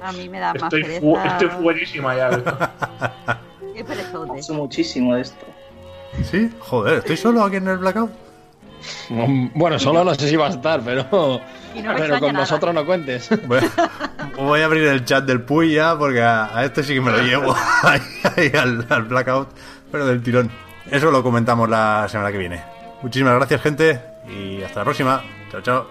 A 0.02 0.12
mí 0.12 0.28
me 0.28 0.38
da 0.38 0.54
más 0.54 0.62
Estoy, 0.62 0.82
pereza. 0.82 1.00
fu- 1.00 1.18
estoy 1.18 1.48
buenísima 1.62 2.16
ya. 2.16 2.30
Qué 3.74 3.84
perezote. 3.84 4.52
Muchísimo 4.52 5.14
de 5.16 5.22
esto. 5.22 5.44
¿Sí? 6.30 6.50
Joder, 6.60 6.98
¿estoy 6.98 7.16
solo 7.16 7.42
aquí 7.44 7.56
en 7.56 7.68
el 7.68 7.78
Blackout? 7.78 8.10
Bueno, 9.54 9.78
solo 9.78 10.04
no 10.04 10.14
sé 10.14 10.28
si 10.28 10.36
va 10.36 10.46
a 10.46 10.50
estar, 10.50 10.80
pero, 10.82 11.04
no 11.10 11.40
pero 11.96 12.18
con 12.20 12.32
nada. 12.32 12.40
nosotros 12.40 12.74
no 12.74 12.84
cuentes. 12.86 13.28
Voy 13.46 13.58
a, 13.58 14.32
voy 14.36 14.60
a 14.60 14.64
abrir 14.64 14.84
el 14.84 15.04
chat 15.04 15.24
del 15.24 15.42
Puy 15.42 15.74
ya 15.74 15.96
porque 15.98 16.22
a, 16.22 16.56
a 16.56 16.64
este 16.64 16.82
sí 16.82 16.94
que 16.94 17.00
me 17.00 17.10
lo 17.12 17.18
llevo 17.22 17.54
ahí, 17.82 18.00
ahí 18.36 18.52
al, 18.58 18.86
al 18.88 19.02
Blackout, 19.04 19.48
pero 19.90 20.06
del 20.06 20.22
tirón. 20.22 20.50
Eso 20.90 21.10
lo 21.10 21.22
comentamos 21.22 21.68
la 21.68 22.06
semana 22.08 22.32
que 22.32 22.38
viene. 22.38 22.62
Muchísimas 23.02 23.34
gracias, 23.34 23.62
gente, 23.62 24.00
y 24.28 24.62
hasta 24.62 24.80
la 24.80 24.84
próxima. 24.84 25.22
Chao, 25.50 25.60
chao. 25.60 25.86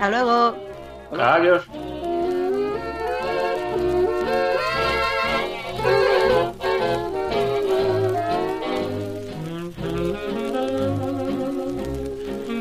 Hasta 0.00 0.10
luego. 0.10 0.56
Adiós. 1.18 2.09